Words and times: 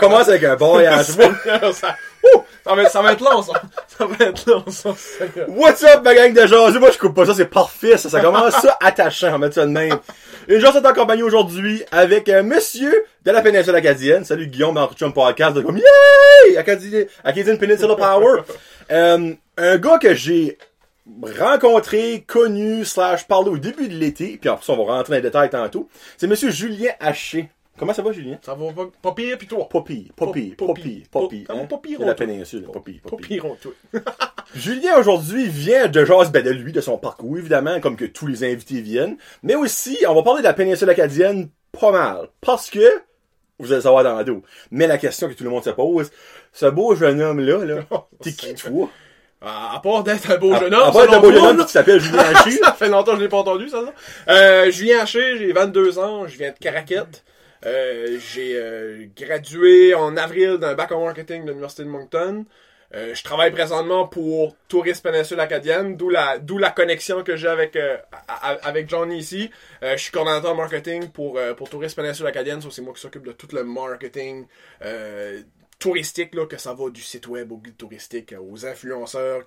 Commence 0.00 0.28
avec 0.28 0.42
un 0.44 0.56
bon 0.56 0.72
voyage. 0.72 1.06
ça, 1.06 1.22
Ouh! 2.24 2.42
ça, 2.64 2.74
va 2.74 2.82
être, 2.82 2.90
ça 2.90 3.02
va 3.02 3.12
être 3.12 3.20
long, 3.20 3.42
ça. 3.42 3.52
Ça 3.86 4.06
va 4.06 4.24
être 4.24 4.46
long, 4.50 4.64
ça. 4.68 4.94
What's 5.48 5.82
up, 5.82 6.02
ma 6.02 6.14
gang 6.14 6.32
de 6.32 6.46
jasus? 6.46 6.78
Moi, 6.78 6.90
je 6.90 6.98
coupe 6.98 7.14
pas 7.14 7.26
ça, 7.26 7.34
c'est 7.34 7.44
parfait, 7.44 7.98
ça. 7.98 8.08
Ça 8.08 8.20
commence 8.20 8.54
ça 8.54 8.78
attachant, 8.80 9.28
on 9.28 9.32
va 9.32 9.38
mettre 9.38 9.56
ça 9.56 9.66
de 9.66 9.70
même. 9.70 9.98
Une 10.48 10.58
journée 10.58 10.80
est 10.80 10.86
en 10.86 10.94
compagnie 10.94 11.22
aujourd'hui 11.22 11.84
avec 11.92 12.30
un 12.30 12.42
monsieur 12.42 13.04
de 13.24 13.30
la 13.30 13.42
péninsule 13.42 13.74
acadienne. 13.74 14.24
Salut 14.24 14.46
Guillaume 14.46 14.74
dans 14.74 14.88
Chum 14.94 15.12
Podcast. 15.12 15.54
De 15.54 15.60
comme, 15.60 15.76
yay! 15.76 16.56
Acadian 16.56 17.56
Peninsula 17.56 17.94
Power. 17.94 18.42
Euh, 18.92 19.34
un 19.56 19.78
gars 19.78 19.98
que 19.98 20.14
j'ai 20.14 20.58
rencontré, 21.38 22.24
connu, 22.26 22.84
slash 22.84 23.24
parlé 23.28 23.48
au 23.50 23.56
début 23.56 23.86
de 23.86 23.94
l'été, 23.94 24.36
puis 24.40 24.50
après 24.50 24.64
ça, 24.66 24.72
on 24.72 24.84
va 24.84 24.94
rentrer 24.94 25.12
dans 25.12 25.16
les 25.18 25.22
détails 25.22 25.48
tantôt. 25.48 25.88
C'est 26.16 26.26
monsieur 26.26 26.50
Julien 26.50 26.90
Haché. 26.98 27.50
Comment 27.80 27.94
ça 27.94 28.02
va, 28.02 28.12
Julien? 28.12 28.38
Ça 28.42 28.52
va 28.52 28.72
pas, 28.74 28.90
pas 29.00 29.12
pire, 29.12 29.38
pis 29.38 29.46
toi? 29.46 29.66
Pas 29.66 29.80
pire, 29.80 30.12
pas 30.14 30.30
pire, 30.30 30.54
pas 30.54 30.74
pire, 30.74 31.02
pas 31.10 31.26
pire. 31.26 31.46
Pas- 31.46 31.54
hein? 31.54 31.64
pas 31.64 31.78
pire, 31.78 31.98
De 31.98 32.04
la 32.04 32.14
péninsule, 32.14 32.64
pas 32.64 32.80
pire, 32.80 33.00
pas 33.08 33.16
pire. 33.16 33.42
Julien 34.54 34.98
aujourd'hui 34.98 35.48
vient 35.48 35.88
de 35.88 36.04
jaser 36.04 36.30
ben, 36.30 36.44
de 36.44 36.50
lui, 36.50 36.72
de 36.72 36.82
son 36.82 36.98
parcours, 36.98 37.38
évidemment, 37.38 37.80
comme 37.80 37.96
que 37.96 38.04
tous 38.04 38.26
les 38.26 38.44
invités 38.44 38.82
viennent. 38.82 39.16
Mais 39.42 39.54
aussi, 39.54 39.96
on 40.06 40.14
va 40.14 40.22
parler 40.22 40.40
de 40.42 40.46
la 40.46 40.52
péninsule 40.52 40.90
acadienne 40.90 41.48
pas 41.80 41.90
mal. 41.90 42.28
Parce 42.42 42.68
que, 42.68 43.00
vous 43.58 43.72
allez 43.72 43.80
savoir 43.80 44.04
dans 44.04 44.18
le 44.18 44.24
dos. 44.24 44.42
Mais 44.70 44.86
la 44.86 44.98
question 44.98 45.30
que 45.30 45.32
tout 45.32 45.44
le 45.44 45.48
monde 45.50 45.64
se 45.64 45.70
pose, 45.70 46.10
ce 46.52 46.66
beau 46.66 46.94
jeune 46.94 47.22
homme-là, 47.22 47.64
là, 47.64 47.82
t'es 48.22 48.32
qui 48.34 48.54
toi? 48.56 48.90
À, 49.40 49.76
à 49.76 49.80
part 49.80 50.04
d'être 50.04 50.30
un 50.30 50.36
beau 50.36 50.54
jeune 50.54 50.74
À 50.74 50.88
homme, 50.88 50.92
part 50.92 51.04
selon 51.04 51.14
un 51.14 51.20
beau 51.20 51.32
jeune 51.32 51.46
homme 51.46 51.64
qui 51.64 51.72
s'appelle 51.72 51.98
Julien 51.98 52.18
Haché. 52.34 52.58
ça 52.58 52.74
fait 52.74 52.90
longtemps 52.90 53.12
que 53.12 53.20
je 53.20 53.22
l'ai 53.22 53.28
pas 53.30 53.38
entendu, 53.38 53.70
ça, 53.70 53.80
là. 53.80 53.94
Euh, 54.28 54.70
Julien 54.70 54.98
Haché, 55.00 55.38
j'ai 55.38 55.50
22 55.50 55.98
ans, 55.98 56.26
je 56.26 56.36
viens 56.36 56.50
de 56.50 56.58
Caraquette. 56.58 57.24
Euh, 57.66 58.18
j'ai 58.18 58.56
euh, 58.56 59.06
gradué 59.16 59.94
en 59.94 60.16
avril 60.16 60.58
d'un 60.58 60.74
bac 60.74 60.92
en 60.92 61.04
marketing 61.04 61.44
de 61.44 61.48
l'Université 61.48 61.84
de 61.84 61.88
Moncton. 61.88 62.46
Euh, 62.92 63.14
je 63.14 63.22
travaille 63.22 63.52
présentement 63.52 64.08
pour 64.08 64.56
Tourisme 64.66 65.02
Péninsule 65.02 65.38
Acadienne, 65.38 65.96
d'où 65.96 66.08
la, 66.08 66.38
d'où 66.38 66.58
la 66.58 66.70
connexion 66.70 67.22
que 67.22 67.36
j'ai 67.36 67.46
avec, 67.46 67.76
euh, 67.76 67.96
avec 68.62 68.88
Johnny 68.88 69.18
ici. 69.18 69.50
Euh, 69.82 69.96
je 69.96 70.02
suis 70.02 70.10
coordonnateur 70.10 70.56
marketing 70.56 71.08
pour, 71.10 71.38
euh, 71.38 71.54
pour 71.54 71.68
Tourisme 71.68 72.02
Péninsule 72.02 72.26
Acadienne, 72.26 72.60
c'est 72.68 72.82
moi 72.82 72.92
qui 72.92 73.00
s'occupe 73.00 73.24
de 73.24 73.32
tout 73.32 73.48
le 73.52 73.62
marketing 73.62 74.46
euh, 74.82 75.40
touristique, 75.78 76.34
là, 76.34 76.46
que 76.46 76.56
ça 76.56 76.74
va 76.74 76.90
du 76.90 77.00
site 77.00 77.28
web 77.28 77.52
au 77.52 77.58
guide 77.58 77.76
touristique, 77.76 78.34
aux 78.38 78.66
influenceurs, 78.66 79.44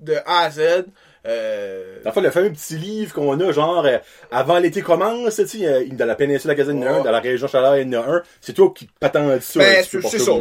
de 0.00 0.14
A 0.24 0.38
à 0.44 0.50
Z. 0.50 0.86
Euh, 1.26 2.00
Dans 2.04 2.10
le 2.10 2.14
fond, 2.14 2.20
le 2.20 2.30
fameux 2.30 2.52
petit 2.52 2.76
livre 2.76 3.14
qu'on 3.14 3.40
a, 3.40 3.50
genre, 3.50 3.84
euh, 3.86 3.96
avant 4.30 4.58
l'été 4.58 4.82
commence, 4.82 5.36
tu 5.36 5.46
sais, 5.46 5.66
euh, 5.66 5.84
dans 5.92 6.04
la 6.04 6.14
péninsule 6.16 6.50
acadienne, 6.50 6.78
il 6.78 6.84
y 6.84 6.86
en 6.86 6.94
a 6.94 6.96
un, 6.98 7.02
dans 7.02 7.10
la 7.10 7.20
région 7.20 7.48
Chaleur, 7.48 7.78
il 7.78 7.90
y 7.90 7.96
en 7.96 8.02
a 8.02 8.06
un. 8.16 8.22
C'est 8.42 8.52
toi 8.52 8.72
qui 8.76 8.86
patente 9.00 9.40
ça. 9.40 9.58
Ben, 9.60 9.82
c'est 9.84 10.18
ça. 10.18 10.32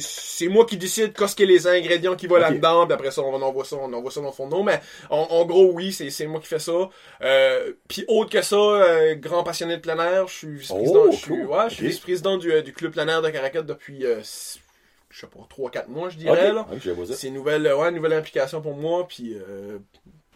C'est- 0.00 0.48
moi 0.48 0.66
qui 0.66 0.76
décide 0.76 1.14
qu'est-ce 1.14 1.34
que 1.34 1.44
les 1.44 1.66
ingrédients 1.66 2.14
qui 2.14 2.26
vont 2.26 2.36
là-dedans, 2.36 2.84
puis 2.86 2.92
après 2.94 3.10
ça, 3.10 3.22
on 3.22 3.40
envoie 3.40 3.64
ça, 3.64 3.76
on 3.76 3.92
envoie 3.92 4.10
ça 4.10 4.20
dans 4.20 4.26
le 4.26 4.32
fourneau. 4.32 4.62
Mais 4.62 4.80
en, 5.08 5.22
en 5.30 5.44
gros, 5.46 5.70
oui, 5.72 5.92
c'est 5.92 6.26
moi 6.26 6.40
qui 6.40 6.46
fais 6.48 6.58
ça. 6.58 6.90
Euh, 7.22 7.72
puis 7.88 8.04
autre 8.08 8.30
que 8.30 8.42
ça, 8.42 8.56
euh, 8.56 9.14
grand 9.14 9.42
passionné 9.44 9.76
de 9.76 9.80
plein 9.82 9.98
air, 9.98 10.28
je 10.28 10.34
suis 10.34 10.56
vice-président 10.58 11.04
Oh, 11.06 11.14
cool. 11.26 11.46
ouais, 11.46 11.56
je 11.70 11.74
suis 11.74 11.84
Ok. 11.86 11.90
vice-président 11.90 12.36
du, 12.36 12.62
du 12.62 12.72
club 12.74 12.92
plein 12.92 13.08
air 13.08 13.22
de 13.22 13.30
Caracat 13.30 13.62
depuis, 13.62 14.02
je 14.02 15.20
sais 15.20 15.26
pas, 15.26 15.40
3-4 15.48 15.88
mois, 15.88 16.10
je 16.10 16.18
dirais. 16.18 16.52
Là. 16.52 16.60
Ok, 16.60 16.74
ok, 16.74 16.78
je 16.84 16.90
vois 16.90 17.06
ça. 17.06 17.14
C'est 17.14 17.28
une 17.28 17.34
nouvelle, 17.34 17.72
ouais, 17.72 17.90
nouvelle 17.90 18.12
implication 18.12 18.60
pour 18.60 18.74
moi, 18.74 19.06
puis 19.08 19.34
euh, 19.34 19.78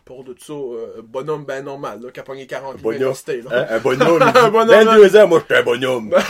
pour 0.04 0.24
de 0.24 0.34
ça, 0.38 0.52
euh, 0.52 1.00
bonhomme 1.02 1.44
ben 1.44 1.64
normal, 1.64 2.00
là, 2.02 2.10
qui 2.10 2.20
a 2.20 2.22
pogné 2.22 2.46
40 2.46 2.76
livres 2.76 2.78
à 2.78 2.82
Bonhomme. 2.82 2.98
l'université, 2.98 3.42
là. 3.42 3.66
Un 3.70 3.78
bonhomme. 3.78 4.22
Un 4.22 4.50
bonhomme, 4.50 4.84
22 4.86 5.16
ans, 5.16 5.28
moi, 5.28 5.40
j'étais 5.40 5.60
un 5.60 5.62
bonhomme. 5.62 6.14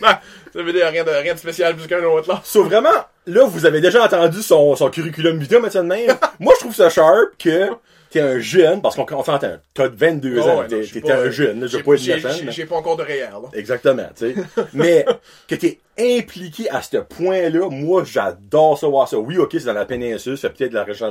Ça 0.00 0.62
veut 0.62 0.72
dire 0.72 0.86
rien 0.88 1.04
de, 1.04 1.10
rien 1.10 1.34
de 1.34 1.38
spécial 1.38 1.76
plus 1.76 1.86
qu'un 1.86 2.02
autre, 2.04 2.28
là. 2.28 2.40
So, 2.44 2.64
vraiment, 2.64 2.88
là, 3.26 3.44
vous 3.44 3.66
avez 3.66 3.80
déjà 3.80 4.04
entendu 4.04 4.42
son, 4.42 4.74
son 4.76 4.88
curriculum 4.90 5.38
vitae, 5.38 5.60
même. 5.82 6.16
Moi, 6.40 6.54
je 6.56 6.60
trouve 6.60 6.74
ça 6.74 6.88
sharp 6.88 7.36
que 7.38 7.68
t'es 8.10 8.20
un 8.20 8.38
jeune, 8.38 8.80
parce 8.82 8.96
qu'on 8.96 9.06
on 9.10 9.22
s'entend, 9.24 9.56
t'as 9.74 9.88
22 9.88 10.38
Oh, 10.38 10.48
ans, 10.48 10.58
ouais, 10.60 10.66
t'es 10.68 11.00
pas- 11.00 11.16
un 11.16 11.30
jeune, 11.30 11.66
je 11.68 11.76
vais 11.76 11.82
pas 11.82 11.92
être 11.94 11.98
j'ai- 12.00 12.64
pas 12.66 12.76
encore 12.76 12.96
de 12.96 13.02
REER, 13.02 13.30
là. 13.32 13.48
Exactement, 13.54 14.08
tu 14.16 14.34
sais. 14.34 14.34
Mais 14.74 15.04
que 15.46 15.54
t'es 15.54 15.78
impliqué 15.98 16.70
à 16.70 16.80
ce 16.82 16.98
point-là, 16.98 17.68
moi 17.70 18.04
j'adore 18.04 18.78
ça 18.78 18.86
voir 18.86 19.08
ça. 19.08 19.18
Oui, 19.18 19.36
ok, 19.38 19.48
c'est 19.52 19.64
dans 19.64 19.72
la 19.72 19.84
péninsule, 19.84 20.38
c'est 20.38 20.50
peut-être 20.50 20.70
de 20.70 20.76
la 20.76 20.84
région 20.84 21.10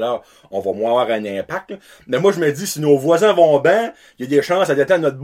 on 0.52 0.60
va 0.60 0.72
moins 0.72 0.92
avoir 0.92 1.10
un 1.18 1.26
impact. 1.26 1.72
là. 1.72 1.78
Mais 2.08 2.20
moi 2.20 2.32
je 2.32 2.40
me 2.40 2.52
dis, 2.52 2.66
si 2.66 2.80
nos 2.80 2.98
voisins 2.98 3.34
vont 3.34 3.60
bien, 3.60 3.94
il 4.18 4.26
y 4.26 4.34
a 4.34 4.38
des 4.38 4.42
chances 4.42 4.70
à 4.70 4.76
détendre 4.76 5.02
notre 5.02 5.18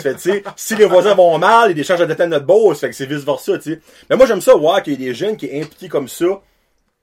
fait, 0.00 0.18
sais, 0.18 0.42
si 0.56 0.74
les 0.76 0.84
voisins 0.86 1.14
vont 1.14 1.38
mal, 1.38 1.70
il 1.70 1.76
y 1.76 1.80
a 1.80 1.82
des 1.82 1.84
chances 1.84 2.00
à 2.00 2.06
détendre 2.06 2.30
notre 2.30 2.46
bowl. 2.46 2.74
Ça 2.74 2.80
fait 2.82 2.90
que 2.90 2.96
c'est 2.96 3.06
vice 3.06 3.24
versa, 3.24 3.56
tu 3.58 3.74
sais. 3.74 3.80
Mais 4.10 4.16
moi 4.16 4.26
j'aime 4.26 4.40
ça 4.40 4.54
voir 4.54 4.82
qu'il 4.82 4.94
y 5.00 5.04
a 5.04 5.08
des 5.08 5.14
jeunes 5.14 5.36
qui 5.36 5.48
sont 5.48 5.54
impliqués 5.56 5.88
comme 5.88 6.08
ça 6.08 6.42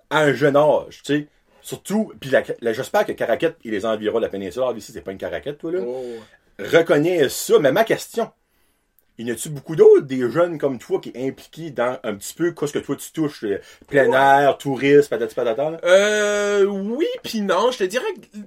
à 0.09 0.19
un 0.23 0.33
jeune 0.33 0.55
âge, 0.57 1.01
tu 1.03 1.13
sais. 1.15 1.27
Surtout, 1.63 2.11
puis 2.19 2.29
j'espère 2.61 3.05
que 3.05 3.13
Caraquette 3.13 3.55
et 3.63 3.71
les 3.71 3.85
environs 3.85 4.17
de 4.19 4.23
la 4.25 4.29
péninsule, 4.29 4.61
ici 4.77 4.91
c'est 4.91 5.01
pas 5.01 5.11
une 5.13 5.17
Caraquette, 5.17 5.57
toi 5.57 5.71
là 5.71 5.79
Oh. 5.83 6.19
reconnaît 6.59 7.29
ça. 7.29 7.57
Mais 7.59 7.71
ma 7.71 7.83
question, 7.85 8.29
y 9.17 9.23
en 9.29 9.33
a-tu 9.33 9.49
beaucoup 9.49 9.75
d'autres, 9.77 10.05
des 10.05 10.29
jeunes 10.29 10.57
comme 10.57 10.77
toi, 10.77 10.99
qui 10.99 11.11
est 11.15 11.27
impliqués 11.27 11.71
dans 11.71 11.97
un 12.03 12.15
petit 12.15 12.33
peu 12.33 12.51
quoi 12.51 12.67
ce 12.67 12.73
que 12.73 12.79
toi 12.79 12.95
tu 12.97 13.11
touches, 13.13 13.45
euh, 13.45 13.59
plein 13.87 14.11
air, 14.11 14.57
tourisme, 14.57 15.07
patati 15.09 15.33
patata? 15.35 15.79
Euh, 15.85 16.65
oui 16.65 17.07
pis 17.23 17.41
non, 17.41 17.71
je 17.71 17.77
te 17.79 17.83
dirais 17.85 18.13
que 18.13 18.37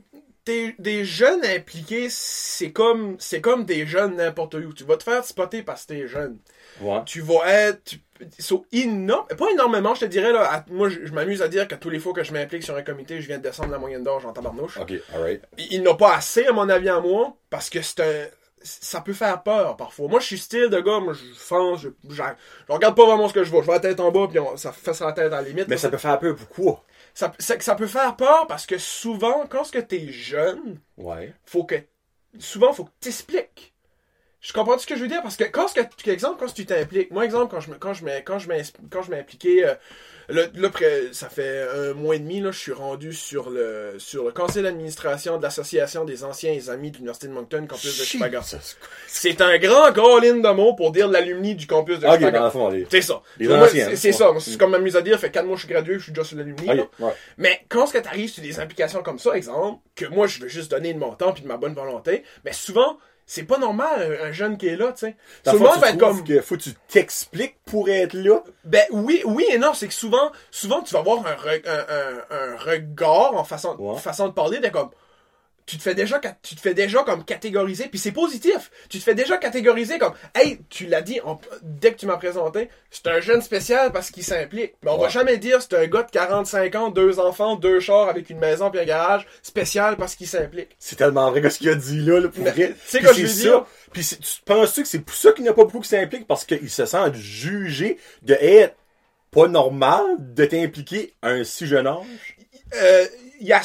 des, 0.44 0.74
des 0.78 1.04
jeunes 1.04 1.44
impliqués, 1.44 2.08
c'est 2.10 2.70
comme, 2.70 3.16
c'est 3.18 3.40
comme 3.40 3.64
des 3.64 3.86
jeunes 3.86 4.16
n'importe 4.16 4.54
où. 4.54 4.72
Tu 4.74 4.84
vas 4.84 4.96
te 4.96 5.02
faire 5.02 5.24
spotter 5.24 5.62
parce 5.62 5.84
que 5.86 5.94
t'es 5.94 6.06
jeune. 6.06 6.38
Ouais. 6.80 7.02
Tu 7.06 7.20
vas 7.20 7.46
être, 7.50 7.82
tu- 7.84 8.00
so, 8.38 8.66
énorme, 8.72 9.26
pas 9.28 9.50
énormément, 9.52 9.94
je 9.94 10.00
te 10.00 10.04
dirais, 10.06 10.32
là, 10.32 10.50
à- 10.52 10.64
moi, 10.70 10.88
je, 10.88 11.04
je 11.06 11.12
m'amuse 11.12 11.42
à 11.42 11.48
dire 11.48 11.66
que 11.68 11.74
tous 11.74 11.90
les 11.90 11.98
fois 11.98 12.12
que 12.12 12.22
je 12.24 12.32
m'implique 12.32 12.62
sur 12.62 12.76
un 12.76 12.82
comité, 12.82 13.20
je 13.20 13.26
viens 13.26 13.38
de 13.38 13.42
descendre 13.42 13.70
la 13.70 13.78
moyenne 13.78 14.02
d'âge 14.02 14.24
en 14.26 14.32
tabarnouche. 14.32 14.76
Ok, 14.78 14.92
alright. 15.14 15.42
il 15.58 15.72
il 15.74 15.82
n'a 15.82 15.94
pas 15.94 16.14
assez, 16.16 16.46
à 16.46 16.52
mon 16.52 16.68
avis, 16.68 16.88
à 16.88 17.00
moi, 17.00 17.36
parce 17.50 17.70
que 17.70 17.82
c'est 17.82 18.00
un. 18.00 18.26
Ça 18.62 19.00
peut 19.00 19.12
faire 19.12 19.42
peur 19.44 19.76
parfois. 19.76 20.08
Moi, 20.08 20.18
je 20.18 20.26
suis 20.26 20.38
style 20.38 20.70
de 20.70 20.80
gars, 20.80 20.98
moi, 20.98 21.12
je 21.12 21.22
fonce, 21.38 21.82
je, 21.82 21.88
je, 22.08 22.14
je 22.16 22.72
regarde 22.72 22.96
pas 22.96 23.06
vraiment 23.06 23.28
ce 23.28 23.34
que 23.34 23.44
je 23.44 23.50
vois. 23.50 23.60
Je 23.62 23.66
vais 23.68 23.74
la 23.74 23.80
tête 23.80 24.00
en 24.00 24.10
bas, 24.10 24.26
puis 24.28 24.40
on- 24.40 24.56
ça 24.56 24.72
fait 24.72 24.98
la 25.00 25.12
tête 25.12 25.26
à 25.32 25.40
la 25.40 25.42
limite. 25.42 25.68
Mais 25.68 25.76
ça 25.76 25.88
peut 25.88 25.98
faire 25.98 26.18
peur 26.18 26.34
pourquoi? 26.34 26.82
ça, 27.14 27.32
ça, 27.38 27.60
ça 27.60 27.74
peut 27.76 27.86
faire 27.86 28.16
peur 28.16 28.46
parce 28.48 28.66
que 28.66 28.76
souvent, 28.76 29.44
quand 29.48 29.62
ce 29.64 29.70
que 29.72 29.78
t'es 29.78 30.08
jeune, 30.08 30.80
Ouais. 30.96 31.32
faut 31.44 31.62
que. 31.64 31.76
Souvent, 32.40 32.72
faut 32.72 32.84
que 32.84 32.90
t'expliques. 33.00 33.72
Je 34.40 34.52
comprends 34.52 34.78
ce 34.78 34.86
que 34.86 34.94
je 34.96 35.00
veux 35.02 35.08
dire 35.08 35.22
parce 35.22 35.36
que 35.36 35.44
quand 35.44 35.66
ce 35.66 35.74
que, 35.74 36.10
exemple, 36.10 36.36
quand 36.38 36.52
tu 36.52 36.66
t'impliques, 36.66 37.10
moi, 37.10 37.24
exemple, 37.24 37.50
quand 37.52 37.60
je 37.60 37.70
me, 37.70 37.76
quand 37.76 37.94
je 37.94 38.04
quand 38.24 38.38
je 38.38 38.48
quand 38.90 39.02
je 39.02 39.10
m'ai 39.10 39.18
impliqué, 39.18 39.66
euh, 39.66 39.74
ça 41.12 41.28
fait 41.28 41.66
un 41.74 41.94
mois 41.94 42.16
et 42.16 42.18
demi, 42.18 42.40
là, 42.40 42.50
je 42.50 42.58
suis 42.58 42.72
rendu 42.72 43.12
sur 43.12 43.50
le, 43.50 43.94
sur 43.98 44.24
le 44.24 44.32
conseil 44.32 44.62
d'administration 44.62 45.38
de 45.38 45.42
l'association 45.42 46.04
des 46.04 46.22
anciens 46.24 46.56
amis 46.68 46.90
de 46.90 46.96
l'université 46.96 47.28
de 47.28 47.32
Moncton, 47.32 47.66
campus 47.68 47.98
de 47.98 48.04
Chicago. 48.04 48.38
C'est 49.06 49.40
un 49.40 49.56
grand 49.58 49.92
call-in 49.92 50.36
de 50.38 50.54
mots 50.54 50.74
pour 50.74 50.92
dire 50.92 51.08
l'alumni 51.08 51.54
du 51.54 51.66
campus 51.66 51.98
de 52.00 52.06
Ok, 52.06 52.14
Chicago. 52.18 52.70
les... 52.70 52.86
C'est 52.90 53.02
ça. 53.02 53.22
Les 53.38 53.48
Moi, 53.48 53.58
anciens, 53.64 53.94
c'est- 53.96 54.08
ouais. 54.08 54.12
ça. 54.12 54.30
C'est 54.38 54.58
comme 54.58 54.70
m'amuse 54.70 54.96
à 54.96 55.02
dire, 55.02 55.18
fait 55.18 55.30
4 55.30 55.44
mois 55.46 55.54
que 55.56 55.60
je 55.62 55.66
suis 55.66 55.72
gradué, 55.72 55.94
je 55.98 56.04
suis 56.04 56.12
déjà 56.12 56.24
sur 56.24 56.36
l'alumni. 56.36 56.68
ouais. 56.68 57.12
Mais 57.38 57.64
quand 57.68 57.86
ce 57.86 57.94
que 57.94 57.98
t'arrives 57.98 58.30
sur 58.30 58.42
des 58.42 58.60
implications 58.60 59.02
comme 59.02 59.18
ça, 59.18 59.36
exemple, 59.36 59.80
que 59.94 60.06
moi 60.06 60.26
je 60.26 60.40
veux 60.40 60.48
juste 60.48 60.70
donner 60.70 60.92
de 60.92 60.98
mon 60.98 61.14
temps 61.14 61.32
puis 61.32 61.42
de 61.42 61.48
ma 61.48 61.56
bonne 61.56 61.74
volonté, 61.74 62.22
mais 62.44 62.52
souvent, 62.52 62.98
c'est 63.26 63.42
pas 63.42 63.58
normal 63.58 64.18
un, 64.22 64.26
un 64.28 64.32
jeune 64.32 64.56
qui 64.56 64.68
est 64.68 64.76
là, 64.76 64.92
tu 64.92 65.00
sais. 65.06 65.16
Dans 65.44 65.52
le 65.52 65.58
va 65.58 65.90
être 65.90 65.98
comme. 65.98 66.24
que 66.24 66.40
faut 66.40 66.56
que 66.56 66.62
tu 66.62 66.74
t'expliques 66.88 67.56
pour 67.66 67.88
être 67.88 68.14
là. 68.14 68.42
Ben 68.64 68.84
oui, 68.90 69.22
oui 69.24 69.44
et 69.50 69.58
non, 69.58 69.74
c'est 69.74 69.88
que 69.88 69.94
souvent, 69.94 70.30
souvent 70.50 70.80
tu 70.82 70.94
vas 70.94 71.00
avoir 71.00 71.26
un, 71.26 71.34
re- 71.34 71.62
un, 71.68 71.86
un, 72.36 72.52
un 72.52 72.56
regard 72.56 73.34
en 73.34 73.44
façon, 73.44 73.76
Ouais. 73.78 73.98
façon 73.98 74.28
de 74.28 74.32
parler 74.32 74.60
de 74.60 74.68
comme. 74.68 74.90
Tu 75.66 75.78
te 75.78 75.82
fais 75.82 75.96
déjà, 75.96 76.20
tu 76.42 76.54
te 76.54 76.60
fais 76.60 76.74
déjà 76.74 77.02
comme 77.02 77.24
catégoriser, 77.24 77.88
puis 77.88 77.98
c'est 77.98 78.12
positif. 78.12 78.70
Tu 78.88 78.98
te 79.00 79.02
fais 79.02 79.16
déjà 79.16 79.36
catégoriser 79.36 79.98
comme, 79.98 80.12
hey, 80.36 80.60
tu 80.70 80.86
l'as 80.86 81.02
dit 81.02 81.18
dès 81.62 81.92
que 81.92 81.98
tu 81.98 82.06
m'as 82.06 82.16
présenté, 82.18 82.70
c'est 82.90 83.08
un 83.08 83.18
jeune 83.20 83.42
spécial 83.42 83.90
parce 83.90 84.12
qu'il 84.12 84.22
s'implique. 84.22 84.74
Mais 84.84 84.92
on 84.92 84.96
va 84.98 85.08
jamais 85.08 85.38
dire 85.38 85.60
c'est 85.60 85.74
un 85.74 85.86
gars 85.88 86.04
de 86.04 86.10
45 86.12 86.74
ans, 86.76 86.90
deux 86.90 87.18
enfants, 87.18 87.56
deux 87.56 87.80
chars 87.80 88.08
avec 88.08 88.30
une 88.30 88.38
maison 88.38 88.70
puis 88.70 88.78
un 88.78 88.84
garage 88.84 89.26
spécial 89.42 89.96
parce 89.96 90.14
qu'il 90.14 90.28
s'implique. 90.28 90.76
C'est 90.78 90.94
tellement 90.96 91.30
vrai 91.32 91.40
que 91.42 91.48
ce 91.48 91.58
qu'il 91.58 91.68
a 91.70 91.74
dit 91.74 92.00
là, 92.00 92.20
là 92.20 92.28
pour 92.28 92.44
Mais, 92.44 92.50
vrai. 92.52 92.74
Puis 92.88 93.00
quoi 93.00 93.12
je 93.12 93.16
c'est 93.16 93.22
veux 93.22 93.28
ça. 93.28 93.42
dire? 93.42 93.66
Puis 93.92 94.04
c'est- 94.04 94.20
tu 94.20 94.42
penses-tu 94.44 94.82
que 94.82 94.88
c'est 94.88 95.00
pour 95.00 95.16
ça 95.16 95.32
qu'il 95.32 95.42
n'y 95.42 95.48
a 95.48 95.52
pas 95.52 95.64
beaucoup 95.64 95.80
qui 95.80 95.88
s'impliquent? 95.88 96.28
Parce 96.28 96.44
qu'ils 96.44 96.70
se 96.70 96.86
sentent 96.86 97.16
jugés 97.16 97.98
de 98.22 98.34
être 98.34 98.76
pas 99.32 99.48
normal 99.48 100.04
de 100.18 100.44
t'impliquer 100.44 101.12
à 101.22 101.30
un 101.30 101.42
si 101.44 101.66
jeune 101.66 101.88
âge? 101.88 102.35
Euh, 102.74 103.06
il 103.40 103.46
y 103.46 103.52
a 103.52 103.60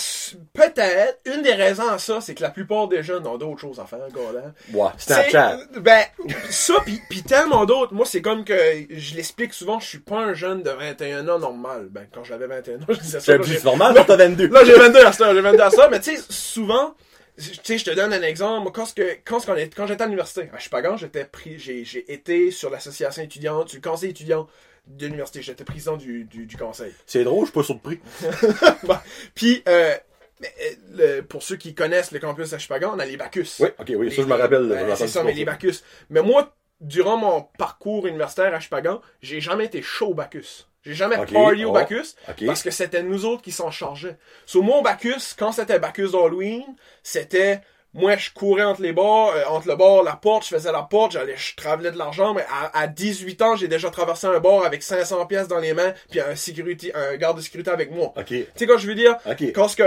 peut-être 0.54 1.20
une 1.26 1.42
des 1.42 1.54
raisons 1.54 1.88
à 1.88 1.98
ça, 1.98 2.20
c'est 2.22 2.36
que 2.36 2.42
la 2.42 2.50
plupart 2.50 2.88
des 2.88 3.04
jeunes 3.04 3.26
ont 3.26 3.38
d'autres 3.38 3.60
choses 3.60 3.80
à 3.80 3.86
faire, 3.86 4.00
gars 4.14 4.54
Ouais, 4.74 4.90
Snapchat. 4.98 5.60
Ben, 5.80 6.04
ça, 6.50 6.76
pis, 6.86 7.02
pis 7.10 7.24
tellement 7.24 7.66
d'autres. 7.66 7.94
Moi, 7.94 8.06
c'est 8.06 8.22
comme 8.22 8.44
que 8.44 8.54
je 8.90 9.16
l'explique 9.16 9.54
souvent, 9.54 9.80
je 9.80 9.88
suis 9.88 10.00
pas 10.00 10.20
un 10.20 10.34
jeune 10.34 10.62
de 10.62 10.70
21 10.70 11.28
ans 11.30 11.40
normal. 11.40 11.88
Ben, 11.90 12.06
quand 12.14 12.24
j'avais 12.24 12.48
21 12.48 12.82
ans, 12.82 12.86
je 12.90 13.00
disais 13.00 13.20
ça. 13.20 13.38
C'est 13.44 13.54
là, 13.54 13.60
normal 13.64 13.94
quand 13.96 14.06
t'as 14.06 14.18
22. 14.18 14.48
Là, 14.50 14.64
j'ai 14.66 14.74
22 14.74 15.06
à 15.06 15.12
ça, 15.12 15.34
j'ai 15.34 15.42
22 15.42 15.62
à 15.62 15.70
ça, 15.72 15.88
mais 15.90 16.00
tu 16.00 16.16
sais, 16.16 16.24
souvent, 16.30 16.94
tu 17.38 17.54
sais, 17.64 17.78
je 17.78 17.86
te 17.86 17.92
donne 17.92 18.14
un 18.14 18.22
exemple. 18.22 18.64
Moi, 18.64 18.72
Quand, 18.74 18.94
que, 18.94 19.18
quand, 19.24 19.40
j'étais 19.88 20.02
à 20.02 20.06
l'université, 20.06 20.50
à 20.54 20.60
Chupagan, 20.60 20.98
j'étais 20.98 21.26
pris, 21.26 21.58
j'ai 21.58 22.12
été 22.12 22.52
sur 22.52 22.70
l'association 22.70 23.24
étudiante, 23.24 23.70
sur 23.70 23.78
le 23.82 23.90
conseil 23.90 24.10
étudiant 24.10 24.48
de 24.88 25.06
l'université. 25.06 25.42
J'étais 25.42 25.64
président 25.64 25.98
du, 25.98 26.26
du, 26.26 26.46
du 26.46 26.58
conseil. 26.58 26.94
C'est 27.06 27.24
drôle, 27.24 27.46
je 27.46 27.52
suis 27.52 27.60
pas 27.60 27.64
surpris. 27.64 28.00
Puis, 29.36 29.64
euh, 29.68 29.96
mais, 30.40 30.54
euh, 30.62 31.18
le- 31.18 31.22
pour 31.22 31.44
ceux 31.44 31.56
qui 31.56 31.74
connaissent 31.76 32.12
le 32.12 32.20
campus 32.20 32.50
de 32.50 32.58
Chupagan, 32.58 32.94
on 32.96 33.00
a 33.00 33.06
les 33.06 33.18
Bacchus. 33.18 33.58
Oui, 33.60 33.70
ok, 33.80 33.92
oui, 33.96 34.12
ça 34.12 34.22
je 34.22 34.28
me 34.28 34.36
rappelle. 34.36 34.94
C'est 34.96 35.08
ça, 35.08 35.24
mais 35.24 35.34
les 35.34 35.46
Bacchus. 35.46 35.82
Mais 36.10 36.22
moi, 36.22 36.56
durant 36.80 37.18
mon 37.18 37.44
parcours 37.58 38.08
universitaire 38.08 38.54
à 38.54 38.60
Chupagan, 38.60 39.02
j'ai 39.22 39.40
jamais 39.40 39.66
été 39.66 39.82
chaud 39.82 40.10
au 40.10 40.14
Bacchus. 40.14 40.68
J'ai 40.84 40.96
jamais 40.96 41.18
Ok, 41.18 41.32
party 41.32 41.64
au 41.64 41.70
oh, 41.70 41.74
Bacchus 41.74 42.16
parce 42.46 42.64
que 42.64 42.72
c'était 42.72 43.04
nous 43.04 43.26
autres 43.26 43.44
qui 43.44 43.52
s'en 43.52 43.70
chargeaient. 43.70 44.18
Sur 44.48 44.64
mon 44.64 44.82
Bacchus, 44.82 45.36
quand 45.38 45.52
c'était 45.52 45.78
Bacchus 45.78 46.12
d'Halloween, 46.12 46.64
c'était 47.04 47.62
moi 47.94 48.16
je 48.18 48.30
courais 48.32 48.64
entre 48.64 48.82
les 48.82 48.94
bords, 48.94 49.34
euh, 49.36 49.44
entre 49.50 49.68
le 49.68 49.76
bord, 49.76 50.04
la 50.04 50.16
porte, 50.16 50.44
je 50.46 50.56
faisais 50.56 50.72
la 50.72 50.84
porte, 50.84 51.12
j'allais, 51.12 51.36
je 51.38 51.56
travaillais 51.56 51.92
de 51.92 51.98
l'argent, 51.98 52.34
mais 52.34 52.46
à, 52.50 52.80
à 52.80 52.88
18 52.88 53.42
ans, 53.42 53.56
j'ai 53.56 53.68
déjà 53.68 53.90
traversé 53.90 54.28
un 54.28 54.40
bord 54.40 54.66
avec 54.66 54.82
500 54.84 55.26
pièces 55.26 55.48
dans 55.48 55.60
les 55.60 55.74
mains, 55.74 55.94
puis 56.10 56.20
un 56.22 56.36
sécurité, 56.36 56.94
un 56.96 57.16
garde 57.18 57.38
de 57.38 57.42
sécurité 57.42 57.70
avec 57.72 57.92
moi. 57.92 58.14
Ok, 58.16 58.26
Tu 58.28 58.46
sais 58.56 58.66
quoi 58.66 58.78
je 58.78 58.88
veux 58.88 58.96
dire? 58.96 59.18
ok. 59.26 59.52
Quand 59.54 59.68
ce 59.68 59.76
que, 59.76 59.84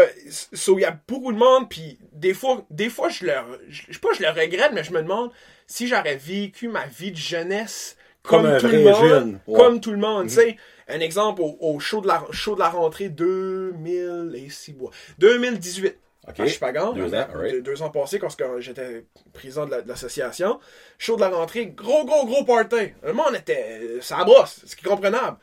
so, 0.53 0.79
il 0.79 0.83
y 0.83 0.85
a 0.85 0.97
beaucoup 1.09 1.33
de 1.33 1.39
monde, 1.39 1.69
puis 1.69 1.99
des 2.13 2.35
fois, 2.35 2.65
des 2.71 2.91
fois, 2.91 3.09
je 3.09 3.25
le, 3.27 3.33
je, 3.69 3.83
je 3.89 3.93
sais 3.95 3.99
pas, 4.01 4.09
je 4.17 4.23
le 4.23 4.29
regrette, 4.29 4.73
mais 4.73 4.85
je 4.85 4.93
me 4.93 5.01
demande 5.03 5.31
si 5.67 5.87
j'aurais 5.89 6.17
vécu 6.17 6.69
ma 6.69 6.87
vie 6.87 7.11
de 7.13 7.17
jeunesse 7.17 7.97
Comme 8.23 8.43
comme, 8.43 8.53
un 8.53 8.59
tout 8.59 8.67
vrai 8.69 8.77
le 8.79 8.85
monde, 8.85 9.09
jeune, 9.09 9.41
ouais. 9.47 9.59
comme 9.59 9.81
tout 9.81 9.91
le 9.93 9.97
monde, 9.99 10.29
tu 10.29 10.35
sais. 10.35 10.57
Un 10.89 11.01
exemple 11.01 11.41
au, 11.41 11.57
au 11.61 11.81
show 11.81 12.03
de 12.03 12.07
la, 12.09 12.23
show 12.31 12.55
de 12.55 12.61
la 12.61 12.69
rentrée 12.69 13.09
2000 13.09 14.33
et 14.37 14.73
mois. 14.75 14.91
2018. 15.19 15.97
Ok. 16.29 16.41
À 16.41 16.47
Chupagan, 16.47 16.93
Deux 16.93 17.15
ans, 17.15 17.27
deux, 17.63 17.83
ans 17.83 17.91
passés, 17.91 18.19
quand 18.19 18.29
j'étais 18.59 19.05
président 19.33 19.67
de 19.67 19.73
la- 19.73 19.83
de 19.83 19.89
l'association. 19.89 20.59
Show 20.99 21.17
de 21.17 21.21
la 21.21 21.29
rentrée, 21.29 21.67
gros, 21.67 22.05
gros, 22.05 22.25
gros 22.27 22.45
party. 22.45 22.93
Le 23.03 23.13
monde 23.13 23.35
était, 23.37 23.99
ça 24.01 24.25
brosse, 24.25 24.63
ce 24.65 24.75
qui 24.75 24.87
est 24.87 24.89
comprenable. 24.89 25.37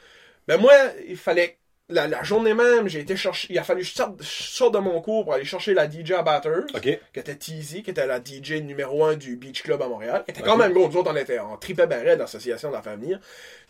Ben 0.48 0.60
moi, 0.60 0.74
il 1.07 1.18
fallait, 1.18 1.60
la, 1.91 2.07
la 2.07 2.23
journée 2.23 2.53
même, 2.53 2.88
j'ai 2.88 2.99
été 3.01 3.15
chercher, 3.15 3.47
il 3.51 3.59
a 3.59 3.63
fallu 3.63 3.81
que 3.81 3.88
je 3.88 3.93
sorte, 3.93 4.73
de 4.73 4.79
mon 4.79 5.01
cours 5.01 5.23
pour 5.25 5.33
aller 5.33 5.45
chercher 5.45 5.73
la 5.73 5.89
DJ 5.89 6.11
à 6.11 6.23
Batters, 6.23 6.65
qui 7.13 7.19
était 7.19 7.35
Teasy, 7.35 7.83
qui 7.83 7.91
était 7.91 8.07
la 8.07 8.19
DJ 8.23 8.53
numéro 8.63 9.03
1 9.05 9.15
du 9.15 9.35
Beach 9.35 9.61
Club 9.63 9.81
à 9.81 9.88
Montréal, 9.88 10.23
qui 10.25 10.31
était 10.31 10.41
quand 10.41 10.57
même 10.57 10.73
gros, 10.73 10.88
nous 10.89 10.97
autres 10.97 11.11
on 11.11 11.15
était 11.15 11.39
en 11.39 11.57
tripé 11.57 11.85
barret 11.85 12.17
de 12.17 12.71
la 12.71 12.81
famille. 12.81 13.19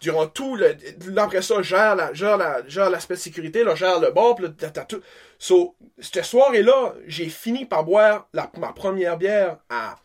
Durant 0.01 0.27
tout 0.27 0.55
le, 0.55 0.75
là, 1.09 1.23
après 1.23 1.41
ça, 1.41 1.61
gère 1.61 1.95
la, 1.95 2.13
gère 2.13 2.37
la, 2.37 2.61
gère 2.67 2.89
l'aspect 2.89 3.15
de 3.15 3.19
sécurité, 3.19 3.63
là, 3.63 3.75
gère 3.75 3.99
le 3.99 4.11
bar, 4.11 4.35
là, 4.39 4.49
t'as- 4.57 4.69
t'as 4.69 4.85
tout. 4.85 5.01
So, 5.37 5.75
cette 5.99 6.25
soirée-là, 6.25 6.93
j'ai 7.07 7.29
fini 7.29 7.65
par 7.65 7.83
boire 7.83 8.27
la, 8.33 8.49
ma 8.57 8.73
première 8.73 9.17
bière 9.17 9.57
à 9.69 9.97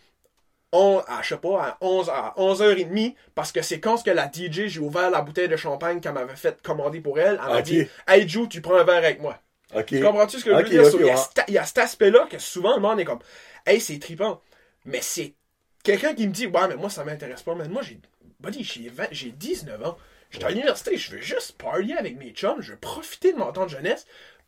on, 0.76 0.98
à, 1.06 1.22
je 1.22 1.28
sais 1.28 1.36
pas, 1.38 1.62
à 1.62 1.78
11, 1.80 2.10
à 2.10 2.34
11h30, 2.36 3.14
parce 3.34 3.52
que 3.52 3.62
c'est 3.62 3.80
quand 3.80 3.96
ce 3.96 4.04
que 4.04 4.10
la 4.10 4.28
DJ, 4.30 4.66
j'ai 4.66 4.80
ouvert 4.80 5.10
la 5.10 5.22
bouteille 5.22 5.48
de 5.48 5.56
champagne 5.56 6.00
qu'elle 6.00 6.12
m'avait 6.12 6.36
fait 6.36 6.60
commander 6.62 7.00
pour 7.00 7.18
elle. 7.18 7.40
Elle 7.42 7.52
m'a 7.52 7.62
dit, 7.62 7.86
Hey 8.06 8.28
Joe, 8.28 8.48
tu 8.48 8.60
prends 8.60 8.76
un 8.76 8.84
verre 8.84 8.96
avec 8.96 9.20
moi. 9.20 9.38
Tu 9.86 10.00
comprends-tu 10.00 10.38
ce 10.38 10.44
que 10.44 10.50
je 10.50 10.56
veux 10.56 10.68
dire? 10.68 10.84
So, 10.86 10.98
il, 10.98 11.06
y 11.06 11.10
a 11.10 11.14
ouais. 11.14 11.20
sta- 11.20 11.44
il 11.48 11.54
y 11.54 11.58
a 11.58 11.64
cet 11.64 11.78
aspect-là 11.78 12.26
que 12.30 12.38
souvent 12.38 12.74
le 12.74 12.80
monde 12.80 13.00
est 13.00 13.04
comme, 13.04 13.18
Hey, 13.66 13.80
c'est 13.80 13.98
trippant. 13.98 14.40
Mais 14.84 15.00
c'est 15.02 15.34
quelqu'un 15.82 16.14
qui 16.14 16.26
me 16.26 16.32
dit, 16.32 16.46
Ouais, 16.46 16.68
mais 16.68 16.76
moi, 16.76 16.90
ça 16.90 17.04
m'intéresse 17.04 17.42
pas. 17.42 17.54
Mais 17.54 17.68
moi, 17.68 17.82
j'ai, 17.82 18.00
buddy, 18.40 18.62
j'ai 18.64 18.88
20 18.88 19.08
j'ai 19.10 19.30
19 19.32 19.84
ans. 19.86 19.96
J'étais 20.30 20.44
à 20.46 20.50
l'université, 20.50 20.96
je 20.96 21.12
veux 21.12 21.22
juste 21.22 21.56
parler 21.56 21.94
avec 21.94 22.18
mes 22.18 22.30
chums, 22.30 22.60
je 22.60 22.72
veux 22.72 22.78
profiter 22.78 23.32
de 23.32 23.38
mon 23.38 23.52
temps 23.52 23.64
de 23.64 23.70
jeunesse. 23.70 24.06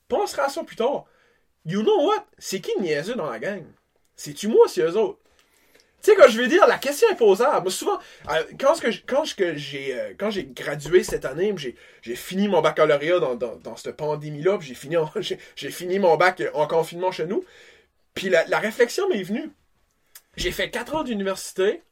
Pensera 0.08 0.44
à 0.44 0.48
ça 0.48 0.64
plus 0.64 0.76
tard. 0.76 1.04
You 1.64 1.82
know 1.82 2.06
what? 2.06 2.24
C'est 2.38 2.60
qui 2.60 2.72
le 2.76 2.82
niaiseux 2.82 3.14
dans 3.14 3.30
la 3.30 3.38
gang? 3.38 3.64
C'est-tu 4.16 4.48
moi, 4.48 4.66
c'est 4.68 4.82
eux 4.82 4.96
autres? 4.96 5.20
Tu 6.08 6.14
sais, 6.14 6.20
quand 6.22 6.28
je 6.30 6.40
veux 6.40 6.48
dire, 6.48 6.66
la 6.66 6.78
question 6.78 7.06
est 7.10 7.16
posable. 7.16 7.64
Moi, 7.64 7.70
souvent, 7.70 7.98
euh, 8.30 8.42
quand, 8.58 8.74
ce 8.74 8.80
que 8.80 8.90
j- 8.90 9.04
quand, 9.06 9.24
que 9.36 9.56
j'ai, 9.56 9.94
euh, 9.94 10.14
quand 10.18 10.30
j'ai 10.30 10.44
gradué 10.44 11.02
cette 11.02 11.26
année, 11.26 11.52
j'ai, 11.58 11.76
j'ai 12.00 12.16
fini 12.16 12.48
mon 12.48 12.62
baccalauréat 12.62 13.18
dans, 13.20 13.34
dans, 13.34 13.56
dans 13.56 13.76
cette 13.76 13.96
pandémie-là, 13.98 14.56
puis 14.56 14.68
j'ai 14.68 14.74
fini, 14.74 14.96
en- 14.96 15.10
j'ai, 15.20 15.38
j'ai 15.54 15.70
fini 15.70 15.98
mon 15.98 16.16
bac 16.16 16.42
en 16.54 16.66
confinement 16.66 17.12
chez 17.12 17.26
nous. 17.26 17.44
Puis 18.14 18.30
la, 18.30 18.46
la 18.46 18.58
réflexion 18.58 19.08
m'est 19.08 19.22
venue. 19.22 19.50
J'ai 20.36 20.52
fait 20.52 20.70
4 20.70 20.94
ans 20.96 21.04
d'université. 21.04 21.82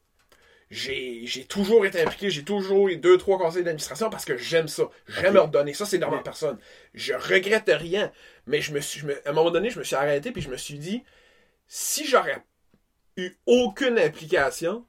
J'ai, 0.70 1.22
j'ai 1.26 1.44
toujours 1.44 1.86
été 1.86 2.02
impliqué, 2.02 2.30
j'ai 2.30 2.44
toujours 2.44 2.88
eu 2.88 2.96
deux, 2.96 3.18
trois 3.18 3.38
conseils 3.38 3.64
d'administration 3.64 4.10
parce 4.10 4.24
que 4.24 4.36
j'aime 4.36 4.68
ça. 4.68 4.90
J'aime 5.08 5.34
leur 5.34 5.48
donner. 5.48 5.74
Ça, 5.74 5.86
c'est 5.86 5.98
dans 5.98 6.10
ma 6.10 6.18
personne. 6.22 6.58
Je 6.94 7.14
regrette 7.14 7.70
rien. 7.72 8.12
Mais 8.46 8.60
je 8.60 8.72
me 8.72 8.80
suis, 8.80 9.00
je 9.00 9.06
me- 9.06 9.28
à 9.28 9.30
un 9.30 9.32
moment 9.34 9.50
donné, 9.52 9.70
je 9.70 9.78
me 9.78 9.84
suis 9.84 9.96
arrêté 9.96 10.32
puis 10.32 10.42
je 10.42 10.50
me 10.50 10.56
suis 10.56 10.78
dit, 10.78 11.04
si 11.68 12.06
j'aurais 12.06 12.42
eu 13.16 13.36
aucune 13.46 13.98
implication, 13.98 14.84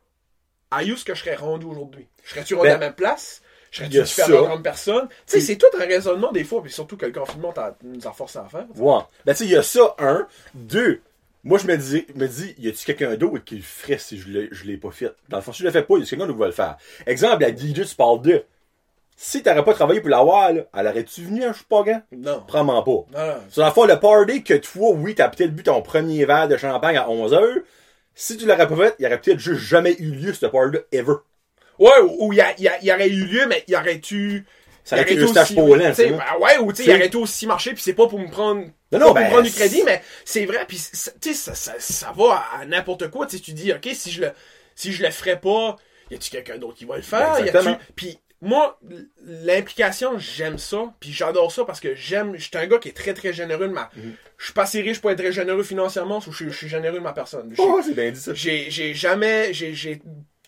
à 0.72 0.84
où 0.84 0.94
est-ce 0.94 1.06
que 1.06 1.16
je 1.16 1.20
serais 1.24 1.36
rendu 1.36 1.66
aujourd'hui? 1.66 2.08
Je 2.24 2.32
serais-tu 2.32 2.56
rendu 2.56 2.68
Ben, 2.68 2.76
à 2.76 2.80
la 2.80 2.86
même 2.88 2.96
place? 2.96 3.42
Je 3.72 3.80
serais-tu 3.80 4.02
différent 4.02 4.48
comme 4.48 4.64
personne? 4.64 5.08
Tu 5.10 5.16
sais, 5.28 5.42
c'est 5.42 5.56
tout 5.58 5.68
un 5.80 5.86
raisonnement 5.86 6.32
des 6.32 6.44
fois, 6.44 6.62
puis 6.62 6.72
surtout 6.72 6.98
que 6.98 7.06
le 7.06 7.12
confinement 7.12 7.52
t'a- 7.54 7.78
nous 7.84 8.06
a 8.08 8.12
forcé 8.12 8.40
à 8.40 8.46
faire. 8.46 8.66
Ouais. 8.76 9.00
Ben, 9.26 9.34
tu 9.34 9.40
sais, 9.40 9.46
il 9.46 9.52
y 9.52 9.56
a 9.56 9.64
ça, 9.64 9.96
un. 10.00 10.28
Deux. 10.54 11.02
Moi, 11.44 11.60
je 11.60 11.68
me 11.68 11.78
dis, 11.78 12.06
me 12.16 12.28
dis, 12.28 12.56
y 12.58 12.68
a-tu 12.68 12.86
quelqu'un 12.86 13.16
d'autre 13.16 13.44
qui 13.46 13.56
le 13.58 13.62
ferait 13.62 13.98
si 13.98 14.18
je 14.18 14.28
l'ai, 14.28 14.50
je 14.52 14.66
l'ai 14.66 14.78
pas 14.78 14.92
fait? 14.92 15.14
Dans 15.30 15.38
le 15.38 15.44
fond, 15.44 15.54
si 15.54 15.60
je 15.60 15.66
le 15.66 15.72
fais 15.72 15.84
pas, 15.84 15.98
y 15.98 16.02
a 16.02 16.06
quelqu'un 16.06 16.26
d'autre 16.26 16.34
qui 16.34 16.40
va 16.40 16.46
le 16.48 16.52
faire. 16.52 16.78
Exemple, 17.06 17.42
la 17.44 17.56
DJ, 17.56 17.88
tu 17.88 17.96
parles 17.96 18.22
de. 18.22 18.44
Si 19.16 19.42
t'aurais 19.42 19.64
pas 19.64 19.74
travaillé 19.74 20.00
pour 20.02 20.10
l'avoir, 20.10 20.54
là, 20.54 20.62
elle 20.76 20.88
aurait-tu 20.88 21.24
venu 21.24 21.44
à 21.44 21.52
Chupagan? 21.54 22.02
Non. 22.12 22.44
Probablement 22.48 22.84
pas. 22.84 22.92
Non, 23.20 23.28
non. 23.36 23.42
Sur 23.50 23.64
la 23.64 23.72
fois, 23.72 23.88
le 23.88 24.00
party 24.00 24.44
que 24.44 24.54
toi, 24.56 24.92
oui, 24.92 25.16
t'as 25.16 25.30
peut-être 25.30 25.56
bu 25.56 25.64
ton 25.64 25.82
premier 25.82 26.24
verre 26.26 26.48
de 26.48 26.58
champagne 26.58 26.98
à 26.98 27.08
11h. 27.08 27.62
Si 28.20 28.36
tu 28.36 28.48
l'aurais 28.48 28.68
pas 28.68 28.76
fait, 28.76 28.96
il 28.98 29.06
aurait 29.06 29.22
peut-être 29.22 29.38
juste 29.40 29.62
jamais 29.62 29.96
eu 30.00 30.10
lieu, 30.10 30.34
ce 30.34 30.48
party-là, 30.48 30.80
ever. 30.92 31.14
Ouais, 31.78 31.92
ou 32.02 32.34
il 32.34 32.40
y, 32.58 32.64
y, 32.64 32.86
y 32.88 32.92
aurait 32.92 33.08
eu 33.10 33.26
lieu, 33.26 33.46
mais 33.48 33.64
il 33.68 33.74
y 33.74 33.78
aurait 33.78 34.02
eu. 34.12 34.44
Ça 34.84 34.96
aurait 34.96 35.04
été 35.14 35.22
aussi- 35.22 35.54
Poland, 35.54 35.90
tu 35.90 35.96
sais. 35.96 36.10
ben 36.10 36.24
ouais, 36.42 36.58
ou 36.58 36.74
tu 36.74 36.84
sais, 36.84 36.90
il 36.90 36.96
aurait 36.96 37.16
aussi 37.16 37.46
marché, 37.46 37.74
puis 37.74 37.84
c'est 37.84 37.94
pas 37.94 38.08
pour 38.08 38.20
me 38.20 38.28
prendre. 38.30 38.62
Non, 38.62 38.72
pas 38.92 38.98
non, 39.00 39.06
pour 39.08 39.14
ben, 39.16 39.26
me 39.26 39.30
prendre 39.30 39.44
du 39.44 39.52
crédit, 39.52 39.84
mais 39.86 40.02
c'est 40.26 40.46
vrai, 40.46 40.66
puis 40.68 40.78
tu 40.78 40.90
sais, 40.96 41.34
ça, 41.34 41.54
ça, 41.54 41.74
ça 41.78 42.12
va 42.18 42.44
à 42.60 42.66
n'importe 42.66 43.10
quoi. 43.12 43.28
Tu 43.28 43.38
sais, 43.38 43.44
tu 43.44 43.52
dis, 43.52 43.72
ok, 43.72 43.88
si 43.94 44.10
je 44.12 44.22
le, 44.22 44.32
si 44.76 44.94
je 44.94 45.04
le 45.04 45.12
ferais 45.12 45.40
pas, 45.40 45.76
y 46.10 46.16
a-tu 46.16 46.32
quelqu'un 46.32 46.58
d'autre 46.58 46.76
qui 46.78 46.86
va 46.86 46.96
le 46.96 47.02
faire? 47.04 47.34
Ben, 47.34 47.40
Y 47.46 47.48
exactement. 47.50 47.76
a-tu. 47.76 47.94
Puis 47.96 48.20
moi, 48.42 48.80
l'implication, 49.26 50.18
j'aime 50.20 50.58
ça, 50.58 50.94
puis 51.00 51.12
j'adore 51.12 51.52
ça 51.52 51.66
parce 51.66 51.80
que 51.80 51.96
j'aime. 51.96 52.36
Je 52.38 52.44
suis 52.44 52.58
un 52.58 52.68
gars 52.68 52.78
qui 52.78 52.90
est 52.90 52.96
très 52.96 53.14
très 53.14 53.34
généreux 53.34 53.68
de 53.68 53.74
ma. 53.74 53.90
Mhm. 53.96 54.14
Je 54.38 54.44
suis 54.46 54.54
pas 54.54 54.64
assez 54.64 54.82
riche 54.82 55.02
pour 55.02 55.10
être 55.12 55.18
très 55.18 55.32
généreux 55.32 55.64
financièrement, 55.64 56.20
je, 56.20 56.32
suis- 56.32 56.46
je 56.52 56.56
suis 56.56 56.68
généreux 56.70 56.96
de 57.00 57.04
ma 57.04 57.14
personne. 57.14 57.54
Oh, 57.58 57.80
c'est 57.84 57.94
bien 57.96 58.12
dit 58.12 58.20
ça. 58.20 58.34
j'ai 58.34 58.94
jamais 58.94 59.54
j'ai 59.54 60.02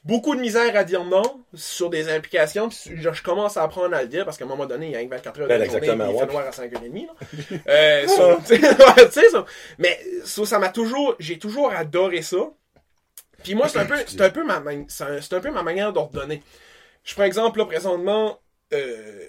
beaucoup 0.06 0.34
de 0.36 0.40
misère 0.40 0.76
à 0.78 0.84
dire 0.86 1.04
non 1.04 1.44
sur 1.54 1.90
des 1.90 2.10
implications 2.10 2.70
puis 2.70 2.78
je, 2.96 3.12
je 3.12 3.22
commence 3.22 3.58
à 3.58 3.64
apprendre 3.64 3.94
à 3.96 4.02
le 4.02 4.08
dire 4.08 4.24
parce 4.24 4.38
qu'à 4.38 4.46
un 4.46 4.48
moment 4.48 4.66
donné 4.66 4.86
il 4.88 4.92
y 4.94 4.96
a 4.96 5.06
24 5.06 5.42
heures 5.42 5.48
de 5.48 5.54
Ben, 5.58 5.66
journée 5.70 5.88
il 5.88 5.92
ouais. 6.16 6.20
fait 6.20 6.26
noir 6.32 6.46
à 6.48 6.52
5h30 6.52 7.06
là. 7.08 7.58
euh, 7.68 8.08
so, 8.08 8.40
sais, 8.46 9.30
so. 9.30 9.46
mais 9.78 10.00
so, 10.24 10.46
ça 10.46 10.58
m'a 10.58 10.70
toujours 10.70 11.16
j'ai 11.20 11.38
toujours 11.38 11.72
adoré 11.74 12.22
ça 12.22 12.38
puis 13.44 13.56
moi 13.56 13.68
c'est 13.68 13.80
un 13.80 13.86
peu 13.86 13.96
c'est 14.08 14.22
un 14.22 14.30
peu 14.30 14.46
ma 14.46 14.62
mani- 14.62 14.86
c'est 14.88 15.04
un, 15.04 15.22
c'est 15.22 15.34
un 15.34 15.42
peu 15.42 15.52
ma 15.52 15.64
manière 15.64 15.92
d'ordonner 15.92 16.42
je 17.04 17.16
prends 17.16 17.24
exemple 17.24 17.60
là 17.60 17.66
présentement 17.66 18.40
euh, 18.74 19.28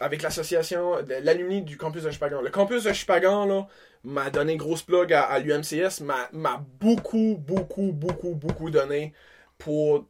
avec 0.00 0.22
l'association 0.22 1.02
de 1.02 1.14
l'alumni 1.22 1.62
du 1.62 1.76
campus 1.76 2.02
de 2.02 2.10
Chupagan. 2.10 2.40
Le 2.40 2.50
campus 2.50 2.84
de 2.84 2.92
Chupagan, 2.92 3.44
là, 3.46 3.68
m'a 4.02 4.30
donné 4.30 4.56
grosse 4.56 4.82
plug 4.82 5.12
à, 5.12 5.22
à 5.24 5.38
l'UMCS, 5.38 6.00
m'a, 6.00 6.64
beaucoup, 6.80 7.36
beaucoup, 7.38 7.92
beaucoup, 7.92 8.34
beaucoup 8.34 8.70
donné 8.70 9.12
pour 9.58 10.06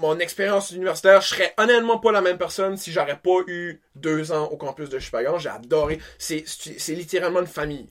mon 0.00 0.18
expérience 0.18 0.72
universitaire. 0.72 1.20
Je 1.20 1.28
serais 1.28 1.54
honnêtement 1.56 1.98
pas 1.98 2.12
la 2.12 2.20
même 2.20 2.38
personne 2.38 2.76
si 2.76 2.92
j'aurais 2.92 3.18
pas 3.18 3.38
eu 3.46 3.80
deux 3.94 4.32
ans 4.32 4.46
au 4.46 4.56
campus 4.56 4.88
de 4.88 4.98
Chupagan. 4.98 5.38
J'ai 5.38 5.48
adoré. 5.48 6.00
C'est, 6.18 6.44
littéralement 6.88 7.40
une 7.40 7.46
famille. 7.46 7.88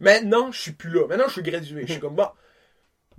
Maintenant, 0.00 0.50
je 0.50 0.60
suis 0.60 0.72
plus 0.72 0.90
là. 0.90 1.06
Maintenant, 1.06 1.28
je 1.28 1.32
suis 1.32 1.42
gradué. 1.42 1.82
Je 1.86 1.92
suis 1.92 2.00
comme, 2.00 2.16
bon, 2.16 2.28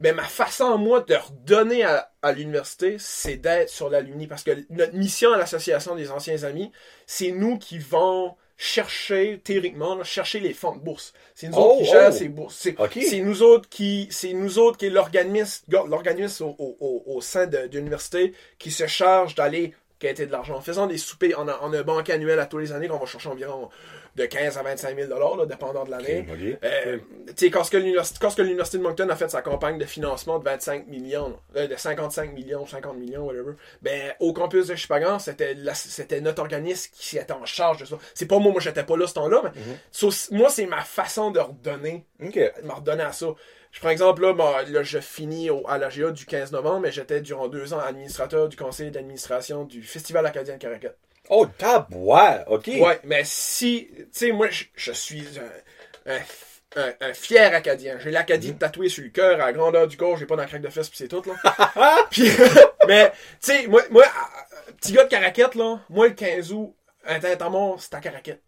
ben, 0.04 0.16
ma 0.18 0.24
façon 0.24 0.66
à 0.66 0.76
moi 0.76 1.00
de 1.00 1.16
redonner 1.16 1.84
à, 1.84 2.12
à 2.22 2.34
l'université, 2.34 2.98
c'est 3.00 3.38
d'être 3.38 3.70
sur 3.70 3.90
l'alumni. 3.90 4.28
Parce 4.28 4.44
que 4.44 4.52
notre 4.70 4.94
mission 4.96 5.32
à 5.32 5.38
l'Association 5.38 5.96
des 5.96 6.12
anciens 6.12 6.44
amis, 6.44 6.74
c'est 7.08 7.32
nous 7.32 7.58
qui 7.58 7.80
vont 7.80 8.36
chercher, 8.58 9.40
théoriquement, 9.42 9.96
là, 9.96 10.04
chercher 10.04 10.42
les 10.42 10.54
fonds 10.54 10.76
de 10.76 10.82
bourse. 10.82 11.14
C'est 11.36 11.48
nous 11.48 11.56
Oh, 11.58 11.62
autres 11.62 11.78
qui 11.78 11.86
gèrent 11.86 12.10
oh. 12.10 12.18
ces 12.18 12.28
bourses. 12.28 12.56
C'est, 12.56 13.22
nous 13.22 13.44
autres 13.44 13.70
qui, 13.70 14.10
c'est 14.12 14.34
nous 14.34 14.60
autres 14.60 14.78
qui 14.78 14.88
est 14.88 14.90
l'organisme, 14.90 15.64
l'organisme 15.70 16.44
au, 16.44 16.56
au, 16.60 16.78
au, 16.82 17.04
au 17.16 17.22
sein 17.22 17.48
de, 17.48 17.68
de 17.68 17.78
l'université 17.78 18.34
qui 18.60 18.72
se 18.72 18.88
charge 18.88 19.36
d'aller 19.36 19.74
quêter 20.00 20.26
de 20.26 20.34
l'argent. 20.34 20.58
En 20.58 20.62
faisant 20.62 20.86
des 20.86 20.98
soupers, 20.98 21.34
on 21.38 21.48
a, 21.48 21.58
on 21.62 21.72
a 21.72 21.80
un 21.80 21.84
banque 21.84 22.10
annuel 22.10 22.40
à 22.42 22.46
tous 22.46 22.58
les 22.58 22.74
années 22.74 22.90
qu'on 22.90 23.00
va 23.00 23.06
chercher 23.06 23.30
environ 23.30 23.70
de 24.16 24.26
15 24.26 24.58
à 24.58 24.64
25 24.64 24.96
000 24.96 25.10
là, 25.10 25.46
dépendant 25.46 25.84
de 25.84 25.92
l'année. 25.92 26.26
Ok. 26.30 26.60
Euh, 26.64 26.98
tu 27.28 27.34
sais, 27.36 27.50
quand 27.50 27.64
ce 27.64 27.72
que 27.72 28.42
l'université 28.42 28.78
de 28.78 28.84
Moncton 28.84 29.10
a 29.10 29.16
fait 29.16 29.30
sa 29.30 29.42
campagne 29.42 29.78
de 29.78 29.86
financement 29.86 30.40
de 30.40 30.44
25 30.44 30.88
millions, 30.88 31.40
euh, 31.56 31.68
de 31.68 31.76
55 31.76 32.34
millions, 32.34 32.66
50 32.66 32.96
millions, 32.98 33.26
whatever, 33.26 33.54
ben, 33.82 34.14
au 34.20 34.34
campus 34.34 34.68
de 34.68 34.76
Chupagan, 34.76 35.18
c'était 35.20 36.22
notre 36.22 36.42
organisme 36.42 36.92
qui 36.94 37.18
était 37.18 37.34
en 37.34 37.46
charge 37.46 37.80
de 37.80 37.86
ça. 37.86 37.98
C'est 38.14 38.28
pas 38.28 38.40
moi, 38.40 38.52
moi 38.52 38.62
j'étais 38.62 38.84
pas 38.84 38.98
là 38.98 39.08
ce 39.08 39.16
temps-là, 39.16 39.42
mais 39.44 39.62
so, 39.92 40.10
moi 40.32 40.50
c'est 40.50 40.66
ma 40.66 40.82
façon 40.82 41.32
de 41.32 41.40
redonner, 41.40 42.06
de 42.20 42.28
me 42.64 42.72
redonner 42.72 43.04
à 43.04 43.12
ça. 43.12 43.28
Je 43.72 43.80
prends 43.80 43.90
exemple, 43.90 44.22
là, 44.22 44.34
bon, 44.34 44.52
là, 44.68 44.84
je 44.84 45.00
finis 45.00 45.50
au, 45.50 45.68
à 45.68 45.80
l'AGA 45.80 46.12
du 46.12 46.28
15 46.28 46.52
novembre, 46.52 46.82
mais 46.82 46.92
j'étais 46.92 47.22
durant 47.22 47.48
deux 47.48 47.74
ans 47.74 47.80
administrateur 47.80 48.48
du 48.48 48.56
conseil 48.56 48.92
d'administration 48.92 49.66
du 49.66 49.82
Festival 49.82 50.28
acadien 50.28 50.58
de 50.58 50.60
Caracat. 50.60 50.94
Oh, 51.36 51.46
tabouin, 51.58 52.44
ok. 52.48 52.68
Ouais, 52.68 53.00
mais 53.04 53.24
si, 53.26 53.88
tu 53.96 54.08
sais, 54.12 54.32
moi, 54.32 54.50
je, 54.50 54.66
je 54.76 54.92
suis 54.92 55.26
un, 56.06 56.14
un, 56.14 56.20
un- 56.76 56.94
un 57.02 57.14
fier 57.14 57.54
Acadien. 57.54 57.98
J'ai 58.00 58.12
l'Acadie 58.12 58.54
tatoué 58.56 58.90
sur 58.90 59.04
le 59.04 59.10
cœur 59.10 59.36
à 59.42 59.46
la 59.48 59.54
grandeur 59.54 59.88
du 59.88 59.98
corps, 59.98 60.18
j'ai 60.18 60.26
pas 60.26 60.36
dans 60.36 60.46
craque 60.46 60.62
de 60.62 60.70
fesses 60.70 60.90
pis 60.90 60.98
c'est 60.98 61.08
tout, 61.08 61.24
là. 61.26 62.06
Puis, 62.12 62.30
mais, 62.88 63.12
tu 63.12 63.18
sais, 63.42 63.68
moi, 63.68 63.82
moi, 63.90 64.04
euh, 64.04 64.72
petit 64.80 64.94
gars 64.94 65.04
de 65.06 65.10
Caraquette, 65.10 65.56
là, 65.56 65.80
moi, 65.90 66.08
le 66.08 66.14
15 66.14 66.52
août, 66.52 66.76
Inter-Tamon, 67.06 67.78
c'est 67.80 67.94
à 67.96 68.00
Caraquette. 68.00 68.42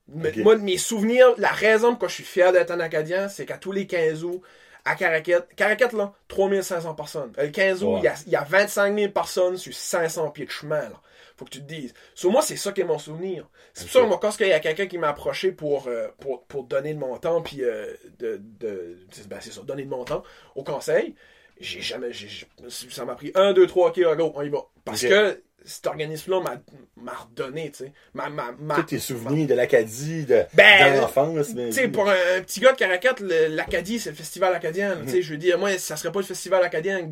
Moi, 0.43 0.55
mes 0.57 0.77
souvenirs, 0.77 1.33
la 1.37 1.49
raison 1.49 1.89
pourquoi 1.91 2.07
je 2.07 2.15
suis 2.15 2.23
fier 2.23 2.51
d'être 2.51 2.71
un 2.71 2.79
Acadien, 2.79 3.29
c'est 3.29 3.45
qu'à 3.45 3.57
tous 3.57 3.71
les 3.71 3.87
15 3.87 4.23
août, 4.23 4.41
à 4.85 4.95
Caraquette, 4.95 5.47
Caraquette, 5.55 5.93
là, 5.93 6.13
3500 6.27 6.93
personnes. 6.93 7.33
Euh, 7.39 7.43
Le 7.45 7.49
15 7.49 7.83
août, 7.83 7.95
il 7.97 8.03
y, 8.03 8.07
a, 8.07 8.13
il 8.27 8.31
y 8.31 8.35
a 8.35 8.43
25 8.43 8.95
000 8.97 9.11
personnes 9.11 9.57
sur 9.57 9.73
500 9.73 10.29
pieds 10.29 10.45
de 10.45 10.51
chemin, 10.51 10.81
là. 10.81 11.01
Faut 11.37 11.45
que 11.45 11.49
tu 11.49 11.59
te 11.59 11.65
dises. 11.67 11.93
Sur 12.13 12.31
moi, 12.31 12.41
c'est 12.41 12.55
ça 12.55 12.71
qui 12.71 12.81
est 12.81 12.85
mon 12.85 12.97
souvenir. 12.97 13.49
C'est 13.73 13.83
pour 13.85 13.91
ça 13.93 13.99
que 14.01 14.05
moi, 14.05 14.19
quand 14.21 14.39
il 14.39 14.47
y 14.47 14.53
a 14.53 14.59
quelqu'un 14.59 14.87
qui 14.87 14.97
m'a 14.97 15.09
approché 15.09 15.51
pour, 15.51 15.87
euh, 15.87 16.07
pour, 16.19 16.45
pour 16.45 16.63
donner 16.63 16.93
de 16.93 16.99
mon 16.99 17.17
temps, 17.17 17.41
puis 17.41 17.63
euh, 17.63 17.93
de, 18.19 18.39
de 18.59 18.97
c'est- 19.11 19.27
ben, 19.27 19.39
c'est 19.41 19.51
ça, 19.51 19.61
donner 19.61 19.83
de 19.83 19.89
mon 19.89 20.05
temps 20.05 20.23
au 20.55 20.63
conseil, 20.63 21.13
j'ai 21.59 21.81
jamais, 21.81 22.13
j'ai- 22.13 22.47
ça 22.69 23.03
m'a 23.05 23.15
pris 23.15 23.31
un, 23.35 23.51
deux, 23.53 23.67
trois, 23.67 23.89
ok, 23.89 23.99
go, 24.17 24.31
on 24.35 24.41
y 24.43 24.49
va. 24.49 24.59
Parce 24.85 25.01
que 25.09 25.41
cet 25.65 25.87
organisme-là 25.87 26.39
m'a, 26.41 26.61
m'a 26.95 27.13
redonné, 27.13 27.71
tu 27.71 27.85
sais. 27.85 27.93
Ma, 28.13 28.29
ma, 28.29 28.51
ma- 28.59 28.75
Tous 28.75 28.83
tes 28.83 28.99
souvenirs 28.99 29.47
de 29.47 29.55
l'Acadie, 29.55 30.25
de, 30.25 30.43
Ben, 30.53 31.01
l'enfance. 31.01 31.49
mais- 31.55 31.67
tu 31.69 31.73
sais, 31.73 31.87
pour 31.89 32.07
un, 32.07 32.15
un 32.37 32.41
petit 32.43 32.59
gars 32.61 32.71
de 32.71 32.77
Caracat, 32.77 33.15
l'Acadie, 33.49 33.99
c'est 33.99 34.11
le 34.11 34.15
festival 34.15 34.53
acadien. 34.53 34.95
Mhm. 34.95 35.05
Tu 35.05 35.11
sais, 35.11 35.21
je 35.21 35.31
veux 35.31 35.37
dire, 35.37 35.57
moi, 35.57 35.77
ça 35.79 35.97
serait 35.97 36.11
pas 36.11 36.19
le 36.19 36.25
festival 36.25 36.63
acadien, 36.63 37.11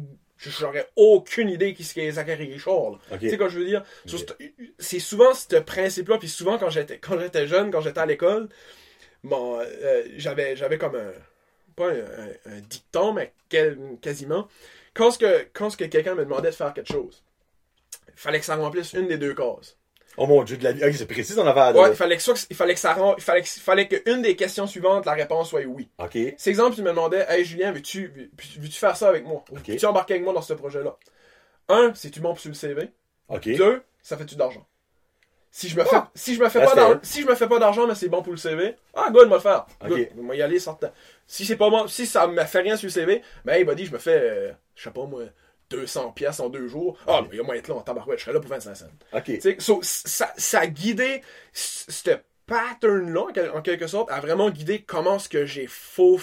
j'aurais 0.50 0.90
aucune 0.96 1.50
idée 1.50 1.74
qui 1.74 1.84
c'est 1.84 2.10
Zachary 2.12 2.52
Richard. 2.54 3.00
Tu 3.20 3.30
sais, 3.30 3.38
quoi 3.38 3.48
je 3.50 3.60
veux 3.60 3.66
dire? 3.66 3.84
C'est- 4.80 5.00
souvent 5.00 5.34
ce 5.34 5.56
principe-là, 5.58 6.18
puis 6.18 6.30
souvent, 6.30 6.58
quand 6.58 6.70
j'étais 6.70 6.98
quand 7.00 7.20
j'étais 7.20 7.48
jeune, 7.48 7.72
quand 7.72 7.82
j'étais 7.82 8.00
à 8.00 8.06
l'école, 8.06 8.50
bon, 9.24 9.60
euh, 9.60 10.04
j'avais 10.18 10.56
j'avais 10.56 10.78
comme 10.78 10.96
un, 10.96 11.12
pas 11.76 11.90
un, 11.90 12.00
un- 12.00 12.52
un 12.58 12.60
dicton, 12.62 13.14
mais 13.14 13.34
quel- 13.50 13.78
quasiment. 14.02 14.48
Quand 14.94 15.12
ce 15.12 15.18
que, 15.20 15.48
quand 15.54 15.70
ce 15.72 15.78
que 15.78 15.86
quelqu'un 15.86 16.14
me 16.16 16.24
demandait 16.24 16.50
de 16.52 16.56
faire 16.56 16.74
quelque 16.74 16.92
chose, 16.94 17.24
il 18.10 18.14
fallait 18.20 18.40
que 18.40 18.46
ça 18.46 18.56
remplisse 18.56 18.94
une 18.94 19.08
des 19.08 19.18
deux 19.18 19.34
cases. 19.34 19.78
Oh 20.18 20.28
mon 20.28 20.44
dieu, 20.44 20.58
de 20.58 20.64
la 20.64 20.72
vie. 20.74 20.84
Ok, 20.86 20.94
c'est 20.96 21.06
précis 21.08 21.36
ton 21.36 21.46
affaire. 21.48 21.76
Ouais, 21.76 21.90
il 21.90 21.96
fallait 21.96 22.18
que, 22.18 22.22
soit 22.24 22.36
que- 22.36 22.40
il 22.50 22.56
fallait 22.56 22.74
que 22.76 22.80
ça 22.80 22.94
rend, 22.94 23.16
il 23.18 23.24
fallait 23.24 23.42
que, 23.42 23.48
il 23.48 23.62
fallait 23.62 23.88
qu'une 23.88 24.22
des 24.22 24.36
questions 24.36 24.68
suivantes, 24.68 25.06
la 25.06 25.14
réponse 25.14 25.50
soit 25.50 25.64
oui. 25.66 25.90
Ok. 25.98 26.18
C'est 26.38 26.50
exemple, 26.50 26.76
tu 26.76 26.82
me 26.84 26.90
demandais, 26.90 27.26
hey 27.30 27.44
Julien, 27.44 27.72
veux-tu, 27.72 28.08
veux- 28.08 28.30
veux-tu 28.62 28.78
faire 28.78 28.96
ça 28.96 29.10
avec 29.10 29.26
moi? 29.26 29.44
Ok. 29.52 29.68
Veux-tu 29.70 29.86
embarquer 29.86 30.14
avec 30.14 30.24
moi 30.24 30.34
dans 30.34 30.42
ce 30.42 30.54
projet-là? 30.54 30.96
Un, 31.70 31.94
c'est-tu 31.96 32.20
bon 32.20 32.36
sur 32.36 32.50
le 32.50 32.56
CV? 32.56 32.90
Ok. 33.30 33.50
Deux, 33.56 33.82
ça 34.02 34.18
fait-tu 34.18 34.36
d'argent? 34.36 34.66
Si 35.56 35.70
je 35.70 35.78
me 35.78 35.84
fais, 35.84 35.96
Ah! 35.98 36.10
si 36.16 36.34
je 36.34 36.40
me 36.42 36.50
fais 36.50 36.60
pas 36.66 36.74
d'argent, 36.74 37.00
si 37.04 37.22
je 37.22 37.28
me 37.28 37.36
fais 37.36 37.48
pas 37.48 37.60
d'argent, 37.60 37.86
mais 37.88 37.94
c'est 37.94 38.10
bon 38.10 38.24
pour 38.24 38.34
le 38.34 38.38
CV, 38.40 38.76
ah, 38.96 39.10
good, 39.12 39.28
moi 39.28 39.38
le 39.38 39.42
faire. 39.44 39.68
Moi 40.16 40.36
y 40.36 40.42
aller, 40.42 40.58
certain. 40.60 40.92
Si 41.28 41.46
c'est 41.46 41.58
pas 41.58 41.70
bon, 41.70 41.88
si 41.88 42.08
ça 42.08 42.26
me 42.26 42.44
fait 42.44 42.62
rien 42.62 42.76
sur 42.76 42.88
le 42.88 42.92
CV, 42.92 43.22
ben, 43.46 43.54
hey, 43.54 43.64
buddy, 43.64 43.86
je 43.86 43.92
me 43.94 44.00
fais, 44.00 44.20
euh, 44.20 44.52
je 44.76 44.84
sais 44.84 44.90
pas, 44.92 45.06
moi, 45.06 45.24
200 45.78 46.12
pièces 46.12 46.40
en 46.40 46.50
deux 46.50 46.68
jours. 46.68 46.98
Ah, 47.08 47.22
mais 47.30 47.38
il 47.38 47.42
va 47.46 47.58
être 47.58 47.68
là 47.68 47.76
en 47.76 47.82
tabarouette, 47.82 48.20
je 48.20 48.24
serai 48.26 48.34
là 48.34 48.40
pour 48.40 48.50
25 48.50 48.76
cents. 48.76 48.86
Ok. 49.14 49.32
So, 49.60 49.80
ça, 49.82 50.32
ça 50.38 50.60
a 50.62 50.68
guidé 50.68 51.22
ce 51.54 52.12
pattern-là, 52.46 53.22
en, 53.22 53.32
quel- 53.34 53.52
en 53.52 53.62
quelque 53.62 53.88
sorte, 53.88 54.12
a 54.12 54.20
vraiment 54.20 54.50
guidé 54.50 54.84
comment 54.86 55.16
est-ce 55.16 55.30
que 55.30 55.46
j'ai 55.46 55.68
faux, 55.68 56.20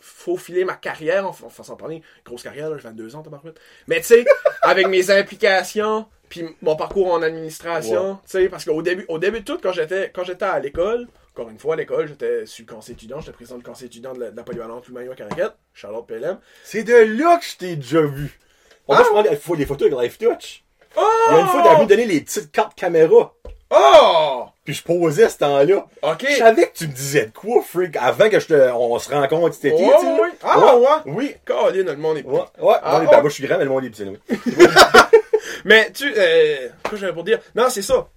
faufilé 0.00 0.64
ma 0.64 0.74
carrière, 0.74 1.24
en, 1.26 1.30
en 1.30 1.48
faisant 1.48 1.76
parler, 1.76 2.02
grosse 2.24 2.42
carrière, 2.42 2.70
j'ai 2.78 2.82
22 2.88 3.16
ans, 3.16 3.22
tabarouette. 3.22 3.58
Mais 3.88 4.00
tu 4.00 4.06
sais, 4.06 4.24
avec 4.62 4.86
mes 4.88 5.10
implications, 5.10 6.06
puis 6.28 6.44
mon 6.62 6.76
parcours 6.76 7.12
en 7.12 7.22
administration, 7.22 8.16
tu 8.24 8.30
sais, 8.30 8.48
parce 8.48 8.64
qu'au 8.64 8.82
début, 8.82 9.04
au 9.08 9.18
début 9.18 9.40
de 9.40 9.44
tout, 9.44 9.58
quand 9.62 9.72
j'étais, 9.72 10.10
quand 10.14 10.24
j'étais 10.24 10.44
à 10.44 10.58
l'école, 10.58 11.06
encore 11.32 11.50
une 11.50 11.58
fois, 11.58 11.74
à 11.74 11.76
l'école, 11.76 12.08
j'étais 12.08 12.46
sur 12.46 12.64
le 12.66 12.72
conseil 12.74 12.94
étudiant, 12.94 13.20
j'étais 13.20 13.32
président 13.32 13.58
du 13.58 13.64
conseil 13.64 13.86
étudiant 13.86 14.12
de 14.14 14.20
la, 14.20 14.30
de 14.30 14.36
la 14.36 14.42
polyvalente 14.42 14.88
Louis-Maillot 14.88 15.12
à 15.12 15.16
Caraquette, 15.16 15.52
Charlotte 15.74 16.06
PLM. 16.06 16.38
C'est 16.64 16.82
de 16.82 16.94
là 16.94 17.36
que 17.38 17.44
je 17.44 17.56
t'ai 17.56 17.76
déjà 17.76 18.00
vu. 18.02 18.38
On 18.88 18.94
Ah! 18.94 18.98
va 18.98 19.04
se 19.04 19.10
prendre 19.10 19.28
des, 19.30 19.36
faut- 19.36 19.56
des 19.56 19.66
photos 19.66 19.92
avec 19.92 20.00
Life 20.04 20.18
Touch. 20.18 20.62
Oh! 20.96 21.02
Il 21.30 21.34
y 21.34 21.38
a 21.38 21.40
une 21.40 21.46
fois, 21.48 21.62
t'as 21.62 21.78
vu 21.80 21.86
donner 21.86 22.06
les 22.06 22.20
petites 22.20 22.50
cartes 22.52 22.74
caméra. 22.74 23.34
Oh! 23.70 24.44
Puis 24.64 24.74
je 24.74 24.82
posais 24.82 25.24
à 25.24 25.28
ce 25.28 25.38
temps-là. 25.38 25.86
Ok! 26.02 26.26
Je 26.28 26.36
savais 26.36 26.68
que 26.68 26.76
tu 26.78 26.86
me 26.88 26.92
disais 26.92 27.26
de 27.26 27.32
quoi, 27.32 27.62
freak, 27.62 27.96
avant 27.96 28.28
que 28.30 28.38
je 28.40 28.46
te, 28.46 28.70
on 28.72 28.98
se 28.98 29.10
rencontre 29.10 29.56
été. 29.56 29.72
Ouais, 29.72 29.78
tu 29.78 30.00
sais, 30.00 30.06
là. 30.06 30.20
ouais. 30.22 30.28
Ah, 30.42 30.76
ouais. 30.76 30.86
Oui. 31.06 31.34
Caroline, 31.44 31.86
le 31.86 31.96
monde 31.96 32.18
est 32.18 32.24
Ouais, 32.24 32.40
ouais. 32.60 32.74
Ah, 32.82 33.00
oh. 33.04 33.10
ben, 33.10 33.20
moi, 33.20 33.28
je 33.28 33.34
suis 33.34 33.46
grand, 33.46 33.58
mais 33.58 33.64
le 33.64 33.70
monde 33.70 33.84
est 33.84 33.90
petit, 33.90 34.04
oui. 34.04 34.18
Mais 35.64 35.90
tu. 35.92 36.12
Euh, 36.16 36.68
quoi 36.88 36.96
j'avais 36.98 37.12
pour 37.12 37.24
dire? 37.24 37.40
Non, 37.54 37.68
c'est 37.68 37.82
ça. 37.82 38.08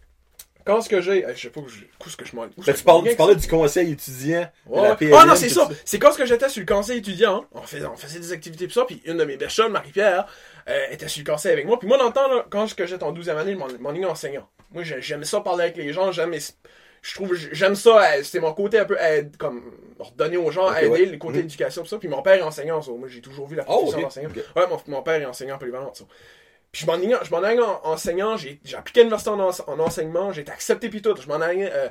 Quand 0.65 0.81
ce 0.81 0.89
que 0.89 1.01
j'ai. 1.01 1.25
Je 1.35 1.41
sais 1.41 1.49
pas 1.49 1.61
où 1.61 1.67
ce 2.09 2.15
que 2.17 2.25
je 2.25 2.35
m'en. 2.35 2.43
Ben, 2.43 2.73
tu, 2.75 2.83
parles, 2.83 3.09
tu 3.09 3.15
parlais 3.15 3.35
du 3.35 3.47
conseil 3.47 3.91
étudiant 3.91 4.47
de 4.67 4.71
Ouais. 4.79 4.95
la 5.09 5.19
Ah 5.21 5.25
non, 5.25 5.35
c'est 5.35 5.49
ça. 5.49 5.67
C'est 5.83 5.97
quand 5.97 6.11
ce 6.11 6.17
que 6.17 6.25
j'étais 6.25 6.47
sur 6.49 6.59
le 6.59 6.65
conseil 6.67 6.99
étudiant, 6.99 7.37
hein, 7.37 7.45
on, 7.53 7.61
faisait, 7.63 7.85
on 7.85 7.95
faisait 7.95 8.19
des 8.19 8.31
activités 8.31 8.67
pis 8.67 8.73
ça, 8.73 8.85
puis 8.85 9.01
une 9.05 9.17
de 9.17 9.23
mes 9.25 9.37
chums, 9.47 9.71
Marie-Pierre, 9.71 10.27
euh, 10.69 10.87
était 10.91 11.07
sur 11.07 11.23
le 11.25 11.31
conseil 11.31 11.51
avec 11.53 11.65
moi. 11.65 11.79
Puis 11.79 11.87
moi, 11.87 11.97
dans 11.97 12.07
le 12.07 12.13
temps, 12.13 12.27
là, 12.27 12.45
quand 12.49 12.65
j'étais 12.67 13.03
en 13.03 13.11
12e 13.11 13.37
année, 13.37 13.55
mon, 13.55 13.67
ligne 13.91 14.05
enseignant. 14.05 14.47
Moi, 14.71 14.83
j'ai- 14.83 15.01
j'aimais 15.01 15.25
ça 15.25 15.41
parler 15.41 15.63
avec 15.65 15.77
les 15.77 15.91
gens, 15.93 16.11
j'aime 16.11 16.33
je 17.01 17.15
trouve 17.15 17.33
j'aime 17.33 17.75
ça 17.75 18.01
euh, 18.15 18.23
c'est 18.23 18.41
mon 18.41 18.53
côté 18.53 18.77
un 18.77 18.83
peu 18.83 18.97
aide, 18.99 19.37
comme 19.37 19.63
redonner 19.99 20.35
aux 20.35 20.51
gens 20.51 20.67
Ok, 20.69 20.77
aider 20.79 20.89
ouais. 20.89 21.05
le 21.05 21.17
côté 21.17 21.37
Mhm. 21.37 21.45
éducation 21.45 21.85
ça 21.85 21.97
puis 21.97 22.09
mon 22.09 22.21
père 22.21 22.33
est 22.33 22.41
enseignant 22.41 22.81
ça. 22.81 22.91
moi 22.91 23.07
j'ai 23.07 23.21
toujours 23.21 23.47
vu 23.47 23.55
la 23.55 23.63
Oh, 23.69 23.71
profession 23.85 23.97
ok. 23.99 24.03
d'enseignant 24.03 24.29
Ok. 24.31 24.43
ouais 24.57 24.67
mon, 24.67 24.81
mon 24.97 25.01
père 25.01 25.21
est 25.21 25.25
enseignant 25.25 25.57
polyvalent 25.57 25.93
ça. 25.93 26.03
Puis 26.73 26.81
je 26.85 26.91
m'en 26.91 26.97
je 27.23 27.31
m'en 27.31 27.41
allais 27.41 27.57
en 27.61 27.79
enseignant, 27.85 28.35
j'ai, 28.35 28.59
j'ai 28.65 28.75
appliqué 28.75 28.99
à 28.99 29.03
l'université 29.03 29.29
en, 29.31 29.39
ense- 29.39 29.63
en 29.65 29.79
enseignement, 29.79 30.33
j'ai 30.33 30.41
été 30.41 30.51
accepté 30.51 30.89
puis 30.89 31.01
tout. 31.01 31.15
Je 31.19 31.27
m'en 31.29 31.35
allais 31.39 31.71
euh, 31.73 31.87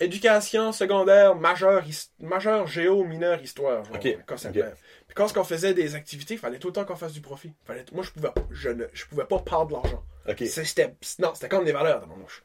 éducation 0.00 0.72
secondaire, 0.72 1.34
majeur, 1.34 1.82
his- 1.86 2.10
majeur 2.20 2.66
géo, 2.66 3.04
mineur 3.04 3.40
histoire. 3.42 3.84
genre, 3.84 3.94
ça. 4.36 4.50
Puis 5.14 5.22
quand 5.26 5.36
on 5.36 5.44
faisait 5.44 5.74
des 5.74 5.94
activités, 5.94 6.34
il 6.34 6.40
fallait 6.40 6.58
tout 6.58 6.68
le 6.68 6.72
temps 6.72 6.86
qu'on 6.86 6.96
fasse 6.96 7.12
du 7.12 7.20
profit. 7.20 7.52
Fallait, 7.66 7.84
moi, 7.92 8.02
je 8.02 8.10
pouvais, 8.10 8.30
je 8.50 8.70
ne, 8.70 8.86
je 8.94 9.04
pouvais 9.04 9.26
pas 9.26 9.38
perdre 9.40 9.66
de 9.66 9.72
l'argent. 9.74 10.02
C'est- 10.46 10.64
C'était, 10.64 10.94
non, 11.18 11.32
c'était 11.34 11.50
comme 11.50 11.64
des 11.66 11.72
valeurs 11.72 12.00
dans 12.00 12.06
mon 12.06 12.16
mouche. 12.16 12.42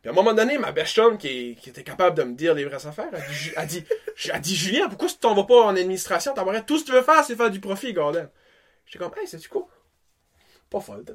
Puis 0.00 0.08
à 0.08 0.12
un 0.12 0.14
moment 0.14 0.32
donné, 0.32 0.56
ma 0.56 0.72
best 0.72 0.94
chum, 0.94 1.18
qui, 1.18 1.56
qui 1.60 1.68
était 1.68 1.82
capable 1.82 2.16
de 2.16 2.22
me 2.22 2.34
dire 2.34 2.54
les 2.54 2.64
vraies 2.64 2.86
affaires, 2.86 3.10
elle 3.12 3.20
dit, 3.30 3.52
elle 3.54 3.66
dit, 3.66 3.84
elle 4.32 4.40
dit 4.40 4.56
Julien, 4.56 4.88
pourquoi 4.88 5.08
tu 5.08 5.18
t'en 5.18 5.34
vas 5.34 5.44
pas 5.44 5.62
en 5.64 5.76
administration? 5.76 6.32
T'aimerais 6.32 6.64
tout 6.64 6.78
ce 6.78 6.84
que 6.84 6.90
tu 6.90 6.92
veux 6.94 7.02
faire, 7.02 7.22
c'est 7.22 7.36
faire 7.36 7.50
du 7.50 7.60
profit, 7.60 7.92
Gordon. 7.92 8.28
J'étais 8.86 8.98
comme, 9.04 9.12
hey, 9.20 9.26
c'est-tu 9.26 9.50
quoi? 9.50 9.68
Pas 10.80 10.92
folle, 10.92 11.04
Tu 11.04 11.12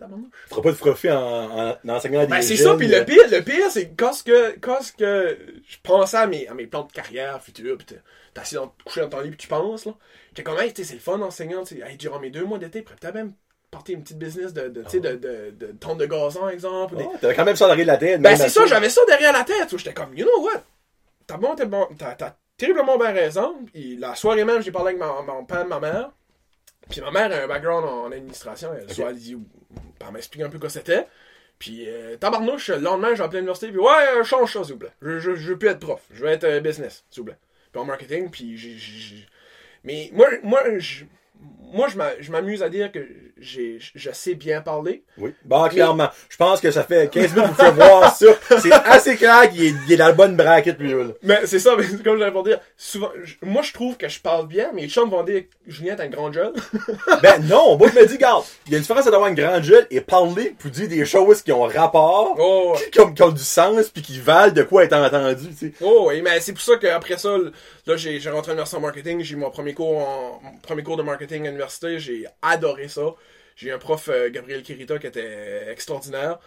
feras 0.49 0.61
pas 0.61 0.71
de 0.71 0.75
profit 0.77 1.11
en, 1.11 1.17
en, 1.17 1.69
en 1.85 1.89
enseignant 1.89 2.21
des 2.21 2.27
Ben, 2.27 2.41
c'est 2.41 2.57
ça, 2.57 2.75
puis 2.75 2.87
le 2.87 2.97
euh, 2.97 3.03
pire, 3.05 3.23
le 3.29 3.41
pire, 3.41 3.69
c'est 3.69 3.89
quand 3.95 4.13
ce 4.13 4.23
que, 4.23 4.57
quand 4.59 4.81
ce 4.81 4.91
que 4.93 5.37
je 5.67 5.77
pensais 5.83 6.17
à 6.17 6.27
mes, 6.27 6.47
à 6.47 6.53
mes 6.53 6.67
plans 6.67 6.83
de 6.83 6.91
carrière 6.91 7.41
futurs, 7.41 7.77
pis 7.77 7.85
t'es 7.85 7.99
assis 8.35 8.55
dans, 8.55 8.73
couché 8.85 9.01
dans 9.01 9.09
ton 9.09 9.21
lit 9.21 9.31
pis 9.31 9.37
tu 9.37 9.47
penses, 9.47 9.85
là. 9.85 9.93
J'étais 10.29 10.43
comme, 10.43 10.59
hey, 10.59 10.73
tu 10.73 10.83
sais, 10.83 10.89
c'est 10.89 10.93
le 10.95 10.99
fun 11.01 11.19
enseignant, 11.21 11.63
tu 11.63 11.77
sais, 11.77 11.83
hey, 11.87 11.97
durant 11.97 12.19
mes 12.19 12.29
deux 12.29 12.45
mois 12.45 12.57
d'été, 12.57 12.81
peut-être 12.81 13.13
même 13.13 13.33
partir 13.69 13.95
une 13.95 14.03
petite 14.03 14.17
business 14.19 14.53
de, 14.53 14.67
de, 14.67 14.83
sais, 14.87 14.99
de, 14.99 15.15
de, 15.15 15.53
de, 15.57 15.67
tonte 15.79 15.97
de 15.97 16.05
gazon, 16.05 16.49
exemple. 16.49 16.97
des- 16.97 17.05
oh, 17.07 17.15
T'avais 17.21 17.35
quand 17.35 17.45
même 17.45 17.55
ça 17.55 17.67
derrière 17.67 17.87
la 17.87 17.97
tête. 17.97 18.21
Ben, 18.21 18.35
c'est 18.35 18.49
ça, 18.49 18.65
j'avais 18.65 18.89
ça 18.89 19.01
derrière 19.07 19.33
la 19.33 19.43
tête, 19.43 19.71
où 19.71 19.77
j'étais 19.77 19.93
comme, 19.93 20.13
you 20.15 20.25
know 20.25 20.43
what? 20.43 20.63
T'as 21.27 21.37
bon, 21.37 21.55
t'as 21.55 21.65
bon, 21.65 21.87
terriblement 22.57 22.97
bien 22.97 23.11
raison. 23.11 23.55
Puis 23.73 23.97
la 23.97 24.15
soirée 24.15 24.43
même, 24.43 24.61
j'ai 24.61 24.71
parlé 24.71 24.89
avec 24.89 24.99
ma, 24.99 25.21
mon 25.33 25.45
père 25.45 25.61
et 25.61 25.67
ma 25.67 25.79
mère. 25.79 26.11
Puis 26.89 27.01
ma 27.01 27.11
mère 27.11 27.31
a 27.31 27.43
un 27.43 27.47
background 27.47 27.85
en, 27.87 28.11
administration. 28.11 28.71
Elle, 28.73 28.91
soit 28.93 29.09
elle 29.11 29.15
dit, 29.17 29.37
elle 30.05 30.11
m'explique 30.13 30.41
un 30.43 30.49
peu 30.49 30.59
quoi 30.59 30.69
c'était. 30.69 31.07
Puis 31.59 31.85
euh, 31.87 32.17
tabarnouche, 32.17 32.69
le 32.69 32.77
lendemain, 32.79 33.13
j'ai 33.15 33.21
appelé 33.23 33.39
l'université. 33.39 33.69
Puis 33.69 33.79
ouais, 33.79 34.07
euh, 34.17 34.23
change 34.23 34.53
ça, 34.53 34.63
s'il 34.63 34.73
vous 34.73 34.79
plaît. 34.79 34.91
Je, 35.01 35.19
je, 35.19 35.35
je 35.35 35.49
veux 35.51 35.57
plus 35.59 35.69
être 35.69 35.79
prof. 35.79 36.01
Je 36.11 36.23
veux 36.23 36.29
être 36.29 36.43
euh, 36.43 36.59
business, 36.59 37.05
s'il 37.11 37.21
vous 37.21 37.27
plaît. 37.27 37.37
Puis 37.71 37.81
en 37.81 37.85
marketing, 37.85 38.29
puis 38.31 38.57
j'ai- 38.57 39.27
Mais 39.83 40.09
moi, 40.13 40.27
moi, 40.43 40.61
je, 40.79 41.05
moi, 41.73 41.87
je 41.87 41.97
m'a- 41.97 42.19
je 42.19 42.31
m'amuse 42.31 42.63
à 42.63 42.69
dire 42.69 42.91
que 42.91 42.99
j'ai, 43.37 43.79
je 43.79 44.11
sais 44.11 44.35
bien 44.35 44.61
parler. 44.61 45.03
Oui. 45.17 45.33
Bon, 45.45 45.67
clairement. 45.67 46.09
Je 46.29 46.37
pense 46.37 46.59
que 46.61 46.69
ça 46.69 46.83
fait 46.83 47.09
15 47.09 47.33
minutes 47.33 47.57
que 47.57 47.65
vous 47.69 47.75
voir 47.75 48.15
ça. 48.15 48.27
C'est 48.59 48.71
assez 48.71 49.15
clair 49.15 49.49
qu'il 49.49 49.65
est, 49.65 49.73
il 49.87 49.93
est 49.93 49.97
dans 49.97 50.07
la 50.07 50.13
bonne 50.13 50.35
braquette, 50.35 50.79
lui, 50.79 50.91
là. 50.91 51.05
Mais 51.23 51.39
c'est 51.45 51.59
ça, 51.59 51.75
mais 51.77 51.85
comme 52.03 52.19
j'allais 52.19 52.31
pour 52.31 52.43
dire, 52.43 52.59
souvent, 52.77 53.09
moi 53.41 53.61
je 53.61 53.73
trouve 53.73 53.97
que 53.97 54.07
je 54.07 54.19
parle 54.19 54.47
bien, 54.47 54.71
mais 54.73 54.81
les 54.81 54.89
chums 54.89 55.09
vont 55.09 55.23
dire 55.23 55.43
Julien 55.65 55.95
t'as 55.95 56.03
un 56.03 56.09
grand 56.09 56.29
gueule. 56.29 56.53
Ben 57.21 57.41
non, 57.47 57.77
moi 57.77 57.89
je 57.93 57.99
me 57.99 58.05
dis, 58.05 58.13
regarde, 58.13 58.43
il 58.65 58.71
y 58.71 58.75
a 58.75 58.77
une 58.77 58.81
différence 58.81 59.05
d'avoir 59.05 59.27
une 59.27 59.35
grande 59.35 59.63
gueule 59.63 59.87
et 59.89 60.01
parler 60.01 60.55
pour 60.57 60.71
dire 60.71 60.87
des 60.87 61.05
choses 61.05 61.41
qui 61.41 61.51
ont 61.51 61.63
rapport, 61.63 62.35
oh, 62.39 62.73
ouais. 62.73 62.89
qui, 62.89 62.99
ont, 62.99 63.13
qui 63.13 63.23
ont 63.23 63.31
du 63.31 63.43
sens, 63.43 63.89
puis 63.89 64.01
qui 64.01 64.19
valent 64.19 64.53
de 64.53 64.63
quoi 64.63 64.83
être 64.83 64.93
entendu, 64.93 65.47
tu 65.49 65.67
sais. 65.67 65.73
Oh, 65.81 66.05
oui, 66.07 66.21
mais 66.21 66.39
c'est 66.39 66.53
pour 66.53 66.61
ça 66.61 66.77
qu'après 66.77 67.17
ça, 67.17 67.37
là, 67.85 67.95
j'ai, 67.95 68.19
rentré 68.29 68.53
en 68.53 68.79
marketing, 68.79 69.21
j'ai 69.21 69.35
mon 69.35 69.49
premier 69.49 69.73
cours 69.73 69.97
en, 69.97 70.41
mon 70.43 70.57
premier 70.61 70.83
cours 70.83 70.97
de 70.97 71.03
marketing 71.31 71.47
à 71.47 71.49
l'université, 71.49 71.99
j'ai 71.99 72.27
adoré 72.41 72.87
ça. 72.87 73.15
J'ai 73.55 73.69
eu 73.69 73.71
un 73.71 73.77
prof, 73.77 74.09
euh, 74.09 74.29
Gabriel 74.29 74.63
Kirita, 74.63 74.99
qui 74.99 75.07
était 75.07 75.69
extraordinaire. 75.69 76.39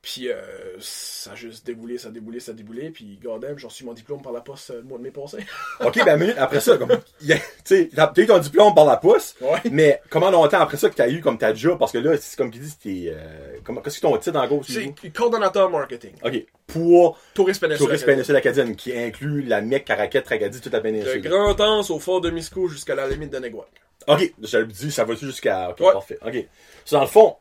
Puis, 0.00 0.28
euh, 0.30 0.36
ça 0.78 1.32
a 1.32 1.34
juste 1.34 1.66
déboulé, 1.66 1.98
ça 1.98 2.08
a 2.08 2.10
déboulé, 2.12 2.38
ça 2.38 2.52
a 2.52 2.54
déboulé. 2.54 2.90
Puis, 2.90 3.18
goddamn, 3.20 3.58
j'ai 3.58 3.66
reçu 3.66 3.84
mon 3.84 3.92
diplôme 3.92 4.22
par 4.22 4.32
la 4.32 4.40
poste 4.40 4.70
euh, 4.70 4.76
le 4.76 4.82
mois 4.84 4.96
de 4.96 5.02
mai 5.02 5.10
passé. 5.10 5.38
Ok, 5.84 6.02
ben, 6.04 6.16
minute 6.16 6.36
après 6.38 6.60
ça, 6.60 6.76
comme, 6.78 6.90
tu 7.20 7.34
sais, 7.64 7.90
t'as 7.94 8.12
eu 8.16 8.26
ton 8.26 8.38
diplôme 8.38 8.74
par 8.74 8.84
la 8.84 8.96
pousse, 8.96 9.34
Ouais. 9.40 9.58
mais 9.72 10.00
comment 10.08 10.30
longtemps 10.30 10.60
après 10.60 10.76
ça 10.76 10.88
que 10.88 10.94
t'as 10.94 11.08
eu 11.08 11.20
comme 11.20 11.36
ta 11.36 11.52
job, 11.52 11.78
parce 11.80 11.90
que 11.90 11.98
là, 11.98 12.16
c'est 12.16 12.36
comme 12.36 12.50
qui 12.52 12.60
dit, 12.60 12.70
c'était, 12.70 13.12
euh, 13.12 13.56
comment, 13.64 13.80
qu'est-ce 13.80 13.96
que 13.96 14.02
ton 14.02 14.16
titre 14.18 14.38
en 14.38 14.46
gros, 14.46 14.62
C'est 14.62 14.94
coordonnateur 15.12 15.68
marketing. 15.68 16.12
Ok, 16.22 16.46
pour 16.68 17.18
Touriste 17.34 17.60
péninsule. 17.60 17.86
Academy. 17.88 18.06
Péninsule 18.06 18.36
Acadienne, 18.36 18.76
qui 18.76 18.96
inclut 18.96 19.42
la 19.42 19.60
Mecque, 19.62 19.84
Caraquette, 19.86 20.24
Tracadie, 20.26 20.60
toute 20.60 20.72
la 20.72 20.78
De 20.78 20.82
péninsule. 20.84 21.22
Grand 21.22 21.60
Anse 21.60 21.90
au 21.90 21.98
fort 21.98 22.20
de 22.20 22.30
Miscou 22.30 22.68
jusqu'à 22.68 22.94
la 22.94 23.08
limite 23.08 23.30
de 23.32 23.38
Neguac. 23.40 23.66
Ok, 24.06 24.32
j'avais 24.42 24.66
dit, 24.66 24.92
ça 24.92 25.04
va-tu 25.04 25.26
jusqu'à, 25.26 25.70
ok, 25.70 25.80
Ouais. 25.80 25.92
parfait, 25.92 26.18
ok. 26.24 26.46
So, 26.84 26.96
dans 26.96 27.02
le 27.02 27.08
fond, 27.08 27.36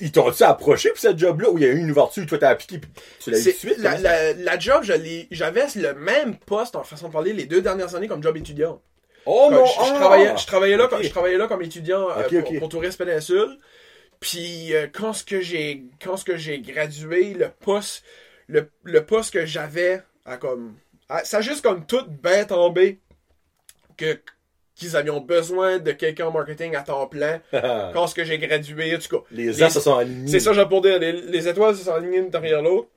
ils 0.00 0.12
t'ont-tu 0.12 0.42
approché 0.42 0.90
pour 0.90 0.98
cette 0.98 1.18
job-là, 1.18 1.50
ou 1.50 1.58
il 1.58 1.64
y 1.64 1.66
a 1.66 1.70
eu 1.70 1.78
une 1.78 1.90
ouverture, 1.90 2.24
toi 2.26 2.38
t'as 2.38 2.50
appliqué, 2.50 2.78
puis 2.78 2.90
tu 3.20 3.30
l'as 3.30 3.38
eu 3.38 3.42
tout 3.42 3.48
de 3.48 3.52
C'est- 3.52 3.58
suite? 3.58 3.78
la, 3.78 3.90
comment 3.96 4.02
la, 4.02 4.32
la 4.34 4.58
job, 4.58 4.82
j'avais 4.82 5.66
le 5.76 5.94
même 5.94 6.36
poste 6.36 6.76
en 6.76 6.84
façon 6.84 7.08
de 7.08 7.12
parler 7.12 7.32
les 7.32 7.46
deux 7.46 7.62
dernières 7.62 7.94
années 7.94 8.08
comme 8.08 8.22
job 8.22 8.36
étudiant. 8.36 8.80
Oh 9.26 9.48
non, 9.50 9.64
je, 9.66 9.72
je 9.72 9.76
ah! 9.80 9.94
travaillais, 9.94 10.36
je, 10.38 10.46
travaillais 10.46 10.76
là, 10.76 10.86
comme, 10.88 11.02
je 11.02 11.10
travaillais 11.10 11.36
là 11.36 11.46
comme 11.48 11.62
étudiant 11.62 12.08
euh, 12.10 12.22
pour, 12.28 12.38
ok. 12.38 12.58
pour 12.60 12.68
Touriste 12.70 12.96
Péninsule. 12.98 13.58
Puis 14.20 14.74
euh, 14.74 14.86
quand 14.92 15.12
ce 15.12 15.22
que 15.22 15.40
j'ai 15.40 15.84
quand 16.02 16.16
ce 16.16 16.24
que 16.24 16.36
j'ai 16.36 16.60
gradué, 16.60 17.34
le 17.34 17.50
poste 17.50 18.02
le, 18.46 18.70
le 18.84 19.04
poste 19.04 19.32
que 19.34 19.44
j'avais 19.46 20.02
a 20.24 20.38
comme 20.38 20.74
a- 21.08 21.24
ça 21.24 21.38
a 21.38 21.40
juste 21.40 21.62
comme 21.62 21.84
tout 21.86 22.04
bien 22.22 22.44
tombé 22.44 23.00
que 23.96 24.18
qu'ils 24.78 24.96
avaient 24.96 25.20
besoin 25.20 25.78
de 25.78 25.92
quelqu'un 25.92 26.26
en 26.26 26.30
marketing 26.32 26.74
à 26.76 26.82
temps 26.82 27.06
plein 27.06 27.40
quand 27.52 28.06
ce 28.06 28.14
que 28.14 28.24
j'ai 28.24 28.38
gradué 28.38 28.94
en 28.96 28.98
tout 28.98 29.16
cas. 29.18 29.24
Les 29.30 29.62
ans 29.62 29.70
se 29.70 29.80
sont 29.80 29.96
alignés. 29.96 30.30
C'est 30.30 30.40
ça, 30.40 30.52
j'ai 30.52 30.64
pour 30.66 30.80
dire. 30.80 30.98
Les, 30.98 31.12
les 31.12 31.48
étoiles 31.48 31.76
se 31.76 31.84
sont 31.84 31.92
alignées 31.92 32.18
une 32.18 32.30
derrière 32.30 32.62
l'autre. 32.62 32.88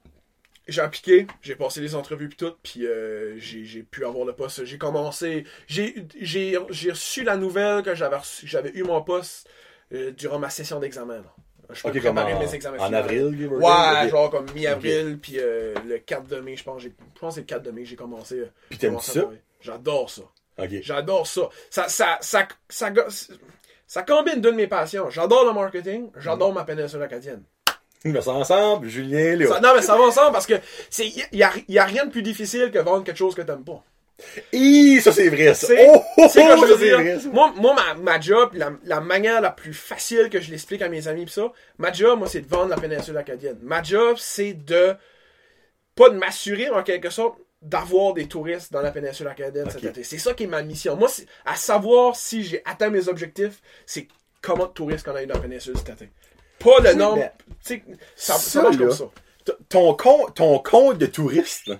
J'ai 0.68 0.82
appliqué, 0.82 1.26
j'ai 1.42 1.56
passé 1.56 1.82
les 1.82 1.96
entrevues 1.96 2.30
puis 2.30 2.38
tout, 2.38 2.54
puis 2.62 2.86
euh, 2.86 3.38
j'ai 3.40 3.82
pu 3.82 4.06
avoir 4.06 4.26
le 4.26 4.34
poste. 4.34 4.64
J'ai 4.64 4.78
commencé, 4.78 5.44
j'ai 5.68 6.58
reçu 6.90 7.24
la 7.24 7.36
nouvelle 7.36 7.82
que 7.82 7.96
j'avais 7.96 8.72
eu 8.76 8.84
mon 8.84 9.02
poste 9.02 9.50
euh, 9.92 10.12
durant 10.12 10.40
ma 10.40 10.50
session 10.50 10.80
d'examen. 10.80 11.24
Je 11.74 11.82
peux 11.82 11.88
Ok, 11.90 11.94
comme 11.96 12.16
préparer 12.16 12.34
en, 12.34 12.40
mes 12.40 12.54
examens 12.54 12.78
en 12.80 12.86
finaux. 12.86 12.98
avril, 12.98 13.48
Ouais, 13.48 14.10
genre 14.10 14.30
comme 14.30 14.46
mi-avril, 14.54 15.18
puis 15.22 15.36
euh, 15.40 15.74
le 15.88 15.98
4 15.98 16.28
de 16.28 16.40
mai, 16.42 16.56
je 16.56 16.64
pense, 16.64 16.82
je 16.84 16.90
pense 17.20 17.30
que 17.30 17.36
c'est 17.36 17.42
le 17.42 17.46
4 17.48 17.64
de 17.64 17.72
mai 17.72 17.84
que 17.84 17.90
j'ai 17.90 17.96
commencé. 17.96 18.44
Puis 18.70 18.78
t'aimes 18.78 19.00
ça? 19.00 19.30
J'adore 19.62 20.10
ça. 20.10 20.24
J'adore 20.84 21.28
ça. 21.28 21.50
Ça, 21.70 21.88
ça, 21.88 22.18
ça, 22.22 22.50
ça, 23.88 24.04
combine 24.04 24.40
deux 24.42 24.52
de 24.52 24.56
mes 24.58 24.68
passions. 24.68 25.10
J'adore 25.10 25.46
le 25.46 25.54
marketing, 25.54 26.10
j'adore 26.18 26.54
ma 26.54 26.64
péninsule 26.64 27.02
acadienne. 27.04 27.44
Met 28.04 28.22
ça 28.22 28.32
ensemble, 28.32 28.88
Julien. 28.88 29.38
Ça- 29.48 29.60
non, 29.60 29.74
mais 29.76 29.82
ça 29.82 29.96
va 29.96 30.04
ensemble 30.04 30.32
parce 30.32 30.48
que 30.48 30.56
c'est 30.90 31.08
y, 31.08 31.44
a, 31.44 31.52
y 31.68 31.78
a 31.78 31.86
rien 31.86 32.06
de 32.06 32.12
plus 32.12 32.24
difficile 32.24 32.72
que 32.72 32.80
vendre 32.80 33.04
quelque 33.04 33.18
chose 33.18 33.36
que 33.36 33.44
t'aimes 33.44 33.64
pas. 33.64 33.84
Ça 35.02 35.12
c'est 35.12 35.30
vrai, 35.30 35.54
ça. 35.54 35.68
C'est 35.68 35.88
Oh, 35.90 36.02
oh, 36.18 36.28
je 36.28 36.74
veux 36.74 36.78
dire. 36.86 37.00
vrai, 37.00 37.20
ça. 37.20 37.30
Moi, 37.30 37.54
moi 37.56 37.74
ma, 37.76 37.94
ma 37.96 38.20
job, 38.20 38.52
la, 38.54 38.72
la 38.86 39.02
manière 39.02 39.42
la 39.42 39.50
plus 39.52 39.74
facile 39.74 40.30
que 40.30 40.40
je 40.40 40.52
l'explique 40.52 40.82
à 40.82 40.90
mes 40.90 41.08
amis 41.08 41.26
pis 41.26 41.34
ça, 41.34 41.52
ma 41.78 41.92
job, 41.92 42.20
moi, 42.20 42.28
c'est 42.28 42.42
de 42.42 42.48
vendre 42.48 42.70
la 42.70 42.78
péninsule 42.78 43.18
acadienne. 43.18 43.58
Ma 43.62 43.82
job, 43.84 44.18
c'est 44.20 44.54
de 44.54 44.94
pas 45.96 46.10
de 46.10 46.18
m'assurer 46.18 46.70
en 46.70 46.84
quelque 46.84 47.10
sorte 47.10 47.38
d'avoir 47.62 48.14
des 48.14 48.28
touristes 48.28 48.74
dans 48.74 48.82
la 48.82 48.92
péninsule 48.92 49.28
acadienne 49.28 49.70
cet 49.70 49.84
été. 49.84 50.04
C'est 50.04 50.18
ça 50.18 50.34
qui 50.34 50.44
est 50.44 50.48
ma 50.48 50.64
mission. 50.64 50.96
Moi, 50.96 51.10
à 51.46 51.56
savoir 51.56 52.16
si 52.16 52.44
j'ai 52.44 52.62
atteint 52.66 52.90
mes 52.90 53.08
objectifs, 53.08 53.62
c'est 53.86 54.08
comment 54.42 54.66
de 54.66 54.72
touristes 54.72 55.06
qu'on 55.06 55.16
a 55.16 55.24
eu 55.24 55.28
dans 55.28 55.36
la 55.36 55.42
péninsule 55.42 55.78
cet 55.78 55.90
été. 55.90 56.12
Pas 56.60 56.80
le 56.80 56.94
nombre. 56.94 57.24
sais, 57.62 57.84
ça, 58.16 58.34
ça, 58.34 58.40
ça, 58.40 58.62
marche 58.64 58.78
comme 58.78 58.92
ça. 58.92 59.06
Ton 59.70 59.94
compte, 59.96 60.36
ton 60.36 60.60
compte 60.60 60.98
de 60.98 61.06
touriste, 61.08 61.68
là, 61.68 61.80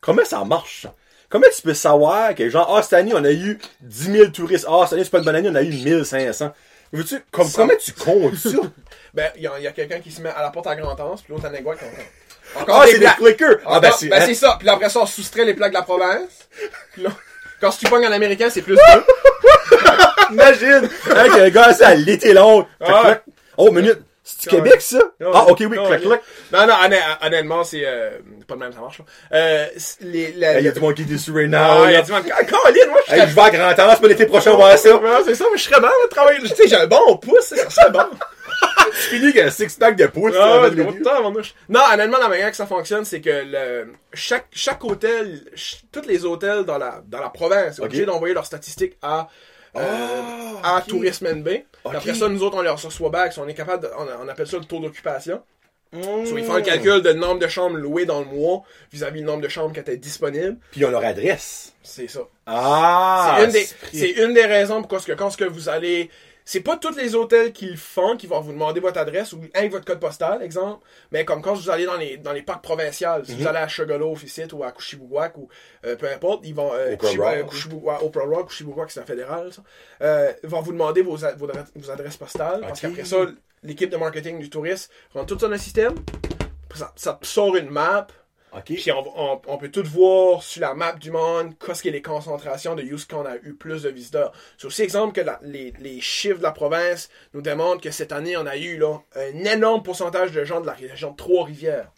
comment 0.00 0.24
ça 0.24 0.44
marche? 0.44 0.86
Comment 1.28 1.46
tu 1.54 1.62
peux 1.62 1.74
savoir 1.74 2.34
que, 2.34 2.48
genre, 2.48 2.76
ah, 2.76 2.82
cette 2.82 2.92
année, 2.92 3.12
on 3.14 3.24
a 3.24 3.32
eu 3.32 3.58
10 3.80 4.12
000 4.12 4.30
touristes. 4.30 4.66
Ah, 4.68 4.82
cette 4.84 4.94
année, 4.94 5.04
c'est 5.04 5.10
pas 5.10 5.18
une 5.18 5.24
bonne 5.24 5.34
année, 5.34 5.48
on 5.50 5.54
a 5.54 5.62
eu 5.62 5.72
1500. 5.72 6.52
Veux-tu, 6.92 7.20
comme, 7.32 7.48
Ça- 7.48 7.62
comment 7.62 7.74
tu 7.78 7.92
comptes 7.92 8.36
ça? 8.36 8.50
Ben, 9.14 9.30
il 9.36 9.42
y 9.42 9.46
a, 9.46 9.72
quelqu'un 9.72 10.00
qui 10.00 10.10
se 10.10 10.20
met 10.20 10.28
à 10.28 10.42
la 10.42 10.50
porte 10.50 10.66
à 10.66 10.74
Grand-Anse, 10.74 11.22
puis 11.22 11.32
l'autre 11.32 11.46
à 11.46 11.50
Néguac. 11.50 11.78
Encore, 12.56 12.80
Ah, 12.82 12.86
des 12.86 12.92
c'est 12.92 12.98
des 12.98 13.06
clickers! 13.18 13.58
Ah, 13.66 13.80
ben, 13.80 13.90
c'est, 13.98 14.08
ben, 14.08 14.20
hein? 14.22 14.24
c'est 14.26 14.34
ça. 14.34 14.56
Puis 14.58 14.68
après 14.68 14.88
ça, 14.88 15.00
on 15.00 15.06
soustrait 15.06 15.44
les 15.44 15.54
plaques 15.54 15.72
de 15.72 15.76
la 15.76 15.82
province. 15.82 16.48
Puis 16.92 17.02
là, 17.02 17.10
quand 17.60 17.70
tu 17.70 17.86
pognes 17.86 18.06
en 18.06 18.12
américain, 18.12 18.48
c'est 18.50 18.62
plus 18.62 18.76
deux. 18.76 19.78
Imagine! 20.30 20.88
Hein, 21.10 21.28
que 21.28 21.40
le 21.42 21.50
gars, 21.50 21.72
ça, 21.74 21.94
l'été 21.94 22.32
long. 22.32 22.66
Ah. 22.80 23.18
Oh, 23.56 23.70
minute. 23.70 24.00
C'est 24.26 24.48
du 24.48 24.56
Ah, 24.56 24.56
Québec, 24.62 24.80
ça? 24.80 24.98
Ah, 25.20 25.24
Ah, 25.34 25.44
ok, 25.48 25.58
oui, 25.68 25.76
ah, 25.78 25.86
clac, 25.86 26.00
clac. 26.00 26.22
Non, 26.50 26.66
non, 26.66 26.72
honn- 26.82 27.26
honnêtement, 27.26 27.62
c'est 27.62 27.82
euh, 27.84 28.10
pas 28.48 28.54
de 28.54 28.60
même, 28.60 28.72
ça 28.72 28.80
marche. 28.80 28.98
là. 29.00 29.04
Euh, 29.34 29.66
c'est- 29.76 30.02
les, 30.02 30.32
la- 30.32 30.60
Il 30.60 30.64
y 30.64 30.66
a 30.66 30.70
le- 30.70 30.72
du 30.72 30.80
monde 30.80 30.94
qui 30.94 31.02
est 31.02 31.04
déçu 31.04 31.30
right 31.30 31.50
now, 31.50 31.58
Ah, 31.60 31.82
il 31.84 31.90
y 31.90 31.92
là. 31.92 31.98
a 31.98 32.02
du 32.02 32.10
monde. 32.12 32.22
Ah, 32.34 32.42
Colin, 32.42 32.86
moi, 32.88 33.00
je 33.06 33.12
Hey, 33.12 33.18
serais 33.20 33.28
je 33.30 33.34
vais 33.34 33.40
à 33.42 33.50
Grand-Anse, 33.74 33.98
pour 33.98 34.08
l'été 34.08 34.24
prochain, 34.24 34.52
on 34.52 34.56
va 34.56 34.64
voir 34.68 34.78
ça. 34.78 34.96
Ouais, 34.96 35.10
c'est 35.26 35.34
ça, 35.34 35.44
mais 35.52 35.58
je 35.58 35.64
serais 35.64 35.78
bon 35.78 35.88
de 36.04 36.08
travailler. 36.08 36.38
Tu 36.40 36.46
sais, 36.48 36.66
j'ai 36.68 36.76
un 36.76 36.86
bon 36.86 37.18
pouce, 37.18 37.44
ça 37.44 37.68
serait 37.68 37.90
bon. 37.90 38.06
Tu 38.90 38.96
finis 39.16 39.24
avec 39.26 39.38
un 39.38 39.50
six-pack 39.50 39.96
de 39.96 40.06
pouces, 40.06 40.34
Ah. 40.38 40.60
Non, 41.68 41.80
honnêtement, 41.92 42.18
la 42.18 42.28
manière 42.28 42.50
que 42.50 42.56
ça 42.56 42.66
fonctionne, 42.66 43.04
c'est 43.04 43.20
que 43.20 43.30
le, 43.44 43.92
chaque, 44.12 44.46
chaque 44.52 44.82
hôtel, 44.84 45.42
ch- 45.50 45.82
tous 45.92 46.06
les 46.06 46.24
hôtels 46.24 46.64
dans 46.64 46.78
la, 46.78 47.02
dans 47.06 47.20
la 47.20 47.30
province, 47.30 47.76
sont 47.76 47.82
obligés 47.84 48.04
d'envoyer 48.06 48.34
leurs 48.34 48.46
statistiques 48.46 48.96
à, 49.02 49.28
euh, 49.76 49.80
Ah, 50.62 50.76
à. 50.76 50.80
Tourisme 50.82 51.26
NB. 51.28 51.48
Après 51.84 52.14
ça, 52.14 52.28
nous 52.28 52.42
autres, 52.42 52.56
on 52.56 52.62
leur 52.62 52.80
reçoit 52.80 53.10
back, 53.10 53.32
on 53.38 53.48
est 53.48 53.54
capable 53.54 53.82
de, 53.84 53.90
on, 53.98 54.06
on 54.24 54.28
appelle 54.28 54.46
ça 54.46 54.58
le 54.58 54.64
taux 54.64 54.78
d'occupation. 54.80 55.42
Mmh. 55.92 56.26
So, 56.26 56.36
ils 56.38 56.44
font 56.44 56.54
le 56.56 56.62
calcul 56.62 57.02
de 57.02 57.12
nombre 57.12 57.38
de 57.38 57.46
chambres 57.46 57.76
louées 57.76 58.04
dans 58.04 58.18
le 58.18 58.26
mois 58.26 58.64
vis-à-vis 58.92 59.20
le 59.20 59.26
nombre 59.26 59.42
de 59.42 59.48
chambres 59.48 59.72
qui 59.72 59.78
étaient 59.78 59.96
disponibles. 59.96 60.56
Puis 60.72 60.80
ils 60.80 60.86
ont 60.86 60.90
leur 60.90 61.04
adresse. 61.04 61.72
C'est 61.84 62.08
ça. 62.08 62.20
Ah! 62.46 63.36
c'est 63.38 63.44
une 63.44 63.52
des, 63.52 64.08
une 64.24 64.34
des 64.34 64.44
raisons 64.44 64.80
pourquoi 64.80 64.98
que 65.00 65.12
quand 65.12 65.30
ce 65.30 65.36
que 65.36 65.44
vous 65.44 65.68
allez, 65.68 66.10
c'est 66.44 66.60
pas 66.60 66.76
tous 66.76 66.94
les 66.96 67.14
hôtels 67.14 67.52
qui 67.52 67.66
le 67.66 67.76
font 67.76 68.16
qui 68.16 68.26
vont 68.26 68.40
vous 68.40 68.52
demander 68.52 68.78
votre 68.80 68.98
adresse 68.98 69.32
ou 69.32 69.40
avec 69.54 69.72
votre 69.72 69.84
code 69.86 70.00
postal, 70.00 70.42
exemple, 70.42 70.84
mais 71.10 71.24
comme 71.24 71.40
quand 71.42 71.54
vous 71.54 71.70
allez 71.70 71.86
dans 71.86 71.96
les 71.96 72.16
dans 72.18 72.32
les 72.32 72.42
parcs 72.42 72.62
provinciaux, 72.62 73.08
si 73.24 73.32
Mhm. 73.32 73.38
vous 73.38 73.46
allez 73.46 73.58
à 73.58 73.68
Sugarloaf 73.68 74.22
ici 74.24 74.42
ou 74.52 74.62
à 74.64 74.72
Kushibouguac 74.72 75.36
ou 75.38 75.48
euh, 75.86 75.96
peu 75.96 76.06
importe, 76.10 76.40
ils 76.46 76.54
vont 76.54 76.70
euh, 76.74 76.92
Oprah 76.94 77.08
Rock. 77.40 77.50
Kushibouguac, 77.50 78.02
Oprah 78.02 78.24
Rock, 78.24 78.48
Kushibouguac, 78.48 78.90
c'est 78.90 79.00
un 79.00 79.06
fédéral 79.06 79.52
ça. 79.52 79.62
Euh, 80.02 80.32
ils 80.42 80.48
vont 80.48 80.60
vous 80.60 80.72
demander 80.72 81.02
vos, 81.02 81.16
adresses- 81.24 81.72
vos 81.74 81.90
adresses 81.90 82.16
postales 82.16 82.60
parce 82.60 82.80
qu'après 82.80 83.04
ça 83.04 83.16
l'équipe 83.62 83.88
de 83.88 83.96
marketing 83.96 84.38
du 84.38 84.50
tourisme 84.50 84.90
rentre 85.14 85.26
tout 85.34 85.38
ça 85.38 85.46
dans 85.46 85.52
le 85.52 85.58
système. 85.58 85.94
Ça, 86.74 86.92
ça 86.96 87.18
sort 87.22 87.56
une 87.56 87.70
map 87.70 88.06
Puis 88.76 88.92
on, 88.92 89.04
on- 89.16 89.40
on 89.46 89.58
peut 89.58 89.70
tout 89.70 89.82
voir 89.84 90.42
sur 90.42 90.60
la 90.60 90.74
map 90.74 90.92
du 90.92 91.10
monde, 91.10 91.52
qu'est-ce 91.64 91.82
qui 91.82 91.88
est 91.88 91.92
les 91.92 92.02
concentrations 92.02 92.74
de 92.74 92.82
use 92.82 93.04
qu'on 93.04 93.24
a 93.26 93.36
eu 93.42 93.54
plus 93.54 93.82
de 93.82 93.88
visiteurs. 93.88 94.32
C'est 94.58 94.66
aussi 94.66 94.82
exemple 94.82 95.12
que 95.12 95.20
la- 95.20 95.38
les, 95.42 95.72
les 95.80 96.00
chiffres 96.00 96.38
de 96.38 96.42
la 96.42 96.52
province 96.52 97.08
nous 97.32 97.42
démontrent 97.42 97.80
que 97.80 97.90
cette 97.90 98.12
année, 98.12 98.36
on 98.36 98.46
a 98.46 98.56
eu 98.56 98.76
là, 98.78 98.98
un 99.16 99.44
énorme 99.44 99.82
pourcentage 99.82 100.32
de 100.32 100.44
gens 100.44 100.60
de 100.60 100.66
la 100.66 100.72
région 100.74 101.10
de 101.12 101.16
Trois-Rivières. 101.16 101.90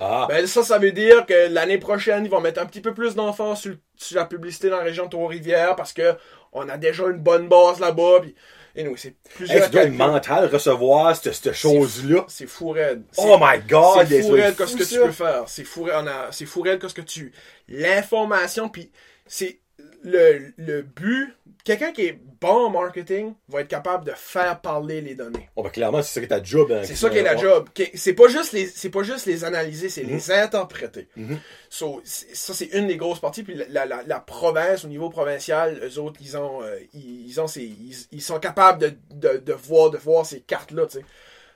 Ah. 0.00 0.26
Ben 0.28 0.46
ça, 0.46 0.62
ça 0.62 0.78
veut 0.78 0.92
dire 0.92 1.26
que 1.26 1.48
l'année 1.48 1.78
prochaine, 1.78 2.24
ils 2.24 2.30
vont 2.30 2.40
mettre 2.40 2.60
un 2.60 2.66
petit 2.66 2.80
peu 2.80 2.94
plus 2.94 3.14
d'enfants 3.14 3.54
sur, 3.56 3.74
sur 3.96 4.16
la 4.16 4.24
publicité 4.24 4.70
dans 4.70 4.78
la 4.78 4.82
région 4.84 5.04
de 5.06 5.10
Trois-Rivières 5.10 5.76
parce 5.76 5.92
que 5.92 6.14
on 6.52 6.68
a 6.68 6.76
déjà 6.76 7.04
une 7.08 7.18
bonne 7.18 7.48
base 7.48 7.80
là-bas. 7.80 8.20
Puis, 8.22 8.34
et 8.74 8.84
nous, 8.84 8.96
c'est 8.96 9.08
Hey, 9.08 9.14
plusieurs 9.34 9.64
tu 9.66 9.70
dois 9.70 9.82
être 9.82 9.92
mental 9.92 10.46
recevoir 10.46 11.14
cette, 11.16 11.34
cette 11.34 11.52
chose-là. 11.52 12.24
C'est 12.28 12.46
fou 12.46 12.70
raide. 12.70 13.04
Oh 13.16 13.38
my 13.40 13.60
god! 13.68 14.06
C'est 14.08 14.22
fou 14.22 14.28
doit 14.28 14.42
raide 14.42 14.56
qu'est-ce 14.56 14.76
que 14.76 14.84
ça. 14.84 14.96
tu 14.96 15.02
peux 15.02 15.12
faire. 15.12 15.44
C'est 15.46 15.64
fou 15.64 15.84
c'est 16.32 16.46
fou 16.46 16.62
raide 16.62 16.80
qu'est-ce 16.80 16.94
que 16.94 17.00
tu... 17.02 17.32
L'information, 17.68 18.68
puis 18.68 18.90
c'est 19.26 19.60
le, 20.02 20.52
le 20.56 20.82
but... 20.82 21.34
Quelqu'un 21.64 21.92
qui 21.92 22.02
est 22.02 22.18
bon 22.42 22.66
en 22.66 22.70
marketing 22.70 23.32
va 23.48 23.62
être 23.62 23.68
capable 23.68 24.04
de 24.04 24.12
faire 24.14 24.60
parler 24.60 25.00
les 25.00 25.14
données. 25.14 25.48
Oh, 25.56 25.62
ben, 25.62 25.70
clairement, 25.70 26.02
c'est 26.02 26.12
ça 26.12 26.20
qui 26.20 26.26
est 26.26 26.28
ta 26.28 26.42
job. 26.42 26.70
hein, 26.70 26.82
C'est 26.84 26.94
ça 26.94 27.08
qui 27.08 27.16
est 27.16 27.22
la 27.22 27.38
job. 27.38 27.68
C'est 27.94 28.12
pas 28.12 28.28
juste 28.28 28.52
les, 28.52 28.66
c'est 28.66 28.90
pas 28.90 29.02
juste 29.02 29.24
les 29.24 29.44
analyser, 29.44 29.88
c'est 29.88 30.02
les 30.02 30.30
interpréter. 30.30 31.08
Mhm. 31.16 31.38
So, 31.70 32.02
ça 32.04 32.52
c'est 32.52 32.66
une 32.66 32.86
des 32.86 32.98
grosses 32.98 33.18
parties. 33.20 33.42
Puis 33.44 33.54
la, 33.70 33.86
la, 33.86 34.02
la 34.02 34.20
province, 34.20 34.84
au 34.84 34.88
niveau 34.88 35.08
provincial, 35.08 35.80
eux 35.82 35.98
autres, 35.98 36.20
ils 36.22 36.36
ont, 36.36 36.62
euh, 36.62 36.78
ils, 36.92 37.28
ils 37.28 37.40
ont, 37.40 37.46
ces- 37.46 37.62
ils, 37.62 37.96
ils 38.12 38.22
sont 38.22 38.38
capables 38.38 38.78
de, 38.80 38.92
de, 39.14 39.38
de 39.38 39.52
voir, 39.54 39.90
de 39.90 39.96
voir 39.96 40.26
ces 40.26 40.40
cartes-là, 40.40 40.84
tu 40.86 40.98
sais. 40.98 41.04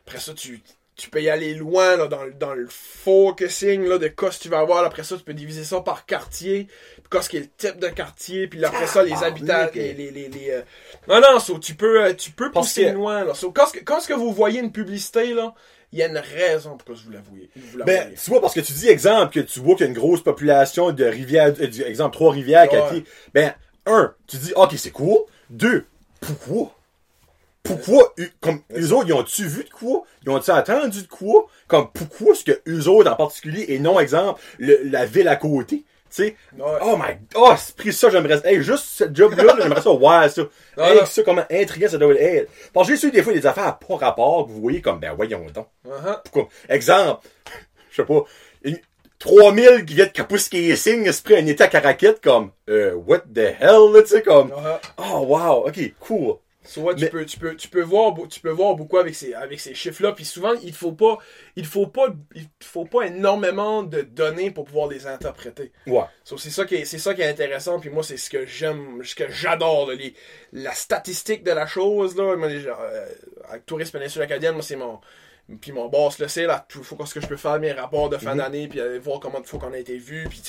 Après 0.06 0.20
ça, 0.20 0.32
tu, 0.32 0.62
tu 0.98 1.08
peux 1.08 1.22
y 1.22 1.30
aller 1.30 1.54
loin 1.54 1.96
là, 1.96 2.06
dans, 2.08 2.24
le- 2.24 2.34
dans 2.34 2.52
le 2.54 2.66
focusing 2.68 3.86
là, 3.88 3.96
de 3.98 4.08
quoi 4.08 4.30
tu 4.30 4.48
vas 4.50 4.58
avoir. 4.58 4.84
Après 4.84 5.04
ça, 5.04 5.16
tu 5.16 5.22
peux 5.22 5.32
diviser 5.32 5.64
ça 5.64 5.80
par 5.80 6.04
quartier. 6.04 6.66
Puis 7.08 7.22
ce 7.22 7.28
qui 7.30 7.36
est 7.38 7.40
le 7.40 7.48
type 7.56 7.78
de 7.78 7.88
quartier. 7.88 8.48
Puis 8.48 8.62
après 8.64 8.86
ça, 8.86 9.02
les 9.02 9.12
Ah, 9.14 9.26
habitants. 9.26 9.64
ok. 9.66 9.74
Les, 9.76 9.94
les, 9.94 10.10
les, 10.10 10.28
les, 10.28 10.50
euh, 10.50 10.62
Non, 11.08 11.20
non, 11.20 11.38
so, 11.40 11.58
tu 11.58 11.74
peux, 11.74 12.04
euh, 12.04 12.12
tu 12.12 12.32
peux 12.32 12.50
pousser 12.50 12.84
que- 12.86 12.90
loin. 12.90 13.24
Là. 13.24 13.32
So, 13.34 13.50
quand, 13.50 13.70
que- 13.72 13.78
quand 13.78 14.00
ce 14.00 14.08
que 14.08 14.12
vous 14.14 14.32
voyez 14.32 14.60
une 14.60 14.72
publicité, 14.72 15.32
là, 15.32 15.54
il 15.92 16.00
y 16.00 16.02
a 16.02 16.06
une 16.08 16.18
raison 16.18 16.76
pourquoi 16.76 16.96
vous 17.02 17.10
la 17.12 17.20
voyez. 17.20 17.48
Ben, 17.86 18.12
tu 18.12 18.30
vois, 18.30 18.42
parce 18.42 18.52
que 18.52 18.60
tu 18.60 18.72
dis, 18.74 18.88
exemple, 18.88 19.32
que 19.32 19.40
tu 19.40 19.60
vois 19.60 19.74
qu'il 19.76 19.86
y 19.86 19.88
a 19.88 19.92
une 19.92 19.96
grosse 19.98 20.22
population 20.22 20.90
de 20.92 21.04
rivières, 21.04 21.54
euh, 21.60 21.86
exemple, 21.86 22.14
Trois-Rivières, 22.14 22.70
Ouais. 22.70 22.78
Cathy. 22.78 23.04
Ben, 23.32 23.54
un, 23.86 24.12
tu 24.26 24.36
dis, 24.36 24.52
ok, 24.54 24.74
c'est 24.76 24.90
cool. 24.90 25.20
Deux, 25.48 25.86
pourquoi? 26.20 26.74
Pourquoi, 27.68 28.14
comme, 28.40 28.60
eux 28.76 28.92
autres, 28.92 29.08
ils 29.08 29.12
ont-tu 29.12 29.44
vu 29.46 29.62
de 29.64 29.70
quoi? 29.70 30.02
Ils 30.24 30.30
ont-tu 30.30 30.50
entendu 30.50 31.02
de 31.02 31.06
quoi? 31.08 31.46
Comme, 31.66 31.88
pourquoi 31.92 32.32
est-ce 32.32 32.44
que 32.44 32.60
eux 32.68 32.88
autres 32.88 33.10
en 33.12 33.14
particulier, 33.16 33.66
et 33.68 33.78
non, 33.78 34.00
exemple, 34.00 34.40
le- 34.58 34.80
la 34.84 35.04
ville 35.06 35.28
à 35.28 35.36
côté? 35.36 35.84
Tu 36.10 36.24
sais? 36.24 36.36
Ouais. 36.58 36.64
Oh 36.82 36.96
my, 36.96 37.18
oh, 37.34 37.52
c'est 37.58 37.76
pris 37.76 37.92
ça, 37.92 38.08
j'aimerais, 38.08 38.40
hey, 38.44 38.62
juste 38.62 38.84
ce 38.86 39.04
job-là, 39.12 39.54
j'aimerais 39.60 39.82
ça, 39.82 39.90
ouais, 39.92 40.28
ça. 40.30 40.42
Non, 40.78 40.84
hey, 40.84 40.98
non. 41.00 41.04
ça, 41.06 41.22
comment 41.22 41.44
intriguant 41.50 41.88
ça 41.90 41.98
doit 41.98 42.14
être. 42.14 42.50
Parce 42.72 42.88
que 42.88 42.94
j'ai 42.94 42.98
su 42.98 43.10
des 43.10 43.22
fois 43.22 43.34
des 43.34 43.46
affaires 43.46 43.66
à 43.66 43.78
pas 43.78 43.96
rapport, 43.96 44.46
que 44.46 44.52
vous 44.52 44.62
voyez 44.62 44.80
comme, 44.80 44.98
ben, 45.00 45.12
voyons 45.14 45.44
donc. 45.54 45.66
Uh-huh. 45.86 46.16
Comme, 46.32 46.46
exemple, 46.70 47.20
je 47.90 47.96
sais 47.96 48.06
pas, 48.06 48.24
une- 48.64 48.78
3000 49.18 49.84
qui 49.84 49.94
viennent 49.94 50.06
de 50.08 50.12
Kapouski 50.12 50.74
Signe 50.76 51.10
se 51.12 51.22
prend 51.22 51.34
un 51.34 51.46
état 51.46 51.66
caraquette 51.68 52.22
comme, 52.22 52.52
euh, 52.70 52.94
what 52.94 53.18
the 53.34 53.54
hell, 53.60 53.92
là, 53.92 54.00
tu 54.02 54.08
sais, 54.08 54.22
comme, 54.22 54.48
Uh-huh. 54.50 54.78
oh 54.96 55.26
wow, 55.26 55.66
ok, 55.68 55.78
cool. 56.00 56.36
Tu, 56.72 56.80
Mais- 56.80 57.08
peux, 57.08 57.24
tu, 57.24 57.38
peux, 57.38 57.56
tu, 57.56 57.68
peux 57.68 57.82
voir, 57.82 58.14
tu 58.28 58.40
peux 58.40 58.50
voir 58.50 58.74
beaucoup 58.74 58.98
avec 58.98 59.14
ces, 59.14 59.32
avec 59.32 59.58
ces 59.58 59.74
chiffres-là. 59.74 60.12
Puis 60.12 60.24
souvent, 60.26 60.52
il 60.62 60.74
faut 60.74 60.92
pas, 60.92 61.18
il 61.56 61.64
faut 61.64 61.86
pas, 61.86 62.08
il 62.34 62.46
faut 62.62 62.84
pas 62.84 63.06
énormément 63.06 63.82
de 63.82 64.02
données 64.02 64.50
pour 64.50 64.64
pouvoir 64.64 64.88
les 64.88 65.06
interpréter. 65.06 65.72
Ouais. 65.86 66.04
So, 66.24 66.36
c'est 66.36 66.50
ça 66.50 66.66
qui 66.66 66.74
est, 66.74 66.84
c'est 66.84 66.98
ça 66.98 67.14
qui 67.14 67.22
est 67.22 67.28
intéressant. 67.28 67.80
Puis 67.80 67.88
moi, 67.90 68.02
c'est 68.02 68.18
ce 68.18 68.28
que 68.28 68.44
j'aime, 68.44 69.02
ce 69.02 69.14
que 69.14 69.30
j'adore, 69.30 69.90
les, 69.90 70.14
la 70.52 70.72
statistique 70.72 71.42
de 71.42 71.52
la 71.52 71.66
chose, 71.66 72.16
là. 72.16 72.36
Moi, 72.36 72.48
les 72.48 72.66
euh, 72.66 73.06
avec 73.48 73.64
Tourisme 73.64 73.98
Péninsule 73.98 74.22
Acadienne, 74.22 74.52
moi, 74.54 74.62
c'est 74.62 74.76
mon, 74.76 75.00
puis 75.60 75.72
mon 75.72 75.88
boss 75.88 76.18
le 76.18 76.28
sait, 76.28 76.44
là, 76.46 76.66
il 76.74 76.82
faut 76.84 76.96
ce 77.06 77.14
que 77.14 77.20
je 77.20 77.26
peux 77.26 77.36
faire 77.36 77.58
mes 77.58 77.72
rapports 77.72 78.08
de 78.10 78.18
fin 78.18 78.36
d'année, 78.36 78.68
puis 78.68 78.80
aller 78.80 78.98
voir 78.98 79.18
comment 79.20 79.38
il 79.40 79.46
faut 79.46 79.58
qu'on 79.58 79.72
a 79.72 79.78
été 79.78 79.96
vu, 79.96 80.26
puis 80.28 80.42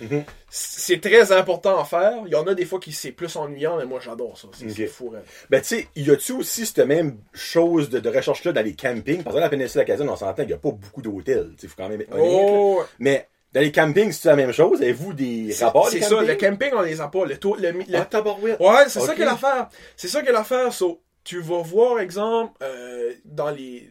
Mhm. 0.00 0.24
c'est 0.50 1.00
très 1.00 1.32
important 1.32 1.80
à 1.80 1.84
faire. 1.84 2.22
Il 2.26 2.32
y 2.32 2.34
en 2.34 2.46
a 2.46 2.54
des 2.54 2.66
fois 2.66 2.78
qui 2.78 2.92
c'est 2.92 3.12
plus 3.12 3.34
ennuyant, 3.36 3.76
mais 3.78 3.86
moi 3.86 4.00
j'adore 4.02 4.36
ça. 4.38 4.48
C'est 4.52 4.86
fou, 4.86 5.08
raide. 5.10 5.22
Ben, 5.50 5.60
tu 5.62 5.68
sais, 5.68 5.88
y 5.96 6.10
a-tu 6.10 6.32
aussi 6.32 6.66
cette 6.66 6.86
même 6.86 7.16
chose 7.32 7.88
de, 7.90 7.98
de 8.00 8.08
recherche-là 8.10 8.52
dans 8.52 8.64
les 8.64 8.74
campings? 8.74 9.22
Parce 9.22 9.34
que 9.34 9.38
dans 9.40 9.44
la 9.44 9.48
péninsule 9.48 9.80
acadienne, 9.80 10.08
on 10.10 10.16
s'entend 10.16 10.34
qu'il 10.42 10.46
n'y 10.48 10.52
a 10.52 10.58
pas 10.58 10.70
beaucoup 10.70 11.00
d'hôtels. 11.02 11.52
Faut 11.58 11.68
quand 11.76 11.88
même 11.88 12.00
être 12.02 12.12
honnête, 12.12 12.30
là. 12.46 12.52
Oh, 12.52 12.82
Mais, 12.98 13.28
dans 13.54 13.60
les 13.60 13.72
campings, 13.72 14.12
c'est 14.12 14.28
la 14.28 14.36
même 14.36 14.52
chose? 14.52 14.80
Avez-vous 14.82 15.12
des 15.14 15.54
rapports? 15.60 15.88
c'est 15.88 16.00
ça, 16.02 16.20
le 16.22 16.34
camping, 16.36 16.70
on 16.74 16.82
les 16.82 17.00
a 17.00 17.08
pas. 17.08 17.24
Le, 17.24 17.36
taux- 17.38 17.56
le, 17.56 17.70
le- 17.70 17.84
Ah, 17.94 18.04
tabarouette. 18.04 18.58
ouais, 18.60 18.84
c'est 18.88 19.00
ça 19.00 19.14
qu'est 19.14 19.24
l'affaire. 19.24 19.68
C'est 19.96 20.08
ça 20.08 20.22
qu'est 20.22 20.32
l'affaire. 20.32 20.72
So, 20.72 21.00
tu 21.24 21.40
vas 21.40 21.62
voir, 21.62 22.00
exemple, 22.00 22.52
euh, 22.62 23.12
dans 23.24 23.50
les. 23.50 23.90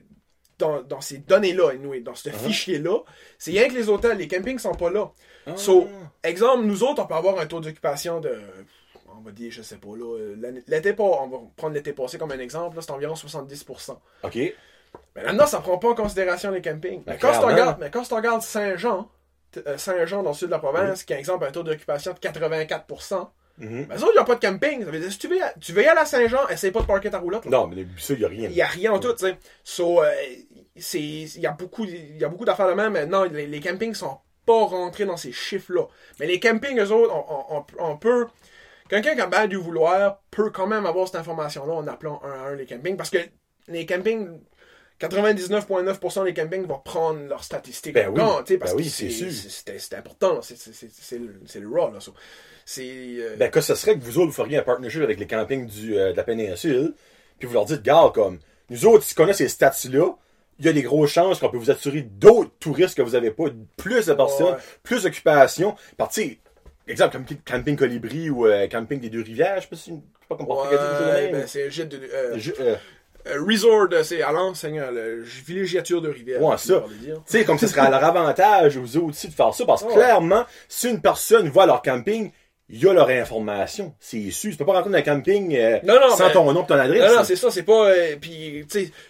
Dans, 0.61 0.81
dans 0.81 1.01
ces 1.01 1.17
données-là, 1.17 1.71
anyway, 1.71 1.99
dans 2.01 2.15
ce 2.15 2.29
Uh-huh. 2.29 2.33
fichier-là, 2.47 2.99
c'est 3.37 3.51
rien 3.51 3.67
que 3.67 3.73
les 3.73 3.89
hôtels, 3.89 4.17
les 4.17 4.27
campings 4.27 4.59
sont 4.59 4.75
pas 4.75 4.89
là. 4.89 5.11
Ah. 5.47 5.57
So, 5.57 5.87
exemple, 6.23 6.63
nous 6.65 6.83
autres, 6.83 7.01
on 7.03 7.07
peut 7.07 7.15
avoir 7.15 7.39
un 7.39 7.45
taux 7.47 7.59
d'occupation 7.59 8.19
de. 8.19 8.39
On 9.17 9.21
va 9.21 9.31
dire, 9.31 9.51
je 9.51 9.61
sais 9.61 9.75
pas, 9.77 9.89
là. 9.97 10.17
L'été 10.67 10.93
pas, 10.93 11.03
on 11.03 11.27
va 11.27 11.37
prendre 11.57 11.73
l'été 11.73 11.93
passé 11.93 12.17
comme 12.17 12.31
un 12.31 12.39
exemple, 12.39 12.75
là, 12.77 12.81
c'est 12.81 12.91
environ 12.91 13.13
70%. 13.15 13.97
OK. 14.23 14.35
Mais 15.15 15.23
maintenant, 15.23 15.45
ça 15.45 15.59
prend 15.59 15.77
pas 15.77 15.89
en 15.89 15.95
considération 15.95 16.51
les 16.51 16.61
campings. 16.61 17.03
Mais 17.07 17.17
quand, 17.17 17.31
tu 17.31 17.45
regardes, 17.45 17.79
mais 17.79 17.89
quand 17.91 18.03
tu 18.03 18.13
regardes 18.13 18.41
Saint-Jean, 18.41 19.09
euh, 19.67 19.77
Saint-Jean 19.77 20.23
dans 20.23 20.29
le 20.31 20.35
sud 20.35 20.47
de 20.47 20.51
la 20.51 20.59
province, 20.59 21.03
qui 21.03 21.13
a 21.13 21.19
exemple 21.19 21.45
un 21.45 21.51
taux 21.51 21.63
d'occupation 21.63 22.13
de 22.13 22.19
84%, 22.19 23.29
Mhm. 23.57 23.85
ben, 23.85 23.95
eux 23.95 24.03
autres, 24.03 24.13
ils 24.15 24.19
n'ont 24.19 24.25
pas 24.25 24.35
de 24.35 24.39
camping. 24.39 24.83
Ça 24.85 24.89
veut 24.91 24.99
dire, 24.99 25.11
si 25.11 25.19
tu 25.19 25.27
veux, 25.27 25.37
tu 25.59 25.73
veux 25.73 25.83
y 25.83 25.85
aller 25.85 25.99
à 25.99 26.05
Saint-Jean, 26.05 26.47
essaye 26.47 26.71
pas 26.71 26.81
de 26.81 26.85
parker 26.87 27.09
ta 27.11 27.19
roulotte. 27.19 27.45
là. 27.45 27.51
Non, 27.51 27.67
mais 27.67 27.85
ça, 27.97 28.13
il 28.13 28.19
n'y 28.19 28.25
a 28.25 28.27
rien. 28.29 28.49
Il 28.49 28.55
n'y 28.55 28.61
a 28.61 28.65
rien 28.67 28.91
en 28.93 28.99
tout, 28.99 29.11
tu 29.13 29.25
sais. 29.25 29.37
So, 29.63 30.01
euh, 30.01 30.09
c'est- 30.77 30.99
il 30.99 31.41
y 31.41 31.47
a 31.47 31.51
beaucoup, 31.51 31.85
il 31.85 32.17
y 32.17 32.23
a 32.23 32.29
beaucoup 32.29 32.45
d'affaires 32.45 32.67
de 32.67 32.73
même. 32.73 32.93
mais 32.93 33.05
non, 33.05 33.23
les, 33.23 33.47
les 33.47 33.59
campings 33.59 33.93
sont 33.93 34.17
pas 34.45 34.65
rentrés 34.65 35.05
dans 35.05 35.17
ces 35.17 35.31
chiffres-là. 35.31 35.87
Mais 36.19 36.27
les 36.27 36.39
campings, 36.39 36.79
eux 36.79 36.91
autres, 36.91 37.13
on, 37.13 37.57
on- 37.57 37.65
on 37.91 37.97
peut. 37.97 38.27
Quelqu'un 38.89 39.15
qui 39.15 39.21
a 39.21 39.27
bien 39.27 39.47
du 39.47 39.55
vouloir 39.57 40.21
peut 40.31 40.49
quand 40.49 40.67
même 40.67 40.85
avoir 40.85 41.07
cette 41.07 41.15
information-là 41.17 41.73
en 41.73 41.87
appelant 41.87 42.21
un 42.23 42.31
à 42.31 42.47
un 42.49 42.55
les 42.55 42.65
campings. 42.65 42.97
Parce 42.97 43.09
que 43.09 43.19
les 43.67 43.85
campings. 43.85 44.39
99,9% 44.99 46.23
des 46.25 46.33
campings 46.35 46.65
vont 46.67 46.77
prendre 46.77 47.21
leurs 47.27 47.43
statistiques. 47.43 47.95
Ben 47.95 48.09
en 48.09 48.37
oui. 48.39 48.43
sais, 48.45 48.57
parce 48.59 48.71
Ben 48.73 48.77
que 48.77 48.83
oui, 48.83 48.89
c'est 48.89 49.09
sûr. 49.09 49.31
c'est 49.31 49.93
important. 49.95 50.35
là. 50.35 50.39
C'est- 50.43 51.17
le, 51.17 51.39
le 51.59 51.67
raw. 51.69 51.91
Là, 51.91 51.99
so. 51.99 52.13
Euh, 52.77 53.35
Ben, 53.37 53.49
que 53.49 53.61
ce 53.61 53.73
serait 53.73 53.97
que 53.97 54.03
vous 54.03 54.19
autres, 54.19 54.27
vous 54.27 54.31
feriez 54.33 54.57
un 54.57 54.61
partnership 54.63 55.01
avec 55.01 55.19
les 55.19 55.25
campings 55.27 55.65
du, 55.65 55.97
euh, 55.97 56.11
de 56.11 56.17
la 56.17 56.23
péninsule, 56.23 56.93
puis 57.39 57.47
vous 57.47 57.53
leur 57.55 57.65
dites, 57.65 57.81
garde, 57.81 58.13
comme, 58.13 58.39
nous 58.69 58.85
autres, 58.85 59.03
si 59.03 59.15
on 59.19 59.27
a 59.27 59.33
ces 59.33 59.47
stats-là, 59.49 60.15
il 60.61 60.65
y 60.67 60.69
a 60.69 60.73
des 60.73 60.83
grosses 60.83 61.11
chances 61.11 61.39
qu'on 61.39 61.49
peut 61.49 61.57
vous 61.57 61.71
assurer 61.71 62.01
d'autres 62.03 62.51
touristes 62.59 62.95
que 62.95 63.01
vous 63.01 63.15
avez 63.15 63.31
pas, 63.31 63.45
plus 63.77 64.05
de 64.05 64.13
personnes, 64.13 64.45
Ouais. 64.53 64.59
plus 64.83 65.03
d'occupation. 65.03 65.75
Par, 65.97 66.07
tu 66.09 66.21
sais, 66.21 66.39
exemple, 66.87 67.17
comme 67.17 67.25
camping 67.43 67.75
Colibri 67.75 68.29
ou 68.29 68.45
euh, 68.47 68.67
camping 68.67 68.99
des 68.99 69.09
Deux-Rivières, 69.09 69.55
je 69.57 69.61
sais 69.63 69.67
pas 69.67 69.75
si, 69.75 69.89
je 69.89 69.95
sais 69.95 70.01
pas 70.29 70.35
comment 70.35 70.61
on 70.61 70.63
peut 70.63 70.69
dire 70.69 70.79
ça 70.79 70.99
de 71.01 71.09
ouais, 71.11 71.29
ben, 71.31 71.43
c'est 71.47 71.69
gîte 71.71 71.89
de. 71.89 71.99
euh, 72.13 72.37
Je- 72.37 72.51
euh, 72.59 72.75
Euh, 73.27 73.39
resort, 73.47 73.87
c'est 74.03 74.23
à 74.23 74.31
l'enseigne, 74.31 74.81
le 74.91 75.21
villégiature 75.21 76.01
de 76.01 76.09
rivière. 76.09 76.41
Ouais, 76.41 76.57
ça. 76.57 76.83
Tu 77.03 77.11
sais, 77.27 77.45
comme 77.45 77.59
ce 77.59 77.67
serait 77.67 77.81
à 77.81 77.89
leur 77.91 78.03
avantage 78.03 78.77
aux 78.77 78.97
autres 78.97 79.09
aussi 79.09 79.27
de 79.27 79.33
faire 79.33 79.53
ça, 79.53 79.63
parce 79.63 79.83
que 79.83 79.93
clairement, 79.93 80.43
si 80.67 80.89
une 80.89 81.01
personne 81.01 81.51
à 81.55 81.65
leur 81.67 81.83
camping, 81.83 82.31
il 82.71 82.81
y 82.83 82.87
a 82.87 82.93
leur 82.93 83.09
information. 83.09 83.93
C'est 83.99 84.31
sûr. 84.31 84.51
Tu 84.51 84.57
peux 84.57 84.65
pas 84.65 84.73
rentrer 84.73 84.89
dans 84.91 84.97
un 84.97 85.01
camping 85.01 85.55
euh, 85.55 85.79
Non, 85.83 85.95
non, 85.99 86.15
sans 86.15 86.27
mais- 86.27 86.33
ton 86.33 86.51
nom 86.53 86.63
et 86.63 86.67
ton 86.67 86.75
adresse. 86.75 87.11
Non, 87.11 87.17
non, 87.17 87.23
c'est 87.23 87.35
ça, 87.35 87.51
c'est 87.51 87.63
pas. 87.63 87.89
euh, 87.89 88.15
puis, 88.19 88.65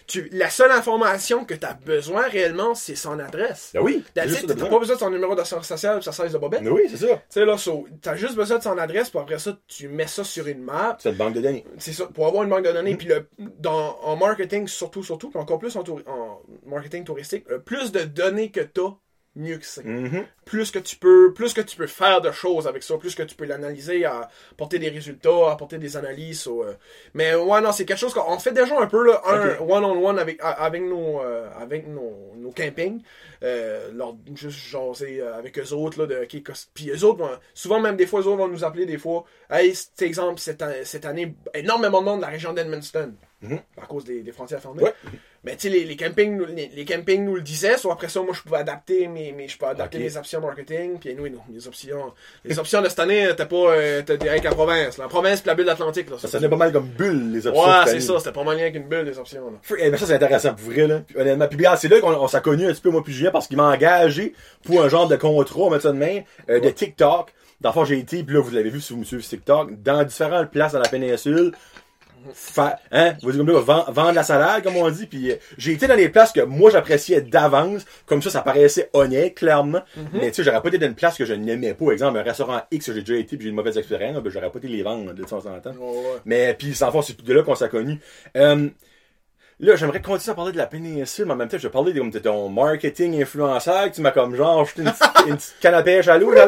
tu 0.06 0.28
la 0.32 0.50
seule 0.50 0.70
information 0.72 1.44
que 1.44 1.54
tu 1.54 1.64
as 1.66 1.74
besoin 1.74 2.22
réellement, 2.28 2.74
c'est 2.74 2.94
son 2.96 3.18
adresse. 3.18 3.70
Ben 3.74 3.80
oui. 3.80 4.02
T'as 4.14 4.24
pas 4.24 4.78
besoin 4.78 4.94
de 4.96 5.00
son 5.00 5.10
numéro 5.10 5.34
d'assurance 5.34 5.66
sociale 5.68 5.98
ou 5.98 6.02
sa 6.02 6.12
size 6.12 6.32
de 6.32 6.38
bobette. 6.38 6.62
Ben 6.62 6.70
oui, 6.72 6.82
c'est 6.90 6.96
ça. 7.06 7.06
Tu 7.14 7.20
sais, 7.30 7.44
là, 7.44 7.56
so, 7.56 7.86
t'as 8.00 8.16
juste 8.16 8.34
besoin 8.34 8.58
de 8.58 8.62
son 8.62 8.76
adresse, 8.78 9.10
puis 9.10 9.18
après 9.20 9.38
ça, 9.38 9.56
tu 9.68 9.88
mets 9.88 10.06
ça 10.06 10.24
sur 10.24 10.46
une 10.46 10.62
map. 10.62 10.96
C'est 11.00 11.10
une 11.10 11.16
banque 11.16 11.34
de 11.34 11.40
données. 11.40 11.64
C'est 11.78 11.92
ça, 11.92 12.06
pour 12.06 12.26
avoir 12.26 12.42
une 12.44 12.50
banque 12.50 12.64
de 12.64 12.72
données. 12.72 12.96
Puis 12.96 13.08
le, 13.08 13.28
dans, 13.58 13.98
en 14.02 14.16
marketing, 14.16 14.66
surtout, 14.66 15.02
surtout, 15.02 15.30
puis 15.30 15.38
encore 15.40 15.58
plus 15.58 15.76
en, 15.76 15.80
en 16.06 16.40
marketing 16.66 17.04
touristique, 17.04 17.44
le 17.48 17.60
plus 17.60 17.92
de 17.92 18.00
données 18.00 18.50
que 18.50 18.60
t'as, 18.60 18.90
mieux 19.34 19.56
que 19.56 19.64
c'est. 19.64 19.84
Mhm. 19.84 20.24
plus 20.44 20.70
que 20.70 20.78
tu 20.78 20.96
peux 20.96 21.32
plus 21.32 21.54
que 21.54 21.60
tu 21.62 21.76
peux 21.76 21.86
faire 21.86 22.20
de 22.20 22.30
choses 22.32 22.66
avec 22.66 22.82
ça, 22.82 22.98
plus 22.98 23.14
que 23.14 23.22
tu 23.22 23.34
peux 23.34 23.46
l'analyser, 23.46 24.04
apporter 24.04 24.78
des 24.78 24.90
résultats, 24.90 25.50
apporter 25.50 25.78
des 25.78 25.96
analyses. 25.96 26.46
euh, 26.48 26.74
mais 27.14 27.34
ouais 27.34 27.60
non, 27.62 27.72
c'est 27.72 27.84
quelque 27.86 27.98
chose 27.98 28.12
qu'on 28.12 28.38
fait 28.38 28.52
déjà 28.52 28.78
un 28.78 28.86
peu 28.86 29.06
là, 29.06 29.22
un 29.26 29.58
one 29.60 29.84
on 29.84 30.06
one 30.06 30.18
avec 30.18 30.38
avec 30.42 30.82
nos 30.82 31.20
euh, 31.22 31.48
avec 31.58 31.86
nos, 31.88 32.32
nos 32.36 32.50
campings, 32.50 33.00
euh, 33.42 33.90
juste 34.34 34.74
euh, 34.74 35.38
avec 35.38 35.58
eux 35.58 35.72
autres 35.72 36.00
là 36.00 36.06
de 36.06 36.22
ok, 36.24 36.42
cos- 36.42 36.68
puis 36.74 36.90
eux 36.90 37.04
autres 37.04 37.20
vont- 37.20 37.38
souvent 37.54 37.80
même 37.80 37.96
des 37.96 38.06
fois 38.06 38.20
eux 38.20 38.26
autres 38.26 38.36
vont 38.38 38.48
nous 38.48 38.64
appeler 38.64 38.84
des 38.84 38.98
fois, 38.98 39.24
hey 39.50 39.74
c'est 39.74 40.04
exemple 40.06 40.40
cette, 40.40 40.62
cette 40.84 41.04
année 41.06 41.34
énormément 41.54 42.00
de 42.00 42.06
monde 42.06 42.18
de 42.18 42.24
la 42.26 42.30
région 42.32 42.52
d'Edmundston 42.52 43.14
Mhm. 43.40 43.58
à 43.82 43.86
cause 43.86 44.04
des, 44.04 44.22
des 44.22 44.30
frontières 44.30 44.60
fermées. 44.60 44.84
Ouais. 44.84 44.94
Mais 45.44 45.56
tu 45.56 45.62
sais, 45.62 45.68
les, 45.70 45.84
les 45.84 45.96
campings, 45.96 46.36
nous- 46.36 46.44
les, 46.46 46.70
les 46.72 46.84
campings 46.84 47.24
nous 47.24 47.34
le 47.34 47.40
disaient, 47.40 47.76
soit 47.76 47.92
après 47.92 48.08
ça, 48.08 48.20
moi, 48.22 48.32
je 48.32 48.40
pouvais 48.42 48.58
adapter 48.58 49.08
mes, 49.08 49.32
mes 49.32 49.48
je 49.48 49.58
peux 49.58 49.66
adapter 49.66 49.98
Ok. 49.98 50.04
mes 50.04 50.16
options 50.16 50.40
marketing, 50.40 50.98
puis 51.00 51.14
nous, 51.16 51.28
non, 51.28 51.40
les 51.52 51.66
options, 51.66 52.12
les 52.44 52.58
options 52.60 52.80
de 52.80 52.88
cette 52.88 53.00
année, 53.00 53.28
t'as 53.36 53.46
pas, 53.46 53.56
euh, 53.56 54.02
t'as 54.06 54.16
direct 54.16 54.44
la 54.44 54.52
province, 54.52 54.98
la 54.98 55.08
province 55.08 55.40
puis 55.40 55.48
la 55.48 55.54
bulle 55.56 55.66
d'Atlantique, 55.66 56.08
là. 56.10 56.16
Ça 56.18 56.28
sonnait 56.28 56.48
pas 56.48 56.54
mal 56.56 56.72
comme 56.72 56.86
bulle, 56.86 57.32
les 57.32 57.44
options. 57.46 57.64
Ouais, 57.64 57.86
c'est 57.86 58.00
ça, 58.00 58.18
c'était 58.20 58.30
pas 58.32 58.44
mal 58.44 58.56
lien 58.56 58.70
qu'une 58.70 58.86
bulle, 58.88 59.04
les 59.04 59.18
options, 59.18 59.50
là. 59.50 59.76
Eh, 59.78 59.90
mais 59.90 59.96
ça, 59.96 60.06
c'est 60.06 60.14
intéressant 60.14 60.54
pour 60.54 60.70
vrai, 60.70 60.86
là. 60.86 61.00
Puis, 61.06 61.16
honnêtement. 61.18 61.48
Puis, 61.48 61.56
regarde, 61.58 61.78
c'est 61.78 61.88
là 61.88 62.00
qu'on 62.00 62.12
on 62.14 62.28
s'est 62.28 62.40
connus 62.40 62.66
un 62.66 62.72
petit 62.72 62.80
peu, 62.82 62.90
moi, 62.90 63.02
puis 63.02 63.12
Julien, 63.12 63.32
parce 63.32 63.48
qu'il 63.48 63.56
m'a 63.56 63.64
engagé 63.68 64.34
pour 64.64 64.80
un 64.80 64.88
genre 64.88 65.08
de 65.08 65.16
contrat, 65.16 65.62
on 65.62 65.70
met 65.70 65.80
ça 65.80 65.90
de 65.90 65.98
main, 65.98 66.20
euh, 66.50 66.60
de 66.60 66.70
TikTok. 66.70 67.32
Dans 67.60 67.70
le 67.70 67.74
fond, 67.74 67.84
j'ai 67.84 67.98
été, 67.98 68.22
puis 68.24 68.34
là, 68.34 68.40
vous 68.42 68.50
l'avez 68.50 68.70
vu 68.70 68.80
si 68.80 68.92
vous 68.92 69.00
me 69.00 69.04
suivez 69.04 69.22
sur 69.22 69.30
TikTok, 69.30 69.82
dans 69.82 70.02
différentes 70.04 70.50
places 70.50 70.72
dans 70.72 70.80
la 70.80 70.88
péninsule. 70.88 71.52
Fa- 72.34 72.78
hein, 72.90 73.14
vous 73.22 73.30
dites 73.32 73.38
comme 73.40 73.50
là, 73.54 73.60
vend- 73.60 73.84
vendre 73.88 74.12
la 74.12 74.22
salade, 74.22 74.62
comme 74.62 74.76
on 74.76 74.88
dit, 74.90 75.06
puis 75.06 75.30
euh, 75.32 75.36
j'ai 75.58 75.72
été 75.72 75.86
dans 75.86 75.94
les 75.94 76.08
places 76.08 76.32
que 76.32 76.40
moi 76.40 76.70
j'appréciais 76.70 77.20
d'avance, 77.22 77.84
comme 78.06 78.22
ça, 78.22 78.30
ça 78.30 78.42
paraissait 78.42 78.90
honnête, 78.92 79.34
clairement. 79.34 79.82
Mais 80.12 80.30
tu 80.30 80.36
sais, 80.36 80.44
j'aurais 80.44 80.60
pas 80.62 80.68
été 80.68 80.78
dans 80.78 80.86
une 80.86 80.94
place 80.94 81.16
que 81.16 81.24
je 81.24 81.34
n'aimais 81.34 81.74
pas, 81.74 81.90
exemple, 81.92 82.18
un 82.18 82.22
restaurant 82.22 82.60
X 82.70 82.86
que 82.86 82.92
j'ai 82.94 83.00
déjà 83.00 83.16
été, 83.18 83.36
puis 83.36 83.44
j'ai 83.44 83.50
une 83.50 83.56
mauvaise 83.56 83.76
expérience, 83.78 84.22
ben, 84.22 84.30
j'aurais 84.30 84.50
pas 84.50 84.58
été 84.58 84.68
les 84.68 84.82
vendre 84.82 85.12
de 85.12 85.24
temps 85.24 85.38
en 85.46 85.60
temps. 85.60 85.74
Ouais. 85.78 86.02
Mais 86.24 86.54
puis 86.54 86.74
sans 86.74 86.90
fond, 86.92 87.02
c'est 87.02 87.22
de 87.22 87.32
là 87.34 87.42
qu'on 87.42 87.54
s'est 87.54 87.68
connus. 87.68 87.98
Euh, 88.36 88.68
là, 89.60 89.76
j'aimerais 89.76 90.00
continuer 90.02 90.32
à 90.32 90.34
parler 90.34 90.52
de 90.52 90.58
la 90.58 90.66
péninsule, 90.66 91.26
mais 91.26 91.32
en 91.32 91.36
même 91.36 91.48
temps, 91.48 91.58
je 91.58 91.62
vais 91.66 91.72
parler 91.72 91.92
de, 91.92 92.00
de 92.02 92.18
ton 92.18 92.48
marketing 92.48 93.20
influenceur, 93.22 93.90
que 93.90 93.94
tu 93.94 94.00
m'as 94.00 94.10
comme 94.10 94.34
genre 94.34 94.64
jeté 94.64 94.82
une, 94.82 94.90
petite- 95.36 95.54
canne 95.60 95.74
à 95.74 95.82
pêche 95.82 96.08
à 96.08 96.18
l'eau 96.18 96.32
là. 96.32 96.46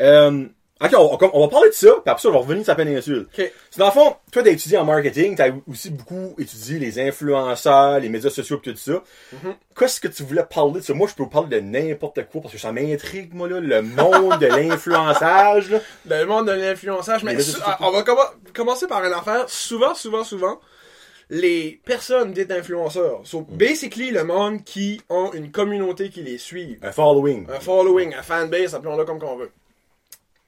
Euh, 0.00 0.44
Ok, 0.80 0.90
on, 0.96 1.18
on- 1.20 1.30
on 1.32 1.40
va 1.40 1.48
parler 1.48 1.70
de 1.70 1.74
ça, 1.74 1.90
puis 1.90 2.02
après 2.06 2.22
ça, 2.22 2.28
on 2.28 2.32
va 2.32 2.38
revenir 2.38 2.62
sur 2.64 2.70
la 2.72 2.76
péninsule. 2.76 3.26
Ok. 3.36 3.52
C'est 3.70 3.78
dans 3.80 3.86
le 3.86 3.92
fond, 3.92 4.14
toi, 4.30 4.42
t'as 4.44 4.50
étudié 4.50 4.78
en 4.78 4.84
marketing, 4.84 5.34
t'as 5.34 5.48
aussi 5.68 5.90
beaucoup 5.90 6.34
étudié 6.38 6.78
les 6.78 7.00
influenceurs, 7.00 7.98
les 7.98 8.08
médias 8.08 8.30
sociaux, 8.30 8.58
pis 8.58 8.70
tout 8.72 8.76
ça. 8.78 9.02
Mhm. 9.32 9.54
Qu'est-ce 9.76 10.00
que 10.00 10.06
tu 10.08 10.22
voulais 10.22 10.44
parler 10.44 10.74
de 10.74 10.84
ça? 10.84 10.94
Moi, 10.94 11.08
je 11.08 11.14
peux 11.14 11.28
parler 11.28 11.60
de 11.60 11.66
n'importe 11.66 12.20
quoi, 12.30 12.42
parce 12.42 12.54
que 12.54 12.60
ça 12.60 12.70
m'intrigue, 12.72 13.34
moi, 13.34 13.48
là, 13.48 13.58
le 13.60 13.82
monde 13.82 14.38
de 14.38 14.46
l'influençage, 15.02 15.74
le 16.08 16.24
monde 16.26 16.46
de 16.46 16.52
l'influençage, 16.52 17.24
mais 17.24 17.36
ah, 17.64 17.78
on 17.80 17.90
va 17.90 18.02
commen- 18.02 18.30
commencer 18.54 18.86
par 18.86 19.04
une 19.04 19.12
affaire. 19.12 19.48
Souvent, 19.48 19.94
souvent, 19.94 20.22
souvent, 20.22 20.60
les 21.30 21.80
personnes 21.84 22.32
dites 22.32 22.50
influenceurs 22.52 23.20
sont 23.24 23.42
Mm. 23.42 23.56
basically 23.56 24.10
le 24.10 24.24
monde 24.24 24.64
qui 24.64 25.00
ont 25.10 25.32
une 25.32 25.50
communauté 25.50 26.08
qui 26.10 26.22
les 26.22 26.38
suit. 26.38 26.78
Un 26.82 26.92
following. 26.92 27.46
Un 27.50 27.60
following, 27.60 28.14
un 28.14 28.22
fanbase, 28.22 28.74
appelons-le 28.74 29.04
comme 29.04 29.18
qu'on 29.18 29.36
veut. 29.36 29.50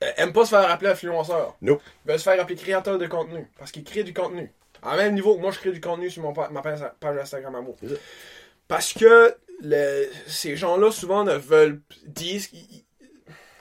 Euh, 0.03 0.11
aiment 0.17 0.33
pas 0.33 0.45
se 0.45 0.51
faire 0.51 0.71
appeler 0.71 0.91
influenceur. 0.91 1.57
Nope. 1.61 1.83
Ils 2.05 2.09
veulent 2.11 2.19
se 2.19 2.25
faire 2.25 2.41
appeler 2.41 2.57
créateur 2.57 2.97
de 2.99 3.07
contenu. 3.07 3.47
Parce 3.59 3.71
qu'ils 3.71 3.85
créent 3.85 4.05
du 4.05 4.15
contenu. 4.15 4.51
À 4.83 4.97
même 4.97 5.15
niveau 5.15 5.37
que 5.37 5.41
moi, 5.43 5.51
je 5.51 5.59
crée 5.59 5.73
du 5.73 5.81
contenu 5.81 6.09
sur 6.11 6.23
mon 6.23 6.33
ma 6.51 6.63
page, 6.63 6.81
Instagram 7.21 7.55
à 7.55 7.61
moi. 7.61 7.75
Parce 8.67 8.93
que 8.95 9.35
le- 9.63 10.09
ces 10.27 10.57
gens-là, 10.57 10.91
souvent, 10.91 11.25
ne 11.25 11.35
veulent... 11.35 11.81
disent... 12.07 12.49
ils- 12.55 12.85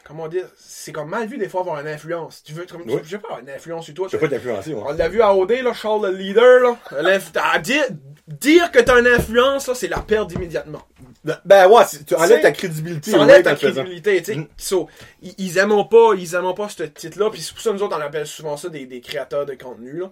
comment 0.06 0.28
dire? 0.30 0.46
C'est 0.58 0.92
comme 0.94 1.10
mal 1.10 1.28
vu 1.28 1.38
des 1.38 1.50
fois 1.50 1.62
avoir 1.62 1.80
une 1.82 1.88
influence. 1.88 2.42
Tu 2.44 2.54
veux, 2.54 2.66
comme, 2.66 2.84
Oui. 2.86 3.00
je 3.04 3.18
veux 3.18 3.22
pas 3.22 3.28
avoir 3.28 3.42
une 3.42 3.50
influence 3.50 3.86
sur 3.86 3.94
toi. 3.94 4.08
Je 4.10 4.16
peux 4.18 4.28
pas 4.30 4.36
t'influencer. 4.36 4.74
On 4.74 4.94
l'a 4.94 5.10
vu 5.10 5.22
à 5.22 5.36
OD, 5.36 5.52
là, 5.62 5.74
Charles 5.74 6.10
le 6.10 6.18
leader, 6.18 6.62
là. 6.94 7.20
À 7.44 7.60
dire, 7.60 7.84
dire 8.28 8.72
que 8.72 8.80
t'as 8.80 9.00
une 9.00 9.08
influence, 9.08 9.68
là, 9.68 9.76
c'est 9.76 9.88
la 9.90 10.00
perte 10.00 10.32
immédiatement. 10.32 10.82
Ben 11.46 11.68
ouais, 11.68 11.84
tu 12.08 12.16
enlèves 12.16 12.42
ta 12.42 12.52
crédibilité. 12.52 13.12
Ça 13.12 13.18
ouais, 13.18 13.24
enlève 13.24 13.44
dans 13.44 13.52
ta 13.52 13.56
crédibilité, 13.56 14.22
tu 14.22 14.34
sais. 14.34 14.36
Mm. 14.40 14.48
So, 14.58 14.90
ils, 15.22 15.58
aiment 15.58 15.88
pas, 15.90 16.14
ils 16.18 16.36
aiment 16.36 16.54
pas 16.56 16.70
ce 16.70 16.84
titre-là, 16.84 17.30
puis 17.30 17.42
c'est 17.42 17.54
pour 17.54 17.62
ça 17.62 17.72
nous 17.74 17.84
autres, 17.84 17.98
on 17.98 18.02
appelle 18.02 18.28
souvent 18.28 18.58
ça 18.58 18.70
des, 18.70 18.86
des 18.86 19.02
créateurs 19.02 19.46
de 19.46 19.54
contenu, 19.54 20.00
là. 20.00 20.12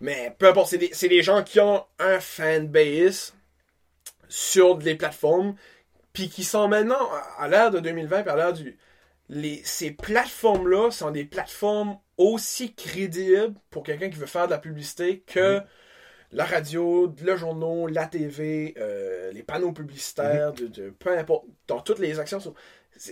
Mais 0.00 0.34
peu 0.38 0.48
importe, 0.48 0.68
c'est 0.70 0.78
des, 0.78 0.90
c'est 0.92 1.08
des 1.08 1.22
gens 1.22 1.42
qui 1.42 1.60
ont 1.60 1.84
un 1.98 2.20
fanbase 2.20 3.34
sur 4.28 4.76
des 4.76 4.94
plateformes, 4.94 5.54
puis 6.12 6.28
qui 6.28 6.44
sont 6.44 6.68
maintenant, 6.68 7.08
à- 7.38 7.48
l'ère 7.48 7.70
de 7.70 7.80
2020, 7.80 8.22
puis 8.22 8.30
à 8.30 8.36
l'ère 8.36 8.52
du... 8.52 8.78
Les, 9.28 9.60
ces 9.64 9.90
plateformes-là 9.90 10.90
sont 10.92 11.10
des 11.10 11.24
plateformes 11.24 11.98
aussi 12.16 12.74
crédibles 12.74 13.54
pour 13.70 13.82
quelqu'un 13.82 14.08
qui 14.08 14.16
veut 14.16 14.26
faire 14.26 14.46
de 14.46 14.52
la 14.52 14.58
publicité 14.58 15.24
que 15.26 15.60
la 16.32 16.44
radio, 16.44 17.12
le 17.22 17.36
journal, 17.36 17.92
la 17.92 18.06
TV, 18.06 18.74
euh, 18.78 19.30
les 19.32 19.42
panneaux 19.42 19.72
publicitaires, 19.72 20.52
de, 20.52 20.66
de- 20.66 20.90
peu 20.90 21.16
importe, 21.16 21.44
dans 21.68 21.80
toutes 21.80 21.98
les 21.98 22.18
actions. 22.18 22.40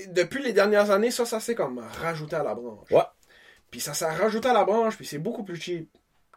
Depuis 0.09 0.43
les 0.43 0.53
dernières 0.53 0.91
années, 0.91 1.11
ça, 1.11 1.25
ça 1.27 1.41
s'est 1.41 1.55
comme 1.55 1.79
rajouté 1.79 2.37
à 2.37 2.43
la 2.43 2.55
branche. 2.55 2.91
Ouais. 2.91 3.03
Puis 3.71 3.81
ça 3.81 3.95
s'est 3.95 4.07
rajouté 4.07 4.49
à 4.49 4.53
la 4.53 4.65
branche, 4.65 4.97
puis 4.97 5.07
c'est 5.07 5.19
beaucoup 5.19 5.45
plus 5.45 5.57
cheap 5.61 5.89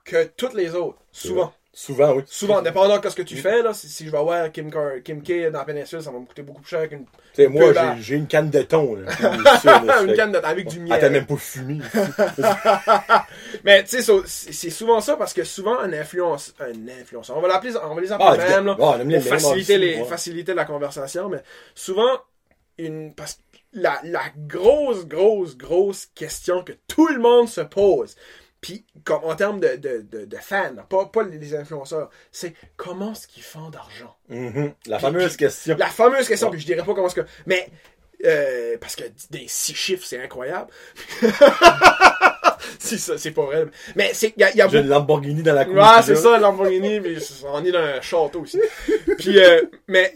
que 0.03 0.25
toutes 0.25 0.53
les 0.53 0.75
autres. 0.75 0.99
Souvent. 1.11 1.53
Souvent, 1.79 2.15
oui. 2.15 2.23
Souvent, 2.25 2.63
dépendant 2.63 2.97
de 2.97 3.07
ce 3.07 3.15
que 3.15 3.21
tu 3.21 3.35
fais, 3.35 3.61
là, 3.61 3.71
si, 3.71 3.87
si 3.87 4.07
je 4.07 4.11
vais 4.11 4.17
voir 4.17 4.51
Kim, 4.51 4.71
Car- 4.71 4.99
Kim 5.03 5.21
K 5.21 5.51
dans 5.51 5.59
la 5.59 5.63
péninsule, 5.65 6.01
ça 6.01 6.09
va 6.09 6.17
me 6.17 6.25
coûter 6.25 6.41
beaucoup 6.41 6.61
plus 6.61 6.71
cher 6.71 6.89
qu'une 6.89 7.05
Tu 7.05 7.11
sais, 7.43 7.47
moi, 7.47 7.71
j'ai- 8.01 8.15
une 8.15 8.25
canne 8.25 8.49
de 8.49 8.63
thon, 8.63 8.95
là. 8.95 9.11
Là, 9.63 10.01
une 10.01 10.15
canne 10.15 10.31
de 10.31 10.39
avec 10.39 10.65
du 10.67 10.77
Ah, 10.79 10.81
miel. 10.81 10.99
t'as 10.99 11.09
même 11.09 11.27
pas 11.27 11.35
fumé. 11.35 11.77
Mais 13.63 13.83
tu 13.83 14.01
sais, 14.01 14.11
c'est 14.25 14.69
souvent 14.71 15.01
ça 15.01 15.17
parce 15.17 15.33
que 15.33 15.43
souvent 15.43 15.77
un 15.79 15.93
influence, 15.93 16.55
un 16.59 16.87
influenceur, 16.99 17.37
on 17.37 17.41
va 17.41 17.47
l'appeler, 17.47 17.73
on 17.77 17.93
va 17.93 18.01
les 18.01 18.11
Ah, 18.11 18.15
appeler 18.31 18.43
du- 18.47 18.53
même 18.53 18.65
là, 18.65 18.75
on 18.79 18.97
les 18.97 19.19
pour 19.19 19.23
faciliter 19.29 19.77
les, 19.77 20.03
faciliter 20.05 20.53
la 20.55 20.65
conversation, 20.65 21.29
mais 21.29 21.43
souvent 21.75 22.21
une 22.79 23.13
parce 23.13 23.35
que 23.35 23.39
la, 23.73 23.99
la 24.03 24.23
grosse 24.35 25.05
grosse 25.07 25.55
grosse 25.55 26.07
question 26.15 26.63
que 26.63 26.73
tout 26.87 27.07
le 27.07 27.19
monde 27.19 27.47
se 27.47 27.61
pose, 27.61 28.15
puis 28.61 28.85
comme 29.03 29.23
en 29.23 29.35
termes 29.35 29.59
de, 29.59 29.75
de, 29.75 30.01
de, 30.01 30.25
de 30.25 30.37
fans, 30.37 30.75
pas 30.89 31.05
pas 31.05 31.23
les 31.23 31.55
influenceurs, 31.55 32.09
c'est 32.31 32.53
comment 32.75 33.11
est-ce 33.13 33.27
qu'ils 33.27 33.43
font 33.43 33.69
d'argent? 33.69 34.15
Mhm. 34.29 34.73
La 34.87 34.99
fameuse 34.99 35.37
question. 35.37 35.75
La 35.77 35.87
fameuse 35.87 36.27
question, 36.27 36.49
puis 36.49 36.59
je 36.59 36.65
dirais 36.65 36.83
pas 36.83 36.93
comment 36.93 37.07
est-ce 37.07 37.15
que, 37.15 37.27
mais 37.45 37.69
euh, 38.25 38.77
parce 38.79 38.95
que 38.95 39.03
des 39.29 39.45
six 39.47 39.75
chiffres, 39.75 40.05
c'est 40.05 40.21
incroyable. 40.21 40.71
si 42.79 42.97
ça, 42.97 43.17
c'est 43.17 43.31
pas 43.31 43.45
vrai. 43.45 43.65
Mais 43.95 44.11
c'est, 44.13 44.33
y 44.37 44.43
a, 44.43 44.55
y 44.55 44.61
a 44.61 44.67
J'ai 44.67 44.79
une 44.79 44.87
Lamborghini 44.87 45.43
dans 45.43 45.53
la 45.53 45.65
cour. 45.65 45.75
Ouais, 45.75 46.01
c'est 46.03 46.15
ça, 46.15 46.37
Lamborghini, 46.39 46.99
mais 46.99 47.15
on 47.45 47.63
est 47.63 47.71
dans 47.71 47.79
un 47.79 48.01
château 48.01 48.41
aussi. 48.41 48.59
Puis, 49.19 49.39
euh, 49.39 49.61
mais 49.87 50.13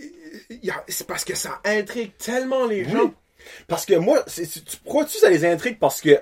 c'est 0.87 1.05
parce 1.05 1.23
que 1.23 1.35
ça 1.35 1.61
intrigue 1.63 2.13
tellement 2.17 2.65
les 2.65 2.85
gens. 2.85 3.13
Parce 3.67 3.85
que 3.85 3.95
moi, 3.95 4.23
tu 4.25 4.77
crois-tu 4.85 5.17
ça 5.17 5.29
les 5.29 5.45
intrigue? 5.45 5.77
Parce 5.79 6.01
que 6.01 6.19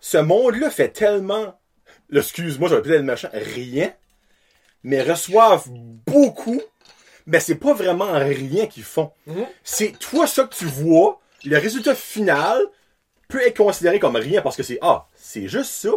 ce 0.00 0.18
monde-là 0.18 0.70
fait 0.70 0.88
tellement, 0.88 1.58
excuse-moi, 2.12 2.68
j'aurais 2.68 2.82
peut-être 2.82 3.00
le 3.00 3.04
machin, 3.04 3.30
rien, 3.32 3.92
mais 4.82 5.02
reçoivent 5.02 5.68
beaucoup, 5.70 6.60
mais 7.26 7.40
c'est 7.40 7.56
pas 7.56 7.74
vraiment 7.74 8.12
rien 8.12 8.66
qu'ils 8.66 8.82
font. 8.82 9.12
Mhm. 9.26 9.46
C'est 9.62 9.98
toi 9.98 10.26
ça 10.26 10.44
que 10.44 10.54
tu 10.54 10.64
vois, 10.64 11.20
le 11.44 11.58
résultat 11.58 11.94
final 11.94 12.60
peut 13.28 13.46
être 13.46 13.58
considéré 13.58 13.98
comme 13.98 14.16
rien 14.16 14.42
parce 14.42 14.56
que 14.56 14.62
c'est, 14.62 14.78
ah, 14.82 15.06
c'est 15.14 15.48
juste 15.48 15.70
ça, 15.70 15.90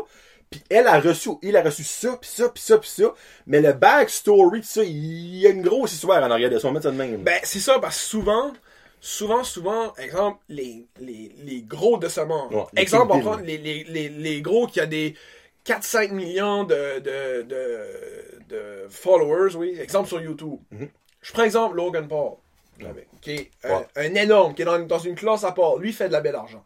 puis 0.49 0.61
elle 0.69 0.87
a 0.87 0.99
reçu, 0.99 1.29
il 1.41 1.57
a 1.57 1.63
reçu 1.63 1.83
ça, 1.83 2.15
puis 2.21 2.29
ça, 2.29 2.49
puis 2.49 2.61
ça, 2.61 2.77
puis 2.77 2.89
ça, 2.89 3.13
mais 3.47 3.59
le 3.59 3.73
backstory 3.73 4.59
de 4.59 4.65
ça, 4.65 4.83
il 4.83 5.37
y 5.37 5.47
a 5.47 5.49
une 5.49 5.63
grosse 5.63 5.93
histoire 5.93 6.23
en 6.23 6.29
arrière 6.29 6.51
de 6.51 6.59
ça, 6.59 6.67
on 6.67 6.71
va 6.71 6.75
mettre 6.75 6.85
ça 6.85 6.91
de 6.91 6.97
même. 6.97 7.23
Ben, 7.23 7.39
c'est 7.43 7.59
ça, 7.59 7.79
parce 7.79 7.97
que 7.97 8.03
souvent, 8.03 8.51
souvent, 9.03 9.43
souvent, 9.43 9.93
exemple, 9.95 10.39
les, 10.47 10.87
les, 10.99 11.35
les 11.43 11.61
gros 11.61 11.97
de 11.97 12.07
ce 12.07 12.21
monde. 12.21 12.53
Ouais, 12.53 12.63
exemple, 12.77 13.11
on 13.13 13.19
prend 13.19 13.35
les, 13.37 13.57
les, 13.57 13.83
les, 13.83 14.07
les 14.07 14.41
gros 14.41 14.65
qui 14.65 14.79
a 14.79 14.85
des 14.85 15.13
4-5 15.65 16.11
millions 16.13 16.63
de, 16.63 16.99
de, 16.99 17.41
de, 17.43 18.45
de 18.49 18.87
followers, 18.89 19.55
oui. 19.57 19.77
Exemple 19.77 20.07
sur 20.07 20.21
YouTube. 20.21 20.57
Mhm. 20.71 20.89
Je 21.21 21.33
prends 21.33 21.43
exemple 21.43 21.75
Logan 21.75 22.07
Paul, 22.07 22.33
qui 23.21 23.31
est 23.31 23.51
un, 23.65 23.79
Ouais. 23.79 23.87
un 23.97 24.15
énorme, 24.15 24.53
qui 24.55 24.61
est 24.61 24.65
dans, 24.65 24.79
dans 24.79 24.99
une 24.99 25.15
classe 25.15 25.43
à 25.43 25.51
part. 25.51 25.77
Lui, 25.77 25.91
fait 25.91 26.07
de 26.07 26.13
la 26.13 26.21
belle 26.21 26.35
argent. 26.35 26.63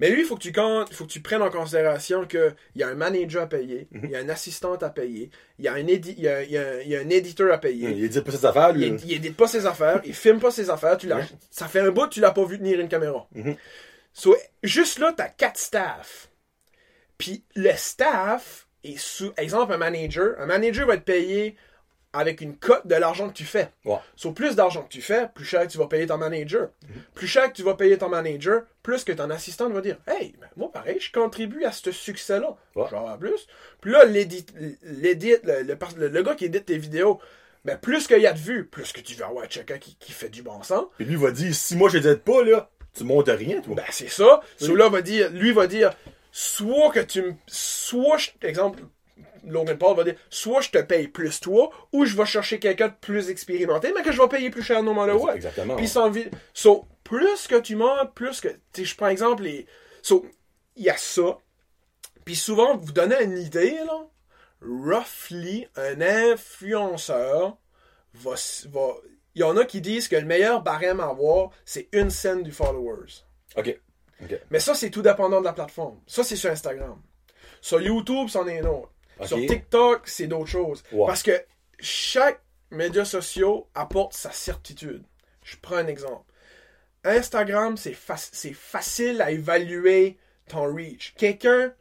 Mais 0.00 0.10
lui, 0.10 0.20
il 0.22 0.26
faut 0.26 0.34
que 0.36 0.42
tu 0.42 0.50
comptes, 0.52 0.92
faut 0.94 1.04
que 1.04 1.10
tu 1.12 1.20
prennes 1.20 1.42
en 1.42 1.50
considération 1.50 2.26
qu'il 2.26 2.54
y 2.74 2.82
a 2.82 2.88
un 2.88 2.94
manager 2.94 3.42
à 3.42 3.46
payer, 3.46 3.86
Mhm. 3.92 4.00
il 4.04 4.10
y 4.10 4.16
a 4.16 4.18
un 4.20 4.28
assistant 4.30 4.74
à 4.74 4.88
payer, 4.90 5.30
il 5.58 5.64
y 5.66 5.68
a 5.68 5.74
un, 5.74 5.84
édi- 5.84 6.14
il 6.16 6.24
y 6.24 6.28
a, 6.28 6.42
y 6.42 6.56
a- 6.56 6.82
y 6.82 6.96
a 6.96 7.00
un 7.00 7.08
éditeur 7.10 7.52
à 7.52 7.58
payer. 7.58 7.90
Il 7.90 8.08
dit 8.08 8.20
pas 8.22 8.32
cette 8.32 8.44
affaire, 8.44 8.72
lui. 8.72 8.86
Il, 8.86 8.94
il 9.04 9.12
édite 9.12 9.36
pas 9.36 9.46
ses 9.46 9.66
affaires, 9.66 10.00
il 10.04 10.14
filme 10.14 10.40
pas 10.40 10.50
ses 10.50 10.70
affaires, 10.70 10.96
tu 10.96 11.06
l'as, 11.06 11.28
ça 11.50 11.68
fait 11.68 11.80
un 11.80 11.90
bout 11.90 12.06
que 12.08 12.14
tu 12.14 12.20
l'as 12.20 12.32
pas 12.32 12.44
vu 12.44 12.58
tenir 12.58 12.80
une 12.80 12.88
caméra. 12.88 13.28
So, 14.12 14.34
juste 14.62 14.98
là, 14.98 15.12
t'as 15.16 15.28
quatre 15.28 15.58
staffs. 15.58 16.28
Puis 17.18 17.44
le 17.54 17.70
staff 17.76 18.66
est 18.82 18.98
sous, 18.98 19.32
exemple, 19.36 19.74
un 19.74 19.76
manager. 19.76 20.34
Un 20.40 20.46
manager 20.46 20.86
va 20.86 20.94
être 20.94 21.04
payé 21.04 21.54
avec 22.12 22.40
une 22.40 22.56
cote 22.56 22.86
de 22.86 22.94
l'argent 22.96 23.28
que 23.28 23.34
tu 23.34 23.44
fais. 23.44 23.70
Ouais. 23.84 23.98
So, 24.16 24.32
plus 24.32 24.56
d'argent 24.56 24.82
que 24.82 24.88
tu 24.88 25.00
fais, 25.00 25.28
plus 25.34 25.44
cher 25.44 25.62
que 25.66 25.72
tu 25.72 25.78
vas 25.78 25.86
payer 25.86 26.06
ton 26.06 26.18
manager. 26.18 26.70
Plus 27.14 27.26
cher 27.26 27.48
que 27.50 27.56
tu 27.56 27.62
vas 27.62 27.74
payer 27.74 27.98
ton 27.98 28.08
manager, 28.08 28.62
plus 28.82 29.04
que 29.04 29.12
ton 29.12 29.30
assistant 29.30 29.68
va 29.70 29.80
dire 29.80 29.96
Hey, 30.06 30.34
ben, 30.40 30.48
moi 30.56 30.70
pareil, 30.72 30.98
je 31.00 31.12
contribue 31.12 31.64
à 31.64 31.72
ce 31.72 31.92
succès-là. 31.92 32.56
Ouais. 32.74 32.88
Genre 32.88 33.08
en 33.08 33.16
plus. 33.16 33.46
Puis 33.80 33.92
là, 33.92 34.04
l'édit, 34.04 34.44
l'édit, 34.82 35.36
le, 35.44 36.08
le, 36.08 36.22
gars 36.22 36.34
qui 36.34 36.46
édite 36.46 36.66
tes 36.66 36.78
vidéos, 36.78 37.20
ben, 37.64 37.78
plus 37.78 38.06
qu'il 38.06 38.20
y 38.20 38.26
a 38.26 38.32
de 38.32 38.38
vues, 38.38 38.66
plus 38.66 38.92
que 38.92 39.00
tu 39.00 39.14
vas 39.14 39.26
avoir 39.26 39.46
quelqu'un 39.48 39.78
qui, 39.78 39.94
qui 39.96 40.12
fait 40.12 40.30
du 40.30 40.42
bon 40.42 40.62
sens. 40.62 40.86
Puis 40.96 41.04
lui 41.06 41.16
va 41.16 41.30
dire, 41.30 41.54
si 41.54 41.76
moi 41.76 41.88
je 41.88 41.98
t'aide 41.98 42.22
pas, 42.22 42.42
là, 42.42 42.70
tu 42.94 43.04
montes 43.04 43.28
rien, 43.28 43.60
toi. 43.60 43.74
Ben, 43.76 43.84
c'est 43.90 44.10
ça. 44.10 44.40
Celui-là 44.56 44.88
va 44.88 45.02
dire, 45.02 45.30
lui 45.30 45.52
va 45.52 45.66
dire, 45.66 45.92
soit 46.32 46.90
que 46.90 47.00
tu 47.00 47.22
me, 47.22 47.34
soit, 47.46 48.18
je- 48.18 48.30
exemple, 48.42 48.82
Logan 49.44 49.78
Paul 49.78 49.96
va 49.96 50.04
dire, 50.04 50.16
soit 50.28 50.60
je 50.60 50.70
te 50.70 50.78
paye 50.78 51.08
plus 51.08 51.40
toi, 51.40 51.70
ou 51.92 52.04
je 52.04 52.16
vais 52.16 52.26
chercher 52.26 52.58
quelqu'un 52.58 52.88
de 52.88 52.94
plus 53.00 53.30
expérimenté, 53.30 53.92
mais 53.94 54.02
que 54.02 54.12
je 54.12 54.20
vais 54.20 54.28
payer 54.28 54.50
plus 54.50 54.62
cher 54.62 54.82
no 54.82 54.94
matter 54.94 55.12
what. 55.12 55.34
Exactement. 55.34 55.76
Puis 55.76 55.88
sans. 55.88 56.12
So, 56.54 56.86
plus 57.04 57.46
que 57.46 57.60
tu 57.60 57.76
montes, 57.76 58.14
plus 58.14 58.40
que. 58.40 58.48
Tu 58.72 58.84
je 58.84 58.96
prends 58.96 59.08
exemple 59.08 59.42
les. 59.42 59.66
So, 60.02 60.26
il 60.76 60.84
y 60.84 60.90
a 60.90 60.96
ça. 60.96 61.38
Puis 62.24 62.36
souvent, 62.36 62.76
vous 62.76 62.92
donnez 62.92 63.22
une 63.22 63.38
idée, 63.38 63.78
là. 63.86 64.06
Roughly, 64.62 65.66
un 65.76 66.00
influenceur 66.00 67.56
va. 68.14 68.34
va 68.68 68.92
il 69.34 69.40
y 69.40 69.44
en 69.44 69.56
a 69.56 69.64
qui 69.64 69.80
disent 69.80 70.08
que 70.08 70.16
le 70.16 70.26
meilleur 70.26 70.62
barème 70.62 71.00
à 71.00 71.06
avoir, 71.06 71.50
c'est 71.64 71.88
une 71.92 72.10
scène 72.10 72.42
du 72.42 72.52
followers. 72.52 73.24
Ok. 73.56 73.80
Ok. 74.22 74.40
Mais 74.50 74.60
ça, 74.60 74.74
c'est 74.74 74.90
tout 74.90 75.02
dépendant 75.02 75.40
de 75.40 75.44
la 75.44 75.52
plateforme. 75.52 76.00
Ça, 76.06 76.24
c'est 76.24 76.36
sur 76.36 76.50
Instagram. 76.50 77.00
Sur 77.60 77.80
YouTube, 77.80 78.28
c'en 78.28 78.46
est 78.46 78.60
un 78.60 78.66
autre. 78.66 78.90
Sur 79.26 79.36
TikTok, 79.48 80.08
c'est 80.08 80.26
d'autres 80.26 80.46
choses. 80.50 80.82
Parce 81.06 81.22
que 81.22 81.44
chaque 81.78 82.40
média 82.70 83.04
social 83.04 83.62
apporte 83.74 84.12
sa 84.14 84.30
certitude. 84.32 85.02
Je 85.44 85.56
prends 85.60 85.76
un 85.76 85.86
exemple. 85.86 86.24
Instagram, 87.04 87.76
c'est 87.76 87.92
fac- 87.92 88.28
c'est 88.32 88.52
facile 88.52 89.22
à 89.22 89.30
évaluer 89.30 90.18
ton 90.48 90.72
reach. 90.74 91.14
Quelqu'un, 91.16 91.72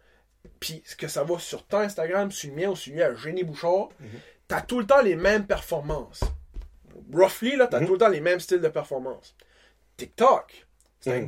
puis 0.59 0.83
que 0.97 1.07
ça 1.07 1.23
va 1.23 1.37
sur 1.39 1.65
ton 1.65 1.79
Instagram, 1.79 2.31
sur 2.31 2.49
le 2.49 2.55
mien 2.55 2.69
ou 2.69 2.75
sur 2.75 2.93
le 2.93 2.99
mien 2.99 3.05
à 3.11 3.15
Génie 3.15 3.43
Bouchard, 3.43 3.89
t'as 4.47 4.61
tout 4.61 4.79
le 4.79 4.85
temps 4.87 5.01
les 5.01 5.15
mêmes 5.15 5.45
performances. 5.45 6.21
Roughly, 7.13 7.55
là, 7.57 7.67
t'as 7.67 7.79
Mhm. 7.81 7.87
tout 7.87 7.93
le 7.93 7.99
temps 7.99 8.07
les 8.09 8.21
mêmes 8.21 8.39
styles 8.39 8.61
de 8.61 8.67
performance. 8.69 9.35
TikTok, 9.97 10.67
un 11.07 11.21
Mm. 11.21 11.27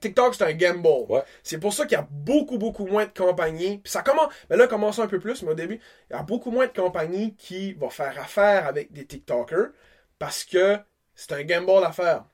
TikTok, 0.00 0.34
c'est 0.34 0.44
un 0.44 0.52
gamble. 0.52 0.86
Ouais. 1.08 1.22
C'est 1.42 1.58
pour 1.58 1.72
ça 1.72 1.84
qu'il 1.86 1.96
y 1.96 2.00
a 2.00 2.06
beaucoup, 2.10 2.58
beaucoup 2.58 2.86
moins 2.86 3.06
de 3.06 3.12
compagnies. 3.16 3.78
Puis 3.78 3.90
ça 3.92 4.02
commence. 4.02 4.32
Mais 4.50 4.56
là, 4.56 4.66
commence 4.66 4.98
un 4.98 5.06
peu 5.06 5.18
plus, 5.20 5.42
mais 5.42 5.50
au 5.52 5.54
début, 5.54 5.80
il 6.10 6.16
y 6.16 6.18
a 6.18 6.22
beaucoup 6.22 6.50
moins 6.50 6.66
de 6.66 6.72
compagnies 6.72 7.34
qui 7.36 7.72
vont 7.74 7.90
faire 7.90 8.18
affaire 8.20 8.66
avec 8.66 8.92
des 8.92 9.06
TikTokers 9.06 9.68
parce 10.18 10.44
que 10.44 10.78
c'est 11.14 11.32
un 11.32 11.42
gamble 11.44 11.84
à 11.84 11.92
faire. 11.92 12.24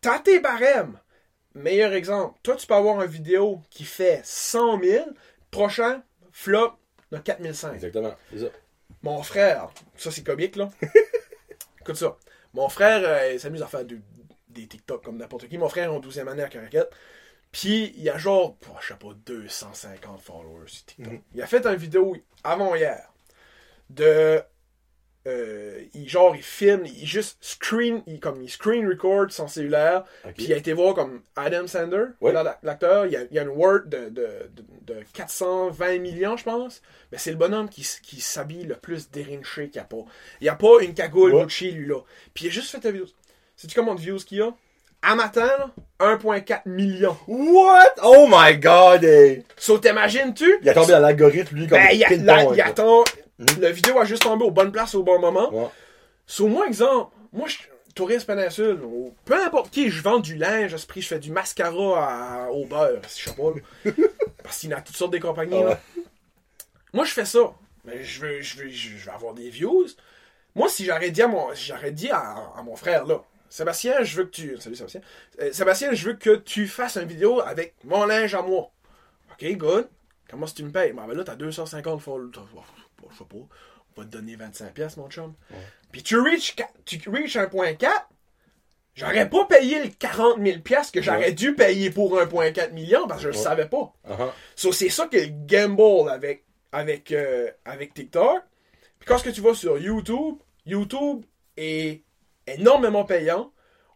T'as 0.00 0.18
tes 0.20 0.40
barèmes. 0.40 0.98
Meilleur 1.54 1.92
exemple. 1.94 2.38
Toi, 2.42 2.56
tu 2.56 2.66
peux 2.66 2.74
avoir 2.74 3.02
une 3.02 3.10
vidéo 3.10 3.60
qui 3.70 3.84
fait 3.84 4.20
100 4.24 4.80
000. 4.82 5.06
Prochain, 5.50 6.02
flop, 6.32 6.72
de 7.12 7.18
4005. 7.18 7.74
Exactement. 7.74 8.14
C'est 8.32 8.40
ça. 8.40 8.46
Mon 9.02 9.22
frère, 9.22 9.68
ça 9.96 10.10
c'est 10.10 10.22
comique 10.24 10.56
là. 10.56 10.68
Écoute 11.80 11.96
ça. 11.96 12.16
Mon 12.52 12.68
frère, 12.68 13.00
euh, 13.04 13.32
il 13.34 13.40
s'amuse 13.40 13.62
à 13.62 13.66
faire 13.66 13.84
du- 13.84 14.02
des 14.56 14.66
TikTok 14.66 15.04
comme 15.04 15.16
n'importe 15.18 15.48
qui. 15.48 15.58
Mon 15.58 15.68
frère 15.68 15.84
est 15.90 15.94
en 15.94 16.00
12e 16.00 16.28
année 16.28 16.42
à 16.42 16.48
Caracat. 16.48 16.86
Puis 17.52 17.94
il 17.96 18.10
a 18.10 18.18
genre, 18.18 18.56
oh, 18.68 18.74
je 18.80 18.88
sais 18.88 18.94
pas, 18.98 19.08
250 19.24 20.20
followers 20.20 20.66
sur 20.68 20.84
TikTok. 20.86 21.12
Mhm. 21.12 21.20
Il 21.34 21.42
a 21.42 21.46
fait 21.46 21.64
une 21.66 21.76
vidéo 21.76 22.16
avant-hier 22.44 23.12
de. 23.90 24.40
euh, 25.26 25.82
il, 25.94 26.08
genre, 26.08 26.36
il 26.36 26.42
filme, 26.42 26.84
il 26.86 27.06
juste 27.06 27.38
screen, 27.40 28.02
il, 28.06 28.20
comme 28.20 28.42
il 28.42 28.48
screen 28.50 28.86
record 28.88 29.30
son 29.30 29.48
cellulaire. 29.48 30.04
Puis 30.36 30.44
il 30.44 30.52
a 30.52 30.56
été 30.56 30.72
voir 30.72 30.94
comme 30.94 31.22
Adam 31.34 31.66
Sander, 31.66 32.04
Ouais. 32.20 32.32
la- 32.32 32.58
l'acteur. 32.62 33.06
Il 33.06 33.12
y 33.12 33.16
a, 33.16 33.22
il 33.24 33.32
y 33.32 33.38
a 33.38 33.42
une 33.42 33.48
word 33.48 33.86
de, 33.86 34.08
de, 34.08 34.28
de, 34.54 34.94
de 34.94 35.02
420 35.14 35.98
millions, 35.98 36.36
je 36.36 36.44
pense. 36.44 36.80
Mais 37.10 37.18
c'est 37.18 37.30
le 37.32 37.36
bonhomme 37.38 37.68
qui, 37.68 37.82
s'habille 37.84 38.64
le 38.64 38.76
plus 38.76 39.10
dérinché 39.10 39.68
qu'il 39.70 39.80
n'y 39.80 39.84
a 39.84 39.88
pas. 39.88 40.04
Il 40.40 40.44
n'y 40.44 40.48
a 40.48 40.54
pas 40.56 40.80
une 40.82 40.94
cagoule 40.94 41.34
Ouais. 41.34 41.42
Gucci, 41.44 41.72
lui, 41.72 41.86
là. 41.88 42.00
Puis 42.34 42.44
il 42.44 42.48
a 42.48 42.50
juste 42.52 42.70
fait 42.70 42.80
ta 42.80 42.90
vidéo. 42.92 43.06
Sais-tu 43.56 43.74
combien 43.78 43.94
de 43.94 44.00
views 44.00 44.18
qu'il 44.18 44.38
y 44.38 44.42
a? 44.42 44.50
À 45.02 45.14
matin, 45.14 45.46
là, 45.46 45.70
1,4 46.00 46.62
million. 46.66 47.16
What? 47.28 47.94
Oh 48.02 48.26
my 48.28 48.56
god! 48.58 49.04
eh. 49.04 49.42
So, 49.56 49.78
t'imagines-tu? 49.78 50.58
Il 50.62 50.68
a 50.68 50.74
tombé 50.74 50.92
dans 50.92 50.98
l'algorithme, 51.00 51.56
lui, 51.56 51.66
comme 51.66 51.78
Ben, 51.78 51.88
il, 51.92 52.04
a, 52.04 52.08
la- 52.16 52.42
il 52.42 52.46
quoi. 52.56 52.64
attend. 52.64 53.04
Mhm. 53.38 53.46
La 53.60 53.70
vidéo 53.70 53.98
a 53.98 54.04
juste 54.04 54.22
tombé 54.22 54.44
aux 54.44 54.50
bonnes 54.50 54.72
places 54.72 54.94
au 54.94 55.02
bon 55.02 55.18
moment. 55.20 55.52
Ouais. 55.52 55.68
Sur 56.26 56.48
moi, 56.48 56.66
exemple, 56.66 57.14
moi, 57.32 57.46
je 57.48 57.56
touriste 57.94 58.26
péninsule, 58.26 58.80
ou 58.82 59.14
peu 59.24 59.34
importe 59.42 59.70
qui, 59.70 59.90
je 59.90 60.02
vends 60.02 60.18
du 60.18 60.34
linge, 60.36 60.74
à 60.74 60.78
ce 60.78 60.86
prix, 60.86 61.02
je 61.02 61.08
fais 61.08 61.18
du 61.18 61.30
mascara 61.30 62.44
à- 62.46 62.50
au 62.50 62.64
beurre, 62.66 63.00
si 63.08 63.22
je 63.22 63.28
sais 63.30 63.36
pas, 63.36 63.50
là. 63.84 63.92
Parce 64.42 64.58
qu'il 64.58 64.70
y 64.70 64.74
en 64.74 64.78
a 64.78 64.80
toutes 64.80 64.96
sortes 64.96 65.12
de 65.12 65.18
compagnies, 65.18 65.60
Ah 65.64 65.68
là. 65.70 65.80
Moi, 66.92 67.04
je 67.04 67.12
fais 67.12 67.24
ça. 67.24 67.52
Mais 67.84 68.02
je 68.02 68.20
veux, 68.20 68.40
je 68.40 68.56
veux, 68.58 68.68
je 68.70 68.96
veux 68.96 69.12
avoir 69.12 69.34
des 69.34 69.50
views. 69.50 69.86
Moi, 70.54 70.68
si 70.68 70.84
j'aurais 70.84 71.10
dit 71.10 71.22
à 71.22 71.28
mon, 71.28 71.46
j'aurais 71.54 71.92
dit 71.92 72.10
à, 72.10 72.34
à 72.58 72.62
mon 72.64 72.74
frère, 72.76 73.04
là, 73.06 73.22
Sébastien, 73.56 74.02
je 74.02 74.16
veux 74.18 74.24
que 74.24 74.30
tu, 74.30 74.58
salut 74.60 74.76
Sébastien, 74.76 75.00
Euh, 75.40 75.50
Sébastien, 75.50 75.92
je 75.94 76.08
veux 76.08 76.14
que 76.16 76.36
tu 76.36 76.66
fasses 76.68 76.96
une 76.98 77.08
vidéo 77.08 77.40
avec 77.40 77.74
mon 77.84 78.04
linge 78.04 78.34
à 78.34 78.42
moi. 78.42 78.70
Ok, 79.32 79.50
good. 79.56 79.88
Comment 80.28 80.46
si 80.46 80.56
tu 80.56 80.62
me 80.64 80.70
payes? 80.70 80.92
Ben, 80.92 81.06
ben 81.06 81.16
là, 81.16 81.24
t'as 81.24 81.36
250 81.36 82.02
followers. 82.02 82.32
Je 82.34 83.16
sais 83.16 83.24
pas. 83.24 83.36
On 83.36 84.00
va 84.00 84.04
te 84.06 84.10
donner 84.12 84.36
25 84.36 84.74
pièces, 84.74 84.98
mon 84.98 85.08
chum. 85.08 85.32
Puis 85.90 86.02
tu 86.02 86.18
reach, 86.20 86.54
tu 86.84 87.00
reach 87.08 87.34
1.4, 87.36 87.88
j'aurais 88.94 89.30
pas 89.30 89.46
payé 89.46 89.82
le 89.84 89.88
40 89.88 90.38
000 90.44 90.58
pièces 90.60 90.90
que 90.90 91.00
j'aurais 91.00 91.18
Ouais. 91.28 91.32
dû 91.32 91.54
payer 91.54 91.90
pour 91.90 92.18
1.4 92.20 92.72
million 92.74 93.06
parce 93.08 93.20
que 93.22 93.28
je 93.28 93.32
le 93.32 93.36
Ouais. 93.38 93.42
savais 93.42 93.68
pas. 93.68 93.90
Uh-huh. 94.06 94.32
So, 94.54 94.70
c'est 94.72 94.90
ça 94.90 95.06
que 95.06 95.16
le 95.16 95.28
gamble 95.46 96.10
avec, 96.10 96.44
avec, 96.72 97.10
euh, 97.12 97.50
avec 97.64 97.94
TikTok. 97.94 98.42
Puis 98.98 99.06
quand 99.06 99.16
ce 99.16 99.24
que 99.24 99.30
tu 99.30 99.40
vas 99.40 99.54
sur 99.54 99.78
YouTube, 99.78 100.36
YouTube 100.66 101.24
est 101.56 102.02
énormément 102.46 103.04
payant, 103.04 103.52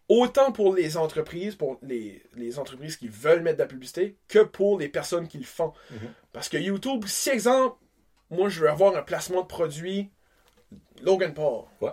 autant 0.09 0.51
pour 0.53 0.75
les 0.75 0.97
entreprises, 0.97 1.55
pour 1.55 1.79
les, 1.83 2.23
les 2.35 2.59
entreprises 2.59 2.97
qui 2.97 3.09
veulent 3.09 3.43
mettre 3.43 3.59
de 3.59 3.63
la 3.63 3.69
publicité, 3.69 4.17
que 4.29 4.41
pour 4.41 4.79
les 4.79 4.89
personnes 4.89 5.29
qui 5.29 5.39
le 5.39 5.45
font. 5.45 5.73
Parce 6.33 6.49
que 6.49 6.57
YouTube, 6.57 7.05
si 7.07 7.31
exemple, 7.31 7.77
moi 8.31 8.49
je 8.49 8.61
veux 8.61 8.69
avoir 8.71 8.97
un 8.97 9.03
placement 9.03 9.43
de 9.43 9.47
produit 9.47 10.11
Logan 11.03 11.33
Paul. 11.35 11.65
Ouais. 11.81 11.91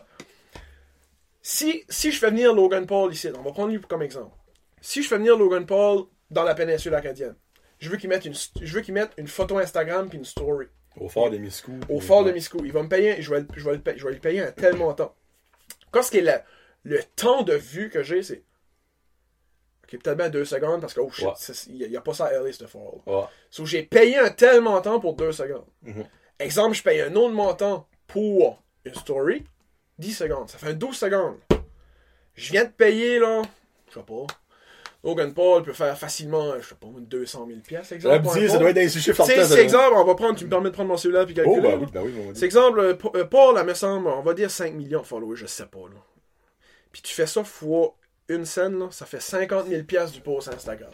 Si, 1.41 1.83
si 1.89 2.11
je 2.11 2.19
fais 2.19 2.29
venir 2.29 2.53
Logan 2.53 2.85
Paul 2.85 3.11
ici, 3.13 3.29
on 3.37 3.41
va 3.41 3.51
prendre 3.51 3.71
lui 3.71 3.79
comme 3.81 4.01
exemple. 4.01 4.35
Si 4.81 5.01
je 5.01 5.07
fais 5.07 5.17
venir 5.17 5.37
Logan 5.37 5.65
Paul 5.65 6.05
dans 6.29 6.43
la 6.43 6.55
péninsule 6.55 6.93
acadienne, 6.93 7.35
je 7.79 7.89
veux 7.89 7.97
qu'il 7.97 8.09
mette 8.09 8.25
une, 8.25 8.33
je 8.33 8.73
veux 8.73 8.81
qu'il 8.81 8.93
mette 8.93 9.11
une 9.17 9.27
photo 9.27 9.57
Instagram 9.57 10.09
puis 10.09 10.17
une 10.17 10.25
story 10.25 10.65
Au 10.99 11.07
fort 11.07 11.29
de 11.29 11.37
Miscou. 11.37 11.79
au 11.89 11.99
fort 12.01 12.23
de 12.25 12.31
Miscou. 12.31 12.59
Il 12.65 12.71
va 12.71 12.83
me 12.83 12.89
payer, 12.89 13.21
je 13.21 13.29
vais, 13.33 13.41
le- 13.41 13.47
je 13.55 13.69
vais, 13.69 13.79
je 13.97 14.05
vais 14.05 14.11
lui 14.13 14.19
payer 14.19 14.41
un 14.41 14.51
tel 14.51 14.75
montant. 14.75 15.13
Quand 15.91 16.01
ce 16.03 16.11
qui 16.11 16.17
est 16.17 16.21
le, 16.21 16.33
le 16.83 17.03
temps 17.15 17.43
de 17.43 17.53
vue 17.53 17.89
que 17.89 18.03
j'ai, 18.03 18.23
c'est. 18.23 18.43
Ok, 19.83 19.99
peut-être 20.01 20.17
bien 20.17 20.29
deux 20.29 20.43
secondes 20.45 20.81
parce 20.81 20.93
que, 20.93 20.99
oh 20.99 21.09
shit, 21.09 21.25
Ouais. 21.25 21.33
il 21.69 21.89
n'y 21.89 21.95
a, 21.97 22.01
pas 22.01 22.13
ça 22.13 22.25
à 22.25 22.33
LA, 22.33 22.51
ce 22.51 22.65
fort. 22.67 23.01
Ouais. 23.07 23.23
So, 23.49 23.65
j'ai 23.65 23.83
payé 23.83 24.17
un 24.17 24.29
tel 24.29 24.59
montant 24.61 24.99
pour 24.99 25.13
deux 25.13 25.31
secondes. 25.31 25.65
Mhm. 25.83 26.05
Exemple, 26.39 26.75
je 26.75 26.83
paye 26.83 27.01
un 27.01 27.15
autre 27.15 27.33
montant 27.33 27.87
pour 28.05 28.61
une 28.83 28.93
story, 28.95 29.45
10 29.97 30.13
secondes. 30.13 30.49
Ça 30.49 30.57
fait 30.57 30.67
un 30.67 30.73
12 30.73 30.95
secondes. 30.97 31.37
Je 32.35 32.51
viens 32.51 32.65
de 32.65 32.69
payer, 32.69 33.17
là, 33.19 33.41
je 33.89 33.93
sais 33.95 34.03
pas. 34.05 34.27
Logan 35.03 35.33
Paul 35.33 35.63
peut 35.63 35.73
faire 35.73 35.97
facilement, 35.97 36.59
je 36.59 36.67
sais 36.67 36.75
pas, 36.75 36.87
200 36.87 37.45
000 37.47 37.59
pièces 37.59 37.91
exemple. 37.91 38.25
Ça 38.25 38.57
doit 38.57 38.69
être 38.69 38.75
dans 38.75 38.81
les 38.81 38.89
chiffres 38.89 39.23
c'est 39.23 39.63
exemple, 39.63 39.93
on 39.95 40.03
va 40.03 40.15
prendre, 40.15 40.37
tu 40.37 40.45
me 40.45 40.49
permets 40.49 40.69
de 40.69 40.73
prendre 40.73 40.89
mon 40.89 40.97
cellulaire 40.97 41.25
puis 41.25 41.35
calculer. 41.35 41.59
Oh, 41.59 41.61
là? 41.61 41.77
oui, 41.77 41.87
ben 41.91 42.01
oui. 42.03 42.31
C'est 42.33 42.45
exemple, 42.45 42.79
euh, 42.79 42.95
euh, 43.15 43.25
Paul, 43.25 43.55
là, 43.55 43.63
me 43.63 43.73
semble, 43.73 44.07
on 44.07 44.21
va 44.21 44.33
dire 44.33 44.51
5 44.51 44.73
millions 44.73 45.01
de 45.01 45.05
followers, 45.05 45.37
je 45.37 45.45
sais 45.45 45.65
pas, 45.65 45.79
là. 45.79 46.01
Puis 46.91 47.01
tu 47.01 47.13
fais 47.13 47.27
ça 47.27 47.43
fois 47.43 47.95
une 48.27 48.45
scène, 48.45 48.79
là, 48.79 48.87
ça 48.91 49.05
fait 49.05 49.21
50 49.21 49.67
000 49.67 49.83
pièces 49.83 50.11
du 50.11 50.19
post 50.19 50.49
Instagram. 50.49 50.91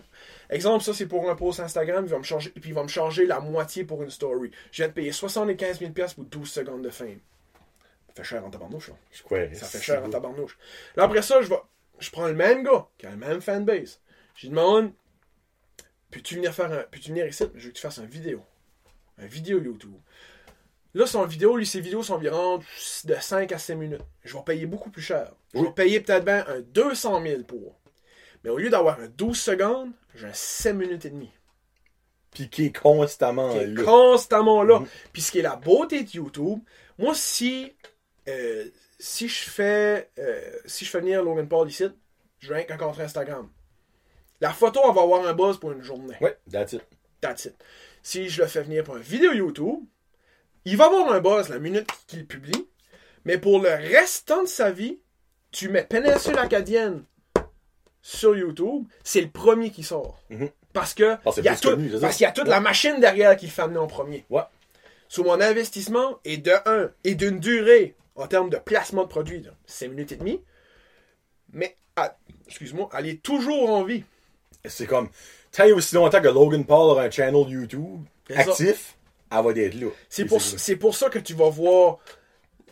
Exemple, 0.50 0.84
ça, 0.84 0.94
c'est 0.94 1.08
pour 1.08 1.30
un 1.30 1.36
post 1.36 1.60
Instagram, 1.62 2.04
il 2.06 2.12
va 2.12 2.20
me 2.20 2.24
charger, 2.24 2.52
puis 2.52 2.70
il 2.70 2.74
va 2.74 2.84
me 2.84 2.90
charger 2.90 3.26
la 3.26 3.40
moitié 3.40 3.86
pour 3.86 4.04
une 4.04 4.12
story. 4.12 4.52
Je 4.72 4.84
viens 4.84 4.90
de 4.90 4.94
payer 4.94 5.12
75 5.12 5.80
000 5.80 5.92
pièces 5.92 6.14
pour 6.14 6.26
12 6.26 6.50
secondes 6.50 6.84
de 6.84 6.90
fame. 6.90 7.20
Ça 8.16 8.22
fait 8.22 8.24
cher 8.24 8.46
en 8.46 8.52
tabarnouche, 8.52 8.90
là. 8.90 8.96
Ça 9.54 9.66
fait 9.66 9.82
cher 9.82 10.04
en 10.04 10.10
tabarnouche. 10.10 10.58
Là, 10.96 11.04
après 11.04 11.24
ça, 11.24 11.42
je 11.42 11.48
vais, 11.48 11.56
je 12.00 12.10
prends 12.12 12.28
le 12.28 12.34
même 12.34 12.64
gars, 12.64 12.88
qui 12.98 13.06
a 13.06 13.12
le 13.12 13.18
même 13.18 13.42
fanbase. 13.42 14.00
Je 14.36 14.42
lui 14.44 14.50
demande, 14.50 14.92
peux-tu 16.12 16.36
venir 16.36 16.54
faire 16.54 16.72
un, 16.72 16.84
peux-tu 16.92 17.10
venir 17.10 17.26
ici? 17.28 17.44
Je 17.56 17.66
veux 17.66 17.70
que 17.70 17.76
tu 17.76 17.82
fasses 17.82 17.98
une 17.98 18.06
vidéo. 18.08 18.42
Un 19.18 19.26
vidéo 19.28 19.62
YouTube. 19.62 19.96
Là, 20.96 21.08
son 21.08 21.26
vidéo, 21.26 21.58
lui, 21.58 21.66
ses 21.66 21.82
vidéos 21.82 22.04
sont 22.04 22.14
environ 22.16 22.60
de 23.06 23.16
5 23.20 23.52
à 23.52 23.58
6 23.58 23.76
minutes. 23.76 24.02
Je 24.24 24.36
vais 24.36 24.44
payer 24.44 24.66
beaucoup 24.68 24.92
plus 24.92 25.02
cher. 25.02 25.32
Je 25.54 25.60
vais 25.60 25.66
Oui. 25.68 25.74
payer 25.76 26.00
peut-être 26.02 26.26
bien 26.26 26.46
un 26.48 26.62
200 26.62 27.22
000 27.24 27.44
pour. 27.44 27.80
Mais 28.44 28.50
au 28.52 28.58
lieu 28.58 28.70
d'avoir 28.70 29.00
un 29.00 29.08
12 29.08 29.40
secondes, 29.40 29.92
j'ai 30.16 30.28
un 30.28 30.34
7 30.34 30.76
minutes 30.76 31.06
et 31.06 31.10
demie. 31.10 31.32
Puis 32.32 32.50
qui 32.50 32.66
est 32.66 32.76
constamment 32.76 33.52
Qui 33.54 33.60
est 33.60 33.68
là. 33.68 33.84
constamment 33.84 34.64
là. 34.64 34.80
Mhm. 34.80 34.88
Puis 35.14 35.22
ce 35.24 35.32
qui 35.32 35.40
est 35.40 35.44
la 35.44 35.56
beauté 35.56 36.04
de 36.04 36.10
YouTube, 36.12 36.60
moi, 37.00 37.14
si, 37.16 37.74
euh, 38.28 38.66
si 39.00 39.28
je 39.28 39.50
fais 39.50 40.10
euh, 40.20 40.42
si 40.66 40.86
je 40.86 40.90
fais 40.90 41.00
venir 41.00 41.24
Logan 41.24 41.48
Paul 41.48 41.70
ici, 41.70 41.86
je 42.40 42.50
vais 42.50 42.56
rien 42.56 42.64
qu'un 42.66 42.78
compte 42.78 43.00
Instagram. 43.00 43.50
La 44.42 44.52
photo, 44.52 44.82
va 44.92 45.02
avoir 45.02 45.26
un 45.26 45.34
buzz 45.34 45.58
pour 45.60 45.72
une 45.72 45.82
journée. 45.84 46.16
Ouais, 46.22 46.38
that's 46.52 46.74
it. 46.74 46.82
That's 47.22 47.46
it. 47.46 47.56
Si 48.02 48.28
je 48.30 48.42
le 48.42 48.48
fais 48.48 48.64
venir 48.64 48.84
pour 48.84 48.98
une 48.98 49.04
vidéo 49.04 49.32
YouTube, 49.32 49.80
il 50.66 50.76
va 50.78 50.86
avoir 50.86 51.12
un 51.14 51.20
buzz 51.22 51.50
la 51.50 51.60
minute 51.60 51.90
qu'il 52.08 52.26
publie, 52.28 52.68
mais 53.26 53.38
pour 53.38 53.62
le 53.62 53.70
restant 53.70 54.44
de 54.44 54.48
sa 54.48 54.72
vie, 54.72 55.00
tu 55.52 55.70
mets 55.70 55.84
Péninsule 55.84 56.38
Acadienne 56.38 57.04
sur 58.02 58.36
YouTube, 58.36 58.86
c'est 59.04 59.22
le 59.22 59.30
premier 59.30 59.70
qui 59.70 59.84
sort. 59.84 60.20
Mhm. 60.30 60.50
Parce 60.74 60.94
que 60.94 61.16
il 61.38 61.44
y 61.44 61.48
a 61.48 61.56
tout- 61.56 61.70
connu, 61.70 61.92
parce 62.02 62.18
qu'il 62.18 62.24
y 62.24 62.28
a 62.28 62.32
toute 62.32 62.46
Ouais. 62.46 62.50
la 62.50 62.60
machine 62.60 63.00
derrière 63.00 63.38
qui 63.38 63.46
le 63.46 63.52
fait 63.52 63.62
amener 63.62 63.78
en 63.78 63.88
premier. 63.88 64.26
Ouais. 64.30 64.42
Sur 65.08 65.24
mon 65.26 65.40
investissement 65.40 66.20
est 66.26 66.38
de 66.38 66.52
1 66.66 66.90
et 67.04 67.14
d'une 67.16 67.40
durée 67.40 67.96
en 68.16 68.28
termes 68.28 68.50
de 68.50 68.58
placement 68.58 69.04
de 69.04 69.10
produit 69.10 69.42
de 69.42 69.52
5 69.66 69.90
minutes 69.90 70.12
et 70.12 70.16
demie, 70.18 70.42
mais 71.52 71.76
à- 71.96 72.18
excuse-moi, 72.48 72.90
elle 72.98 73.08
est 73.08 73.22
toujours 73.22 73.70
en 73.70 73.84
vie. 73.84 74.04
C'est 74.66 74.88
comme, 74.88 75.10
tant 75.52 75.66
et 75.66 75.74
aussi 75.74 75.96
longtemps 75.96 76.22
que 76.22 76.28
Logan 76.28 76.66
Paul 76.66 76.92
aura 76.92 77.04
un 77.04 77.12
channel 77.12 77.48
YouTube 77.50 78.02
ça. 78.30 78.40
actif, 78.40 78.96
elle 79.32 79.44
va 79.44 79.52
être 79.52 79.76
là. 79.76 79.88
C'est 80.10 80.26
pour, 80.26 80.42
c'est 80.42 80.76
pour 80.76 80.96
ça 80.96 81.10
que 81.10 81.20
tu 81.20 81.34
vas 81.34 81.50
voir 81.50 81.98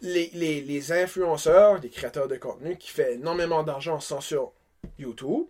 les, 0.01 0.29
les, 0.33 0.61
les 0.61 0.91
influenceurs, 0.91 1.79
des 1.79 1.89
créateurs 1.89 2.27
de 2.27 2.37
contenu 2.37 2.77
qui 2.77 2.89
font 2.91 3.07
énormément 3.11 3.63
d'argent 3.63 3.99
sans 3.99 4.21
sur 4.21 4.51
YouTube. 4.97 5.45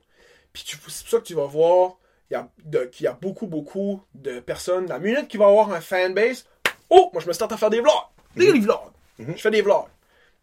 Puis 0.52 0.64
c'est 0.68 0.80
pour 0.80 0.92
ça 0.92 1.20
que 1.20 1.24
tu 1.24 1.36
vas 1.36 1.46
voir 1.46 1.98
a 2.34 2.50
qu'il 2.92 3.04
y 3.04 3.08
a 3.08 3.14
beaucoup, 3.14 3.48
beaucoup 3.48 4.02
de 4.16 4.40
personnes. 4.40 4.88
La 4.88 5.00
minute 5.00 5.28
qu'il 5.28 5.40
va 5.40 5.48
avoir 5.48 5.72
un 5.72 5.82
fanbase, 5.82 6.46
oh, 6.90 7.10
moi 7.14 7.22
je 7.22 7.28
me 7.28 7.34
starte 7.34 7.52
à 7.52 7.58
faire 7.58 7.70
des 7.70 7.82
vlogs. 7.82 7.94
Des 8.36 8.52
vlogs. 8.60 8.92
Je 9.20 9.42
fais 9.42 9.52
des 9.52 9.62
vlogs. 9.62 9.86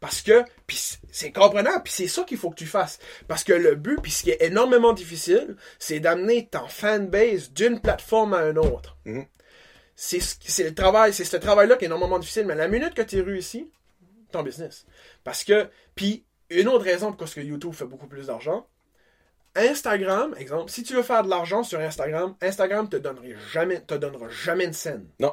Parce 0.01 0.23
que, 0.23 0.45
puis 0.67 0.77
c'est- 1.11 1.33
comprenable, 1.33 1.83
puis 1.83 1.93
c'est 1.93 2.07
ça 2.07 2.23
qu'il 2.23 2.39
faut 2.39 2.51
que 2.51 2.55
tu 2.57 2.67
fasses. 2.67 3.01
Parce 3.27 3.43
que 3.43 3.53
le 3.53 3.75
but, 3.75 3.99
puis 4.01 4.13
ce 4.13 4.23
qui 4.23 4.31
est 4.31 4.41
énormément 4.43 4.93
difficile, 4.93 5.57
c'est 5.81 5.99
d'amener 5.99 6.47
ton 6.47 6.69
fanbase 6.69 7.51
d'une 7.53 7.81
plateforme 7.81 8.35
à 8.35 8.45
une 8.49 8.59
autre. 8.59 8.97
Mhm. 9.05 9.27
C'est 9.97 10.21
ce- 10.21 10.37
c'est 10.45 10.63
le 10.63 10.75
travail, 10.75 11.13
c'est 11.13 11.25
ce 11.25 11.37
travail-là 11.37 11.75
qui 11.77 11.85
est 11.85 11.89
énormément 11.89 12.21
difficile, 12.21 12.47
mais 12.47 12.55
la 12.55 12.69
minute 12.69 12.95
que 12.95 13.03
tu 13.03 13.21
réussis, 13.21 13.69
ton 14.31 14.45
business. 14.45 14.87
Parce 15.25 15.43
que, 15.43 15.69
puis 15.97 16.25
une 16.51 16.69
autre 16.69 16.85
raison 16.85 17.09
pourquoi 17.09 17.27
est-ce 17.27 17.35
que 17.35 17.41
YouTube 17.41 17.73
fait 17.75 17.85
beaucoup 17.87 18.07
plus 18.07 18.27
d'argent, 18.29 18.69
Instagram, 19.57 20.35
exemple, 20.39 20.71
si 20.71 20.85
tu 20.85 20.95
veux 20.95 21.03
faire 21.03 21.25
de 21.25 21.29
l'argent 21.31 21.63
sur 21.65 21.81
Instagram, 21.81 22.37
Instagram 22.41 22.89
te 22.89 22.97
donnerait 22.97 23.35
jamais, 23.53 23.81
te 23.81 23.95
donnera 23.95 24.29
jamais 24.29 24.65
une 24.67 24.73
scène. 24.73 25.09
Non. 25.19 25.33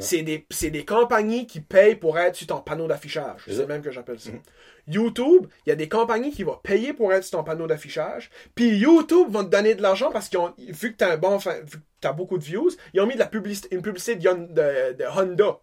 C'est 0.00 0.22
des, 0.22 0.46
des 0.70 0.84
compagnies 0.84 1.46
qui 1.46 1.60
payent 1.60 1.96
pour 1.96 2.18
être 2.18 2.34
sur 2.36 2.46
ton 2.46 2.60
panneau 2.60 2.86
d'affichage. 2.86 3.42
C'est 3.46 3.56
le 3.58 3.66
même 3.66 3.82
que 3.82 3.90
j'appelle 3.90 4.18
ça. 4.20 4.30
Mhm. 4.30 4.40
YouTube, 4.86 5.46
il 5.64 5.70
y 5.70 5.72
a 5.72 5.76
des 5.76 5.88
compagnies 5.88 6.30
qui 6.30 6.42
vont 6.42 6.58
payer 6.62 6.92
pour 6.92 7.12
être 7.12 7.24
sur 7.24 7.38
ton 7.38 7.44
panneau 7.44 7.66
d'affichage. 7.66 8.30
Puis 8.54 8.76
YouTube 8.76 9.28
vont 9.30 9.42
te 9.44 9.48
donner 9.50 9.74
de 9.74 9.82
l'argent 9.82 10.10
parce 10.10 10.28
qu'ils 10.28 10.38
ont, 10.38 10.52
vu 10.58 10.92
que 10.92 10.96
t'as 10.98 11.14
un 11.14 11.16
bon, 11.16 11.38
fa- 11.38 11.60
vu 11.60 11.78
que 11.78 11.84
t'as 12.00 12.12
beaucoup 12.12 12.36
de 12.38 12.44
views, 12.44 12.70
ils 12.92 13.00
ont 13.00 13.06
mis 13.06 13.14
de 13.14 13.18
la 13.18 13.26
publicité, 13.26 13.74
une 13.74 13.80
publicité 13.82 14.16
de- 14.16 14.92
de 14.92 15.04
Honda 15.18 15.58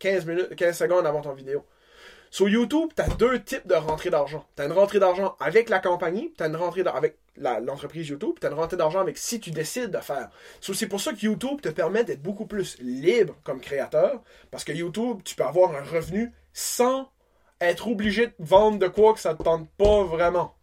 15 0.00 0.26
minutes, 0.26 0.56
15 0.56 0.76
secondes 0.76 1.06
avant 1.06 1.20
ton 1.20 1.34
vidéo. 1.34 1.64
Sur 2.34 2.48
YouTube, 2.48 2.88
tu 2.96 3.00
as 3.00 3.06
deux 3.10 3.40
types 3.44 3.64
de 3.68 3.76
rentrée 3.76 4.10
d'argent. 4.10 4.44
Tu 4.56 4.62
as 4.62 4.64
une 4.64 4.72
rentrée 4.72 4.98
d'argent 4.98 5.36
avec 5.38 5.68
la 5.68 5.78
compagnie, 5.78 6.32
tu 6.36 6.42
as 6.42 6.48
une 6.48 6.56
rentrée 6.56 6.82
avec 6.92 7.16
l'entreprise 7.36 8.08
YouTube, 8.08 8.34
tu 8.40 8.46
as 8.48 8.50
une 8.50 8.56
rentrée 8.56 8.76
d'argent 8.76 8.98
avec 8.98 9.18
si 9.18 9.38
tu 9.38 9.52
décides 9.52 9.92
de 9.92 9.98
faire. 9.98 10.30
So, 10.60 10.74
c'est 10.74 10.88
pour 10.88 11.00
ça 11.00 11.12
que 11.12 11.20
YouTube 11.20 11.60
te 11.60 11.68
permet 11.68 12.02
d'être 12.02 12.22
beaucoup 12.22 12.46
plus 12.46 12.76
libre 12.80 13.36
comme 13.44 13.60
créateur, 13.60 14.20
parce 14.50 14.64
que 14.64 14.72
YouTube, 14.72 15.20
tu 15.24 15.36
peux 15.36 15.44
avoir 15.44 15.76
un 15.76 15.84
revenu 15.84 16.32
sans 16.52 17.08
être 17.60 17.86
obligé 17.86 18.26
de 18.26 18.34
vendre 18.40 18.80
de 18.80 18.88
quoi 18.88 19.14
que 19.14 19.20
ça 19.20 19.36
te 19.36 19.44
tente 19.44 19.68
pas 19.78 20.02
vraiment. 20.02 20.56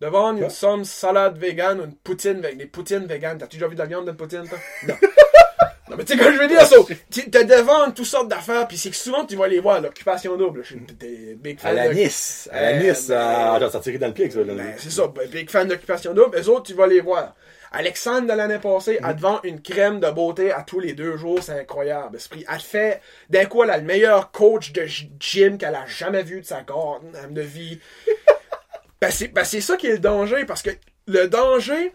De 0.00 0.06
vendre 0.06 0.40
une 0.40 0.50
somme 0.50 0.84
salade 0.84 1.36
vegan 1.36 1.80
ou 1.80 1.84
une 1.86 1.96
poutine 1.96 2.44
avec 2.44 2.58
des 2.58 2.66
poutines 2.66 3.06
vegan. 3.06 3.38
T'as-tu 3.38 3.56
déjà 3.56 3.66
vu 3.66 3.74
de 3.74 3.80
la 3.80 3.86
viande 3.86 4.04
d'une 4.04 4.16
poutine, 4.16 4.48
toi? 4.48 4.58
Non. 4.86 4.94
Non, 5.90 5.96
mais 5.96 6.04
tu 6.04 6.12
sais, 6.12 6.18
quand 6.18 6.32
je 6.32 6.38
veux 6.38 6.48
dire, 6.48 6.60
ça, 6.66 6.76
tu 7.10 7.30
te 7.30 7.42
devant 7.44 7.90
toutes 7.90 8.04
sortes 8.06 8.28
d'affaires, 8.28 8.68
puis 8.68 8.76
c'est 8.76 8.90
que 8.90 8.96
souvent 8.96 9.24
tu 9.24 9.36
vas 9.36 9.48
les 9.48 9.60
voir, 9.60 9.80
l'occupation 9.80 10.36
double. 10.36 10.62
Je 10.62 10.68
suis 10.74 10.80
t'es 10.98 11.34
big 11.36 11.58
À 11.58 11.62
fan 11.62 11.76
la 11.76 11.88
de- 11.88 11.94
Nice. 11.94 12.48
À 12.52 12.60
la 12.62 12.68
Euh, 12.70 12.90
Nice, 12.90 13.10
à... 13.10 13.58
genre, 13.58 13.70
ça 13.70 13.80
tirait 13.80 13.98
dans 13.98 14.08
le 14.08 14.12
pied, 14.14 14.30
ça. 14.30 14.40
là. 14.40 14.54
Ben, 14.54 14.74
c'est 14.78 14.90
ça, 14.90 15.06
ben, 15.08 15.28
big 15.28 15.50
fan 15.50 15.66
d'occupation 15.68 16.12
double. 16.14 16.36
Eux 16.38 16.48
autres, 16.48 16.64
tu 16.64 16.74
vas 16.74 16.86
les 16.86 17.00
voir. 17.00 17.34
Alexandre 17.70 18.26
de 18.28 18.32
l'année 18.32 18.58
passée, 18.58 18.98
elle 19.06 19.16
te 19.16 19.20
vend 19.20 19.40
une 19.44 19.60
crème 19.60 20.00
de 20.00 20.10
beauté 20.10 20.52
à 20.52 20.62
tous 20.62 20.80
les 20.80 20.94
deux 20.94 21.18
jours, 21.18 21.38
c'est 21.42 21.60
incroyable. 21.60 22.16
Esprit, 22.16 22.44
elle 22.50 22.60
fait, 22.60 23.02
d'un 23.28 23.44
coup, 23.44 23.62
elle 23.62 23.70
a 23.70 23.76
le 23.76 23.84
meilleur 23.84 24.30
coach 24.30 24.72
de 24.72 24.84
gy- 24.86 25.10
gym 25.20 25.58
qu'elle 25.58 25.74
a 25.74 25.84
jamais 25.86 26.22
vu 26.22 26.40
de 26.40 26.46
sa 26.46 26.62
garde 26.62 27.02
de 27.30 27.42
vie. 27.42 27.78
ben, 29.00 29.10
c'est, 29.10 29.28
ben, 29.28 29.44
c'est 29.44 29.60
ça 29.60 29.76
qui 29.76 29.86
est 29.86 29.92
le 29.92 29.98
danger, 29.98 30.44
parce 30.46 30.62
que 30.62 30.70
le 31.06 31.28
danger, 31.28 31.92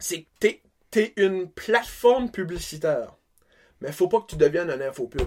c'est 0.00 0.22
que 0.22 0.26
t'es, 0.40 0.60
t'es 0.90 1.12
une 1.16 1.50
plateforme 1.50 2.30
publicitaire. 2.30 3.16
Mais 3.80 3.92
faut 3.92 4.08
pas 4.08 4.20
que 4.20 4.26
tu 4.26 4.36
deviennes 4.36 4.70
un 4.70 4.80
infopub. 4.80 5.22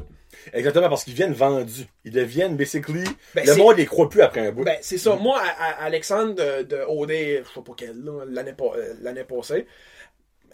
Exactement, 0.52 0.90
parce 0.90 1.04
qu'ils 1.04 1.14
viennent 1.14 1.34
vendus. 1.34 1.86
Ils 2.06 2.12
deviennent, 2.12 2.56
basically, 2.56 3.04
Ben, 3.34 3.46
le 3.46 3.56
monde 3.56 3.78
les 3.78 3.86
croit 3.86 4.10
plus 4.10 4.22
après 4.22 4.48
un 4.48 4.52
bout. 4.52 4.64
Ben, 4.64 4.78
c'est 4.82 4.98
ça. 4.98 5.16
Moi, 5.16 5.40
à, 5.40 5.64
à- 5.66 5.84
Alexandre 5.86 6.34
de, 6.36 6.64
de 6.64 6.84
OD, 6.88 7.10
je 7.12 7.44
sais 7.54 7.62
pas 7.66 7.74
quelle, 7.76 8.04
l'année 8.30 8.54
euh, 8.62 8.94
l'année 9.02 9.24
passée, 9.24 9.66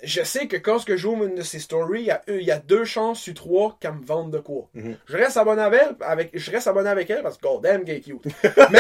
je 0.02 0.24
sais 0.24 0.48
que 0.48 0.56
quand 0.56 0.84
que 0.86 0.96
j'ouvre 0.96 1.26
une 1.26 1.36
de 1.36 1.42
ses 1.42 1.60
stories, 1.60 2.02
il 2.02 2.06
y 2.06 2.12
a, 2.12 2.22
il 2.30 2.44
y 2.44 2.52
a 2.52 2.60
deux 2.60 2.86
chances 2.86 3.20
sur 3.20 3.34
trois 3.34 3.78
qu'elle 3.82 3.96
me 3.96 4.06
vende 4.06 4.32
de 4.32 4.40
quoi. 4.40 4.70
Mhm. 4.74 4.98
Je 5.08 5.18
reste 5.18 5.36
abonné 5.38 5.62
avec 5.62 5.82
elle, 5.82 5.96
avec, 6.02 6.30
je 6.34 6.52
reste 6.52 6.68
abonné 6.68 6.90
avec 6.90 7.10
elle 7.10 7.22
parce 7.22 7.38
que, 7.38 7.42
god 7.42 7.64
damn, 7.64 7.84
gay 7.84 8.00
cute. 8.00 8.24
mais, 8.72 8.80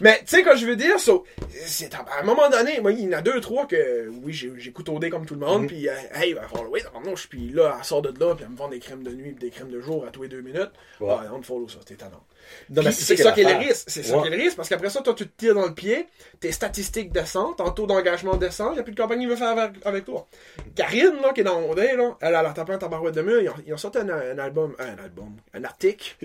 mais 0.00 0.18
tu 0.20 0.36
sais, 0.36 0.42
quand 0.42 0.56
je 0.56 0.66
veux 0.66 0.76
dire, 0.76 0.98
so, 1.00 1.24
c'est, 1.66 1.92
à 1.94 2.04
un 2.20 2.24
moment 2.24 2.48
donné, 2.50 2.80
moi, 2.80 2.92
il 2.92 3.00
y 3.00 3.08
en 3.14 3.18
a 3.18 3.22
deux, 3.22 3.40
trois 3.40 3.66
que, 3.66 4.08
oui, 4.22 4.32
j'ai- 4.32 4.72
OD 4.88 5.08
comme 5.10 5.26
tout 5.26 5.34
le 5.34 5.40
monde, 5.40 5.62
Mhm. 5.62 5.68
puis, 5.68 5.88
euh, 5.88 5.92
hey, 6.14 6.34
follow 6.52 6.76
it, 6.76 6.84
je 7.16 7.26
puis 7.28 7.50
là, 7.50 7.76
elle 7.78 7.84
sort 7.84 8.02
de 8.02 8.08
là, 8.18 8.34
puis 8.34 8.44
elle 8.44 8.52
me 8.52 8.56
vend 8.56 8.68
des 8.68 8.78
crèmes 8.80 9.02
de 9.02 9.10
nuit, 9.10 9.32
puis 9.32 9.48
des 9.48 9.50
crèmes 9.50 9.70
de 9.70 9.80
jour 9.80 10.04
à 10.06 10.10
tous 10.10 10.22
les 10.22 10.28
deux 10.28 10.40
minutes. 10.40 10.70
Ouais. 11.00 11.08
Ah, 11.10 11.24
on 11.32 11.42
follow 11.42 11.68
ça, 11.68 11.78
t'es 11.84 11.94
talent. 11.94 12.24
Non, 12.70 12.82
c'est 12.90 13.16
ça 13.16 13.32
qui 13.32 13.42
est 13.42 13.44
le 13.52 13.58
risque. 13.58 13.84
C'est 13.88 14.02
ça 14.02 14.18
qui 14.20 14.26
est 14.26 14.30
le 14.36 14.42
risque, 14.42 14.56
parce 14.56 14.68
qu'après 14.68 14.90
ça, 14.90 15.00
toi, 15.02 15.14
tu 15.14 15.26
te 15.28 15.36
tires 15.36 15.54
dans 15.54 15.66
le 15.66 15.74
pied, 15.74 16.06
tes 16.40 16.50
statistiques 16.52 17.12
descendent, 17.12 17.56
ton 17.56 17.70
taux 17.70 17.86
d'engagement 17.86 18.36
descend, 18.36 18.70
il 18.72 18.74
n'y 18.74 18.80
a 18.80 18.82
plus 18.82 18.94
de 18.94 19.00
compagnie 19.00 19.24
qui 19.24 19.30
veut 19.30 19.36
faire 19.36 19.56
avec, 19.56 19.72
avec 19.84 20.04
toi. 20.04 20.26
Karine, 20.74 21.16
là, 21.22 21.32
qui 21.32 21.42
est 21.42 21.44
dans 21.44 21.60
mon 21.60 21.74
dé, 21.74 21.92
là, 21.96 22.16
elle, 22.20 22.34
a 22.34 22.50
tapé 22.52 22.72
un 22.72 22.78
tabarouette 22.78 23.14
de 23.14 23.22
mur, 23.22 23.40
ils 23.40 23.48
ont, 23.48 23.54
ils 23.66 23.74
ont 23.74 23.76
sorti 23.76 23.98
un, 23.98 24.08
un 24.08 24.38
album, 24.38 24.74
un 24.78 25.02
album, 25.04 25.36
un 25.54 25.64
article. 25.64 26.16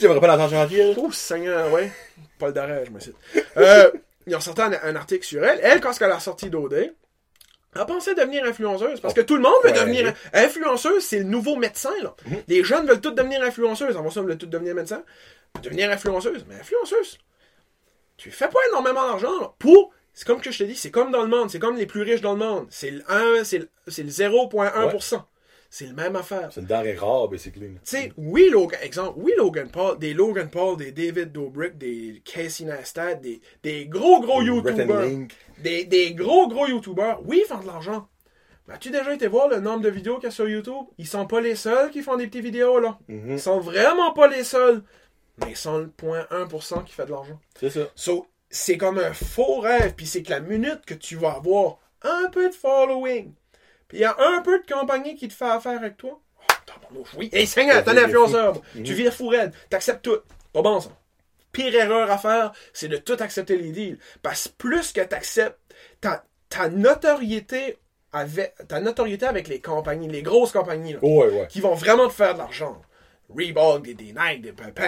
J'aimerais 0.00 0.20
pas 0.20 0.26
l'entendre 0.28 0.54
là. 0.54 0.94
Oh, 0.98 1.10
Seigneur, 1.12 1.72
ouais. 1.72 1.90
Paul 2.38 2.52
d'arrêt, 2.66 2.84
je 2.86 2.90
me 2.90 3.00
cite. 3.00 3.16
Euh, 3.56 3.90
ils 4.26 4.34
ont 4.36 4.40
sorti 4.40 4.60
un, 4.62 4.72
un 4.82 4.96
article 4.96 5.24
sur 5.24 5.44
elle. 5.44 5.60
Elle, 5.62 5.80
quand 5.80 5.92
elle 6.00 6.12
a 6.12 6.20
sorti 6.20 6.50
d'OD, 6.50 6.72
elle 6.74 7.86
pensait 7.86 8.14
devenir 8.14 8.44
influenceuse. 8.44 9.00
Parce 9.00 9.14
que 9.14 9.20
tout 9.20 9.36
le 9.36 9.42
monde 9.42 9.52
veut 9.64 9.70
Ouais. 9.70 9.78
devenir 9.78 10.12
influenceuse, 10.32 11.04
c'est 11.04 11.18
le 11.18 11.24
nouveau 11.24 11.56
médecin, 11.56 11.92
là. 12.02 12.14
Les 12.48 12.64
jeunes 12.64 12.86
veulent 12.86 13.00
tous 13.00 13.12
devenir 13.12 13.42
influenceuses. 13.42 13.96
En 13.96 14.10
ça, 14.10 14.20
veulent 14.22 14.36
tous 14.38 14.46
devenir 14.46 14.74
médecin. 14.74 15.02
Devenir 15.62 15.90
influenceuse. 15.90 16.44
Mais 16.48 16.56
influenceuse, 16.56 17.18
tu 18.16 18.30
fais 18.30 18.48
pas 18.48 18.58
énormément 18.68 19.06
d'argent. 19.08 19.54
Pour, 19.58 19.92
c'est 20.14 20.26
comme 20.26 20.40
que 20.40 20.50
je 20.50 20.58
te 20.58 20.64
dis, 20.64 20.76
c'est 20.76 20.90
comme 20.90 21.10
dans 21.10 21.22
le 21.22 21.28
monde. 21.28 21.50
C'est 21.50 21.58
comme 21.58 21.76
les 21.76 21.86
plus 21.86 22.02
riches 22.02 22.20
dans 22.20 22.32
le 22.32 22.38
monde. 22.38 22.66
C'est 22.70 22.90
le 22.90 23.02
1, 23.08 23.44
c'est 23.44 23.58
le, 23.58 23.68
c'est 23.88 24.02
le 24.02 24.10
0.1%. 24.10 25.22
C'est 25.72 25.86
le 25.86 25.94
même 25.94 26.16
affaire. 26.16 26.50
C'est 26.52 26.60
une 26.60 26.66
denrée 26.66 26.96
rare, 26.96 27.28
basically. 27.28 27.68
Tu 27.68 27.78
sais, 27.84 28.12
oui, 28.16 28.48
Logan, 28.50 28.80
exemple, 28.82 29.20
oui, 29.22 29.32
Logan 29.38 29.70
Paul, 29.70 29.96
des 30.00 30.14
Logan 30.14 30.50
Paul, 30.50 30.76
des 30.76 30.90
David 30.90 31.30
Dobrik, 31.30 31.78
des 31.78 32.20
Casey 32.24 32.64
Neistat, 32.64 33.14
des, 33.14 33.40
des 33.62 33.86
gros, 33.86 34.20
gros 34.20 34.42
YouTubers, 34.42 35.28
des, 35.62 35.84
des 35.84 36.12
gros, 36.12 36.48
gros 36.48 36.66
YouTubers, 36.66 37.20
oui, 37.24 37.42
ils 37.44 37.46
font 37.46 37.60
de 37.60 37.68
l'argent. 37.68 38.08
Mais 38.66 38.74
as-tu 38.74 38.90
déjà 38.90 39.14
été 39.14 39.28
voir 39.28 39.48
le 39.48 39.60
nombre 39.60 39.82
de 39.82 39.90
vidéos 39.90 40.16
qu'il 40.16 40.24
y 40.24 40.26
a 40.26 40.32
sur 40.32 40.48
YouTube? 40.48 40.86
Ils 40.98 41.06
sont 41.06 41.26
pas 41.28 41.40
les 41.40 41.54
seuls 41.54 41.90
qui 41.90 42.02
font 42.02 42.16
des 42.16 42.26
petites 42.26 42.44
vidéos, 42.44 42.80
là. 42.80 42.98
Mhm. 43.06 43.30
Ils 43.30 43.40
sont 43.40 43.60
vraiment 43.60 44.12
pas 44.12 44.26
les 44.26 44.42
seuls. 44.42 44.82
Mais 45.38 45.50
ils 45.50 45.56
sont 45.56 45.78
le 45.78 45.86
0.1% 45.86 46.84
qui 46.84 46.92
fait 46.92 47.06
de 47.06 47.12
l'argent. 47.12 47.38
C'est 47.58 47.70
ça. 47.70 47.88
So, 47.94 48.26
c'est 48.50 48.76
comme 48.76 48.98
un 48.98 49.12
faux 49.12 49.60
rêve, 49.60 49.94
puis 49.96 50.06
c'est 50.06 50.24
que 50.24 50.30
la 50.30 50.40
minute 50.40 50.80
que 50.84 50.94
tu 50.94 51.14
vas 51.14 51.34
avoir 51.34 51.78
un 52.02 52.28
peu 52.30 52.48
de 52.48 52.54
following, 52.54 53.34
puis 53.90 53.98
il 53.98 54.00
y 54.00 54.04
a 54.04 54.16
un 54.18 54.40
peu 54.40 54.58
de 54.58 54.72
compagnie 54.72 55.14
qui 55.16 55.28
te 55.28 55.34
fait 55.34 55.44
affaire 55.44 55.76
avec 55.78 55.98
toi, 55.98 56.18
oh, 56.96 57.04
oui, 57.18 57.28
hey, 57.32 57.46
Seigneur, 57.46 57.84
t'es 57.84 57.90
un 57.90 57.94
Ça 57.94 58.00
fait 58.00 58.06
influenceur, 58.06 58.54
Mhm. 58.74 58.82
tu 58.84 58.94
vires 58.94 59.12
fou 59.12 59.28
raide, 59.28 59.52
t'acceptes 59.68 60.02
tout, 60.02 60.18
pas 60.54 60.62
bon 60.62 60.80
ça. 60.80 60.90
Pire 61.52 61.74
erreur 61.74 62.10
à 62.10 62.16
faire, 62.16 62.52
c'est 62.72 62.88
de 62.88 62.96
tout 62.96 63.16
accepter 63.20 63.56
les 63.58 63.72
deals, 63.72 63.98
parce 64.22 64.48
que 64.48 64.52
plus 64.56 64.92
que 64.92 65.00
t'acceptes, 65.02 65.58
ta, 66.00 66.24
ta 66.48 66.68
notoriété 66.68 67.76
avec, 68.12 68.54
ta 68.68 68.80
notoriété 68.80 69.26
avec 69.26 69.48
les 69.48 69.60
compagnies, 69.60 70.08
les 70.08 70.22
grosses 70.22 70.52
compagnies, 70.52 70.92
là, 70.94 70.98
Ouais, 71.02 71.28
ouais. 71.28 71.46
qui 71.48 71.60
vont 71.60 71.74
vraiment 71.74 72.06
te 72.08 72.12
faire 72.14 72.34
de 72.34 72.38
l'argent. 72.38 72.80
Reebok, 73.28 73.82
des, 73.82 73.94
des 73.94 74.12
Nike, 74.12 74.42
des 74.42 74.52
peu, 74.52 74.64
peu 74.72 74.82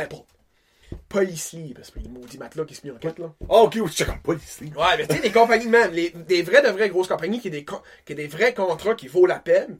ici, 1.22 1.72
parce 1.74 1.90
que 1.90 1.98
les 2.00 2.08
maudits 2.08 2.38
matelas 2.38 2.64
qui 2.64 2.74
se 2.74 2.86
mis 2.86 2.92
en 2.92 2.96
quête, 2.98 3.18
là. 3.18 3.32
Ah, 3.48 3.62
ok, 3.62 3.78
oui, 3.80 3.90
c'est 3.94 4.04
comme 4.04 4.36
ici. 4.36 4.72
Ouais, 4.76 4.96
mais 4.96 5.06
tu 5.06 5.16
sais, 5.16 5.20
des 5.22 5.32
compagnies 5.32 5.66
même, 5.68 5.92
les, 5.92 6.10
des 6.10 6.42
vraies 6.42 6.62
de 6.62 6.68
vraies 6.68 6.88
grosses 6.88 7.08
compagnies 7.08 7.40
qui 7.40 7.48
ont 7.48 7.52
des, 7.52 7.64
co- 7.64 7.82
qui 8.04 8.12
ont 8.12 8.16
des 8.16 8.26
vrais 8.26 8.54
contrats 8.54 8.94
qui 8.94 9.08
vaut 9.08 9.26
la 9.26 9.38
peine. 9.38 9.78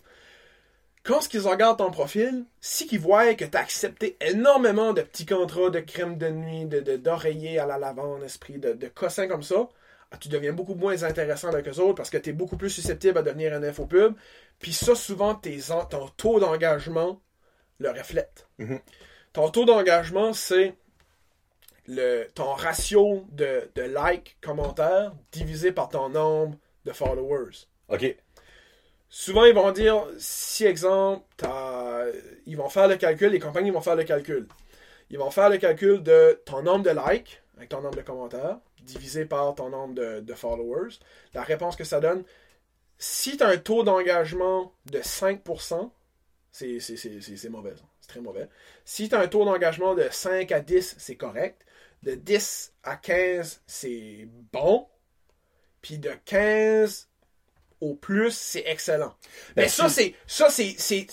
Quand 1.05 1.21
ce 1.21 1.29
qu'ils 1.29 1.41
regardent 1.41 1.79
ton 1.79 1.91
profil, 1.91 2.45
si 2.61 2.87
qu'ils 2.87 3.01
voient 3.01 3.35
que 3.35 3.45
tu 3.45 3.57
as 3.57 3.61
accepté 3.61 4.17
énormément 4.21 4.93
de 4.93 5.03
petits 5.03 5.27
contrats 5.27 5.71
de 5.71 5.81
crème 5.81 6.17
de 6.17 6.29
nuit, 6.29 6.67
de, 6.67 6.97
d'oreiller 6.97 7.59
à 7.59 7.67
la 7.67 7.77
lavande, 7.77 8.23
esprit, 8.23 8.59
de, 8.59 8.73
de 8.73 8.87
cossins 8.87 9.27
comme 9.27 9.43
ça, 9.43 9.69
ah, 10.13 10.17
tu 10.19 10.29
deviens 10.29 10.53
beaucoup 10.53 10.75
moins 10.75 11.03
intéressant 11.03 11.49
avec 11.49 11.67
eux 11.67 11.81
autres 11.81 11.95
parce 11.97 12.11
que 12.11 12.19
tu 12.19 12.31
es 12.31 12.33
beaucoup 12.33 12.57
plus 12.57 12.71
susceptible 12.71 13.19
à 13.19 13.23
devenir 13.23 13.53
un 13.53 13.63
infopub. 13.65 14.15
Puis 14.61 14.73
ça, 14.73 14.95
souvent, 14.95 15.35
tes, 15.35 15.73
en- 15.73 15.87
ton 15.87 16.07
taux 16.17 16.39
d'engagement 16.39 17.21
le 17.79 17.91
reflète. 17.91 18.47
Mhm. 18.59 18.79
Ton 19.33 19.49
taux 19.51 19.65
d'engagement, 19.65 20.33
c'est 20.35 20.75
le, 21.87 22.27
ton 22.35 22.53
ratio 22.53 23.25
de, 23.31 23.71
de 23.75 23.83
likes, 23.83 24.37
commentaires, 24.41 25.13
divisé 25.33 25.73
par 25.73 25.89
ton 25.89 26.09
nombre 26.09 26.57
de 26.85 26.93
followers. 26.93 27.67
Ok. 27.89 28.17
Souvent, 29.09 29.45
ils 29.45 29.55
vont 29.55 29.73
dire, 29.73 30.07
si 30.19 30.65
exemple, 30.65 31.25
ils 32.47 32.57
vont 32.57 32.69
faire 32.69 32.89
le 32.89 32.97
calcul, 32.97 33.31
les 33.31 33.39
compagnies 33.39 33.71
vont 33.71 33.83
faire 33.83 33.97
le 33.97 34.05
calcul. 34.05 34.49
Ils 35.11 35.19
vont 35.19 35.31
faire 35.31 35.51
le 35.51 35.59
calcul 35.59 36.03
de 36.03 36.41
ton 36.47 36.63
nombre 36.63 36.85
de 36.85 36.91
likes, 36.91 37.43
avec 37.57 37.69
ton 37.69 37.83
nombre 37.83 37.97
de 37.97 38.03
commentaires, 38.03 38.59
divisé 38.83 39.27
par 39.27 39.55
ton 39.55 39.69
nombre 39.69 39.95
de, 39.95 40.21
de 40.21 40.35
followers. 40.35 40.99
La 41.35 41.43
réponse 41.43 41.77
que 41.77 41.85
ça 41.85 42.01
donne, 42.01 42.25
si 42.99 43.37
tu 43.37 43.43
as 43.43 43.49
un 43.49 43.59
taux 43.59 43.83
d'engagement 43.83 44.73
de 44.91 45.01
5%, 45.01 45.91
c'est 46.53 47.49
mauvais. 47.51 47.75
ça. 47.75 47.83
C'est 48.01 48.09
très 48.09 48.21
mauvais. 48.21 48.49
Si 48.85 49.09
tu 49.09 49.15
as 49.15 49.21
un 49.21 49.29
taux 49.29 49.45
d'engagement 49.45 49.95
de 49.95 50.07
5 50.11 50.53
à 50.53 50.61
10, 50.61 50.95
c'est 50.99 51.17
correct. 51.17 51.67
De 52.03 52.15
10 52.15 52.73
à 52.83 52.97
15, 52.97 53.63
c'est 53.67 54.27
bon. 54.53 54.87
Puis 55.81 55.99
de 55.99 56.13
15 56.25 57.09
au 57.81 57.95
plus, 57.95 58.33
c'est 58.37 58.65
excellent. 58.67 59.15
Mais 59.57 59.65
Ben, 59.65 59.69
ça, 59.69 59.89
c'est. 59.89 60.15
Ça, 60.27 60.49
c'est. 60.51 60.75
c'est- 60.79 61.07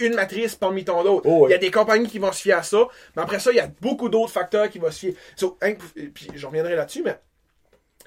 une 0.00 0.14
matrice 0.14 0.54
parmi 0.56 0.84
tant 0.84 1.02
d'autres. 1.04 1.26
Oh. 1.28 1.46
Il 1.48 1.52
y 1.52 1.54
a 1.54 1.58
des 1.58 1.70
compagnies 1.70 2.08
qui 2.08 2.18
vont 2.18 2.32
se 2.32 2.42
fier 2.42 2.52
à 2.58 2.62
ça, 2.62 2.86
mais 3.16 3.22
après 3.22 3.38
ça, 3.38 3.50
il 3.50 3.56
y 3.56 3.60
a 3.60 3.68
beaucoup 3.80 4.08
d'autres 4.10 4.32
facteurs 4.32 4.68
qui 4.68 4.78
vont 4.78 4.90
se 4.90 4.98
fier. 4.98 5.14
So, 5.36 5.56
hein, 5.62 5.74
puis 6.14 6.28
je 6.34 6.46
reviendrai 6.46 6.76
là-dessus, 6.76 7.02
mais 7.02 7.18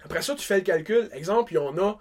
après 0.03 0.21
ça, 0.21 0.35
tu 0.35 0.45
fais 0.45 0.57
le 0.57 0.61
calcul. 0.61 1.09
Exemple, 1.13 1.53
il 1.53 1.55
y 1.55 1.59
en 1.59 1.75
a. 1.79 1.97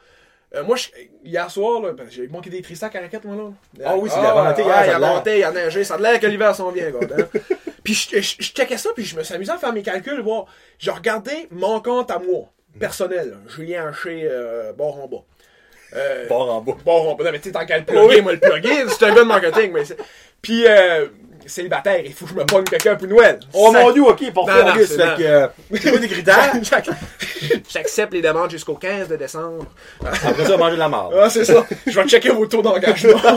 euh, 0.55 0.63
moi, 0.65 0.77
je- 0.77 0.89
hier 1.25 1.51
soir, 1.51 1.81
ben, 1.81 2.07
j'ai 2.11 2.29
manqué 2.29 2.51
des 2.51 2.61
Trissac 2.63 2.95
à 2.95 3.01
raquette, 3.01 3.25
moi, 3.25 3.35
là. 3.35 3.51
Ah 3.85 3.97
oui, 3.97 4.09
c'est 4.13 4.21
il 4.21 4.27
a 4.27 4.35
vanté 4.35 4.63
hier, 4.63 4.75
ça 4.75 4.87
il 4.87 4.91
a 4.91 4.99
vanté, 4.99 5.39
il 5.39 5.45
a 5.45 5.51
neigé, 5.53 5.85
ça 5.85 5.95
a 5.95 5.99
l'air 5.99 6.21
que 6.21 6.27
l'hiver 6.27 6.55
s'en 6.55 6.71
vient, 6.71 6.91
gars. 6.91 7.01
puis 7.85 7.95
je, 7.95 8.21
je, 8.21 8.37
je 8.41 8.53
checkais 8.53 8.79
ça, 8.79 8.91
puis 8.95 9.05
je 9.05 9.17
me 9.17 9.23
suis 9.23 9.35
amusé 9.35 9.53
à 9.53 9.59
faire 9.59 9.73
mes 9.73 9.83
calculs, 9.83 10.21
voir. 10.21 10.47
Je 10.79 10.91
regardais 10.91 11.47
mon 11.51 11.81
compte 11.81 12.11
à 12.11 12.19
moi. 12.19 12.51
personnel. 12.81 13.37
Julien 13.55 13.89
Haché, 13.89 14.27
euh, 14.29 14.73
bord 14.73 14.99
en 15.01 15.07
bas. 15.07 15.25
Euh, 15.95 16.27
Fort 16.27 16.53
en 16.53 16.61
bas. 16.61 16.77
Bon, 16.85 17.11
on 17.13 17.15
peut 17.15 17.25
mais 17.31 17.39
tu 17.39 17.45
sais, 17.45 17.53
tant 17.53 17.65
qu'à 17.65 17.79
le 17.79 17.85
plugger, 17.85 18.21
moi 18.21 18.33
le 18.33 18.41
plugger, 18.41 18.89
c'est 18.89 19.05
un 19.05 19.15
gars 19.15 19.23
de 19.23 19.29
marketing, 19.29 19.71
mais 19.73 19.85
c'est... 19.85 19.97
Puis, 20.43 20.67
euh, 20.67 21.07
célibataire, 21.47 22.01
il 22.05 22.13
faut 22.13 22.25
que 22.25 22.31
je 22.33 22.37
me 22.37 22.45
pogne 22.45 22.65
quelqu'un 22.65 22.95
pour 22.97 23.07
Noël. 23.09 23.41
Oh 23.53 23.71
mon 23.73 23.91
dieu, 23.91 24.03
ok, 24.03 24.33
pour 24.33 24.51
faire 24.51 24.67
Auguste, 24.75 24.93
c'est- 24.97 25.17
fait 25.17 25.17
que, 25.17 25.23
euh, 25.93 25.99
des 25.99 26.09
critères? 26.09 26.53
J'ac- 26.63 26.89
J'accepte 27.71 28.13
les 28.13 28.23
demandes 28.23 28.51
jusqu'au 28.51 28.75
15 28.75 29.09
de 29.09 29.17
décembre. 29.17 29.67
Après 30.05 30.45
ça, 30.45 30.57
manger 30.57 30.75
de 30.75 30.79
la 30.81 30.89
marde. 30.89 31.15
Ah, 31.21 31.29
c'est 31.31 31.45
ça. 31.45 31.65
Je 31.87 32.01
vais 32.01 32.07
checker 32.09 32.31
vos 32.31 32.47
taux 32.47 32.63
d'engagement. 32.63 33.21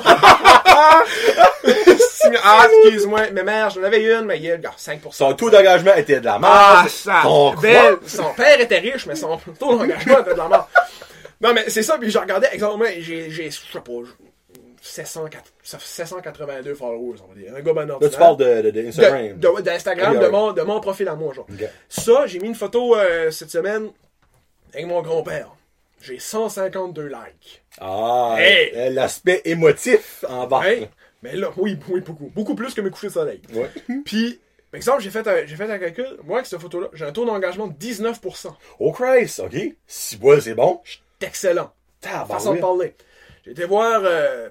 ah, 2.43 2.68
excuse-moi, 2.84 3.22
mais 3.34 3.43
mère, 3.43 3.70
j'en 3.70 3.84
avais 3.84 4.03
une, 4.03 4.26
mais 4.26 4.38
il 4.38 4.43
y 4.45 4.51
a 4.51 4.58
5%. 4.58 4.99
Son 5.12 5.34
taux 5.34 5.49
d'engagement 5.49 5.93
était 5.95 6.20
de 6.20 6.26
la 6.26 6.36
Ah, 6.36 6.39
marde. 6.39 6.89
ça. 6.89 7.22
Belle. 7.62 7.97
Son 8.05 8.34
père 8.34 8.60
était 8.60 8.80
riche, 8.80 9.05
mais 9.05 9.16
son 9.16 9.38
taux 9.60 9.78
d'engagement 9.78 10.20
était 10.20 10.34
de 10.34 10.38
la 10.38 10.47
merde. 10.47 10.66
Non, 11.41 11.53
mais 11.53 11.66
c'est 11.68 11.84
ça, 11.84 11.97
puis 11.99 12.10
je 12.10 12.18
regardais, 12.18 12.49
exemple, 12.51 12.88
j'ai, 12.99 13.30
j'ai, 13.30 13.51
je 13.51 13.58
sais 13.58 13.80
pas, 13.80 13.91
704 13.91 14.08
782 14.92 16.74
followers, 16.76 17.18
on 17.24 17.34
va 17.34 17.40
dire. 17.40 17.54
Un 17.56 17.62
gars 17.62 17.74
ben 17.74 17.86
Là, 17.86 17.98
tu 18.10 18.18
parles 18.18 18.38
de, 18.38 18.62
de, 18.64 18.72
de 18.72 18.88
Instagram. 18.88 19.38
De- 19.40 19.56
de- 19.58 19.62
d'Instagram, 19.62 20.14
de, 20.16 20.20
ouais. 20.20 20.30
mon, 20.32 20.52
de 20.54 20.62
mon 20.62 20.80
profil 20.80 21.08
à 21.08 21.16
moi, 21.16 21.34
genre. 21.34 21.48
Ça, 21.90 22.26
j'ai 22.28 22.40
mis 22.40 22.48
une 22.48 22.56
photo 22.56 22.96
euh, 22.96 23.32
cette 23.32 23.50
semaine 23.52 23.90
avec 24.74 24.86
mon 24.88 25.02
grand-père. 25.02 25.50
J'ai 26.02 26.20
152 26.20 27.08
likes. 27.08 27.64
Ah, 27.80 28.36
Hey! 28.38 28.72
euh, 28.76 28.90
l'aspect 28.92 29.42
émotif 29.46 30.24
en 30.28 30.46
bas. 30.48 30.62
Mais 31.24 31.36
là, 31.36 31.50
oui, 31.58 31.78
oui, 31.90 32.02
beaucoup. 32.02 32.32
Beaucoup 32.36 32.56
plus 32.56 32.74
que 32.76 32.82
mes 32.82 32.92
couchers 32.92 33.08
de 33.08 33.14
soleil. 33.14 33.42
Ouais. 33.54 33.70
Puis, 34.06 34.40
par 34.72 34.78
exemple, 34.78 35.02
j'ai 35.02 35.10
fait, 35.10 35.28
un, 35.28 35.46
j'ai 35.46 35.56
fait 35.56 35.70
un 35.70 35.80
calcul. 35.80 36.18
Moi, 36.24 36.38
avec 36.38 36.46
cette 36.48 36.60
photo-là, 36.60 36.90
j'ai 36.94 37.06
un 37.06 37.12
taux 37.12 37.26
d'engagement 37.26 37.68
de 37.68 37.74
19%. 37.74 38.50
Oh 38.80 38.92
Christ, 38.92 39.40
ok. 39.40 39.56
Si 39.88 40.18
bois, 40.18 40.40
c'est 40.40 40.54
bon. 40.54 40.80
C'est 41.20 41.28
excellent. 41.28 41.72
Façon 42.02 42.54
de 42.54 42.60
Tabarouette. 42.60 42.62
parler. 42.62 42.96
J'ai 43.44 43.52
été 43.52 43.66
voir 43.66 44.02
euh, 44.04 44.50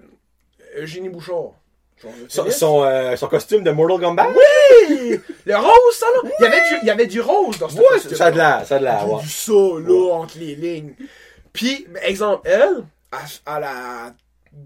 Eugénie 0.76 1.08
Bouchard. 1.08 1.52
Son, 2.28 2.82
euh, 2.84 3.16
son 3.16 3.26
costume 3.28 3.62
de 3.64 3.70
Mortal 3.70 4.00
Kombat? 4.00 4.28
Oui! 4.28 5.18
Le 5.46 5.56
rose, 5.56 5.94
ça, 5.94 6.06
là! 6.06 6.30
Il 6.38 6.42
y 6.42 6.46
avait 6.46 6.68
du, 6.68 6.74
il 6.82 6.86
y 6.86 6.90
avait 6.90 7.06
du 7.06 7.20
rose 7.22 7.58
dans 7.58 7.68
ce 7.70 7.76
Ouais, 7.78 7.84
costume. 7.92 8.16
ça 8.16 8.26
a 8.26 8.30
de 8.30 8.36
l'air, 8.36 8.66
ça 8.66 8.76
a 8.76 8.78
de 8.78 8.84
l'air, 8.84 9.10
ouais. 9.10 9.22
vu 9.22 9.28
ça, 9.30 9.52
là, 9.52 10.12
entre 10.14 10.38
les 10.38 10.54
lignes. 10.56 10.94
Puis, 11.54 11.86
exemple, 12.02 12.42
elle, 12.44 12.84
elle 13.12 13.64
a 13.64 14.10
2 14.10 14.14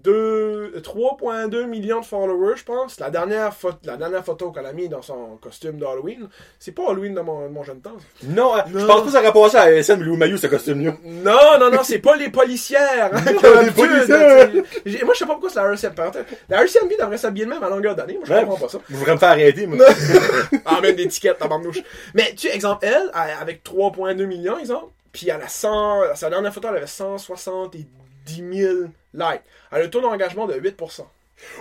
3,2 0.03 1.65
millions 1.65 1.99
de 1.99 2.05
followers, 2.05 2.57
je 2.57 2.63
pense. 2.63 2.99
La 2.99 3.09
dernière, 3.09 3.53
photo, 3.53 3.77
la 3.83 3.97
dernière 3.97 4.23
photo 4.23 4.51
qu'elle 4.51 4.65
a 4.65 4.73
mis 4.73 4.89
dans 4.89 5.01
son 5.01 5.37
costume 5.41 5.77
d'Halloween, 5.77 6.27
c'est 6.59 6.71
pas 6.71 6.89
Halloween 6.89 7.13
de 7.13 7.21
mon, 7.21 7.43
de 7.47 7.53
mon 7.53 7.63
jeune 7.63 7.81
temps. 7.81 7.97
Non, 8.23 8.55
euh, 8.55 8.59
Non. 8.69 8.79
je 8.79 8.85
pense 8.85 8.99
pas 9.01 9.05
que 9.05 9.11
ça 9.11 9.21
rapporte 9.21 9.51
ça 9.51 9.61
à 9.63 9.71
SM 9.71 10.01
Lou 10.01 10.15
Maillot, 10.15 10.37
ce 10.37 10.47
costume-là. 10.47 10.93
Non, 11.03 11.59
non, 11.59 11.69
non, 11.71 11.83
c'est 11.83 11.99
pas 11.99 12.15
les 12.15 12.29
policières. 12.29 13.11
hein, 13.13 13.21
les 13.63 13.71
policières. 13.71 14.49
J'ai- 14.85 15.03
Moi, 15.03 15.13
je 15.13 15.19
sais 15.19 15.25
pas 15.25 15.33
pourquoi 15.33 15.49
c'est 15.49 15.59
la 15.61 15.71
RCMP. 15.71 16.01
La 16.49 16.61
RCMP 16.63 16.95
devrait 16.99 17.17
s'habiller 17.17 17.45
le 17.45 17.51
même 17.51 17.63
à 17.63 17.69
longueur 17.69 17.95
d'année. 17.95 18.13
Moi, 18.15 18.23
je 18.25 18.33
Ouais. 18.33 18.41
comprends 18.41 18.57
pas 18.65 18.69
ça. 18.69 18.79
Je 18.89 18.95
voudrais 18.95 19.13
me 19.13 19.19
faire 19.19 19.29
arrêter, 19.29 19.67
moi. 19.67 19.85
Ah, 20.65 20.79
même 20.81 20.95
des 20.95 21.07
tickets, 21.07 21.37
tabarnouche. 21.37 21.79
Mais, 22.13 22.31
tu 22.35 22.47
sais, 22.47 22.55
exemple, 22.55 22.85
elle, 22.85 23.09
avec 23.13 23.63
3,2 23.63 24.25
millions, 24.25 24.57
exemple, 24.57 24.87
puis 25.11 25.29
elle 25.29 25.41
a 25.41 25.47
100, 25.47 26.15
sa 26.15 26.29
dernière 26.29 26.53
photo, 26.53 26.69
elle 26.69 26.77
avait 26.77 26.87
170 26.87 27.85
000 28.27 28.73
likes. 29.13 29.41
Elle 29.71 29.81
a 29.81 29.85
un 29.85 29.87
taux 29.87 30.01
d'engagement 30.01 30.47
de 30.47 30.53
8%. 30.53 31.05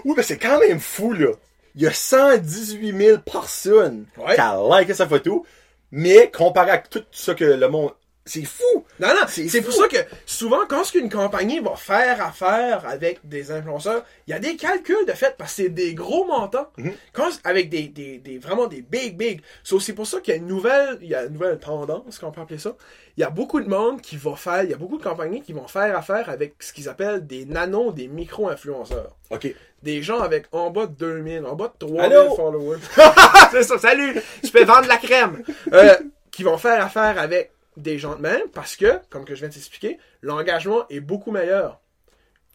Oui, 0.04 0.14
mais 0.16 0.22
c'est 0.22 0.38
quand 0.38 0.58
même 0.60 0.80
fou, 0.80 1.12
là. 1.12 1.32
Il 1.74 1.82
y 1.82 1.86
a 1.86 1.92
118 1.92 2.96
000 2.96 3.18
personnes 3.18 4.06
Ouais. 4.18 4.34
qui 4.34 4.40
ont 4.40 4.76
liké 4.76 4.92
sa 4.94 5.06
photo, 5.08 5.46
mais 5.92 6.30
comparé 6.30 6.70
à 6.72 6.78
tout 6.78 7.04
ça 7.12 7.34
que 7.34 7.44
le 7.44 7.68
monde... 7.68 7.92
C'est 8.30 8.44
fou! 8.44 8.84
Non, 9.00 9.08
non, 9.08 9.26
C'est 9.26 9.48
c'est 9.48 9.60
pour 9.60 9.72
ça 9.72 9.88
que 9.88 9.96
souvent, 10.24 10.60
quand 10.68 10.84
ce 10.84 10.92
qu'une 10.92 11.10
compagnie 11.10 11.58
va 11.58 11.74
faire 11.74 12.24
affaire 12.24 12.86
avec 12.86 13.18
des 13.24 13.50
influenceurs, 13.50 14.04
il 14.28 14.30
y 14.30 14.34
a 14.34 14.38
des 14.38 14.54
calculs 14.54 15.04
de 15.04 15.12
fait 15.14 15.34
parce 15.36 15.50
que 15.56 15.62
c'est 15.64 15.68
des 15.68 15.94
gros 15.94 16.24
montants. 16.24 16.68
Mhm. 16.76 16.92
Quand, 17.12 17.28
avec 17.42 17.68
des, 17.70 17.88
des, 17.88 18.18
des, 18.18 18.38
vraiment 18.38 18.68
des 18.68 18.82
big, 18.82 19.16
big. 19.16 19.40
So, 19.64 19.80
c'est 19.80 19.94
pour 19.94 20.06
ça 20.06 20.20
qu'il 20.20 20.32
y 20.32 20.36
a 20.36 20.38
une 20.38 20.46
nouvelle, 20.46 20.98
il 21.02 21.08
y 21.08 21.14
a 21.16 21.24
une 21.24 21.32
nouvelle 21.32 21.58
tendance, 21.58 22.20
qu'on 22.20 22.30
peut 22.30 22.40
appeler 22.40 22.60
ça. 22.60 22.76
Il 23.16 23.20
y 23.20 23.24
a 23.24 23.30
beaucoup 23.30 23.60
de 23.60 23.68
monde 23.68 24.00
qui 24.00 24.16
va 24.16 24.36
faire, 24.36 24.62
il 24.62 24.70
y 24.70 24.74
a 24.74 24.76
beaucoup 24.76 24.98
de 24.98 25.02
compagnies 25.02 25.42
qui 25.42 25.52
vont 25.52 25.66
faire 25.66 25.98
affaire 25.98 26.30
avec 26.30 26.54
ce 26.60 26.72
qu'ils 26.72 26.88
appellent 26.88 27.26
des 27.26 27.44
nano, 27.46 27.90
des 27.90 28.06
micro-influenceurs. 28.06 29.16
OK. 29.30 29.52
Des 29.82 30.02
gens 30.04 30.20
avec 30.20 30.46
en 30.52 30.70
bas 30.70 30.86
de 30.86 30.92
2000, 30.92 31.46
en 31.46 31.56
bas 31.56 31.72
de 31.80 31.84
3000 31.84 32.00
Allô? 32.00 32.36
followers. 32.36 32.78
c'est 33.50 33.64
ça, 33.64 33.76
salut! 33.78 34.20
Je 34.44 34.50
peux 34.50 34.62
vendre 34.62 34.82
de 34.82 34.88
la 34.88 34.98
crème! 34.98 35.42
Euh, 35.72 35.96
qui 36.30 36.44
vont 36.44 36.58
faire 36.58 36.84
affaire 36.84 37.18
avec 37.18 37.50
des 37.80 37.98
gens 37.98 38.16
de 38.16 38.20
même 38.20 38.48
parce 38.52 38.76
que, 38.76 39.00
comme 39.10 39.24
que 39.24 39.34
je 39.34 39.40
viens 39.40 39.48
de 39.48 39.54
t'expliquer, 39.54 39.98
l'engagement 40.22 40.86
est 40.88 41.00
beaucoup 41.00 41.30
meilleur. 41.30 41.80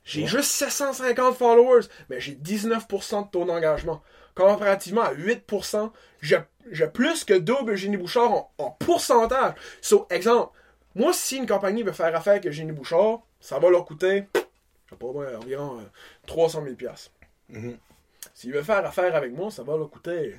J'ai 0.03 0.21
Ouais. 0.21 0.27
juste 0.27 0.51
750 0.51 1.35
followers, 1.35 1.85
mais 2.09 2.19
j'ai 2.19 2.33
19% 2.33 3.25
de 3.25 3.29
taux 3.31 3.43
d'engagement. 3.45 4.01
Comparativement 4.35 5.01
à 5.01 5.13
8%, 5.13 5.91
j'ai 6.21 6.87
plus 6.93 7.23
que 7.23 7.33
double 7.33 7.71
Eugénie 7.71 7.97
Bouchard 7.97 8.31
en, 8.31 8.51
en 8.59 8.69
pourcentage. 8.71 9.53
So, 9.81 10.05
exemple, 10.09 10.51
moi, 10.93 11.11
si 11.13 11.37
une 11.37 11.47
compagnie 11.47 11.83
veut 11.83 11.91
faire 11.91 12.15
affaire 12.15 12.33
avec 12.33 12.45
Eugénie 12.47 12.71
Bouchard, 12.71 13.21
ça 13.39 13.57
va 13.59 13.69
leur 13.69 13.85
coûter, 13.85 14.27
je 14.35 14.39
sais 14.91 14.95
pas, 14.95 15.11
moi, 15.11 15.25
environ 15.41 15.79
euh, 15.79 15.83
300 16.27 16.63
000 16.63 16.75
piastres. 16.75 17.11
Mhm. 17.49 17.77
S'ils 18.33 18.51
veulent 18.53 18.63
faire 18.63 18.85
affaire 18.85 19.15
avec 19.15 19.31
moi, 19.33 19.49
ça 19.51 19.63
va 19.63 19.75
leur 19.77 19.89
coûter 19.89 20.35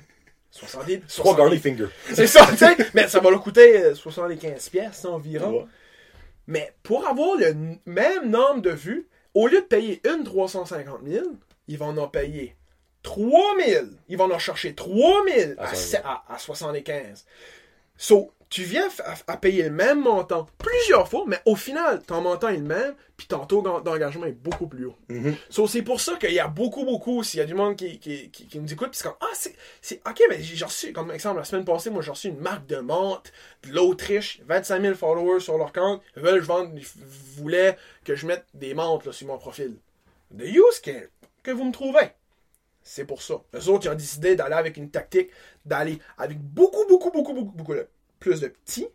70 0.57 0.99
Trois 1.07 1.35
70 1.35 1.37
garlic 1.37 1.61
fingers. 1.61 1.93
c'est 2.13 2.27
ça, 2.27 2.45
tu 2.47 2.57
sais. 2.57 2.75
Mais 2.93 3.07
ça 3.07 3.19
va 3.19 3.29
leur 3.29 3.41
coûter 3.41 3.81
euh, 3.83 3.95
75 3.95 4.69
pièces 4.69 5.05
environ. 5.05 5.59
Ouais. 5.59 5.65
Mais 6.47 6.73
pour 6.83 7.07
avoir 7.07 7.35
le 7.37 7.53
même 7.85 8.29
nombre 8.29 8.61
de 8.61 8.71
vues, 8.71 9.07
au 9.33 9.47
lieu 9.47 9.61
de 9.61 9.65
payer 9.65 10.01
une 10.07 10.23
350 10.23 11.01
000, 11.05 11.25
ils 11.67 11.77
vont 11.77 11.97
en 11.97 12.07
payer 12.07 12.55
3 13.03 13.41
000. 13.65 13.85
Ils 14.09 14.17
vont 14.17 14.31
en 14.31 14.39
chercher 14.39 14.73
3 14.73 15.25
000 15.27 15.51
Ah, 15.57 15.71
à, 16.03 16.09
à, 16.09 16.35
à 16.35 16.37
75. 16.37 17.25
So, 17.97 18.31
tu 18.49 18.63
viens 18.63 18.87
à, 19.03 19.33
à 19.33 19.37
payer 19.37 19.63
le 19.63 19.71
même 19.71 20.01
montant 20.01 20.47
plusieurs 20.57 21.07
fois, 21.09 21.23
mais 21.27 21.39
au 21.45 21.55
final, 21.55 22.01
ton 22.03 22.21
montant 22.21 22.47
est 22.47 22.57
le 22.57 22.63
même, 22.63 22.95
puis 23.17 23.27
ton 23.27 23.45
taux 23.45 23.61
d'en- 23.61 23.81
d'engagement 23.81 24.25
est 24.25 24.31
beaucoup 24.31 24.67
plus 24.67 24.85
haut. 24.85 24.95
So, 25.49 25.67
c'est 25.67 25.81
pour 25.81 25.99
ça 25.99 26.15
qu'il 26.15 26.31
y 26.31 26.39
a 26.39 26.47
beaucoup, 26.47 26.85
beaucoup, 26.85 27.23
s'il 27.23 27.39
y 27.39 27.43
a 27.43 27.45
du 27.45 27.53
monde 27.55 27.75
qui, 27.75 27.99
qui, 27.99 28.29
qui, 28.31 28.47
qui 28.47 28.59
nous 28.59 28.71
écoute, 28.71 28.91
puis 28.91 28.97
c'est 28.99 29.03
comme, 29.07 29.17
ah, 29.19 29.33
c'est, 29.81 30.01
ok, 30.07 30.21
mais 30.29 30.41
j'ai 30.41 30.63
reçu, 30.63 30.93
comme 30.93 31.11
exemple, 31.11 31.39
la 31.39 31.43
semaine 31.45 31.65
passée, 31.65 31.89
moi, 31.89 32.01
j'ai 32.01 32.11
reçu 32.11 32.29
une 32.29 32.39
marque 32.39 32.65
de 32.67 32.77
menthe 32.77 33.33
de 33.67 33.73
l'Autriche, 33.73 34.39
25 34.45 34.81
000 34.81 34.95
followers 34.95 35.41
sur 35.41 35.57
leur 35.57 35.73
compte, 35.73 36.01
ils 36.15 36.21
veulent 36.23 36.41
je 36.41 36.47
vende, 36.47 36.71
ils 36.77 36.85
voulaient 37.37 37.77
que 38.05 38.15
je 38.15 38.25
mette 38.27 38.45
des 38.53 38.73
menthes, 38.73 39.05
là, 39.05 39.11
sur 39.11 39.27
mon 39.27 39.37
profil. 39.37 39.75
The 40.37 40.43
use 40.43 40.79
que, 40.81 41.09
que 41.43 41.51
vous 41.51 41.65
me 41.65 41.71
trouvez. 41.73 42.11
C'est 42.81 43.03
pour 43.05 43.21
ça. 43.21 43.41
Les 43.53 43.67
autres, 43.67 43.85
ils 43.87 43.89
ont 43.89 43.95
décidé 43.95 44.37
d'aller 44.37 44.55
avec 44.55 44.77
une 44.77 44.89
tactique, 44.89 45.29
d'aller 45.65 45.99
avec 46.17 46.39
beaucoup, 46.39 46.85
beaucoup, 46.87 47.11
beaucoup, 47.11 47.33
beaucoup, 47.33 47.51
beaucoup 47.51 47.73
de- 47.73 47.87
plus 48.19 48.41
de 48.41 48.47
petits 48.47 48.87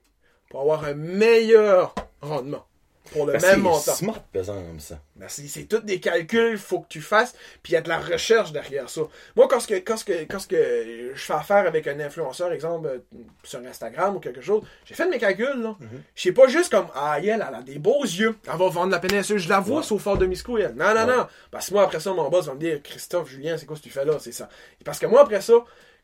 pour 0.51 0.61
avoir 0.61 0.85
un 0.85 0.95
meilleur 0.95 1.95
rendement. 2.21 2.67
Pour 3.11 3.27
le 3.27 3.33
Ben, 3.33 3.43
même 3.43 3.51
c'est 3.51 3.57
montant. 3.59 3.95
smart, 3.95 4.23
pesant, 4.33 4.55
comme 4.63 4.81
ça. 4.81 4.99
Ben, 5.17 5.27
c'est, 5.29 5.47
c'est 5.47 5.65
tous 5.65 5.81
des 5.81 6.01
calculs, 6.01 6.57
faut 6.57 6.81
que 6.81 6.89
tu 6.89 7.03
fasses, 7.03 7.35
puis 7.63 7.73
il 7.73 7.75
y 7.75 7.77
a 7.77 7.83
de 7.83 7.89
la 7.91 7.99
recherche 7.99 8.53
derrière 8.53 8.89
ça. 8.89 9.03
Moi, 9.37 9.49
quand, 9.51 9.61
ce 9.61 9.67
que, 9.67 9.75
quand, 9.75 10.03
que, 10.03 10.25
quand 10.25 10.47
que 10.47 11.11
je 11.13 11.21
fais 11.23 11.33
affaire 11.35 11.67
avec 11.67 11.87
un 11.89 12.01
influenceur, 12.01 12.53
exemple, 12.53 12.87
euh, 12.87 12.99
sur 13.43 13.59
Instagram 13.59 14.17
ou 14.17 14.21
quelque 14.21 14.41
chose, 14.41 14.63
j'ai 14.87 14.95
fait 14.95 15.05
de 15.05 15.11
mes 15.11 15.19
calculs, 15.19 15.61
là. 15.61 15.77
Je 16.15 16.23
sais 16.23 16.33
pas 16.33 16.47
juste 16.47 16.71
comme, 16.71 16.87
ah, 16.95 17.17
elle, 17.19 17.27
elle 17.29 17.43
a 17.43 17.61
des 17.63 17.79
beaux 17.79 18.03
yeux, 18.05 18.35
elle 18.51 18.59
va 18.59 18.69
vendre 18.71 18.93
la 18.93 19.01
péninsule, 19.01 19.37
je 19.39 19.49
la 19.49 19.61
vois, 19.61 19.79
Ouais. 19.79 19.83
c'est 19.83 19.93
au 19.93 19.99
fort 19.99 20.17
de 20.17 20.25
Miscou, 20.25 20.57
elle. 20.57 20.75
Non, 20.75 20.95
non, 20.95 21.01
Ouais. 21.07 21.17
non. 21.17 21.27
Parce 21.51 21.69
que 21.69 21.75
moi, 21.75 21.83
après 21.83 22.01
ça, 22.01 22.15
mon 22.15 22.31
boss 22.31 22.47
va 22.47 22.55
me 22.55 22.61
dire, 22.61 22.81
Christophe, 22.83 23.29
Julien, 23.29 23.59
c'est 23.59 23.67
quoi 23.67 23.77
ce 23.77 23.83
que 23.83 23.89
tu 23.89 23.93
fais 23.93 24.07
là? 24.07 24.17
C'est 24.21 24.33
ça. 24.33 24.49
Parce 24.87 24.99
que 24.99 25.07
moi, 25.07 25.21
après 25.23 25.43
ça, 25.43 25.55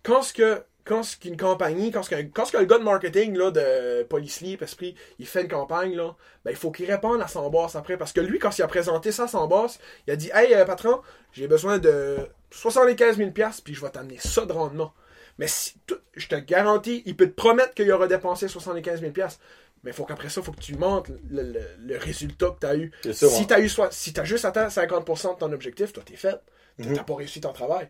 quand 0.02 0.20
ce 0.20 0.34
que, 0.34 0.62
quand 0.88 1.02
ce 1.02 1.16
qu'une 1.16 1.36
compagnie, 1.36 1.90
quand 1.92 2.02
ce 2.02 2.10
que, 2.10 2.22
quand 2.22 2.46
ce 2.46 2.52
que 2.52 2.56
le 2.58 2.64
gars 2.64 2.78
de 2.78 2.84
marketing, 2.84 3.36
là, 3.36 3.50
de 3.50 4.02
Police 4.04 4.40
Leap, 4.40 4.62
Esprit, 4.62 4.94
il 5.18 5.26
fait 5.26 5.42
une 5.42 5.48
campagne, 5.48 5.94
là, 5.94 6.16
ben, 6.44 6.50
il 6.50 6.56
faut 6.56 6.70
qu'il 6.70 6.90
réponde 6.90 7.20
à 7.20 7.28
son 7.28 7.48
boss 7.50 7.76
après. 7.76 7.96
Parce 7.98 8.12
que 8.12 8.20
lui, 8.20 8.38
quand 8.38 8.56
il 8.56 8.62
a 8.62 8.66
présenté 8.68 9.12
ça 9.12 9.24
à 9.24 9.28
son 9.28 9.46
boss, 9.46 9.78
il 10.06 10.12
a 10.12 10.16
dit, 10.16 10.30
hey, 10.32 10.54
euh, 10.54 10.64
patron, 10.64 11.00
j'ai 11.32 11.46
besoin 11.46 11.78
de 11.78 12.16
75 12.50 13.16
000 13.18 13.30
piastres, 13.32 13.62
puis 13.62 13.74
je 13.74 13.80
vais 13.82 13.90
t'amener 13.90 14.16
ça 14.18 14.46
de 14.46 14.52
rendement. 14.52 14.92
Mais 15.38 15.46
si, 15.46 15.74
tout- 15.86 16.00
je 16.16 16.26
te 16.26 16.34
garantis, 16.36 17.02
il 17.06 17.16
peut 17.16 17.26
te 17.26 17.34
promettre 17.34 17.74
qu'il 17.74 17.90
aura 17.92 18.08
dépensé 18.08 18.48
75 18.48 19.00
000 19.00 19.12
piastres. 19.12 19.40
Mais 19.84 19.92
il 19.92 19.94
faut 19.94 20.04
qu'après 20.04 20.28
ça, 20.28 20.40
il 20.40 20.44
faut 20.44 20.50
que 20.52 20.60
tu 20.60 20.74
montres 20.74 21.10
le, 21.30 21.42
le- 21.42 21.60
le 21.78 21.96
résultat 21.98 22.50
que 22.50 22.58
tu 22.60 22.66
as 22.66 22.74
eu. 22.76 22.90
Si 23.12 23.24
ouais. 23.26 23.46
tu 23.46 23.54
as 23.54 23.60
eu 23.60 23.68
soit, 23.68 23.92
si 23.92 24.12
t'as 24.12 24.24
juste 24.24 24.44
atteint 24.44 24.66
50% 24.68 25.34
de 25.34 25.38
ton 25.38 25.52
objectif, 25.52 25.92
toi, 25.92 26.02
t'es 26.04 26.16
fait. 26.16 26.40
T'as 26.78 26.88
Mhm. 26.88 26.96
t'as 26.96 27.04
pas 27.04 27.14
réussi 27.14 27.40
ton 27.40 27.52
travail. 27.52 27.88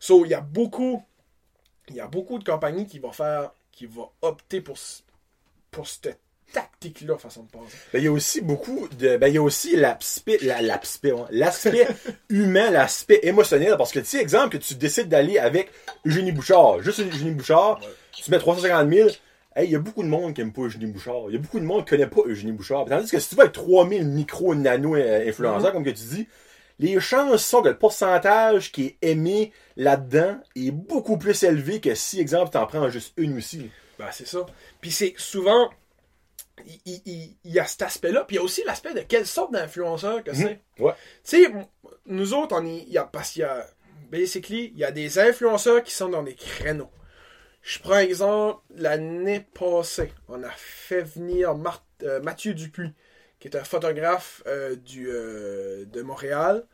So, 0.00 0.24
il 0.24 0.30
y 0.30 0.34
a 0.34 0.40
beaucoup, 0.40 1.02
il 1.90 1.96
y 1.96 2.00
a 2.00 2.06
beaucoup 2.06 2.38
de 2.38 2.44
compagnies 2.44 2.86
qui 2.86 2.98
vont 2.98 3.12
faire, 3.12 3.50
qui 3.72 3.86
vont 3.86 4.08
opter 4.22 4.60
pour, 4.60 4.76
pour 5.70 5.86
cette 5.88 6.18
tactique-là, 6.52 7.18
façon 7.18 7.42
de 7.42 7.50
penser. 7.50 7.76
Ben, 7.92 7.98
il 7.98 8.04
y 8.04 8.08
a 8.08 8.12
aussi 8.12 8.40
beaucoup 8.40 8.88
de. 8.98 9.16
Ben, 9.18 9.28
il 9.28 9.34
y 9.34 9.38
a 9.38 9.42
aussi 9.42 9.76
l'aspect, 9.76 10.38
la- 10.42 10.62
l'aspect, 10.62 11.12
ouais, 11.12 11.24
l'aspect 11.30 11.86
humain, 12.30 12.70
l'aspect 12.70 13.20
émotionnel. 13.22 13.74
Parce 13.76 13.92
que, 13.92 13.98
tu 13.98 14.06
sais, 14.06 14.18
exemple, 14.20 14.56
que 14.58 14.62
tu 14.64 14.74
décides 14.74 15.08
d'aller 15.08 15.38
avec 15.38 15.70
Eugénie 16.06 16.32
Bouchard, 16.32 16.80
juste 16.80 17.00
Eugénie 17.00 17.32
Bouchard, 17.32 17.80
tu 18.12 18.30
mets 18.30 18.38
350 18.38 18.90
000, 18.90 19.08
Hey, 19.56 19.66
il 19.66 19.72
y 19.72 19.76
a 19.76 19.80
beaucoup 19.80 20.04
de 20.04 20.08
monde 20.08 20.34
qui 20.34 20.40
aime 20.40 20.52
pas 20.52 20.62
Eugénie 20.62 20.86
Bouchard. 20.86 21.24
Il 21.28 21.34
y 21.34 21.36
a 21.36 21.40
beaucoup 21.40 21.58
de 21.58 21.64
monde 21.64 21.84
qui 21.84 21.90
connaît 21.90 22.06
pas 22.06 22.20
Eugénie 22.26 22.52
Bouchard. 22.52 22.84
Tandis 22.84 23.10
que 23.10 23.18
si 23.18 23.30
tu 23.30 23.34
vas 23.34 23.42
avec 23.42 23.54
3000 23.54 24.06
micro-nano-influenceurs, 24.06 25.72
comme 25.72 25.84
que 25.84 25.90
tu 25.90 26.04
dis, 26.04 26.28
les 26.78 27.00
chances 27.00 27.44
sont 27.44 27.62
que 27.62 27.68
le 27.68 27.78
pourcentage 27.78 28.70
qui 28.72 28.86
est 28.86 28.98
aimé 29.02 29.52
là-dedans 29.76 30.40
est 30.56 30.70
beaucoup 30.70 31.18
plus 31.18 31.42
élevé 31.42 31.80
que 31.80 31.94
si, 31.94 32.20
exemple, 32.20 32.50
t'en 32.50 32.66
prends 32.66 32.88
juste 32.90 33.12
une 33.16 33.38
aussi. 33.38 33.70
Ben, 33.98 34.08
c'est 34.12 34.26
ça. 34.28 34.46
Puis 34.80 34.90
c'est 34.92 35.14
souvent, 35.16 35.70
il, 36.64 36.80
il- 36.86 37.02
il- 37.04 37.36
il 37.44 37.52
y 37.52 37.58
a 37.58 37.66
cet 37.66 37.82
aspect-là, 37.82 38.24
puis 38.24 38.36
il 38.36 38.38
y 38.38 38.40
a 38.40 38.44
aussi 38.44 38.62
l'aspect 38.64 38.94
de 38.94 39.00
quelle 39.00 39.26
sorte 39.26 39.52
d'influenceur 39.52 40.22
que 40.22 40.32
c'est. 40.34 40.60
Ouais. 40.78 40.92
Tu 41.24 41.44
sais, 41.44 41.52
nous 42.06 42.34
autres, 42.34 42.56
on 42.58 42.64
y, 42.64 42.78
il 42.86 42.92
y 42.92 42.98
a, 42.98 43.04
parce 43.04 43.30
qu'il 43.32 43.40
y 43.42 43.44
a, 43.44 43.66
basically, 44.10 44.70
il 44.72 44.78
y 44.78 44.84
a 44.84 44.92
des 44.92 45.18
influenceurs 45.18 45.82
qui 45.82 45.92
sont 45.92 46.08
dans 46.08 46.22
des 46.22 46.34
créneaux. 46.34 46.90
Je 47.62 47.80
prends 47.80 47.98
exemple, 47.98 48.60
l'année 48.70 49.40
passée, 49.40 50.12
on 50.28 50.42
a 50.44 50.50
fait 50.56 51.02
venir 51.02 51.54
Mar- 51.56 51.84
euh, 52.04 52.20
Mathieu 52.20 52.54
Dupuis, 52.54 52.92
qui 53.38 53.48
est 53.48 53.56
un 53.56 53.64
photographe 53.64 54.42
euh, 54.46 54.76
du, 54.76 55.08
euh, 55.10 55.84
de 55.86 56.02
Montréal. 56.02 56.66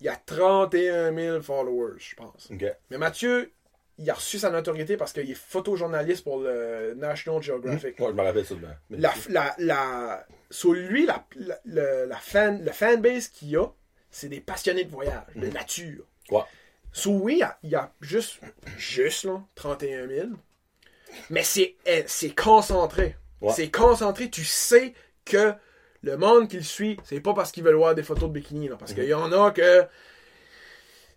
Il 0.00 0.06
y 0.06 0.08
a 0.08 0.16
31 0.16 1.14
000 1.14 1.40
followers, 1.40 1.98
je 1.98 2.14
pense. 2.14 2.50
Mais 2.90 2.98
Mathieu, 2.98 3.52
il 3.98 4.10
a 4.10 4.14
reçu 4.14 4.38
sa 4.38 4.50
notoriété 4.50 4.96
parce 4.96 5.12
qu'il 5.12 5.30
est 5.30 5.34
photojournaliste 5.34 6.24
pour 6.24 6.40
le 6.40 6.94
National 6.96 7.42
Geographic. 7.42 7.98
Ouais, 7.98 8.08
je 8.08 8.12
me 8.12 8.22
rappelle 8.22 8.44
ça 8.44 8.54
même. 8.54 8.76
La, 8.90 9.14
la, 9.28 9.54
la, 9.58 10.26
sur 10.50 10.72
lui, 10.72 11.06
la, 11.06 11.24
la, 11.64 12.16
fan, 12.16 12.64
le 12.64 12.72
fanbase 12.72 13.28
qu'il 13.28 13.50
y 13.50 13.56
a, 13.56 13.66
c'est 14.10 14.28
des 14.28 14.40
passionnés 14.40 14.84
de 14.84 14.90
voyage, 14.90 15.22
de 15.36 15.46
nature. 15.48 16.04
Ouais. 16.30 16.42
Sur 16.92 17.12
oui, 17.12 17.42
il 17.62 17.70
y 17.70 17.74
a, 17.74 17.92
juste, 18.00 18.40
juste 18.76 19.24
là, 19.24 19.42
31 19.54 20.08
000. 20.08 20.28
Mais 21.30 21.42
c'est 21.44 21.76
eh, 21.86 22.04
c'est 22.06 22.34
concentré. 22.34 23.16
Ouais. 23.40 23.52
C'est 23.52 23.70
concentré. 23.70 24.30
Tu 24.30 24.44
sais 24.44 24.94
que 25.24 25.54
le 26.04 26.16
monde 26.16 26.48
qui 26.48 26.56
le 26.56 26.62
suit, 26.62 26.96
c'est 27.04 27.20
pas 27.20 27.34
parce 27.34 27.50
qu'ils 27.52 27.64
veulent 27.64 27.74
voir 27.74 27.94
des 27.94 28.02
photos 28.02 28.28
de 28.28 28.34
bikini. 28.34 28.68
Là, 28.68 28.76
parce 28.78 28.92
Mhm. 28.92 28.96
qu'il 28.98 29.08
y 29.08 29.14
en 29.14 29.32
a 29.32 29.50
que 29.50 29.84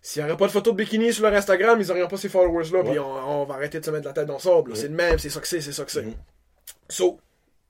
s'il 0.00 0.22
n'y 0.22 0.28
aurait 0.28 0.38
pas 0.38 0.46
de 0.46 0.52
photos 0.52 0.72
de 0.74 0.78
bikini 0.82 1.12
sur 1.12 1.24
leur 1.24 1.34
Instagram, 1.34 1.78
ils 1.80 1.86
n'auraient 1.88 2.08
pas 2.08 2.16
ces 2.16 2.28
followers-là. 2.28 2.82
Puis 2.84 2.98
on, 2.98 3.40
on 3.40 3.44
va 3.44 3.54
arrêter 3.54 3.80
de 3.80 3.84
se 3.84 3.90
mettre 3.90 4.06
la 4.06 4.12
tête 4.12 4.26
dans 4.26 4.34
le 4.34 4.38
sable. 4.40 4.76
C'est 4.76 4.88
le 4.88 4.94
même, 4.94 5.18
c'est 5.18 5.30
ça 5.30 5.40
que 5.40 5.46
c'est, 5.48 5.60
c'est 5.60 5.72
ça 5.72 5.84
que 5.84 5.90
c'est. 5.90 6.02
Mhm. 6.02 6.14
So, 6.88 7.20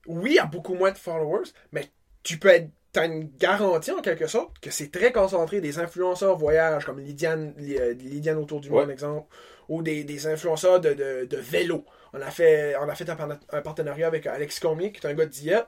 oui, 0.07 0.31
il 0.31 0.35
y 0.35 0.39
a 0.39 0.45
beaucoup 0.45 0.75
moins 0.75 0.91
de 0.91 0.97
followers, 0.97 1.49
mais 1.71 1.85
tu 2.23 2.37
peux 2.37 2.49
être. 2.49 2.69
T'as 2.91 3.05
une 3.05 3.29
garantie 3.37 3.91
en 3.91 4.01
quelque 4.01 4.25
sorte 4.25 4.57
que 4.59 4.71
c'est 4.71 4.91
très 4.91 5.11
concentré 5.11 5.61
des 5.61 5.77
influenceurs 5.77 6.35
voyage 6.35 6.85
comme 6.85 6.99
Lydiane, 6.99 7.53
euh, 7.59 7.93
Lydiane 7.93 8.37
autour 8.39 8.61
du 8.61 8.71
monde, 8.71 8.87
Ouais. 8.87 8.93
exemple, 8.93 9.27
ou 9.67 9.83
des, 9.83 10.03
des 10.03 10.25
influenceurs 10.25 10.79
de, 10.81 10.93
de, 10.95 11.25
de 11.25 11.37
vélo. 11.37 11.85
On 12.13 12.21
a 12.21 12.31
fait, 12.31 12.75
on 12.81 12.89
a 12.89 12.95
fait 12.95 13.07
un, 13.07 13.15
par- 13.15 13.37
un 13.51 13.61
partenariat 13.61 14.07
avec 14.07 14.25
Alex 14.25 14.59
Cormier, 14.59 14.91
qui 14.91 15.05
est 15.05 15.07
un 15.07 15.13
gars 15.13 15.25
de 15.27 15.29
diète, 15.29 15.67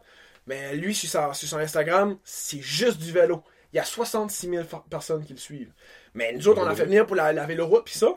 mais 0.51 0.75
lui, 0.75 0.93
sur, 0.93 1.09
sa- 1.09 1.33
sur 1.33 1.47
son 1.47 1.57
Instagram, 1.59 2.17
c'est 2.25 2.59
juste 2.59 2.97
du 2.99 3.11
vélo. 3.13 3.41
Il 3.71 3.77
y 3.77 3.79
a 3.79 3.85
66 3.85 4.49
000 4.49 4.63
fa- 4.65 4.83
personnes 4.89 5.23
qui 5.23 5.31
le 5.31 5.39
suivent. 5.39 5.71
Mais 6.13 6.33
nous 6.33 6.45
autres, 6.49 6.61
on 6.61 6.67
a 6.67 6.75
fait 6.75 6.83
venir 6.85 7.05
pour 7.05 7.15
la, 7.15 7.31
la 7.31 7.45
véloroute, 7.45 7.85
puis 7.85 7.93
ça, 7.97 8.09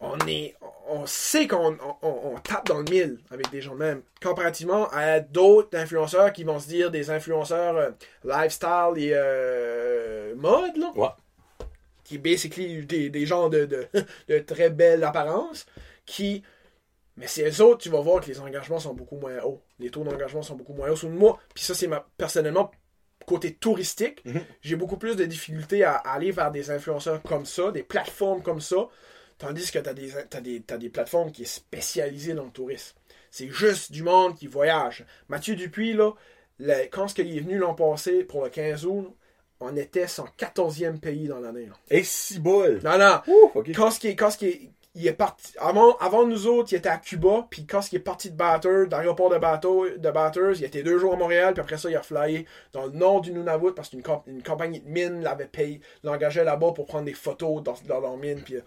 on 0.00 0.16
est, 0.26 0.54
on 0.88 1.04
sait 1.04 1.46
qu'on 1.46 1.76
on, 1.82 1.96
on- 2.08 2.32
on 2.34 2.38
tape 2.38 2.66
dans 2.66 2.78
le 2.78 2.84
mille 2.90 3.18
avec 3.30 3.50
des 3.50 3.60
gens 3.60 3.74
de 3.74 3.80
même. 3.80 4.00
Comparativement 4.22 4.88
à 4.90 5.20
d'autres 5.20 5.76
influenceurs 5.76 6.32
qui 6.32 6.44
vont 6.44 6.58
se 6.58 6.66
dire 6.68 6.90
des 6.90 7.10
influenceurs 7.10 7.76
euh, 7.76 7.90
lifestyle 8.24 8.94
et 8.96 9.10
euh, 9.12 10.34
mode, 10.36 10.76
là, 10.78 10.90
Ouais. 10.96 11.08
qui 12.04 12.14
est 12.14 12.18
basically 12.18 12.86
des, 12.86 13.10
des 13.10 13.26
gens 13.26 13.50
de, 13.50 13.66
de, 13.66 13.86
de 14.28 14.38
très 14.38 14.70
belle 14.70 15.04
apparence, 15.04 15.66
qui. 16.06 16.42
Mais 17.16 17.26
c'est 17.26 17.48
eux 17.48 17.62
autres, 17.64 17.78
tu 17.82 17.88
vas 17.88 18.00
voir 18.00 18.20
que 18.20 18.26
les 18.26 18.40
engagements 18.40 18.78
sont 18.78 18.92
beaucoup 18.94 19.16
moins 19.16 19.38
hauts. 19.42 19.62
Les 19.78 19.90
taux 19.90 20.04
d'engagement 20.04 20.42
sont 20.42 20.54
beaucoup 20.56 20.74
moins 20.74 20.90
hauts. 20.90 20.96
Sous 20.96 21.08
moi, 21.08 21.38
puis 21.54 21.64
ça, 21.64 21.74
c'est 21.74 21.86
ma, 21.86 22.06
personnellement, 22.18 22.70
côté 23.26 23.54
touristique, 23.54 24.22
Mhm. 24.24 24.40
j'ai 24.60 24.76
beaucoup 24.76 24.98
plus 24.98 25.16
de 25.16 25.24
difficultés 25.24 25.82
à, 25.82 25.94
à 25.96 26.12
aller 26.14 26.30
vers 26.30 26.50
des 26.50 26.70
influenceurs 26.70 27.22
comme 27.22 27.46
ça, 27.46 27.72
des 27.72 27.82
plateformes 27.82 28.42
comme 28.42 28.60
ça, 28.60 28.88
tandis 29.38 29.70
que 29.70 29.78
tu 29.78 29.88
as 29.88 30.78
des, 30.78 30.90
plateformes 30.90 31.32
qui 31.32 31.44
sont 31.46 31.56
spécialisées 31.60 32.34
dans 32.34 32.44
le 32.44 32.50
tourisme. 32.50 32.96
C'est 33.30 33.48
juste 33.50 33.92
du 33.92 34.02
monde 34.02 34.36
qui 34.36 34.46
voyage. 34.46 35.04
Mathieu 35.28 35.56
Dupuis, 35.56 35.94
là, 35.94 36.12
le- 36.58 36.86
quand 36.90 37.08
ce 37.08 37.14
qu'il 37.14 37.36
est 37.36 37.40
venu 37.40 37.58
l'an 37.58 37.74
passé 37.74 38.24
pour 38.24 38.44
le 38.44 38.50
15 38.50 38.86
août, 38.86 39.14
on 39.60 39.74
était 39.76 40.06
son 40.06 40.26
14e 40.36 41.00
pays 41.00 41.28
dans 41.28 41.40
l'année. 41.40 41.68
Et 41.90 42.04
si 42.04 42.38
bol. 42.38 42.80
Non, 42.84 42.98
non. 42.98 43.20
Ouh. 43.26 43.62
Quand 43.74 43.90
ce 43.90 43.98
qui 44.00 44.08
est, 44.08 44.16
quand 44.16 44.30
ce 44.30 44.38
qui 44.38 44.46
est, 44.46 44.70
il 44.96 45.06
est 45.06 45.12
parti, 45.12 45.52
avant, 45.58 45.96
avant 45.98 46.26
nous 46.26 46.46
autres, 46.46 46.72
il 46.72 46.76
était 46.76 46.88
à 46.88 46.96
Cuba, 46.96 47.46
puis 47.50 47.66
quand 47.66 47.92
il 47.92 47.96
est 47.96 48.00
parti 48.00 48.30
de 48.30 48.36
Bathurst, 48.36 48.88
d'aéroport 48.88 49.30
de, 49.30 49.38
bateau, 49.38 49.88
de 49.88 50.10
Bathurst, 50.10 50.60
il 50.60 50.64
était 50.64 50.82
deux 50.82 50.98
jours 50.98 51.14
à 51.14 51.16
Montréal, 51.16 51.54
puis 51.54 51.60
après 51.60 51.78
ça, 51.78 51.88
il 51.88 51.96
a 51.96 52.02
flyé 52.02 52.46
dans 52.72 52.86
le 52.86 52.92
nord 52.92 53.20
du 53.20 53.32
Nunavut, 53.32 53.72
parce 53.72 53.90
qu'une 53.90 54.02
comp- 54.02 54.26
une 54.26 54.42
compagnie 54.42 54.80
de 54.80 54.88
mine 54.88 55.22
l'avait 55.22 55.46
payé, 55.46 55.80
l'engageait 56.02 56.44
là-bas 56.44 56.72
pour 56.72 56.86
prendre 56.86 57.04
des 57.04 57.14
photos 57.14 57.62
dans, 57.62 57.74
dans 57.86 58.00
leur 58.00 58.16
mine, 58.16 58.42
puis... 58.42 58.56
euh, 58.56 58.62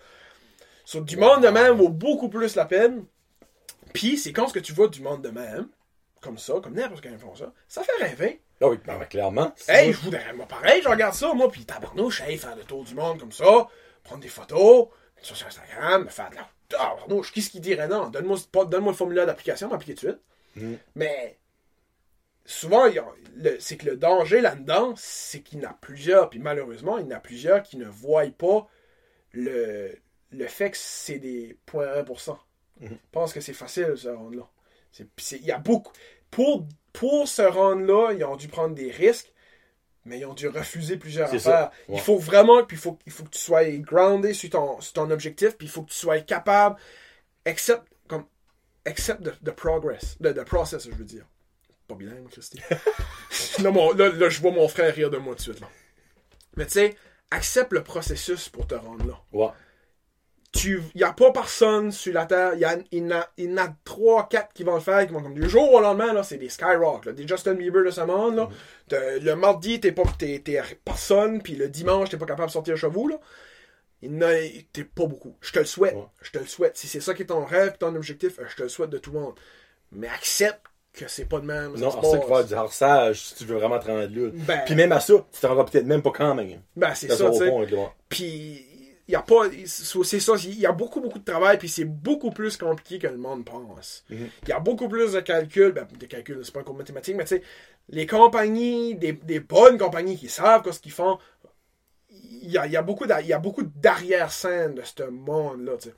sur 0.85 1.03
du 1.03 1.17
monde 1.17 1.43
de 1.43 1.49
même 1.49 1.75
vaut 1.75 1.89
beaucoup 1.89 2.29
plus 2.29 2.55
la 2.55 2.65
peine, 2.65 3.05
puis 3.93 4.17
c'est 4.17 4.33
quand 4.33 4.47
ce 4.47 4.53
que 4.53 4.59
tu 4.59 4.73
vois 4.73 4.87
du 4.87 5.01
monde 5.01 5.21
de 5.21 5.29
même, 5.29 5.67
comme 6.19 6.37
ça, 6.37 6.55
comme 6.63 6.73
n'importe 6.73 7.01
quel 7.01 7.13
influenceur, 7.13 7.51
ça? 7.67 7.83
Fait 7.83 8.03
rêver. 8.03 8.41
Ah 8.59 8.67
oui, 8.67 8.79
ben, 8.85 8.99
clairement. 9.05 9.53
Hey, 9.67 9.93
je 9.93 9.99
voudrais, 9.99 10.33
moi, 10.33 10.47
pareil, 10.47 10.81
je 10.83 10.89
regarde 10.89 11.13
ça, 11.13 11.31
moi, 11.33 11.49
puis 11.49 11.63
tabarnouche, 11.63 12.21
hey, 12.21 12.37
faire 12.37 12.55
le 12.55 12.63
tour 12.63 12.83
du 12.83 12.95
monde 12.95 13.19
comme 13.19 13.31
ça, 13.31 13.67
prendre 14.03 14.21
des 14.21 14.27
photos, 14.27 14.87
ça 14.87 14.97
sur 15.21 15.47
Instagram, 15.47 16.05
me 16.05 16.09
faire 16.09 16.29
de 16.29 16.35
la. 16.35 16.49
Qu'est-ce 17.33 17.49
qui 17.49 17.59
dirait 17.59 17.87
non? 17.87 18.09
Donne-moi 18.09 18.37
donne-moi 18.65 18.91
le 18.91 18.97
formulaire 18.97 19.25
d'application, 19.25 19.69
m'appliquer 19.69 19.95
tout 19.95 20.05
de 20.07 20.11
suite. 20.11 20.21
Mm. 20.55 20.73
Mais, 20.95 21.39
souvent, 22.45 22.85
c'est 23.59 23.77
que 23.77 23.85
le 23.85 23.97
danger 23.97 24.41
là-dedans, 24.41 24.93
c'est 24.95 25.41
qu'il 25.41 25.61
y 25.61 25.65
en 25.65 25.69
a 25.69 25.73
plusieurs, 25.73 26.29
puis 26.29 26.39
malheureusement, 26.39 26.97
il 26.97 27.05
y 27.05 27.07
en 27.07 27.17
a 27.17 27.19
plusieurs 27.19 27.63
qui 27.63 27.77
ne 27.77 27.85
voient 27.85 28.25
pas 28.37 28.67
le, 29.31 29.95
le 30.31 30.47
fait 30.47 30.71
que 30.71 30.77
c'est 30.77 31.19
des 31.19 31.57
0.1%. 31.67 32.37
Mhm. 32.79 32.89
Je 32.89 32.95
pense 33.11 33.33
que 33.33 33.41
c'est 33.41 33.53
facile, 33.53 33.93
ce 33.97 34.09
puis 35.03 35.25
c'est- 35.25 35.37
Il 35.37 35.45
y 35.45 35.51
a 35.51 35.59
beaucoup. 35.59 35.93
Pour, 36.31 36.67
pour 36.93 37.27
se 37.27 37.41
rendre 37.41 37.81
là, 37.81 38.13
ils 38.13 38.23
ont 38.23 38.35
dû 38.35 38.47
prendre 38.47 38.75
des 38.75 38.91
risques, 38.91 39.31
mais 40.09 40.19
ils 40.19 40.25
ont 40.25 40.33
dû 40.33 40.47
refuser 40.49 40.97
plusieurs 40.97 41.29
affaires. 41.47 41.71
ouais. 41.87 41.95
Il 41.95 42.01
faut 42.01 42.17
vraiment, 42.17 42.63
puis 42.65 42.75
il 42.75 42.79
faut, 42.79 42.97
il 43.05 43.11
faut 43.11 43.23
que 43.23 43.29
tu 43.29 43.39
sois 43.39 43.63
grounded 43.77 44.33
sur 44.33 44.49
ton, 44.49 44.81
sur 44.81 44.93
ton 44.93 45.09
objectif, 45.11 45.55
puis 45.57 45.67
il 45.67 45.69
faut 45.69 45.83
que 45.83 45.91
tu 45.91 45.97
sois 45.97 46.19
capable, 46.19 46.75
accept, 47.45 47.83
comme, 48.07 48.25
accept 48.85 49.23
the, 49.23 49.33
the 49.43 49.51
progress, 49.51 50.17
the, 50.21 50.33
the 50.33 50.43
process, 50.43 50.85
je 50.89 50.95
veux 50.95 51.05
dire. 51.05 51.25
Pas 51.87 51.95
bilingue, 51.95 52.27
Christy. 52.29 52.59
là, 53.63 53.71
mon- 53.71 53.93
là, 53.93 54.09
là, 54.09 54.29
je 54.29 54.41
vois 54.41 54.51
mon 54.51 54.67
frère 54.67 54.93
rire 54.93 55.09
de 55.09 55.17
moi 55.17 55.33
tout 55.35 55.37
de 55.37 55.41
suite, 55.53 55.59
là. 55.61 55.67
Mais 56.57 56.65
tu 56.65 56.73
sais, 56.73 56.95
accepte 57.31 57.71
le 57.73 57.83
processus 57.83 58.49
pour 58.49 58.67
te 58.67 58.75
rendre 58.75 59.05
là 59.05 59.19
Ouais. 59.31 59.49
Tu 60.51 60.81
y 60.95 61.03
a 61.03 61.13
pas 61.13 61.31
personne 61.31 61.91
sur 61.91 62.11
la 62.13 62.25
terre 62.25 62.53
il 62.55 62.61
y 62.61 62.65
a 62.65 62.75
il 62.91 63.03
y 63.03 63.05
en 63.05 63.11
a, 63.19 63.27
il 63.37 63.51
y 63.51 63.53
en 63.53 63.57
a 63.57 63.67
trois 63.83 64.27
quatre 64.27 64.51
qui 64.53 64.63
vont 64.63 64.73
le 64.75 64.79
faire 64.81 65.05
qui 65.05 65.13
vont 65.13 65.21
comme 65.21 65.35
du 65.35 65.47
jour 65.47 65.71
au 65.73 65.79
lendemain 65.79 66.11
là 66.11 66.23
c'est 66.23 66.37
des 66.37 66.49
Skyrock 66.49 67.05
là, 67.05 67.11
des 67.11 67.27
Justin 67.27 67.53
Bieber 67.53 67.83
de 67.85 67.91
ce 67.91 68.01
monde 68.01 68.35
là. 68.35 68.49
De- 68.87 69.19
le 69.23 69.35
mardi 69.35 69.79
t'es 69.79 69.91
pas 69.91 70.03
t'es, 70.17 70.41
t'es 70.43 70.59
personne 70.83 71.41
puis 71.43 71.55
le 71.55 71.69
dimanche 71.69 72.09
t'es 72.09 72.17
pas 72.17 72.25
capable 72.25 72.47
de 72.47 72.53
sortir 72.53 72.75
chez 72.77 72.87
vous 72.87 73.07
là. 73.07 73.17
Il 74.01 74.15
en 74.15 74.21
a 74.21 74.31
t'es 74.73 74.85
pas 74.85 75.05
beaucoup. 75.05 75.35
Je 75.41 75.51
te 75.51 75.59
le 75.59 75.65
souhaite. 75.65 75.93
Ouais. 75.93 76.05
je 76.21 76.31
te 76.31 76.37
le 76.39 76.45
souhaite. 76.45 76.77
Si 76.77 76.87
c'est 76.87 77.01
ça 77.01 77.13
qui 77.13 77.23
est 77.23 77.27
ton 77.27 77.43
rêve 77.45 77.77
ton 77.77 77.93
objectif 77.95 78.39
euh, 78.39 78.45
je 78.49 78.55
te 78.55 78.63
le 78.63 78.69
souhaite 78.69 78.89
de 78.89 78.97
tout 78.97 79.11
le 79.11 79.19
monde. 79.19 79.35
Mais 79.91 80.07
accepte 80.07 80.61
que 80.93 81.07
c'est 81.07 81.25
pas 81.25 81.39
de 81.39 81.45
même 81.45 81.73
Non, 81.77 81.91
c'est 81.91 82.09
ça 82.09 82.17
qu'il 82.17 82.29
va 82.29 82.41
y 82.41 82.45
du 82.45 82.53
harsage 82.55 83.21
si 83.21 83.35
tu 83.35 83.45
veux 83.45 83.57
vraiment 83.57 83.77
te 83.77 83.85
rendre 83.85 84.01
là. 84.09 84.29
Ben- 84.33 84.61
Puis 84.65 84.73
même 84.73 84.91
à 84.91 84.99
ça, 84.99 85.13
tu 85.31 85.39
te 85.39 85.45
rendras 85.45 85.65
peut-être 85.65 85.85
même 85.85 86.01
pas 86.01 86.11
quand 86.11 86.33
même. 86.33 86.61
ben 86.75 86.95
c'est 86.95 87.07
Ça, 87.09 87.29
tu. 87.29 87.51
Puis 88.09 88.65
y 89.11 89.15
a 89.15 89.21
pas 89.21 89.43
c'est 89.65 90.19
ça, 90.19 90.33
il 90.43 90.59
y 90.59 90.65
a 90.65 90.71
beaucoup 90.71 91.01
beaucoup 91.01 91.19
de 91.19 91.23
travail 91.25 91.57
puis 91.57 91.69
c'est 91.69 91.85
beaucoup 91.85 92.31
plus 92.31 92.57
compliqué 92.57 92.99
que 92.99 93.07
le 93.07 93.17
monde 93.17 93.45
pense. 93.45 94.03
Il 94.09 94.17
Mhm. 94.19 94.29
y 94.49 94.51
a 94.51 94.59
beaucoup 94.59 94.87
plus 94.89 95.13
de 95.13 95.19
calculs, 95.21 95.71
ben 95.71 95.87
des 95.99 96.07
calculs, 96.07 96.39
c'est 96.43 96.53
pas 96.53 96.61
un 96.61 96.63
cours 96.63 96.73
de 96.75 96.79
mathématiques, 96.79 97.15
mais 97.15 97.25
tu 97.25 97.35
sais 97.35 97.43
les 97.89 98.05
compagnies, 98.05 98.95
des, 98.95 99.13
des 99.13 99.39
bonnes 99.39 99.77
compagnies 99.79 100.15
qui 100.17 100.29
savent 100.29 100.69
ce 100.71 100.79
qu'ils 100.79 100.91
font, 100.91 101.17
il 102.09 102.49
y 102.51 102.57
a, 102.57 102.65
il 102.65 102.71
y 102.71 102.77
a 102.77 102.81
beaucoup 102.81 103.05
d'a- 103.05 103.21
il 103.21 103.27
y 103.27 103.33
a 103.33 103.39
beaucoup 103.39 103.63
d'arrière-scène 103.63 104.75
de 104.75 104.81
ce 104.83 105.03
monde 105.03 105.65
là, 105.65 105.77
tu 105.77 105.89
sais. 105.89 105.95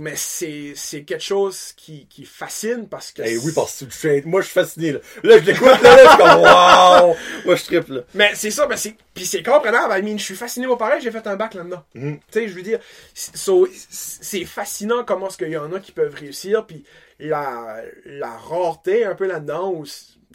Mais 0.00 0.14
c'est 0.16 1.02
quelque 1.04 1.22
chose 1.22 1.72
qui, 1.76 2.06
qui 2.06 2.24
fascine 2.24 2.88
parce 2.88 3.12
que 3.12 3.20
Eh 3.22 3.36
oui, 3.36 3.52
parce 3.54 3.74
que 3.74 3.78
tu 3.80 3.84
le 3.84 3.90
fais. 3.90 4.22
Moi, 4.24 4.40
je 4.40 4.46
suis 4.46 4.54
fasciné, 4.54 4.92
là. 4.92 4.98
Là, 5.22 5.38
je 5.38 5.44
l'écoute, 5.44 5.66
là, 5.66 5.96
là, 5.96 6.04
je 6.04 6.08
suis 6.08 6.18
comme, 6.18 6.40
waouh! 6.40 7.14
Moi, 7.44 7.56
je 7.56 7.64
triple, 7.64 7.94
là. 7.96 8.00
Mais 8.14 8.34
c'est 8.34 8.50
ça, 8.50 8.66
ben 8.66 8.76
c'est, 8.76 8.96
puis 9.12 9.26
c'est 9.26 9.42
comprenable. 9.42 9.94
I 9.98 10.02
mean, 10.02 10.16
je 10.18 10.24
suis 10.24 10.34
fasciné, 10.36 10.66
moi 10.66 10.78
pareil, 10.78 11.02
j'ai 11.02 11.10
fait 11.10 11.26
un 11.26 11.36
bac 11.36 11.52
là-dedans. 11.54 11.84
Mhm. 11.94 12.18
Tu 12.18 12.22
sais, 12.32 12.48
je 12.48 12.54
veux 12.54 12.62
dire, 12.62 12.78
c'est- 13.12 13.36
so, 13.36 13.68
c'est 13.90 14.44
fascinant 14.46 15.04
comment 15.04 15.28
est-ce 15.28 15.36
qu'il 15.36 15.50
y 15.50 15.56
en 15.58 15.70
a 15.72 15.80
qui 15.80 15.92
peuvent 15.92 16.14
réussir, 16.14 16.64
puis 16.66 16.84
la, 17.18 17.82
la 18.06 18.30
rareté 18.36 19.04
un 19.04 19.14
peu 19.14 19.26
là-dedans, 19.26 19.70
ou 19.70 19.84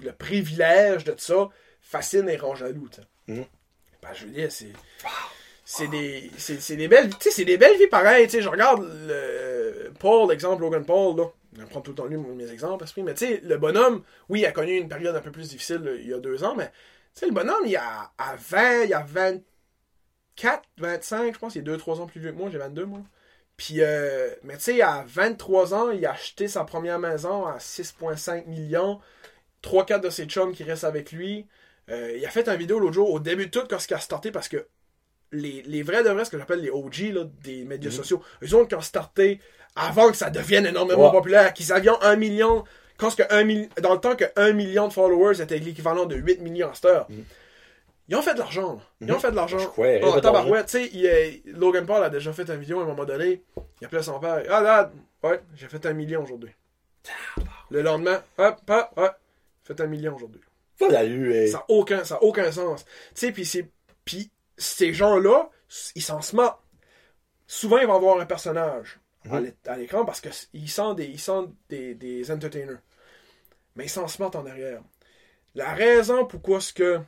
le 0.04 0.12
privilège 0.12 1.06
de 1.06 1.16
ça, 1.18 1.50
fascine 1.82 2.30
et 2.30 2.38
rend 2.38 2.54
jaloux, 2.56 2.88
tu 2.94 3.02
sais. 3.02 3.48
Ben, 4.02 4.10
je 4.14 4.26
veux 4.26 4.32
dire, 4.32 4.52
c'est... 4.52 4.72
C'est 5.72 5.88
des, 5.88 6.32
c'est, 6.40 6.76
des 6.76 6.88
belles, 6.88 7.16
tu 7.20 7.30
c'est 7.30 7.46
des 7.46 7.60
belles 7.60 7.78
vies 7.78 7.86
pareilles, 7.86 8.26
tu 8.26 8.32
sais, 8.38 8.42
je 8.42 8.50
regarde 8.50 8.82
le 9.08 9.92
Paul, 10.00 10.32
exemple, 10.32 10.64
Logan 10.64 10.84
Paul, 10.84 11.16
là. 11.16 11.26
je 11.60 11.64
prends 11.66 11.82
tout 11.82 11.92
le 11.92 11.96
temps 11.96 12.06
lui 12.06 12.18
mes 12.18 12.52
exemples, 12.52 12.80
parce 12.80 12.92
que- 12.92 13.02
mais 13.02 13.14
tu 13.14 13.28
sais, 13.28 13.42
le 13.44 13.56
bonhomme, 13.60 14.02
oui, 14.30 14.40
il 14.40 14.46
a 14.48 14.52
connu 14.52 14.76
une 14.78 14.90
période 14.90 15.16
un 15.16 15.22
peu 15.22 15.32
plus 15.32 15.50
difficile 15.50 16.00
il 16.02 16.10
y 16.10 16.14
a 16.14 16.18
deux 16.18 16.44
ans, 16.44 16.56
mais 16.56 16.70
tu 16.70 17.20
sais, 17.20 17.26
le 17.28 17.34
bonhomme, 17.34 17.62
il 17.68 17.76
a 17.76 18.12
à 18.18 18.36
20, 18.36 18.86
il 18.86 18.94
a 18.96 19.02
24, 19.04 20.64
25, 20.80 21.36
je 21.36 21.40
pense, 21.40 21.54
il 21.56 21.60
est 21.60 21.62
2-3 21.62 22.00
ans 22.02 22.08
plus 22.08 22.20
vieux 22.20 22.32
que 22.32 22.38
moi, 22.38 22.50
j'ai 22.50 22.58
22 22.58 22.86
moi. 22.86 23.02
Puis, 23.56 23.82
euh, 23.82 24.30
mais 24.44 24.56
tu 24.58 24.64
sais, 24.64 24.82
à 24.82 25.04
23 25.08 25.74
ans, 25.76 25.92
il 25.92 26.04
a 26.06 26.14
acheté 26.14 26.48
sa 26.48 26.64
première 26.64 26.98
maison 26.98 27.46
à 27.46 27.60
6,5 27.60 28.48
millions. 28.48 29.00
3-4 29.62 30.02
de 30.02 30.10
ses 30.10 30.26
chums 30.26 30.54
qui 30.54 30.64
restent 30.64 30.84
avec 30.86 31.12
lui. 31.12 31.48
Euh, 31.90 32.16
il 32.18 32.26
a 32.26 32.30
fait 32.30 32.48
une 32.50 32.58
vidéo 32.58 32.80
l'autre 32.80 32.94
jour, 32.96 33.12
au 33.12 33.20
début 33.20 33.48
de 33.48 33.52
tout, 33.52 33.68
quand 33.70 33.78
il 33.88 33.94
a 33.94 34.00
starté, 34.00 34.32
parce 34.32 34.48
que 34.50 34.68
les, 35.32 35.62
les 35.64 35.84
vrais 35.84 36.04
de 36.04 36.10
vrais, 36.10 36.26
ce 36.26 36.30
que 36.32 36.38
j'appelle 36.40 36.62
les 36.62 36.70
OG 36.70 37.12
là, 37.14 37.24
des 37.44 37.64
médias 37.66 37.92
sociaux, 37.92 38.22
eux 38.44 38.54
autres 38.56 38.70
qui 38.70 38.76
ont 38.76 38.82
starté 38.82 39.40
avant 39.76 40.10
que 40.12 40.18
ça 40.18 40.30
devienne 40.30 40.66
énormément 40.66 41.06
Ouais. 41.06 41.12
populaire, 41.12 41.54
qu'ils 41.54 41.72
avaient 41.72 41.90
un 42.02 42.16
million, 42.16 42.64
quand 42.98 43.10
ce 43.12 43.16
que 43.18 43.24
un 43.34 43.44
mil- 43.44 43.70
dans 43.82 43.94
le 43.94 44.00
temps 44.00 44.16
que 44.16 44.26
1 44.36 44.52
million 44.54 44.88
de 44.88 44.94
followers 44.94 45.42
était 45.42 45.58
l'équivalent 45.60 46.06
de 46.06 46.16
8 46.16 46.42
millions 46.42 46.70
à 46.70 46.74
cette 46.74 46.86
heure. 46.86 47.08
Ils 48.10 48.16
ont 48.16 48.22
fait 48.24 48.34
de 48.34 48.40
l'argent. 48.40 48.82
Ils 49.02 49.12
ont 49.12 49.20
fait 49.20 49.30
de 49.30 49.36
l'argent. 49.36 49.60
Ils 49.60 50.02
Oh, 50.04 50.16
de 50.16 50.20
tabarouette, 50.20 50.66
tu 50.66 50.90
sais, 50.90 51.42
Logan 51.46 51.86
Paul 51.86 52.04
a 52.04 52.10
déjà 52.10 52.34
fait 52.34 52.50
une 52.50 52.60
vidéo 52.60 52.80
à 52.80 52.84
un 52.84 52.88
moment 52.88 53.06
donné. 53.06 53.44
Il 53.80 53.86
appelait 53.86 54.02
son 54.02 54.20
père. 54.20 54.42
Ah 54.50 54.62
là, 54.62 54.92
ouais, 55.24 55.40
j'ai 55.56 55.68
fait 55.68 55.86
un 55.86 55.94
million 55.94 56.24
aujourd'hui. 56.24 56.50
Le 57.70 57.82
lendemain, 57.84 58.24
hop, 58.40 58.58
hop, 58.68 58.90
ouais, 58.98 59.10
fait 59.64 59.80
un 59.80 59.86
million 59.86 60.16
aujourd'hui. 60.16 60.42
Ça, 61.50 61.60
n'a 61.60 61.66
aucun, 61.68 62.04
ça 62.04 62.16
a 62.16 62.24
aucun 62.24 62.52
sens. 62.52 62.84
Tu 62.86 62.92
sais, 63.14 63.32
puis 63.32 63.46
c'est. 63.46 63.70
Puis 64.06 64.32
ces 64.60 64.94
gens-là, 64.94 65.50
ils 65.96 66.04
s'en 66.04 66.22
se 66.22 66.36
moquent. 66.36 66.60
Souvent, 67.48 67.80
ils 67.80 67.88
vont 67.88 67.96
avoir 67.96 68.20
un 68.20 68.26
personnage 68.26 69.00
à 69.30 69.42
à 69.66 69.78
l'écran 69.78 70.06
parce 70.06 70.22
qu'ils 70.22 70.70
sont 70.70 70.94
des, 70.94 71.06
ils 71.06 71.20
sont 71.20 71.56
des, 71.70 71.96
des 71.96 72.30
entertainers. 72.32 72.80
Mais 73.76 73.86
ils 73.86 73.90
s'en 73.90 74.08
se 74.08 74.22
moquent 74.22 74.36
en 74.36 74.46
arrière. 74.46 74.82
La 75.56 75.74
raison 75.74 76.26
pourquoi 76.26 76.62
ce 76.62 76.74
que 76.74 77.00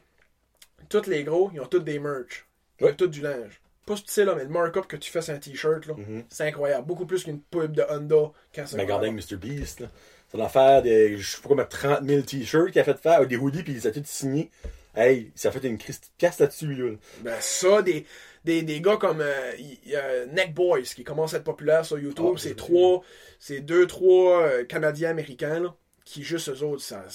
tous 0.89 1.07
les 1.07 1.23
gros, 1.23 1.51
ils 1.53 1.61
ont 1.61 1.67
tous 1.67 1.79
des 1.79 1.99
merch. 1.99 2.47
Ils 2.79 2.87
ont 2.87 2.93
tous 2.93 3.07
du 3.07 3.21
linge. 3.21 3.61
Pas 3.85 3.95
ce 3.95 4.01
que 4.01 4.07
tu 4.07 4.13
sais 4.13 4.25
là, 4.25 4.35
mais 4.35 4.43
le 4.43 4.49
markup 4.49 4.87
que 4.87 4.95
tu 4.95 5.11
fais 5.11 5.21
sur 5.21 5.33
un 5.33 5.37
t-shirt, 5.37 5.85
là, 5.87 5.95
c'est 6.29 6.47
incroyable. 6.47 6.87
Beaucoup 6.87 7.05
plus 7.05 7.23
qu'une 7.23 7.41
pub 7.41 7.73
de 7.73 7.83
Honda 7.89 8.31
quand 8.53 8.65
c'est 8.65 8.79
regardez 8.79 9.09
avec 9.09 9.31
Mr. 9.31 9.37
Beast, 9.37 9.81
là. 9.81 9.87
C'est 10.31 10.37
l'affaire 10.37 10.81
de, 10.81 11.17
je 11.17 11.29
sais 11.29 11.41
pas 11.41 11.49
combien, 11.49 11.65
30 11.65 12.05
000 12.05 12.21
t-shirts 12.21 12.71
qu'il 12.71 12.79
a 12.79 12.85
fait 12.85 12.97
faire, 12.97 13.27
des 13.27 13.35
hoodies, 13.35 13.63
puis 13.63 13.73
il 13.73 13.75
les 13.75 13.87
a 13.87 13.91
tous 13.91 14.05
signés. 14.05 14.49
Hey, 14.95 15.31
ça 15.35 15.51
fait 15.51 15.65
une 15.67 15.77
de 15.77 15.83
pièce 16.17 16.39
là-dessus, 16.39 16.75
là. 16.75 16.95
Ben 17.19 17.37
ça, 17.39 17.81
des, 17.81 18.05
des, 18.43 18.61
des 18.63 18.81
gars 18.81 18.97
comme 18.97 19.21
euh, 19.21 19.51
y- 19.57 19.95
a 19.95 20.25
Neck 20.25 20.53
Boys 20.53 20.81
qui 20.81 21.03
commencent 21.03 21.33
à 21.33 21.37
être 21.37 21.43
populaires 21.43 21.85
sur 21.85 21.97
YouTube, 21.99 22.35
Ah, 22.35 22.37
c'est 22.37 22.49
j'ai 22.49 22.55
trois, 22.55 23.01
c'est 23.39 23.61
deux, 23.61 23.87
trois 23.87 24.43
euh, 24.43 24.65
Canadiens 24.65 25.11
américains 25.11 25.59
là, 25.59 25.75
qui 26.03 26.23
juste 26.23 26.49
eux 26.49 26.63
autres, 26.63 26.81
ça, 26.83 27.05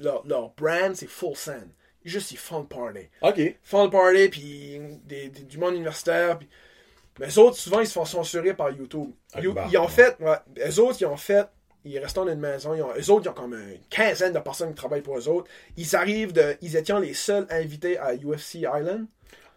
leur, 0.00 0.26
leur 0.26 0.50
brand 0.54 0.94
c'est 0.94 1.06
Full 1.08 1.36
Send. 1.36 1.68
Juste 2.04 2.32
ils 2.32 2.38
font 2.38 2.60
le 2.60 2.66
party. 2.66 3.08
Ok. 3.22 3.56
Font 3.62 3.84
le 3.84 3.90
party 3.90 4.28
puis 4.28 4.80
des, 5.04 5.28
des- 5.28 5.42
du 5.44 5.58
monde 5.58 5.74
universitaire 5.76 6.38
puis 6.38 6.48
mais 7.18 7.28
eux 7.28 7.38
autres 7.38 7.56
souvent 7.56 7.80
ils 7.80 7.86
se 7.86 7.92
font 7.92 8.04
censurer 8.04 8.54
par 8.54 8.70
YouTube. 8.70 9.10
Ah, 9.34 9.40
bah, 9.40 9.68
ils 9.70 9.78
ont 9.78 9.84
bah. 9.84 9.88
fait, 9.88 10.16
ouais, 10.20 10.36
eux 10.68 10.80
autres 10.80 10.98
ils 11.00 11.06
ont 11.06 11.16
fait 11.16 11.46
ils 11.84 11.98
restent 11.98 12.16
dans 12.16 12.28
une 12.28 12.38
maison, 12.38 12.74
ils 12.74 12.82
ont, 12.82 12.90
eux 12.96 13.10
autres, 13.10 13.22
ils 13.26 13.28
ont 13.28 13.32
comme 13.32 13.54
une 13.54 13.78
quinzaine 13.90 14.32
de 14.32 14.38
personnes 14.38 14.68
qui 14.70 14.74
travaillent 14.76 15.00
pour 15.02 15.18
eux 15.18 15.28
autres. 15.28 15.48
Ils 15.76 15.96
arrivent 15.96 16.32
de, 16.32 16.56
ils 16.62 16.76
étaient 16.76 16.98
les 17.00 17.14
seuls 17.14 17.46
invités 17.50 17.98
à 17.98 18.14
UFC 18.14 18.56
Island. 18.60 19.06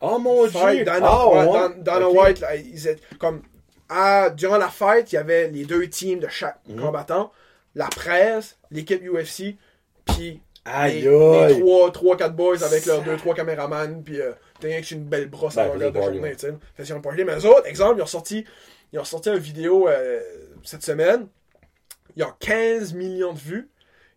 Oh 0.01 0.17
mon 0.19 0.45
dieu! 0.47 0.83
Dana, 0.83 1.27
ouais, 1.27 1.37
ouais. 1.45 1.53
Dan- 1.53 1.83
Dana. 1.83 2.09
White, 2.09 2.39
là, 2.41 2.55
ils 2.55 2.87
étaient 2.87 3.01
comme 3.17 3.41
à- 3.89 4.29
durant 4.29 4.57
la 4.57 4.69
fête, 4.69 5.11
il 5.11 5.15
y 5.15 5.17
avait 5.17 5.47
les 5.49 5.65
deux 5.65 5.87
teams 5.87 6.19
de 6.19 6.27
chaque 6.27 6.59
Mhm. 6.67 6.79
combattant, 6.81 7.31
la 7.75 7.87
presse, 7.87 8.57
l'équipe 8.71 9.01
UFC, 9.03 9.57
puis 10.05 10.41
Aïe, 10.65 11.01
les, 11.01 11.09
les 11.09 11.37
aïe. 11.53 11.59
trois, 11.59 11.91
trois, 11.91 12.17
quatre 12.17 12.35
boys 12.35 12.63
avec 12.63 12.85
leurs 12.87 13.03
deux, 13.03 13.17
trois 13.17 13.35
caméramans, 13.35 14.01
puis 14.03 14.19
euh, 14.19 14.31
t'as 14.59 14.67
rien 14.69 14.81
que 14.81 14.93
une 14.95 15.03
belle 15.05 15.29
brosse 15.29 15.57
à 15.57 15.65
Ben, 15.67 15.73
longueur 15.73 15.91
de 15.91 16.01
journée, 16.13 16.35
tu 16.35 16.47
sais. 16.47 16.53
Mais 17.25 17.35
eux 17.35 17.45
autres, 17.45 17.67
exemple, 17.67 17.99
ils 17.99 18.01
ont 18.03 18.07
sorti, 18.07 18.43
ils 18.91 18.99
ont 18.99 19.03
sorti 19.03 19.29
une 19.29 19.37
vidéo 19.37 19.87
euh, 19.87 20.19
cette 20.63 20.83
semaine. 20.83 21.27
Ils 22.15 22.23
ont 22.23 22.33
15 22.39 22.93
millions 22.93 23.33
de 23.33 23.39
vues. 23.39 23.69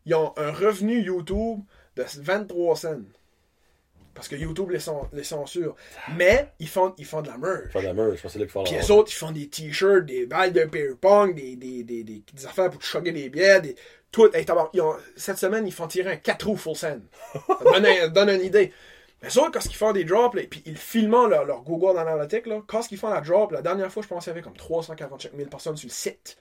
Ils 0.07 0.15
ont 0.15 0.33
un 0.37 0.53
revenu 0.53 1.01
YouTube 1.01 1.61
de 1.97 2.05
23 2.21 2.77
cents. 2.77 3.01
Parce 4.15 4.27
que 4.27 4.35
YouTube 4.35 4.71
les, 4.71 4.79
cen- 4.81 5.09
les 5.13 5.23
censure. 5.23 5.77
Mais 6.17 6.49
ils 6.59 6.69
font, 6.69 6.93
ils 6.99 7.05
font 7.05 7.23
de 7.23 7.29
la 7.29 7.39
merch. 7.39 7.71
Faire 7.73 7.83
de 7.83 7.87
la 7.87 7.95
merch, 7.95 8.21
c'est 8.27 8.39
là 8.39 8.45
qu'il 8.47 8.49
faut 8.51 8.65
Puis 8.65 8.75
les 8.75 8.91
autres, 8.91 9.11
ils 9.13 9.17
font 9.17 9.31
des 9.31 9.49
t-shirts, 9.49 10.07
des 10.07 10.27
balles 10.27 10.53
de 10.53 10.65
ping-pong, 10.65 11.35
des, 11.37 11.55
des, 11.57 11.85
des, 11.85 12.03
des, 12.03 12.23
des 12.33 12.47
affaires 12.47 12.69
pour 12.71 12.81
te 12.81 12.85
choquer 12.85 13.13
des 13.13 13.29
bières, 13.29 13.63
des, 13.63 13.77
tout. 14.11 14.29
Hey, 14.35 14.45
ils 14.73 14.81
ont- 14.81 14.97
cette 15.15 15.39
semaine, 15.39 15.67
ils 15.69 15.73
font 15.73 15.87
tirer 15.87 16.13
un 16.13 16.17
4 16.17 16.47
roues 16.49 16.57
full 16.57 16.75
send. 16.75 17.01
Ça 17.33 17.41
donne, 17.73 17.87
un- 17.87 18.09
donne 18.09 18.31
une 18.31 18.43
idée. 18.43 18.73
Mais 19.23 19.37
autres, 19.39 19.53
quand 19.53 19.65
ils 19.65 19.75
font 19.77 19.93
des 19.93 20.05
drops, 20.05 20.37
puis 20.51 20.63
ils 20.67 20.77
filment 20.79 21.29
leur, 21.29 21.45
leur 21.45 21.63
Google 21.63 21.99
Analytics, 21.99 22.47
là, 22.47 22.61
quand 22.67 22.91
ils 22.91 22.99
font 22.99 23.11
la 23.11 23.21
drop, 23.21 23.53
la 23.53 23.63
dernière 23.63 23.91
fois, 23.93 24.03
je 24.03 24.09
pense 24.09 24.25
qu'il 24.25 24.31
y 24.31 24.33
avait 24.33 24.43
comme 24.43 24.57
345 24.57 25.33
000 25.37 25.49
personnes 25.49 25.77
sur 25.77 25.89
le 25.89 25.93
site. 25.93 26.39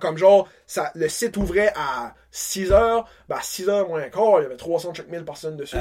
Comme 0.00 0.16
genre, 0.16 0.48
ça, 0.66 0.90
le 0.94 1.08
site 1.08 1.36
ouvrait 1.36 1.72
à 1.76 2.14
6 2.30 2.72
heures, 2.72 3.08
ben 3.28 3.36
à 3.36 3.42
6 3.42 3.68
heures 3.68 3.88
moins 3.88 4.02
un 4.02 4.08
quart, 4.08 4.40
il 4.40 4.44
y 4.44 4.46
avait 4.46 4.56
300 4.56 4.92
000 5.10 5.24
personnes 5.24 5.56
dessus. 5.56 5.76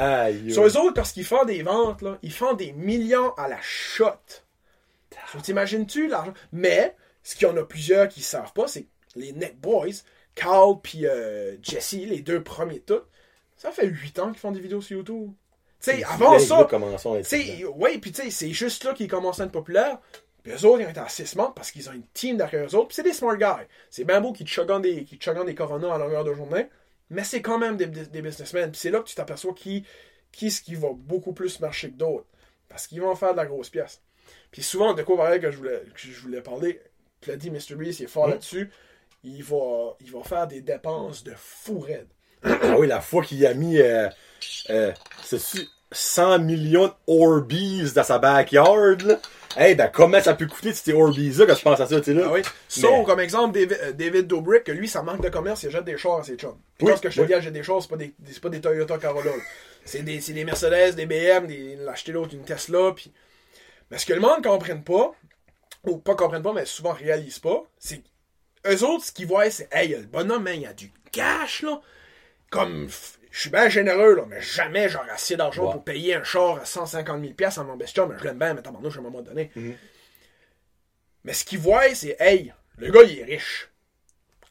Sur 0.49 0.65
eux 0.65 0.77
autres, 0.77 0.93
quand 0.95 1.15
ils 1.15 1.25
font 1.25 1.45
des 1.45 1.63
ventes, 1.63 2.01
là, 2.01 2.17
ils 2.21 2.33
font 2.33 2.53
des 2.53 2.73
millions 2.73 3.33
à 3.35 3.47
la 3.47 3.59
shot. 3.61 4.43
So, 5.31 5.39
T'imagines-tu 5.39 6.07
l'argent? 6.07 6.33
Mais, 6.51 6.95
ce 7.23 7.35
qu'il 7.35 7.47
y 7.47 7.51
en 7.51 7.57
a 7.57 7.63
plusieurs 7.63 8.09
qui 8.09 8.19
ne 8.19 8.25
savent 8.25 8.53
pas, 8.53 8.67
c'est 8.67 8.87
les 9.15 9.31
Neck 9.33 9.59
Boys, 9.59 10.03
Carl 10.35 10.79
puis 10.81 11.05
euh, 11.05 11.55
Jesse, 11.61 11.93
les 11.93 12.21
deux 12.21 12.43
premiers 12.43 12.79
de 12.79 12.95
tout, 12.95 13.03
ça 13.57 13.71
fait 13.71 13.85
8 13.87 14.19
ans 14.19 14.31
qu'ils 14.31 14.39
font 14.39 14.51
des 14.51 14.59
vidéos 14.59 14.81
sur 14.81 14.97
YouTube. 14.97 15.31
Tu 15.81 15.91
sais, 15.91 16.03
avant 16.03 16.37
ça, 16.37 16.67
ouais, 17.75 17.97
puis 17.97 18.11
tu 18.11 18.21
sais, 18.21 18.29
c'est 18.29 18.51
juste 18.51 18.83
là 18.83 18.93
qu'ils 18.93 19.07
commencent 19.07 19.39
à 19.39 19.45
être 19.45 19.51
populaires. 19.51 19.97
Puis 20.43 20.51
eux 20.53 20.65
autres, 20.65 20.81
ils 20.81 20.85
ont 20.87 20.89
été 20.89 20.99
à 20.99 21.07
6 21.07 21.35
membres 21.35 21.53
parce 21.53 21.71
qu'ils 21.71 21.87
ont 21.89 21.93
une 21.93 22.07
team 22.13 22.37
derrière 22.37 22.65
eux 22.65 22.75
autres. 22.75 22.87
Puis 22.87 22.95
c'est 22.95 23.03
des 23.03 23.13
smart 23.13 23.37
guys. 23.37 23.67
C'est 23.89 24.03
bien 24.03 24.21
beau 24.21 24.33
qu'ils 24.33 24.45
des, 24.47 25.05
chuggent 25.19 25.45
des 25.45 25.55
coronas 25.55 25.93
à 25.93 25.97
longueur 25.97 26.23
de 26.23 26.33
journée. 26.33 26.67
Mais 27.09 27.23
c'est 27.23 27.41
quand 27.41 27.57
même 27.59 27.77
des, 27.77 27.87
des, 27.87 28.05
des 28.05 28.21
businessmen. 28.21 28.71
Puis 28.71 28.79
c'est 28.79 28.91
là 28.91 28.99
que 28.99 29.07
tu 29.07 29.15
t'aperçois 29.15 29.53
qui, 29.53 29.85
qui 30.31 30.47
est-ce 30.47 30.61
qui 30.61 30.75
va 30.75 30.89
beaucoup 30.93 31.33
plus 31.33 31.59
marcher 31.59 31.89
que 31.91 31.97
d'autres. 31.97 32.25
Parce 32.69 32.87
qu'ils 32.87 33.01
vont 33.01 33.15
faire 33.15 33.33
de 33.33 33.37
la 33.37 33.45
grosse 33.45 33.69
pièce. 33.69 34.01
Puis 34.51 34.63
souvent, 34.63 34.93
de 34.93 35.03
quoi 35.03 35.17
pareil 35.17 35.39
que 35.41 35.51
je 35.51 35.57
voulais, 35.57 35.83
que 35.93 35.99
je 35.99 36.19
voulais 36.21 36.41
parler, 36.41 36.81
tu 37.21 37.29
l'as 37.29 37.35
dit, 37.35 37.51
Mr. 37.51 37.75
Beast, 37.75 37.99
il 37.99 38.03
est 38.03 38.07
fort 38.07 38.27
Mm. 38.27 38.31
là-dessus. 38.31 38.71
Il 39.23 39.43
va, 39.43 39.95
il 39.99 40.11
va 40.11 40.23
faire 40.23 40.47
des 40.47 40.61
dépenses 40.61 41.23
de 41.23 41.33
fou 41.35 41.79
raide. 41.79 42.07
Ah 42.43 42.75
oui, 42.79 42.87
la 42.87 43.01
fois 43.01 43.23
qu'il 43.23 43.45
a 43.45 43.53
mis, 43.53 43.77
euh, 43.77 44.09
euh, 44.71 44.91
100 45.91 46.39
millions 46.39 46.87
de 46.87 46.93
Orbeez 47.07 47.91
dans 47.95 48.03
sa 48.03 48.17
backyard, 48.19 49.01
là? 49.03 49.19
Hey, 49.57 49.75
ben, 49.75 49.89
comment 49.93 50.21
ça 50.21 50.33
peut 50.33 50.47
coûter 50.47 50.73
ces 50.73 50.93
Orbeez-là 50.93 51.45
quand 51.45 51.55
je 51.55 51.61
pense 51.61 51.79
à 51.81 51.85
ça, 51.85 51.99
tu 51.99 52.05
sais, 52.05 52.13
là? 52.13 52.23
Ah 52.27 52.31
oui. 52.33 52.41
Sauf, 52.69 52.99
Mais- 52.99 53.03
comme 53.05 53.19
exemple, 53.19 53.53
David, 53.53 53.77
euh, 53.83 53.91
David 53.91 54.27
Dobrik, 54.27 54.63
que 54.63 54.71
lui, 54.71 54.87
ça 54.87 55.03
manque 55.03 55.21
de 55.21 55.27
commerce, 55.29 55.63
il 55.63 55.69
jette 55.71 55.83
des 55.83 55.97
chars 55.97 56.19
à 56.19 56.23
ses 56.23 56.35
chums. 56.37 56.57
Puis 56.77 56.87
Oui, 56.87 56.91
Quand 56.91 56.97
ce 56.97 57.01
que 57.01 57.09
je 57.09 57.15
te 57.17 57.21
oui. 57.21 57.35
dis, 57.35 57.41
jette 57.43 57.53
des 57.53 57.63
chars, 57.63 57.81
c'est 57.81 57.89
pas 57.89 57.97
des, 57.97 58.13
c'est 58.25 58.39
pas 58.41 58.47
des 58.49 58.61
Toyota 58.61 58.97
Corolla. 58.97 59.31
C'est 59.83 60.03
des, 60.03 60.21
c'est 60.21 60.31
des 60.33 60.45
Mercedes, 60.45 60.95
des 60.95 61.05
BM, 61.05 61.47
des, 61.47 61.77
il 61.81 61.87
a 61.87 61.91
acheté 61.91 62.11
l'autre, 62.13 62.33
une 62.33 62.43
Tesla, 62.43 62.93
puis... 62.95 63.11
Mais 63.89 63.97
ce 63.97 64.05
que 64.05 64.13
le 64.13 64.21
monde 64.21 64.37
ne 64.37 64.43
comprenne 64.49 64.83
pas, 64.83 65.11
ou 65.85 65.97
pas 65.97 66.15
comprenne 66.15 66.43
pas, 66.43 66.53
mais 66.53 66.65
souvent 66.65 66.93
réalise 66.93 67.39
pas, 67.39 67.63
c'est 67.77 68.01
eux 68.67 68.83
autres, 68.85 69.03
ce 69.05 69.11
qu'ils 69.11 69.27
voient, 69.27 69.49
c'est, 69.49 69.67
hey, 69.73 69.89
le 69.89 70.03
bonhomme, 70.03 70.47
hein, 70.47 70.53
il 70.53 70.65
a 70.65 70.71
du 70.71 70.93
cash, 71.11 71.63
là. 71.63 71.81
Comme, 72.49 72.87
je 73.31 73.39
suis 73.39 73.49
bien 73.49 73.69
généreux, 73.69 74.15
là, 74.15 74.25
mais 74.27 74.41
jamais 74.41 74.89
j'aurais 74.89 75.09
assez 75.09 75.35
d'argent 75.37 75.63
pour 75.71 75.83
payer 75.83 76.15
un 76.15 76.23
char 76.23 76.57
à 76.57 76.65
150 76.65 77.21
000 77.21 77.33
pièces 77.33 77.57
à 77.57 77.63
mon 77.63 77.75
bestiau, 77.77 78.05
mais 78.07 78.17
je 78.19 78.23
l'aime 78.25 78.37
bien, 78.37 78.53
mais 78.53 78.61
tabarnouche 78.61 78.97
à 78.97 78.99
un 78.99 79.03
moment 79.03 79.21
donné. 79.21 79.51
Mais 81.23 81.33
ce 81.33 81.45
qu'ils 81.45 81.59
voient, 81.59 81.93
c'est, 81.95 82.17
hey, 82.19 82.53
le 82.77 82.91
gars, 82.91 83.03
il 83.03 83.19
est 83.19 83.23
riche. 83.23 83.69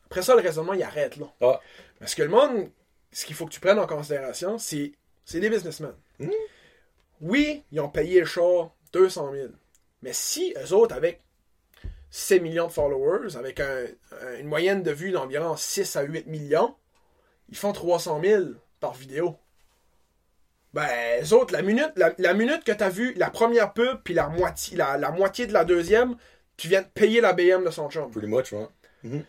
Après 0.06 0.22
ça, 0.22 0.34
le 0.34 0.40
raisonnement, 0.42 0.72
il 0.72 0.82
arrête 0.82 1.16
là. 1.16 1.26
Ah, 1.40 1.60
Parce 1.98 2.14
que 2.14 2.22
le 2.22 2.28
monde, 2.30 2.70
ce 3.12 3.24
qu'il 3.26 3.34
faut 3.36 3.46
que 3.46 3.52
tu 3.52 3.60
prennes 3.60 3.78
en 3.78 3.86
considération, 3.86 4.56
c'est, 4.58 4.92
c'est 5.24 5.40
des 5.40 5.50
businessmen. 5.50 5.94
Oui, 7.20 7.64
ils 7.72 7.80
ont 7.80 7.88
payé 7.90 8.20
le 8.20 8.26
char 8.26 8.70
200 8.92 9.32
000. 9.32 9.48
Mais 10.02 10.12
si 10.12 10.54
eux 10.56 10.72
autres, 10.72 10.94
avec 10.94 11.20
6 12.10 12.40
millions 12.40 12.66
de 12.68 12.72
followers, 12.72 13.36
avec 13.36 13.60
un- 13.60 13.84
un- 14.22 14.36
une 14.38 14.46
moyenne 14.46 14.82
de 14.82 14.90
vues 14.90 15.10
d'environ 15.12 15.56
6 15.56 15.96
à 15.96 16.02
8 16.02 16.26
millions, 16.26 16.74
ils 17.50 17.56
font 17.56 17.72
300 17.72 18.20
000 18.22 18.44
par 18.80 18.94
vidéo. 18.94 19.36
Ben, 20.72 21.22
eux 21.22 21.32
autres, 21.32 21.52
la 21.52 21.62
minute, 21.62 21.90
la, 21.96 22.12
la 22.18 22.32
minute 22.34 22.62
que 22.64 22.72
tu 22.72 22.82
as 22.82 22.88
vu 22.88 23.12
la 23.14 23.30
première 23.30 23.72
pub, 23.72 24.02
puis 24.04 24.14
la 24.14 24.28
moitié, 24.28 24.76
la, 24.76 24.96
la 24.96 25.10
moitié 25.10 25.46
de 25.46 25.52
la 25.52 25.64
deuxième, 25.64 26.16
tu 26.56 26.68
viens 26.68 26.82
de 26.82 26.86
payer 26.86 27.20
la 27.20 27.32
BM 27.32 27.64
de 27.64 27.70
son 27.70 27.90
chum. 27.90 28.10
pretty 28.10 28.28
much, 28.28 28.52
ouais. 28.52 28.68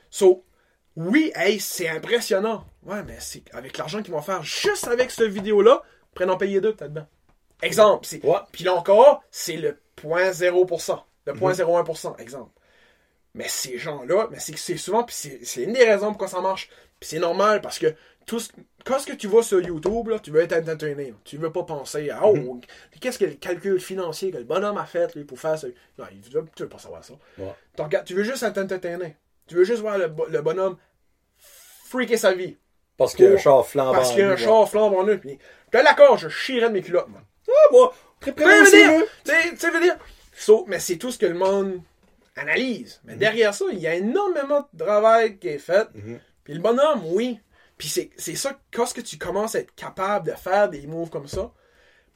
So, 0.10 0.44
oui, 0.96 1.32
hey, 1.36 1.60
c'est 1.60 1.88
impressionnant. 1.88 2.66
Ouais, 2.84 3.04
mais 3.04 3.18
c'est 3.20 3.44
avec 3.54 3.78
l'argent 3.78 4.04
qu'ils 4.04 4.14
vont 4.14 4.22
faire 4.22 4.44
juste 4.44 4.88
avec 4.88 5.10
cette 5.12 5.32
vidéo-là, 5.32 5.82
prennent 6.14 6.30
en 6.30 6.38
payer 6.38 6.60
deux, 6.62 6.76
peut-être 6.76 6.94
bien. 6.94 7.08
Exemple. 7.62 8.06
c'est-. 8.06 8.22
Puis 8.52 8.64
là 8.64 8.74
encore, 8.74 9.24
c'est 9.32 9.56
le 9.56 9.80
0.0%. 10.04 11.00
Le 11.26 11.34
0.01%, 11.34 12.20
exemple. 12.20 12.52
Mais 13.34 13.48
ces 13.48 13.78
gens-là, 13.78 14.28
mais 14.30 14.40
c'est 14.40 14.78
souvent, 14.78 15.04
puis 15.04 15.16
c'est 15.16 15.40
c'est 15.44 15.64
une 15.64 15.74
des 15.74 15.86
raisons 15.86 16.10
pourquoi 16.10 16.28
ça 16.28 16.42
marche. 16.42 16.70
Puis 17.00 17.10
c'est 17.10 17.20
normal 17.20 17.62
parce 17.62 17.80
que 17.80 17.96
tout 18.26 18.40
ce, 18.40 18.52
quand 18.86 19.00
ce 19.00 19.08
que 19.08 19.14
tu 19.14 19.28
vas 19.28 19.42
sur 19.42 19.60
YouTube, 19.62 20.08
là, 20.10 20.20
tu 20.20 20.32
veux 20.32 20.42
être 20.42 20.54
entertainé. 20.54 21.14
Tu 21.24 21.38
veux 21.38 21.52
pas 21.52 21.64
penser 21.64 22.10
à 22.10 22.26
oh, 22.26 22.36
Mhm. 22.36 22.62
qu'est-ce 23.00 23.20
que 23.20 23.26
le 23.26 23.34
calcul 23.34 23.80
financier 23.80 24.32
que 24.32 24.38
le 24.38 24.44
bonhomme 24.44 24.78
a 24.78 24.86
fait 24.86 25.14
lui, 25.16 25.24
pour 25.24 25.40
faire 25.40 25.58
ça. 25.58 25.68
Non, 25.98 26.06
tu 26.56 26.64
veux 26.64 26.70
pas 26.70 26.78
savoir 26.80 27.04
ça. 27.04 27.14
Ouais. 27.38 27.54
Tu, 28.06 28.14
veux 28.14 28.24
juste 28.24 28.44
être 28.44 28.58
entertainé. 28.58 29.16
Tu 29.48 29.56
veux 29.56 29.64
juste 29.64 29.82
voir 29.82 29.98
le, 29.98 30.08
bo- 30.08 30.28
le 30.30 30.42
bonhomme 30.42 30.78
freaker 31.38 32.18
sa 32.18 32.34
vie. 32.34 32.58
Parce 32.98 33.16
qu'il 33.16 33.26
y 33.26 33.28
a 33.28 33.34
un 33.34 33.38
char 33.38 33.66
flambant. 33.66 33.94
Parce 33.94 34.12
qu'il 34.12 34.20
y 34.20 34.24
a 34.24 34.32
un 34.32 34.38
char 34.38 34.70
flambant 34.70 35.04
neuf. 35.04 35.20
Puis, 35.20 35.38
t'es 35.72 35.84
d'accord, 35.84 36.18
je 36.18 36.30
chierais 36.30 36.70
de 36.70 36.74
mes 36.74 36.82
culottes, 36.82 37.10
moi. 37.10 37.22
Ah, 37.50 37.52
moi, 37.72 37.94
très 38.20 38.32
Tu 38.34 38.42
près 38.44 38.66
sais, 38.66 38.84
veux 38.88 38.92
dire, 38.92 39.00
là. 39.00 39.06
tu 39.26 39.32
sais, 39.32 39.50
tu 39.52 39.58
sais, 39.58 39.70
veux 39.72 39.82
dire. 39.82 39.98
So, 40.38 40.66
mais 40.68 40.80
c'est 40.80 40.98
tout 40.98 41.12
ce 41.12 41.18
que 41.18 41.26
le 41.26 41.34
monde 41.34 41.82
analyse. 42.36 43.02
Mhm. 43.04 43.12
Mais 43.12 43.16
derrière 43.18 43.54
ça, 43.54 43.66
il 43.72 43.80
y 43.80 43.88
a 43.88 43.96
énormément 43.96 44.68
de 44.72 44.84
travail 44.86 45.38
qui 45.38 45.50
est 45.50 45.58
fait. 45.58 45.88
Mhm. 45.96 46.20
Puis 46.44 46.54
le 46.54 46.60
bonhomme, 46.62 47.02
oui. 47.08 47.40
Puis 47.82 47.90
c'est 47.90 48.12
c'est 48.16 48.36
ça, 48.36 48.60
quand 48.72 48.86
ce 48.86 48.94
que 48.94 49.02
tu 49.02 49.18
commences 49.18 49.56
à 49.56 49.60
être 49.60 49.74
capable 49.74 50.28
de 50.28 50.36
faire 50.36 50.70
des 50.70 50.86
moves 50.86 51.10
comme 51.10 51.26
ça, 51.28 51.52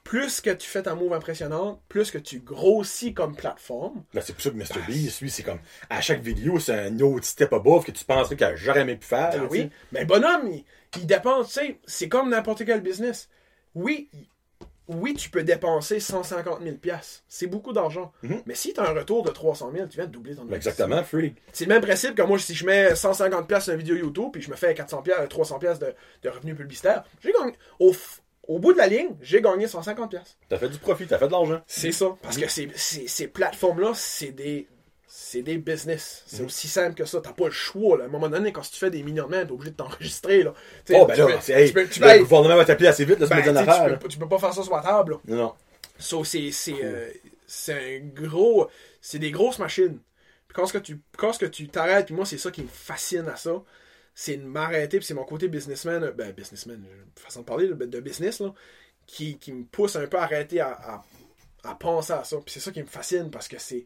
plus 0.04 0.40
que 0.40 0.52
tu 0.52 0.70
fais 0.70 0.84
ta 0.84 0.94
move 0.94 1.12
impressionnante, 1.12 1.82
plus 1.90 2.12
que 2.12 2.20
tu 2.20 2.40
grossis 2.40 3.16
comme 3.16 3.36
plateforme. 3.36 4.04
Là, 4.14 4.22
c'est 4.22 4.34
pour 4.34 4.44
ça 4.44 4.52
que 4.52 4.58
Mr. 4.58 4.86
Beast, 4.86 5.22
lui, 5.22 5.32
c'est 5.32 5.42
comme, 5.42 5.58
à 5.90 6.02
chaque 6.02 6.22
vidéo, 6.22 6.60
c'est 6.60 6.78
un 6.78 7.00
autre 7.00 7.26
step 7.26 7.52
above 7.52 7.84
que 7.84 7.92
tu 7.92 8.06
penserais 8.06 8.36
qu'il 8.36 8.46
a 8.46 8.56
jamais 8.56 8.96
pu 8.96 9.08
faire. 9.08 9.32
Ah 9.34 9.48
oui. 9.50 9.72
Mais 9.92 10.06
bonhomme, 10.06 10.52
il, 10.52 10.66
il 10.98 11.08
dépense, 11.08 11.48
tu 11.48 11.54
sais, 11.54 11.80
c'est 11.88 12.10
comme 12.10 12.30
n'importe 12.30 12.64
quel 12.64 12.82
business. 12.82 13.28
Oui, 13.74 14.12
oui, 14.88 15.14
tu 15.16 15.30
peux 15.30 15.44
dépenser 15.44 16.00
150 16.00 16.62
000 16.62 16.76
piastres. 16.78 17.24
C'est 17.28 17.48
beaucoup 17.48 17.74
d'argent. 17.74 18.12
Mhm. 18.24 18.42
Mais 18.46 18.56
si 18.56 18.74
tu 18.74 18.80
as 18.80 18.90
un 18.90 18.94
retour 18.94 19.24
de 19.24 19.32
300 19.32 19.72
000, 19.74 19.88
tu 19.88 19.98
viens 19.98 20.06
de 20.06 20.12
doubler 20.12 20.36
ton 20.36 20.44
investissement. 20.44 20.86
Exactement, 20.86 21.04
freak. 21.04 21.36
C'est 21.54 21.66
le 21.66 21.70
même 21.74 21.82
principe 21.82 22.16
que 22.16 22.22
moi, 22.22 22.38
si 22.38 22.54
je 22.54 22.66
mets 22.66 22.96
150 22.96 23.48
pièces 23.48 23.64
sur 23.66 23.74
une 23.74 23.80
vidéo 23.80 23.96
YouTube, 23.96 24.30
puis 24.34 24.42
je 24.42 24.50
me 24.50 24.56
fais 24.56 24.74
400 24.74 25.02
pièces, 25.02 25.30
300 25.30 25.60
pièces 25.60 25.80
de, 25.80 25.94
de 26.22 26.30
revenus 26.30 26.56
publicitaires, 26.56 27.04
j'ai 27.24 27.32
gagné. 27.32 27.54
Au, 27.80 28.60
bout 28.60 28.74
de 28.74 28.78
la 28.78 28.88
ligne, 28.88 29.16
j'ai 29.22 29.42
gagné 29.42 29.68
150 29.68 30.12
pièces. 30.12 30.38
T'as 30.50 30.58
fait 30.58 30.70
du 30.70 30.78
profit, 30.78 31.08
t'as 31.08 31.18
fait 31.18 31.28
de 31.28 31.32
l'argent. 31.32 31.62
C'est 31.66 31.92
ça. 31.92 32.16
Parce 32.22 32.38
que 32.38 32.48
ces, 32.48 32.70
ces, 32.76 33.08
ces 33.08 33.28
plateformes-là, 33.28 33.94
c'est 33.96 34.32
des, 34.32 34.68
c'est 35.18 35.42
des 35.44 35.58
business. 35.58 36.24
C'est 36.26 36.40
Mhm. 36.42 36.48
aussi 36.48 36.68
simple 36.68 36.94
que 36.94 37.06
ça. 37.06 37.22
T'as 37.22 37.32
pas 37.32 37.46
le 37.46 37.52
choix. 37.52 37.98
Là. 37.98 38.04
À 38.04 38.08
un 38.08 38.10
moment 38.10 38.28
donné, 38.28 38.52
quand 38.52 38.62
tu 38.62 38.78
fais 38.78 38.90
des 38.92 39.02
millions 39.02 39.28
de 39.28 39.32
mains, 39.32 39.46
t'es 39.46 39.52
obligé 39.54 39.72
de 39.72 39.76
t'enregistrer. 39.78 40.44
Là. 40.44 40.54
Oh, 40.92 41.06
ben 41.06 41.14
tu 41.14 41.20
là, 41.22 41.26
peux- 41.28 41.52
hey, 41.54 41.68
tu 41.68 41.74
peux- 41.74 41.88
tu 41.88 42.00
le 42.02 42.06
peux- 42.08 42.20
gouvernement 42.20 42.58
va 42.58 42.66
t'appeler 42.66 42.90
assez 42.90 43.06
vite, 43.06 43.20
là, 43.20 43.28
ben, 43.28 43.42
tu 43.42 43.50
peux 43.50 43.54
pas- 43.98 44.08
tu 44.10 44.18
peux 44.20 44.28
pas 44.28 44.40
faire 44.40 44.54
ça 44.54 44.62
sur 44.64 44.76
la 44.76 44.82
table. 44.82 45.14
là. 45.14 45.20
Non, 45.26 45.36
non. 45.38 45.54
So, 45.98 46.24
c'est 46.26 46.52
c'est 46.52 46.76
euh, 46.84 47.10
c'est 47.48 47.74
un 48.02 48.06
gros 48.14 48.70
c'est 49.00 49.20
des 49.20 49.32
grosses 49.32 49.60
machines. 49.60 50.00
Puis 50.48 50.54
quand 50.56 50.66
ce 50.66 50.74
que 50.74 50.80
tu 50.80 51.00
quand 51.18 51.32
ce 51.32 51.40
que 51.40 51.46
tu 51.46 51.70
t'arrêtes, 51.70 52.08
puis 52.08 52.16
moi 52.16 52.26
c'est 52.26 52.38
ça 52.38 52.52
qui 52.52 52.64
me 52.64 52.68
fascine 52.68 53.30
à 53.30 53.38
ça, 53.38 53.64
c'est 54.14 54.36
de 54.36 54.44
m'arrêter, 54.44 54.98
puis 54.98 55.06
c'est 55.06 55.14
mon 55.14 55.24
côté 55.24 55.48
businessman, 55.48 56.04
euh, 56.04 56.12
ben 56.12 56.34
businessman, 56.34 56.84
façon 57.16 57.40
de 57.42 57.46
parler 57.46 57.68
de, 57.70 57.74
de 57.74 58.00
business 58.02 58.42
là, 58.42 58.54
qui, 59.08 59.38
qui 59.38 59.54
me 59.54 59.64
pousse 59.64 59.96
un 59.96 60.08
peu 60.08 60.18
à 60.18 60.24
arrêter 60.24 60.60
à, 60.60 60.72
à, 60.72 61.06
à 61.64 61.76
penser 61.76 62.12
à 62.14 62.26
ça. 62.26 62.36
Puis 62.38 62.52
c'est 62.54 62.60
ça 62.60 62.72
qui 62.72 62.82
me 62.82 62.88
fascine 62.88 63.32
parce 63.32 63.48
que 63.48 63.58
c'est 63.58 63.86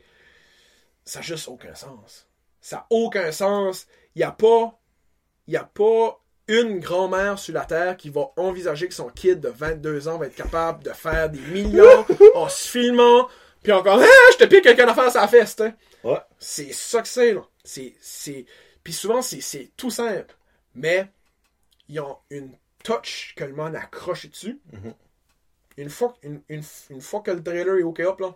ça 1.06 1.20
a 1.20 1.22
juste 1.22 1.48
aucun 1.48 1.74
sens. 1.76 2.28
Ça 2.62 2.78
a 2.78 2.88
aucun 2.90 3.32
sens. 3.32 3.88
Il 4.16 4.22
y 4.22 4.24
a 4.24 4.32
pas 4.32 4.80
il 5.48 5.58
a 5.58 5.64
pas 5.64 6.22
une 6.48 6.80
grand-mère 6.80 7.40
sur 7.40 7.54
la 7.54 7.66
Terre 7.66 7.98
qui 7.98 8.10
va 8.10 8.32
envisager 8.38 8.88
que 8.88 8.94
son 8.94 9.10
kid 9.10 9.40
de 9.40 9.50
22 9.50 10.08
ans 10.08 10.18
va 10.18 10.28
être 10.28 10.36
capable 10.36 10.84
de 10.84 10.92
faire 10.92 11.30
des 11.30 11.40
millions 11.40 12.06
en 12.36 12.48
se 12.50 12.68
filmant, 12.70 13.28
puis 13.64 13.72
encore, 13.72 14.00
ah, 14.02 14.32
je 14.32 14.38
te 14.38 14.46
pique 14.46 14.64
quelqu'un 14.64 14.88
à 14.88 15.10
sa 15.10 15.28
feste. 15.28 15.62
hein. 15.62 15.74
Ouais. 16.04 16.20
C'est 16.40 16.72
ça 16.72 17.02
que 17.02 17.08
c'est, 17.08 17.34
là. 17.34 17.42
C'est, 17.64 17.96
c'est... 18.00 18.46
Puis 18.84 18.94
souvent, 18.94 19.22
c'est, 19.22 19.42
c'est 19.42 19.72
tout 19.76 19.92
simple. 19.92 20.36
Mais, 20.76 21.08
ils 21.88 22.00
ont 22.00 22.18
une 22.30 22.52
touch 22.84 23.34
que 23.36 23.44
le 23.44 23.54
monde 23.54 23.76
accroche 23.76 24.28
dessus. 24.30 24.60
Mhm. 24.72 24.94
une, 25.78 25.90
fois, 25.90 26.14
une, 26.24 26.42
une, 26.50 26.64
une 26.90 27.02
fois 27.02 27.22
que 27.22 27.32
le 27.32 27.44
trailer 27.44 27.78
est 27.78 27.84
OK 27.84 28.00
up, 28.02 28.20
là, 28.20 28.36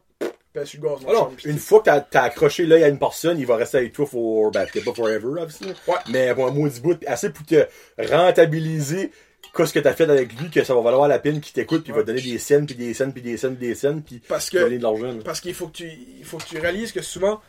pèse 0.53 0.67
sur 0.69 0.81
le 0.81 0.89
gaz, 0.89 1.01
mon 1.01 1.09
Alors, 1.09 1.27
chum, 1.29 1.35
puis 1.35 1.49
une 1.49 1.57
fois 1.57 1.79
que 1.81 1.89
t'as, 2.09 2.21
accroché 2.21 2.65
l'œil 2.65 2.83
à 2.83 2.87
une 2.87 2.99
personne, 2.99 3.39
il 3.39 3.45
va 3.45 3.55
rester 3.55 3.77
avec 3.77 3.93
toi 3.93 4.05
for, 4.05 4.51
ben, 4.51 4.65
peut-être 4.65 4.85
pas 4.85 4.93
forever, 4.93 5.41
obviously. 5.41 5.73
Ouais. 5.87 5.95
Mais 6.09 6.33
pour 6.33 6.47
un 6.47 6.51
maudit 6.51 6.79
bout, 6.79 7.03
assez 7.07 7.29
pour 7.31 7.45
te 7.45 7.65
rentabiliser 7.97 9.11
qu'est-ce 9.55 9.73
que 9.73 9.79
t'as 9.79 9.93
fait 9.93 10.09
avec 10.09 10.33
lui, 10.39 10.49
que 10.49 10.63
ça 10.63 10.73
va 10.73 10.81
valoir 10.81 11.07
la 11.07 11.19
peine 11.19 11.41
qu'il 11.41 11.53
t'écoute, 11.53 11.83
puis 11.83 11.91
il 11.91 11.95
va 11.95 12.01
te 12.01 12.07
donner 12.07 12.21
des 12.21 12.39
scènes, 12.39 12.65
puis 12.65 12.75
des 12.75 12.93
scènes, 12.93 13.13
puis 13.13 13.21
des 13.21 13.37
scènes, 13.37 13.55
puis 13.55 13.67
des 13.67 13.75
scènes, 13.75 14.01
puis 14.01 14.21
Parce 14.27 14.49
que- 14.49 14.57
donner 14.57 14.77
de 14.77 14.83
l'argent. 14.83 15.13
Parce 15.23 15.41
qu'il 15.41 15.53
faut 15.53 15.67
que 15.67 15.77
tu 15.77 15.89
il 16.19 16.25
faut 16.25 16.37
que 16.37 16.45
tu 16.45 16.57
réalises 16.59 16.91
que 16.91 17.01
souvent 17.01 17.41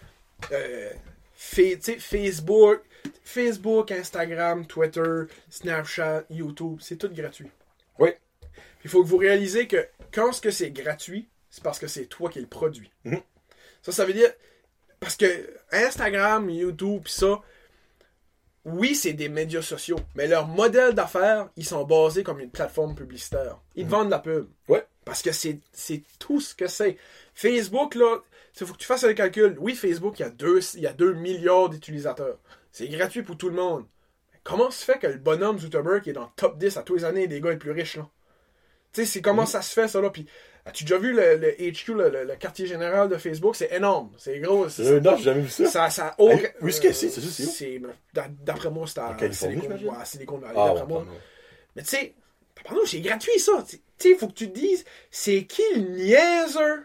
euh, 0.52 0.90
fait- 1.34 1.78
tu 1.78 1.92
sais, 1.92 1.98
Facebook 1.98 2.80
Facebook, 3.22 3.90
Instagram, 3.92 4.66
Twitter, 4.66 5.22
Snapchat, 5.50 6.24
YouTube, 6.30 6.78
c'est 6.80 6.96
tout 6.96 7.10
gratuit. 7.12 7.50
Oui. 7.98 8.10
Il 8.84 8.90
faut 8.90 9.02
que 9.02 9.08
vous 9.08 9.16
réalisez 9.18 9.66
que 9.66 9.86
quand 10.12 10.32
ce 10.32 10.40
que 10.40 10.50
c'est 10.50 10.70
gratuit, 10.70 11.28
c'est 11.54 11.62
parce 11.62 11.78
que 11.78 11.86
c'est 11.86 12.06
toi 12.06 12.28
qui 12.30 12.40
le 12.40 12.48
produis. 12.48 12.90
Mhm. 13.04 13.20
Ça, 13.80 13.92
ça 13.92 14.04
veut 14.04 14.12
dire 14.12 14.28
parce 14.98 15.14
que 15.14 15.56
Instagram, 15.70 16.50
YouTube, 16.50 17.04
pis 17.04 17.12
ça, 17.12 17.40
oui, 18.64 18.96
c'est 18.96 19.12
des 19.12 19.28
médias 19.28 19.62
sociaux, 19.62 20.00
mais 20.16 20.26
leur 20.26 20.48
modèle 20.48 20.94
d'affaires, 20.94 21.50
ils 21.56 21.64
sont 21.64 21.84
basés 21.84 22.24
comme 22.24 22.40
une 22.40 22.50
plateforme 22.50 22.96
publicitaire. 22.96 23.60
Ils 23.76 23.86
te 23.86 23.90
vendent 23.90 24.06
de 24.06 24.10
la 24.10 24.18
pub. 24.18 24.48
Ouais. 24.68 24.84
Parce 25.04 25.22
que 25.22 25.30
c'est 25.30 25.60
tout 26.18 26.40
ce 26.40 26.56
que 26.56 26.66
c'est. 26.66 26.96
Facebook, 27.34 27.94
là, 27.94 28.18
il 28.60 28.66
faut 28.66 28.72
que 28.72 28.78
tu 28.78 28.86
fasses 28.86 29.04
le 29.04 29.14
calcul. 29.14 29.54
Oui, 29.60 29.76
Facebook, 29.76 30.18
il 30.18 30.22
y 30.22 30.26
a 30.26 30.30
2 30.30 30.58
il 30.74 30.80
y 30.80 30.88
a 30.88 30.92
deux 30.92 31.12
milliards 31.12 31.68
d'utilisateurs. 31.68 32.38
C'est 32.72 32.88
gratuit 32.88 33.22
pour 33.22 33.36
tout 33.36 33.48
le 33.48 33.54
monde. 33.54 33.86
Mais 34.32 34.40
comment 34.42 34.72
se 34.72 34.84
fait 34.84 34.98
que 34.98 35.06
le 35.06 35.18
bonhomme 35.18 35.60
Zuckerberg 35.60 36.02
qui 36.02 36.10
est 36.10 36.14
dans 36.14 36.22
le 36.22 36.32
top 36.34 36.58
10 36.58 36.78
à 36.78 36.82
tous 36.82 36.96
les 36.96 37.04
années 37.04 37.28
des 37.28 37.40
gars 37.40 37.50
les 37.50 37.58
plus 37.58 37.70
riches, 37.70 37.96
là? 37.96 38.08
Tu 38.92 39.02
sais, 39.02 39.06
c'est 39.06 39.22
comment 39.22 39.46
ça 39.46 39.62
se 39.62 39.72
fait, 39.72 39.86
ça, 39.86 40.00
là? 40.00 40.10
Puis, 40.10 40.26
as-tu 40.66 40.84
déjà 40.84 40.98
vu 40.98 41.12
le, 41.12 41.36
le 41.36 41.50
HQ, 41.72 41.88
le, 41.94 42.08
le- 42.08 42.24
le 42.24 42.36
quartier 42.36 42.66
général 42.66 43.08
de 43.08 43.16
Facebook? 43.16 43.54
C'est 43.56 43.72
énorme. 43.72 44.12
C'est 44.16 44.38
gros. 44.40 44.68
c'est- 44.68 44.82
Euh, 44.86 45.00
non, 45.00 45.16
j'ai 45.16 45.24
jamais 45.24 45.40
vu 45.42 45.48
ça. 45.50 45.66
ça, 45.66 45.90
ça 45.90 46.14
aucun- 46.18 46.48
Où 46.60 46.68
est-ce 46.68 46.80
que 46.80 46.92
c'est? 46.92 47.08
C'est 47.10 47.20
ça, 47.20 47.28
c'est 47.30 47.80
d'après 48.44 48.70
moi, 48.70 48.86
c'est 48.86 48.98
à 49.00 49.14
Silicon, 50.04 50.38
Valley, 50.38 50.54
Ah, 50.56 50.66
d'après 50.68 50.86
moi. 50.86 51.06
Mais 51.76 51.82
tu 51.82 51.88
sais, 51.88 52.14
pardon, 52.64 52.80
c'est 52.86 53.00
gratuit 53.00 53.38
ça. 53.38 53.64
Tu 53.68 53.80
sais, 53.98 54.10
il 54.10 54.16
faut 54.16 54.28
que 54.28 54.32
tu 54.34 54.48
te 54.50 54.58
dises, 54.58 54.84
c'est 55.10 55.44
qui 55.44 55.62
le 55.74 55.80
niaiseur 55.82 56.78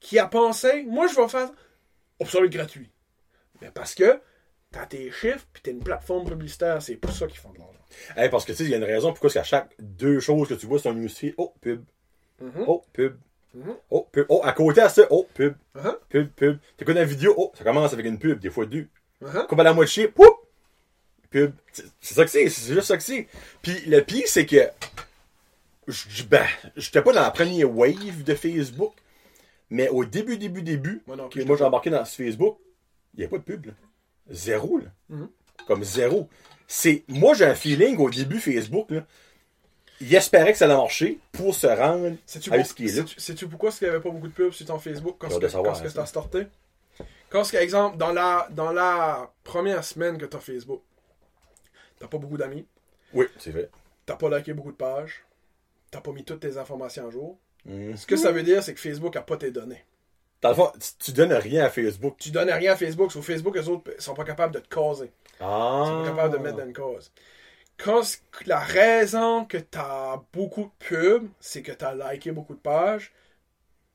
qui 0.00 0.18
a 0.18 0.26
pensé, 0.26 0.82
moi 0.84 1.06
je 1.06 1.14
vais 1.20 1.28
faire, 1.28 1.50
oh, 2.20 2.26
ça 2.26 2.38
va 2.40 2.46
être 2.46 2.52
gratuit. 2.52 2.90
Mais 3.62 3.70
parce 3.70 3.94
que 3.94 4.20
t'as 4.72 4.86
tes 4.86 5.10
chiffres 5.10 5.46
puis 5.52 5.62
t'as 5.62 5.70
une 5.70 5.82
plateforme 5.82 6.26
publicitaire, 6.28 6.82
c'est 6.82 6.96
pour 6.96 7.12
ça 7.12 7.26
qu'ils 7.26 7.38
font 7.38 7.52
de 7.52 7.58
l'argent. 7.58 7.72
Hey, 8.16 8.28
parce 8.28 8.44
que 8.44 8.52
tu 8.52 8.58
sais, 8.58 8.64
il 8.64 8.70
y 8.70 8.74
a 8.74 8.78
une 8.78 8.84
raison 8.84 9.10
pourquoi 9.12 9.30
c'est 9.30 9.38
à 9.38 9.44
chaque 9.44 9.72
deux 9.78 10.18
choses 10.20 10.48
que 10.48 10.54
tu 10.54 10.66
vois 10.66 10.78
sur 10.78 10.90
ton 10.90 10.96
newsfeed, 10.98 11.34
oh, 11.38 11.54
pub. 11.60 11.84
Mhm. 12.40 12.64
Oh, 12.66 12.84
pub. 12.92 13.16
Mhm. 13.54 13.76
Oh, 13.90 14.08
pub. 14.10 14.26
Oh, 14.28 14.40
à 14.42 14.52
côté 14.52 14.80
à 14.80 14.88
ça, 14.88 15.02
oh, 15.10 15.28
pub. 15.34 15.54
Uh-huh. 15.76 15.96
Pub, 16.08 16.28
pub. 16.30 16.58
T'écoutes 16.76 16.96
une 16.96 17.04
vidéo, 17.04 17.34
oh, 17.36 17.52
ça 17.56 17.64
commence 17.64 17.92
avec 17.92 18.06
une 18.06 18.18
pub, 18.18 18.40
des 18.40 18.50
fois 18.50 18.66
deux. 18.66 18.88
Uh-huh. 19.22 19.46
Coupe 19.46 19.60
à 19.60 19.62
la 19.62 19.72
moitié, 19.72 20.08
poup! 20.08 20.36
Pub. 21.30 21.52
C'est 22.00 22.14
ça 22.14 22.24
que 22.24 22.30
c'est, 22.30 22.48
c'est 22.48 22.74
juste 22.74 22.86
ça 22.86 22.96
que 22.96 23.02
c'est. 23.02 23.28
Puis 23.62 23.80
le 23.86 24.00
pire, 24.02 24.24
c'est 24.26 24.46
que. 24.46 24.68
Ben, 26.28 26.46
j'étais 26.76 27.02
pas 27.02 27.12
dans 27.12 27.20
la 27.20 27.30
première 27.30 27.70
wave 27.70 28.22
de 28.22 28.34
Facebook, 28.34 28.94
mais 29.68 29.88
au 29.88 30.04
début, 30.04 30.38
début, 30.38 30.62
début, 30.62 31.02
Moi 31.06 31.16
non 31.16 31.28
moi 31.44 31.56
j'ai 31.58 31.64
embarqué 31.64 31.90
dans 31.90 32.04
ce 32.04 32.22
Facebook, 32.22 32.58
il 33.14 33.20
n'y 33.20 33.26
a 33.26 33.28
pas 33.28 33.38
de 33.38 33.42
pub, 33.42 33.66
là. 33.66 33.72
Zéro, 34.30 34.78
là. 34.78 35.18
Comme 35.66 35.84
zéro. 35.84 36.28
C'est. 36.66 37.04
Moi, 37.08 37.34
j'ai 37.34 37.44
un 37.44 37.54
feeling 37.54 37.96
au 37.98 38.10
début 38.10 38.40
Facebook, 38.40 38.90
là. 38.90 39.06
Il 40.00 40.14
espérait 40.14 40.52
que 40.52 40.58
ça 40.58 40.64
allait 40.66 40.74
marcher 40.76 41.18
pour 41.32 41.54
se 41.54 41.66
rendre 41.66 42.06
avec 42.06 42.18
pour- 42.24 42.66
ce 42.66 42.74
qui 42.74 42.86
est 42.86 42.96
là. 42.96 43.04
sais-tu- 43.16 43.48
pourquoi 43.48 43.68
est-ce 43.70 43.78
qu'il 43.78 43.88
n'y 43.88 43.94
avait 43.94 44.02
pas 44.02 44.10
beaucoup 44.10 44.28
de 44.28 44.32
pubs 44.32 44.52
sur 44.52 44.66
ton 44.66 44.78
Facebook 44.78 45.16
quand 45.18 45.38
de 45.38 45.48
savoir, 45.48 45.72
quand 45.72 45.78
ce 45.78 45.82
que 45.84 45.88
hein, 45.88 45.92
t'as 45.94 46.06
starté? 46.06 46.46
Quand, 47.30 47.48
que, 47.50 47.56
exemple, 47.56 47.96
dans 47.96 48.12
la, 48.12 48.46
dans 48.50 48.72
la 48.72 49.30
première 49.44 49.82
semaine 49.84 50.18
que 50.18 50.24
t'as 50.26 50.38
Facebook, 50.40 50.82
t'as 51.98 52.06
pas 52.08 52.18
beaucoup 52.18 52.36
d'amis, 52.36 52.66
Oui, 53.12 53.26
c'est 53.38 53.50
vrai. 53.50 53.68
t'as 54.06 54.16
pas 54.16 54.28
liké 54.36 54.52
beaucoup 54.52 54.72
de 54.72 54.76
pages, 54.76 55.24
t'as 55.90 56.00
pas 56.00 56.12
mis 56.12 56.24
toutes 56.24 56.40
tes 56.40 56.56
informations 56.58 57.06
à 57.08 57.10
jour. 57.10 57.36
Mhm. 57.64 57.96
Ce 57.96 58.06
que 58.06 58.16
ça 58.16 58.30
veut 58.32 58.42
dire, 58.42 58.62
c'est 58.62 58.74
que 58.74 58.80
Facebook 58.80 59.16
a 59.16 59.22
pas 59.22 59.36
tes 59.36 59.50
données. 59.50 59.84
Dans 60.42 60.50
le 60.50 60.54
fond, 60.56 60.70
tu- 60.78 61.06
tu 61.06 61.12
donnes 61.12 61.32
rien 61.32 61.64
à 61.64 61.70
Facebook. 61.70 62.16
Tu 62.18 62.30
donnes 62.30 62.50
rien 62.50 62.72
à 62.72 62.76
Facebook, 62.76 63.10
sur 63.10 63.24
Facebook, 63.24 63.56
les 63.56 63.68
autres 63.68 63.90
sont 63.98 64.14
pas 64.14 64.24
capables 64.24 64.54
de 64.54 64.58
te 64.60 64.72
causer. 64.74 65.10
Ah. 65.40 65.82
Ils 65.84 65.88
sont 65.88 66.02
pas 66.02 66.08
capables 66.10 66.34
de 66.34 66.38
mettre 66.42 66.56
dans 66.58 66.66
une 66.66 66.74
cause. 66.74 67.10
Quand 67.76 68.02
la 68.46 68.60
raison 68.60 69.44
que 69.44 69.58
t'as 69.58 70.22
beaucoup 70.32 70.70
de 70.80 70.86
pubs, 70.86 71.28
c'est 71.40 71.62
que 71.62 71.72
t'as 71.72 71.94
liké 71.94 72.30
beaucoup 72.30 72.54
de 72.54 72.60
pages, 72.60 73.12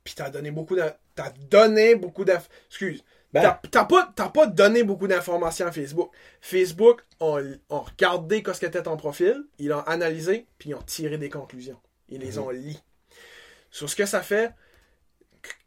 puis 0.03 0.13
t'as 0.15 0.29
donné 0.29 0.51
beaucoup 0.51 0.75
d'in- 0.75 0.93
t'as 1.15 1.29
donné 1.49 1.95
beaucoup 1.95 2.25
d'inf... 2.25 2.49
Excuse. 2.67 3.03
Ben. 3.31 3.57
T'as 3.71 3.85
pas, 3.85 4.11
pas 4.33 4.47
donné 4.47 4.83
beaucoup 4.83 5.07
d'informations 5.07 5.67
à 5.67 5.71
Facebook. 5.71 6.11
Facebook 6.41 7.01
ont, 7.19 7.39
ont 7.69 7.81
regardé 7.81 8.43
ce 8.53 8.59
qu'était 8.59 8.83
ton 8.83 8.97
profil, 8.97 9.43
ils 9.59 9.67
l'ont 9.67 9.81
analysé, 9.83 10.47
puis 10.57 10.69
ils 10.71 10.75
ont 10.75 10.81
tiré 10.81 11.17
des 11.17 11.29
conclusions. 11.29 11.79
Ils 12.09 12.19
les 12.19 12.37
Mhm. 12.37 12.43
ont 12.43 12.49
lis. 12.49 12.83
Sur 13.71 13.87
ce 13.89 13.95
que 13.95 14.07
ça 14.07 14.23
fait, 14.23 14.51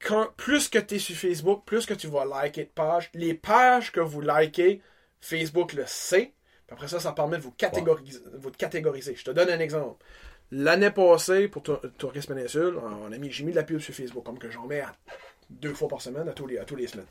quand, 0.04 0.28
plus 0.36 0.68
que 0.68 0.78
tu 0.80 0.96
es 0.96 0.98
sur 0.98 1.16
Facebook, 1.16 1.64
plus 1.64 1.86
que 1.86 1.94
tu 1.94 2.08
vas 2.08 2.24
liker 2.24 2.64
de 2.64 2.70
pages. 2.70 3.10
Les 3.14 3.32
pages 3.34 3.92
que 3.92 4.00
vous 4.00 4.20
likez, 4.20 4.82
Facebook 5.20 5.72
le 5.72 5.84
sait. 5.86 6.32
Puis 6.74 6.84
après 6.84 6.88
ça, 6.88 7.00
ça 7.00 7.12
permet 7.12 7.36
de 7.38 7.42
vous 7.42 7.52
catégoriser. 7.52 8.20
Vous 8.38 8.50
catégoriser. 8.50 9.14
Je 9.14 9.24
te 9.24 9.30
donne 9.30 9.50
un 9.50 9.58
exemple. 9.60 10.02
L'année 10.50 10.90
passée, 10.90 11.48
pour 11.48 11.62
Tour- 11.62 11.80
Tourisme 11.98 12.34
Péninsule, 12.34 12.76
on 12.78 13.10
a 13.12 13.18
mis, 13.18 13.30
j'ai 13.30 13.44
mis 13.44 13.52
de 13.52 13.56
la 13.56 13.62
pub 13.62 13.78
sur 13.80 13.94
Facebook, 13.94 14.24
comme 14.24 14.38
que 14.38 14.50
j'en 14.50 14.66
mets 14.66 14.80
à 14.80 14.92
deux 15.50 15.72
fois 15.74 15.88
par 15.88 16.00
semaine, 16.02 16.28
à 16.28 16.32
tous 16.32 16.46
les, 16.46 16.58
à 16.58 16.64
tous 16.64 16.76
les 16.76 16.86
semaines. 16.86 17.06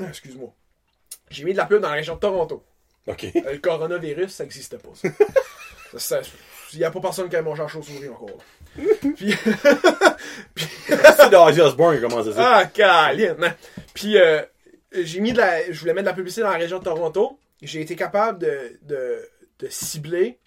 Ah, 0.00 0.06
Excuse-moi. 0.08 0.52
J'ai 1.30 1.44
mis 1.44 1.52
de 1.52 1.58
la 1.58 1.66
pub 1.66 1.80
dans 1.82 1.88
la 1.88 1.94
région 1.94 2.14
de 2.14 2.20
Toronto. 2.20 2.62
OK. 3.08 3.24
Euh, 3.36 3.52
Le 3.52 3.58
coronavirus, 3.58 4.30
ça 4.32 4.44
n'existait 4.44 4.78
pas. 4.78 4.90
Il 6.72 6.78
n'y 6.78 6.84
a 6.84 6.90
pas 6.90 7.00
personne 7.00 7.28
qui 7.28 7.36
a 7.36 7.42
mon 7.42 7.54
chaud 7.54 7.82
souris 7.82 8.08
encore. 8.08 8.30
là. 8.78 8.84
Puis, 10.54 10.66
C'est 11.16 11.30
d'Ozzy 11.30 11.60
Osbourne 11.60 11.96
qui 11.96 12.00
commence 12.02 12.30
ça. 12.30 12.56
ah, 12.58 12.64
câline, 12.66 13.36
hein. 13.42 13.54
Puis, 13.92 14.16
euh, 14.18 14.40
j'ai 14.92 15.20
mis 15.20 15.32
de 15.32 15.38
la. 15.38 15.70
Je 15.70 15.78
voulais 15.80 15.92
mettre 15.92 16.04
de 16.06 16.10
la 16.10 16.14
publicité 16.16 16.42
dans 16.42 16.50
la 16.50 16.56
région 16.58 16.78
de 16.78 16.84
Toronto. 16.84 17.38
J'ai 17.62 17.80
été 17.80 17.96
capable 17.96 18.38
de, 18.40 18.78
de, 18.82 19.28
de 19.60 19.68
cibler. 19.68 20.38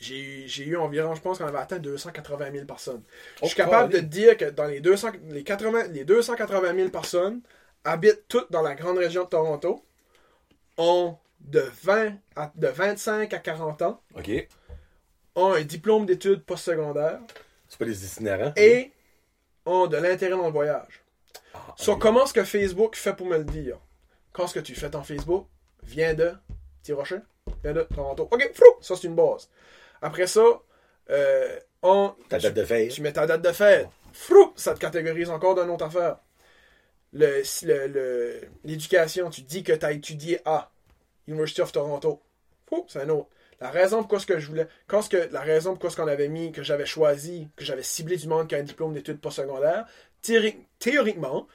J'ai 0.00 0.46
j'ai 0.46 0.64
eu 0.64 0.76
environ, 0.76 1.14
je 1.14 1.20
pense 1.20 1.38
qu'on 1.38 1.46
avait 1.46 1.58
atteint 1.58 1.78
280 1.78 2.52
000 2.52 2.64
personnes. 2.66 3.02
Je 3.42 3.46
suis 3.48 3.54
Oh, 3.60 3.64
capable 3.64 3.92
de 3.92 3.98
dire 3.98 4.36
que 4.36 4.44
dans 4.50 4.66
les, 4.66 4.80
200, 4.80 5.08
les, 5.30 5.42
80, 5.44 5.88
les 5.88 6.04
280 6.04 6.74
000 6.74 6.88
personnes 6.90 7.40
habitent 7.84 8.24
toutes 8.28 8.50
dans 8.52 8.62
la 8.62 8.74
grande 8.76 8.98
région 8.98 9.24
de 9.24 9.28
Toronto, 9.28 9.84
ont 10.76 11.16
de, 11.40 11.60
20 11.82 12.12
à, 12.36 12.52
de 12.54 12.68
25 12.68 13.32
à 13.32 13.38
40 13.38 13.82
ans, 13.82 14.02
ont 15.34 15.52
un 15.52 15.62
diplôme 15.62 16.06
d'études 16.06 16.44
postsecondaires 16.44 17.20
C'est 17.68 17.78
pas 17.78 17.84
des 17.84 18.04
itinérants. 18.04 18.52
et 18.56 18.92
ont 19.66 19.86
de 19.88 19.96
l'intérêt 19.96 20.36
dans 20.36 20.46
le 20.46 20.52
voyage. 20.52 21.02
Ah, 21.54 21.74
So, 21.76 21.92
ok. 21.92 22.00
comment 22.00 22.24
est-ce 22.24 22.34
que 22.34 22.44
Facebook 22.44 22.94
fait 22.96 23.14
pour 23.14 23.26
me 23.26 23.38
le 23.38 23.44
dire? 23.44 23.78
Quand 24.32 24.46
ce 24.46 24.54
que 24.54 24.60
tu 24.60 24.74
fais 24.76 24.90
ton 24.90 25.02
Facebook 25.02 25.46
vient 25.88 26.14
de 26.14 26.32
Tirochet, 26.82 27.20
vient 27.64 27.72
de 27.72 27.82
Toronto. 27.82 28.28
OK, 28.30 28.50
frou, 28.54 28.66
ça 28.80 28.94
c'est 28.96 29.06
une 29.06 29.14
base. 29.16 29.48
Après 30.02 30.26
ça, 30.26 30.44
euh, 31.10 31.58
on, 31.82 32.14
Ta 32.28 32.38
date 32.38 32.54
de 32.54 32.64
fête. 32.64 32.90
tu 32.90 33.02
mets 33.02 33.12
ta 33.12 33.26
date 33.26 33.42
de 33.42 33.52
fête. 33.52 33.88
Frou, 34.12 34.52
ça 34.56 34.74
te 34.74 34.78
catégorise 34.80 35.30
encore 35.30 35.54
d'une 35.54 35.70
autre 35.70 35.84
affaire. 35.86 36.18
Le- 37.12 37.42
le- 37.64 37.86
le- 37.86 38.40
L'éducation, 38.64 39.30
tu 39.30 39.42
dis 39.42 39.62
que 39.62 39.72
tu 39.72 39.84
as 39.86 39.92
étudié 39.92 40.40
à 40.44 40.70
University 41.26 41.62
of 41.62 41.72
Toronto. 41.72 42.20
Frou, 42.66 42.84
c'est 42.88 43.00
un 43.00 43.08
autre. 43.08 43.28
La 43.60 43.70
raison 43.70 43.98
pourquoi 44.00 44.20
ce 44.20 44.26
que 44.26 44.38
je 44.38 44.46
voulais, 44.46 44.68
quand 44.86 45.02
ce 45.02 45.08
que, 45.08 45.28
la 45.32 45.40
raison 45.40 45.70
pourquoi 45.72 45.90
ce 45.90 45.96
qu'on 45.96 46.06
avait 46.06 46.28
mis, 46.28 46.52
que 46.52 46.62
j'avais 46.62 46.86
choisi, 46.86 47.48
que 47.56 47.64
j'avais 47.64 47.82
ciblé 47.82 48.16
du 48.16 48.28
monde 48.28 48.46
qui 48.46 48.54
a 48.54 48.58
un 48.58 48.62
diplôme 48.62 48.92
d'études 48.92 49.20
postsecondaires, 49.20 49.86
théori- 50.22 50.58
théoriquement, 50.78 51.48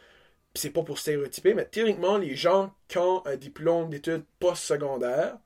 c'est 0.56 0.70
pas 0.70 0.84
pour 0.84 0.99
stéréotyper, 0.99 1.54
mais 1.54 1.66
théoriquement, 1.66 2.18
les 2.18 2.36
gens 2.36 2.74
qui 2.88 2.97
ont 2.99 3.26
un 3.26 3.36
diplôme 3.36 3.89
d'études 3.89 4.24
postsecondaires 4.39 5.38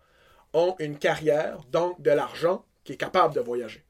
ont 0.53 0.75
une 0.79 0.97
carrière, 0.97 1.59
donc 1.71 2.01
de 2.01 2.11
l'argent, 2.11 2.65
qui 2.83 2.93
est 2.93 2.97
capable 2.97 3.33
de 3.33 3.39
voyager. 3.41 3.83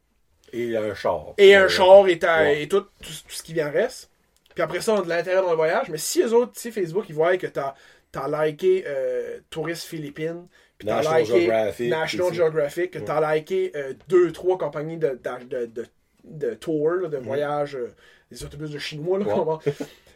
Et 0.53 0.75
un 0.77 0.93
char. 0.95 1.33
Et 1.37 1.55
un 1.55 1.63
Euh, 1.63 1.67
char 1.69 2.07
et, 2.07 2.19
ta- 2.19 2.39
ouais. 2.43 2.63
et 2.63 2.67
tout, 2.67 2.81
tout, 2.81 2.87
tout 3.01 3.29
ce 3.29 3.43
qui 3.43 3.53
vient 3.53 3.69
reste. 3.69 4.09
Puis 4.53 4.63
après 4.63 4.81
ça, 4.81 4.93
on 4.93 4.99
a 4.99 5.03
de 5.03 5.09
l'intérêt 5.09 5.41
dans 5.41 5.49
le 5.51 5.55
voyage. 5.55 5.89
Mais 5.89 5.97
si 5.97 6.21
eux 6.21 6.33
autres, 6.33 6.53
tu 6.53 6.61
sais, 6.61 6.71
Facebook, 6.71 7.05
ils 7.09 7.15
voient 7.15 7.37
que 7.37 7.47
t'as 7.47 7.73
as 8.15 8.45
liké 8.47 8.83
euh, 8.87 9.39
Touriste 9.51 9.83
Philippines, 9.83 10.47
puis 10.79 10.87
t'as 10.87 10.95
National 10.97 11.21
liké 11.21 11.39
Geographic, 11.41 11.89
National 11.89 12.33
Geographic, 12.33 12.91
que 12.91 12.99
t'as 12.99 13.35
liké 13.35 13.71
euh, 13.75 13.93
deux, 14.07 14.31
trois 14.31 14.57
compagnies 14.57 14.97
de, 14.97 15.09
de, 15.09 15.45
de, 15.45 15.65
de, 15.67 15.85
de 16.23 16.53
tour, 16.55 16.89
là, 16.91 17.07
de 17.09 17.17
voyage, 17.17 17.75
euh, 17.75 17.93
des 18.31 18.43
autobus 18.43 18.71
de 18.71 18.79
chinois, 18.79 19.19
là, 19.19 19.25
Ouais. 19.25 19.57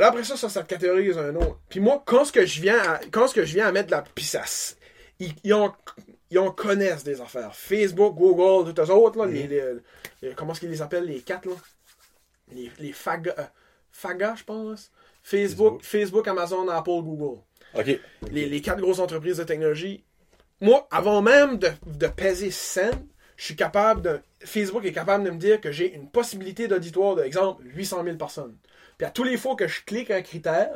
là, 0.00 0.08
après 0.08 0.24
ça, 0.24 0.36
ça, 0.36 0.48
ça 0.48 0.62
te 0.62 0.68
catégorise 0.68 1.16
un 1.18 1.34
autre. 1.36 1.58
Puis 1.68 1.80
moi, 1.80 2.02
quand 2.06 2.24
ce 2.24 2.32
que 2.32 2.44
je 2.46 2.60
viens 2.60 2.78
à, 2.78 3.00
quand 3.10 3.28
ce 3.28 3.34
que 3.34 3.44
je 3.44 3.54
viens 3.54 3.66
à 3.66 3.72
mettre 3.72 3.86
de 3.88 3.92
la... 3.92 4.04
S- 4.42 4.76
Ils, 5.18 5.32
ils 5.44 5.54
ont... 5.54 5.72
Ils 6.30 6.40
en 6.40 6.50
connaissent 6.50 7.04
des 7.04 7.20
affaires. 7.20 7.54
Facebook, 7.54 8.16
Google, 8.16 8.74
tous 8.74 8.82
les 8.82 8.90
autres, 8.90 9.16
là, 9.18 9.26
les, 9.26 9.46
les- 9.46 9.62
les- 10.22 10.34
comment 10.34 10.52
est-ce 10.52 10.60
qu'ils 10.60 10.70
les 10.70 10.82
appellent, 10.82 11.04
les 11.06 11.20
quatre, 11.20 11.46
là? 11.46 11.52
Les, 12.52 12.70
les 12.80 12.92
FAGA, 12.92 13.32
euh, 13.38 13.44
FAGA, 13.92 14.34
je 14.36 14.42
pense. 14.42 14.90
Facebook, 15.22 15.82
Facebook, 15.84 16.26
Amazon, 16.26 16.68
Apple, 16.68 17.00
Google. 17.02 17.40
OK. 17.74 18.00
Les, 18.32 18.46
les 18.48 18.60
quatre 18.60 18.80
grosses 18.80 18.98
entreprises 18.98 19.36
de 19.36 19.44
technologie. 19.44 20.04
Moi, 20.60 20.88
avant 20.90 21.22
même 21.22 21.58
de, 21.58 21.68
de 21.86 22.06
peser 22.08 22.50
100, 22.50 22.82
je 23.36 23.44
suis 23.44 23.56
capable 23.56 24.02
de. 24.02 24.20
Facebook 24.40 24.84
est 24.84 24.92
capable 24.92 25.22
de 25.24 25.30
me 25.30 25.38
dire 25.38 25.60
que 25.60 25.70
j'ai 25.70 25.94
une 25.94 26.10
possibilité 26.10 26.66
d'auditoire 26.66 27.14
de, 27.14 27.22
exemple, 27.22 27.62
800 27.66 28.02
000 28.02 28.16
personnes. 28.16 28.56
Puis 28.98 29.06
à 29.06 29.10
tous 29.10 29.24
les 29.24 29.36
fois 29.36 29.54
que 29.56 29.66
je 29.68 29.82
clique 29.84 30.10
un 30.10 30.22
critère, 30.22 30.70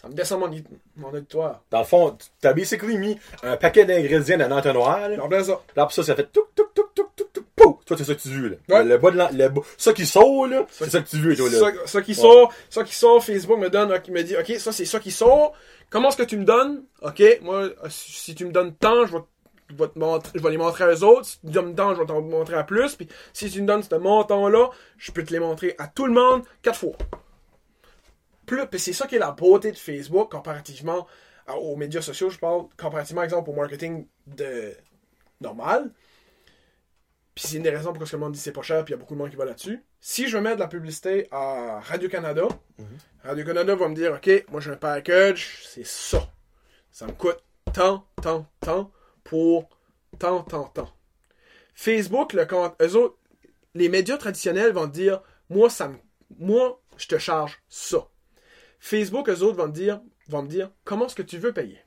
ça 0.00 0.08
me 0.08 0.14
descend 0.14 0.40
mon, 0.40 0.50
mon 0.96 1.08
auditoire. 1.12 1.62
Dans 1.70 1.80
le 1.80 1.84
fond, 1.84 2.16
t'as 2.40 2.52
basically 2.52 2.96
mis 2.96 3.18
un 3.42 3.56
paquet 3.56 3.84
d'ingrédients 3.84 4.38
dans 4.38 4.46
un 4.46 4.58
entonnoir, 4.58 5.08
là. 5.08 5.16
Plein 5.28 5.44
ça. 5.44 5.60
Là, 5.76 5.82
pour 5.84 5.92
ça, 5.92 6.02
ça 6.02 6.14
fait 6.16 6.30
touc, 6.32 6.46
touc, 6.54 6.72
touc, 6.74 6.94
touc, 6.94 7.14
touc, 7.14 7.44
pou! 7.54 7.78
Toi, 7.84 7.96
c'est 7.98 8.04
ça 8.04 8.14
que 8.14 8.20
tu 8.20 8.28
veux, 8.30 8.48
là. 8.48 8.56
Ouais. 8.70 8.82
Le, 8.84 8.88
le 8.90 8.98
bas 8.98 9.10
de 9.10 9.16
l'en- 9.18 9.30
le 9.30 9.48
bas- 9.50 9.60
ça 9.76 9.92
qui 9.92 10.06
sort, 10.06 10.46
là, 10.46 10.64
c'est 10.70 10.88
ça 10.90 11.00
que 11.02 11.08
tu 11.08 11.18
veux, 11.18 11.36
toi, 11.36 11.50
là. 11.50 11.58
Ça, 11.58 11.72
ça 11.86 12.02
qui 12.02 12.14
sort, 12.14 12.52
ça 12.70 12.82
qui 12.82 12.94
sort, 12.94 13.22
Facebook 13.22 13.58
me 13.58 13.68
donne, 13.68 13.92
ok, 13.92 14.08
me 14.08 14.22
dit, 14.22 14.36
ok, 14.36 14.52
ça 14.58 14.72
c'est 14.72 14.86
ça 14.86 14.98
qui 15.00 15.10
sort. 15.10 15.52
Comment 15.90 16.08
est-ce 16.08 16.16
que 16.16 16.22
tu 16.22 16.38
me 16.38 16.44
donnes? 16.44 16.84
Ok, 17.02 17.22
moi, 17.42 17.68
si 17.90 18.34
tu 18.34 18.46
me 18.46 18.52
donnes 18.52 18.74
tant, 18.76 19.04
je 19.06 19.12
vais, 19.12 19.22
je 19.68 19.74
vais 19.74 19.88
te 19.88 19.98
montrer, 19.98 20.30
je 20.34 20.42
vais 20.42 20.50
les 20.50 20.56
montrer 20.56 20.84
à 20.84 20.88
eux 20.94 21.02
autres. 21.04 21.26
Si 21.26 21.38
tu 21.40 21.46
me 21.48 21.52
donnes 21.52 21.74
tant, 21.74 21.94
je 21.94 22.00
vais 22.00 22.06
t'en 22.06 22.22
montrer 22.22 22.56
à 22.56 22.64
plus. 22.64 22.94
Puis 22.96 23.06
si 23.34 23.50
tu 23.50 23.60
me 23.60 23.66
donnes 23.66 23.82
ce 23.82 23.94
montant-là, 23.96 24.70
je 24.96 25.12
peux 25.12 25.22
te 25.24 25.32
les 25.32 25.40
montrer 25.40 25.74
à 25.78 25.88
tout 25.88 26.06
le 26.06 26.12
monde 26.14 26.42
quatre 26.62 26.78
fois. 26.78 26.92
Plus, 28.50 28.66
puis 28.66 28.80
c'est 28.80 28.92
ça 28.92 29.06
qui 29.06 29.14
est 29.14 29.20
la 29.20 29.30
beauté 29.30 29.70
de 29.70 29.76
Facebook 29.78 30.30
comparativement 30.30 31.06
à- 31.46 31.54
aux 31.56 31.76
médias 31.76 32.02
sociaux. 32.02 32.30
Je 32.30 32.38
parle 32.38 32.64
comparativement, 32.76 33.22
exemple, 33.22 33.48
au 33.50 33.52
marketing 33.52 34.06
de 34.26 34.74
normal. 35.40 35.92
Puis 37.34 37.46
c'est 37.46 37.56
une 37.58 37.62
des 37.62 37.70
raisons 37.70 37.90
pourquoi 37.90 38.06
ce 38.06 38.12
que 38.12 38.16
le 38.16 38.22
monde 38.22 38.32
dit 38.32 38.40
c'est 38.40 38.52
pas 38.52 38.62
cher, 38.62 38.84
puis 38.84 38.92
il 38.92 38.96
y 38.96 38.98
a 38.98 39.00
beaucoup 39.00 39.14
de 39.14 39.18
monde 39.20 39.30
qui 39.30 39.36
va 39.36 39.44
là-dessus. 39.44 39.84
Si 40.00 40.28
je 40.28 40.36
mets 40.36 40.54
de 40.56 40.60
la 40.60 40.66
publicité 40.66 41.28
à 41.30 41.80
Radio-Canada, 41.80 42.48
Radio-Canada 43.22 43.74
va 43.76 43.88
me 43.88 43.94
dire 43.94 44.14
Ok, 44.14 44.28
moi 44.50 44.60
j'ai 44.60 44.70
un 44.72 44.76
package, 44.76 45.60
c'est 45.68 45.86
ça. 45.86 46.28
Ça 46.90 47.06
me 47.06 47.12
coûte 47.12 47.38
tant, 47.72 48.04
tant, 48.20 48.46
tant 48.60 48.90
pour 49.22 49.68
tant, 50.18 50.42
tant, 50.42 50.64
tant. 50.64 50.90
Facebook, 51.74 52.32
le 52.32 52.46
compte, 52.46 52.74
eux 52.82 52.96
autres, 52.96 53.16
les 53.74 53.88
médias 53.88 54.16
traditionnels 54.18 54.72
vont 54.72 54.88
te 54.88 54.92
dire 54.94 55.22
Moi, 55.50 55.70
ça 55.70 55.86
me, 55.88 55.96
moi, 56.38 56.80
je 56.96 57.06
te 57.06 57.16
charge 57.18 57.62
ça. 57.68 58.08
Facebook, 58.80 59.28
eux 59.28 59.42
autres 59.42 59.58
vont 59.58 59.68
me 59.68 59.72
dire, 59.72 60.00
vont 60.28 60.42
me 60.42 60.48
dire 60.48 60.70
comment 60.84 61.06
est-ce 61.06 61.14
que 61.14 61.22
tu 61.22 61.38
veux 61.38 61.52
payer? 61.52 61.80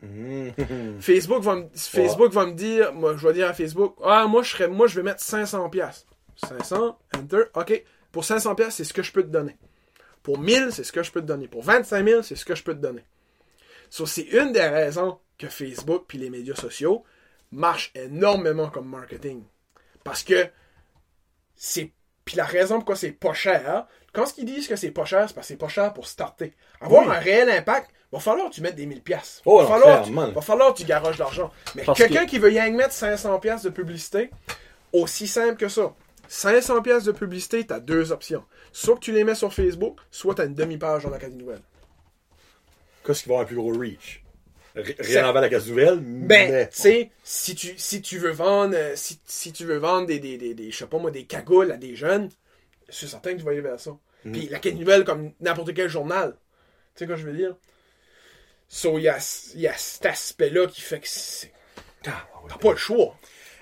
Mhm. 0.00 0.52
Facebook 1.00 1.42
va 1.42 1.56
me, 1.56 1.68
Facebook 1.74 2.32
va 2.32 2.46
me 2.46 2.54
dire, 2.54 2.94
moi 2.94 3.16
je 3.16 3.26
vais 3.26 3.34
dire 3.34 3.48
à 3.48 3.52
Facebook, 3.52 3.96
ah 4.02 4.26
moi 4.26 4.42
je 4.42 4.50
serais, 4.50 4.68
moi 4.68 4.86
je 4.86 4.96
vais 4.96 5.02
mettre 5.02 5.20
500 5.20 5.68
pièces. 5.68 6.06
500, 6.36 6.98
enter, 7.16 7.42
ok. 7.54 7.84
Pour 8.12 8.24
500 8.24 8.54
pièces, 8.54 8.76
c'est 8.76 8.84
ce 8.84 8.94
que 8.94 9.02
je 9.02 9.12
peux 9.12 9.22
te 9.22 9.28
donner. 9.28 9.58
Pour 10.22 10.38
1000, 10.38 10.72
c'est 10.72 10.84
ce 10.84 10.92
que 10.92 11.02
je 11.02 11.12
peux 11.12 11.20
te 11.20 11.26
donner. 11.26 11.48
Pour 11.48 11.62
25 11.62 12.06
000, 12.06 12.22
c'est 12.22 12.36
ce 12.36 12.44
que 12.44 12.54
je 12.54 12.62
peux 12.62 12.74
te 12.74 12.80
donner. 12.80 13.04
So, 13.90 14.06
c'est 14.06 14.22
une 14.22 14.52
des 14.52 14.66
raisons 14.66 15.18
que 15.36 15.48
Facebook 15.48 16.04
puis 16.06 16.18
les 16.18 16.30
médias 16.30 16.54
sociaux 16.54 17.04
marchent 17.50 17.90
énormément 17.94 18.70
comme 18.70 18.88
marketing. 18.88 19.42
Parce 20.04 20.22
que 20.22 20.48
c'est 21.56 21.92
puis 22.24 22.36
la 22.36 22.44
raison 22.44 22.76
pourquoi 22.76 22.96
c'est 22.96 23.12
pas 23.12 23.32
cher, 23.32 23.86
quand 24.12 24.26
ce 24.26 24.34
qu'ils 24.34 24.44
disent 24.44 24.66
que 24.68 24.76
c'est 24.76 24.90
pas 24.90 25.04
cher, 25.04 25.24
c'est 25.28 25.34
parce 25.34 25.46
que 25.46 25.52
c'est 25.54 25.58
pas 25.58 25.68
cher 25.68 25.92
pour 25.92 26.06
starter. 26.06 26.52
Avoir 26.80 27.06
Oui. 27.06 27.14
un 27.14 27.18
réel 27.18 27.48
impact, 27.50 27.90
va 28.12 28.18
falloir 28.18 28.50
que 28.50 28.54
tu 28.54 28.60
mettes 28.60 28.74
des 28.76 28.86
1000 28.86 29.02
pièces. 29.02 29.40
Oh, 29.44 29.58
va, 29.60 29.66
falloir, 29.66 30.02
tu- 30.04 30.12
va 30.12 30.40
falloir 30.40 30.72
que 30.74 30.78
tu 30.78 30.84
garoches 30.84 31.16
de 31.16 31.22
l'argent. 31.22 31.50
Mais 31.76 31.84
quelqu'un 31.94 32.24
que- 32.24 32.30
qui 32.30 32.38
veut 32.38 32.48
rien 32.48 32.70
mettre 32.70 32.92
500 32.92 33.38
pièces 33.38 33.62
de 33.62 33.70
publicité, 33.70 34.30
aussi 34.92 35.28
simple 35.28 35.56
que 35.56 35.68
ça. 35.68 35.94
500 36.28 36.82
pièces 36.82 37.04
de 37.04 37.12
publicité, 37.12 37.64
t'as 37.66 37.80
deux 37.80 38.12
options. 38.12 38.44
Soit 38.72 38.94
que 38.96 39.00
tu 39.00 39.12
les 39.12 39.24
mets 39.24 39.34
sur 39.34 39.52
Facebook, 39.52 39.98
soit 40.10 40.34
t'as 40.36 40.46
une 40.46 40.54
demi-page 40.54 41.02
dans 41.04 41.10
l'Académie 41.10 41.42
Nouvelle. 41.42 41.60
Qu'est-ce 43.04 43.22
qui 43.22 43.28
va 43.28 43.34
avoir 43.36 43.44
un 43.44 43.46
plus 43.46 43.56
gros 43.56 43.72
reach? 43.72 44.22
Rien 44.74 45.28
envers 45.28 45.42
la 45.42 45.48
case 45.48 45.68
nouvelle, 45.68 45.98
Ben, 45.98 46.50
mais... 46.52 46.68
tu 46.68 46.80
sais, 46.80 47.10
si 47.24 47.56
tu, 47.56 47.74
si 47.76 48.00
tu 48.02 48.18
veux 48.18 48.30
vendre, 48.30 48.74
euh, 48.76 48.92
si, 48.94 49.18
si 49.26 49.52
tu 49.52 49.64
veux 49.64 49.78
vendre 49.78 50.06
des, 50.06 50.20
des, 50.20 50.36
des, 50.38 50.54
des, 50.54 50.70
je 50.70 50.76
sais 50.76 50.86
pas 50.86 50.98
moi, 50.98 51.10
des 51.10 51.24
cagoules 51.24 51.72
à 51.72 51.76
des 51.76 51.96
jeunes, 51.96 52.28
je 52.90 52.96
suis 52.96 53.08
certain 53.08 53.32
que 53.32 53.38
tu 53.38 53.44
vas 53.44 53.52
aller 53.52 53.60
vers 53.60 53.78
ça. 53.80 53.92
Mm. 54.24 54.32
Puis 54.32 54.48
l'Académie 54.48 54.80
Nouvelle, 54.80 55.04
comme 55.04 55.32
n'importe 55.40 55.74
quel 55.74 55.88
journal. 55.88 56.36
Tu 56.94 57.00
sais 57.00 57.06
quoi 57.06 57.16
je 57.16 57.24
veux 57.24 57.32
dire? 57.32 57.56
So, 58.68 58.98
il 58.98 59.02
y 59.02 59.08
a, 59.08 59.18
y 59.56 59.66
a 59.66 59.72
cet 59.76 60.06
aspect-là 60.06 60.66
qui 60.68 60.80
fait 60.80 61.00
que 61.00 61.08
c'est... 61.08 61.52
Ah, 62.06 62.26
ouais. 62.42 62.48
T'as 62.48 62.56
pas 62.56 62.70
le 62.70 62.76
choix. 62.76 63.16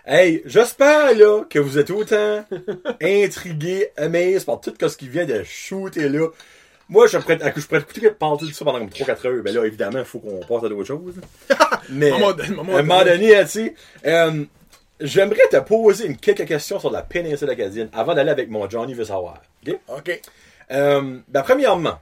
Hey, 0.06 0.42
j'espère 0.44 1.14
là 1.14 1.44
que 1.48 1.58
vous 1.58 1.78
êtes 1.78 1.90
autant 1.90 2.44
intrigués, 3.02 3.90
amazed 3.96 4.46
par 4.46 4.60
tout 4.60 4.72
ce 4.80 4.96
qui 4.96 5.08
vient 5.08 5.26
de 5.26 5.42
shooter 5.44 6.08
là. 6.08 6.28
Moi, 6.88 7.06
je 7.06 7.18
suis 7.18 7.18
prêt 7.18 7.34
à, 7.42 7.52
je 7.54 7.74
à 7.74 7.78
écouter 7.78 8.10
parler 8.10 8.48
de 8.48 8.52
ça 8.54 8.64
pendant 8.64 8.78
comme 8.78 8.88
3-4 8.88 9.26
heures. 9.26 9.42
Ben 9.42 9.54
là, 9.54 9.64
évidemment, 9.66 9.98
il 9.98 10.06
faut 10.06 10.20
qu'on 10.20 10.40
passe 10.40 10.64
à 10.64 10.68
d'autres 10.70 10.84
choses. 10.84 11.16
Mais, 11.90 12.10
À 12.10 12.16
un 12.16 12.82
moment 12.82 13.04
donné, 13.04 13.38
tu 13.42 13.48
sais, 13.48 13.74
euh, 14.06 14.44
j'aimerais 15.00 15.48
te 15.50 15.56
poser 15.58 16.06
une 16.06 16.16
quelques 16.16 16.46
questions 16.46 16.78
sur 16.80 16.90
la 16.90 17.02
péninsule 17.02 17.50
acadienne 17.50 17.88
avant 17.92 18.14
d'aller 18.14 18.30
avec 18.30 18.48
mon 18.50 18.68
Johnny 18.68 18.94
veut 18.94 19.04
savoir. 19.04 19.42
OK? 19.66 19.78
OK. 19.88 20.22
Euh, 20.70 21.18
ben, 21.28 21.42
premièrement, 21.42 21.98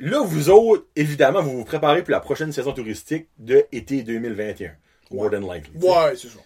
là, 0.00 0.20
vous 0.22 0.50
autres, 0.50 0.84
évidemment, 0.96 1.42
vous 1.42 1.58
vous 1.58 1.64
préparez 1.64 2.02
pour 2.02 2.12
la 2.12 2.20
prochaine 2.20 2.52
saison 2.52 2.72
touristique 2.72 3.28
de 3.38 3.64
été 3.72 4.02
2021. 4.02 4.72
More 5.10 5.30
than 5.30 5.40
likely. 5.40 5.78
t'sais. 5.78 5.88
Ouais, 5.88 6.16
c'est 6.16 6.28
ça. 6.28 6.38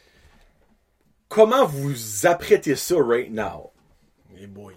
Comment 1.29 1.67
vous 1.67 2.27
apprêtez 2.27 2.75
ça 2.77 2.97
right 2.99 3.31
now? 3.31 3.71
Mais 4.35 4.47
boy. 4.47 4.75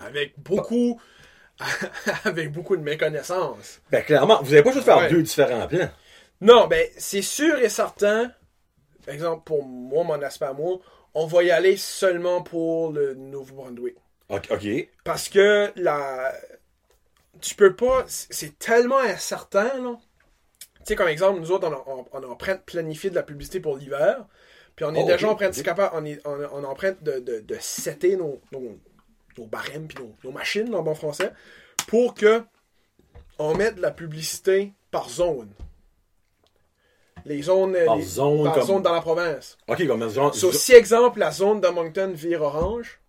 Avec 0.00 0.34
beaucoup. 0.38 1.00
avec 2.24 2.50
beaucoup 2.52 2.76
de 2.76 2.82
méconnaissance. 2.82 3.80
Ben, 3.90 4.02
clairement, 4.02 4.40
vous 4.42 4.50
n'avez 4.50 4.62
pas 4.62 4.72
juste 4.72 4.84
faire 4.84 4.98
Ouais. 4.98 5.10
deux 5.10 5.22
différents 5.22 5.66
plans. 5.68 5.90
Non, 6.40 6.66
ben, 6.66 6.86
c'est 6.98 7.22
sûr 7.22 7.58
et 7.60 7.68
certain. 7.68 8.32
Exemple, 9.08 9.42
pour 9.44 9.64
moi, 9.64 10.04
mon 10.04 10.20
aspect 10.22 10.46
à 10.46 10.52
moi, 10.52 10.78
on 11.14 11.26
va 11.26 11.42
y 11.42 11.50
aller 11.50 11.76
seulement 11.76 12.42
pour 12.42 12.92
le 12.92 13.14
Nouveau-Brunswick. 13.14 13.96
Ok. 14.28 14.48
ok. 14.50 14.88
Parce 15.04 15.28
que 15.28 15.72
la. 15.76 16.32
Tu 17.40 17.54
peux 17.54 17.74
pas. 17.74 18.04
c'est- 18.06 18.58
tellement 18.58 18.98
incertain, 19.00 19.80
là. 19.82 19.96
Tu 20.78 20.80
sais, 20.86 20.96
comme 20.96 21.08
exemple, 21.08 21.40
nous 21.40 21.50
autres, 21.52 21.68
on, 21.86 22.00
on- 22.00 22.06
on 22.12 22.22
est 22.22 22.26
en 22.26 22.36
train 22.36 22.54
de 22.54 22.60
planifier 22.60 23.10
de 23.10 23.14
la 23.14 23.22
publicité 23.22 23.60
pour 23.60 23.76
l'hiver. 23.76 24.26
Puis 24.76 24.84
on 24.84 24.94
est 24.94 25.02
Oh, 25.02 25.06
déjà 25.06 25.26
ok, 25.28 25.32
en 25.32 25.36
train 25.36 25.44
de, 25.46 25.50
ok. 25.50 25.56
c'est 25.56 25.62
capable, 25.64 25.90
on 25.94 26.04
est, 26.04 26.18
on, 26.26 26.32
on 26.52 26.62
est 26.62 26.66
en 26.66 26.74
train 26.74 26.92
de, 27.02 27.18
de, 27.20 27.40
de 27.40 27.56
setter 27.60 28.16
nos, 28.16 28.40
nos, 28.52 28.78
nos 29.38 29.46
barèmes 29.46 29.86
puis 29.86 30.02
nos, 30.02 30.14
nos 30.24 30.30
machines, 30.32 30.74
en 30.74 30.82
bon 30.82 30.94
français, 30.94 31.32
pour 31.88 32.14
que 32.14 32.42
on 33.38 33.54
mette 33.54 33.76
de 33.76 33.82
la 33.82 33.90
publicité 33.90 34.72
par 34.90 35.08
zone. 35.10 35.50
Les 37.26 37.42
zones, 37.42 37.76
Par 37.84 37.96
les- 37.96 38.02
zone, 38.02 38.44
par 38.44 38.54
comme- 38.54 38.62
zone 38.66 38.82
dans 38.82 38.92
la 38.92 39.00
province. 39.00 39.56
Ok, 39.68 39.86
comme 39.86 40.08
genre. 40.10 40.34
So, 40.34 40.52
si, 40.52 40.72
exemple, 40.74 41.18
la 41.20 41.30
zone 41.30 41.60
de 41.60 41.68
Moncton 41.68 42.12
vire 42.14 42.42
orange, 42.42 43.00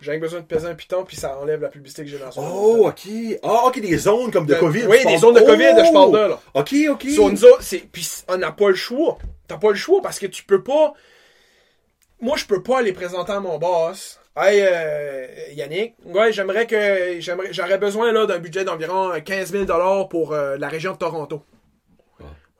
j'ai 0.00 0.18
besoin 0.18 0.40
de 0.40 0.44
peser 0.46 0.66
un 0.66 0.74
piton, 0.74 1.04
puis 1.04 1.16
ça 1.16 1.38
enlève 1.38 1.60
la 1.62 1.68
publicité 1.68 2.02
que 2.02 2.08
j'ai 2.08 2.18
dans 2.18 2.26
la 2.26 2.30
zone. 2.32 2.44
Oh, 2.52 2.88
ok. 2.88 3.38
Ah, 3.42 3.66
ok, 3.66 3.80
des 3.80 3.96
zones 3.98 4.30
comme 4.30 4.46
de 4.46 4.54
De- 4.54 4.58
COVID. 4.60 4.86
oui, 4.88 4.98
des 5.06 5.16
zones 5.18 5.34
de 5.34 5.40
COVID, 5.40 5.74
Oh! 5.78 5.82
je 5.86 5.92
parle 5.92 6.12
de, 6.12 6.18
là. 6.30 6.40
Ok, 6.54 6.74
ok. 6.90 7.06
So, 7.14 7.30
nous 7.30 7.44
autres, 7.44 7.62
c'est- 7.62 7.86
puis 7.90 8.06
on 8.28 8.36
n'a 8.36 8.52
pas 8.52 8.68
le 8.68 8.74
choix. 8.74 9.18
T'as 9.48 9.56
pas 9.58 9.70
le 9.70 9.76
choix 9.76 10.00
parce 10.02 10.18
que 10.18 10.26
tu 10.26 10.44
peux 10.44 10.62
pas. 10.62 10.92
Moi, 12.20 12.36
je 12.36 12.44
peux 12.46 12.62
pas 12.62 12.78
aller 12.78 12.92
présenter 12.92 13.32
à 13.32 13.40
mon 13.40 13.58
boss. 13.58 14.18
Hey, 14.36 14.62
euh, 14.62 15.26
Yannick, 15.52 15.94
ouais, 16.06 16.32
j'aimerais 16.32 16.66
que. 16.66 17.20
j'aimerais- 17.20 17.52
J'aurais 17.52 17.78
besoin 17.78 18.12
là 18.12 18.24
d'un 18.26 18.38
budget 18.38 18.64
d'environ 18.64 19.10
15 19.24 19.50
000 19.52 19.66
pour 20.08 20.32
euh, 20.32 20.56
la 20.56 20.68
région 20.68 20.92
de 20.92 20.98
Toronto. 20.98 21.42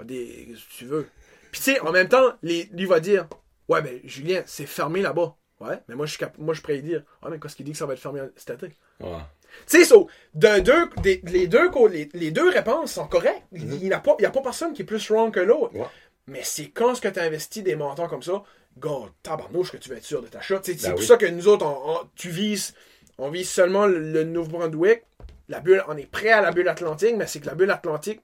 Des, 0.05 0.55
tu 0.77 0.85
veux? 0.87 1.07
Puis 1.51 1.61
tu 1.61 1.73
sais, 1.73 1.81
en 1.81 1.93
même 1.93 2.09
temps, 2.09 2.33
les, 2.43 2.69
lui 2.73 2.87
va 2.87 3.01
dire 3.01 3.27
Ouais, 3.69 3.83
ben, 3.83 4.01
Julien, 4.05 4.43
c'est 4.47 4.67
fermé 4.67 5.03
là-bas. 5.03 5.37
Ouais, 5.61 5.79
mais 5.89 5.95
moi, 5.95 6.07
je 6.07 6.17
suis 6.17 6.25
moi, 6.39 6.55
je 6.55 6.61
pourrais 6.61 6.81
dire 6.81 7.03
Ouais, 7.23 7.31
mais 7.31 7.39
qu'est-ce 7.39 7.55
qu'il 7.57 7.65
dit 7.65 7.73
que 7.73 7.79
ça 7.79 7.87
va 7.87 7.93
être 7.95 8.01
fermé 8.01 8.21
cet 8.37 8.63
été? 8.63 8.75
Ouais. 9.01 9.19
tu 9.67 9.79
sais, 9.79 9.85
so, 9.85 10.09
de 10.35 10.61
deux, 10.61 10.89
des- 11.03 11.21
les, 11.25 11.47
deux, 11.47 11.71
co- 11.71 11.87
les, 11.89 12.09
les 12.15 12.31
deux 12.31 12.49
réponses 12.51 12.93
sont 12.93 13.07
correctes. 13.07 13.43
Il 13.53 13.67
n'y 13.67 13.93
a, 13.93 14.01
pas- 14.01 14.17
il 14.19 14.23
y 14.23 14.27
a 14.27 14.31
pas 14.31 14.43
personne 14.43 14.73
qui 14.73 14.83
est 14.83 14.85
plus 14.87 15.09
wrong 15.11 15.33
que 15.33 15.41
l'autre. 15.41 15.75
Ouais. 15.75 15.87
Mais 16.27 16.41
c'est 16.43 16.71
quand 16.71 16.95
ce 16.95 17.01
que 17.01 17.09
tu 17.09 17.21
investis 17.21 17.63
des 17.63 17.77
montants 17.77 18.09
comme 18.09 18.23
ça, 18.23 18.43
God, 18.79 19.11
tabarnouche 19.23 19.71
que 19.73 19.77
tu 19.77 19.89
vas 19.91 19.97
être 19.97 20.05
sûr 20.05 20.23
de 20.23 20.29
ta 20.29 20.41
shot. 20.41 20.61
Sais, 20.63 20.75
C'est 20.79 20.83
Ben 20.89 20.91
pour 20.93 21.01
oui. 21.01 21.07
ça 21.07 21.17
que 21.17 21.27
nous 21.27 21.47
autres, 21.49 21.67
on, 21.67 21.93
on- 21.97 22.09
tu 22.17 22.31
vises, 22.31 22.75
on 23.19 23.31
vise 23.31 23.49
seulement 23.51 23.87
le, 23.87 23.99
le 24.13 24.25
Nouveau-Brunswick. 24.25 25.03
La 25.49 25.61
bulle, 25.61 25.85
on 25.89 25.97
est 25.97 26.07
prêt 26.11 26.31
à 26.31 26.41
la 26.41 26.51
bulle 26.53 26.69
atlantique, 26.69 27.15
mais 27.17 27.27
c'est 27.27 27.41
que 27.41 27.47
la 27.47 27.55
bulle 27.55 27.71
atlantique, 27.71 28.21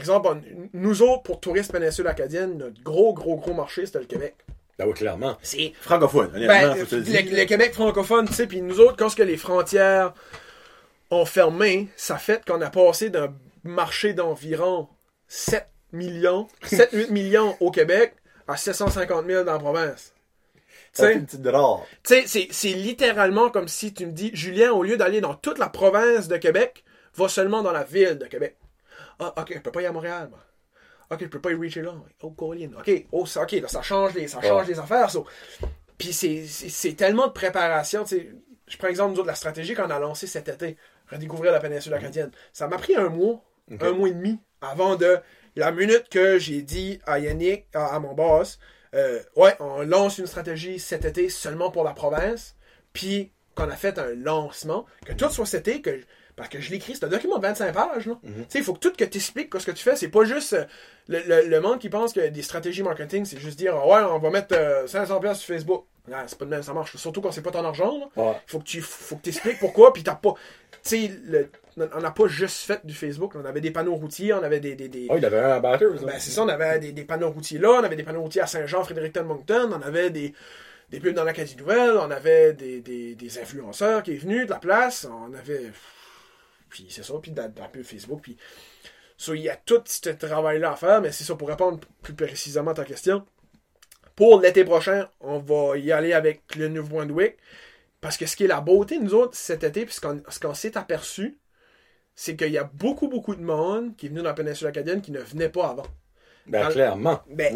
exemple, 0.00 0.28
on- 0.28 0.42
nous 0.72 1.02
autres, 1.02 1.22
pour 1.22 1.40
touristes 1.40 1.72
péninsule 1.72 2.06
acadienne, 2.06 2.56
notre 2.58 2.82
gros, 2.82 3.12
gros, 3.12 3.36
gros 3.36 3.54
marché, 3.54 3.84
c'était 3.86 3.98
le 4.00 4.06
Québec. 4.06 4.34
Ben 4.78 4.86
oui, 4.86 4.94
clairement. 4.94 5.36
C'est 5.42 5.72
Francophone, 5.80 6.30
honnêtement, 6.34 6.74
ben, 6.74 6.74
faut 6.76 6.86
te 6.86 6.94
le, 6.94 7.00
le 7.02 7.04
dire. 7.06 7.22
le 7.40 7.44
Québec 7.44 7.74
francophone, 7.74 8.26
tu 8.26 8.34
sais, 8.34 8.46
puis 8.46 8.62
nous 8.62 8.80
autres, 8.80 8.96
quand 8.96 9.08
ce 9.10 9.16
que 9.16 9.22
les 9.22 9.36
frontières 9.36 10.14
ont 11.10 11.26
fermé, 11.26 11.88
ça 11.96 12.16
fait 12.16 12.42
qu'on 12.46 12.60
a 12.62 12.70
passé 12.70 13.10
d'un 13.10 13.34
marché 13.64 14.14
d'environ 14.14 14.88
7 15.28 15.66
millions, 15.92 16.48
7-8 16.64 17.10
millions 17.10 17.54
au 17.60 17.70
Québec 17.70 18.14
à 18.48 18.56
750 18.56 19.26
000 19.26 19.44
dans 19.44 19.52
la 19.52 19.58
province. 19.58 20.14
Tu 20.94 21.02
sais, 21.02 21.14
une 21.14 21.24
petite 21.26 21.42
dollar. 21.42 21.82
tu 22.02 22.14
sais, 22.14 22.24
c'est- 22.26 22.48
c'est 22.50 22.72
littéralement 22.72 23.50
comme 23.50 23.68
si 23.68 23.94
tu 23.94 24.04
me 24.06 24.12
dis, 24.12 24.30
Julien, 24.34 24.72
au 24.72 24.82
lieu 24.82 24.96
d'aller 24.96 25.20
dans 25.20 25.34
toute 25.34 25.58
la 25.58 25.68
province 25.68 26.28
de 26.28 26.36
Québec, 26.38 26.84
va 27.14 27.28
seulement 27.28 27.62
dans 27.62 27.72
la 27.72 27.84
ville 27.84 28.18
de 28.18 28.26
Québec. 28.26 28.56
Ah, 29.22 29.42
ok, 29.42 29.52
je 29.54 29.58
peux 29.60 29.70
pas 29.72 29.80
y 29.80 29.84
aller 29.84 29.90
à 29.90 29.92
Montréal, 29.92 30.28
moi. 30.30 30.38
Ok, 31.10 31.18
je 31.20 31.26
peux 31.26 31.40
pas 31.40 31.50
y 31.50 31.54
reacher 31.54 31.82
là. 31.82 31.94
Oh, 32.22 32.30
Colin. 32.30 32.70
Ok, 32.78 32.90
oh, 33.12 33.26
ça, 33.26 33.42
ok, 33.42 33.52
là, 33.52 33.68
ça 33.68 33.82
change 33.82 34.14
les, 34.14 34.28
ça 34.28 34.40
change 34.40 34.66
les 34.68 34.78
affaires. 34.78 35.10
Puis 35.98 36.12
c'est- 36.12 36.96
tellement 36.96 37.26
de 37.26 37.32
préparation. 37.32 38.04
Je 38.66 38.76
prends 38.78 38.88
exemple, 38.88 39.18
autres, 39.18 39.26
la 39.26 39.34
stratégie 39.34 39.74
qu'on 39.74 39.90
a 39.90 39.98
lancée 39.98 40.26
cet 40.26 40.48
été, 40.48 40.76
redécouvrir 41.10 41.52
la 41.52 41.60
péninsule 41.60 41.92
acadienne. 41.94 42.30
Ça 42.52 42.66
m'a 42.68 42.78
pris 42.78 42.96
un 42.96 43.08
mois, 43.08 43.42
un 43.80 43.92
mois 43.92 44.08
et 44.08 44.12
demi, 44.12 44.38
avant 44.60 44.96
de 44.96 45.18
la 45.56 45.70
minute 45.72 46.08
que 46.08 46.38
j'ai 46.38 46.62
dit 46.62 46.98
à 47.06 47.18
Yannick, 47.18 47.66
à, 47.74 47.94
à 47.94 47.98
mon 47.98 48.14
boss, 48.14 48.58
euh, 48.94 49.20
ouais, 49.36 49.54
on 49.60 49.82
lance 49.82 50.18
une 50.18 50.26
stratégie 50.26 50.78
cet 50.78 51.04
été 51.04 51.28
seulement 51.28 51.70
pour 51.70 51.84
la 51.84 51.92
province, 51.92 52.56
puis 52.94 53.30
qu'on 53.54 53.68
a 53.68 53.76
fait 53.76 53.98
un 53.98 54.14
lancement, 54.14 54.86
que 55.04 55.12
tout 55.12 55.28
soit 55.28 55.44
cet 55.46 55.68
été, 55.68 55.82
que 55.82 56.00
parce 56.36 56.48
que 56.48 56.60
je 56.60 56.70
l'écris, 56.70 56.94
c'est 56.96 57.04
un 57.04 57.08
document 57.08 57.36
de 57.38 57.42
25 57.42 57.72
pages. 57.72 58.06
là. 58.06 58.14
Tu 58.22 58.30
sais, 58.48 58.58
il 58.58 58.64
faut 58.64 58.72
que 58.74 58.78
tout 58.78 58.92
que 58.92 59.04
tu 59.04 59.18
expliques 59.18 59.52
ce 59.58 59.66
que 59.66 59.70
tu 59.72 59.82
fais. 59.82 59.96
C'est 59.96 60.08
pas 60.08 60.24
juste 60.24 60.54
euh, 60.54 60.64
le, 61.08 61.20
le- 61.26 61.48
le 61.48 61.60
monde 61.60 61.78
qui 61.78 61.88
pense 61.90 62.12
que 62.12 62.26
des 62.28 62.42
stratégies 62.42 62.82
marketing, 62.82 63.24
c'est 63.24 63.38
juste 63.38 63.58
dire 63.58 63.74
ouais, 63.86 64.00
on 64.00 64.18
va 64.18 64.30
mettre 64.30 64.54
euh, 64.56 64.86
500$ 64.86 65.20
piastres 65.20 65.44
sur 65.44 65.54
Facebook. 65.54 65.84
Non, 66.08 66.16
c'est 66.26 66.36
pas 66.38 66.44
de 66.46 66.50
même, 66.50 66.62
ça 66.62 66.72
marche. 66.72 66.96
Surtout 66.96 67.20
quand 67.20 67.30
c'est 67.30 67.42
pas 67.42 67.50
ton 67.52 67.64
argent. 67.64 67.98
là. 68.16 68.22
Ouais. 68.24 68.36
Faut 68.46 68.58
que 68.58 68.64
tu 68.64 68.80
faut 68.80 69.16
que 69.16 69.28
expliques 69.28 69.58
pourquoi, 69.60 69.92
puis 69.92 70.02
t'as 70.02 70.14
pas. 70.16 70.34
Tu 70.82 71.06
sais, 71.06 71.10
on 71.94 72.00
n'a 72.00 72.10
pas 72.10 72.26
juste 72.26 72.56
fait 72.66 72.84
du 72.84 72.92
Facebook. 72.92 73.34
On 73.36 73.44
avait 73.44 73.60
des 73.60 73.70
panneaux 73.70 73.94
routiers, 73.94 74.32
on 74.32 74.42
avait 74.42 74.58
des. 74.58 74.74
des, 74.74 74.88
des- 74.88 75.06
Oh, 75.10 75.14
il 75.16 75.24
avait 75.24 75.38
un 75.38 75.60
batteur, 75.60 75.96
ça. 76.00 76.06
ben, 76.06 76.14
c'est 76.18 76.30
ça, 76.32 76.42
on 76.42 76.48
avait 76.48 76.78
des, 76.80 76.90
des 76.92 77.04
panneaux 77.04 77.30
routiers 77.30 77.58
là, 77.60 77.70
on 77.80 77.84
avait 77.84 77.94
des 77.94 78.02
panneaux 78.02 78.22
routiers 78.22 78.40
à 78.42 78.46
Saint-Jean, 78.46 78.82
Fredericton, 78.82 79.22
Moncton, 79.24 79.70
on 79.72 79.80
avait 79.82 80.10
des, 80.10 80.34
des 80.90 80.98
pubs 80.98 81.14
dans 81.14 81.22
l'Acadie 81.24 81.54
Nouvelle, 81.56 81.92
on 81.98 82.10
avait 82.10 82.52
des, 82.54 82.80
des, 82.80 83.14
des 83.14 83.38
influenceurs 83.38 84.02
qui 84.02 84.12
est 84.14 84.16
venus 84.16 84.46
de 84.46 84.50
la 84.50 84.58
place, 84.58 85.06
on 85.08 85.32
avait. 85.34 85.70
Puis 86.72 86.86
c'est 86.90 87.04
ça, 87.04 87.12
puis 87.22 87.32
pub 87.72 87.82
Facebook, 87.84 88.20
puis. 88.22 88.36
So, 89.18 89.34
il 89.34 89.42
y 89.42 89.48
a 89.50 89.56
tout 89.56 89.80
ce 89.84 90.08
travail-là 90.10 90.72
à 90.72 90.76
faire, 90.76 91.00
mais 91.00 91.12
c'est 91.12 91.22
ça, 91.22 91.36
pour 91.36 91.46
répondre 91.48 91.78
plus 92.02 92.14
précisément 92.14 92.70
à 92.72 92.74
ta 92.74 92.84
question. 92.84 93.24
Pour 94.16 94.40
l'été 94.40 94.64
prochain, 94.64 95.08
on 95.20 95.38
va 95.38 95.76
y 95.78 95.92
aller 95.92 96.12
avec 96.12 96.42
le 96.56 96.68
Nouveau-Brunswick. 96.68 97.36
Parce 98.00 98.16
que 98.16 98.26
ce 98.26 98.34
qui 98.34 98.44
est 98.44 98.48
la 98.48 98.60
beauté, 98.60 98.98
nous 98.98 99.14
autres, 99.14 99.36
cet 99.36 99.62
été, 99.62 99.84
puis 99.86 99.94
ce 99.94 100.40
qu'on 100.40 100.54
s'est 100.54 100.76
aperçu, 100.76 101.38
c'est 102.16 102.36
qu'il 102.36 102.50
y 102.50 102.58
a 102.58 102.64
beaucoup, 102.64 103.06
beaucoup 103.06 103.36
de 103.36 103.42
monde 103.42 103.94
qui 103.96 104.06
est 104.06 104.08
venu 104.08 104.22
dans 104.22 104.28
la 104.30 104.34
péninsule 104.34 104.66
acadienne 104.66 105.00
qui 105.02 105.12
ne 105.12 105.20
venait 105.20 105.48
pas 105.50 105.68
avant. 105.68 105.86
Ben, 106.46 106.64
dans 106.64 106.70
clairement. 106.72 107.20
Ben. 107.28 107.54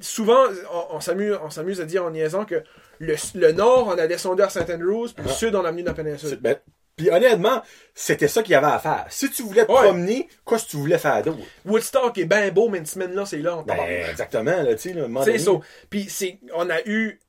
Souvent, 0.00 0.44
on, 0.72 0.96
on 0.96 1.00
s'amuse 1.00 1.38
on 1.42 1.50
s'amuse 1.50 1.80
à 1.80 1.84
dire 1.84 2.04
en 2.04 2.10
niaisant 2.10 2.44
que 2.46 2.62
le, 3.00 3.14
le 3.34 3.52
nord, 3.52 3.88
on 3.88 3.98
a 3.98 4.06
descendu 4.06 4.40
à 4.42 4.48
St. 4.48 4.68
Andrews, 4.70 5.08
puis 5.14 5.24
le 5.24 5.30
Ah. 5.30 5.34
sud, 5.34 5.54
on 5.54 5.64
a 5.64 5.70
venu 5.70 5.82
dans 5.82 5.90
la 5.92 5.96
C'est- 5.96 6.02
péninsule. 6.04 6.36
ben, 6.40 6.56
puis 6.96 7.10
honnêtement, 7.10 7.62
c'était 7.94 8.26
ça 8.28 8.42
qu'il 8.42 8.52
y 8.52 8.54
avait 8.54 8.66
à 8.66 8.78
faire. 8.78 9.04
Si 9.10 9.30
tu 9.30 9.42
voulais 9.42 9.66
te 9.66 9.70
Ouais. 9.72 9.82
promener, 9.82 10.28
qu'est-ce 10.46 10.64
que 10.64 10.70
tu 10.70 10.76
voulais 10.78 10.98
faire 10.98 11.22
d'autre? 11.22 11.38
Woodstock 11.66 12.16
est 12.16 12.24
bien 12.24 12.50
beau, 12.50 12.68
mais 12.70 12.78
une 12.78 12.86
semaine 12.86 13.12
là, 13.14 13.26
c'est 13.26 13.38
là. 13.38 13.58
on 13.58 13.62
Ben, 13.62 13.76
exactement, 14.10 14.62
là, 14.62 14.74
tu 14.74 14.78
sais, 14.78 14.92
là, 14.94 15.06
C'est 15.24 15.38
ça. 15.38 15.50
Puis 15.90 16.06
c'est, 16.08 16.38
on 16.54 16.70
a 16.70 16.80
eu, 16.86 17.20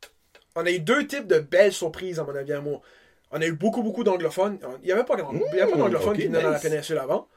on 0.56 0.66
a 0.66 0.72
eu 0.72 0.80
deux 0.80 1.06
types 1.06 1.28
de 1.28 1.40
belles 1.40 1.74
surprises 1.74 2.18
à 2.20 2.24
mon 2.24 2.34
avis 2.36 2.54
à 2.54 2.62
moi. 2.62 2.80
On 3.32 3.42
a 3.42 3.46
eu 3.46 3.52
beaucoup, 3.52 3.84
beaucoup 3.84 4.06
d'anglophones. 4.06 4.58
Il 4.82 4.86
n'y 4.86 4.92
avait 4.94 5.04
pas, 5.04 5.18
pas 5.18 5.24
d'anglophones 5.24 6.14
ok, 6.14 6.16
qui 6.16 6.28
venaient 6.28 6.42
dans 6.42 6.50
la 6.52 6.60
péninsule 6.60 6.98
avant. 6.98 7.28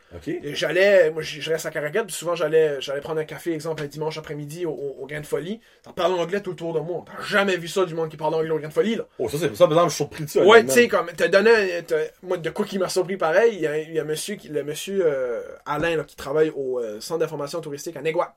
Et 0.45 0.55
J'allais, 0.55 1.11
moi 1.11 1.23
je 1.23 1.51
reste 1.51 1.67
à 1.67 1.71
Caracat, 1.71 2.05
puis 2.05 2.13
souvent 2.15 2.35
j'allais, 2.35 2.81
j'allais 2.81 3.01
prendre 3.01 3.21
un 3.21 3.25
café, 3.25 3.53
exemple 3.53 3.83
un 3.83 3.87
dimanche 3.87 4.19
après-midi 4.19 4.67
au, 4.67 4.71
au, 4.73 4.97
au 5.03 5.07
Grain 5.07 5.21
de 5.21 5.27
Folie. 5.27 5.61
Ça 5.85 5.93
parle 5.93 6.15
anglais 6.15 6.41
tout 6.41 6.51
autour 6.51 6.75
de 6.75 6.81
moi. 6.81 7.05
T'as 7.07 7.23
jamais 7.25 7.57
vu 7.57 7.69
ça 7.69 7.85
du 7.85 7.95
monde 7.95 8.09
qui 8.09 8.17
parle 8.17 8.35
anglais 8.35 8.51
au 8.51 8.59
Grain 8.59 8.69
de 8.69 8.73
Folie 8.73 8.97
là. 8.97 9.05
Oh, 9.19 9.29
ça, 9.29 9.39
c'est 9.39 9.55
ça, 9.55 9.69
par 9.69 9.73
exemple, 9.73 9.91
je 9.91 9.95
suis 9.95 9.97
surpris 10.05 10.25
de 10.25 10.31
ça. 10.31 10.43
Ouais, 10.45 10.65
tu 10.65 10.71
sais, 10.73 10.89
comme, 10.89 11.11
t'as 11.17 11.29
donné, 11.29 11.79
un- 11.79 11.83
t'as- 11.83 11.97
moi, 12.23 12.37
de 12.39 12.51
quoi 12.51 12.65
qui 12.67 12.79
m'a 12.79 12.89
surpris 12.89 13.17
pareil, 13.17 13.55
il 13.55 13.61
y 13.61 13.67
a, 13.69 13.79
il 13.79 13.93
y 13.95 13.99
a 14.01 14.05
monsieur, 14.05 14.35
qui, 14.35 14.49
le 14.49 14.65
monsieur 14.65 15.01
euh, 15.05 15.43
Alain, 15.65 15.95
là, 15.97 16.05
qui 16.05 16.17
travaille 16.17 16.51
au 16.57 16.81
euh, 16.81 17.01
centre 17.01 17.21
d'information 17.21 17.61
touristique 17.61 17.97
à 17.97 18.03
Neguac. 18.03 18.33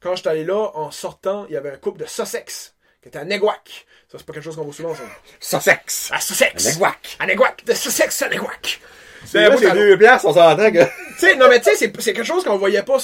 Quand 0.00 0.16
j'étais 0.16 0.30
allé 0.30 0.44
là, 0.44 0.72
en 0.74 0.90
sortant, 0.90 1.46
il 1.48 1.54
y 1.54 1.56
avait 1.56 1.70
un 1.70 1.76
couple 1.76 2.00
de 2.00 2.06
Sussex, 2.06 2.74
qui 3.00 3.08
était 3.08 3.18
à 3.18 3.24
Neguac. 3.24 3.86
Ça, 4.10 4.18
c'est 4.18 4.26
pas 4.26 4.32
quelque 4.32 4.42
chose 4.44 4.56
qu'on 4.56 4.64
voit 4.64 4.74
souvent, 4.74 4.94
ça. 4.94 5.02
Sussex. 5.40 6.10
À 6.12 6.20
Sussex! 6.20 6.66
À 6.66 6.72
Neguac. 6.72 7.16
À 7.20 7.26
Neguac! 7.26 7.64
De 7.64 7.72
Sussex 7.72 8.20
à 8.22 8.28
Neguac! 8.28 8.80
C'est 9.24 9.38
Ben, 9.38 9.48
moi, 9.50 9.60
c'est 9.60 9.66
ça- 9.68 9.74
deux 9.74 9.96
places, 9.98 10.24
on 10.24 10.32
s'entend 10.32 10.70
que... 10.70 10.84
Tu 10.84 11.20
sais, 11.20 11.36
non, 11.36 11.48
mais 11.48 11.58
tu 11.60 11.70
sais, 11.70 11.76
c'est, 11.76 12.00
c'est 12.00 12.12
quelque 12.12 12.26
chose 12.26 12.42
qu'on 12.44 12.58
voyait 12.58 12.82
pas. 12.82 12.96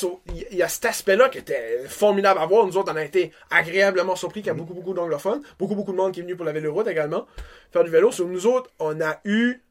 Il 0.50 0.56
y 0.56 0.62
a 0.62 0.68
cet 0.68 0.84
aspect-là 0.86 1.28
qui 1.28 1.38
était 1.38 1.82
formidable 1.86 2.40
à 2.40 2.46
voir. 2.46 2.66
Nous 2.66 2.76
autres, 2.76 2.92
on 2.92 2.96
a 2.96 3.04
été 3.04 3.30
agréablement 3.50 4.16
surpris 4.16 4.40
qu'il 4.40 4.48
y 4.48 4.50
a 4.50 4.54
beaucoup, 4.54 4.74
beaucoup 4.74 4.94
d'anglophones. 4.94 5.42
Beaucoup, 5.58 5.76
beaucoup 5.76 5.92
de 5.92 5.96
monde 5.96 6.12
qui 6.12 6.20
est 6.20 6.22
venu 6.24 6.34
pour 6.34 6.44
la 6.44 6.52
vélo-route 6.52 6.88
également. 6.88 7.26
Faire 7.72 7.84
du 7.84 7.90
vélo. 7.90 8.10
So, 8.10 8.26
nous 8.26 8.46
autres, 8.46 8.68
on 8.80 9.00
a 9.00 9.20
eu, 9.24 9.62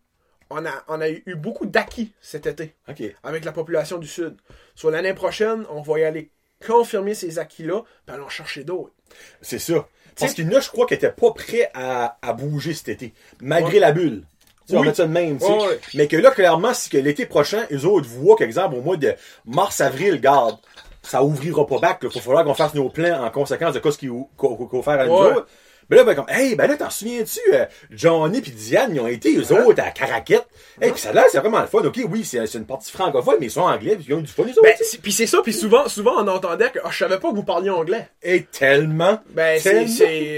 on 0.49 0.65
a, 0.65 0.71
on 0.87 1.01
a 1.01 1.09
eu 1.09 1.35
beaucoup 1.35 1.65
d'acquis 1.65 2.13
cet 2.21 2.45
été 2.47 2.75
avec 3.23 3.43
la 3.43 3.51
population 3.51 3.97
du 3.97 4.07
Sud. 4.07 4.37
Sur 4.73 4.89
l'année 4.89 5.13
prochaine, 5.13 5.65
on 5.69 5.81
va 5.81 5.99
y 5.99 6.03
aller 6.05 6.29
confirmer 6.65 7.13
ces 7.15 7.39
acquis-là, 7.39 7.83
puis 8.05 8.15
aller 8.15 8.23
en 8.23 8.29
chercher 8.29 8.63
d'autres. 8.63 8.93
C'est 9.41 9.59
ça. 9.59 9.85
Parce 10.17 10.33
qu'il 10.33 10.45
y 10.49 10.53
en 10.53 10.57
a, 10.57 10.61
je 10.61 10.69
crois, 10.69 10.85
qui 10.85 10.93
étaient 10.93 11.11
pas 11.11 11.31
prêts 11.31 11.69
à, 11.73 12.17
à 12.21 12.33
bouger 12.33 12.73
cet 12.73 12.89
été. 12.89 13.13
Malgré 13.41 13.79
la 13.79 13.91
bulle. 13.91 14.23
Tu 14.69 14.75
sais, 14.75 14.77
On 14.77 14.81
Oui. 14.81 14.87
met 14.87 14.93
ça 14.93 15.05
de 15.05 15.11
même, 15.11 15.37
tu 15.39 15.45
sais. 15.45 15.51
Ouais, 15.51 15.57
ouais. 15.67 15.79
Mais 15.95 16.07
que 16.07 16.15
là, 16.15 16.31
clairement, 16.31 16.73
si 16.73 16.89
que 16.89 16.97
l'été 16.97 17.25
prochain, 17.25 17.63
eux 17.71 17.85
autres 17.85 18.07
voient 18.07 18.35
qu'exemple, 18.35 18.75
au 18.75 18.81
mois 18.81 18.97
de 18.97 19.13
mars-avril, 19.45 20.21
garde, 20.21 20.57
ça 21.01 21.23
ouvrira 21.23 21.65
pas 21.65 21.79
back, 21.79 22.03
là. 22.03 22.09
Faut 22.09 22.19
falloir 22.19 22.43
qu'on 22.43 22.53
fasse 22.53 22.73
nos 22.75 22.89
plans 22.89 23.23
en 23.25 23.29
conséquence 23.31 23.73
de 23.73 23.79
quoi 23.79 23.91
ce 23.91 23.97
qu'il 23.97 24.09
faut 24.09 24.29
qu'on 24.37 24.55
qu'on 24.55 24.83
faire 24.83 24.99
à 24.99 25.05
nous 25.05 25.13
autres. 25.13 25.47
Mais 25.89 25.97
là, 25.97 26.03
ben, 26.03 26.13
comme, 26.15 26.29
hey, 26.29 26.55
ben 26.55 26.67
là, 26.67 26.77
t'en 26.77 26.89
souviens-tu, 26.89 27.39
euh, 27.53 27.65
Johnny 27.89 28.41
pis 28.41 28.51
Diane, 28.51 28.93
ils 28.93 28.99
ont 28.99 29.07
été, 29.07 29.35
eux 29.35 29.43
Hein? 29.51 29.65
autres, 29.65 29.81
à 29.83 29.91
Caraquette. 29.91 30.47
Hey, 30.81 30.91
pis 30.91 30.99
ça 31.01 31.11
là, 31.13 31.23
c'est 31.31 31.39
vraiment 31.39 31.61
le 31.61 31.67
fun. 31.67 31.79
Ok, 31.79 31.99
oui, 32.09 32.23
c'est 32.23 32.43
une 32.55 32.65
partie 32.65 32.91
francophone, 32.91 33.37
mais 33.39 33.47
ils 33.47 33.51
sont 33.51 33.61
anglais, 33.61 33.95
pis 33.95 34.05
ils 34.09 34.13
ont 34.13 34.21
du 34.21 34.27
fun, 34.31 34.43
eux 34.43 34.49
autres. 34.49 34.61
Ben, 34.61 34.75
puis 35.01 35.11
c'est 35.11 35.25
ça, 35.27 35.39
puis 35.41 35.53
souvent, 35.53 35.87
souvent 35.87 36.23
on 36.23 36.27
entendait 36.27 36.69
que 36.69 36.79
ah, 36.83 36.89
je 36.91 36.97
savais 36.97 37.17
pas 37.19 37.29
que 37.31 37.35
vous 37.35 37.43
parliez 37.43 37.69
anglais. 37.69 38.07
Et 38.21 38.43
tellement. 38.43 39.19
Ben, 39.31 39.59
c'est. 39.59 39.85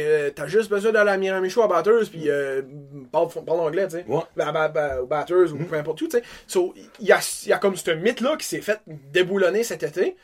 euh, 0.06 0.30
T'as 0.34 0.48
juste 0.48 0.69
besoin 0.69 0.91
d'aller 0.91 1.11
à 1.11 1.18
Miramicho 1.18 1.61
à 1.61 1.68
Batters, 1.68 2.10
puis 2.10 2.30
euh, 2.30 2.61
parle, 3.11 3.28
parle 3.45 3.60
anglais, 3.60 3.88
tu 3.88 3.98
sais. 3.98 4.06
Ouais. 4.07 4.22
Ben, 4.36 4.52
ben, 4.52 4.69
ben, 4.69 4.99
ou 5.02 5.65
peu 5.65 5.76
importe 5.76 6.02
où, 6.02 6.07
tu 6.07 6.18
sais. 6.18 6.23
So, 6.48 6.73
il 6.99 7.07
y 7.07 7.11
a, 7.11 7.19
y 7.45 7.52
a 7.53 7.57
comme 7.57 7.76
ce 7.76 7.91
mythe-là 7.91 8.36
qui 8.38 8.45
s'est 8.45 8.61
fait 8.61 8.80
déboulonner 8.88 9.64
cet 9.64 9.84
été. 9.84 10.15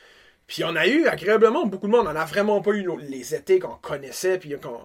Puis 0.46 0.64
on 0.64 0.74
a 0.76 0.86
eu 0.86 1.06
agréablement 1.06 1.66
beaucoup 1.66 1.86
de 1.86 1.92
monde. 1.92 2.06
On 2.10 2.16
a 2.16 2.24
vraiment 2.24 2.60
pas 2.62 2.70
eu 2.70 2.88
les 3.00 3.34
étés 3.34 3.58
qu'on 3.58 3.74
connaissait, 3.82 4.38
puis 4.38 4.54
qu'on. 4.60 4.80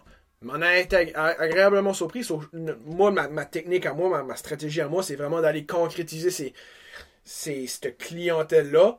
On 0.47 0.61
a 0.61 0.77
été 0.77 0.95
ag- 0.95 1.13
agréablement 1.15 1.93
surpris. 1.93 2.23
So, 2.23 2.41
moi, 2.85 3.11
ma, 3.11 3.27
ma 3.27 3.45
technique 3.45 3.85
à 3.85 3.93
moi, 3.93 4.09
ma, 4.09 4.23
ma 4.23 4.35
stratégie 4.35 4.81
à 4.81 4.87
moi, 4.87 5.03
c'est 5.03 5.15
vraiment 5.15 5.41
d'aller 5.41 5.65
concrétiser 5.65 6.31
ces, 6.31 6.53
ces, 7.23 7.67
cette 7.67 7.97
clientèle-là. 7.97 8.97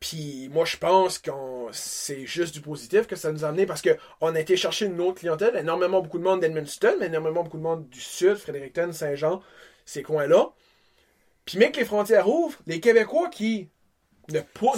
Puis 0.00 0.48
moi, 0.52 0.64
je 0.64 0.78
pense 0.78 1.18
que 1.18 1.30
c'est 1.72 2.24
juste 2.26 2.54
du 2.54 2.62
positif 2.62 3.06
que 3.06 3.16
ça 3.16 3.32
nous 3.32 3.44
a 3.44 3.48
amené 3.48 3.66
parce 3.66 3.82
qu'on 3.82 4.34
a 4.34 4.40
été 4.40 4.56
chercher 4.56 4.86
une 4.86 5.00
autre 5.00 5.20
clientèle. 5.20 5.56
Énormément 5.56 6.00
beaucoup 6.00 6.18
de 6.18 6.24
monde 6.24 6.40
d'Edmundston, 6.40 6.96
mais 7.00 7.06
énormément 7.06 7.42
beaucoup 7.44 7.58
de 7.58 7.62
monde 7.62 7.88
du 7.88 8.00
sud, 8.00 8.36
Fredericton, 8.36 8.92
Saint-Jean, 8.92 9.42
ces 9.84 10.02
coins-là. 10.02 10.52
Puis 11.44 11.58
même 11.58 11.72
que 11.72 11.78
les 11.80 11.84
frontières 11.84 12.28
ouvrent, 12.28 12.58
les 12.66 12.80
Québécois 12.80 13.28
qui 13.28 13.68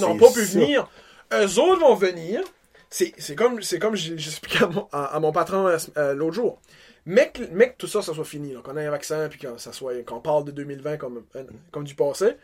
n'ont 0.01 0.15
C'est 0.15 0.19
pas 0.19 0.33
pu 0.33 0.41
venir, 0.59 0.91
eux 1.33 1.59
autres 1.61 1.81
vont 1.81 1.95
venir. 1.95 2.43
C'est 2.93 3.14
c'est 3.16 3.35
comme, 3.35 3.62
c'est 3.62 3.78
comme 3.78 3.97
j'expliquais 3.97 4.64
à 4.64 4.66
mon, 4.66 4.86
à, 4.93 5.16
à 5.16 5.19
mon 5.19 5.32
patron 5.32 5.66
euh, 5.66 5.78
euh, 5.97 6.12
l'autre 6.12 6.35
jour. 6.35 6.60
Mec, 7.06 7.40
mec, 7.51 7.78
tout 7.78 7.86
ça, 7.86 8.02
ça 8.02 8.12
soit 8.12 8.27
fini. 8.27 8.55
Qu'on 8.62 8.77
ait 8.77 8.85
un 8.85 8.90
vaccin, 8.90 9.28
puis 9.31 9.40
qu'on 9.40 9.56
ça 9.56 9.73
soit, 9.73 10.05
qu'on 10.05 10.20
parle 10.20 10.44
de 10.44 10.51
2020 10.51 10.98
comme, 10.98 11.24
euh, 11.35 11.44
comme 11.70 11.85
du 11.85 11.94
passé. 11.94 12.36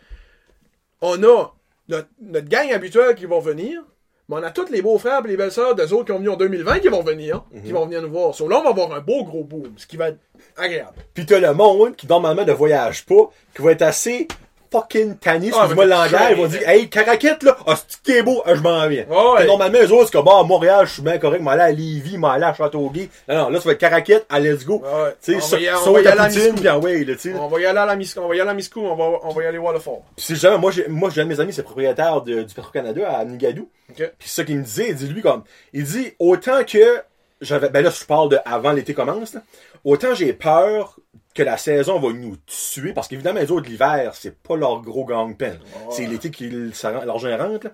On 1.02 1.22
a 1.22 1.52
notre, 1.88 2.08
notre 2.22 2.48
gang 2.48 2.72
habituelle 2.72 3.14
qui 3.14 3.26
vont 3.26 3.40
venir, 3.40 3.82
mais 4.30 4.36
on 4.36 4.42
a 4.42 4.50
tous 4.50 4.70
les 4.72 4.80
beaux-frères 4.80 5.20
et 5.26 5.28
les 5.28 5.36
belles-sœurs 5.36 5.74
des 5.74 5.92
autres 5.92 6.06
qui 6.06 6.12
ont 6.12 6.18
venu 6.18 6.30
en 6.30 6.36
2020 6.36 6.78
qui 6.80 6.88
vont 6.88 7.02
venir, 7.02 7.44
qui 7.62 7.72
vont 7.72 7.84
venir 7.84 8.00
nous 8.00 8.10
voir. 8.10 8.34
So, 8.34 8.48
là, 8.48 8.58
on 8.58 8.64
va 8.64 8.70
avoir 8.70 8.92
un 8.94 9.00
beau 9.00 9.24
gros 9.24 9.44
boom, 9.44 9.74
ce 9.76 9.86
qui 9.86 9.98
va 9.98 10.08
être 10.08 10.18
agréable. 10.56 10.96
Pis 11.12 11.26
t'as 11.26 11.40
le 11.40 11.52
monde 11.52 11.94
qui 11.94 12.06
normalement 12.06 12.46
ne 12.46 12.52
voyage 12.52 13.04
pas, 13.04 13.30
qui 13.54 13.60
va 13.60 13.72
être 13.72 13.82
assez 13.82 14.26
fucking 14.70 15.16
tanné, 15.16 15.50
Ah, 15.52 15.58
excuse-moi 15.60 15.84
le 15.84 15.90
langage, 15.90 16.30
ils 16.30 16.36
vont 16.36 16.46
dire, 16.46 16.68
hey, 16.68 16.88
Caraquette, 16.88 17.42
là, 17.42 17.56
ah, 17.66 17.74
c'est 17.76 18.02
qui 18.02 18.12
est 18.12 18.22
beau, 18.22 18.42
ah, 18.44 18.54
je 18.54 18.60
m'en 18.60 18.86
viens. 18.88 19.04
Ouais. 19.08 19.38
Puis 19.38 19.46
Normalement, 19.46 19.78
eux 19.78 19.92
autres, 19.92 20.06
c'est 20.06 20.12
comme, 20.12 20.24
bah, 20.24 20.38
à 20.40 20.42
Montréal, 20.42 20.86
je 20.86 20.92
suis 20.94 21.02
bien 21.02 21.18
correct, 21.18 21.42
m'aller 21.42 21.62
à 21.62 21.70
Lévis, 21.70 22.18
m'aller 22.18 22.44
à 22.44 22.54
Châteauguay. 22.54 23.08
Non, 23.28 23.36
non, 23.36 23.48
là, 23.50 23.60
ça 23.60 23.66
va 23.66 23.72
être 23.72 23.78
Caraquette, 23.78 24.26
à 24.28 24.40
let's 24.40 24.64
go. 24.64 24.82
Tu 25.22 25.40
sais, 25.40 25.56
on 25.86 25.92
va 25.92 26.00
y 26.00 26.06
à 26.06 26.12
aller 26.12 26.20
à 26.20 26.30
sais. 26.30 27.34
On 27.34 27.48
va 27.48 27.60
y 27.60 27.66
aller 27.66 27.78
à 27.78 27.86
la 27.86 27.96
Miscou, 27.96 28.20
on 28.20 28.28
va 28.28 28.36
y 28.36 28.40
aller 28.40 28.50
à 28.50 28.54
Miscou, 28.54 28.80
on 28.80 29.28
va, 29.32 29.42
y 29.42 29.46
aller 29.46 29.58
voir 29.58 29.72
le 29.72 29.80
fort. 29.80 30.02
Si 30.16 30.36
jamais, 30.36 30.58
moi, 30.58 30.70
j'ai, 30.70 30.86
moi, 30.88 31.10
j'ai 31.10 31.20
un 31.20 31.24
de 31.24 31.30
mes 31.30 31.40
amis, 31.40 31.52
c'est 31.52 31.62
propriétaire 31.62 32.22
du 32.22 32.44
Petro-Canada 32.54 33.08
à 33.08 33.24
Nigadou. 33.24 33.68
Puis 33.94 34.06
c'est 34.20 34.28
ça 34.28 34.44
qu'il 34.44 34.58
me 34.58 34.62
disait, 34.62 34.90
il 34.90 34.94
dit 34.94 35.08
lui 35.08 35.22
comme, 35.22 35.44
il 35.72 35.84
dit 35.84 36.12
autant 36.18 36.64
que 36.64 37.02
j'avais, 37.40 37.68
ben 37.68 37.82
là 37.82 37.90
je 37.90 38.04
parle 38.04 38.28
de 38.28 38.38
avant 38.44 38.72
l'été 38.72 38.94
commence, 38.94 39.34
là, 39.34 39.42
autant 39.84 40.14
j'ai 40.14 40.32
peur 40.32 40.98
que 41.38 41.42
la 41.44 41.56
saison 41.56 42.00
va 42.00 42.12
nous 42.12 42.36
tuer 42.46 42.92
parce 42.92 43.06
qu'évidemment 43.08 43.38
les 43.40 43.50
autres 43.52 43.68
l'hiver 43.68 44.12
c'est 44.14 44.36
pas 44.42 44.56
leur 44.56 44.82
gros 44.82 45.04
gang-pen, 45.04 45.58
c'est 45.90 46.06
l'été 46.06 46.30
qui 46.30 46.52
ça 46.74 46.90
rend- 46.98 47.04
l'argent 47.04 47.36
rentre. 47.38 47.66
là. 47.66 47.72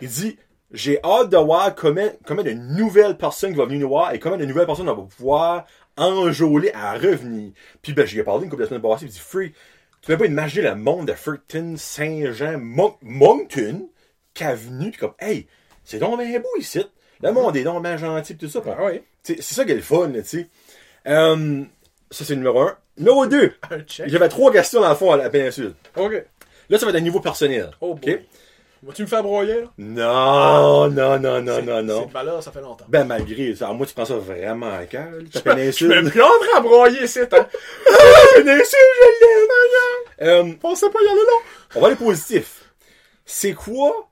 Il 0.00 0.08
dit 0.08 0.38
j'ai 0.72 0.98
hâte 1.02 1.30
de 1.30 1.36
voir 1.36 1.74
combien, 1.74 2.12
combien 2.26 2.44
de 2.44 2.50
nouvelles 2.52 3.16
personnes 3.16 3.52
qui 3.52 3.56
vont 3.56 3.66
venir 3.66 3.80
nous 3.80 3.88
voir 3.88 4.12
et 4.12 4.18
combien 4.18 4.36
de 4.38 4.44
nouvelles 4.44 4.66
personnes 4.66 4.88
on 4.88 4.94
va 4.94 5.02
pouvoir 5.02 5.64
enjôler 5.96 6.70
à 6.74 6.92
revenir. 6.94 7.52
Puis 7.82 7.92
ben 7.94 8.04
j'y 8.06 8.18
ai 8.18 8.22
parlé 8.22 8.44
une 8.44 8.50
couple 8.50 8.62
de 8.62 8.68
semaines 8.68 8.82
passées, 8.82 9.06
il 9.06 9.10
dit 9.10 9.18
Free, 9.18 9.52
tu 10.02 10.06
peux 10.08 10.18
pas 10.18 10.26
imaginer 10.26 10.68
le 10.68 10.74
monde 10.74 11.06
de 11.08 11.12
Fredericton, 11.14 11.74
Saint-Jean, 11.78 12.58
Mon- 12.58 12.96
Moncton 13.02 13.88
qui 14.34 14.44
a 14.44 14.54
venu 14.54 14.90
pis 14.90 14.98
comme 14.98 15.14
hey 15.20 15.46
c'est 15.84 15.98
donc 15.98 16.18
bien 16.20 16.38
beau 16.40 16.48
ici. 16.58 16.84
Le 17.22 17.32
monde 17.32 17.56
est 17.56 17.64
donc 17.64 17.82
bien 17.82 17.96
gentil 17.96 18.34
pis 18.34 18.46
tout 18.46 18.52
ça. 18.52 18.60
Oui. 18.80 19.00
Tu 19.24 19.34
sais, 19.36 19.40
C'est 19.40 19.54
ça 19.54 19.64
qui 19.64 19.72
est 19.72 19.76
le 19.76 19.80
fun, 19.80 20.10
tu 20.12 20.22
sais. 20.24 20.48
Euh, 21.06 21.64
ça, 22.10 22.24
c'est 22.24 22.34
le 22.34 22.40
numéro 22.40 22.60
un. 22.60 22.76
Numéro 22.98 23.26
deux. 23.26 23.52
Un 23.70 23.80
check. 23.80 24.08
J'avais 24.08 24.28
trois 24.28 24.50
questions 24.52 24.80
dans 24.80 24.88
le 24.90 24.94
fond 24.96 25.12
à 25.12 25.16
la 25.16 25.30
péninsule. 25.30 25.74
OK. 25.96 26.12
Là, 26.68 26.78
ça 26.78 26.86
va 26.86 26.90
être 26.90 26.96
un 26.98 27.00
niveau 27.00 27.20
personnel. 27.20 27.70
Oh. 27.80 27.96
Vas-tu 28.82 29.02
me 29.02 29.06
faire 29.06 29.22
broyer, 29.22 29.62
là? 29.62 29.72
Non, 29.78 30.88
non, 30.90 31.18
non, 31.18 31.40
non, 31.40 31.62
non, 31.62 31.76
C'est 31.76 31.82
non. 31.82 32.06
de 32.06 32.12
valeur, 32.12 32.42
ça 32.42 32.52
fait 32.52 32.60
longtemps. 32.60 32.84
Ben, 32.88 33.04
malgré 33.04 33.54
ça. 33.54 33.72
Moi, 33.72 33.86
tu 33.86 33.94
prends 33.94 34.04
ça 34.04 34.16
vraiment 34.16 34.72
à 34.72 34.84
cœur, 34.84 35.10
ta 35.32 35.40
Je 35.44 35.48
me 35.50 35.54
péninsule. 35.54 35.88
plaindrai 36.10 36.48
à 36.56 36.60
broyer, 36.60 37.06
c'est 37.06 37.32
hein? 37.34 37.46
La 37.86 38.42
péninsule, 38.42 38.78
je 39.00 39.24
l'aime! 39.24 40.28
Euh, 40.28 40.54
Pensez 40.60 40.88
pas 40.90 40.98
y 41.02 41.08
aller 41.08 41.16
là. 41.20 41.32
on 41.76 41.80
va 41.80 41.86
aller 41.88 41.96
positif. 41.96 42.70
C'est 43.24 43.54
quoi 43.54 44.08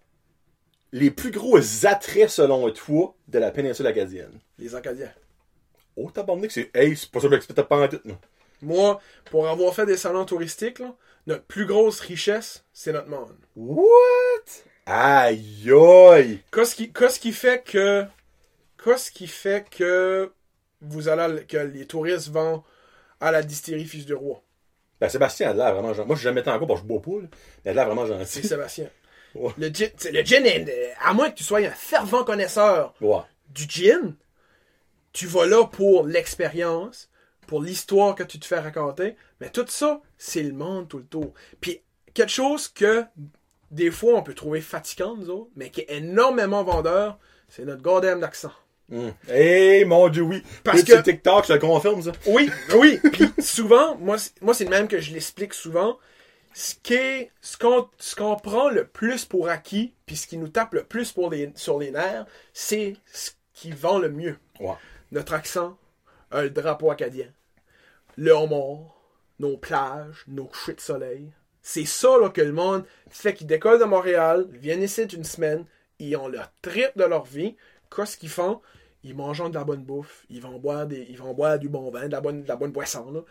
les 0.93 1.11
plus 1.11 1.31
gros 1.31 1.59
attraits, 1.87 2.31
selon 2.31 2.71
toi, 2.71 3.15
de 3.29 3.39
la 3.39 3.51
péninsule 3.51 3.87
acadienne? 3.87 4.39
Les 4.59 4.75
Acadiens. 4.75 5.11
Oh, 5.97 6.11
t'as 6.13 6.25
que 6.25 6.49
c'est, 6.49 6.71
hey, 6.75 6.97
c'est 6.97 7.11
pas 7.11 7.21
ça 7.21 7.29
que 7.29 7.35
j'expectais 7.35 7.63
pas 7.65 7.77
en 7.85 7.89
tout, 7.89 8.01
non. 8.05 8.17
Moi, 8.65 9.01
pour 9.31 9.49
avoir 9.49 9.75
fait 9.75 9.87
des 9.87 9.97
salons 9.97 10.25
touristiques, 10.25 10.79
là, 10.81 10.95
notre 11.27 11.45
plus 11.45 11.67
grosse 11.67 12.01
richesse, 12.01 12.65
c'est 12.73 12.93
notre 12.93 13.09
monde. 13.09 13.35
What? 13.57 13.85
Aïe, 14.87 15.71
aïe! 15.73 16.41
Qu'est-ce 16.53 16.75
qui, 16.75 16.93
qu'est-ce 16.93 17.19
qui 17.21 17.33
fait 17.33 17.63
que. 17.65 18.05
Qu'est-ce 18.83 19.11
qui 19.11 19.27
fait 19.27 19.67
que 19.71 20.31
vous 20.83 21.09
allez. 21.09 21.45
que 21.47 21.57
les 21.57 21.87
touristes 21.87 22.29
vont 22.29 22.63
à 23.21 23.31
la 23.33 23.43
distillerie 23.43 23.87
Fils 23.87 24.05
du 24.05 24.15
Roi? 24.15 24.43
Ben, 25.01 25.09
Sébastien 25.09 25.51
a 25.51 25.55
l'air 25.55 25.73
vraiment 25.75 25.95
gentil. 25.95 26.07
Moi, 26.07 26.17
je 26.17 26.23
jamais 26.23 26.41
été 26.43 26.51
encore 26.51 26.69
parce 26.69 26.81
que 26.81 26.85
je 26.87 26.89
bois 26.89 27.01
pas, 27.01 27.23
là. 27.23 27.29
Mais 27.65 27.71
il 27.73 27.79
a 27.79 27.85
l'air 27.85 27.87
vraiment 27.95 28.07
C'est 28.25 28.41
gentil. 28.43 28.49
Sébastien. 28.49 28.89
Ouais. 29.35 29.53
Le 29.59 29.69
gin, 29.69 29.89
le 30.13 30.23
gin 30.23 30.45
est- 30.47 30.95
à 31.05 31.13
moins 31.15 31.31
que 31.31 31.35
tu 31.37 31.45
sois 31.45 31.59
un 31.61 31.71
fervent 31.71 32.23
connaisseur 32.25 32.95
Ouais. 33.01 33.23
du 33.49 33.65
gin, 33.69 34.15
tu 35.13 35.27
vas 35.27 35.47
là 35.47 35.65
pour 35.65 36.07
l'expérience, 36.07 37.09
pour 37.47 37.63
l'histoire 37.63 38.15
que 38.15 38.23
tu 38.23 38.39
te 38.39 38.47
fais 38.47 38.59
raconter, 38.59 39.17
mais 39.41 39.51
tout 39.51 39.67
ça, 39.69 40.01
c'est 40.19 40.43
le 40.43 40.53
monde 40.53 40.89
tout 40.89 40.99
le 40.99 41.05
tour. 41.05 41.35
Puis 41.61 41.81
quelque 42.13 42.31
chose 42.33 42.69
que 42.69 43.05
des 43.71 43.91
fois 43.91 44.15
on 44.15 44.23
peut 44.23 44.35
trouver 44.35 44.61
fatigant, 44.61 45.17
nous 45.17 45.31
autres, 45.31 45.51
mais 45.57 45.71
qui 45.71 45.81
est 45.83 45.97
énormément 45.97 46.63
vendeur, 46.65 47.19
c'est 47.49 47.65
notre 47.65 47.83
goddamn 47.83 48.21
d'accent. 48.21 48.53
Hum. 48.93 49.15
Hey, 49.29 49.85
mon 49.87 50.09
dieu, 50.09 50.23
oui. 50.23 50.43
Parce 50.63 50.83
que- 50.83 51.01
TikTok, 51.01 51.47
je 51.47 51.55
le 51.55 51.59
confirme, 51.59 52.03
ça? 52.03 52.13
Oui, 52.27 52.51
oui. 52.77 53.01
Puis 53.13 53.33
souvent, 53.43 53.97
moi, 53.97 54.19
c'est- 54.19 54.41
moi 54.43 54.53
c'est 54.55 54.65
le 54.65 54.71
même 54.71 54.89
que 54.89 55.01
je 55.01 55.13
l'explique 55.13 55.55
souvent. 55.55 55.99
Ce 56.53 56.75
qui 56.83 56.95
est, 56.95 57.33
ce 57.41 57.57
qu'on, 57.57 58.37
prend 58.37 58.69
le 58.69 58.87
plus 58.87 59.25
pour 59.25 59.49
acquis, 59.49 59.95
puis 60.07 60.17
ce 60.17 60.27
qui 60.29 60.37
nous 60.39 60.49
tape 60.49 60.75
le 60.75 60.85
plus 60.85 61.11
pour 61.11 61.31
les, 61.31 61.51
sur 61.57 61.81
les 61.81 61.91
nerfs, 61.91 62.27
c'est 62.53 62.95
ce 63.13 63.31
qui 63.55 63.73
vend 63.73 63.99
le 63.99 64.09
mieux. 64.09 64.37
Ouais. 64.61 64.75
Notre 65.11 65.33
accent, 65.33 65.77
un 66.35 66.49
drapeau 66.49 66.91
acadien, 66.91 67.29
le 68.17 68.33
homard, 68.33 69.01
nos 69.39 69.57
plages, 69.57 70.25
nos 70.27 70.45
couchers 70.45 70.75
de 70.75 70.81
soleil. 70.81 71.33
C'est 71.63 71.87
ça 71.87 72.19
là, 72.19 72.29
que 72.29 72.43
le 72.43 72.53
monde 72.53 72.85
fait 73.09 73.33
qu'ils 73.33 73.47
décollent 73.47 73.81
de 73.81 73.85
Montréal, 73.85 74.47
viennent 74.51 74.83
ici 74.83 75.05
une 75.05 75.25
semaine, 75.25 75.65
ils 75.99 76.17
ont 76.17 76.29
leur 76.29 76.53
trip 76.61 76.91
de 76.97 77.05
leur 77.05 77.25
vie. 77.25 77.57
Qu'est-ce 77.95 78.19
qu'ils 78.19 78.29
font? 78.29 78.61
Ils 79.05 79.15
mangent 79.15 79.49
de 79.49 79.55
la 79.55 79.65
bonne 79.65 79.85
bouffe, 79.85 80.25
ils 80.29 80.43
vont 80.43 80.59
boire 80.59 80.87
des, 80.87 81.07
ils 81.09 81.19
vont 81.19 81.33
boire 81.35 81.59
du 81.59 81.69
bon 81.69 81.91
vin, 81.91 82.07
de 82.07 82.13
la 82.13 82.21
bonne, 82.21 82.45
la 82.47 82.57
boisson. 82.57 83.25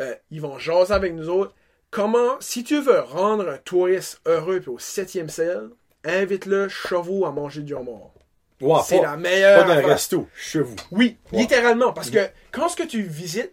Euh, 0.00 0.14
ils 0.30 0.40
vont 0.40 0.58
jaser 0.58 0.94
avec 0.94 1.12
nous 1.12 1.28
autres. 1.28 1.54
Comment, 1.90 2.40
si 2.40 2.62
tu 2.62 2.80
veux 2.80 3.00
rendre 3.00 3.48
un 3.48 3.58
touriste 3.58 4.20
heureux 4.26 4.60
puis 4.60 4.70
au 4.70 4.78
septième 4.78 5.28
ciel, 5.28 5.70
invite-le 6.04 6.68
chevaux 6.68 7.26
à 7.26 7.32
manger 7.32 7.62
du 7.62 7.74
homard. 7.74 8.13
C'est 8.84 9.00
la 9.00 9.16
meilleure. 9.16 9.60
pas 9.60 9.68
d'un 9.68 9.78
affaire. 9.78 9.88
resto, 9.88 10.28
chez 10.34 10.60
vous. 10.60 10.76
Oui, 10.90 11.16
littéralement. 11.32 11.92
Parce 11.92 12.10
que 12.10 12.28
quand 12.50 12.68
ce 12.68 12.76
que 12.76 12.82
tu 12.82 13.02
visites, 13.02 13.52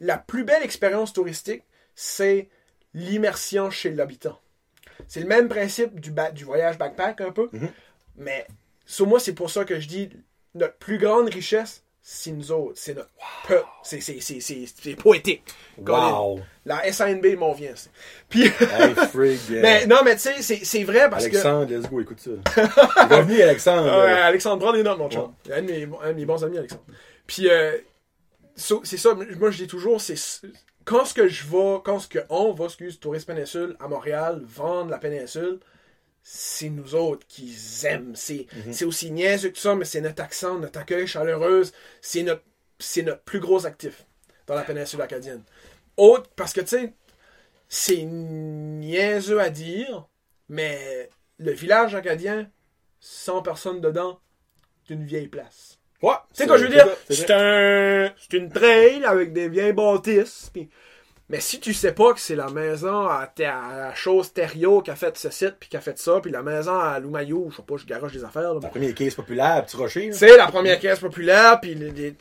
la 0.00 0.18
plus 0.18 0.44
belle 0.44 0.62
expérience 0.62 1.12
touristique, 1.12 1.62
c'est 1.94 2.48
l'immersion 2.94 3.70
chez 3.70 3.90
l'habitant. 3.90 4.38
C'est 5.08 5.20
le 5.20 5.26
même 5.26 5.48
principe 5.48 6.00
du 6.00 6.44
voyage 6.44 6.78
backpack 6.78 7.20
un 7.20 7.32
peu. 7.32 7.48
Mhm. 7.52 7.68
Mais 8.16 8.46
sur 8.86 9.06
moi, 9.06 9.20
c'est 9.20 9.34
pour 9.34 9.50
ça 9.50 9.64
que 9.64 9.78
je 9.80 9.88
dis 9.88 10.10
notre 10.54 10.76
plus 10.76 10.98
grande 10.98 11.28
richesse, 11.28 11.82
c'est 12.08 12.30
nous 12.30 12.52
autres. 12.52 12.74
C'est 12.76 12.94
notre 12.94 13.10
peuple. 13.48 13.66
C'est, 13.82 14.00
c'est, 14.00 14.20
c'est, 14.20 14.38
c'est, 14.40 14.94
poétique. 14.94 15.42
Wow. 15.76 16.38
La 16.64 16.92
SNB 16.92 17.36
m'en 17.36 17.52
vient. 17.52 17.72
c'est. 17.74 17.90
Puis, 18.28 18.44
Hey, 18.60 18.94
mais 19.50 19.86
non, 19.86 19.96
mais 20.04 20.14
tu 20.14 20.22
sais, 20.22 20.40
c'est, 20.40 20.64
c'est 20.64 20.84
vrai 20.84 21.10
parce 21.10 21.24
que. 21.26 21.32
Alexandre, 21.32 21.74
let's 21.74 21.90
go, 21.90 22.00
écoute 22.00 22.20
ça. 22.20 22.30
Venir, 23.22 23.46
Alexandre. 23.46 23.92
Euh, 23.92 24.22
Alexandre, 24.22 24.62
prends 24.62 24.72
des 24.72 24.84
notes, 24.84 24.98
mon 24.98 25.10
chum. 25.10 25.32
Un, 25.52 25.62
de 25.62 25.66
mes, 25.66 25.88
un 26.00 26.12
de 26.12 26.16
mes 26.16 26.24
bons 26.24 26.44
amis, 26.44 26.58
Alexandre. 26.58 26.84
Puis, 27.26 27.48
euh, 27.50 27.76
so- 28.54 28.82
c'est 28.84 28.98
ça, 28.98 29.12
moi 29.40 29.50
je 29.50 29.64
dis 29.64 29.66
toujours, 29.66 30.00
c'est 30.00 30.14
quand 30.84 31.06
ce 31.06 31.12
que 31.12 31.26
je 31.26 31.42
vais, 31.48 31.80
quand 31.84 31.98
ce 31.98 32.06
que 32.06 32.20
on 32.30 32.52
va, 32.52 32.66
excuse, 32.66 33.00
Tourisme 33.00 33.34
Péninsule 33.34 33.76
à 33.80 33.88
Montréal, 33.88 34.42
vendre 34.46 34.92
la 34.92 34.98
péninsule, 34.98 35.58
c'est 36.28 36.70
nous 36.70 36.96
autres 36.96 37.24
qui 37.28 37.56
aiment. 37.84 38.16
C'est 38.16 38.48
c'est 38.72 38.84
aussi 38.84 39.12
niaiseux 39.12 39.50
que 39.50 39.58
ça, 39.58 39.76
mais 39.76 39.84
c'est 39.84 40.00
notre 40.00 40.24
accent, 40.24 40.58
notre 40.58 40.80
accueil 40.80 41.06
chaleureuse, 41.06 41.72
c'est 42.00 42.24
notre, 42.24 42.42
c'est 42.80 43.02
notre 43.02 43.22
plus 43.22 43.38
gros 43.38 43.64
actif 43.64 44.04
dans 44.48 44.56
la 44.56 44.62
péninsule 44.62 45.00
acadienne. 45.00 45.44
Autre, 45.96 46.28
parce 46.34 46.52
que 46.52 46.62
tu 46.62 46.66
sais, 46.66 46.94
c'est 47.68 48.02
niaiseux 48.02 49.40
à 49.40 49.50
dire, 49.50 50.08
mais 50.48 51.10
le 51.38 51.52
village 51.52 51.94
acadien, 51.94 52.50
100 52.98 53.42
personnes 53.42 53.80
dedans, 53.80 54.18
c'est 54.84 54.94
une 54.94 55.04
vieille 55.04 55.28
place. 55.28 55.78
Ouais. 56.02 56.14
Tu 56.34 56.42
sais 56.42 56.48
quoi 56.48 56.58
je 56.58 56.64
veux 56.64 56.70
dire? 56.70 56.88
c'est 57.08 57.30
un, 57.30 58.12
c'est 58.18 58.36
une 58.36 58.50
trail 58.50 59.04
avec 59.04 59.32
des 59.32 59.48
vieilles 59.48 59.72
bâtisses. 59.72 60.50
Mais 61.28 61.40
si 61.40 61.58
tu 61.58 61.74
sais 61.74 61.92
pas 61.92 62.12
que 62.14 62.20
c'est 62.20 62.36
la 62.36 62.48
maison 62.50 63.08
à, 63.08 63.28
à 63.38 63.76
la 63.78 63.94
chose 63.94 64.32
Thériault 64.32 64.80
qui 64.82 64.90
a 64.92 64.96
fait 64.96 65.16
ce 65.18 65.28
site 65.30 65.56
puis 65.58 65.68
qui 65.68 65.76
a 65.76 65.80
fait 65.80 65.98
ça, 65.98 66.20
puis 66.20 66.30
la 66.30 66.42
maison 66.42 66.78
à 66.78 67.00
Loumayou, 67.00 67.48
je 67.50 67.56
sais 67.56 67.62
pas, 67.62 67.76
je 67.76 67.84
garoche 67.84 68.12
des 68.12 68.22
affaires. 68.24 68.54
là. 68.54 68.60
La 68.62 68.68
première 68.68 68.94
caisse 68.94 69.14
populaire, 69.16 69.64
petit 69.66 69.76
rocher. 69.76 70.12
C'est 70.12 70.36
la 70.36 70.46
première 70.46 70.78
caisse 70.78 71.00
populaire, 71.00 71.60
puis 71.60 71.74
les- 71.74 71.90
les- 71.90 72.14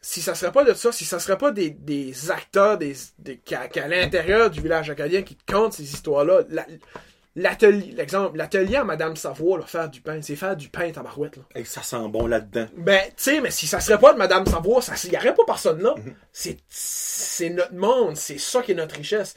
si 0.00 0.22
ça 0.22 0.34
serait 0.34 0.52
pas 0.52 0.64
de 0.64 0.72
ça, 0.72 0.90
si 0.92 1.04
ça 1.04 1.18
serait 1.18 1.36
pas 1.36 1.50
des, 1.50 1.68
des 1.70 2.30
acteurs 2.30 2.78
des, 2.78 2.94
des, 3.18 3.36
qu'à, 3.38 3.68
l'intérieur 3.88 4.50
du 4.50 4.60
village 4.60 4.88
acadien 4.88 5.22
qui 5.22 5.34
te 5.34 5.52
content 5.52 5.72
ces 5.72 5.82
histoires-là, 5.82 6.42
la- 6.48 6.66
l'atelier, 7.36 7.92
l'exemple, 7.92 8.36
l'atelier 8.36 8.76
à 8.76 8.84
Madame 8.84 9.14
Savoie, 9.14 9.58
là, 9.58 9.66
faire 9.66 9.88
du 9.88 10.00
pain, 10.00 10.20
c'est 10.22 10.34
faire 10.36 10.56
du 10.56 10.68
pain 10.68 10.90
tabarouette, 10.90 11.36
là. 11.36 11.42
Hey, 11.54 11.64
ça 11.64 11.82
sent 11.82 12.08
bon 12.08 12.26
là-dedans. 12.26 12.66
Ben, 12.76 13.00
tu 13.08 13.12
sais, 13.22 13.40
mais 13.40 13.50
si 13.52 13.66
ça 13.66 13.78
serait 13.78 14.00
pas 14.00 14.12
de 14.12 14.18
Madame 14.18 14.44
Savoie, 14.46 14.82
ça, 14.82 14.94
y 15.08 15.16
aurait 15.16 15.34
pas 15.34 15.44
personne 15.46 15.80
là. 15.82 15.94
C'est, 16.32 16.56
c'est 16.68 17.50
notre 17.50 17.74
monde, 17.74 18.16
c'est 18.16 18.38
ça 18.38 18.62
qui 18.62 18.72
est 18.72 18.74
notre 18.74 18.96
richesse. 18.96 19.34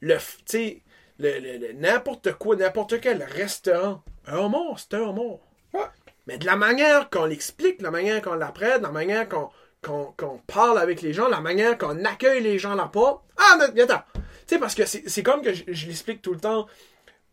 Le, 0.00 0.16
tu 0.16 0.22
sais, 0.46 0.82
le, 1.18 1.38
le- 1.38 1.58
le- 1.58 1.72
n'importe 1.74 2.32
quoi, 2.32 2.56
n'importe 2.56 3.00
quel 3.00 3.22
restaurant, 3.22 4.02
un 4.26 4.38
homard, 4.38 4.78
c'est 4.78 4.94
un 4.94 5.02
homard. 5.02 5.38
Ouais. 5.74 5.80
Mais 6.26 6.38
de 6.38 6.46
la 6.46 6.56
manière 6.56 7.10
qu'on 7.10 7.26
l'explique, 7.26 7.78
de 7.78 7.84
la 7.84 7.90
manière 7.90 8.22
qu'on 8.22 8.34
l'apprête, 8.34 8.78
de 8.78 8.84
la 8.86 8.90
manière 8.92 9.28
qu'on, 9.28 9.50
qu'on, 9.82 10.12
qu'on 10.16 10.38
parle 10.46 10.78
avec 10.78 11.02
les 11.02 11.12
gens, 11.12 11.28
la 11.28 11.40
manière 11.40 11.76
qu'on 11.78 12.04
accueille 12.04 12.42
les 12.42 12.58
gens 12.58 12.74
là-bas. 12.74 13.22
Ah, 13.36 13.58
mais 13.74 13.82
attends. 13.82 14.02
Tu 14.14 14.20
sais, 14.54 14.58
parce 14.58 14.74
que 14.74 14.84
c'est, 14.86 15.04
c'est 15.08 15.22
comme 15.22 15.42
que 15.42 15.52
je, 15.52 15.64
je 15.68 15.86
l'explique 15.86 16.22
tout 16.22 16.32
le 16.32 16.40
temps 16.40 16.66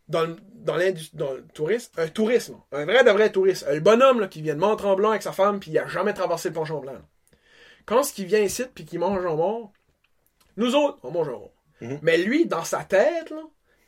dans 0.10 0.26
le, 0.26 0.36
dans, 0.56 0.76
le 0.76 1.44
tourisme, 1.54 1.92
un 1.98 2.08
tourisme, 2.08 2.58
un 2.72 2.86
vrai 2.86 3.04
de 3.04 3.12
vrai 3.12 3.32
tourisme. 3.32 3.68
Le 3.72 3.80
bonhomme 3.80 4.20
là, 4.20 4.28
qui 4.28 4.42
vient 4.42 4.56
de 4.56 4.60
Mont-Tremblant 4.60 5.12
avec 5.12 5.22
sa 5.22 5.32
femme 5.32 5.60
puis 5.60 5.72
il 5.72 5.80
a 5.80 5.88
jamais 5.88 6.14
traversé 6.14 6.50
le 6.50 6.56
pont 6.56 6.66
Champlain. 6.66 6.94
là. 6.94 7.02
Quand 7.86 8.04
ce 8.04 8.14
qui 8.14 8.26
vient 8.26 8.40
ici 8.40 8.66
puis 8.74 8.86
qu'il 8.86 9.00
mange 9.00 9.26
un 9.26 9.36
mort, 9.36 9.72
nous 10.58 10.76
autres, 10.76 11.00
on 11.04 11.12
mange 11.12 11.30
un 11.30 11.34
mort. 11.34 11.54
Mais 12.02 12.18
lui, 12.18 12.46
dans 12.46 12.66
sa 12.66 12.84
tête, 12.84 13.34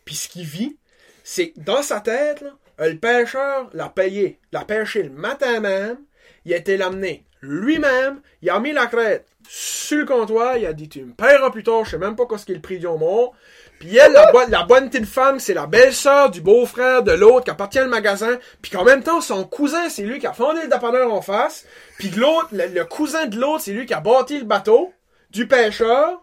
puis 0.06 0.15
ce 0.15 0.30
qu'il 0.30 0.45
vit, 0.45 0.77
c'est 1.23 1.49
que 1.49 1.60
dans 1.60 1.84
sa 1.84 1.99
tête, 1.99 2.41
là, 2.41 2.52
le 2.88 2.98
pêcheur 2.98 3.69
l'a 3.73 3.89
payé, 3.89 4.39
l'a 4.53 4.64
pêché 4.64 5.03
le 5.03 5.10
matin 5.10 5.60
même, 5.60 5.98
il 6.45 6.53
a 6.53 6.57
été 6.57 6.77
l'amener 6.77 7.26
lui-même, 7.42 8.22
il 8.42 8.50
a 8.50 8.60
mis 8.60 8.72
la 8.72 8.86
crête 8.88 9.26
sur 9.48 9.98
le 9.98 10.06
comptoir, 10.06 10.58
il 10.58 10.66
a 10.66 10.74
dit 10.74 10.88
tu 10.88 11.04
me 11.04 11.14
paieras 11.14 11.50
plus 11.50 11.64
tard, 11.64 11.84
je 11.86 11.92
sais 11.92 11.98
même 11.98 12.16
pas 12.16 12.26
qu'est-ce 12.30 12.46
qu'il 12.46 12.54
est 12.54 12.58
le 12.58 12.62
prix 12.62 12.80
du 12.80 12.88
mort. 12.88 13.34
Puis 13.80 13.98
elle, 13.98 14.12
la, 14.14 14.32
bonne- 14.32 14.52
la 14.52 14.64
bonne 14.64 14.90
petite 14.92 15.08
femme, 15.08 15.40
c'est 15.40 15.56
la 15.56 15.66
belle-sœur 15.66 16.30
du 16.30 16.40
beau-frère 16.40 17.02
de 17.02 17.12
l'autre 17.14 17.46
qui 17.46 17.50
appartient 17.50 17.82
au 17.82 17.88
magasin. 17.88 18.38
Puis 18.62 18.72
qu'en 18.72 18.84
même 18.84 19.02
temps, 19.02 19.22
son 19.22 19.44
cousin, 19.44 19.90
c'est 19.90 20.04
lui 20.04 20.20
qui 20.20 20.28
a 20.28 20.34
fondé 20.34 20.62
le 20.62 20.68
dépanneur 20.68 21.12
en 21.12 21.22
face. 21.24 21.66
Puis 21.98 22.12
que 22.12 22.20
l'autre, 22.20 22.50
le, 22.52 22.68
le 22.68 22.86
cousin 22.86 23.26
de 23.26 23.40
l'autre, 23.40 23.62
c'est 23.64 23.72
lui 23.74 23.88
qui 23.88 23.96
a 23.96 24.00
bâti 24.00 24.38
le 24.38 24.46
bateau 24.46 24.94
du 25.32 25.48
pêcheur. 25.48 26.22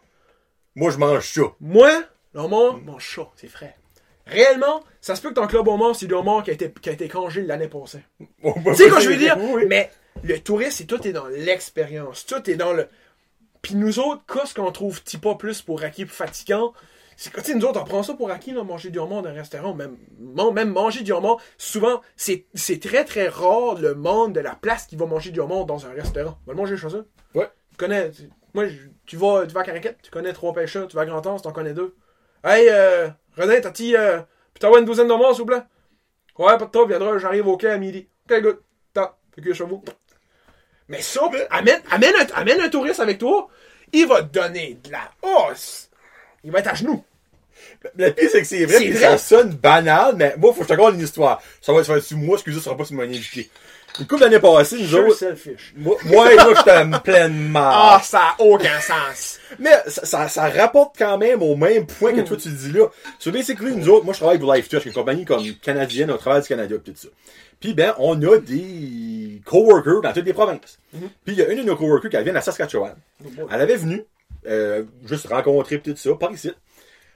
Moi, 0.77 0.93
je 0.93 0.99
mange 0.99 1.29
ça. 1.29 1.43
Moi, 1.61 1.91
le 2.33 2.41
homard, 2.41 2.77
mon 2.79 3.01
chat, 3.01 3.29
c'est 3.35 3.49
frais. 3.49 3.75
Réellement, 4.25 4.85
ça 5.01 5.17
se 5.17 5.21
peut 5.23 5.31
que 5.31 5.35
ton 5.35 5.49
club 5.49 5.67
homard, 5.67 5.97
c'est 5.97 6.07
du 6.07 6.15
homard 6.15 6.45
qui 6.45 6.51
a 6.51 6.53
été, 6.53 6.73
qui 6.81 6.89
a 6.91 6.93
été 6.93 7.09
congé 7.09 7.43
l'année 7.43 7.67
passée. 7.69 8.05
Tu 8.21 8.27
Tu 8.67 8.75
sais 8.77 8.89
quoi 8.89 9.01
je 9.01 9.09
veux 9.09 9.17
dire? 9.17 9.37
Oui. 9.37 9.65
Mais 9.67 9.91
le 10.23 10.39
tourisme, 10.39 10.71
c'est 10.73 10.85
tout 10.87 11.07
est 11.07 11.13
dans 11.13 11.27
l'expérience. 11.29 12.27
Tout 12.27 12.49
est 12.51 12.57
dans 12.57 12.73
le. 12.73 12.89
Puis 13.63 13.75
nous 13.75 13.99
autres, 13.99 14.23
qu'est-ce 14.33 14.55
qu'on 14.55 14.71
trouve 14.73 15.03
petit 15.03 15.19
pas 15.19 15.35
plus 15.35 15.63
pour 15.63 15.83
acquis 15.83 16.05
plus 16.05 16.15
fatigant? 16.15 16.73
C'est 17.17 17.33
que, 17.33 17.41
tu 17.41 17.47
sais, 17.51 17.55
nous 17.59 17.67
autres, 17.67 17.81
on 17.81 17.85
prend 17.85 18.05
ça 18.05 18.15
pour 18.15 18.31
acquis, 18.31 18.53
là, 18.53 18.63
manger 18.63 18.91
du 18.91 18.99
homard 19.01 19.23
dans 19.23 19.31
un 19.31 19.33
restaurant, 19.33 19.75
même, 19.75 19.97
man- 20.21 20.53
même 20.55 20.71
manger 20.71 21.03
du 21.03 21.11
homard. 21.13 21.39
Souvent, 21.57 22.01
c'est 22.17 22.47
c'est 22.55 22.81
très 22.81 23.05
très 23.05 23.27
rare 23.27 23.75
le 23.75 23.95
monde 23.97 24.35
de 24.35 24.41
la 24.41 24.55
place 24.55 24.87
qui 24.87 24.95
va 24.95 25.07
manger 25.07 25.33
du 25.33 25.41
homard 25.41 25.65
dans 25.67 25.85
un 25.85 25.91
restaurant. 25.91 26.39
On 26.47 26.51
va 26.51 26.53
le 26.53 26.57
manger 26.61 26.77
chez 26.77 26.95
eux. 26.95 27.09
Ouais. 27.35 27.51
Tu 27.73 27.77
connais, 27.77 28.13
tu- 28.13 28.31
moi, 28.55 28.67
tu 29.05 29.17
vas, 29.17 29.47
tu 29.47 29.53
vas 29.53 29.61
à 29.61 29.65
Caraquette, 29.65 29.99
tu 30.03 30.11
connais 30.13 30.33
trois 30.33 30.53
pêcheurs, 30.53 30.87
tu 30.87 30.95
vas 30.95 31.03
à 31.03 31.07
Grand-Anse, 31.07 31.43
t'en 31.43 31.53
connais 31.53 31.75
deux. 31.75 31.97
Hey, 32.45 32.69
euh, 32.71 33.09
René, 33.37 33.61
t'as-tu, 33.61 33.97
euh, 33.97 34.21
t'as 34.61 34.79
une 34.79 34.85
douzaine 34.85 35.09
de 35.09 35.13
morts, 35.15 35.33
s'il 35.33 35.41
vous 35.41 35.47
plaît? 35.47 35.63
Ouais, 36.39 36.57
pas 36.57 36.67
de 36.67 36.71
trouble, 36.71 36.91
viendra, 36.91 37.19
j'arrive 37.19 37.49
au 37.49 37.57
quai 37.57 37.71
à 37.71 37.79
midi. 37.79 38.09
Ok, 38.31 38.41
good. 38.41 38.61
T'as, 38.93 39.17
fait 39.35 39.41
que 39.43 39.53
chez 39.53 39.65
vous. 39.65 39.83
Mais 40.89 41.03
ça, 41.03 41.21
amène, 41.51 41.81
amène, 41.91 42.15
un, 42.17 42.41
amène 42.41 42.61
un 42.61 42.69
touriste 42.69 43.01
avec 43.01 43.19
toi, 43.19 43.49
il 43.93 44.07
va 44.07 44.23
te 44.23 44.39
donner 44.39 44.79
de 44.83 44.91
la 44.91 45.11
hausse. 45.23 45.89
Il 46.45 46.51
va 46.51 46.61
être 46.61 46.69
à 46.69 46.75
genoux. 46.75 47.05
Le 47.97 48.11
pire, 48.11 48.29
c'est 48.33 48.41
que 48.41 48.47
c'est 48.47 48.65
vrai, 48.65 48.91
vrai. 48.91 49.01
ça 49.01 49.19
sonne 49.19 49.51
banal, 49.51 50.15
mais 50.17 50.35
moi, 50.39 50.53
faut 50.53 50.63
que 50.63 50.69
je 50.69 50.75
te 50.75 50.81
raconte 50.81 50.95
une 50.95 51.05
histoire. 51.05 51.41
Ça 51.61 51.73
va, 51.73 51.85
ça 51.85 51.93
va 51.93 51.99
être 51.99 52.05
sur 52.05 52.17
moi, 52.17 52.35
excusez, 52.37 52.59
ça 52.59 52.65
sera 52.67 52.77
pas 52.77 52.85
sur 52.85 52.95
mon 52.97 53.03
invité. 53.03 53.51
Une 54.01 54.07
couple 54.07 54.21
d'années 54.23 54.39
passées, 54.39 54.79
nous 54.79 54.87
Sure 54.87 55.07
autres, 55.07 55.17
selfish. 55.17 55.73
moi, 55.77 55.97
moi, 56.05 56.29
moi, 56.35 56.55
j'étais 56.57 56.77
en 56.77 56.91
pleine 57.01 57.47
Ah, 57.49 57.51
marre. 57.51 58.05
ça 58.05 58.21
a 58.21 58.43
aucun 58.43 58.81
sens. 58.81 59.39
Mais 59.59 59.73
ça, 59.89 60.05
ça, 60.07 60.29
ça 60.29 60.49
rapporte 60.51 60.95
quand 60.99 61.19
même 61.19 61.43
au 61.43 61.57
même 61.57 61.87
point 61.87 62.13
que 62.13 62.21
toi, 62.21 62.37
tu 62.37 62.49
le 62.49 62.55
dis 62.55 62.73
là. 62.73 62.87
So, 63.19 63.33
basically, 63.33 63.75
nous 63.75 63.89
autres, 63.89 64.05
moi, 64.05 64.15
je 64.15 64.21
travaille 64.21 64.39
pour 64.39 64.53
Life 64.55 64.69
Touch, 64.69 64.83
qui 64.83 64.89
est 64.89 64.91
une 64.91 64.95
compagnie 64.95 65.25
comme 65.25 65.43
canadienne, 65.63 66.11
au 66.11 66.17
travail 66.17 66.43
du 66.43 66.49
Canada, 66.49 66.77
pis 66.83 66.93
tout 66.93 66.99
ça. 67.01 67.09
Puis, 67.61 67.75
ben, 67.75 67.95
on 67.99 68.21
a 68.23 68.39
des 68.39 69.41
coworkers 69.45 70.01
dans 70.03 70.13
toutes 70.13 70.27
les 70.27 70.33
provinces. 70.33 70.79
Puis, 70.93 71.35
il 71.35 71.35
y 71.35 71.43
a 71.43 71.49
une 71.49 71.59
de 71.59 71.65
nos 71.65 71.77
coworkers 71.77 72.11
qui 72.11 72.23
vient 72.23 72.33
de 72.33 72.41
Saskatchewan. 72.41 72.95
Elle 73.51 73.61
avait 73.61 73.77
venu, 73.77 74.05
euh, 74.47 74.85
juste 75.05 75.27
rencontrer 75.27 75.81
tout 75.81 75.97
ça, 75.97 76.15
par 76.15 76.31
ici. 76.33 76.53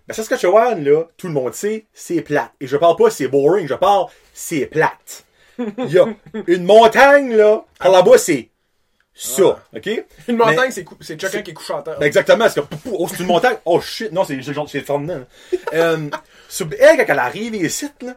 Ben, 0.09 0.15
Saskatchewan, 0.15 0.83
là, 0.83 1.05
tout 1.17 1.29
le 1.29 1.33
monde 1.33 1.55
sait, 1.55 1.87
c'est 1.93 2.23
plate. 2.23 2.51
Et 2.61 2.67
je 2.67 2.77
parle 2.77 2.97
pas 2.97 3.11
c'est 3.11 3.29
boring, 3.29 3.69
je 3.69 3.75
parle 3.75 4.07
c'est 4.35 4.67
plate. 4.67 5.25
Il 5.59 5.93
y 5.93 5.99
a 5.99 6.07
une 6.49 6.65
montagne, 6.65 7.37
là, 7.37 7.65
par 7.79 7.93
là-bas, 7.93 8.19
c'est 8.19 8.49
ça, 9.15 9.63
ok? 9.77 10.05
Une 10.27 10.37
montagne, 10.37 10.71
c'est 10.71 10.85
c'est 11.01 11.21
chacun 11.21 11.43
qui 11.43 11.51
est 11.51 11.55
couché 11.55 11.73
en 11.75 11.83
terre. 11.83 11.99
ben 11.99 12.07
exactement, 12.07 12.49
c'est 12.49 12.61
comme, 12.61 12.79
oh, 12.93 13.07
c'est 13.09 13.21
une 13.21 13.27
montagne. 13.27 13.57
Oh 13.65 13.81
shit, 13.81 14.11
non, 14.11 14.25
c'est 14.25 14.41
c'est 14.43 14.55
genre, 14.55 14.69
c'est 14.69 14.79
le 14.79 14.85
fondement. 14.85 15.21
euh, 15.75 16.09
elle, 16.81 16.97
quand 16.97 17.05
elle 17.07 17.19
arrive 17.19 17.55
ici, 17.55 17.89
là, 18.01 18.17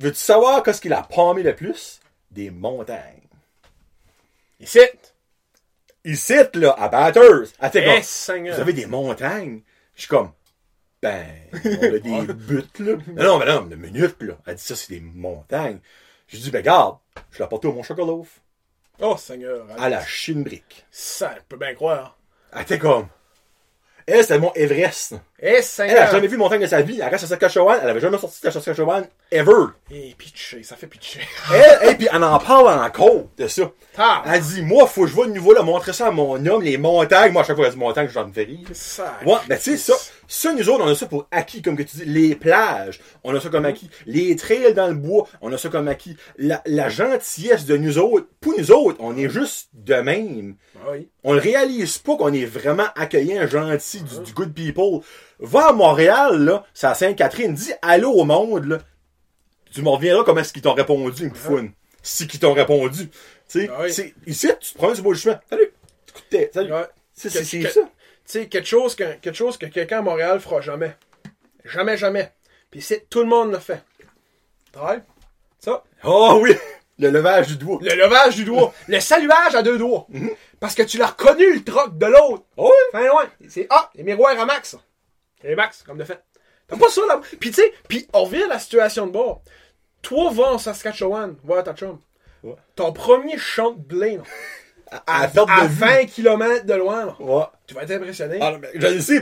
veux-tu 0.00 0.18
savoir 0.18 0.62
qu'est-ce 0.62 0.80
qui 0.80 0.88
l'a 0.88 1.02
palmé 1.02 1.42
le 1.42 1.54
plus? 1.54 2.00
Des 2.30 2.50
montagnes. 2.50 3.22
Ici. 4.58 4.80
Ici, 6.04 6.34
là, 6.54 6.74
à 6.78 6.88
Batters, 6.88 7.48
elle 7.60 7.68
était 7.68 7.98
Eh, 7.98 8.02
Seigneur. 8.02 8.54
vous 8.56 8.60
avez 8.62 8.72
des 8.72 8.86
montagnes? 8.86 9.60
Je 9.94 10.00
suis 10.02 10.08
comme, 10.08 10.32
ben, 11.02 11.26
on 11.52 11.58
a 11.82 11.98
des 11.98 12.32
buts, 12.34 12.64
là. 12.78 12.92
Non, 13.08 13.24
non, 13.24 13.38
mais 13.38 13.46
non, 13.46 13.66
une 13.70 13.76
minute, 13.76 14.16
là. 14.22 14.34
Elle 14.46 14.54
dit 14.54 14.62
ça, 14.62 14.76
c'est 14.76 14.94
des 14.94 15.00
montagnes. 15.00 15.78
Je 16.26 16.38
dis, 16.38 16.50
ben, 16.50 16.58
regarde, 16.58 16.96
je 17.30 17.38
l'ai 17.38 17.44
apporté 17.44 17.68
au 17.68 17.72
mon 17.74 17.82
chocolat 17.82 18.22
Oh, 19.00 19.16
Seigneur. 19.18 19.66
à 19.78 19.88
la 19.90 20.04
chine 20.04 20.42
brique. 20.42 20.86
Ça, 20.90 21.34
je 21.36 21.42
peux 21.48 21.56
bien 21.56 21.74
croire. 21.74 22.16
Elle 22.54 22.62
était 22.62 22.78
comme, 22.78 23.08
elle, 24.06 24.22
c'était 24.22 24.38
mon 24.38 24.52
Everest. 24.54 25.14
Eh, 25.42 25.60
Elle 25.78 25.96
a 25.96 26.10
jamais 26.10 26.26
vu 26.26 26.34
une 26.34 26.40
montagne 26.40 26.60
de 26.60 26.66
sa 26.66 26.82
vie. 26.82 27.00
Elle 27.02 27.08
reste 27.08 27.24
à 27.24 27.26
Saskatchewan. 27.28 27.78
Elle 27.82 27.88
avait 27.90 28.00
jamais 28.00 28.18
sorti 28.18 28.40
de 28.44 28.50
Saskatchewan 28.50 29.06
ever. 29.30 29.52
Eh, 29.90 30.14
pitché, 30.18 30.62
ça 30.62 30.76
fait 30.76 30.86
pitcher. 30.86 31.20
Elle, 31.54 31.90
et 31.90 31.94
puis 31.98 32.08
elle 32.12 32.22
en 32.22 32.38
parle 32.38 32.68
encore 32.68 33.24
de 33.38 33.46
ça. 33.46 33.70
Ah, 33.96 34.22
Elle 34.26 34.42
dit, 34.42 34.62
moi, 34.62 34.86
faut 34.86 35.02
que 35.02 35.06
je 35.08 35.14
vois 35.14 35.26
de 35.26 35.32
nouveau 35.32 35.54
là, 35.54 35.62
montrer 35.62 35.92
ça 35.92 36.08
à 36.08 36.10
mon 36.10 36.44
homme, 36.46 36.62
les 36.62 36.76
montagnes. 36.76 37.32
Moi, 37.32 37.42
à 37.42 37.44
chaque 37.44 37.56
fois 37.56 37.64
qu'il 37.64 37.72
y 37.72 37.76
a 37.76 37.78
des 37.78 37.84
montagnes, 37.84 38.08
je 38.12 38.20
me 38.20 38.32
fais 38.32 38.44
rire. 38.44 38.68
ça. 38.72 39.18
Ouais, 39.24 39.36
mais 39.48 39.56
tu 39.58 39.76
sais, 39.76 39.92
ça, 39.92 39.94
ça, 40.32 40.52
nous 40.54 40.68
autres, 40.68 40.84
on 40.84 40.88
a 40.88 40.94
ça 40.94 41.06
pour 41.06 41.26
acquis, 41.32 41.60
comme 41.60 41.76
que 41.76 41.82
tu 41.82 41.96
dis, 41.96 42.04
les 42.04 42.36
plages, 42.36 43.00
on 43.24 43.34
a 43.34 43.40
ça 43.40 43.48
comme 43.48 43.64
acquis. 43.64 43.90
Les 44.06 44.36
trails 44.36 44.72
dans 44.74 44.86
le 44.86 44.94
bois, 44.94 45.26
on 45.40 45.52
a 45.52 45.58
ça 45.58 45.68
comme 45.70 45.88
acquis. 45.88 46.16
La, 46.38 46.62
la 46.66 46.88
gentillesse 46.88 47.66
de 47.66 47.76
nous 47.76 47.98
autres, 47.98 48.28
pour 48.40 48.54
nous 48.56 48.70
autres, 48.70 48.96
on 49.00 49.16
est 49.16 49.28
juste 49.28 49.70
de 49.74 49.94
même. 49.96 50.54
Ah 50.76 50.90
oui. 50.92 51.08
On 51.24 51.32
le 51.32 51.40
réalise 51.40 51.98
pas 51.98 52.16
qu'on 52.16 52.32
est 52.32 52.44
vraiment 52.44 52.86
accueillant, 52.94 53.44
gentil, 53.48 54.02
du, 54.02 54.20
du 54.20 54.32
good 54.32 54.54
people. 54.54 55.00
Va 55.40 55.70
à 55.70 55.72
Montréal, 55.72 56.44
là, 56.44 56.64
c'est 56.74 56.86
à 56.86 56.94
Sainte-Catherine, 56.94 57.54
dis 57.54 57.72
allô 57.82 58.10
au 58.12 58.24
monde, 58.24 58.66
là. 58.66 58.78
Tu 59.72 59.82
me 59.82 59.88
reviendras 59.88 60.22
comment 60.24 60.40
est-ce 60.40 60.52
qu'ils 60.52 60.62
t'ont 60.62 60.74
répondu, 60.74 61.24
une 61.24 61.30
pouffoune. 61.30 61.72
Si 62.02 62.26
qu'ils 62.28 62.40
t'ont 62.40 62.52
répondu. 62.54 63.08
Tu 63.08 63.16
sais, 63.48 63.70
Ah 63.72 63.82
oui. 63.82 64.14
ici, 64.26 64.48
tu 64.60 64.72
te 64.72 64.78
prends 64.78 64.94
sur 64.94 65.10
le 65.10 65.16
chemin. 65.16 65.40
Salut! 65.50 65.72
Écoute, 66.08 66.24
t'es- 66.30 66.50
salut! 66.54 66.72
Ouais. 66.72 66.86
C'est 67.12 67.28
ça. 67.30 67.80
Tu 68.30 68.38
sais, 68.38 68.46
quelque 68.46 68.68
chose 68.68 68.94
que, 68.94 69.14
quelque 69.14 69.34
chose 69.34 69.58
que 69.58 69.66
quelqu'un 69.66 69.98
à 69.98 70.02
Montréal 70.02 70.38
fera 70.38 70.60
jamais. 70.60 70.96
Jamais, 71.64 71.96
jamais. 71.96 72.32
Puis 72.70 72.80
c'est 72.80 73.10
tout 73.10 73.18
le 73.18 73.26
monde 73.26 73.50
le 73.50 73.58
fait. 73.58 73.82
Travail. 74.70 75.02
Ça. 75.58 75.82
Oh 76.04 76.38
oui! 76.40 76.54
Le 77.00 77.10
levage 77.10 77.48
du 77.48 77.56
doigt. 77.56 77.80
Le 77.82 77.92
levage 77.96 78.36
du 78.36 78.44
doigt. 78.44 78.72
le 78.86 79.00
saluage 79.00 79.56
à 79.56 79.62
deux 79.64 79.78
doigts. 79.78 80.06
Parce 80.60 80.76
que 80.76 80.84
tu 80.84 80.96
l'as 80.96 81.08
reconnu, 81.08 81.54
le 81.54 81.64
truck 81.64 81.98
de 81.98 82.06
l'autre. 82.06 82.44
Oh 82.56 82.72
Fin 82.92 83.04
loin. 83.08 83.28
C'est, 83.48 83.66
ah, 83.68 83.90
les 83.96 84.04
miroirs 84.04 84.38
à 84.38 84.46
max. 84.46 84.76
Les 85.42 85.56
max, 85.56 85.82
comme 85.82 85.98
de 85.98 86.04
fait. 86.04 86.22
T'as 86.68 86.76
pas 86.76 86.88
ça, 86.88 87.04
là. 87.08 87.20
Puis, 87.40 87.50
tu 87.50 87.56
sais, 87.56 87.72
puis 87.88 88.06
on 88.12 88.22
revient 88.22 88.44
à 88.44 88.48
la 88.48 88.58
situation 88.60 89.08
de 89.08 89.12
bord. 89.12 89.42
Toi, 90.02 90.30
va 90.30 90.52
en 90.52 90.58
Saskatchewan, 90.58 91.34
voir 91.42 91.64
ta 91.64 91.74
chum. 91.74 91.98
Ouais. 92.44 92.54
Ton 92.76 92.92
premier 92.92 93.38
champ 93.38 93.72
de 93.72 93.82
blé, 93.82 94.18
là, 94.18 94.22
À, 94.90 95.22
à, 95.22 95.28
perte 95.28 95.48
de 95.48 95.52
à 95.52 95.66
vue. 95.66 95.74
20 95.78 96.04
km 96.06 96.66
de 96.66 96.74
loin, 96.74 97.06
là. 97.06 97.16
Ouais. 97.20 97.44
Tu 97.66 97.74
vas 97.74 97.82
être 97.82 97.92
impressionné. 97.92 98.38
Ah, 98.40 98.58
je 98.74 98.86
le 98.86 99.00
sais, 99.00 99.20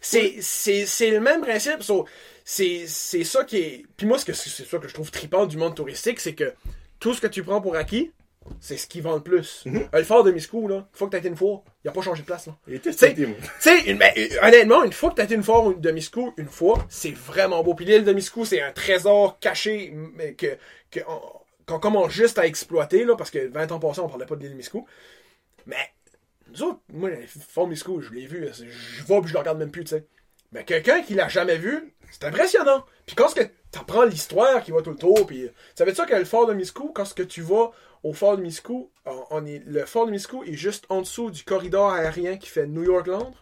c'est 0.00 0.86
c'est, 0.86 1.10
le 1.10 1.20
même 1.20 1.40
principe. 1.40 1.82
so, 1.82 2.06
c'est, 2.44 2.86
ça 2.86 3.44
qui 3.44 3.56
est. 3.58 3.82
Puis 3.96 4.06
moi, 4.06 4.18
ce 4.18 4.24
que, 4.24 4.32
c'est 4.32 4.64
ça 4.64 4.78
que 4.78 4.88
je 4.88 4.94
trouve 4.94 5.10
trippant 5.10 5.46
du 5.46 5.56
monde 5.56 5.74
touristique, 5.74 6.20
c'est 6.20 6.34
que 6.34 6.52
tout 7.00 7.14
ce 7.14 7.20
que 7.20 7.26
tu 7.26 7.42
prends 7.42 7.60
pour 7.60 7.74
acquis, 7.76 8.12
c'est 8.60 8.76
ce 8.76 8.86
qui 8.86 9.00
vend 9.00 9.14
le 9.14 9.22
plus. 9.22 9.64
Euh, 9.66 9.80
le 9.92 10.04
fort 10.04 10.24
de 10.24 10.32
Miscou, 10.32 10.66
là, 10.68 10.76
une 10.76 10.84
fois 10.92 11.06
que 11.06 11.12
t'as 11.12 11.18
été 11.18 11.28
une 11.28 11.36
fois, 11.36 11.62
il 11.84 11.88
a 11.88 11.92
pas 11.92 12.02
changé 12.02 12.22
de 12.22 12.26
place, 12.26 12.46
là. 12.46 12.56
Il 12.66 12.74
était 12.74 12.90
Tu 12.90 12.98
sais, 13.60 13.94
ben, 13.94 14.12
euh, 14.16 14.28
honnêtement, 14.42 14.82
une 14.84 14.92
fois 14.92 15.10
que 15.10 15.16
t'as 15.16 15.24
été 15.24 15.34
une 15.34 15.42
fois 15.44 15.72
de 15.76 15.90
Miscou, 15.90 16.32
une 16.36 16.48
fois, 16.48 16.84
c'est 16.88 17.14
vraiment 17.14 17.62
beau. 17.62 17.74
Puis 17.74 17.84
l'île 17.86 18.04
de 18.04 18.12
Miscou, 18.12 18.44
c'est 18.44 18.60
un 18.60 18.72
trésor 18.72 19.38
caché 19.40 19.92
mais 20.16 20.34
que, 20.34 20.58
que 20.90 21.00
on- 21.08 21.41
qu'on 21.72 21.80
commence 21.80 22.12
juste 22.12 22.38
à 22.38 22.46
exploiter, 22.46 23.04
là, 23.04 23.16
parce 23.16 23.30
que 23.30 23.48
20 23.48 23.72
ans 23.72 23.78
passés, 23.78 24.00
on 24.00 24.08
parlait 24.08 24.26
pas 24.26 24.36
de 24.36 24.42
l'île 24.42 24.54
Miscou. 24.54 24.86
Mais, 25.66 25.90
nous 26.50 26.62
autres, 26.62 26.80
moi, 26.92 27.10
le 27.10 27.26
fort 27.26 27.66
Miscou, 27.66 28.00
je 28.00 28.10
l'ai 28.12 28.26
vu, 28.26 28.48
je 28.52 29.02
vois 29.04 29.22
je 29.24 29.32
le 29.32 29.38
regarde 29.38 29.58
même 29.58 29.70
plus, 29.70 29.84
tu 29.84 29.90
sais. 29.90 30.06
Mais 30.52 30.64
quelqu'un 30.64 31.02
qui 31.02 31.14
l'a 31.14 31.28
jamais 31.28 31.56
vu, 31.56 31.94
c'est 32.10 32.24
impressionnant. 32.24 32.84
Puis 33.06 33.16
quand 33.16 33.28
ce 33.28 33.34
que 33.36 33.48
t'apprends 33.70 34.04
l'histoire 34.04 34.62
qui 34.62 34.70
va 34.70 34.82
tout 34.82 34.90
le 34.90 34.96
tour, 34.96 35.26
puis 35.26 35.48
ça 35.74 35.84
veut 35.84 35.92
dire 35.92 36.06
que 36.06 36.14
le 36.14 36.26
fort 36.26 36.46
de 36.46 36.52
Miscou, 36.52 36.92
quand 36.94 37.14
que 37.14 37.22
tu 37.22 37.40
vas 37.40 37.70
au 38.02 38.12
fort 38.12 38.36
de 38.36 38.42
Miscou, 38.42 38.90
est, 39.06 39.62
le 39.66 39.86
fort 39.86 40.06
de 40.06 40.10
Miscou 40.10 40.44
est 40.44 40.52
juste 40.52 40.84
en 40.90 41.00
dessous 41.00 41.30
du 41.30 41.42
corridor 41.42 41.90
aérien 41.90 42.36
qui 42.36 42.50
fait 42.50 42.66
New 42.66 42.84
York-Londres? 42.84 43.41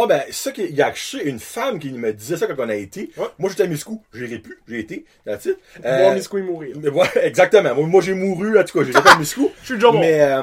Ouais, 0.00 0.06
ben, 0.08 0.22
ça 0.30 0.52
qu'il 0.52 0.74
y 0.74 0.82
a 0.82 0.92
une 1.24 1.38
femme 1.40 1.78
qui 1.78 1.90
me 1.92 2.12
disait 2.12 2.36
ça 2.36 2.46
quand 2.46 2.54
on 2.58 2.68
a 2.68 2.74
été. 2.74 3.10
Ouais. 3.16 3.26
Moi, 3.38 3.50
j'étais 3.50 3.62
à 3.64 3.66
Miscou. 3.66 4.02
J'irai 4.12 4.38
plus. 4.38 4.58
J'ai 4.68 4.80
été. 4.80 5.04
It. 5.26 5.58
Voir 5.82 6.10
Euh, 6.10 6.14
Miscou 6.14 6.38
et 6.38 6.42
mourir. 6.42 6.76
mais 6.80 6.88
ouais, 6.90 7.06
exactement. 7.22 7.74
Moi, 7.74 7.86
moi, 7.86 8.00
j'ai 8.02 8.14
mouru, 8.14 8.58
en 8.58 8.64
tout 8.64 8.78
cas, 8.78 8.84
j'ai 8.84 8.92
pas 8.92 9.12
à 9.14 9.18
Miscou. 9.18 9.50
Je 9.62 9.66
suis 9.66 9.74
déjà 9.76 9.90
mort. 9.90 10.00
Mais, 10.00 10.20
euh, 10.20 10.42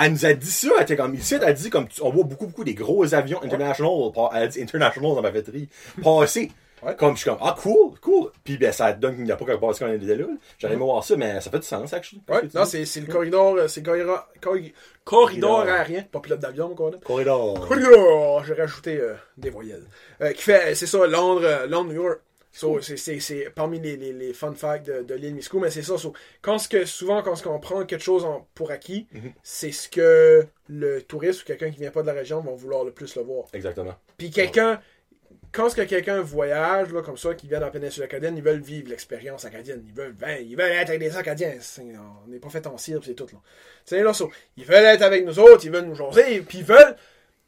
elle, 0.00 0.12
nous 0.12 0.26
a 0.26 0.32
dit 0.34 0.50
ça, 0.50 0.68
elle 0.76 0.82
était 0.82 0.96
comme, 0.96 1.14
ici, 1.14 1.34
elle 1.34 1.44
a 1.44 1.52
dit 1.52 1.70
comme, 1.70 1.86
on 2.02 2.10
voit 2.10 2.24
beaucoup, 2.24 2.46
beaucoup 2.46 2.64
des 2.64 2.74
gros 2.74 3.14
avions 3.14 3.42
international, 3.42 3.90
par- 4.14 4.30
elle 4.36 4.42
a 4.42 4.46
dit 4.48 4.60
international 4.62 5.14
dans 5.14 5.22
ma 5.22 5.32
fêterie, 5.32 5.68
passer. 6.02 6.50
Ouais. 6.82 6.96
Comme, 6.96 7.14
je 7.16 7.20
suis 7.22 7.30
comme, 7.30 7.38
ah, 7.42 7.54
cool, 7.60 7.98
cool. 8.00 8.30
Puis, 8.44 8.56
ben, 8.56 8.72
ça 8.72 8.92
donne 8.92 9.16
qu'il 9.16 9.24
n'y 9.24 9.32
a 9.32 9.36
pas 9.36 9.44
qu'à 9.44 9.58
passer 9.58 9.80
quand 9.84 9.90
on 9.90 9.94
était 9.94 10.16
là. 10.16 10.26
J'allais 10.58 10.76
me 10.76 10.80
voir 10.82 11.04
ça, 11.04 11.16
mais 11.16 11.40
ça 11.40 11.50
fait 11.50 11.58
du 11.58 11.66
sens, 11.66 11.92
actually. 11.92 12.22
Ouais, 12.28 12.42
non, 12.54 12.64
c'est 12.64 12.84
c'est 12.86 13.00
le 13.00 13.06
corridor, 13.12 13.56
euh, 13.56 13.68
c'est 13.68 13.80
le 13.80 13.86
corridor, 13.86 14.28
corri- 14.40 14.72
corridor 15.04 15.50
Corridor. 15.58 15.74
aérien, 15.74 16.02
pas 16.10 16.20
pilote 16.20 16.40
d'avion, 16.40 16.74
quoi. 16.74 16.90
là. 16.92 16.98
Corridor. 17.04 17.66
Corridor, 17.68 18.44
j'ai 18.44 18.54
rajouté 18.54 18.96
euh, 18.98 19.14
des 19.36 19.50
voyelles. 19.50 19.84
Euh, 20.22 20.32
qui 20.32 20.42
fait, 20.42 20.74
c'est 20.74 20.86
ça, 20.86 21.06
Londres, 21.06 21.66
Londres, 21.68 21.92
New 21.92 22.02
York. 22.02 22.20
So, 22.52 22.80
c'est- 22.80 22.96
c'est 22.96 23.20
c'est 23.20 23.48
parmi 23.54 23.78
les, 23.78 23.96
les, 23.96 24.12
les 24.12 24.32
fun 24.32 24.52
facts 24.54 24.84
de, 24.84 25.02
de 25.04 25.14
l'île 25.14 25.36
Miscou, 25.36 25.60
mais 25.60 25.70
c'est 25.70 25.82
ça. 25.82 25.96
so, 25.96 26.12
quand 26.42 26.58
ce 26.58 26.68
que, 26.68 26.84
souvent, 26.84 27.22
quand 27.22 27.36
ce 27.36 27.44
qu'on 27.44 27.60
prend 27.60 27.84
quelque 27.84 28.02
chose 28.02 28.24
en- 28.24 28.44
pour 28.56 28.72
acquis, 28.72 29.06
Mhm. 29.12 29.32
c'est 29.44 29.70
ce 29.70 29.88
que 29.88 30.44
le 30.68 31.00
touriste 31.02 31.42
ou 31.42 31.44
quelqu'un 31.44 31.70
qui 31.70 31.78
vient 31.78 31.92
pas 31.92 32.02
de 32.02 32.08
la 32.08 32.12
région 32.12 32.40
va 32.40 32.50
vouloir 32.50 32.82
le 32.82 32.90
plus 32.90 33.14
le 33.14 33.22
voir. 33.22 33.44
Exactement. 33.52 33.94
Puis 34.16 34.30
quelqu'un, 34.32 34.80
quand 35.52 35.68
ce 35.68 35.76
que 35.76 35.82
quelqu'un 35.82 36.20
voyage, 36.20 36.92
là, 36.92 37.02
comme 37.02 37.16
ça, 37.16 37.34
qui 37.34 37.48
vient 37.48 37.58
dans 37.58 37.66
la 37.66 37.72
péninsule 37.72 38.02
acadienne, 38.04 38.36
ils 38.36 38.42
veulent 38.42 38.60
vivre 38.60 38.88
l'expérience 38.88 39.44
acadienne. 39.44 39.82
Ils 39.86 39.92
veulent, 39.94 40.12
ben, 40.12 40.44
ils 40.46 40.56
veulent 40.56 40.70
être 40.70 40.90
avec 40.90 41.00
des 41.00 41.16
Acadiens. 41.16 41.54
C'est- 41.60 41.82
On 42.24 42.28
n'est 42.30 42.38
pas 42.38 42.50
fait 42.50 42.66
en 42.66 42.78
cire, 42.78 43.00
pis 43.00 43.06
c'est 43.08 43.14
tout, 43.14 43.26
là. 43.32 43.38
Sais, 43.84 44.02
là, 44.02 44.12
ils 44.56 44.64
veulent 44.64 44.84
être 44.84 45.02
avec 45.02 45.24
nous 45.24 45.38
autres, 45.38 45.64
ils 45.64 45.70
veulent 45.70 45.86
nous 45.86 45.94
jaser, 45.96 46.40
puis 46.42 46.58
ils 46.58 46.64
veulent, 46.64 46.94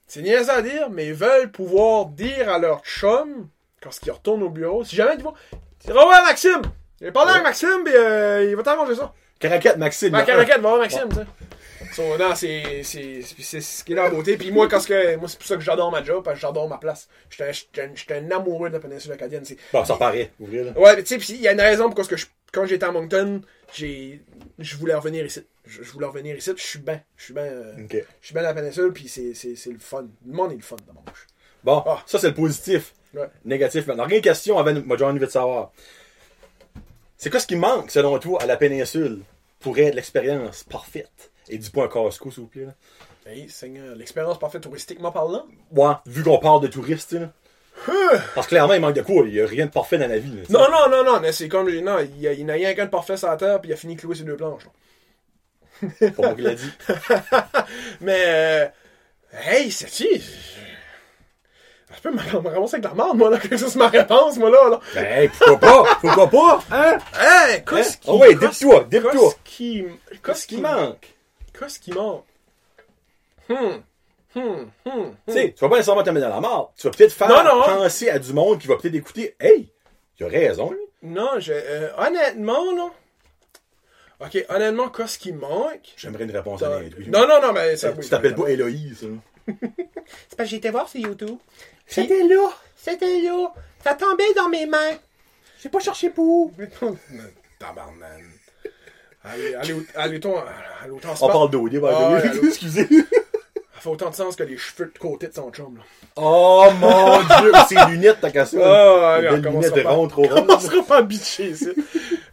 c'est 0.07 0.23
niaiseux 0.23 0.51
à 0.51 0.63
dire, 0.63 0.91
mais 0.91 1.07
ils 1.09 1.15
veulent 1.15 1.51
pouvoir 1.51 2.07
dire 2.07 2.49
à 2.49 2.59
leur 2.59 2.83
chum, 2.83 3.49
quand 3.81 3.91
ils 4.05 4.11
retournent 4.11 4.43
au 4.43 4.51
bureau, 4.51 4.85
si 4.85 4.97
jamais 4.97 5.15
ils 5.17 5.23
vont, 5.23 5.35
vas 5.87 5.93
voir 5.93 6.23
Maxime! 6.25 6.63
Il 7.01 7.09
a 7.09 7.13
parlé 7.13 7.33
avec 7.33 7.43
Maxime, 7.45 7.83
pis 7.85 7.93
euh, 7.95 8.47
il 8.49 8.55
va 8.57 8.63
t'arranger 8.63 8.95
ça. 8.95 9.13
Caracat, 9.41 9.77
Maxime. 9.77 10.11
Ma 10.13 10.19
là, 10.19 10.25
caraquette, 10.25 10.61
va 10.61 10.69
voir 10.69 10.79
Maxime, 10.79 11.09
tu 11.09 11.17
sais. 11.17 11.27
So, 11.93 12.17
non, 12.19 12.35
c'est, 12.35 12.83
c'est, 12.83 13.21
c'est, 13.23 13.43
c'est 13.43 13.61
ce 13.61 13.85
qui 13.85 13.93
est 13.93 13.97
la 13.97 14.09
beauté. 14.11 14.37
Puis 14.37 14.51
moi, 14.51 14.69
quand 14.69 14.81
ce 14.81 14.89
que, 14.89 15.17
moi, 15.17 15.29
c'est 15.29 15.39
pour 15.39 15.47
ça 15.47 15.57
que 15.57 15.63
j'adore 15.63 15.91
ma 15.91 16.03
job, 16.03 16.25
parce 16.25 16.37
que 16.37 16.41
j'adore 16.41 16.69
ma 16.69 16.79
place. 16.79 17.09
J'étais 17.31 17.45
un, 17.83 17.91
j'étais 17.95 18.15
un- 18.15 18.31
amoureux 18.31 18.69
de 18.71 18.75
la 18.75 18.81
péninsule 18.81 19.13
acadienne. 19.13 19.45
Bon, 19.73 19.85
ça 19.85 19.97
paraît. 19.97 20.33
Ouais, 20.41 20.97
tu 21.03 21.07
sais, 21.07 21.19
puis 21.19 21.35
il 21.35 21.41
y 21.43 21.49
a 21.49 21.53
une 21.53 21.61
raison 21.61 21.85
pourquoi 21.87 22.05
ce 22.05 22.09
que 22.09 22.17
je, 22.17 22.27
quand 22.53 22.65
j'étais 22.67 22.85
à 22.87 22.93
Moncton, 22.93 23.43
je 23.75 24.77
voulais 24.79 24.95
revenir 24.95 25.25
ici. 25.27 25.45
Je, 25.67 25.83
je 25.83 25.91
voulais 25.93 26.07
revenir 26.07 26.37
ici, 26.37 26.53
puis 26.55 26.63
je 26.65 26.69
suis 26.71 26.79
bien. 26.79 27.01
Je 27.17 27.25
suis 27.25 27.35
bien, 27.35 27.45
euh, 27.45 27.75
je 27.91 28.27
suis 28.27 28.33
bien 28.35 28.43
à 28.43 28.47
la 28.47 28.55
péninsule, 28.55 28.93
puis 28.93 29.09
c'est, 29.09 29.33
le 29.67 29.79
fun. 29.79 30.07
Le 30.27 30.33
monde 30.33 30.53
est 30.53 30.57
le 30.57 30.63
fun 30.63 30.77
dans 30.87 30.95
mon 30.95 31.03
bouche. 31.03 31.27
Bon, 31.63 31.83
Ah. 31.87 32.03
ça, 32.07 32.19
c'est 32.19 32.29
le 32.29 32.35
positif. 32.35 32.95
Ouais. 33.15 33.29
Négatif, 33.45 33.87
maintenant. 33.87 34.05
Rien 34.07 34.19
de 34.19 34.25
question 34.25 34.59
avant, 34.59 34.73
moi, 34.87 34.97
j'ai 34.97 35.05
envie 35.05 35.21
de 35.21 35.27
savoir. 35.27 35.73
C'est 37.19 37.31
quoi 37.31 37.39
ce 37.39 37.47
qui 37.47 37.57
manque, 37.57 37.91
selon 37.91 38.19
toi, 38.19 38.43
à 38.43 38.47
la 38.47 38.57
péninsule 38.57 39.21
pour 39.61 39.79
être 39.79 39.95
l'expérience 39.95 40.65
parfaite? 40.65 41.31
Et 41.53 41.59
dis 41.59 41.71
pas 41.71 41.85
un 41.85 41.89
casse-cou, 41.89 42.31
s'il 42.31 42.43
vous 42.45 42.49
plaît, 42.49 42.65
là. 42.65 42.75
Hey, 43.31 43.49
Seigneur, 43.49 43.95
l'expérience 43.95 44.39
parfaite 44.39 44.63
touristiquement 44.63 45.13
parlant. 45.13 45.45
Ouais, 45.71 45.93
vu 46.07 46.23
qu'on 46.25 46.39
parle 46.39 46.63
de 46.63 46.67
touristes, 46.69 47.13
là. 47.13 47.29
Parce 48.35 48.47
que 48.47 48.51
clairement, 48.51 48.75
il 48.75 48.81
manque 48.81 48.95
de 48.95 49.03
quoi? 49.03 49.25
Il 49.27 49.35
y 49.35 49.41
a 49.41 49.47
rien 49.47 49.67
de 49.67 49.71
parfait 49.71 49.99
dans 49.99 50.09
la 50.09 50.19
vie, 50.19 50.33
là. 50.35 50.43
Non, 50.49 50.67
non, 50.71 50.89
non, 50.91 51.05
non, 51.13 51.21
mais 51.21 51.33
c'est 51.33 51.49
comme, 51.49 51.71
non, 51.71 51.99
il 52.01 52.21
y 52.21 52.29
a, 52.29 52.35
n'y 52.35 52.51
a 52.51 52.55
rien 52.55 52.75
qu'un 52.75 52.87
de 52.87 52.91
parfait 52.91 53.17
sur 53.17 53.29
la 53.29 53.37
terre, 53.37 53.61
puis 53.61 53.71
il 53.71 53.75
a 53.75 53.77
fini 53.77 53.95
de 53.97 54.01
clouer 54.01 54.15
ses 54.17 54.25
deux 54.25 54.37
planches. 54.37 54.65
là. 54.65 55.89
C'est 55.99 56.11
pas 56.17 56.23
moi 56.23 56.35
qui 56.35 56.43
l'a 56.43 56.55
dit. 56.55 56.71
Mais, 58.01 58.23
euh, 58.27 58.67
hey, 59.47 59.71
c'est-tu? 59.71 60.21
Je 61.95 62.01
peux 62.01 62.11
me 62.13 62.19
ramasser 62.49 62.77
avec 62.77 62.85
la 62.85 62.95
merde, 62.95 63.17
moi, 63.19 63.31
là, 63.31 63.39
que 63.39 63.57
ça, 63.57 63.69
c'est 63.69 63.79
ma 63.79 63.89
réponse, 63.89 64.37
moi, 64.39 64.51
là, 64.51 64.69
là. 64.71 64.81
Ben, 64.95 65.05
hey, 65.05 65.29
pourquoi 65.29 65.59
pas? 65.59 65.99
Pourquoi 66.01 66.31
pas? 66.31 66.65
Hein? 66.71 66.99
Hey, 67.15 67.57
Hein? 67.57 67.61
qu'est-ce 67.69 67.97
qui... 67.99 68.09
Oh 68.11 68.19
ouais, 68.19 68.35
dip-toi, 68.35 68.85
dip-toi. 68.91 69.35
Qui... 69.45 69.85
Qu'est-ce 70.25 70.47
qui 70.47 70.57
manque? 70.59 71.15
Qu'est-ce 71.59 71.79
qui 71.79 71.93
manque? 71.93 72.25
Hmm. 73.49 73.79
Hmm. 74.35 74.41
Hmm. 74.87 75.11
Tu 75.27 75.33
sais, 75.35 75.53
tu 75.53 75.61
vas 75.61 75.69
pas 75.69 75.77
nécessairement 75.77 76.03
te 76.03 76.11
mettre 76.11 76.27
dans 76.29 76.35
la 76.35 76.41
mort. 76.41 76.73
Tu 76.77 76.87
vas 76.87 76.91
peut-être 76.93 77.13
faire 77.13 77.29
Non, 77.29 77.45
non. 77.45 77.63
penser 77.65 78.09
à 78.09 78.19
du 78.19 78.33
monde 78.33 78.59
qui 78.61 78.67
va 78.67 78.77
peut-être 78.77 78.95
écouter. 78.95 79.37
Hey, 79.39 79.71
il 80.19 80.25
a 80.27 80.29
raison, 80.29 80.71
lui. 80.71 80.79
Non, 81.03 81.39
je... 81.39 81.53
euh, 81.53 81.91
honnêtement, 81.99 82.73
non. 82.75 82.91
Ok, 84.21 84.39
honnêtement, 84.49 84.89
qu'est-ce 84.89 85.19
qui 85.19 85.33
manque? 85.33 85.93
J'aimerais 85.97 86.25
une 86.25 86.31
réponse 86.31 86.63
à 86.63 86.69
Non, 86.69 86.75
l'individu. 86.77 87.11
non, 87.11 87.27
non, 87.27 87.53
mais 87.53 87.77
ça... 87.77 87.93
Tu 87.93 87.99
oui, 87.99 88.09
t'appelles 88.09 88.37
ça- 88.37 88.43
pas 88.43 88.49
Héloïse. 88.51 89.09
C'est 90.29 90.37
parce 90.37 90.49
que 90.51 90.55
été 90.55 90.71
voir 90.71 90.89
sur 90.89 91.01
YouTube. 91.01 91.37
C'était 91.87 92.23
là. 92.23 92.49
C'était 92.77 93.21
là. 93.21 93.53
Ça 93.83 93.95
tombait 93.95 94.33
dans 94.35 94.49
mes 94.49 94.67
mains. 94.67 94.97
J'ai 95.61 95.69
pas 95.69 95.81
cherché 95.81 96.11
pour. 96.11 96.53
Tabarnan. 97.59 98.23
Allez, 99.25 99.55
allez, 99.55 99.73
allez, 99.95 100.21
allez, 100.21 100.91
autant 100.91 101.15
On 101.21 101.29
parle 101.29 101.51
the 101.51 101.85
Ah. 101.85 102.21
Excusez. 102.45 102.87
Ça 102.89 103.81
fait 103.81 103.89
autant 103.89 104.11
de 104.11 104.15
sens 104.15 104.37
que 104.37 104.43
les 104.45 104.57
cheveux 104.57 104.91
de 104.93 104.99
côté 104.99 105.29
de 105.29 105.35
son 105.35 105.51
chum, 105.51 105.77
là. 105.77 105.83
Oh 106.17 106.69
mon 106.79 107.19
dieu, 107.41 107.53
c'est 107.69 107.87
lunettes, 107.89 108.19
t'as 108.21 108.31
qu'à 108.31 108.47
ça. 108.47 108.59
Ah, 108.61 109.21
on 109.33 109.43
commencera 109.43 109.77
lunettes 109.77 109.87
rondes, 109.87 110.11
trop 110.11 110.25
On 110.25 110.29
rondes. 110.35 110.47
commencera 110.47 110.83
pas 110.85 111.03
ici? 111.11 111.55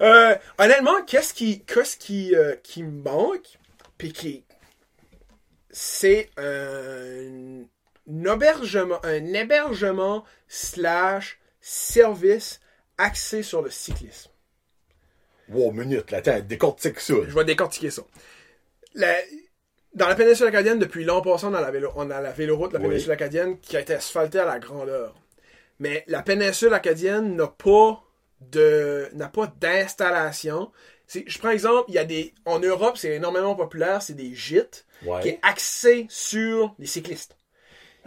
euh, 0.01 0.35
honnêtement, 0.57 1.01
qu'est-ce 1.07 1.33
qui, 1.33 1.61
qu'est-ce 1.65 1.97
qui, 1.97 2.35
euh, 2.35 2.55
qui 2.63 2.83
me 2.83 3.03
manque, 3.03 3.57
puis 3.97 4.13
qui, 4.13 4.43
c'est 5.71 6.29
un, 6.37 7.63
un 8.11 8.33
hébergement, 8.33 8.99
un 9.03 9.33
hébergement 9.33 10.23
slash 10.47 11.39
service 11.61 12.59
axé 12.97 13.43
sur 13.43 13.61
le 13.61 13.69
cyclisme. 13.69 14.28
Wow, 15.49 15.71
minute, 15.71 16.11
là, 16.11 16.19
attends, 16.19 16.39
décortique 16.41 16.99
ça. 16.99 17.13
Je 17.27 17.33
vais 17.35 17.45
décortiquer 17.45 17.89
ça. 17.89 18.03
La- 18.95 19.15
dans 19.95 20.07
la 20.07 20.15
péninsule 20.15 20.47
acadienne, 20.47 20.79
depuis 20.79 21.03
l'an 21.03 21.21
passé, 21.21 21.45
on 21.47 21.53
a 21.53 21.61
la, 21.61 21.71
vélo, 21.71 21.91
on 21.95 22.09
a 22.11 22.21
la 22.21 22.31
véloroute 22.31 22.71
de 22.71 22.77
la 22.77 22.83
Oui. 22.83 22.89
péninsule 22.89 23.11
acadienne 23.11 23.59
qui 23.59 23.75
a 23.75 23.79
été 23.79 23.93
asphaltée 23.93 24.39
à 24.39 24.45
la 24.45 24.59
grandeur. 24.59 25.15
Mais 25.79 26.03
la 26.07 26.21
péninsule 26.21 26.73
acadienne 26.73 27.35
n'a 27.35 27.47
pas 27.47 28.03
de 28.41 29.09
n'a 29.13 29.27
pas 29.29 29.47
d'installation. 29.59 30.71
Je 31.07 31.37
prends 31.39 31.49
exemple, 31.49 31.85
il 31.87 31.95
y 31.95 31.97
a 31.97 32.05
des 32.05 32.33
en 32.45 32.59
Europe, 32.59 32.97
c'est 32.97 33.15
énormément 33.15 33.55
populaire, 33.55 34.01
c'est 34.01 34.13
des 34.13 34.35
gîtes 34.35 34.85
qui 35.21 35.29
est 35.29 35.39
axé 35.41 36.05
sur 36.09 36.75
les 36.77 36.85
cyclistes. 36.85 37.35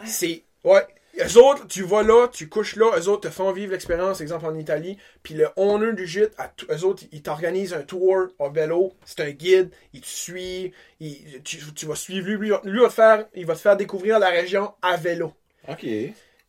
C'est 0.04 0.44
ouais, 0.64 0.86
eux 1.20 1.38
autres, 1.38 1.66
tu 1.66 1.82
vas 1.82 2.02
là, 2.02 2.28
tu 2.28 2.48
couches 2.48 2.76
là, 2.76 2.90
eux 2.98 3.08
autres 3.08 3.28
te 3.28 3.34
font 3.34 3.52
vivre 3.52 3.72
l'expérience, 3.72 4.20
exemple 4.20 4.46
en 4.46 4.54
Italie, 4.54 4.96
puis 5.22 5.34
le 5.34 5.48
owner 5.56 5.92
du 5.92 6.06
gîte, 6.06 6.32
à 6.38 6.52
eux 6.70 6.84
autres, 6.84 7.04
ils 7.12 7.22
t'organisent 7.22 7.74
un 7.74 7.82
tour 7.82 8.28
en 8.38 8.50
vélo, 8.50 8.94
c'est 9.04 9.20
un 9.20 9.30
guide, 9.30 9.70
il 9.92 10.00
te 10.00 10.06
suit, 10.06 10.72
il- 11.00 11.42
tu, 11.42 11.58
tu 11.74 11.86
vas 11.86 11.94
suivre 11.96 12.26
lui, 12.26 12.36
lui, 12.36 12.50
va- 12.50 12.60
lui 12.64 12.80
va 12.80 12.88
te 12.88 12.94
faire, 12.94 13.26
il 13.34 13.46
va 13.46 13.54
te 13.54 13.60
faire 13.60 13.76
découvrir 13.76 14.18
la 14.18 14.28
région 14.30 14.72
à 14.82 14.96
vélo. 14.96 15.34
Ok. 15.68 15.86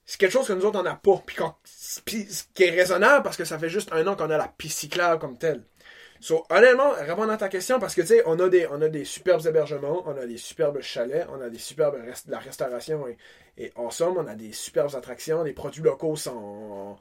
C'est 0.06 0.20
quelque 0.20 0.32
chose 0.32 0.48
que 0.48 0.54
nous 0.54 0.66
autres 0.66 0.80
on 0.80 0.84
n'a 0.84 0.96
pas, 0.96 1.22
puis 1.26 1.36
quand, 1.38 1.56
puis 2.06 2.26
ce 2.30 2.44
qui 2.54 2.64
est 2.64 2.72
raisonnable 2.72 3.24
parce 3.24 3.38
que 3.38 3.46
ça 3.46 3.58
fait 3.58 3.70
juste 3.70 3.90
un 3.94 4.06
an 4.08 4.16
qu'on 4.16 4.30
a 4.30 4.38
la 4.38 4.48
piste 4.50 4.80
cyclable 4.80 5.20
comme 5.20 5.38
telle. 5.38 5.64
So, 6.24 6.46
honnêtement, 6.50 6.92
répondre 6.92 7.32
à 7.34 7.38
ta 7.38 7.50
question, 7.50 7.80
parce 7.82 7.94
que, 7.96 8.00
tu 8.02 8.08
sais, 8.08 8.24
on, 8.26 8.40
a 8.40 8.48
des- 8.48 8.66
on 8.68 8.82
a 8.82 8.88
des 8.88 9.04
superbes 9.04 9.46
hébergements, 9.46 10.04
on 10.08 10.16
a 10.16 10.26
des 10.26 10.38
superbes 10.38 10.80
chalets, 10.82 11.28
on 11.30 11.42
a 11.42 11.50
des 11.50 11.58
superbes 11.58 11.96
rest- 11.96 12.30
la 12.30 12.40
restauration 12.40 13.06
et, 13.10 13.18
et 13.58 13.74
en 13.76 13.90
somme, 13.90 14.16
on 14.18 14.26
a 14.28 14.36
des 14.36 14.54
superbes 14.54 14.96
attractions, 14.96 15.44
des 15.44 15.52
produits 15.52 15.84
locaux 15.84 16.16
sont 16.16 16.96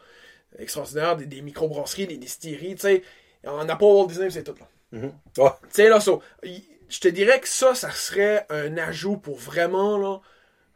extraordinaires, 0.58 1.16
des, 1.16 1.26
des 1.26 1.42
microbrasseries, 1.42 2.08
des 2.08 2.18
distilleries, 2.18 2.74
tu 2.76 2.82
sais. 2.82 3.02
On 3.44 3.64
n'a 3.64 3.76
pas 3.76 3.86
Walt 3.86 4.08
Disney, 4.08 4.30
c'est 4.30 4.44
tout, 4.44 4.56
là. 4.60 4.68
Mhm. 4.92 5.12
Ouais. 5.38 5.50
Tu 5.64 5.68
sais, 5.70 5.88
là, 5.88 6.00
so, 6.00 6.22
y- 6.44 6.64
je 6.88 7.00
te 7.00 7.08
dirais 7.08 7.40
que 7.40 7.48
ça, 7.48 7.74
ça 7.74 7.90
serait 7.92 8.46
un 8.50 8.76
ajout 8.78 9.18
pour 9.18 9.38
vraiment, 9.38 9.98
là, 9.98 10.20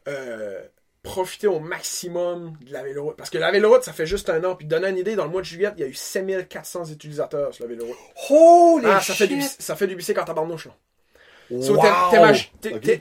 euh, 0.08 0.62
profiter 1.06 1.46
au 1.46 1.60
maximum 1.60 2.54
de 2.66 2.72
la 2.72 2.82
Véloroute. 2.82 3.16
Parce 3.16 3.30
que 3.30 3.38
la 3.38 3.50
Véloroute, 3.50 3.82
ça 3.84 3.92
fait 3.92 4.06
juste 4.06 4.28
un 4.28 4.42
an. 4.44 4.54
Puis, 4.56 4.66
donner 4.66 4.88
une 4.88 4.98
idée, 4.98 5.14
dans 5.16 5.24
le 5.24 5.30
mois 5.30 5.40
de 5.40 5.46
juillet, 5.46 5.70
il 5.76 5.80
y 5.80 5.84
a 5.84 5.86
eu 5.86 5.94
7400 5.94 6.86
utilisateurs 6.86 7.54
sur 7.54 7.64
la 7.64 7.70
Véloroute. 7.70 7.96
Holy 8.28 8.86
Ah, 8.88 9.00
ça 9.00 9.14
fait, 9.14 9.28
du, 9.28 9.40
ça 9.40 9.76
fait 9.76 9.86
du 9.86 9.96
bicycle 9.96 10.20
en 10.20 10.24
tabarnouche, 10.24 10.66
là. 10.66 10.72
Wow! 11.48 11.62
So, 11.62 11.76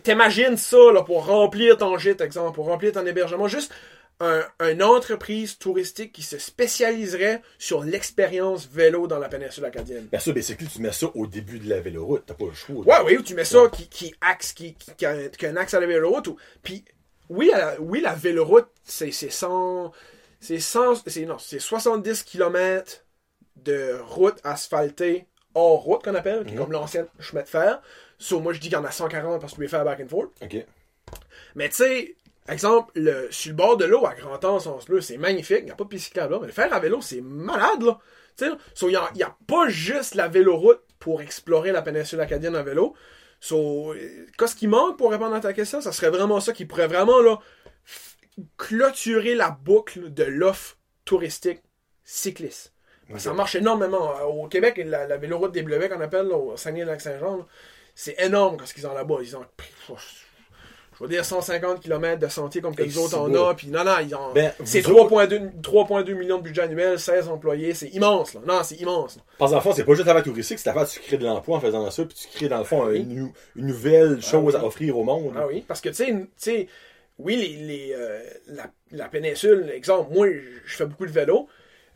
T'imagines 0.03 0.55
ça, 0.57 0.77
là, 0.93 1.01
pour 1.01 1.25
remplir 1.25 1.77
ton 1.77 1.97
gîte, 1.97 2.21
exemple, 2.21 2.53
pour 2.53 2.67
remplir 2.67 2.91
ton 2.91 3.05
hébergement. 3.05 3.47
Juste 3.47 3.73
un, 4.19 4.43
une 4.61 4.81
entreprise 4.83 5.57
touristique 5.57 6.13
qui 6.13 6.21
se 6.21 6.37
spécialiserait 6.37 7.41
sur 7.57 7.83
l'expérience 7.83 8.69
vélo 8.71 9.07
dans 9.07 9.17
la 9.19 9.27
péninsule 9.29 9.65
acadienne. 9.65 10.07
Ben 10.11 10.19
ça, 10.19 10.31
basically, 10.31 10.67
tu 10.67 10.79
mets 10.79 10.91
ça 10.93 11.07
au 11.15 11.27
début 11.27 11.59
de 11.59 11.67
la 11.69 11.81
véloroute. 11.81 12.23
T'as 12.27 12.33
pas 12.35 12.45
le 12.45 12.53
choix. 12.53 12.85
Ouais, 12.85 13.03
oui, 13.05 13.17
où 13.17 13.23
tu 13.23 13.33
mets 13.33 13.43
ça 13.45 13.67
qui, 13.73 13.89
qui 13.89 14.13
axe, 14.21 14.53
qui, 14.53 14.73
qui, 14.75 14.91
qui 14.95 15.05
a, 15.05 15.11
un- 15.11 15.27
qui 15.27 15.45
a 15.45 15.49
un 15.49 15.57
axe 15.57 15.73
à 15.73 15.79
la 15.79 15.87
véloroute. 15.87 16.27
Ou, 16.27 16.37
puis, 16.63 16.85
oui, 17.29 17.49
la, 17.51 17.79
oui, 17.79 18.01
la 18.01 18.13
véloroute, 18.13 18.67
c'est 18.83 19.11
c'est 19.11 19.29
100, 19.29 19.91
c'est 20.39 20.59
100, 20.59 21.07
c'est, 21.07 21.25
non, 21.25 21.37
c'est 21.37 21.59
70 21.59 22.23
km 22.23 23.05
de 23.55 23.97
route 24.01 24.39
asphaltée 24.43 25.25
hors 25.53 25.81
route 25.81 26.03
qu'on 26.03 26.15
appelle, 26.15 26.45
qui 26.45 26.53
est 26.53 26.57
comme 26.57 26.71
l'ancien 26.71 27.07
chemin 27.19 27.41
de 27.41 27.47
fer. 27.47 27.81
So, 28.19 28.39
moi, 28.39 28.53
je 28.53 28.59
dis 28.59 28.67
qu'il 28.67 28.77
y 28.77 28.79
en 28.79 28.85
a 28.85 28.91
140 28.91 29.39
parce 29.41 29.53
que 29.53 29.55
tu 29.55 29.61
peux 29.61 29.67
faire 29.67 29.85
back 29.85 29.99
and 30.01 30.07
forth. 30.07 30.29
Ok. 30.41 30.65
Mais 31.55 31.69
tu 31.69 31.75
sais, 31.75 32.15
exemple, 32.49 32.91
le, 32.95 33.27
sur 33.31 33.51
le 33.51 33.55
bord 33.55 33.77
de 33.77 33.85
l'eau, 33.85 34.05
à 34.05 34.13
grand 34.13 34.37
temps, 34.37 34.59
sens 34.59 34.85
bleu, 34.85 35.01
c'est 35.01 35.17
magnifique. 35.17 35.59
Il 35.59 35.65
n'y 35.65 35.71
a 35.71 35.75
pas 35.75 35.83
de 35.85 35.89
piste 35.89 36.07
cyclable 36.07 36.33
là. 36.33 36.39
Mais 36.41 36.47
le 36.47 36.53
faire 36.53 36.71
à 36.73 36.79
vélo, 36.79 37.01
c'est 37.01 37.21
malade, 37.21 37.81
là. 37.81 37.99
Tu 38.37 38.45
sais, 38.45 38.51
il 38.81 38.99
n'y 39.15 39.23
a, 39.23 39.35
pas 39.47 39.69
juste 39.69 40.15
la 40.15 40.27
véloroute 40.27 40.81
pour 40.99 41.21
explorer 41.21 41.71
la 41.71 41.81
péninsule 41.81 42.19
acadienne 42.19 42.55
en 42.55 42.63
vélo. 42.63 42.93
So, 43.47 43.93
qu'est-ce 44.39 44.55
qui 44.55 44.67
manque 44.67 44.97
pour 44.97 45.11
répondre 45.11 45.35
à 45.35 45.39
ta 45.39 45.53
question? 45.53 45.79
Ça 45.79 45.91
serait 45.91 46.09
vraiment 46.09 46.39
ça 46.39 46.51
qui 46.51 46.65
pourrait 46.65 46.87
vraiment, 46.87 47.21
là, 47.21 47.39
clôturer 48.57 49.35
la 49.35 49.51
boucle 49.51 50.11
de 50.11 50.23
l'offre 50.23 50.79
touristique 51.03 51.61
cycliste. 52.03 52.73
Ça 53.17 53.33
marche 53.33 53.53
énormément. 53.53 54.17
Euh, 54.17 54.23
Au 54.23 54.47
Québec, 54.47 54.81
la, 54.83 55.05
la 55.05 55.17
véloroute 55.17 55.51
des 55.51 55.61
Bleus 55.61 55.87
qu'on 55.87 56.01
appelle, 56.01 56.25
là, 56.25 56.37
au 56.37 56.57
Saguenay-Lac-Saint-Jean, 56.57 57.45
c'est 57.93 58.19
énorme 58.19 58.57
ce 58.65 58.73
qu'ils 58.73 58.87
ont 58.87 58.95
là-bas. 58.95 59.17
Ils 59.21 59.37
ont, 59.37 59.45
je 60.97 61.03
veux 61.03 61.09
dire, 61.09 61.25
150 61.25 61.81
km 61.81 62.19
de 62.19 62.27
sentiers 62.27 62.61
comme 62.61 62.75
que 62.75 62.83
les 62.83 62.97
autres 62.97 63.17
on 63.17 63.33
a. 63.35 63.53
Puis 63.53 63.67
non, 63.67 63.83
non, 63.83 63.95
ils 64.01 64.15
ont. 64.15 64.33
Ben, 64.33 64.51
c'est 64.63 64.81
vous 64.81 64.93
3,2 64.93 65.61
3,2 65.61 66.13
millions 66.15 66.37
de 66.37 66.43
budget 66.43 66.61
annuel, 66.63 66.99
16 66.99 67.27
employés. 67.27 67.73
C'est 67.73 67.89
immense, 67.89 68.33
là. 68.33 68.41
Non, 68.47 68.61
c'est 68.63 68.75
immense. 68.75 69.17
là. 69.17 69.23
Parce 69.37 69.51
qu'en 69.51 69.61
fond, 69.61 69.73
c'est 69.73 69.83
pas 69.83 69.93
juste 69.93 70.05
l'affaire 70.07 70.23
touristique, 70.23 70.59
c'est 70.59 70.69
l'affaire, 70.69 70.87
tu 70.87 70.99
crées 70.99 71.17
de 71.17 71.25
l'emploi 71.25 71.57
en 71.57 71.59
faisant 71.61 71.89
ça, 71.91 72.05
puis 72.05 72.15
tu 72.15 72.27
crées, 72.37 72.47
dans 72.49 72.59
le 72.59 72.63
fond, 72.63 72.89
une, 72.91 73.15
nou- 73.15 73.33
une 73.55 73.67
nouvelle 73.67 74.21
chose 74.21 74.53
oui. 74.55 74.61
à 74.61 74.65
offrir 74.65 74.97
au 74.97 75.03
monde. 75.03 75.33
Ah 75.37 75.45
oui, 75.47 75.63
parce 75.67 75.81
que 75.81 75.89
tu 75.89 75.95
sais, 75.95 76.05
tu 76.11 76.27
sais, 76.37 76.67
oui, 77.17 77.35
les, 77.35 77.65
les, 77.65 77.93
euh, 77.93 78.19
la, 78.47 78.65
la 78.91 79.07
péninsule, 79.07 79.69
exemple, 79.73 80.13
moi, 80.13 80.27
je 80.65 80.75
fais 80.75 80.85
beaucoup 80.85 81.05
de 81.05 81.11
vélo. 81.11 81.47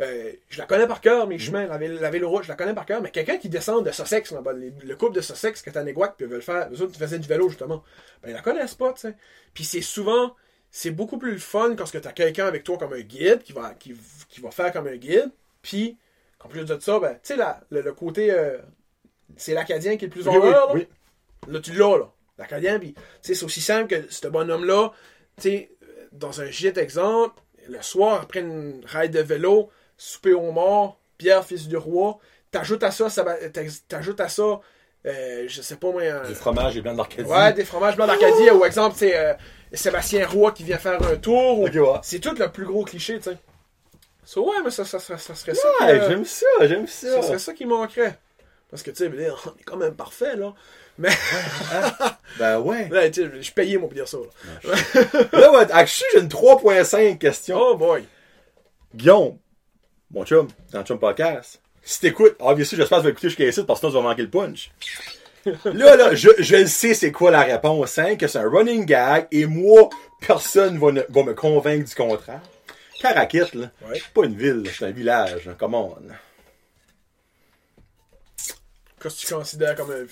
Euh, 0.01 0.31
je 0.49 0.57
la 0.57 0.65
connais 0.65 0.87
par 0.87 1.01
cœur, 1.01 1.27
mes 1.27 1.35
Mhm. 1.35 1.41
chemins, 1.41 1.67
la, 1.67 1.77
vé- 1.77 1.99
la 1.99 2.09
véloroute, 2.09 2.43
je 2.43 2.49
la 2.49 2.55
connais 2.55 2.73
par 2.73 2.85
cœur, 2.85 3.01
mais 3.01 3.11
quelqu'un 3.11 3.37
qui 3.37 3.49
descend 3.49 3.85
de 3.85 3.91
Sussex, 3.91 4.31
là-bas, 4.31 4.53
les- 4.53 4.71
le 4.81 4.95
couple 4.95 5.15
de 5.15 5.21
Sussex, 5.21 5.61
que 5.61 5.77
Neguac, 5.77 6.15
puis 6.17 6.25
veulent 6.25 6.41
faire, 6.41 6.69
eux 6.71 6.81
autres, 6.81 6.93
ils 6.95 6.99
faisaient 6.99 7.19
du 7.19 7.27
vélo, 7.27 7.49
justement, 7.49 7.83
ben, 8.23 8.29
ils 8.29 8.33
la 8.33 8.41
connaissent 8.41 8.75
pas, 8.75 8.93
tu 8.93 9.01
sais. 9.01 9.15
Puis 9.53 9.65
c'est 9.65 9.81
souvent, 9.81 10.35
c'est 10.71 10.91
beaucoup 10.91 11.17
plus 11.17 11.33
le 11.33 11.37
fun 11.39 11.75
quand 11.75 11.83
tu 11.83 11.97
as 11.97 12.13
quelqu'un 12.13 12.45
avec 12.45 12.63
toi 12.63 12.77
comme 12.77 12.93
un 12.93 13.01
guide, 13.01 13.43
qui 13.43 13.51
va, 13.51 13.73
qui, 13.73 13.93
qui 14.29 14.39
va 14.39 14.51
faire 14.51 14.71
comme 14.71 14.87
un 14.87 14.95
guide, 14.95 15.31
puis, 15.61 15.97
en 16.41 16.47
plus 16.47 16.63
de 16.63 16.79
ça, 16.79 16.97
ben, 16.99 17.13
tu 17.21 17.35
sais, 17.35 17.37
le, 17.69 17.81
le 17.81 17.91
côté, 17.93 18.31
euh, 18.31 18.57
c'est 19.35 19.53
l'Acadien 19.53 19.97
qui 19.97 20.05
est 20.05 20.07
le 20.07 20.13
plus 20.13 20.27
en 20.29 20.39
oui, 20.39 20.49
là. 20.51 20.65
oui. 20.73 20.87
Là, 21.49 21.59
tu 21.59 21.73
l'as, 21.73 21.97
là. 21.97 22.09
L'Acadien, 22.37 22.79
puis, 22.79 22.93
tu 22.93 23.01
sais, 23.21 23.33
c'est 23.35 23.43
aussi 23.43 23.59
simple 23.59 23.87
que 23.89 24.09
ce 24.09 24.27
bonhomme-là, 24.29 24.93
tu 25.35 25.41
sais, 25.43 25.71
euh, 25.83 26.07
dans 26.13 26.39
un 26.39 26.45
gîte 26.49 26.77
exemple, 26.77 27.35
le 27.67 27.81
soir, 27.81 28.21
après 28.21 28.39
une 28.39 28.81
ride 28.85 29.11
de 29.11 29.19
vélo, 29.19 29.69
souper 29.99 30.33
au 30.33 30.51
mort, 30.51 30.97
Pierre, 31.17 31.45
fils 31.45 31.67
du 31.67 31.77
roi, 31.77 32.17
t'ajoutes 32.51 32.83
à 32.83 32.89
ça, 32.91 33.09
ça 33.09 33.25
t'ajoutes 33.87 34.19
à 34.21 34.29
ça, 34.29 34.59
euh, 35.05 35.45
je 35.47 35.61
sais 35.61 35.75
pas 35.75 35.91
moi, 35.91 36.01
un- 36.03 36.27
Du 36.27 36.33
fromage 36.35 36.75
et 36.77 36.81
blanc 36.81 36.93
d'Arcadie. 36.95 37.29
ouais, 37.29 37.53
des 37.53 37.65
fromages 37.65 37.95
blancs 37.95 38.07
d'Arcadie, 38.07 38.49
ou 38.51 38.63
exemple, 38.65 38.95
c'est 38.97 39.15
euh, 39.17 39.33
Sébastien 39.73 40.25
Roy 40.25 40.51
qui 40.53 40.63
vient 40.63 40.77
faire 40.77 41.01
un 41.03 41.17
tour, 41.17 41.59
ou- 41.59 41.67
ouais. 41.67 41.99
c'est 42.01 42.19
tout 42.19 42.33
le 42.33 42.49
plus 42.51 42.65
gros 42.65 42.83
cliché, 42.85 43.17
tu 43.17 43.29
sais. 43.29 43.37
So, 44.25 44.47
ouais, 44.49 44.57
mais 44.63 44.71
ça, 44.71 44.85
ça, 44.85 44.99
serait- 44.99 45.17
ça 45.17 45.35
serait 45.35 45.53
ça. 45.55 45.67
Ouais, 45.81 45.99
que- 45.99 46.07
j'aime 46.09 46.25
ça, 46.25 46.45
j'aime 46.61 46.87
ça. 46.87 47.15
ça 47.15 47.21
serait 47.23 47.39
ça 47.39 47.53
qui 47.53 47.65
manquerait. 47.65 48.17
Parce 48.69 48.83
que, 48.83 48.91
tu 48.91 48.97
sais, 48.97 49.09
on 49.09 49.49
est 49.59 49.63
quand 49.65 49.77
même 49.77 49.95
parfait, 49.95 50.35
là. 50.35 50.53
Mais, 50.99 51.09
Ben 52.39 52.59
ouais. 52.59 52.89
sais, 53.13 53.29
je 53.33 53.41
suis 53.41 53.53
payé, 53.53 53.77
moi, 53.77 53.87
pour 53.89 53.95
dire 53.95 54.07
ça. 54.07 54.17
là. 54.63 54.75
Là, 55.33 55.51
ouais, 55.51 55.71
actually, 55.71 56.09
j'ai 56.13 56.19
une 56.19 56.27
3.5 56.29 57.17
question. 57.17 57.57
Oh 57.59 57.75
boy. 57.75 58.05
Guillaume, 58.93 59.37
mon 60.11 60.25
chum, 60.25 60.47
dans 60.71 60.79
le 60.79 60.85
chum 60.85 60.99
podcast, 60.99 61.61
si 61.83 61.99
t'écoutes, 62.01 62.35
obviously, 62.39 62.75
j'espère 62.77 62.97
que 62.99 63.01
tu 63.03 63.05
vas 63.05 63.11
écouter 63.11 63.29
jusqu'à 63.29 63.45
ici, 63.47 63.63
parce 63.63 63.79
que 63.79 63.87
sinon, 63.87 63.99
tu 63.99 64.03
vas 64.03 64.09
manquer 64.09 64.21
le 64.23 64.29
punch. 64.29 64.71
Là, 65.65 65.95
là, 65.95 66.13
je, 66.15 66.29
je 66.37 66.55
le 66.57 66.67
sais 66.67 66.93
c'est 66.93 67.11
quoi 67.13 67.31
la 67.31 67.41
réponse, 67.43 67.97
hein, 67.97 68.17
que 68.17 68.27
c'est 68.27 68.39
un 68.39 68.49
running 68.49 68.85
gag, 68.85 69.27
et 69.31 69.45
moi, 69.45 69.89
personne 70.27 70.77
va, 70.77 70.91
ne- 70.91 71.03
va 71.09 71.23
me 71.23 71.33
convaincre 71.33 71.87
du 71.87 71.95
contraire. 71.95 72.41
Caraquette, 72.99 73.53
là, 73.55 73.71
Ouais. 73.87 73.95
c'est 74.03 74.13
pas 74.13 74.25
une 74.25 74.35
ville, 74.35 74.69
c'est 74.77 74.85
un 74.85 74.91
village, 74.91 75.45
là, 75.45 75.53
come 75.57 75.75
on. 75.75 75.95
Qu'est-ce 79.01 79.21
que 79.21 79.27
tu 79.27 79.33
considères 79.33 79.75
comme 79.75 79.91
un. 79.91 80.05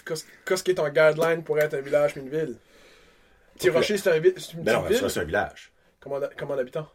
Qu'est-ce 0.46 0.64
qui 0.64 0.72
est 0.72 0.76
ton 0.76 0.88
guideline 0.88 1.44
pour 1.44 1.60
être 1.60 1.74
un 1.74 1.82
village 1.82 2.14
puis 2.14 2.22
une 2.22 2.30
ville? 2.30 2.56
Petit 3.56 3.70
Rocher, 3.70 3.98
c'est 3.98 4.12
un 4.12 4.20
vi- 4.20 4.34
une 4.54 4.64
Ben 4.64 4.74
non, 4.76 4.84
ville? 4.84 4.98
c'est 5.10 5.20
un 5.20 5.24
village. 5.26 5.72
Comment 6.00 6.22
Comment 6.38 6.56
d'habitants? 6.56 6.88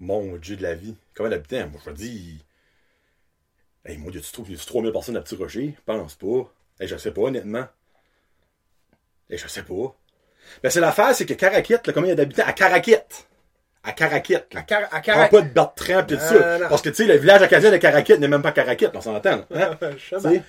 Mon 0.00 0.36
dieu 0.36 0.56
de 0.56 0.62
la 0.62 0.74
vie. 0.74 0.96
Combien 1.16 1.30
d'habitants? 1.30 1.68
Moi, 1.68 1.80
je 1.84 1.90
me 1.90 1.96
dis. 1.96 2.44
Hey, 3.84 3.96
qu'il 3.96 4.14
y 4.14 4.54
a 4.54 4.58
3000 4.58 4.92
personnes 4.92 5.16
à 5.16 5.20
Petit 5.20 5.36
Rocher? 5.36 5.74
Je 5.76 5.82
pense 5.84 6.14
pas. 6.16 6.52
Hey, 6.80 6.88
je 6.88 6.96
sais 6.96 7.12
pas, 7.12 7.22
honnêtement. 7.22 7.66
Hey, 9.30 9.38
je 9.38 9.48
sais 9.48 9.62
pas. 9.62 9.96
Mais 10.62 10.70
c'est 10.70 10.80
l'affaire, 10.80 11.14
c'est 11.14 11.26
que 11.26 11.34
Caraquette, 11.34 11.86
là, 11.86 11.92
combien 11.92 12.08
il 12.08 12.10
y 12.10 12.12
a 12.12 12.16
d'habitants? 12.16 12.44
À 12.46 12.52
Caraquette. 12.52 13.26
À 13.82 13.92
Caraquette. 13.92 14.54
À. 14.54 14.62
Car 14.62 14.88
à 14.92 15.28
pas 15.28 15.40
de 15.40 15.48
Bertrand 15.48 16.04
pis 16.04 16.14
tout 16.14 16.20
ça. 16.20 16.68
Parce 16.68 16.82
que, 16.82 16.88
tu 16.88 16.96
sais, 16.96 17.06
le 17.06 17.16
village 17.16 17.42
acadien 17.42 17.70
de 17.70 17.76
Caraquette 17.76 18.20
n'est 18.20 18.28
même 18.28 18.42
pas 18.42 18.52
Caraquette, 18.52 18.90
on 18.94 19.00
s'entend. 19.00 19.44
Hein? 19.54 19.78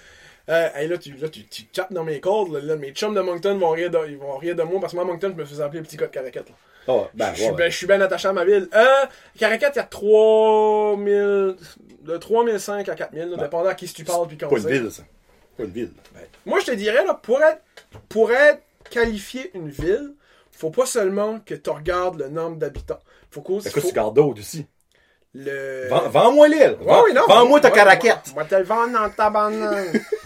Euh, 0.50 0.70
hey, 0.76 0.88
là, 0.88 0.98
tu, 0.98 1.12
là, 1.14 1.28
tu, 1.30 1.46
tu 1.46 1.66
tapes 1.66 1.92
dans 1.92 2.04
mes 2.04 2.20
cordes. 2.20 2.54
Là, 2.54 2.60
Là, 2.62 2.76
mes 2.78 2.92
chums 2.92 3.14
de 3.14 3.22
Moncton 3.22 3.58
vont 3.58 3.72
rire 3.72 3.90
de, 3.92 4.00
ils 4.08 4.18
vont 4.18 4.38
rire 4.38 4.56
de 4.56 4.64
moi 4.64 4.80
parce 4.80 4.94
que 4.94 4.98
moi, 4.98 5.06
à 5.06 5.08
Moncton, 5.08 5.30
je 5.36 5.42
me 5.42 5.46
faisais 5.46 5.62
appeler 5.64 5.80
le 5.80 5.86
petit 5.86 5.98
gars 5.98 6.08
de 6.08 6.12
Caraquette. 6.12 6.50
là. 6.50 6.56
Oh, 6.90 7.06
ben, 7.14 7.34
Je 7.36 7.42
suis 7.44 7.52
ben, 7.52 7.70
je 7.70 7.76
suis 7.76 7.86
bien 7.88 8.00
attaché 8.00 8.30
à 8.30 8.34
ma 8.34 8.46
ville. 8.46 8.70
Euh, 8.74 8.86
Caracat, 9.38 9.72
il 9.74 9.76
y 9.76 9.80
a 9.80 9.84
3000, 9.84 11.56
de 12.04 12.18
3005 12.18 12.88
à 12.88 12.96
4000, 12.96 13.30
là, 13.32 13.38
dépendant 13.38 13.70
à 13.70 13.76
qui 13.76 13.88
tu 13.92 14.06
parles 14.06 14.28
puis 14.28 14.38
quand 14.38 14.48
Pas 14.48 14.58
une 14.60 14.68
ville, 14.68 14.92
ça. 14.92 15.04
Pas 15.58 15.64
une 15.66 15.72
ville. 15.72 15.92
Moi, 16.46 16.60
je 16.62 16.68
te 16.68 16.72
dirais, 16.72 17.04
là, 17.04 17.14
pour 17.14 17.42
être, 17.44 17.62
pour 18.08 18.32
être 18.32 18.62
qualifié 18.90 19.52
une 19.54 19.70
ville, 19.70 20.14
faut 20.52 20.70
pas 20.70 20.86
seulement 20.86 21.40
que 21.46 21.56
tu 21.56 21.70
regardes 21.70 22.20
le 22.22 22.30
nombre 22.30 22.56
d'habitants. 22.56 23.00
Faut 23.32 23.44
faut 23.44 23.60
tu 23.60 23.92
gardes 23.92 24.16
d'autres 24.16 24.40
aussi? 24.40 24.66
le... 25.34 25.88
Vends- 25.90 26.10
Vends-moi 26.10 26.48
l'île. 26.48 26.78
Vends-moi 27.28 27.60
ta 27.60 27.70
Caraquette. 27.70 28.34
Moi, 28.34 28.36
moi 28.36 28.46
te 28.46 28.56
le 28.56 28.64
vendre 28.64 28.94
dans 28.94 29.10
ta 29.10 29.30
banane. 29.30 29.88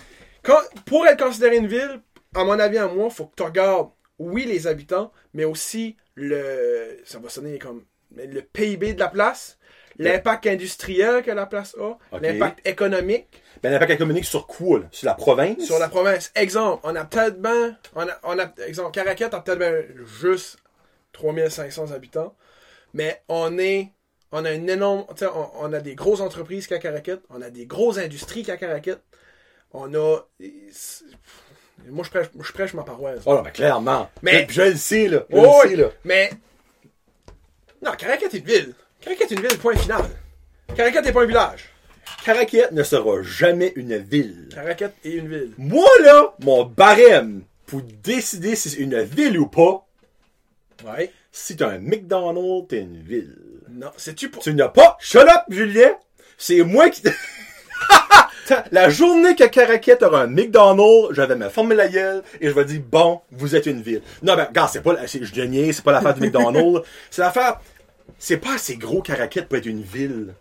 Quand- 0.44 0.62
pour 0.86 1.06
être 1.08 1.24
considéré 1.24 1.58
une 1.58 1.68
ville, 1.68 2.02
à 2.36 2.44
mon 2.44 2.58
avis, 2.60 2.78
à 2.78 2.88
moi, 2.88 3.10
faut 3.10 3.26
que 3.26 3.36
tu 3.36 3.44
regardes, 3.44 3.90
oui, 4.20 4.46
les 4.46 4.68
habitants, 4.68 5.12
mais 5.34 5.44
aussi 5.46 5.98
le, 6.16 6.98
ça 7.06 7.20
va 7.20 7.30
sonner 7.30 7.60
comme, 7.60 7.86
le 8.16 8.42
PIB 8.42 8.94
de 8.94 9.00
la 9.00 9.08
place, 9.08 9.58
l'impact 9.98 10.48
industriel 10.48 11.22
que 11.24 11.32
la 11.32 11.46
place 11.46 11.76
a, 11.80 11.98
l'impact 12.20 12.66
économique 12.68 13.28
Ben, 13.62 13.72
l'impact 13.72 13.92
économique 13.92 14.26
sur 14.26 14.48
quoi, 14.48 14.80
là? 14.80 14.86
Sur 14.92 15.06
la 15.08 15.14
province? 15.14 15.64
sur 15.64 15.80
la 15.80 15.90
province. 15.90 16.32
Exemple, 16.36 16.82
on 16.84 16.96
a 16.96 17.06
peut-être 17.06 17.40
ben, 17.40 17.78
on 17.96 18.08
a, 18.08 18.20
on 18.24 18.40
a, 18.40 18.52
exemple, 18.66 18.92
Caracat 18.92 19.30
a 19.32 19.42
peut-être 19.42 19.60
ben 19.60 19.86
juste 20.22 20.58
3500 21.14 21.92
habitants, 21.92 22.36
mais 22.94 23.22
on 23.28 23.58
est, 23.58 23.92
on 24.32 24.44
a 24.46 24.52
une 24.52 24.70
énorme, 24.70 25.06
on 25.60 25.74
a 25.74 25.80
des 25.80 25.96
grosses 25.96 26.22
entreprises 26.22 26.68
qu'à 26.68 26.80
Caracat, 26.80 27.18
on 27.30 27.42
a 27.42 27.50
des 27.50 27.66
grosses 27.66 27.98
industries 27.98 28.44
qu'à 28.44 28.58
Caracat, 28.58 28.98
on 29.74 29.94
a, 29.94 30.18
moi 31.90 32.04
je 32.04 32.10
prêche, 32.10 32.28
je 32.40 32.52
prêche 32.52 32.74
ma 32.74 32.84
paroisse. 32.84 33.24
Oh 33.26 33.36
non, 33.36 33.42
ben 33.42 33.52
clairement. 33.52 34.10
Mais- 34.22 34.46
Je, 34.50 34.54
je 34.54 34.62
le 34.64 34.76
sais, 34.76 35.08
là. 35.08 35.24
Je 35.30 35.36
Oh, 35.38 35.62
le 35.64 35.70
sais, 35.70 35.76
là. 35.76 35.90
mais, 36.04 36.30
non, 37.82 37.92
Caracat 37.98 38.26
est 38.28 38.34
une 38.34 38.46
ville. 38.46 38.74
Caracat 39.02 39.26
est 39.26 39.32
une 39.32 39.42
ville, 39.42 39.58
point 39.58 39.76
final. 39.76 40.06
Caracat 40.76 41.02
n'est 41.02 41.12
pas 41.12 41.24
un 41.24 41.28
village. 41.28 41.70
Caraquette 42.24 42.72
ne 42.72 42.84
sera 42.84 43.24
jamais 43.24 43.74
une 43.76 43.98
ville. 43.98 44.50
Caraquette 44.54 44.94
et 45.04 45.12
une 45.14 45.28
ville. 45.28 45.54
Moi, 45.58 45.88
là, 46.04 46.36
mon 46.40 46.66
barème 46.66 47.42
pour 47.66 47.82
décider 47.82 48.56
si 48.56 48.70
c'est 48.70 48.78
une 48.78 49.02
ville 49.02 49.40
ou 49.40 49.48
pas, 49.48 49.88
Ouais. 50.86 51.12
si 51.32 51.56
t'as 51.56 51.70
un 51.70 51.80
McDonald's, 51.80 52.68
t'es 52.68 52.80
une 52.80 53.02
ville. 53.02 53.36
Non, 53.70 53.92
c'est-tu 53.98 54.30
pour... 54.30 54.44
Tu 54.44 54.54
n'as 54.54 54.68
pas. 54.70 54.98
Shut 55.00 55.22
up, 55.22 55.44
Julien! 55.50 55.96
C'est 56.38 56.62
moi 56.64 56.90
qui. 56.90 57.02
La 58.72 58.90
journée 58.90 59.36
que 59.36 59.46
Caraquette 59.46 60.04
aura 60.04 60.24
un 60.24 60.28
McDonald's, 60.28 61.10
je 61.16 61.22
vais 61.22 61.36
me 61.36 61.50
former 61.50 61.76
la 61.76 61.88
gueule 61.88 62.24
et 62.40 62.48
je 62.50 62.54
vais 62.54 62.66
dire, 62.66 62.82
bon, 62.82 63.22
vous 63.32 63.56
êtes 63.56 63.66
une 63.66 63.82
ville. 63.82 64.02
Non, 64.24 64.36
ben, 64.36 64.46
regarde, 64.46 64.70
c'est 64.72 64.82
pas, 64.82 64.94
la- 64.94 65.06
je 65.06 65.32
déniais, 65.34 65.72
c'est 65.74 65.84
pas 65.84 65.92
l'affaire 65.92 66.14
du 66.14 66.22
McDonald's. 66.22 66.82
c'est 67.10 67.22
l'affaire, 67.22 67.60
c'est 68.18 68.38
pas 68.38 68.56
assez 68.56 68.78
gros 68.78 69.02
Caraquette 69.02 69.48
pour 69.48 69.58
être 69.58 69.66
une 69.66 69.82
ville. 69.84 70.34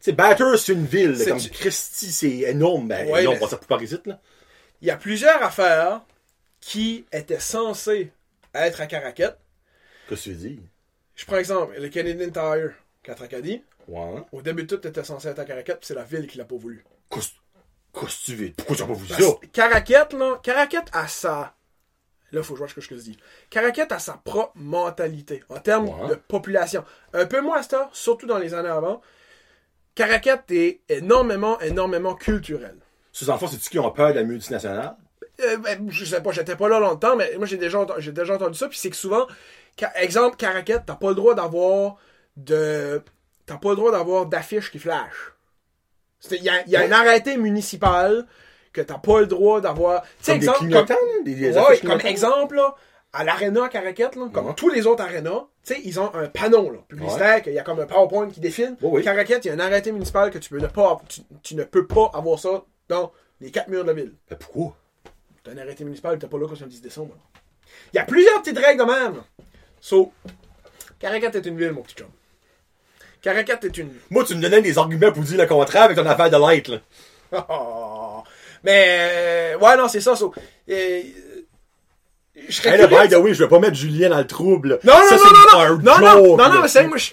C'est 0.00 0.12
Batters, 0.12 0.58
c'est 0.58 0.72
une 0.72 0.86
ville. 0.86 1.16
C'est 1.16 1.28
Comme 1.30 1.38
du- 1.38 1.50
Christy, 1.50 2.10
c'est 2.10 2.38
énorme. 2.50 2.88
Ben, 2.88 3.08
Ouais, 3.08 3.22
non, 3.22 3.30
mais- 3.32 3.36
on 3.36 3.40
va 3.44 3.48
ça 3.48 3.56
pour 3.56 3.66
Parisite, 3.66 4.06
là. 4.06 4.20
Il 4.80 4.88
y 4.88 4.90
a 4.90 4.96
plusieurs 4.96 5.40
affaires 5.42 6.00
qui 6.60 7.04
étaient 7.12 7.38
censées 7.38 8.10
être 8.54 8.80
à 8.80 8.86
Caraquette. 8.86 9.38
Qu'est-ce 10.08 10.24
que 10.24 10.30
tu 10.30 10.36
dis? 10.36 10.60
Je 11.14 11.24
prends 11.24 11.36
exemple, 11.36 11.74
le 11.78 11.88
Canadian 11.88 12.30
Tire, 12.30 12.72
4 13.04 13.22
Acadie. 13.22 13.62
Ouais. 13.86 14.22
Au 14.32 14.42
début, 14.42 14.66
tout 14.66 14.84
était 14.86 15.04
censé 15.04 15.28
être 15.28 15.38
à 15.38 15.44
Caraquette, 15.44 15.78
puis 15.78 15.86
c'est 15.86 15.94
la 15.94 16.02
ville 16.04 16.26
qui 16.26 16.38
l'a 16.38 16.44
pas 16.44 16.56
voulu. 16.56 16.84
Qu'est-ce 17.94 18.20
que 18.20 18.24
tu 18.24 18.34
veux? 18.36 18.52
Pourquoi 18.56 18.76
tu 18.76 18.82
n'as 18.82 18.88
pas 18.88 18.94
vu 18.94 19.06
ça? 19.08 19.16
Caraquette, 19.52 20.12
là, 20.14 20.38
Caraquette 20.42 20.88
a 20.92 21.06
sa. 21.08 21.54
Là, 22.32 22.42
faut 22.42 22.54
que 22.54 22.58
je 22.58 22.64
vois 22.64 22.68
ce 22.68 22.74
que 22.74 22.80
je 22.80 22.88
te 22.88 22.94
dis. 22.94 23.18
Caraquette 23.50 23.92
a 23.92 23.98
sa 23.98 24.14
propre 24.14 24.52
mentalité 24.54 25.42
en 25.50 25.58
termes 25.58 25.88
Ouais. 25.88 26.08
de 26.08 26.14
population. 26.14 26.84
Un 27.12 27.26
peu 27.26 27.40
moins 27.42 27.60
à 27.60 27.74
heure, 27.74 27.90
surtout 27.92 28.26
dans 28.26 28.38
les 28.38 28.54
années 28.54 28.70
avant. 28.70 29.02
Caraquette 29.94 30.50
est 30.50 30.80
énormément, 30.88 31.60
énormément 31.60 32.14
culturel. 32.14 32.76
Ces 33.12 33.28
enfants, 33.28 33.46
c'est-tu 33.46 33.68
qui 33.68 33.78
ont 33.78 33.90
peur 33.90 34.10
de 34.10 34.14
la 34.14 34.24
multinationale? 34.24 34.96
Euh, 35.40 35.58
ben, 35.58 35.90
je 35.90 36.04
sais 36.04 36.22
pas, 36.22 36.32
j'étais 36.32 36.56
pas 36.56 36.68
là 36.68 36.78
longtemps, 36.80 37.16
mais 37.16 37.34
moi 37.36 37.46
j'ai 37.46 37.58
déjà, 37.58 37.84
j'ai 37.98 38.12
déjà 38.12 38.34
entendu 38.36 38.56
ça. 38.56 38.68
Puis 38.68 38.78
c'est 38.78 38.90
que 38.90 38.96
souvent, 38.96 39.26
ca- 39.78 39.92
exemple, 40.00 40.36
Caraquette, 40.36 40.84
t'as 40.86 40.94
pas 40.94 41.08
le 41.10 41.14
droit 41.14 41.34
d'avoir 41.34 41.96
de. 42.36 43.02
T'as 43.44 43.56
pas 43.58 43.70
le 43.70 43.76
droit 43.76 43.92
d'avoir 43.92 44.24
d'affiches 44.26 44.70
qui 44.70 44.78
flashent. 44.78 45.31
Il 46.30 46.42
y 46.42 46.48
a, 46.48 46.62
il 46.66 46.70
y 46.72 46.76
a 46.76 46.80
Ouais. 46.80 46.86
un 46.86 46.92
arrêté 46.92 47.36
municipal 47.36 48.26
que 48.72 48.80
t'as 48.80 48.98
pas 48.98 49.20
le 49.20 49.26
droit 49.26 49.60
d'avoir. 49.60 50.02
Tu 50.02 50.08
sais, 50.20 50.32
Comme 50.32 50.38
des 50.40 50.44
exemple. 50.46 50.58
clignotants, 50.60 50.94
comme-? 50.94 51.24
Des, 51.24 51.34
des 51.34 51.50
Ouais, 51.52 51.58
affiches 51.58 51.82
comme 51.82 52.00
exemple, 52.00 52.54
là, 52.56 52.74
à 53.12 53.24
l'aréna 53.24 53.64
à 53.64 53.68
Caraquette, 53.68 54.16
là, 54.16 54.28
comme 54.32 54.46
Ouais. 54.46 54.54
tous 54.54 54.70
les 54.70 54.86
autres 54.86 55.02
arénas, 55.02 55.46
tu 55.64 55.74
sais, 55.74 55.80
ils 55.84 56.00
ont 56.00 56.14
un 56.14 56.28
panneau 56.28 56.70
là, 56.70 56.78
publicitaire, 56.88 57.42
qu'il 57.42 57.52
y 57.52 57.58
a 57.58 57.62
comme 57.62 57.80
un 57.80 57.86
PowerPoint 57.86 58.30
qui 58.30 58.40
défile. 58.40 58.76
Oui, 58.80 58.90
oui. 58.94 59.02
Caraquette, 59.04 59.44
il 59.44 59.48
y 59.48 59.50
a 59.50 59.54
un 59.54 59.60
arrêté 59.60 59.92
municipal 59.92 60.30
que 60.30 60.38
tu, 60.38 60.48
peux 60.50 60.58
ne 60.60 60.66
pas, 60.68 61.00
tu, 61.08 61.20
tu 61.42 61.54
ne 61.54 61.64
peux 61.64 61.86
pas 61.86 62.10
avoir 62.14 62.38
ça 62.38 62.64
dans 62.88 63.12
les 63.40 63.50
quatre 63.50 63.68
murs 63.68 63.82
de 63.82 63.88
la 63.88 63.94
ville. 63.94 64.14
Ben, 64.30 64.36
pourquoi? 64.38 64.76
T'as 65.44 65.50
un 65.52 65.58
arrêté 65.58 65.84
municipal, 65.84 66.18
t'es 66.18 66.26
pas 66.28 66.38
là 66.38 66.46
quand 66.48 66.54
c'est 66.56 66.64
le 66.64 66.70
10 66.70 66.80
décembre. 66.82 67.14
Il 67.92 67.96
y 67.96 68.00
a 68.00 68.04
plusieurs 68.04 68.40
petites 68.42 68.58
règles 68.58 68.80
de 68.80 68.90
même. 68.90 69.22
So, 69.80 70.12
Caracat 71.00 71.30
est 71.34 71.46
une 71.46 71.58
ville, 71.58 71.72
mon 71.72 71.82
petit 71.82 71.96
chum. 71.96 72.08
Caracat 73.22 73.58
est 73.62 73.78
une. 73.78 73.90
Moi, 74.10 74.24
tu 74.24 74.34
me 74.34 74.42
donnais 74.42 74.60
des 74.62 74.76
arguments 74.78 75.12
pour 75.12 75.22
dire 75.22 75.38
le 75.40 75.46
contraire 75.46 75.84
avec 75.84 75.96
ton 75.96 76.06
affaire 76.06 76.28
de 76.30 76.36
light, 76.36 76.68
là. 76.68 76.78
Oh. 77.48 78.22
Mais, 78.64 79.54
euh, 79.54 79.58
ouais, 79.58 79.76
non, 79.76 79.88
c'est 79.88 80.00
ça. 80.00 80.14
so, 80.16 80.32
euh, 80.70 81.02
je 82.48 82.52
serais 82.52 82.70
Hey, 82.70 82.86
curieux 82.88 83.02
by 83.02 83.08
the 83.08 83.16
way, 83.18 83.34
je 83.34 83.42
vais 83.44 83.48
pas 83.48 83.58
mettre 83.58 83.74
Julien 83.74 84.08
dans 84.10 84.18
le 84.18 84.26
trouble. 84.26 84.78
Non, 84.84 84.92
non, 84.94 85.08
Ça, 85.08 85.16
non, 85.16 85.22
non, 85.22 85.32
non, 85.32 85.78
non, 85.78 85.98
non, 85.98 86.26
non, 86.26 86.36
là. 86.36 86.48
non, 86.48 86.62
mais 86.62 86.68
c'est 86.68 86.84
moi, 86.86 86.96
je. 86.96 87.10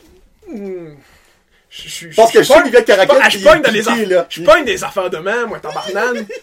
Hmm. 0.48 0.96
Je 1.70 2.08
Parce 2.16 2.32
que 2.32 2.42
je 2.42 2.52
qu'il 2.64 2.72
vient 2.72 2.80
de 2.82 2.86
Caracat, 2.86 3.30
je 3.30 3.40
pogne 3.44 3.62
dans 3.62 3.72
les 3.72 3.80
piqué, 3.82 3.92
aff- 4.06 4.08
là. 4.10 4.26
Je 4.30 4.42
pogne 4.44 4.66
des 4.66 4.84
affaires 4.84 5.10
de 5.12 5.18
même, 5.18 5.48
moi, 5.50 5.60
tabarnane. 5.60 6.26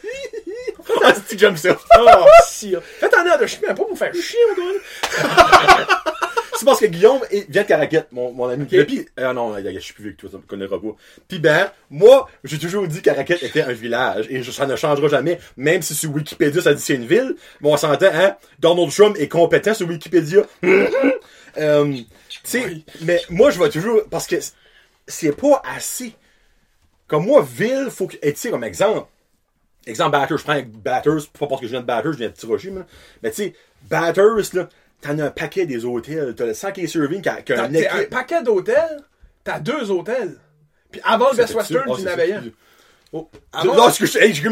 Ah, 1.05 1.11
que 1.13 1.37
j'aime 1.37 1.57
ça. 1.57 1.77
Oh, 1.99 2.07
si. 2.47 2.73
Faites 3.01 3.13
en 3.13 3.27
air 3.27 3.37
de 3.41 3.47
chier, 3.47 3.59
mais 3.67 3.75
pas 3.75 3.83
pour 3.85 3.99
faire 3.99 4.15
chier, 4.15 4.39
mon 4.57 4.65
gars. 4.65 5.89
C'est 6.59 6.65
parce 6.65 6.81
que 6.81 6.87
Guillaume 6.87 7.21
est- 7.31 7.51
vient 7.51 7.63
de 7.63 7.69
Caracat, 7.69 8.07
mon, 8.13 8.33
mon 8.33 8.49
ami? 8.49 8.65
Puis, 8.65 9.07
euh, 9.19 9.33
non, 9.33 9.55
je 9.59 9.79
suis 9.79 9.93
plus 9.95 10.03
vieux 10.05 10.13
que 10.13 10.17
toi, 10.21 10.31
ça 10.31 10.37
me 10.39 10.43
connaîtra 10.43 10.81
pas. 10.81 10.95
Puis 11.29 11.39
ben, 11.39 11.71
moi, 11.91 12.29
j'ai 12.45 12.59
toujours 12.59 12.87
dit 12.89 13.03
que 13.03 13.11
était 13.45 13.63
un 13.63 13.73
village, 13.73 14.27
et 14.31 14.43
ça 14.43 14.67
ne 14.67 14.77
changera 14.77 15.09
jamais, 15.09 15.39
même 15.57 15.83
si 15.83 15.95
sur 15.95 16.11
Wikipédia 16.15 16.63
ça 16.63 16.75
dit 16.75 16.81
c'est 16.83 16.95
une 16.95 17.07
ville, 17.07 17.37
mais 17.61 17.71
on 17.71 17.77
s'entend, 17.77 18.07
hein, 18.13 18.37
Donald 18.59 18.91
Trump 18.93 19.17
est 19.19 19.29
compétent 19.29 19.75
sur 19.75 19.89
Wikipédia. 19.89 20.43
euh, 21.59 21.93
tu 21.95 22.05
sais, 22.45 22.65
Oui. 22.65 22.85
mais 23.03 23.21
moi, 23.31 23.51
je 23.51 23.59
vais 23.59 23.69
toujours, 23.71 24.03
parce 24.11 24.27
que 24.27 24.37
c'est 25.07 25.33
pas 25.37 25.63
assez. 25.65 26.15
Comme 27.09 27.27
moi, 27.27 27.47
ville, 27.49 27.89
faut 27.91 28.07
que, 28.07 28.17
tu 28.17 28.33
sais, 28.35 28.51
comme 28.51 28.65
exemple, 28.65 29.07
exemple 29.87 30.11
Batters, 30.13 30.39
je 30.39 30.43
prends 30.45 30.61
Batters, 30.83 31.29
pas 31.39 31.47
parce 31.47 31.61
que 31.61 31.67
je 31.67 31.73
viens 31.73 31.81
de 31.81 31.87
Batters, 31.87 32.13
je 32.13 32.19
viens 32.19 32.29
de 32.29 32.35
Tirochi, 32.35 32.71
moi. 32.71 32.85
mais 33.23 33.31
tu 33.31 33.37
sais, 33.45 33.55
Batters, 33.89 34.53
là, 34.55 34.69
t'en 35.01 35.19
as 35.19 35.25
un 35.25 35.31
paquet 35.31 35.67
des 35.67 35.85
hôtels, 35.85 36.35
t'as 36.37 36.47
le 36.47 36.55
100 36.55 36.73
qui 36.73 36.83
est 36.83 36.87
serving, 36.87 37.23
qui 37.23 37.29
a, 37.29 37.43
qui 37.43 37.53
a 37.53 37.57
T'as 37.57 37.65
un 37.65 37.73
équipe. 37.75 38.11
paquet 38.11 38.43
d'hôtels, 38.43 39.01
t'as 39.45 39.59
deux 39.61 39.91
hôtels. 39.91 40.37
Puis 40.91 41.01
avant 41.05 41.31
le 41.31 41.37
Best 41.37 41.53
Ça 41.53 41.61
fait-tu? 41.63 41.75
Western, 41.79 41.91
Ah, 41.93 41.97
tu 41.99 42.03
n'avais 42.05 42.33
un. 42.33 42.43
Oh. 43.13 43.31
Avant- 43.53 43.75
Non, 43.75 43.91
que 43.91 44.07
je, 44.07 44.19
hey, 44.19 44.35
je 44.35 44.43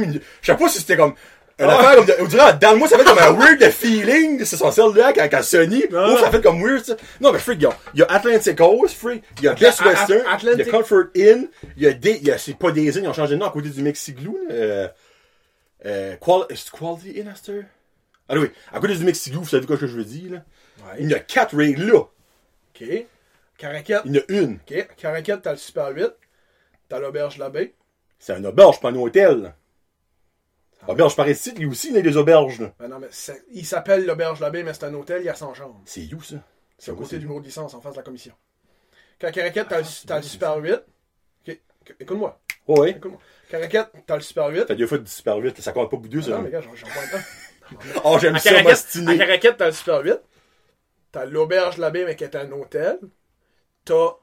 sais 0.43 0.55
pas 0.57 0.69
si 0.69 0.79
c'était 0.79 0.97
comme, 0.97 1.15
une 1.59 1.67
Ah. 1.67 1.79
affaire 1.79 1.97
comme 1.97 2.07
de, 2.07 2.15
on 2.21 2.25
dirait, 2.27 2.55
dans 2.61 2.73
le 2.73 2.77
mois, 2.79 2.89
ça 2.89 2.99
fait 2.99 3.05
comme 3.05 3.19
un 3.19 3.33
weird 3.33 3.63
feeling, 3.71 4.45
c'est 4.45 4.57
son 4.57 4.71
celle-là, 4.71 5.13
quand, 5.13 5.29
quand 5.31 5.43
Sony, 5.43 5.85
Ah. 5.95 6.17
ça 6.21 6.31
fait 6.31 6.41
comme 6.43 6.63
weird, 6.63 6.85
ça. 6.85 6.97
Non, 7.21 7.33
mais 7.33 7.39
freak, 7.39 7.59
il 7.61 7.63
y 7.63 7.67
a- 7.67 7.77
il 7.95 8.01
y 8.01 8.03
a 8.03 8.07
Atlantic 8.07 8.57
Coast, 8.57 8.95
freak, 8.97 9.23
il 9.39 9.45
y 9.45 9.49
a 9.49 9.55
Best 9.55 9.81
Western, 9.85 10.23
il 10.43 10.59
y 10.59 10.63
a 10.63 10.65
Comfort 10.71 11.05
Inn, 11.17 11.49
il 11.77 11.83
y 11.83 11.87
a 11.87 11.93
des, 11.93 12.19
y 12.19 12.31
a, 12.31 12.39
c'est 12.39 12.55
pas 12.59 12.71
des 12.71 12.97
Inns, 12.97 13.03
ils 13.05 13.09
ont 13.09 13.13
changé 13.13 13.35
de 13.35 13.41
nom 13.41 13.47
à 13.47 13.51
côté 13.51 13.69
du 13.69 13.83
Mexiglou, 13.83 14.37
là, 14.49 14.55
euh, 14.55 14.89
euh, 15.87 16.17
qual, 16.21 16.47
est-ce 16.51 16.71
que 16.71 16.77
Quality 16.79 17.21
Inn, 17.21 17.29
Astor? 17.29 17.55
Ah 18.29 18.37
oui, 18.39 18.51
à 18.73 18.81
côté 18.81 18.97
du 18.97 19.05
Mexiglou, 19.05 19.43
vous 19.43 19.49
savez 19.49 19.67
quoi 19.67 19.77
que 19.77 19.87
je 19.87 19.97
veux 19.97 20.05
dire, 20.05 20.33
là? 20.33 20.45
Il 20.99 21.11
y 21.11 21.15
a 21.15 21.21
quatre 21.21 21.57
règles 21.57 21.85
là. 21.85 21.99
OK. 21.99 23.07
Caracat. 23.59 24.03
Il 24.05 24.15
y 24.15 24.19
en 24.19 24.23
a 24.23 24.25
une. 24.29 24.55
OK. 24.55 24.89
Caracat, 24.97 25.39
t'as 25.39 25.53
le 25.53 25.57
Super 25.57 25.89
8. 25.89 26.07
T'as 26.89 26.99
l'auberge 26.99 27.39
baie. 27.51 27.75
C'est 28.19 28.33
un 28.33 28.45
auberge, 28.45 28.81
pas 28.81 28.91
un 28.91 28.95
hôtel. 28.97 29.55
Auberge 30.87 31.17
par 31.17 31.29
ici, 31.29 31.53
lui 31.55 31.67
aussi, 31.67 31.89
il 31.89 31.95
y 31.95 31.99
a 31.99 32.03
des 32.03 32.17
auberges, 32.17 32.61
là. 32.61 32.73
Ben 32.79 32.89
non, 32.89 32.99
mais 32.99 33.09
il 33.53 33.65
s'appelle 33.65 34.05
l'auberge 34.05 34.41
baie, 34.51 34.63
mais 34.63 34.75
c'est 34.75 34.85
un 34.85 34.95
hôtel, 34.95 35.23
il 35.23 35.27
y 35.27 35.31
a 35.31 35.35
100 35.35 35.55
chambres. 35.55 35.81
C'est 35.87 36.13
où, 36.13 36.23
ça? 36.23 36.37
C'est 36.79 36.91
à 36.91 36.95
côté 36.95 37.19
du 37.19 37.27
bureau 37.27 37.41
de 37.41 37.47
licence, 37.47 37.73
en 37.73 37.81
face 37.81 37.93
de 37.93 37.99
la 37.99 38.03
commission. 38.03 38.35
Quand 39.21 39.31
Caracat, 39.31 39.65
t'as 39.65 39.81
le, 39.81 39.87
t'as 40.07 40.17
le 40.17 40.23
Super 40.23 40.57
8. 40.59 40.73
OK. 41.49 41.61
Écoute-moi. 42.01 42.39
Ouais, 42.69 42.79
ouais. 42.81 42.91
Écoute-moi. 42.91 43.21
Caracat, 43.49 43.91
t'as 44.07 44.17
le 44.17 44.23
Super 44.23 44.49
8. 44.49 44.67
T'as 44.67 44.75
deux 44.75 44.87
fois 44.87 44.99
du 44.99 45.11
super 45.11 45.41
vite, 45.41 45.61
ça 45.61 45.73
compte 45.73 45.91
pas 45.91 45.97
pour 45.97 46.09
deux, 46.09 46.21
ça. 46.21 46.33
Non, 46.33 46.43
mais 46.43 46.51
gars, 46.51 46.61
j'en 46.61 46.75
j'en 46.75 46.87
prends 46.87 47.01
un 47.01 47.19
temps. 47.19 47.25
Oh, 48.05 48.19
j'aime 48.21 48.39
ça, 48.39 48.51
Caracat, 48.51 48.69
à 48.69 48.73
m'ostiner. 48.73 49.19
Caracat, 49.19 49.53
t'as 49.53 49.67
le 49.67 49.73
Super 49.73 50.05
8. 50.05 50.21
T'as 51.13 51.25
l'auberge 51.27 51.77
de 51.77 51.81
la 51.81 51.91
baie, 51.91 52.05
mais 52.05 52.17
qui 52.17 52.25
est 52.25 52.37
un 52.37 52.51
hôtel. 52.53 52.99
T'as 53.85 54.17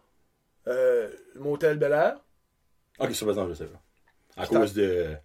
euh, 0.68 1.10
le 1.36 1.42
motel 1.42 1.78
Bel 1.78 1.94
Air. 1.94 2.18
Ok, 3.00 3.10
exemple, 3.10 3.50
je 3.50 3.54
sais 3.54 3.66
pas. 3.66 3.82
À 4.38 4.48
cause 4.48 4.74
de. 4.74 5.16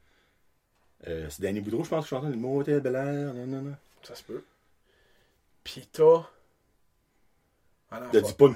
Euh, 1.09 1.27
c'est 1.28 1.43
Danny 1.43 1.61
Boudreau, 1.61 1.85
je 1.85 1.90
pense, 1.90 2.05
qui 2.05 2.11
chantait 2.11 2.28
le 2.28 2.36
motel 2.36 2.81
Bel 2.81 2.94
Air, 2.94 3.35
non, 3.35 3.47
non, 3.47 3.62
non. 3.62 3.77
Ça 4.03 4.15
se 4.15 4.23
peut. 4.23 4.44
Pis 5.65 5.89
t'as. 5.90 6.23
Fuck. 7.88 8.24
dit 8.24 8.32
pas 8.34 8.44
une. 8.46 8.54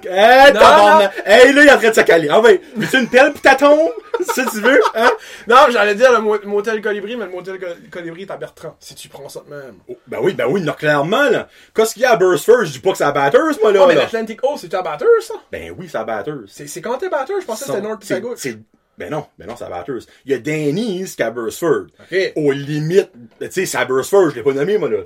Hey, 1.24 1.52
là, 1.52 1.62
il 1.62 1.68
est 1.68 1.72
en 1.72 1.78
train 1.78 1.90
de 1.90 1.94
se 1.94 2.00
caler. 2.00 2.28
Ah, 2.30 2.40
ouais. 2.40 2.60
Veux-tu 2.76 2.98
une 2.98 3.08
pelle 3.08 3.32
pis 3.32 3.40
ta 3.40 3.54
tombe? 3.54 3.90
C'est 4.20 4.32
ça 4.32 4.44
que 4.44 4.50
tu 4.50 4.60
veux, 4.60 4.80
hein? 4.94 5.10
Non, 5.46 5.56
j'allais 5.70 5.94
dire 5.94 6.12
le 6.12 6.18
mo- 6.18 6.38
motel 6.44 6.82
Colibri, 6.82 7.16
mais 7.16 7.24
le 7.26 7.30
motel 7.30 7.58
Col- 7.58 7.76
Colibri 7.90 8.22
est 8.22 8.30
à 8.30 8.36
Bertrand, 8.36 8.76
si 8.80 8.94
tu 8.94 9.08
prends 9.08 9.28
ça 9.28 9.40
de 9.48 9.54
même. 9.54 9.76
Oh, 9.88 9.96
ben 10.08 10.18
oui, 10.20 10.34
ben 10.34 10.46
oui, 10.48 10.60
non, 10.60 10.72
clairement, 10.74 11.30
là. 11.30 11.48
Qu'est-ce 11.74 11.94
qu'il 11.94 12.02
y 12.02 12.04
a 12.04 12.10
à 12.12 12.16
Burstford? 12.16 12.64
Je 12.64 12.72
dis 12.72 12.78
pas 12.80 12.90
que 12.92 12.98
c'est 12.98 13.04
à 13.04 13.12
Batters, 13.12 13.40
moi, 13.62 13.72
là. 13.72 13.80
Oh, 13.82 13.86
mais 13.86 13.94
l'Atlantic 13.94 14.44
Ocean, 14.44 14.56
c'est 14.58 14.74
à 14.74 14.82
Batters, 14.82 15.06
ça? 15.22 15.34
Ben 15.50 15.74
oui, 15.78 15.88
c'est 15.90 15.96
à 15.98 16.04
Batters. 16.04 16.34
C'est 16.48 16.80
quand 16.82 16.98
t'es 16.98 17.08
Batters? 17.08 17.40
Je 17.40 17.46
pensais 17.46 17.64
que 17.64 17.72
c'était 17.72 17.82
North 17.86 18.00
Pitagua. 18.00 18.32
c'est- 18.36 18.58
Ben 18.98 19.10
non, 19.10 19.24
ben 19.38 19.46
non, 19.48 19.54
c'est 19.56 19.64
à 19.64 19.68
Batters. 19.70 20.00
Il 20.26 20.32
y 20.32 20.34
a 20.34 20.38
Danny's 20.38 21.16
qui 21.16 21.22
est 21.22 21.24
à 21.24 21.30
Burstford. 21.30 21.86
Ok. 22.00 22.32
Aux 22.36 22.52
limites, 22.52 23.10
tu 23.40 23.50
sais, 23.50 23.64
c'est 23.64 23.78
à 23.78 23.86
Burstford, 23.86 24.30
je 24.30 24.34
l'ai 24.34 24.42
pas 24.42 24.52
nommé, 24.52 24.76
moi, 24.76 24.90
là. 24.90 24.98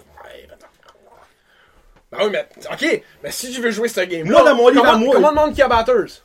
Ben 2.16 2.24
oui, 2.26 2.30
mais, 2.32 2.46
ok, 2.72 3.02
mais 3.22 3.30
si 3.30 3.50
tu 3.52 3.60
veux 3.60 3.70
jouer 3.70 3.88
ce 3.88 4.00
game-là, 4.00 4.30
Moi, 4.30 4.42
dans 4.50 4.56
mon 4.56 4.68
livre 4.68 4.82
comment, 4.82 4.94
à 4.94 4.98
moi- 4.98 5.14
comment 5.14 5.30
demande 5.30 5.50
qu'il 5.50 5.58
y 5.58 5.62
a 5.62 5.68
Batters? 5.68 6.22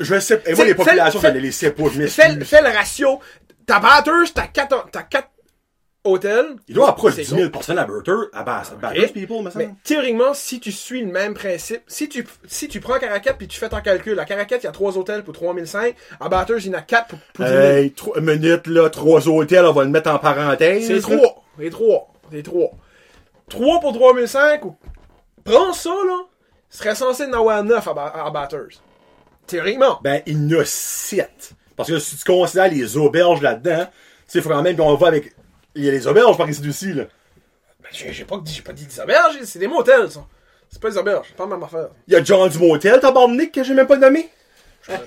Je 0.00 0.20
sais, 0.20 0.42
et 0.46 0.54
moi, 0.54 0.64
les 0.64 0.74
populations, 0.74 1.20
je 1.20 1.26
ne 1.26 1.38
les 1.38 1.52
sais 1.52 1.72
pas, 1.72 1.84
je 1.84 2.06
Fais, 2.08 2.28
m'excuse. 2.28 2.44
fais 2.48 2.62
le 2.62 2.68
ratio. 2.68 3.20
T'as 3.66 3.80
Batters, 3.80 4.32
t'as 4.32 4.46
4, 4.46 4.86
t'as 4.92 5.02
quatre 5.02 5.28
hôtels. 6.04 6.56
Il 6.68 6.74
doit 6.76 6.88
approcher 6.90 7.24
C'est 7.24 7.34
10 7.34 7.40
000 7.40 7.50
personnes 7.50 7.78
à 7.78 7.82
à 7.82 8.42
Bass- 8.44 8.72
Batters, 8.80 9.04
Ok. 9.04 9.12
people, 9.12 9.42
me 9.42 9.50
Mais 9.56 9.70
théoriquement, 9.84 10.32
si 10.34 10.60
tu 10.60 10.70
suis 10.72 11.00
le 11.02 11.10
même 11.10 11.34
principe, 11.34 11.82
si 11.88 12.08
tu, 12.08 12.24
si 12.46 12.68
tu 12.68 12.80
prends 12.80 12.98
Caracat 12.98 13.34
puis 13.34 13.48
tu 13.48 13.58
fais 13.58 13.68
ton 13.68 13.80
calcul, 13.80 14.18
à 14.20 14.24
Caracat, 14.24 14.56
il 14.58 14.64
y 14.64 14.66
a 14.68 14.72
3 14.72 14.96
hôtels 14.96 15.24
pour 15.24 15.34
3005, 15.34 15.94
à 16.20 16.28
Batters, 16.28 16.58
il 16.60 16.66
y 16.68 16.70
en 16.70 16.78
a 16.78 16.82
4 16.82 17.08
pour, 17.08 17.18
pour 17.34 17.44
10 17.44 17.50
000. 17.50 17.62
Hey, 17.62 17.90
trois 17.92 18.20
minutes, 18.20 18.66
là, 18.68 18.88
trois 18.90 19.28
hôtels, 19.28 19.64
on 19.66 19.72
va 19.72 19.84
le 19.84 19.90
mettre 19.90 20.10
en 20.10 20.18
parenthèse. 20.18 20.86
C'est 20.86 20.94
là. 20.94 21.00
3. 21.18 21.44
Les 21.58 21.70
3. 21.70 22.14
Les 22.32 22.42
3. 22.42 22.70
3 23.50 23.80
pour 23.80 23.92
3005 23.92 24.64
ou. 24.64 24.76
Prends 25.48 25.72
ça, 25.72 25.90
là. 25.90 26.18
Serait 26.70 26.94
censé 26.94 27.24
en 27.26 27.32
avoir 27.32 27.64
9 27.64 27.88
à, 27.88 27.94
ba- 27.94 28.12
à 28.26 28.30
Batters. 28.30 28.80
Théoriquement. 29.46 29.98
Ben, 30.02 30.22
il 30.26 30.50
y 30.50 30.56
en 30.56 30.60
a 30.60 30.64
7. 30.64 31.52
Parce 31.76 31.88
que 31.88 31.98
si 31.98 32.16
tu 32.16 32.24
considères 32.24 32.70
les 32.70 32.96
auberges 32.96 33.40
là-dedans, 33.40 33.86
tu 33.86 33.92
sais, 34.26 34.40
faut 34.42 34.48
quand 34.50 34.62
même 34.62 34.76
qu'on 34.76 34.94
va 34.94 35.06
avec. 35.08 35.34
Il 35.74 35.84
y 35.84 35.88
a 35.88 35.92
les 35.92 36.06
auberges 36.06 36.36
par 36.36 36.48
ici 36.50 36.68
aussi, 36.68 36.92
là. 36.92 37.04
Ben, 37.80 37.88
j'ai 37.92 38.24
pas, 38.24 38.36
pas 38.36 38.72
dit 38.72 38.86
des 38.86 39.00
auberges, 39.00 39.38
c'est 39.44 39.58
des 39.58 39.68
motels, 39.68 40.10
ça. 40.10 40.26
C'est 40.68 40.82
pas 40.82 40.90
des 40.90 40.98
auberges, 40.98 41.26
c'est 41.28 41.36
pas 41.36 41.44
la 41.44 41.50
même 41.50 41.62
affaire. 41.62 41.88
Il 42.06 42.12
y 42.12 42.16
a 42.16 42.22
John 42.22 42.48
du 42.50 42.58
Motel, 42.58 43.00
tabarnak, 43.00 43.52
que 43.52 43.64
j'ai 43.64 43.72
même 43.72 43.86
pas 43.86 43.96
nommé. 43.96 44.28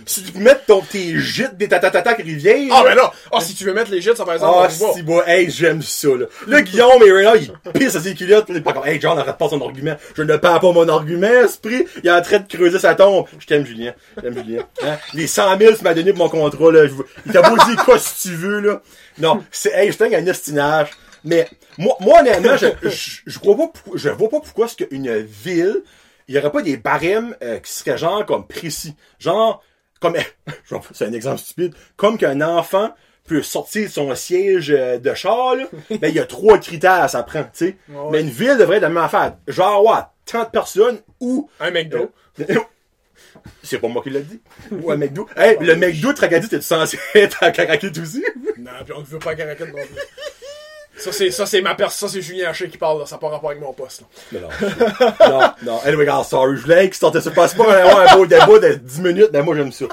Si 0.05 0.23
tu 0.23 0.31
peux 0.31 0.39
mettre 0.39 0.65
ton, 0.65 0.81
tes 0.81 1.17
gîtes 1.19 1.57
des 1.57 1.67
tatatatac 1.67 2.17
rivières. 2.21 2.71
Ah, 2.71 2.83
ben 2.83 2.95
là! 2.95 3.11
Ah, 3.31 3.39
si 3.41 3.55
tu 3.55 3.63
veux 3.65 3.73
mettre 3.73 3.89
les 3.91 4.01
gîtes, 4.01 4.17
ça 4.17 4.25
par 4.25 4.35
exemple, 4.35 4.57
Ah, 4.63 4.69
si, 4.69 5.01
bon, 5.03 5.21
hey, 5.25 5.49
j'aime 5.49 5.81
ça, 5.81 6.09
là. 6.09 6.25
Là, 6.47 6.61
Guillaume, 6.61 7.01
est 7.03 7.21
là, 7.23 7.35
il 7.35 7.51
pisse 7.73 7.95
à 7.95 8.01
ses 8.01 8.13
culottes, 8.13 8.45
il 8.49 8.57
est 8.57 8.61
pas 8.61 8.73
comme, 8.73 8.85
hey, 8.85 8.99
John, 9.01 9.17
arrête 9.17 9.37
pas 9.37 9.49
son 9.49 9.61
argument. 9.61 9.95
Je 10.15 10.21
ne 10.23 10.37
perds 10.37 10.59
pas 10.59 10.71
mon 10.71 10.87
argument, 10.87 11.27
esprit. 11.43 11.85
Il 12.03 12.07
est 12.07 12.11
en 12.11 12.21
train 12.21 12.39
de 12.39 12.47
creuser 12.47 12.79
sa 12.79 12.95
tombe. 12.95 13.25
Je 13.39 13.45
t'aime, 13.47 13.65
Julien. 13.65 13.93
Je 14.17 14.21
t'aime, 14.21 14.35
Julien. 14.35 14.63
Hein? 14.83 14.97
Les 15.13 15.27
100 15.27 15.57
000, 15.57 15.73
tu 15.75 15.83
m'as 15.83 15.93
donné 15.93 16.13
pour 16.13 16.23
mon 16.25 16.29
contrat, 16.29 16.71
là. 16.71 16.83
Je 16.87 16.91
veux- 16.93 17.05
Il 17.25 17.31
t'a 17.31 17.41
beau 17.41 17.55
dire 17.65 17.83
quoi 17.85 17.97
si 17.97 18.29
tu 18.29 18.35
veux, 18.35 18.59
là. 18.59 18.81
Non, 19.17 19.43
c'est, 19.51 19.71
hey, 19.73 19.91
c'est 19.91 20.03
un 20.05 20.13
agnostinage. 20.17 20.89
Mais, 21.23 21.47
moi, 21.77 21.95
moi, 21.99 22.19
honnêtement, 22.21 22.57
je, 22.57 22.67
je, 22.89 23.19
je 23.25 23.39
crois 23.39 23.55
pas, 23.55 23.71
je 23.95 24.09
vois 24.09 24.29
pas 24.29 24.39
pourquoi 24.39 24.65
est-ce 24.65 24.75
qu'une 24.75 25.17
ville, 25.19 25.81
il 26.27 26.35
y 26.35 26.37
aurait 26.39 26.51
pas 26.51 26.61
des 26.61 26.77
barèmes, 26.77 27.35
euh, 27.43 27.59
qui 27.59 27.71
seraient 27.71 27.97
genre 27.97 28.25
comme 28.25 28.47
précis. 28.47 28.95
Genre, 29.19 29.61
comme, 30.01 30.17
c'est 30.91 31.05
un 31.05 31.13
exemple 31.13 31.39
stupide, 31.39 31.73
comme 31.95 32.17
qu'un 32.17 32.41
enfant 32.41 32.93
peut 33.25 33.43
sortir 33.43 33.87
de 33.87 33.91
son 33.91 34.13
siège 34.15 34.71
euh, 34.71 34.97
de 34.97 35.13
char, 35.13 35.55
là, 35.55 35.65
ben, 35.89 36.09
il 36.09 36.15
y 36.15 36.19
a 36.19 36.25
trois 36.25 36.57
critères, 36.57 37.09
ça 37.09 37.23
prend, 37.23 37.43
tu 37.43 37.49
sais. 37.53 37.77
Mais 38.11 38.21
une 38.21 38.29
ville 38.29 38.57
devrait 38.57 38.77
être 38.77 38.83
la 38.83 38.89
même 38.89 38.97
affaire. 38.97 39.37
Genre, 39.47 39.85
ouais, 39.85 40.01
tant 40.25 40.43
de 40.43 40.49
personnes 40.49 40.99
ou, 41.21 41.49
Un 41.59 41.71
McDo. 41.71 42.11
c'est 43.63 43.79
pas 43.79 43.87
moi 43.87 44.01
qui 44.03 44.09
l'ai 44.09 44.23
dit. 44.23 44.41
Ou 44.71 44.91
un 44.91 44.97
McDo. 44.97 45.29
Hey, 45.37 45.57
le 45.61 45.75
McDo 45.75 46.09
de 46.09 46.17
Tracadie, 46.17 46.49
t'es 46.49 46.61
censé 46.61 46.97
être 47.15 47.43
à 47.43 47.51
Caracat 47.51 47.91
aussi? 48.01 48.25
Non, 48.57 48.71
puis 48.83 48.93
on 48.95 49.01
ne 49.01 49.05
veut 49.05 49.19
pas 49.19 49.35
Caracat 49.35 49.65
non 49.65 49.73
plus. 49.73 50.01
Ça, 51.01 51.11
c'est, 51.11 51.31
ça, 51.31 51.45
c'est 51.45 51.61
ma 51.61 51.73
personne, 51.73 52.07
ça, 52.07 52.13
c'est 52.13 52.21
Julien 52.21 52.49
Haché 52.49 52.69
qui 52.69 52.77
parle, 52.77 52.99
là. 52.99 53.05
Ça 53.05 53.15
n'a 53.15 53.19
pas 53.19 53.29
rapport 53.29 53.49
avec 53.49 53.61
mon 53.61 53.73
poste, 53.73 54.01
là. 54.01 54.07
Mais 54.31 54.39
non. 54.39 54.49
non, 55.29 55.51
non. 55.63 55.79
Anyway, 55.83 56.03
regarde, 56.03 56.25
sorry. 56.25 56.57
Je 56.57 56.61
voulais 56.61 56.85
qu'il 56.85 56.93
sortait 56.95 57.21
ça. 57.21 57.31
Passe 57.31 57.55
pas 57.55 57.73
avoir 57.73 58.11
un 58.11 58.15
beau 58.15 58.25
débat 58.25 58.59
de 58.59 58.73
10 58.75 59.01
minutes, 59.01 59.29
mais 59.33 59.41
moi, 59.41 59.55
j'aime 59.55 59.71
ça. 59.71 59.85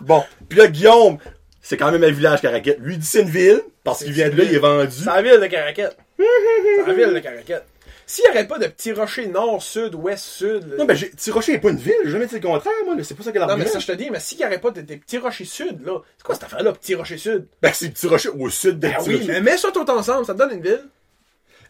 Bon. 0.00 0.24
Puis 0.48 0.58
là, 0.58 0.66
Guillaume, 0.68 1.18
c'est 1.60 1.76
quand 1.76 1.90
même 1.92 2.02
un 2.02 2.10
village 2.10 2.40
Caracat. 2.40 2.72
Lui, 2.78 2.94
il 2.94 2.98
dit 2.98 3.06
c'est 3.06 3.22
une 3.22 3.28
ville, 3.28 3.60
parce 3.82 4.02
qu'il 4.02 4.12
vient 4.12 4.28
de 4.28 4.36
là, 4.36 4.44
il 4.44 4.54
est 4.54 4.58
vendu. 4.58 4.90
C'est 4.90 5.06
la 5.06 5.22
ville 5.22 5.40
de 5.40 5.46
Caracat. 5.46 5.90
c'est 6.18 6.86
la 6.86 6.92
ville 6.94 7.14
de 7.14 7.18
Caracat. 7.18 7.62
S'il 8.06 8.24
n'y 8.24 8.30
aurait 8.30 8.46
pas 8.46 8.58
de 8.58 8.66
petits 8.66 8.92
rochers 8.92 9.26
nord, 9.28 9.62
sud, 9.62 9.94
ouest, 9.94 10.24
sud. 10.24 10.74
Non, 10.78 10.84
ben, 10.84 10.94
j'ai- 10.94 11.10
Tirocher 11.10 11.54
est 11.54 11.58
pas 11.58 11.70
une 11.70 11.78
ville. 11.78 11.94
J'ai 12.04 12.10
jamais 12.10 12.26
dit 12.26 12.34
le 12.34 12.40
contraire, 12.40 12.72
moi. 12.84 12.96
C'est 13.02 13.14
pas 13.16 13.22
ça 13.22 13.32
qu'elle 13.32 13.42
a 13.42 13.46
Non, 13.46 13.56
mais 13.56 13.66
ça, 13.66 13.78
je 13.78 13.86
te 13.86 13.92
dis, 13.92 14.10
mais 14.10 14.20
s'il 14.20 14.38
n'y 14.38 14.44
aurait 14.44 14.60
pas 14.60 14.70
de- 14.70 14.82
petits 14.82 15.18
rochers 15.18 15.44
sud, 15.46 15.84
là. 15.86 16.00
C'est 16.18 16.22
quoi 16.24 16.34
cette 16.34 16.44
affaire-là, 16.44 16.72
petits 16.72 16.94
rochers 16.94 17.16
sud? 17.18 17.46
Ben, 17.62 17.72
c'est 17.72 17.88
Petit 17.90 18.06
Rocher 18.06 18.28
au 18.28 18.48
sud 18.50 18.78
de 18.78 18.88
Petit 18.88 19.08
oui, 19.08 19.16
Rocher. 19.16 19.26
mais 19.28 19.40
mets 19.40 19.56
ça 19.56 19.70
tout 19.72 19.88
ensemble, 19.90 20.26
ça 20.26 20.34
te 20.34 20.38
donne 20.38 20.52
une 20.52 20.62
ville. 20.62 20.84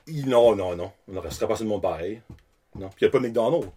Il- 0.06 0.28
Non, 0.28 0.54
non, 0.56 0.74
non. 0.74 0.90
On 1.08 1.12
ne 1.12 1.18
resterait 1.20 1.46
pas 1.48 1.54
sur 1.56 1.64
le 1.64 1.70
monde 1.70 1.82
pareil. 1.82 2.20
Non. 2.74 2.88
Puis 2.88 2.96
il 3.00 3.04
n'y 3.04 3.08
a 3.08 3.12
pas 3.12 3.20
McDonald's. 3.20 3.68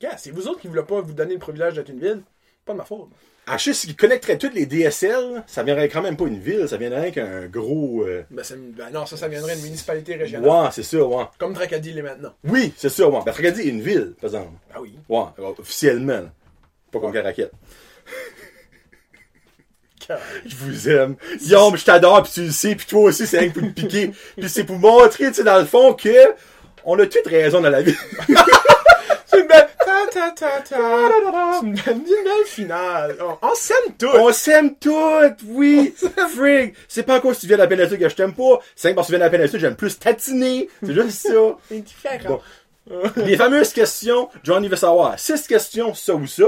Gars, 0.00 0.16
c'est 0.18 0.30
vous 0.30 0.48
autres 0.48 0.60
qui 0.60 0.66
ne 0.68 0.72
voulez 0.72 0.84
pas 0.84 1.00
vous 1.00 1.12
donner 1.14 1.34
le 1.34 1.40
privilège 1.40 1.74
d'être 1.74 1.88
une 1.88 2.00
ville. 2.00 2.22
Pas 2.64 2.72
de 2.72 2.78
ma 2.78 2.84
faute. 2.84 3.08
Haché, 3.46 3.74
s'il 3.74 3.96
connecterait 3.96 4.38
toutes 4.38 4.54
les 4.54 4.66
DSL, 4.66 5.42
ça 5.48 5.64
viendrait 5.64 5.88
quand 5.88 6.00
même 6.00 6.16
pas 6.16 6.26
une 6.26 6.38
ville. 6.38 6.68
Ça 6.68 6.76
viendrait 6.76 7.10
qu'un 7.10 7.46
gros. 7.46 8.04
euh, 8.06 8.22
Ben, 8.30 8.44
ben 8.76 8.90
non, 8.92 9.04
ça, 9.04 9.16
ça 9.16 9.26
viendrait 9.26 9.56
d'une 9.56 9.64
municipalité 9.64 10.14
régionale. 10.14 10.48
Ouais, 10.48 10.68
c'est 10.72 10.84
ça, 10.84 11.04
ouais. 11.04 11.24
Comme 11.38 11.52
Tracadie 11.52 11.92
l'est 11.92 12.02
maintenant. 12.02 12.32
Oui, 12.44 12.72
c'est 12.76 12.88
ça, 12.88 13.08
ouais. 13.08 13.18
Ben, 13.26 13.32
Tracadie 13.32 13.62
est 13.62 13.70
une 13.70 13.80
ville, 13.82 14.14
par 14.20 14.28
exemple. 14.30 14.52
Ah 14.72 14.80
oui. 14.80 14.94
Ouais, 15.08 15.24
officiellement. 15.58 16.12
là. 16.12 16.32
Pas 16.92 17.00
comme 17.00 17.12
Caracat. 17.12 17.48
Je 20.44 20.56
vous 20.56 20.88
aime. 20.88 21.16
Guillaume, 21.38 21.76
je 21.76 21.84
t'adore, 21.84 22.22
puis 22.24 22.32
tu 22.32 22.42
le 22.44 22.50
sais, 22.50 22.74
puis 22.74 22.86
toi 22.86 23.02
aussi, 23.04 23.26
c'est 23.26 23.38
rien 23.38 23.48
que 23.50 23.58
pour 23.58 23.68
te 23.68 23.80
piquer. 23.80 24.08
Puis 24.36 24.48
c'est 24.50 24.64
pour 24.64 24.78
montrer, 24.78 25.28
tu 25.28 25.34
sais, 25.34 25.44
dans 25.44 25.58
le 25.58 25.64
fond, 25.64 25.94
que 25.94 26.10
on 26.84 26.98
a 26.98 27.06
toutes 27.06 27.26
raison 27.26 27.60
dans 27.60 27.70
la 27.70 27.82
vie. 27.82 27.94
C'est 29.26 29.40
une 29.40 29.46
belle. 29.46 29.68
Ta, 30.10 30.30
ta, 30.32 30.60
ta. 30.60 30.76
C'est 31.60 31.66
une 31.66 31.74
belle, 31.74 31.96
une 31.96 32.24
belle 32.24 32.46
finale. 32.46 33.16
On, 33.20 33.38
on 33.46 33.54
s'aime 33.54 33.94
tous. 33.98 34.08
On 34.14 34.32
s'aime 34.32 34.74
toutes, 34.76 35.38
oui. 35.46 35.94
Frig. 36.34 36.74
C'est 36.88 37.02
pas 37.04 37.16
encore 37.16 37.34
si 37.34 37.42
tu 37.42 37.46
viens 37.46 37.56
de 37.56 37.62
la 37.62 37.68
péninsule 37.68 37.98
que 37.98 38.08
je 38.08 38.14
t'aime 38.14 38.34
pas. 38.34 38.60
C'est 38.74 38.90
que 38.90 38.96
parce 38.96 39.06
que 39.06 39.12
tu 39.12 39.18
viens 39.18 39.26
de 39.26 39.32
la 39.32 39.38
péninsule, 39.38 39.60
j'aime 39.60 39.76
plus 39.76 39.98
tatiner. 39.98 40.68
C'est 40.82 40.92
juste 40.94 41.10
ça. 41.10 41.56
C'est 41.68 41.80
différent. 41.80 42.40
Bon. 42.86 43.02
Les 43.16 43.36
fameuses 43.36 43.72
questions, 43.72 44.28
Johnny 44.42 44.68
veut 44.68 44.76
savoir. 44.76 45.18
Six 45.18 45.46
questions, 45.46 45.94
ça 45.94 46.14
ou 46.14 46.26
ça. 46.26 46.44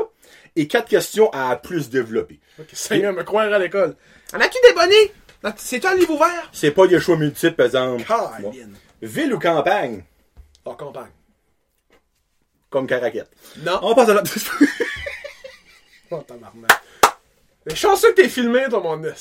Et 0.57 0.69
quatre 0.69 0.89
questions 0.89 1.31
à 1.33 1.57
plus 1.57 1.89
développer. 1.89 2.41
Ok, 2.59 2.69
Seigneur, 2.73 3.13
me 3.13 3.23
croire 3.23 3.53
à 3.53 3.59
l'école. 3.59 3.97
En 4.33 4.41
as-tu 4.41 4.59
des 4.69 4.75
bonnets? 4.75 5.13
C'est-tu 5.57 5.87
un 5.87 5.95
livre 5.95 6.15
ouvert? 6.15 6.51
C'est 6.53 6.71
pas 6.71 6.87
des 6.87 7.01
choix 7.01 7.17
multiples, 7.17 7.55
par 7.55 7.67
exemple. 7.67 8.05
Bon. 8.41 8.53
Ville 9.03 9.35
ou 9.35 9.39
campagne? 9.39 10.05
En 10.65 10.75
campagne. 10.75 11.11
Comme 12.75 12.89
Caracat. 12.89 13.23
Non. 13.65 13.79
On 13.83 13.95
passe 13.95 14.09
à 14.09 14.15
la... 14.15 14.23
Oh, 16.11 16.19
tabarnak. 16.27 16.71
Les 17.67 17.77
chanceux 17.77 18.11
que 18.11 18.17
t'es 18.23 18.29
filmé, 18.29 18.65
toi, 18.69 18.81
mon 18.81 18.97
nez. 18.97 19.11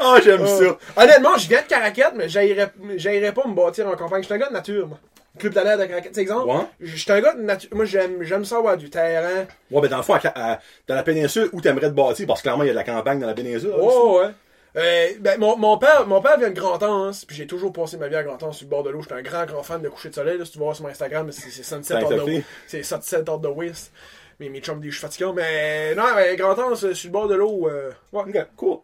Ah, 0.00 0.18
j'aime 0.22 0.46
ça. 0.46 0.76
Honnêtement, 0.96 1.36
je 1.38 1.48
viens 1.48 1.62
de 1.62 1.66
Caracat, 1.66 2.12
mais 2.14 2.28
j'aillerais 2.28 3.32
pas 3.32 3.46
me 3.46 3.54
bâtir 3.54 3.88
en 3.88 3.96
campagne. 3.96 4.20
Je 4.22 4.26
suis 4.26 4.34
un 4.34 4.38
gars 4.38 4.48
de 4.48 4.52
nature, 4.52 4.86
moi. 4.86 4.98
Club 5.38 5.54
de 5.54 5.60
l'air 5.60 5.78
de 5.78 5.84
Caracat, 5.86 6.10
c'est 6.12 6.20
exemple. 6.20 6.46
Ouais. 6.48 6.66
Je 6.80 6.94
suis 6.96 7.10
un 7.10 7.20
gars 7.20 7.32
de 7.34 7.40
nature. 7.40 7.70
Moi, 7.72 7.84
j'aime, 7.86 8.22
j'aime 8.22 8.44
ça 8.44 8.58
avoir 8.58 8.76
du 8.76 8.90
terrain. 8.90 9.46
Ouais, 9.70 9.80
ben 9.80 9.88
dans 9.88 9.96
le 9.96 10.02
fond, 10.02 10.14
à 10.14 10.20
Ca- 10.20 10.32
à- 10.36 10.58
dans 10.86 10.94
la 10.94 11.02
péninsule, 11.02 11.48
où 11.52 11.60
t'aimerais 11.62 11.88
te 11.88 11.94
bâtir? 11.94 12.26
Parce 12.26 12.40
que 12.40 12.42
clairement, 12.44 12.64
il 12.64 12.66
y 12.66 12.70
a 12.70 12.74
de 12.74 12.78
la 12.78 12.84
campagne 12.84 13.18
dans 13.18 13.26
la 13.26 13.34
péninsule. 13.34 13.70
aussi. 13.70 13.96
Oh, 13.98 14.20
ouais. 14.20 14.30
Euh, 14.78 15.08
ben, 15.18 15.40
mon, 15.40 15.56
mon 15.56 15.76
père, 15.76 16.06
mon 16.06 16.20
père 16.20 16.38
vient 16.38 16.50
de 16.50 16.54
Grand-Anse, 16.54 17.24
puis 17.24 17.34
j'ai 17.34 17.48
toujours 17.48 17.72
passé 17.72 17.96
ma 17.96 18.06
vie 18.06 18.14
à 18.14 18.22
Grand-Anse 18.22 18.58
sur 18.58 18.66
le 18.66 18.70
bord 18.70 18.84
de 18.84 18.90
l'eau. 18.90 19.02
J'étais 19.02 19.14
un 19.14 19.22
grand, 19.22 19.44
grand 19.44 19.62
fan 19.64 19.82
de 19.82 19.88
coucher 19.88 20.10
de 20.10 20.14
soleil, 20.14 20.38
là, 20.38 20.44
si 20.44 20.52
tu 20.52 20.58
vas 20.58 20.66
voir 20.66 20.76
sur 20.76 20.84
mon 20.84 20.90
Instagram, 20.90 21.32
c'est, 21.32 21.50
c'est 21.50 21.64
Sunset 21.64 22.00
de 22.00 22.16
Sophie. 22.16 22.44
C'est 22.68 22.82
Sunset 22.84 23.28
Hors 23.28 23.40
de 23.40 23.48
West. 23.48 23.92
Mais 24.38 24.48
mes 24.48 24.60
chums 24.60 24.80
disent 24.80 24.90
que 24.90 24.94
je 24.94 24.98
suis 24.98 25.06
fatiguant, 25.06 25.32
mais 25.32 25.96
non, 25.96 26.04
mais 26.14 26.36
Grand-Anse, 26.36 26.84
euh, 26.84 26.94
sur 26.94 27.08
le 27.08 27.12
bord 27.12 27.26
de 27.26 27.34
l'eau, 27.34 27.68
euh, 27.68 27.90
ouais. 28.12 28.46
Cool. 28.56 28.78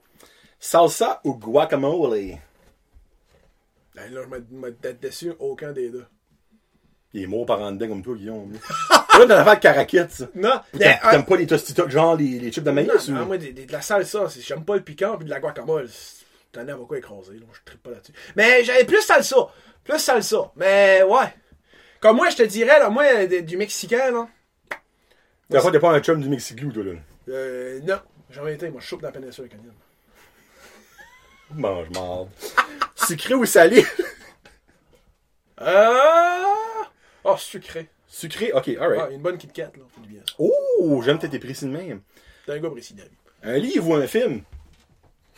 Salsa 0.59 1.21
ou 1.23 1.35
guacamole? 1.35 2.39
Ben, 3.95 4.13
là, 4.13 4.23
je 4.25 4.57
m'a 4.57 4.71
d'être 4.71 5.01
déçu, 5.01 5.33
aucun 5.39 5.71
des 5.71 5.91
deux. 5.91 6.07
Il 7.13 7.23
est 7.23 7.27
mort 7.29 7.47
par 7.47 7.61
en 7.61 7.71
dedans 7.71 7.87
comme 7.87 8.03
toi, 8.03 8.17
Guillaume. 8.17 8.59
là, 9.19 9.27
t'as 9.27 9.37
l'affaire 9.37 9.55
de 9.57 9.61
Caracat, 9.61 10.09
ça. 10.09 10.27
Non, 10.35 10.61
T'aimes 10.79 10.99
euh, 11.05 11.11
t'aimes 11.11 11.25
pas 11.25 11.37
les 11.37 11.47
tostitos, 11.47 11.89
genre 11.89 12.17
les, 12.17 12.39
les 12.39 12.53
chips 12.53 12.65
de 12.65 12.71
maïs 12.71 12.89
non, 13.09 13.15
ou? 13.15 13.19
non, 13.19 13.27
moi, 13.27 13.39
des- 13.39 13.53
des- 13.53 13.67
de 13.67 13.73
la 13.73 13.81
salsa, 13.83 14.29
c'est- 14.29 14.41
j'aime 14.41 14.65
pas 14.65 14.77
le 14.77 14.83
piquant, 14.83 15.17
puis 15.17 15.25
de 15.27 15.31
la 15.31 15.41
guacamole, 15.41 15.89
c'est- 15.89 16.25
t'en 16.53 16.67
as 16.69 16.75
beaucoup 16.75 16.95
écrasé, 16.95 17.33
là, 17.35 17.47
je 17.53 17.59
tripe 17.65 17.83
pas 17.83 17.91
là-dessus. 17.91 18.13
Mais 18.37 18.65
j'avais 18.65 18.85
plus 18.85 19.01
salsa, 19.03 19.37
plus 19.85 19.99
salsa, 19.99 20.53
mais 20.57 21.03
ouais. 21.03 21.35
Comme 22.01 22.17
moi, 22.17 22.29
je 22.31 22.37
te 22.37 22.43
dirais, 22.43 22.79
là, 22.79 22.91
moi, 22.91 23.27
du 23.27 23.57
Mexicain, 23.57 24.11
là, 24.11 24.29
T'as 25.51 25.61
pas, 25.63 25.71
t'es 25.71 25.79
pas 25.79 25.91
un 25.93 26.01
chum 26.01 26.21
du 26.23 26.29
Mexiglou, 26.29 26.73
toi, 26.73 26.83
là? 26.85 26.93
euh, 27.29 27.81
non, 27.85 27.99
j'ai 28.31 28.37
jamais 28.37 28.55
été, 28.55 28.69
moi, 28.71 28.81
je 28.81 28.87
soupe 28.89 29.03
dans 29.03 29.09
la 29.09 29.13
péninsule 29.13 29.49
canadienne. 29.49 29.73
Mange 31.51 31.91
marde. 31.91 32.29
Sucré 32.97 33.35
ou 33.35 33.45
salé? 33.45 33.85
Euh... 35.61 35.95
Oh, 37.23 37.37
sucré. 37.37 37.89
Sucré, 38.15 38.53
ok, 38.53 38.71
Ah, 38.81 38.85
alright. 38.85 39.11
une 39.13 39.23
bonne 39.23 39.37
Kit 39.39 39.49
Kat, 39.49 39.73
là, 39.77 39.83
faut 39.93 40.01
du 40.01 40.09
bien. 40.09 40.21
Oh, 40.39 41.03
j'aime 41.05 41.19
tes 41.19 41.37
précis 41.41 41.65
de 41.65 41.71
même. 41.71 42.01
T'es 42.47 42.53
un 42.53 42.59
gars 42.59 42.71
précis, 42.71 42.95
David. 42.95 43.11
Un 43.43 43.59
livre 43.59 43.89
ou 43.89 43.95
un 43.95 44.07
film? 44.07 44.43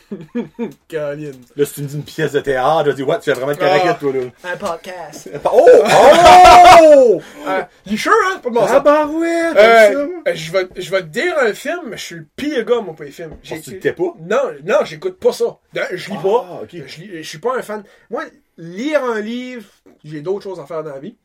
Caroline. 0.87 1.33
Là, 1.55 1.65
si 1.65 1.73
tu 1.73 1.81
me 1.81 1.87
dis 1.87 1.95
une 1.95 2.03
pièce 2.03 2.31
de 2.33 2.39
théâtre, 2.39 2.91
je 2.91 2.95
dis, 2.95 3.01
what, 3.03 3.17
tu 3.17 3.25
fais 3.25 3.33
vraiment 3.33 3.51
de 3.53 3.57
Caracat, 3.57 3.89
Ah. 3.89 3.93
toi, 3.99 4.13
là. 4.13 4.21
Un 4.43 4.57
podcast. 4.57 5.29
Oh! 5.51 5.67
Oh! 6.79 7.21
Euh, 7.47 7.63
il 7.87 7.95
est 7.95 7.97
sûr, 7.97 8.11
hein? 8.27 8.39
Pas 8.39 8.49
Ah, 8.69 8.79
bah 8.79 9.07
ouais, 9.07 9.27
Euh, 9.57 10.07
euh, 10.27 10.33
je 10.35 10.51
vais, 10.51 10.67
je 10.75 10.91
vais 10.91 11.01
te 11.01 11.07
dire 11.07 11.35
un 11.39 11.53
film, 11.53 11.81
mais 11.87 11.97
je 11.97 12.03
suis 12.03 12.15
le 12.15 12.27
pire 12.35 12.63
gars, 12.63 12.81
moi, 12.81 12.93
pour 12.93 13.03
les 13.03 13.11
films. 13.11 13.35
J'ai- 13.41 13.55
Parce 13.55 13.61
que 13.65 13.69
tu 13.71 13.75
l'étais 13.75 13.93
pas? 13.93 14.13
Non, 14.19 14.51
non, 14.63 14.77
j'écoute 14.85 15.19
pas 15.19 15.31
ça. 15.33 15.57
Je 15.73 16.09
lis 16.11 16.15
Ah, 16.19 16.21
pas. 16.21 16.59
ok. 16.63 16.69
Je, 16.85 17.01
lis- 17.01 17.09
je 17.23 17.27
suis 17.27 17.39
pas 17.39 17.57
un 17.57 17.61
fan. 17.63 17.83
Moi, 18.11 18.25
lire 18.57 19.03
un 19.03 19.19
livre, 19.19 19.65
j'ai 20.03 20.21
d'autres 20.21 20.43
choses 20.43 20.59
à 20.59 20.65
faire 20.67 20.83
dans 20.83 20.91
la 20.91 20.99
vie. 20.99 21.17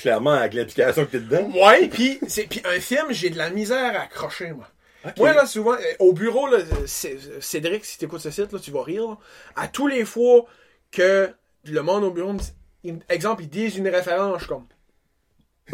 Clairement, 0.00 0.32
avec 0.32 0.54
l'application 0.54 1.04
que 1.04 1.10
t'es 1.10 1.20
dedans. 1.20 1.50
Ouais, 1.54 1.86
puis 1.88 2.18
c'est 2.26 2.44
puis 2.44 2.62
un 2.64 2.80
film, 2.80 3.06
j'ai 3.10 3.28
de 3.28 3.36
la 3.36 3.50
misère 3.50 3.94
à 4.00 4.04
accrocher, 4.04 4.50
moi. 4.52 4.66
Ok. 5.04 5.16
Moi, 5.18 5.32
là, 5.34 5.44
souvent, 5.46 5.74
euh, 5.74 5.78
au 5.98 6.12
bureau, 6.14 6.46
là, 6.48 6.58
C- 6.86 7.18
Cédric, 7.40 7.84
si 7.84 7.98
t'écoutes 7.98 8.20
ce 8.20 8.30
site, 8.30 8.50
là, 8.52 8.58
tu 8.58 8.70
vas 8.70 8.82
rire. 8.82 9.06
là. 9.08 9.18
À 9.56 9.68
tous 9.68 9.86
les 9.86 10.04
fois 10.06 10.46
que 10.90 11.30
le 11.64 11.80
monde 11.82 12.04
au 12.04 12.10
bureau, 12.10 12.32
me 12.32 12.38
dit- 12.38 12.52
il- 12.84 12.98
exemple, 13.10 13.42
ils 13.42 13.48
disent 13.50 13.76
une 13.76 13.88
référence, 13.88 14.34
je 14.38 14.44
suis 14.44 14.48
comme. 14.48 14.66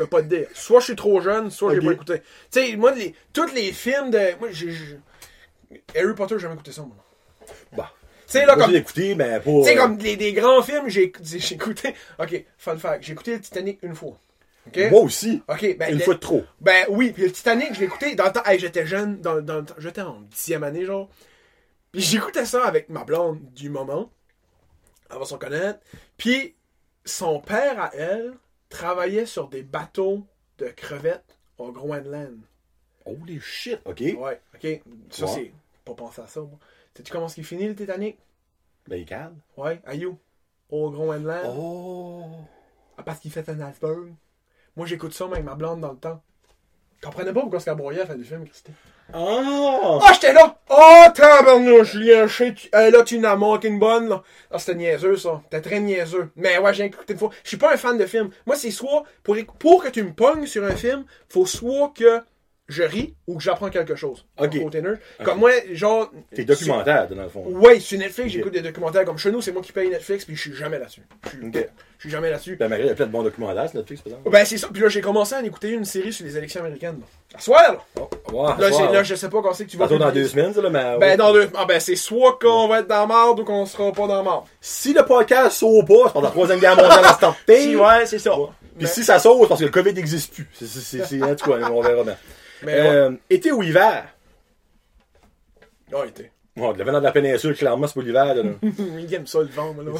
Pas 0.09 0.23
te 0.23 0.27
dire. 0.27 0.47
Soit 0.55 0.81
je 0.81 0.85
suis 0.86 0.97
trop 0.97 1.20
jeune, 1.20 1.51
soit 1.51 1.70
Ok. 1.73 1.81
j'ai 1.81 1.86
pas 1.86 1.93
écouté. 1.94 2.20
Tu 2.20 2.61
sais, 2.61 2.77
moi, 2.77 2.93
les, 2.93 3.15
tous 3.32 3.47
les 3.55 3.73
films 3.73 4.11
de. 4.11 4.39
Moi, 4.40 4.48
j'ai- 4.51 4.98
Harry 5.97 6.15
Potter, 6.15 6.35
j'ai 6.36 6.43
jamais 6.43 6.55
écouté 6.55 6.73
ça, 6.73 6.82
moi. 6.82 6.97
Bah. 7.77 7.93
Sais, 8.27 8.44
là, 8.47 8.57
comme. 8.57 8.74
écouté, 8.74 9.15
mais 9.15 9.39
pas. 9.39 9.43
Tu 9.44 9.65
sais, 9.65 9.78
euh, 9.78 9.82
comme 9.82 9.98
les, 9.98 10.16
des 10.16 10.32
grands 10.32 10.62
films, 10.62 10.89
j'ai 10.89 11.05
écouté. 11.53 11.94
Ok, 12.19 12.44
fun 12.59 12.77
fact. 12.77 13.05
J'ai 13.05 13.12
écouté 13.12 13.35
le 13.35 13.40
Titanic 13.40 13.78
une 13.82 13.94
fois. 13.94 14.19
Moi 14.90 15.01
aussi. 15.01 15.43
Ok, 15.48 15.77
ben, 15.78 15.93
Une 15.93 15.98
le- 15.98 16.05
fois 16.05 16.15
de 16.15 16.19
trop. 16.19 16.43
Ben 16.61 16.86
oui, 16.89 17.12
puis 17.12 17.23
le 17.23 17.31
Titanic, 17.32 17.73
je 17.74 17.78
l'ai 17.81 17.86
écouté 17.86 18.16
dans 18.16 18.24
le 18.27 18.32
temps. 18.32 18.43
Hey, 18.44 18.59
j'étais 18.59 18.85
jeune, 18.85 19.20
dans, 19.20 19.40
dans 19.40 19.59
le 19.59 19.65
temps. 19.65 19.74
J'étais 19.78 20.01
en 20.01 20.20
dixième 20.23 20.65
année, 20.65 20.85
genre. 20.85 21.09
Puis 21.93 22.01
j'écoutais 22.03 22.44
ça 22.44 22.65
avec 22.65 22.89
ma 22.89 23.05
blonde 23.05 23.40
du 23.55 23.70
moment. 23.70 24.11
Elle 25.11 25.19
va 25.19 25.24
s'en 25.24 25.39
connaître. 25.39 25.78
Puis 26.16 26.57
son 27.05 27.39
père 27.40 27.81
à 27.81 27.90
elle 27.94 28.32
travaillait 28.69 29.27
sur 29.27 29.47
des 29.48 29.62
bateaux 29.62 30.27
de 30.59 30.66
crevettes 30.66 31.39
au 31.59 31.70
Groenland. 31.70 32.40
Holy 33.05 33.39
shit, 33.40 33.78
ok. 33.85 34.01
Ouais, 34.19 34.40
ok. 34.57 34.81
Ça, 35.11 35.27
Ouais. 35.27 35.32
c'est. 35.32 35.53
Pas 35.85 35.94
penser 35.94 36.23
à 36.23 36.27
ça, 36.27 36.40
moi. 36.40 36.59
Sais-tu 36.97 37.12
comment 37.12 37.27
est-ce 37.27 37.35
qu'il 37.36 37.44
finit 37.44 37.68
le 37.68 37.74
Titanic? 37.74 38.18
Ben, 38.89 38.97
il 39.01 39.05
calme. 39.05 39.36
Ouais, 39.56 39.81
à 39.85 39.94
you? 39.94 40.18
Au 40.70 40.90
Groenland. 40.90 41.55
Oh. 41.59 42.24
Ah, 42.97 43.02
Parce 43.02 43.20
qu'il 43.20 43.31
fait 43.31 43.48
un 43.48 43.60
iceberg. 43.60 44.14
Moi, 44.77 44.86
j'écoute 44.86 45.12
ça 45.12 45.24
avec 45.27 45.44
ma 45.44 45.55
blonde 45.55 45.81
dans 45.81 45.93
le 45.93 45.98
temps. 45.98 46.23
Je 47.01 47.06
comprenais 47.06 47.32
pas 47.32 47.40
pourquoi 47.43 47.60
ce 47.60 47.66
qu'elle 47.66 47.74
broyait 47.74 48.01
à 48.01 48.05
la 48.05 48.09
fin 48.10 48.14
du 48.16 48.24
film, 48.24 48.44
Christy. 48.48 48.73
Ah! 49.12 49.98
Ah, 50.02 50.10
j'étais 50.14 50.32
là! 50.32 50.59
Oh, 50.70 51.05
tabarnouche, 51.14 51.93
Julien, 51.93 52.27
je 52.27 52.44
tu- 52.44 52.68
euh, 52.74 52.90
là, 52.90 53.02
tu 53.02 53.18
n'as 53.18 53.36
manqué 53.36 53.68
une 53.68 53.78
bonne, 53.78 54.09
là. 54.09 54.23
Ah, 54.51 54.59
c'était 54.59 54.74
niaiseux, 54.77 55.16
ça. 55.16 55.40
C'était 55.44 55.60
très 55.60 55.81
niaiseux. 55.81 56.31
Mais 56.36 56.59
ouais, 56.59 56.73
j'ai 56.73 56.86
écouté 56.86 57.12
une 57.12 57.18
fois. 57.18 57.31
Je 57.44 57.48
suis 57.48 57.56
pas 57.59 57.73
un 57.74 57.77
fan 57.77 57.98
de 57.98 58.06
film. 58.06 58.31
Moi, 58.47 58.56
c'est 58.56 58.70
soit, 58.70 59.05
pour, 59.23 59.36
pour 59.59 59.85
que 59.85 59.89
tu 59.89 60.02
me 60.02 60.12
pognes 60.14 60.47
sur 60.47 60.64
un 60.64 60.74
film, 60.74 61.05
faut 61.28 61.44
soit 61.47 61.93
que 61.94 62.23
je 62.69 62.83
ris 62.83 63.15
ou 63.27 63.37
que 63.37 63.43
j'apprends 63.43 63.71
quelque 63.71 63.95
chose. 63.95 64.25
Ok. 64.39 64.61
Côté 64.61 64.83
nerd. 64.83 64.99
Comme 65.25 65.39
moi, 65.39 65.51
genre. 65.73 66.11
T'es 66.35 66.45
documentaire, 66.45 67.07
dans 67.09 67.23
le 67.23 67.29
fond. 67.29 67.45
Ouais, 67.47 67.79
sur 67.81 67.99
Netflix, 67.99 68.33
j'écoute 68.33 68.53
des 68.53 68.63
documentaires 68.63 69.05
comme 69.05 69.19
chez 69.19 69.31
nous, 69.31 69.41
c'est 69.41 69.53
moi 69.53 69.63
qui 69.63 69.73
paye 69.73 69.89
Netflix, 69.89 70.25
puis 70.25 70.35
je 70.35 70.41
suis 70.41 70.55
jamais 70.55 70.79
là-dessus. 70.79 71.03
Je 71.25 71.29
suis 71.31 71.47
Ok. 71.47 71.69
je 71.99 72.01
suis 72.03 72.11
jamais 72.11 72.31
là-dessus. 72.31 72.57
Ben, 72.57 72.69
Marie, 72.69 72.83
il 72.83 72.87
y 72.89 72.91
a 72.91 72.95
plein 72.95 73.07
de 73.07 73.13
bons 73.13 73.23
documentaires 73.23 73.69
sur 73.71 73.79
Netflix, 73.79 74.03
par 74.03 74.13
exemple. 74.13 74.31
Ben, 74.31 74.45
c'est 74.45 74.59
ça. 74.59 74.69
Puis 74.73 74.83
là, 74.83 74.89
j'ai 74.89 75.01
commencé 75.01 75.35
à 75.35 75.39
en 75.39 75.45
écouter 75.45 75.71
une 75.71 75.85
série 75.85 76.13
sur 76.13 76.25
les 76.27 76.37
élections 76.37 76.61
américaines. 76.61 76.99
là. 77.01 77.39
À 77.39 77.41
soir, 77.41 77.63
là. 77.73 77.79
Oh, 78.01 78.09
wow, 78.33 78.47
Là, 78.59 78.71
là, 78.93 79.03
je 79.03 79.15
sais 79.15 79.29
pas 79.29 79.43
quand 79.43 79.53
c'est 79.53 79.67
que 79.67 79.71
tu 79.71 79.77
vas 79.77 79.87
dans 79.87 80.11
deux 80.11 80.25
ça. 80.25 80.31
semaines, 80.33 80.53
ça, 80.55 80.61
là, 80.63 80.71
mais. 80.71 80.99
Ben, 80.99 81.17
dans 81.17 81.33
deux. 81.33 81.49
Ah, 81.57 81.67
ben, 81.67 81.79
c'est 81.81 81.97
soit 81.97 82.39
qu'on 82.41 82.67
va 82.69 82.81
être 82.81 82.89
dans 82.89 83.01
la 83.01 83.07
marde 83.07 83.41
ou 83.41 83.45
qu'on 83.45 83.65
sera 83.67 83.93
pas 83.93 84.07
dans 84.07 84.17
la 84.17 84.23
marde. 84.23 84.45
Si 84.61 84.93
le 84.93 85.05
podcast 85.05 85.59
sauve 85.59 85.85
pas, 85.85 85.95
c'est 86.07 86.13
pendant 86.15 86.25
la 86.27 86.31
troisième 86.31 86.59
guerre 86.59 86.77
mondiale 86.77 87.05
à 87.05 87.13
starter. 87.13 87.77
ouais, 87.77 88.07
c'est 88.07 88.19
ça. 88.19 88.33
Puis 88.77 88.85
Mais- 88.85 88.91
si 88.91 89.05
ça 89.05 89.19
c'est 89.19 89.29
parce 89.49 89.61
que 89.61 89.65
le 89.65 89.71
COVID 89.71 89.95
n'existe 89.95 90.35
plus. 90.35 90.47
C'est, 90.53 90.67
c'est, 90.67 90.81
c'est, 90.81 91.07
c'est- 91.07 91.23
en 91.23 91.35
tout 91.35 91.51
cas, 91.51 91.71
on 91.71 91.81
verra 91.81 92.05
bien. 92.05 92.17
Mais 92.62 92.74
Euh, 92.78 93.11
été 93.31 93.53
ou 93.53 93.62
hiver? 93.62 94.07
Ah, 95.93 96.05
été. 96.07 96.31
Bon, 96.57 96.73
le 96.73 96.83
venant 96.85 97.01
de 97.01 97.05
la 97.05 97.12
péninsule, 97.12 97.55
clairement, 97.55 97.87
c'est 97.87 97.95
pas 98.01 98.01
l'hiver, 98.07 98.35
là. 98.35 98.43
Il 98.62 99.12
aime 99.15 99.27
ça, 99.27 99.41
le 99.41 99.47
vent, 99.49 99.74
là. 99.77 99.93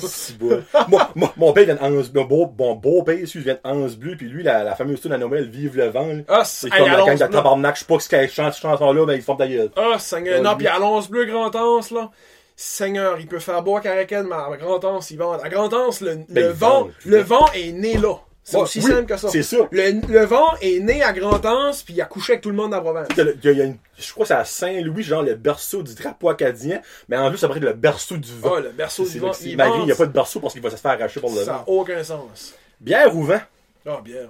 Moi, 0.89 1.11
moi, 1.15 1.33
mon 1.37 1.53
père 1.53 1.67
vient 1.67 1.75
de 1.75 1.81
Hans, 1.81 2.03
mon 2.15 2.25
beau, 2.25 2.51
mon 2.59 2.75
beau 2.75 3.03
père, 3.03 3.19
il 3.19 3.27
vient 3.43 3.55
de 3.55 3.61
Hans 3.63 3.87
Bleu, 3.99 4.17
puis 4.17 4.27
lui, 4.27 4.43
la, 4.43 4.65
la 4.65 4.75
fameuse 4.75 5.03
tune 5.03 5.13
à 5.13 5.19
Noël, 5.19 5.51
Vive 5.51 5.77
le 5.77 5.89
vent, 5.89 6.07
là. 6.07 6.23
Ah, 6.29 6.45
C'est 6.45 6.71
comme 6.71 6.89
la 6.89 7.03
gang 7.05 7.19
de 7.19 7.27
tabarnak, 7.27 7.75
je 7.75 7.81
sais 7.81 7.87
pas 7.87 7.99
ce 8.01 8.09
qu'elle 8.09 8.31
chante, 8.31 8.55
cette 8.55 8.63
chanson-là, 8.63 9.05
ben, 9.05 9.13
ils 9.13 9.23
font 9.23 9.37
ta 9.37 9.47
gueule. 9.47 9.71
Ah, 9.77 9.99
Seigneur. 9.99 10.43
Non, 10.43 10.57
puis 10.57 10.67
Alonce 10.67 11.11
Bleu, 11.11 11.27
Grand 11.27 11.55
Anse, 11.55 11.91
là. 11.91 12.11
Seigneur, 12.59 13.21
il 13.21 13.27
peut 13.27 13.39
faire 13.39 13.63
boire 13.63 13.83
Caracal, 13.83 14.25
mais 14.27 14.35
à 14.35 14.57
Grand 14.57 14.83
Anse, 14.83 15.11
il 15.11 15.19
vend. 15.19 15.33
À 15.35 15.51
Grand 15.51 15.71
Anse, 15.75 16.01
le, 16.01 16.17
Ben, 16.31 16.47
le 16.47 16.49
vent, 16.49 16.85
vend, 16.85 16.89
le 17.05 17.19
vent 17.19 17.47
est 17.55 17.73
né 17.73 17.99
là. 17.99 18.15
C'est 18.49 18.57
Ouais, 18.59 18.63
aussi 18.63 18.79
oui, 18.79 18.93
simple 18.93 19.07
que 19.07 19.17
ça. 19.17 19.29
C'est 19.29 19.43
ça. 19.43 19.57
Le, 19.73 20.07
le 20.09 20.25
vent 20.25 20.47
est 20.61 20.79
né 20.79 21.03
à 21.03 21.13
Grand 21.13 21.45
Anse, 21.45 21.83
puis 21.83 21.95
il 21.95 22.01
a 22.01 22.05
couché 22.05 22.35
avec 22.35 22.43
tout 22.45 22.51
le 22.51 22.55
monde 22.55 22.71
dans 22.71 22.77
la 22.77 22.83
province. 22.83 23.09
Il 23.11 23.17
y 23.17 23.21
a 23.21 23.25
le- 23.25 23.37
il 23.43 23.51
y 23.59 23.61
a 23.61 23.65
une- 23.65 23.77
je 23.99 24.13
crois 24.13 24.23
que 24.23 24.29
c'est 24.29 24.35
à 24.35 24.45
Saint-Louis, 24.45 25.03
genre 25.03 25.23
le 25.25 25.35
berceau 25.35 25.83
du 25.83 25.97
drapeau 25.97 26.29
acadien, 26.29 26.81
mais 27.09 27.17
en 27.17 27.29
plus, 27.29 27.39
ça 27.39 27.49
pourrait 27.49 27.59
être 27.59 27.65
le 27.65 27.73
berceau 27.73 28.17
du 28.17 28.33
vent. 28.39 28.53
Ah, 28.59 28.61
le 28.61 28.69
berceau 28.71 29.05
du 29.05 29.19
vent. 29.19 29.33
il 29.43 29.57
Malgré, 29.57 29.81
il 29.81 29.85
n'y 29.87 29.91
a 29.91 29.97
pas 29.97 30.07
de 30.07 30.13
berceau 30.13 30.39
parce 30.39 30.53
qu'il 30.53 30.63
va 30.63 30.71
se 30.71 30.77
faire 30.77 30.93
arracher 30.93 31.19
par 31.21 31.31
le 31.31 31.37
Ça 31.39 31.45
vent. 31.45 31.59
n'a 31.59 31.65
aucun 31.69 32.05
sens. 32.05 32.55
Bière 32.81 33.17
ou 33.17 33.25
vent? 33.25 33.41
Ah, 33.85 34.01
bière. 34.05 34.29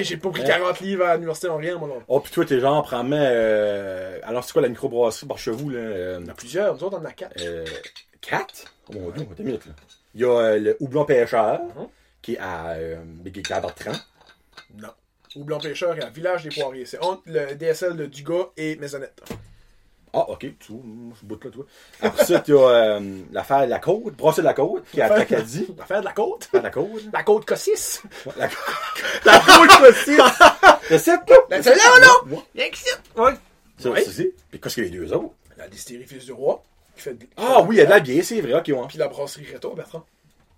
J'ai 0.00 0.16
pas 0.16 0.30
pris 0.30 0.40
Ouais. 0.40 0.46
40 0.48 0.80
livres 0.80 1.04
à 1.04 1.14
l'université 1.16 1.48
en 1.48 1.58
rien, 1.58 1.76
moi, 1.76 1.88
là. 1.88 1.94
Oh, 2.08 2.20
pis 2.20 2.30
toi, 2.30 2.44
t'es 2.46 2.58
genre, 2.58 2.82
probablement, 2.84 3.16
euh, 3.20 4.18
alors 4.22 4.44
c'est 4.44 4.52
quoi 4.54 4.62
la 4.62 4.68
microbrasserie 4.68 5.26
par 5.26 5.36
chez 5.38 5.50
vous, 5.50 5.68
là? 5.68 5.78
Euh, 5.78 6.16
Il 6.20 6.24
y 6.24 6.28
en 6.30 6.32
a 6.32 6.34
plusieurs, 6.34 6.74
nous 6.74 6.84
autres, 6.84 6.96
on 6.98 7.02
en 7.02 7.04
a 7.04 7.12
4. 7.12 7.32
euh, 7.42 7.64
quatre? 8.22 8.64
Oh 8.88 8.92
mon 8.94 9.10
dieu, 9.10 9.22
attends 9.30 9.34
une 9.40 9.44
minute, 9.44 9.66
là. 9.66 9.72
Il 10.14 10.20
y 10.22 10.24
a 10.24 10.28
euh, 10.30 10.58
le 10.58 10.76
houblon 10.80 11.04
pêcheur, 11.04 11.60
Mhm. 11.76 11.86
Qui 12.22 12.34
est 12.34 12.38
à, 12.38 12.70
euh, 12.70 12.96
qui 13.32 13.40
est 13.40 13.50
à 13.52 13.60
Bertrand. 13.60 13.92
Non. 14.74 14.88
Ou 15.36 15.44
Blanc 15.44 15.58
Pêcheur 15.58 15.96
et 15.98 16.02
à 16.02 16.08
Village 16.08 16.44
des 16.44 16.48
Poiriers. 16.50 16.86
C'est 16.86 16.98
entre 17.02 17.22
le 17.26 17.54
DSL 17.54 17.96
de 17.96 18.06
Dugas 18.06 18.46
et 18.56 18.76
Maisonnette. 18.76 19.20
Ah, 20.12 20.30
ok, 20.30 20.46
tu 20.58 20.72
je 21.20 21.26
boute 21.26 21.44
là, 21.44 21.50
toi. 21.50 21.66
Après 22.00 22.24
ça, 22.24 22.40
t'as 22.40 22.52
euh, 22.52 23.20
l'affaire 23.32 23.66
de 23.66 23.70
la 23.70 23.78
côte, 23.78 24.14
brasser 24.16 24.40
de 24.40 24.46
la 24.46 24.54
côte, 24.54 24.84
qui 24.90 24.98
est 25.00 25.02
à 25.02 25.10
Tracadie. 25.10 25.66
L'affaire 25.76 26.00
de 26.00 26.06
la 26.06 26.12
côte? 26.12 26.48
L'affaire 26.54 26.60
de 26.60 26.64
la 26.64 26.70
côte. 26.70 27.02
La 27.12 27.22
côte 27.22 27.44
Cossis. 27.44 28.00
Ouais, 28.24 28.32
La, 28.38 28.48
la 29.26 29.38
côte 29.40 29.90
aussi. 29.90 30.16
Le 30.90 30.98
7, 30.98 31.20
là? 31.28 31.36
Ben, 31.50 31.62
c'est 31.62 31.74
là, 31.74 31.82
non? 32.00 32.32
Ouais. 32.36 32.42
Rien 32.54 32.70
que 32.70 32.78
ça. 32.78 32.96
Ouais. 33.22 33.32
Ça, 33.78 33.90
Ouais. 33.90 34.04
c'est. 34.04 34.32
Puis 34.50 34.58
qu'est-ce 34.60 34.74
qu'il 34.76 34.84
y 34.84 34.86
a 34.86 34.90
les 34.90 34.96
deux 34.98 35.12
autres? 35.12 35.34
La 35.58 35.68
distillerie 35.68 36.06
Fils 36.06 36.24
du 36.24 36.32
Roi. 36.32 36.62
Qui 36.94 37.02
fait 37.02 37.14
de- 37.14 37.26
Ah 37.36 37.60
oui, 37.62 37.74
il 37.76 37.78
y 37.78 37.82
a 37.82 37.84
de 37.84 37.90
la 37.90 38.00
bière, 38.00 38.24
c'est 38.24 38.40
vrai, 38.40 38.54
ok, 38.54 38.68
ouais. 38.68 38.86
Puis 38.88 38.96
la 38.96 39.08
brasserie 39.08 39.44
Rétro, 39.52 39.74
Bertrand. 39.74 40.06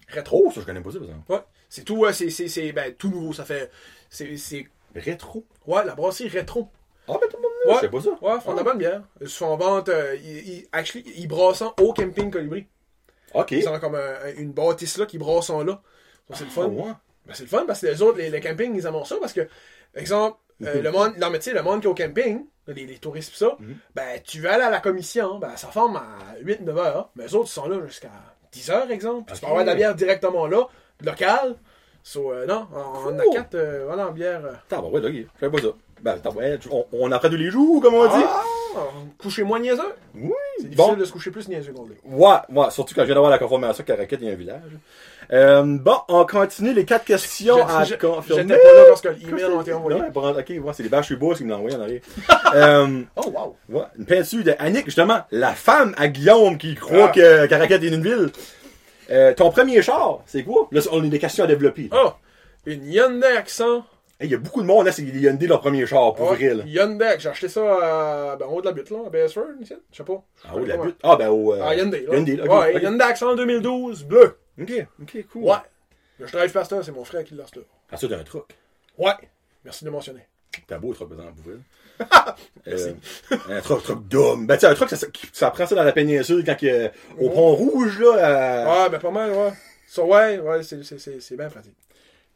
Rétro. 0.08 0.50
Ça, 0.54 0.60
je 0.60 0.66
connais 0.66 0.80
pas 0.80 0.90
ça, 0.90 0.98
par 0.98 1.08
exemple. 1.08 1.32
Ouais. 1.32 1.40
C'est 1.68 1.84
tout, 1.84 1.96
ouais, 1.98 2.12
c'est, 2.12 2.30
c'est, 2.30 2.48
c'est, 2.48 2.72
ben, 2.72 2.94
tout 2.94 3.08
nouveau. 3.10 3.32
Ça 3.32 3.44
fait. 3.44 3.70
C'est, 4.10 4.36
c'est. 4.36 4.66
Rétro? 4.94 5.44
Ouais, 5.66 5.84
la 5.84 5.94
brasserie 5.94 6.28
Rétro. 6.28 6.68
Ah, 7.06 7.12
ben, 7.20 7.28
tout 7.30 7.36
le 7.36 7.42
monde, 7.42 7.50
Ouais. 7.66 7.74
je 7.76 7.80
sais 7.80 7.88
pas 7.88 8.00
ça. 8.00 8.10
Ouais, 8.22 8.32
ils 8.36 8.40
font 8.42 8.52
de 8.52 8.56
la 8.56 8.62
Ah. 8.62 8.64
bonne 8.64 8.78
bière. 8.78 9.02
Ils 9.20 9.28
se 9.28 9.36
font 9.36 9.56
vendre. 9.56 9.84
euh, 9.92 10.16
ils, 10.16 10.48
ils- 10.48 10.68
actually, 10.72 11.04
ils 11.16 11.26
brassent 11.28 11.62
au 11.62 11.92
camping 11.92 12.30
Colibri. 12.30 12.66
Ok. 13.34 13.50
Ils 13.52 13.68
ont 13.68 13.78
comme 13.78 13.94
un- 13.96 14.34
une 14.36 14.52
bâtisse 14.52 14.96
là 14.98 15.06
qui 15.06 15.18
brassent 15.18 15.50
là. 15.50 15.58
Donc, 15.64 15.80
c'est 16.32 16.44
le 16.44 16.50
Ah, 16.50 16.54
fun. 16.54 16.66
ouais. 16.68 16.92
Ben, 17.26 17.34
c'est 17.34 17.42
le 17.44 17.48
fun 17.48 17.64
parce 17.66 17.80
que 17.82 17.86
les 17.86 18.00
autres, 18.02 18.18
les, 18.18 18.30
les 18.30 18.40
campings, 18.40 18.74
ils 18.74 18.86
aiment 18.86 19.04
ça 19.04 19.16
parce 19.20 19.32
que, 19.34 19.46
exemple, 19.94 20.38
euh, 20.64 20.76
Mhm. 20.76 20.82
le 20.82 20.90
monde, 20.90 21.12
non, 21.18 21.30
mais 21.30 21.38
tu 21.38 21.50
sais, 21.50 21.54
le 21.54 21.62
monde 21.62 21.80
qui 21.80 21.86
est 21.86 21.90
au 21.90 21.94
camping, 21.94 22.46
les, 22.66 22.86
les 22.86 22.98
touristes 22.98 23.30
pis 23.32 23.38
ça, 23.38 23.56
Mhm. 23.58 23.76
ben, 23.94 24.20
tu 24.22 24.40
vas 24.40 24.54
aller 24.54 24.64
à 24.64 24.70
la 24.70 24.80
commission, 24.80 25.38
ben, 25.38 25.54
ça 25.56 25.68
forme 25.68 25.96
à 25.96 26.16
8-9 26.42 26.76
heures, 26.78 27.10
mais 27.16 27.24
les 27.24 27.34
autres, 27.34 27.48
ils 27.48 27.52
sont 27.52 27.68
là 27.68 27.86
jusqu'à 27.86 28.10
10 28.52 28.70
heures, 28.70 28.90
exemple. 28.90 29.24
Puis 29.26 29.34
Tu 29.36 29.40
peux 29.40 29.46
avoir 29.46 29.62
de 29.64 29.68
la 29.68 29.74
bière 29.74 29.94
directement 29.94 30.46
là, 30.46 30.66
locale. 31.04 31.56
So, 32.02 32.32
euh, 32.32 32.46
non, 32.46 32.66
on, 32.74 33.08
on 33.14 33.18
a. 33.18 33.34
4, 33.34 33.54
euh, 33.54 33.84
voilà, 33.86 34.08
en 34.08 34.12
bière. 34.12 34.40
euh. 34.44 34.52
T'as, 34.68 34.80
bah, 34.80 34.88
ouais, 34.88 35.00
ok. 35.04 35.12
Je 35.12 35.40
savais 35.40 35.56
pas 35.56 35.62
ça. 35.62 35.72
Ben, 36.00 36.16
t'as, 36.22 36.30
ouais, 36.30 36.58
tu- 36.58 36.68
on, 36.70 36.86
on 36.92 37.10
apprend 37.12 37.28
tous 37.28 37.36
les 37.36 37.50
jours, 37.50 37.82
comme 37.82 37.94
on 37.94 38.06
dit. 38.06 38.24
Ah, 38.24 38.42
coucher 39.18 39.42
moins 39.42 39.58
niaiseux. 39.58 39.82
Oui. 40.14 40.30
C'est 40.58 40.68
difficile 40.68 40.76
Bon. 40.94 40.96
de 40.96 41.04
se 41.04 41.12
coucher 41.12 41.30
plus 41.30 41.48
niaiseux 41.48 41.72
qu'on 41.72 41.86
l'est. 41.86 41.98
Ouais, 42.04 42.36
ouais, 42.50 42.70
surtout 42.70 42.94
quand 42.94 43.00
je 43.02 43.06
viens 43.06 43.14
d'avoir 43.16 43.30
la 43.32 43.38
confirmation 43.38 43.82
qu'à 43.84 43.96
Raquette, 43.96 44.20
il 44.22 44.28
y 44.28 44.30
a 44.30 44.32
un 44.32 44.36
village. 44.36 44.62
Euh, 45.30 45.62
bon, 45.78 45.96
on 46.08 46.24
continue 46.24 46.72
les 46.72 46.84
quatre 46.86 47.04
questions 47.04 47.66
à 47.66 47.84
Je- 47.84 47.90
je- 47.94 47.98
confirmer. 47.98 48.42
J'étais 48.42 48.62
pas 48.62 48.72
là 48.74 48.84
parce 48.88 49.00
que 49.02 49.08
l'email 49.08 49.44
a 49.44 49.60
été 49.60 49.72
envoyé. 49.74 50.00
Non, 50.00 50.06
ok, 50.08 50.48
ouais, 50.48 50.60
c'est 50.72 50.82
les 50.82 50.88
bâches 50.88 51.12
bois 51.12 51.34
qui 51.34 51.44
me 51.44 51.50
l'ont 51.50 51.56
envoyé 51.56 51.76
en 51.76 51.80
arrière. 51.82 52.00
euh, 52.54 53.02
Oh, 53.16 53.30
wow. 53.30 53.56
ouais, 53.78 53.84
une 53.98 54.06
peinture 54.06 54.42
de 54.42 54.54
Annick, 54.58 54.86
justement, 54.86 55.20
la 55.30 55.52
femme 55.52 55.94
à 55.98 56.08
Guillaume 56.08 56.56
qui 56.56 56.74
croit 56.74 57.08
Ah. 57.10 57.12
que 57.14 57.46
Caracat 57.46 57.74
est 57.76 57.88
une 57.88 58.02
ville. 58.02 58.30
Euh, 59.10 59.34
ton 59.34 59.50
premier 59.50 59.82
char, 59.82 60.20
c'est 60.26 60.44
quoi? 60.44 60.68
Là, 60.72 60.80
on 60.92 61.04
a 61.04 61.06
des 61.08 61.18
questions 61.18 61.44
à 61.44 61.46
développer. 61.46 61.90
Oh, 61.92 62.10
une 62.66 62.90
Hyundai 62.90 63.36
Accent. 63.36 63.84
Hey, 64.20 64.28
Il 64.28 64.32
y 64.32 64.34
a 64.34 64.38
beaucoup 64.38 64.62
de 64.62 64.66
monde, 64.66 64.84
là, 64.86 64.92
c'est 64.92 65.02
Hyundai 65.02 65.46
leur 65.46 65.60
premier 65.60 65.86
char, 65.86 66.12
pour 66.14 66.30
Ouais, 66.30 66.36
vrai, 66.36 66.54
là. 66.54 66.64
Hyundai, 66.66 67.16
j'ai 67.18 67.28
acheté 67.28 67.48
ça 67.48 67.60
à, 68.32 68.36
ben, 68.36 68.46
en 68.46 68.52
haut 68.54 68.60
de 68.60 68.66
la 68.66 68.72
butte, 68.72 68.90
là, 68.90 68.98
à 69.06 69.10
Beresford, 69.10 69.44
ici. 69.60 69.74
Je 69.92 69.96
sais 69.98 70.02
pas. 70.04 70.22
Ah 70.44 70.52
oui, 70.56 70.66
la 70.66 70.74
Comment? 70.74 70.86
butte. 70.86 70.96
Ah, 71.02 71.16
ben, 71.16 71.28
au. 71.28 71.52
euh, 71.54 71.60
Ah, 71.62 71.74
Hyundai, 71.74 72.04
là. 72.08 72.16
Hyundai, 72.16 72.40
ok, 72.42 72.50
ouais, 72.50 72.76
ok. 72.76 72.82
Hyundai 72.82 73.04
Accent 73.04 73.34
2012, 73.36 74.04
bleu. 74.04 74.36
Ok, 74.60 74.86
ok, 75.02 75.26
cool. 75.32 75.42
Ouais. 75.44 75.56
Le 76.18 76.26
drive 76.26 76.50
faster, 76.50 76.80
c'est 76.82 76.92
mon 76.92 77.04
frère 77.04 77.24
qui 77.24 77.34
l'a 77.34 77.44
acheté. 77.44 77.60
Ah, 77.90 77.96
ça, 77.96 78.08
t'as 78.08 78.18
un 78.18 78.24
truc. 78.24 78.44
Ouais. 78.98 79.12
Merci 79.64 79.84
de 79.84 79.88
le 79.90 79.92
mentionner. 79.92 80.26
T'as 80.66 80.78
beau 80.78 80.92
truc, 80.92 81.08
par 81.08 81.18
exemple, 81.18 81.40
pour 81.40 81.52
vrai. 81.52 81.60
Euh, 82.66 82.92
un 83.48 83.60
truc, 83.60 83.82
truc 83.82 84.08
d'homme. 84.08 84.46
Ben, 84.46 84.54
tu 84.56 84.60
sais, 84.60 84.66
un 84.66 84.74
truc, 84.74 84.88
ça, 84.90 84.96
ça, 84.96 85.06
ça 85.32 85.50
prend 85.50 85.66
ça 85.66 85.74
dans 85.74 85.82
la 85.84 85.92
péninsule 85.92 86.44
quand 86.44 86.56
il 86.62 86.68
y 86.68 86.70
a- 86.70 86.92
au 87.18 87.30
pont 87.30 87.54
rouge, 87.54 88.00
là. 88.00 88.16
euh, 88.16 88.84
Ouais, 88.84 88.90
ben 88.90 88.98
pas 88.98 89.10
mal, 89.10 89.30
ouais. 89.30 89.52
Ça, 89.86 90.02
ouais, 90.04 90.38
ouais, 90.38 90.62
c'est, 90.62 90.82
c'est, 90.84 90.98
c'est, 90.98 91.20
c'est 91.20 91.36
bien 91.36 91.48
pratique. 91.48 91.76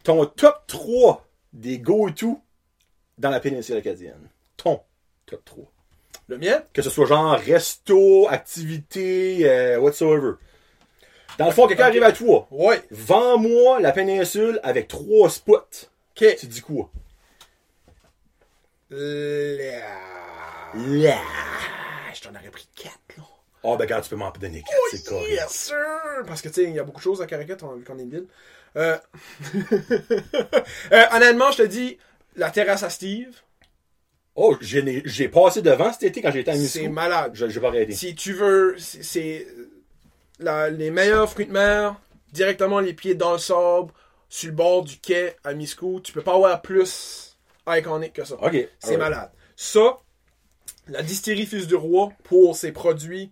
Ton 0.05 0.25
top 0.27 0.65
3 0.69 1.27
des 1.53 1.79
go-to 1.79 2.41
dans 3.19 3.31
la 3.31 3.41
péninsule 3.41 3.77
acadienne. 3.77 4.29
Ton 4.57 4.81
top 5.27 5.45
3. 5.45 5.65
Le 6.29 6.39
mien? 6.39 6.63
Que 6.73 6.83
ce 6.83 6.91
soit 6.91 7.07
genre 7.07 7.33
resto, 7.39 8.29
activité, 8.29 9.41
euh, 9.49 9.79
whatsoever. 9.79 10.33
Dans 11.39 11.47
le 11.47 11.53
fond, 11.53 11.67
quelqu'un 11.67 11.87
arrive 11.87 12.03
à 12.03 12.13
toi. 12.13 12.47
Ouais. 12.51 12.83
Vends-moi 12.91 13.81
la 13.81 13.93
péninsule 13.93 14.61
avec 14.63 14.89
trois 14.89 15.31
spots. 15.31 15.89
Ok. 16.17 16.37
Tu 16.39 16.47
dis 16.47 16.61
quoi? 16.61 16.91
La... 18.91 19.81
Là. 20.75 21.19
Je 22.15 22.21
t'en 22.21 22.31
aurais 22.31 22.51
pris 22.51 22.69
4, 22.77 22.93
là. 23.17 23.25
Ah, 23.65 23.77
ben, 23.77 23.87
quand 23.87 24.01
tu 24.01 24.11
peux 24.11 24.17
m'en 24.17 24.31
donner 24.33 24.61
4, 24.63 24.77
c'est 24.91 25.05
correct. 25.07 25.31
Yes, 25.31 25.49
sir! 25.51 25.77
Parce 26.27 26.43
que, 26.43 26.49
tu 26.49 26.55
sais, 26.57 26.65
il 26.65 26.75
y 26.75 26.79
a 26.79 26.85
beaucoup 26.85 26.99
de 26.99 27.03
choses 27.05 27.23
à 27.23 27.27
Caracat, 27.27 27.57
on- 27.63 27.77
vu 27.77 27.85
qu'on 27.85 27.99
est 27.99 28.03
une 28.03 28.11
ville. 28.11 28.27
Euh... 28.77 28.99
euh, 30.93 31.05
honnêtement, 31.13 31.51
je 31.53 31.59
te 31.59 31.63
dis, 31.67 31.99
la 32.37 32.51
terrasse 32.51 32.83
à 32.83 32.91
Steve, 32.91 33.35
Oh, 34.35 34.57
j'ai 34.63 35.29
passé 35.29 35.61
devant 35.61 35.93
cet 35.93 36.05
été 36.05 36.23
quand 36.23 36.31
j'étais 36.31 36.51
à 36.53 36.55
c'est 36.55 36.61
Miscou. 36.81 36.89
malade. 36.89 37.33
Je 37.35 37.49
J'ai 37.51 37.61
pas 37.61 37.69
arrêté. 37.69 37.93
Si 37.93 38.15
tu 38.15 38.33
veux, 38.33 38.75
c'est- 38.79 39.03
c'est 39.03 39.47
la- 40.43 40.71
les 40.71 40.91
meilleurs 40.91 41.29
fruits 41.31 41.47
de 41.47 41.53
mer, 41.53 41.97
directement 42.33 42.81
les 42.81 42.93
pieds 42.95 43.15
dans 43.15 43.33
le 43.33 43.39
sable, 43.39 43.93
sur 44.29 44.49
le 44.51 44.57
bord 44.57 44.83
du 44.85 44.99
quai 44.99 45.37
à 45.45 45.53
Miscou. 45.55 46.01
Tu 46.03 46.13
peux 46.13 46.23
pas 46.23 46.35
avoir 46.35 46.63
plus 46.63 47.37
iconique 47.69 48.15
que 48.15 48.25
ça. 48.25 48.35
Ok. 48.43 48.57
C'est 48.79 48.97
malade. 48.97 49.31
Ça, 49.57 49.99
la 50.89 51.03
distillerie 51.03 51.47
Fils 51.47 51.67
du 51.67 51.75
Roi 51.77 52.11
pour 52.25 52.57
ses 52.57 52.73
produits, 52.73 53.31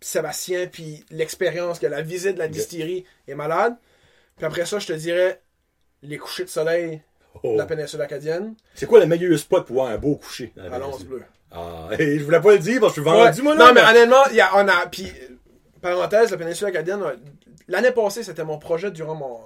Sébastien, 0.00 0.66
puis 0.66 1.04
l'expérience 1.10 1.78
que 1.78 1.86
la 1.86 2.02
visite 2.02 2.34
de 2.34 2.38
la 2.40 2.48
distillerie 2.48 3.04
est 3.28 3.34
malade. 3.34 3.76
Puis 4.36 4.46
après 4.46 4.66
ça, 4.66 4.78
je 4.80 4.86
te 4.88 4.92
dirais 4.94 5.40
les 6.02 6.18
couchers 6.18 6.44
de 6.44 6.48
soleil 6.48 7.02
Oh. 7.42 7.52
de 7.54 7.58
la 7.58 7.64
péninsule 7.66 8.00
acadienne 8.02 8.54
C'est 8.74 8.84
quoi 8.86 9.00
le 9.00 9.06
meilleur 9.06 9.38
spot 9.38 9.66
pour 9.66 9.76
voir 9.76 9.86
un 9.88 9.96
beau 9.96 10.16
coucher? 10.16 10.52
dans 10.54 10.64
la 10.64 10.70
péninsule? 10.78 11.06
bleue. 11.06 11.22
Ah, 11.50 11.88
et 11.98 12.18
je 12.18 12.24
voulais 12.24 12.40
pas 12.40 12.52
le 12.52 12.58
dire 12.58 12.80
parce 12.80 12.94
que 12.94 13.00
je 13.02 13.06
suis 13.08 13.10
Ouais. 13.16 13.24
vendu, 13.26 13.42
moi, 13.42 13.54
là. 13.54 13.66
non, 13.68 13.72
mais 13.74 13.80
honnêtement, 13.82 14.24
il 14.30 14.36
y 14.36 14.40
a, 14.40 14.50
on 14.56 14.68
a. 14.68 14.86
Puis, 14.86 15.10
parenthèse, 15.82 16.30
la 16.30 16.36
péninsule 16.38 16.68
acadienne, 16.68 17.00
l'année 17.68 17.90
passée, 17.90 18.22
c'était 18.22 18.44
mon 18.44 18.58
projet 18.58 18.90
durant 18.90 19.14
mon, 19.14 19.38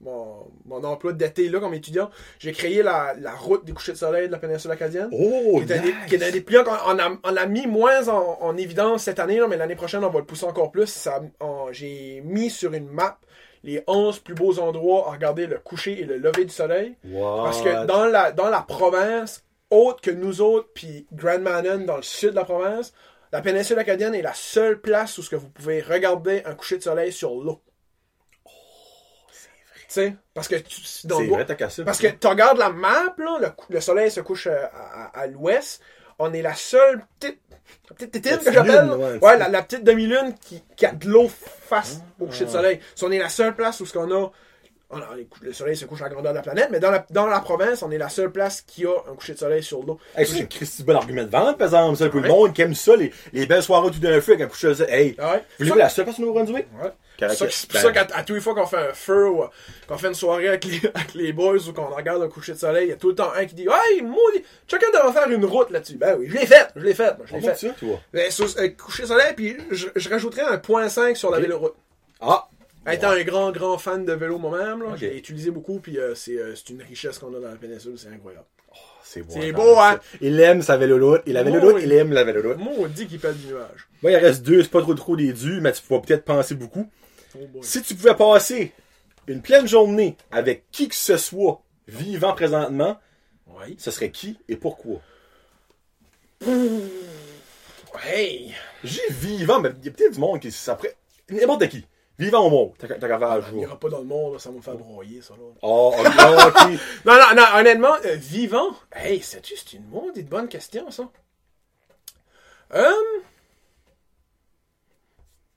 mon, 0.00 0.46
mon 0.66 0.84
emploi 0.84 1.12
d'été, 1.12 1.48
là, 1.48 1.58
comme 1.60 1.74
étudiant. 1.74 2.10
J'ai 2.38 2.52
créé 2.52 2.82
la, 2.82 3.14
la 3.18 3.32
route 3.32 3.64
des 3.64 3.72
couchers 3.72 3.92
de 3.92 3.96
soleil 3.96 4.26
de 4.28 4.32
la 4.32 4.38
péninsule 4.38 4.70
acadienne. 4.70 5.08
Oh, 5.12 5.60
qui 5.64 5.72
est 5.72 5.76
un 5.78 5.82
des- 5.82 5.88
nice. 5.88 5.96
qui 6.08 6.14
est 6.16 6.22
un 6.28 6.30
des 6.30 6.40
plus- 6.40 6.58
on, 6.58 6.62
on 6.62 6.98
a, 6.98 7.10
on 7.24 7.30
l'a 7.32 7.46
mis 7.46 7.66
moins 7.66 8.08
en, 8.08 8.38
en 8.40 8.56
évidence 8.56 9.04
cette 9.04 9.18
année, 9.18 9.38
là, 9.38 9.48
mais 9.48 9.56
l'année 9.56 9.74
prochaine, 9.76 10.04
on 10.04 10.10
va 10.10 10.18
le 10.20 10.24
pousser 10.26 10.44
encore 10.46 10.70
plus. 10.70 10.86
Ça, 10.86 11.20
J'ai 11.72 12.20
mis 12.24 12.50
sur 12.50 12.72
une 12.74 12.88
map 12.88 13.18
les 13.64 13.82
11 13.88 14.20
plus 14.20 14.34
beaux 14.34 14.60
endroits 14.60 15.08
à 15.08 15.12
regarder 15.12 15.46
le 15.46 15.58
coucher 15.58 16.00
et 16.00 16.04
le 16.04 16.16
lever 16.18 16.44
du 16.44 16.52
soleil. 16.54 16.94
What? 17.10 17.42
Parce 17.44 17.60
que 17.60 17.86
dans 17.86 18.04
la, 18.06 18.30
dans 18.30 18.48
la 18.50 18.60
province, 18.62 19.42
autre 19.70 20.00
que 20.00 20.12
nous 20.12 20.40
autres, 20.40 20.68
puis 20.74 21.06
Grand 21.12 21.40
Manon 21.40 21.84
dans 21.84 21.96
le 21.96 22.02
sud 22.02 22.30
de 22.30 22.36
la 22.36 22.44
province, 22.44 22.94
la 23.32 23.40
péninsule 23.42 23.78
acadienne 23.78 24.14
est 24.14 24.22
la 24.22 24.34
seule 24.34 24.80
place 24.80 25.18
où 25.18 25.22
ce 25.22 25.30
que 25.30 25.36
vous 25.36 25.48
pouvez 25.50 25.80
regarder 25.82 26.42
un 26.44 26.54
coucher 26.54 26.78
de 26.78 26.82
soleil 26.82 27.12
sur 27.12 27.30
l'eau. 27.34 27.60
Tu 28.44 29.94
sais, 29.94 30.16
parce 30.34 30.48
que 30.48 30.56
tu, 30.56 30.80
dans 31.06 31.18
C'est 31.18 31.26
vrai, 31.28 31.56
cassé. 31.56 31.82
parce 31.84 31.98
que 31.98 32.08
tu 32.08 32.26
regardes 32.26 32.58
la 32.58 32.68
map, 32.68 33.14
là, 33.16 33.54
le, 33.70 33.80
soleil 33.80 34.10
se 34.10 34.20
couche 34.20 34.46
euh, 34.46 34.64
à, 34.74 35.04
à- 35.04 35.20
à 35.20 35.26
l'ouest. 35.26 35.80
On 36.18 36.32
est 36.34 36.42
la 36.42 36.54
seule 36.54 37.02
petite, 37.18 37.40
la 37.88 37.94
petite 37.96 38.10
tétine 38.10 38.32
que 38.32 38.38
petite 38.38 38.52
j'appelle. 38.52 38.84
lune, 38.84 39.18
ouais, 39.22 39.38
la, 39.38 39.48
la 39.48 39.62
petite 39.62 39.84
demi-lune 39.84 40.34
qui, 40.42 40.62
qui 40.76 40.84
a 40.84 40.92
de 40.92 41.08
l'eau 41.08 41.28
face 41.28 42.00
au 42.20 42.26
coucher 42.26 42.44
de 42.44 42.50
soleil. 42.50 42.80
Si 42.94 43.04
on 43.04 43.10
est 43.10 43.18
la 43.18 43.30
seule 43.30 43.54
place 43.54 43.80
où 43.80 43.86
ce 43.86 43.92
qu'on 43.94 44.10
a. 44.10 44.30
on 44.90 44.98
a- 44.98 45.06
le 45.42 45.52
soleil 45.52 45.76
se 45.76 45.84
couche 45.84 46.00
à 46.00 46.04
la 46.04 46.10
grandeur 46.10 46.32
de 46.32 46.36
la 46.38 46.42
planète, 46.42 46.68
mais 46.70 46.80
dans 46.80 46.90
la, 46.90 47.04
dans 47.10 47.26
la 47.26 47.40
province, 47.40 47.82
on 47.82 47.90
est 47.90 47.98
la 47.98 48.08
seule 48.08 48.30
place 48.32 48.62
qui 48.62 48.86
a 48.86 48.94
un 49.10 49.14
coucher 49.14 49.34
de 49.34 49.38
soleil 49.38 49.62
sur 49.62 49.82
l'eau. 49.82 49.98
Hey, 50.16 50.26
c'est 50.26 50.40
un 50.42 50.46
Christy 50.46 50.82
bon 50.82 50.96
argument 50.96 51.24
de 51.24 51.28
vente, 51.30 51.58
par 51.58 51.66
exemple, 51.66 52.08
pour 52.10 52.20
le 52.20 52.22
Ouais. 52.22 52.28
monde 52.28 52.52
qui 52.54 52.62
aime 52.62 52.74
ça, 52.74 52.96
les, 52.96 53.12
les 53.32 53.46
belles 53.46 53.62
soirées 53.62 53.90
tout 53.90 53.98
d'un 53.98 54.20
feu 54.22 54.32
avec 54.32 54.46
un 54.46 54.48
coucher 54.48 54.68
de 54.68 54.74
soleil. 54.74 55.08
Hey, 55.08 55.16
Ah 55.18 55.32
ouais. 55.34 55.44
voulez-vous 55.58 55.76
la 55.78 55.88
seule 55.90 56.04
personne 56.06 56.24
au 56.24 56.32
Brunswick? 56.32 56.66
Ouais. 56.82 56.90
C'est 57.20 57.50
c'est 57.50 57.66
pour 57.68 57.74
Ben, 57.74 57.82
ça 57.82 57.92
qu'à 57.92 58.16
à 58.16 58.22
tous 58.22 58.34
les 58.34 58.40
fois 58.40 58.54
qu'on 58.54 58.64
fait 58.66 58.76
un 58.76 58.92
feu 58.94 59.28
ou 59.28 59.42
qu'on 59.88 59.98
fait 59.98 60.06
une 60.06 60.14
soirée 60.14 60.46
avec 60.48 60.64
les, 60.64 60.80
avec 60.94 61.14
les 61.14 61.32
boys 61.32 61.56
ou 61.68 61.72
qu'on 61.72 61.86
regarde 61.86 62.22
un 62.22 62.28
coucher 62.28 62.52
de 62.52 62.58
soleil, 62.58 62.86
il 62.86 62.90
y 62.90 62.92
a 62.92 62.96
tout 62.96 63.08
le 63.08 63.16
temps 63.16 63.32
un 63.34 63.44
qui 63.44 63.56
dit 63.56 63.66
Hey, 63.68 64.02
maudit, 64.02 64.44
chacun 64.68 64.86
devrait 64.92 65.12
faire 65.12 65.28
une 65.28 65.44
route 65.44 65.68
là-dessus. 65.70 65.96
Ben 65.96 66.16
oui, 66.16 66.28
je 66.30 66.34
l'ai 66.38 66.46
fait, 66.46 66.68
je 66.76 66.80
l'ai 66.80 66.94
fait, 66.94 67.16
moi, 67.18 67.26
je 67.26 67.34
l'ai 67.34 67.40
comment 67.40 67.54
fait. 67.54 67.66
ça, 67.68 67.74
toi? 67.74 68.00
Ben, 68.12 68.30
sur, 68.30 68.46
euh, 68.58 68.68
coucher 68.68 69.02
de 69.02 69.08
soleil, 69.08 69.32
puis 69.34 69.56
je, 69.72 69.88
je 69.96 70.08
rajouterais 70.08 70.42
un 70.42 70.58
point 70.58 70.88
5 70.88 71.16
sur 71.16 71.30
la 71.32 71.38
Ok. 71.38 71.42
véloroute. 71.42 71.74
Ah! 72.20 72.46
Étant 72.92 73.10
un 73.10 73.22
grand, 73.22 73.50
grand 73.52 73.78
fan 73.78 74.04
de 74.04 74.12
vélo 74.12 74.38
moi-même, 74.38 74.82
là, 74.82 74.96
j'ai 74.96 75.16
utilisé 75.16 75.50
beaucoup, 75.50 75.78
puis 75.80 75.98
euh, 75.98 76.14
c'est 76.14 76.36
euh, 76.38 76.54
c'est 76.54 76.70
une 76.70 76.82
richesse 76.82 77.18
qu'on 77.18 77.34
a 77.34 77.40
dans 77.40 77.48
la 77.48 77.56
péninsule, 77.56 77.98
c'est 77.98 78.08
incroyable. 78.08 78.44
C'est 79.02 79.22
beau. 79.22 79.32
C'est 79.32 79.48
attends, 79.50 79.62
beau, 79.64 79.78
hein? 79.78 79.98
Il 80.20 80.38
aime 80.40 80.60
sa 80.60 80.76
véloroute. 80.76 81.22
Il 81.26 81.36
a 81.38 81.42
Oh, 81.42 81.72
oui. 81.74 81.80
il 81.84 81.92
aime 81.92 82.12
la 82.12 82.24
véloroute. 82.24 82.58
Moi, 82.58 82.72
on 82.78 82.86
dit 82.86 83.06
qu'il 83.06 83.18
pèle 83.18 83.36
du 83.36 83.46
nuage. 83.46 83.88
Moi, 84.02 84.12
il 84.12 84.16
reste 84.16 84.42
deux, 84.42 84.62
c'est 84.62 84.70
pas 84.70 84.82
trop 84.82 84.94
trop 84.94 85.16
des 85.16 85.32
dus, 85.32 85.60
mais 85.62 85.72
tu 85.72 85.80
vas 85.88 85.98
peut-être 86.00 86.24
penser 86.24 86.54
beaucoup. 86.54 86.88
Oh 87.34 87.46
boy. 87.46 87.62
Si 87.62 87.82
tu 87.82 87.94
pouvais 87.94 88.14
passer 88.14 88.72
une 89.26 89.40
pleine 89.40 89.66
journée 89.66 90.16
avec 90.30 90.64
qui 90.70 90.88
que 90.88 90.94
ce 90.94 91.16
soit 91.16 91.62
vivant 91.86 92.34
présentement, 92.34 92.98
Oui. 93.46 93.76
ce 93.78 93.90
serait 93.90 94.10
qui 94.10 94.36
et 94.48 94.56
pourquoi? 94.56 95.00
Hey! 98.04 98.54
J'ai 98.84 99.00
vivant, 99.10 99.60
mais 99.60 99.70
il 99.80 99.86
y 99.86 99.88
a 99.88 99.92
peut-être 99.92 100.12
du 100.14 100.20
monde 100.20 100.40
qui 100.40 100.50
s'apprête. 100.52 100.96
N'importe 101.30 101.68
qui. 101.68 101.84
Vivant 102.18 102.46
au 102.46 102.50
monde, 102.50 102.72
t'as 102.78 102.88
qu'à 102.88 102.98
faire 102.98 103.22
ah, 103.22 103.40
jour. 103.40 103.50
Il 103.52 103.58
n'y 103.58 103.66
aura 103.66 103.78
pas 103.78 103.88
dans 103.88 104.00
le 104.00 104.04
monde, 104.04 104.40
ça 104.40 104.50
va 104.50 104.56
me 104.56 104.60
faire 104.60 104.76
broyer, 104.76 105.22
ça. 105.22 105.34
Là. 105.34 105.44
Oh, 105.62 105.94
non, 107.04 107.12
non, 107.14 107.34
non, 107.36 107.44
honnêtement, 107.54 107.94
euh, 108.04 108.16
vivant, 108.16 108.74
hey, 108.92 109.22
sais-tu, 109.22 109.54
une 109.76 110.24
bonne 110.24 110.48
question, 110.48 110.90
ça. 110.90 111.08
Hum. 112.74 113.22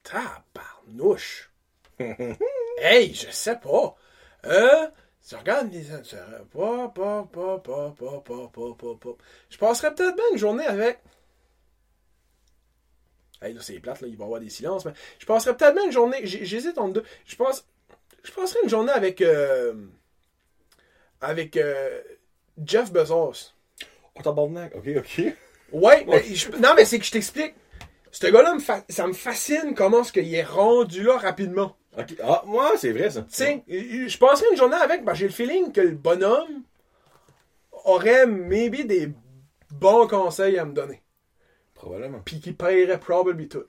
Tabarnouche. 0.04 1.52
hey, 2.78 3.14
je 3.14 3.32
sais 3.32 3.56
pas. 3.56 3.96
Euh, 4.46 4.88
tu 5.28 5.36
regardes 5.36 5.72
les 5.72 5.84
Je 9.50 9.58
passerais 9.58 9.96
peut-être 9.96 10.16
bien 10.16 10.26
une 10.32 10.38
journée 10.38 10.66
avec 10.68 11.00
Hey, 13.42 13.54
là, 13.54 13.62
c'est 13.62 13.80
plate, 13.80 14.02
là, 14.02 14.08
il 14.08 14.18
va 14.18 14.24
y 14.24 14.26
avoir 14.26 14.40
des 14.40 14.50
silences, 14.50 14.86
mais 14.86 14.94
je 15.20 15.26
passerais 15.26 15.56
peut-être 15.58 15.74
bien 15.74 15.86
une 15.86 15.92
journée. 15.92 16.20
J'hésite 16.26 16.78
entre 16.78 16.94
deux. 16.94 17.04
Je 17.26 17.36
pense. 17.36 17.66
Je 18.24 18.32
passerais 18.32 18.60
une 18.64 18.70
journée 18.70 18.92
avec. 18.92 19.22
euh, 19.22 19.74
avec 21.22 21.58
euh, 21.58 22.02
Jeff 22.64 22.92
Bezos. 22.92 23.54
Oh, 24.16 24.22
tabarnak. 24.24 24.76
Ok, 24.76 24.90
ok. 24.98 25.34
Ouais, 25.72 26.06
mais 26.08 26.24
je- 26.24 26.50
non, 26.58 26.74
mais 26.76 26.86
c'est 26.86 27.00
que 27.00 27.06
je 27.06 27.12
t'explique. 27.12 27.54
Ce 28.12 28.28
gars-là, 28.28 28.58
ça 28.90 29.08
me 29.08 29.14
fascine 29.14 29.74
comment 29.74 30.02
est-ce 30.02 30.12
qu'il 30.12 30.34
est 30.34 30.44
rendu 30.44 31.04
là 31.04 31.18
rapidement. 31.18 31.78
Ok. 31.98 32.16
Ah, 32.22 32.44
moi, 32.46 32.74
c'est 32.78 32.92
vrai, 32.92 33.10
ça. 33.10 33.22
Tu 33.22 33.28
sais, 33.30 33.64
je 33.68 34.18
passerais 34.18 34.50
une 34.52 34.58
journée 34.58 34.76
avec, 34.76 35.04
ben, 35.06 35.14
j'ai 35.14 35.28
le 35.28 35.32
feeling 35.34 35.72
que 35.72 35.82
le 35.82 35.92
bonhomme 35.92 36.64
aurait 37.86 38.26
maybe 38.28 38.86
des 38.86 39.10
bons 39.72 40.08
conseils 40.08 40.58
à 40.60 40.66
me 40.66 40.74
donner. 40.74 41.02
Probablement. 41.82 42.22
Puis 42.24 42.40
qu'il 42.40 42.56
paierait 42.56 43.00
probablement 43.00 43.48
tout. 43.50 43.64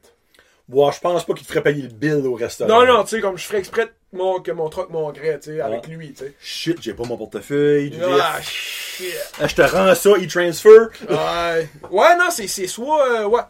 Bon, 0.69 0.91
je 0.91 1.01
pense 1.01 1.25
pas 1.25 1.33
qu'il 1.35 1.47
te 1.47 1.53
ferait 1.53 1.63
payer 1.63 1.83
le 1.83 1.89
bill 1.89 2.27
au 2.27 2.35
restaurant. 2.35 2.69
Non, 2.71 2.87
non, 2.87 3.03
tu 3.05 3.11
sais, 3.17 3.21
comme 3.21 3.37
je 3.39 3.45
ferais 3.47 3.59
exprès 3.59 3.91
mon, 4.13 4.41
que 4.41 4.53
mon 4.53 4.69
truc 4.69 4.91
mon 4.91 5.11
gré, 5.11 5.39
tu 5.41 5.51
sais, 5.55 5.61
avec 5.61 5.87
lui, 5.89 6.13
tu 6.13 6.25
sais. 6.25 6.35
Shit, 6.41 6.83
j'ai 6.83 6.93
pas 6.95 7.05
mon 7.05 7.17
portefeuille. 7.17 7.93
Ah, 8.03 8.39
shit. 8.43 9.07
Ah, 9.41 9.47
je 9.49 9.55
te 9.55 9.63
rends 9.63 9.95
ça, 9.95 10.11
e-transfer. 10.11 10.89
Ouais, 11.09 11.69
ouais 11.91 12.17
non, 12.17 12.31
c'est 12.31 12.47
c'est 12.47 12.67
soit. 12.67 13.03
euh, 13.23 13.25
ouais. 13.27 13.41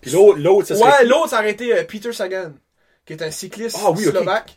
Puis 0.00 0.12
l'autre, 0.12 0.38
l'autre, 0.38 0.68
ça 0.68 0.76
serait. 0.76 0.88
Ouais, 0.90 0.98
qui? 1.00 1.06
l'autre, 1.06 1.28
ça 1.30 1.38
aurait 1.40 1.50
été 1.50 1.76
euh, 1.76 1.82
Peter 1.84 2.12
Sagan, 2.12 2.52
qui 3.04 3.12
est 3.14 3.22
un 3.22 3.30
cycliste 3.30 3.78
Ah 3.84 3.90
oui, 3.90 4.04
slovaque. 4.04 4.56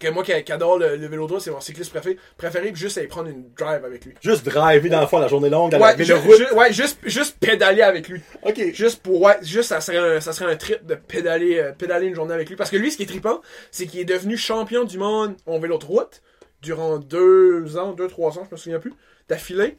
Que 0.00 0.08
moi 0.08 0.22
qui, 0.24 0.32
qui 0.42 0.52
adore 0.52 0.78
le, 0.78 0.96
le 0.96 1.06
vélo 1.06 1.28
c'est 1.38 1.50
mon 1.50 1.60
cycliste 1.60 1.90
préféré. 1.90 2.18
Préféré, 2.36 2.72
puis 2.72 2.80
juste 2.80 2.98
aller 2.98 3.06
prendre 3.06 3.28
une 3.28 3.44
drive 3.56 3.84
avec 3.84 4.04
lui. 4.04 4.14
Juste 4.20 4.44
driver 4.44 4.90
dans 4.90 5.00
le 5.00 5.06
fond 5.06 5.18
la 5.18 5.28
journée 5.28 5.48
longue 5.50 5.70
dans 5.70 5.78
la 5.78 5.94
Ouais, 5.94 6.04
ju- 6.04 6.14
ju- 6.36 6.52
ouais, 6.54 6.72
juste, 6.72 6.98
juste 7.04 7.38
pédaler 7.38 7.82
avec 7.82 8.08
lui. 8.08 8.20
Ok. 8.42 8.60
Juste 8.72 9.02
pour, 9.02 9.20
ouais, 9.22 9.36
juste, 9.42 9.68
ça 9.68 9.80
serait 9.80 9.98
un, 10.16 10.20
ça 10.20 10.32
serait 10.32 10.50
un 10.52 10.56
trip 10.56 10.84
de 10.84 10.94
pédaler, 10.94 11.58
euh, 11.58 11.72
pédaler 11.72 12.06
une 12.06 12.14
journée 12.14 12.34
avec 12.34 12.48
lui. 12.48 12.56
Parce 12.56 12.70
que 12.70 12.76
lui, 12.76 12.90
ce 12.90 12.96
qui 12.96 13.04
est 13.04 13.06
trippant, 13.06 13.40
c'est 13.70 13.86
qu'il 13.86 14.00
est 14.00 14.04
devenu 14.04 14.36
champion 14.36 14.84
du 14.84 14.98
monde 14.98 15.36
en 15.46 15.58
vélo 15.58 15.78
de 15.78 15.84
route 15.84 16.22
durant 16.62 16.98
deux 16.98 17.76
ans, 17.76 17.92
deux, 17.92 18.08
trois 18.08 18.38
ans, 18.38 18.44
je 18.48 18.54
me 18.54 18.56
souviens 18.56 18.78
plus, 18.80 18.92
d'affilée. 19.28 19.76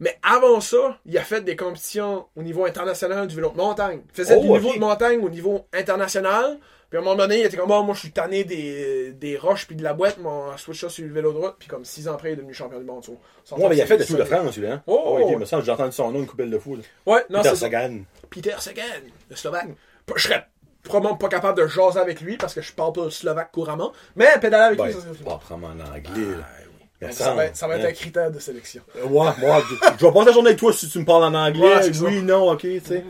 Mais 0.00 0.16
avant 0.22 0.60
ça, 0.60 0.98
il 1.06 1.16
a 1.18 1.22
fait 1.22 1.40
des 1.42 1.56
compétitions 1.56 2.26
au 2.36 2.42
niveau 2.42 2.64
international 2.64 3.26
du 3.26 3.34
vélo 3.34 3.50
de 3.50 3.56
montagne. 3.56 4.00
Il 4.10 4.14
faisait 4.14 4.34
Oh, 4.36 4.42
du 4.42 4.48
niveau 4.48 4.68
ok. 4.68 4.74
de 4.76 4.80
montagne 4.80 5.20
au 5.24 5.28
niveau 5.28 5.66
international. 5.72 6.58
Puis 6.88 6.96
à 6.96 7.02
un 7.02 7.04
moment 7.04 7.16
donné, 7.16 7.40
il 7.40 7.44
était 7.46 7.56
comme, 7.58 7.70
oh, 7.70 7.82
moi, 7.82 7.94
je 7.94 8.00
suis 8.00 8.12
tanné 8.12 8.44
des, 8.44 9.12
des 9.12 9.36
roches 9.36 9.66
puis 9.66 9.76
de 9.76 9.82
la 9.82 9.92
boîte, 9.92 10.16
mais 10.22 10.28
on 10.28 10.56
switch 10.56 10.80
ça 10.80 10.88
sur 10.88 11.04
le 11.04 11.12
vélo 11.12 11.32
de 11.32 11.38
route. 11.38 11.56
Puis 11.58 11.68
comme 11.68 11.84
six 11.84 12.08
ans 12.08 12.14
après, 12.14 12.30
il 12.30 12.32
est 12.32 12.36
devenu 12.36 12.54
champion 12.54 12.78
du 12.78 12.84
monde. 12.86 13.04
So, 13.04 13.18
Ouais, 13.56 13.68
mais 13.68 13.76
il 13.76 13.82
a 13.82 13.86
fait 13.86 13.98
le 13.98 14.06
Tour 14.06 14.16
de 14.18 14.24
France, 14.24 14.56
lui, 14.56 14.66
hein. 14.68 14.82
Oh, 14.86 15.16
ouais, 15.16 15.22
ok, 15.24 15.30
ouais. 15.30 15.36
me 15.36 15.44
semble, 15.44 15.64
j'ai 15.64 15.72
entendu 15.72 15.92
son 15.92 16.10
nom 16.10 16.20
une 16.20 16.26
coupelle 16.26 16.50
de 16.50 16.58
fou, 16.58 16.76
là. 16.76 16.82
Ouais, 17.04 17.24
non, 17.28 17.38
Peter 17.40 17.50
c'est 17.50 17.56
ça. 17.56 17.60
Sagan. 17.66 17.98
Peter 18.30 18.54
Sagan, 18.58 18.82
le 19.28 19.36
Slovaque. 19.36 19.68
Je 20.16 20.22
serais 20.22 20.46
probablement 20.82 21.16
pas 21.18 21.28
capable 21.28 21.60
de 21.60 21.66
jaser 21.66 21.98
avec 21.98 22.22
lui 22.22 22.38
parce 22.38 22.54
que 22.54 22.62
je 22.62 22.72
parle 22.72 22.94
pas 22.94 23.04
le 23.04 23.10
Slovaque 23.10 23.50
couramment. 23.52 23.92
Mais 24.16 24.28
pédaler 24.40 24.64
avec 24.64 24.78
Ben, 24.78 24.86
lui, 24.86 24.94
ça 24.94 25.00
serait 25.00 25.24
pas 25.24 25.36
prendre 25.38 25.66
en 25.66 25.72
anglais, 25.72 26.00
là. 26.38 26.38
Ah, 26.42 26.46
oui. 26.62 26.67
Ça, 27.00 27.12
ça, 27.12 27.34
va 27.34 27.44
être, 27.44 27.56
ça 27.56 27.68
va 27.68 27.76
être 27.76 27.84
hein. 27.84 27.90
un 27.90 27.92
critère 27.92 28.30
de 28.30 28.38
sélection. 28.40 28.82
Euh, 28.96 29.04
Ouais, 29.04 29.30
moi, 29.38 29.62
je, 29.70 30.04
vais 30.04 30.12
passer 30.12 30.26
la 30.26 30.32
journée 30.32 30.48
avec 30.48 30.58
toi 30.58 30.72
si 30.72 30.88
tu 30.88 30.98
me 30.98 31.04
parles 31.04 31.24
en 31.24 31.34
anglais. 31.34 31.76
Ouais, 31.76 31.98
oui, 32.00 32.22
non, 32.22 32.50
ok, 32.50 32.60
tu 32.60 32.80
sais. 32.80 33.04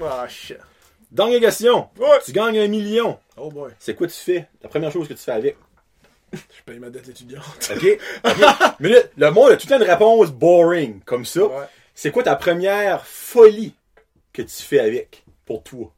Dernière 1.10 1.40
question. 1.40 1.88
Ouais. 1.98 2.18
Tu 2.24 2.32
gagnes 2.32 2.58
un 2.58 2.68
million. 2.68 3.18
Oh 3.38 3.50
boy. 3.50 3.72
C'est 3.78 3.94
quoi 3.94 4.06
tu 4.06 4.14
fais? 4.14 4.46
La 4.62 4.68
première 4.68 4.92
chose 4.92 5.08
que 5.08 5.14
tu 5.14 5.22
fais 5.22 5.32
avec? 5.32 5.56
Je 6.32 6.62
paye 6.66 6.78
ma 6.78 6.90
dette 6.90 7.08
étudiante. 7.08 7.72
OK? 7.74 7.98
Mais 8.80 8.88
là, 8.90 9.02
le 9.16 9.30
monde 9.30 9.52
a 9.52 9.56
tout 9.56 9.66
le 9.66 9.70
temps 9.70 9.82
une 9.82 9.90
réponse 9.90 10.30
boring, 10.30 11.00
comme 11.04 11.24
ça. 11.24 11.44
Ouais. 11.44 11.64
C'est 11.94 12.10
quoi 12.10 12.22
ta 12.22 12.36
première 12.36 13.06
folie 13.06 13.74
que 14.34 14.42
tu 14.42 14.62
fais 14.62 14.80
avec, 14.80 15.24
pour 15.46 15.62
toi? 15.62 15.90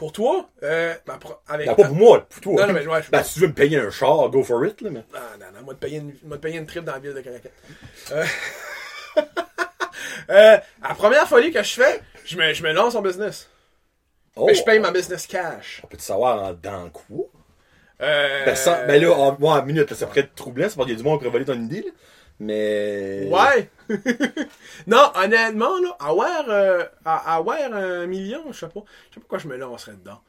Pour 0.00 0.12
toi, 0.12 0.48
euh, 0.62 0.94
pro- 1.20 1.34
avec. 1.46 1.66
Ben, 1.66 1.74
pas 1.74 1.84
pour 1.84 1.94
moi, 1.94 2.26
pour 2.26 2.40
toi. 2.40 2.62
Non, 2.62 2.68
non, 2.68 2.72
mais 2.72 2.86
ouais, 2.86 3.02
je- 3.02 3.10
Ben, 3.10 3.22
si 3.22 3.34
tu 3.34 3.40
veux 3.40 3.48
me 3.48 3.52
payer 3.52 3.76
un 3.78 3.90
char, 3.90 4.30
go 4.30 4.42
for 4.42 4.64
it, 4.64 4.80
là, 4.80 4.88
mais. 4.90 5.04
Ah, 5.14 5.18
non, 5.38 5.46
non, 5.54 5.62
moi, 5.62 5.74
de 5.74 5.78
payer 5.78 5.98
une, 5.98 6.14
moi, 6.24 6.38
de 6.38 6.42
payer 6.42 6.56
une 6.58 6.64
trip 6.64 6.84
dans 6.84 6.92
la 6.94 6.98
ville 7.00 7.12
de 7.12 7.20
Caracat. 7.20 7.48
Euh... 8.12 8.24
euh, 10.30 10.58
la 10.82 10.94
première 10.94 11.28
folie 11.28 11.52
que 11.52 11.62
je 11.62 11.74
fais, 11.74 12.00
je 12.24 12.36
me, 12.38 12.52
je 12.54 12.62
me 12.62 12.72
lance 12.72 12.94
en 12.94 13.02
business. 13.02 13.50
Oh, 14.36 14.46
Mais 14.46 14.54
je 14.54 14.64
paye 14.64 14.78
ma 14.78 14.90
business 14.90 15.26
cash. 15.26 15.82
On 15.84 15.86
peut 15.86 15.98
te 15.98 16.02
savoir 16.02 16.42
en, 16.42 16.52
dans 16.54 16.88
quoi? 16.88 17.26
Euh, 18.00 18.44
Ben, 18.46 18.56
sans- 18.56 18.86
ben 18.86 19.02
là, 19.02 19.12
en, 19.12 19.36
moi, 19.38 19.60
en 19.60 19.64
minute, 19.66 19.90
là, 19.90 19.96
ça 19.96 20.06
pourrait 20.06 20.20
être 20.20 20.34
troublant, 20.34 20.66
c'est 20.70 20.76
parce 20.76 20.86
qu'il 20.86 20.96
y 20.96 20.98
a 20.98 21.02
du 21.02 21.06
monde 21.06 21.18
qui 21.18 21.26
pourrait 21.26 21.44
voler 21.44 21.44
ton 21.44 21.62
idée, 21.62 21.82
là. 21.82 21.90
Mais. 22.40 23.28
Ouais. 23.30 23.70
non, 24.86 25.10
honnêtement, 25.14 25.78
là, 25.80 25.96
avoir, 26.00 26.44
euh, 26.48 26.84
à- 27.04 27.36
avoir 27.36 27.58
un 27.72 28.06
million, 28.06 28.42
je 28.50 28.58
sais 28.58 28.68
pas. 28.68 28.80
Je 29.10 29.14
sais 29.14 29.14
pas 29.14 29.20
pourquoi 29.20 29.38
je 29.38 29.48
me 29.48 29.56
lancerais 29.56 29.92
dedans. 29.92 30.20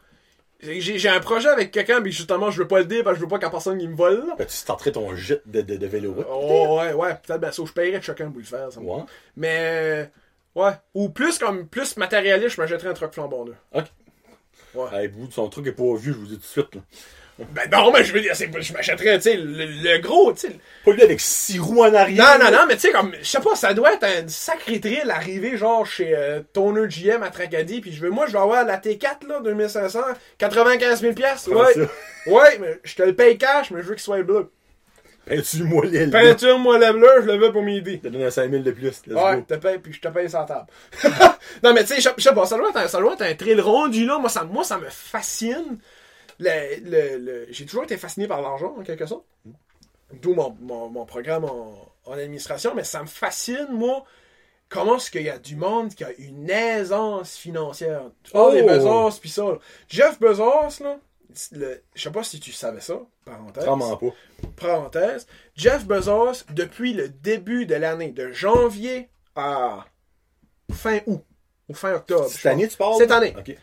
J'ai 0.63 0.99
j'ai 0.99 1.09
un 1.09 1.19
projet 1.19 1.47
avec 1.49 1.71
quelqu'un, 1.71 2.01
mais 2.01 2.11
justement, 2.11 2.51
je 2.51 2.59
veux 2.61 2.67
pas 2.67 2.79
le 2.79 2.85
dire 2.85 3.03
parce 3.03 3.15
que 3.15 3.19
je 3.19 3.25
veux 3.25 3.29
pas 3.29 3.37
qu'il 3.39 3.45
y 3.45 3.49
ait 3.49 3.51
personne 3.51 3.79
qui 3.79 3.87
me 3.87 3.95
vole, 3.95 4.27
là. 4.27 4.35
Ben, 4.37 4.45
tu 4.45 4.63
tenterais 4.63 4.91
ton 4.91 5.15
jet 5.15 5.41
de, 5.47 5.61
de, 5.61 5.75
de 5.75 5.87
vélo? 5.87 6.15
Oh, 6.29 6.77
ouais, 6.79 6.93
ouais, 6.93 7.15
peut-être, 7.15 7.39
ben, 7.41 7.51
ça, 7.51 7.63
je 7.65 7.71
paierais 7.71 7.97
de 7.97 8.03
chacun 8.03 8.29
pour 8.29 8.37
le 8.39 8.43
faire, 8.45 8.71
ça. 8.71 8.79
me- 8.79 8.85
Ouais. 8.85 9.01
Mais, 9.37 10.11
ouais. 10.53 10.73
Ou 10.93 11.09
plus 11.09 11.39
comme, 11.39 11.67
plus 11.67 11.97
matérialiste, 11.97 12.57
je 12.57 12.61
m'achèterais 12.61 12.89
un 12.89 12.93
truc 12.93 13.11
flambant 13.13 13.45
neuf. 13.45 13.55
Hey, 14.93 15.07
bout, 15.07 15.31
son 15.31 15.49
truc 15.49 15.65
est 15.67 15.71
pas 15.71 15.95
vieux, 15.95 16.13
je 16.13 16.17
vous 16.17 16.27
dis 16.27 16.35
tout 16.35 16.41
de 16.41 16.45
suite, 16.45 16.75
là. 16.75 16.81
Ben 17.53 17.69
non, 17.71 17.91
mais 17.91 18.03
je 18.03 18.13
veux 18.13 18.21
dire, 18.21 18.35
c'est- 18.35 18.49
je 18.61 18.73
m'achèterais, 18.73 19.17
tu 19.17 19.23
sais, 19.23 19.35
le, 19.35 19.65
le 19.65 19.97
gros, 19.99 20.33
tu 20.33 20.47
sais. 20.47 20.55
Pas 20.85 20.91
lui 20.91 21.01
avec 21.01 21.19
six 21.19 21.59
roues 21.59 21.83
en 21.83 21.93
arrière. 21.93 22.37
Non, 22.39 22.45
non, 22.45 22.51
non, 22.51 22.65
mais 22.67 22.75
tu 22.75 22.81
sais, 22.81 22.91
comme, 22.91 23.13
je 23.21 23.27
sais 23.27 23.39
pas, 23.39 23.55
ça 23.55 23.73
doit 23.73 23.93
être 23.93 24.03
un 24.03 24.27
sacré 24.27 24.79
thrill 24.79 25.09
arriver, 25.09 25.57
genre, 25.57 25.85
chez 25.85 26.15
euh, 26.15 26.41
Toner 26.53 26.87
GM 26.87 27.23
à 27.23 27.29
Tracadie, 27.29 27.81
puis 27.81 27.91
je 27.91 28.01
veux, 28.01 28.09
moi, 28.09 28.25
je 28.27 28.33
vais 28.33 28.39
avoir 28.39 28.65
la 28.65 28.77
T4, 28.77 29.27
là, 29.27 29.39
2500, 29.43 29.99
95 30.37 31.01
000 31.01 31.13
piastres, 31.13 31.49
Comment 31.49 31.63
ouais. 31.63 31.87
Ouais, 32.27 32.57
mais 32.59 32.79
je 32.83 32.95
te 32.95 33.03
le 33.03 33.15
paye 33.15 33.37
cash, 33.37 33.71
mais 33.71 33.81
je 33.81 33.87
veux 33.87 33.95
qu'il 33.95 34.03
soit 34.03 34.21
bleu. 34.23 34.49
Peinture-moi 35.25 35.85
l'aile. 35.85 36.09
Peinture-moi 36.09 36.79
le 36.79 36.93
bleu, 36.93 37.09
je 37.21 37.27
le 37.27 37.37
veux 37.37 37.51
pour 37.51 37.61
midi. 37.61 37.99
Je 38.03 38.09
te 38.09 38.13
donne 38.13 38.23
un 38.23 38.31
5000 38.31 38.63
de 38.63 38.71
plus. 38.71 39.01
Ouais, 39.07 39.41
te 39.43 39.53
paye, 39.53 39.77
puis 39.77 39.93
je 39.93 40.01
te 40.01 40.07
paye 40.07 40.29
sans 40.29 40.45
table. 40.45 40.65
non, 41.63 41.73
mais 41.73 41.81
tu 41.83 41.93
sais, 41.93 42.01
je 42.01 42.09
je 42.17 42.23
sais 42.23 42.33
pas, 42.33 42.45
ça 42.45 42.57
doit 42.57 42.69
être 42.69 42.77
un, 42.77 42.87
ça 42.87 42.99
doit 42.99 43.13
être 43.13 43.21
un 43.21 43.33
thrill 43.35 43.61
rendu 43.61 44.05
là. 44.05 44.17
Moi, 44.17 44.29
ça, 44.29 44.43
moi, 44.43 44.63
ça 44.63 44.77
me 44.77 44.87
fascine. 44.89 45.77
Le, 46.43 46.79
le, 46.89 47.17
le- 47.17 47.47
J'ai 47.51 47.65
toujours 47.65 47.83
été 47.83 47.97
fasciné 47.97 48.27
par 48.27 48.41
l'argent, 48.41 48.75
en 48.77 48.81
quelque 48.83 49.05
sorte. 49.05 49.25
D'où 50.21 50.33
mon, 50.33 50.57
mon, 50.59 50.89
mon 50.89 51.05
programme 51.05 51.45
en, 51.45 51.73
en 52.05 52.11
administration, 52.13 52.73
mais 52.75 52.83
ça 52.83 53.01
me 53.01 53.07
fascine, 53.07 53.67
moi, 53.71 54.03
comment 54.69 54.97
est-ce 54.97 55.11
qu'il 55.11 55.21
y 55.21 55.29
a 55.29 55.37
du 55.37 55.55
monde 55.55 55.93
qui 55.93 56.03
a 56.03 56.11
une 56.17 56.49
aisance 56.49 57.37
financière? 57.37 58.05
Des 58.25 58.31
Oh! 58.33 58.51
Bezos, 58.67 59.19
pis 59.21 59.29
ça. 59.29 59.43
Jeff 59.87 60.19
Bezos, 60.19 60.83
là, 60.83 60.97
le- 61.53 61.81
je 61.95 62.01
sais 62.01 62.11
pas 62.11 62.23
si 62.23 62.39
tu 62.39 62.51
savais 62.51 62.81
ça, 62.81 62.99
parenthèse 63.23 63.63
Vraiment 63.63 63.95
pas. 63.95 64.07
parenthèse, 64.57 65.27
Jeff 65.55 65.85
Bezos, 65.85 66.43
depuis 66.49 66.93
le 66.93 67.07
début 67.07 67.65
de 67.65 67.75
l'année, 67.75 68.09
de 68.11 68.31
janvier 68.31 69.09
à 69.35 69.85
fin 70.73 70.99
août, 71.05 71.23
ou 71.69 71.73
fin 71.73 71.93
octobre, 71.93 72.27
Cette 72.27 72.45
année, 72.47 72.67
tu 72.67 72.75
parles? 72.77 72.97
Cette 72.97 73.11
année. 73.11 73.33
Ok. 73.37 73.55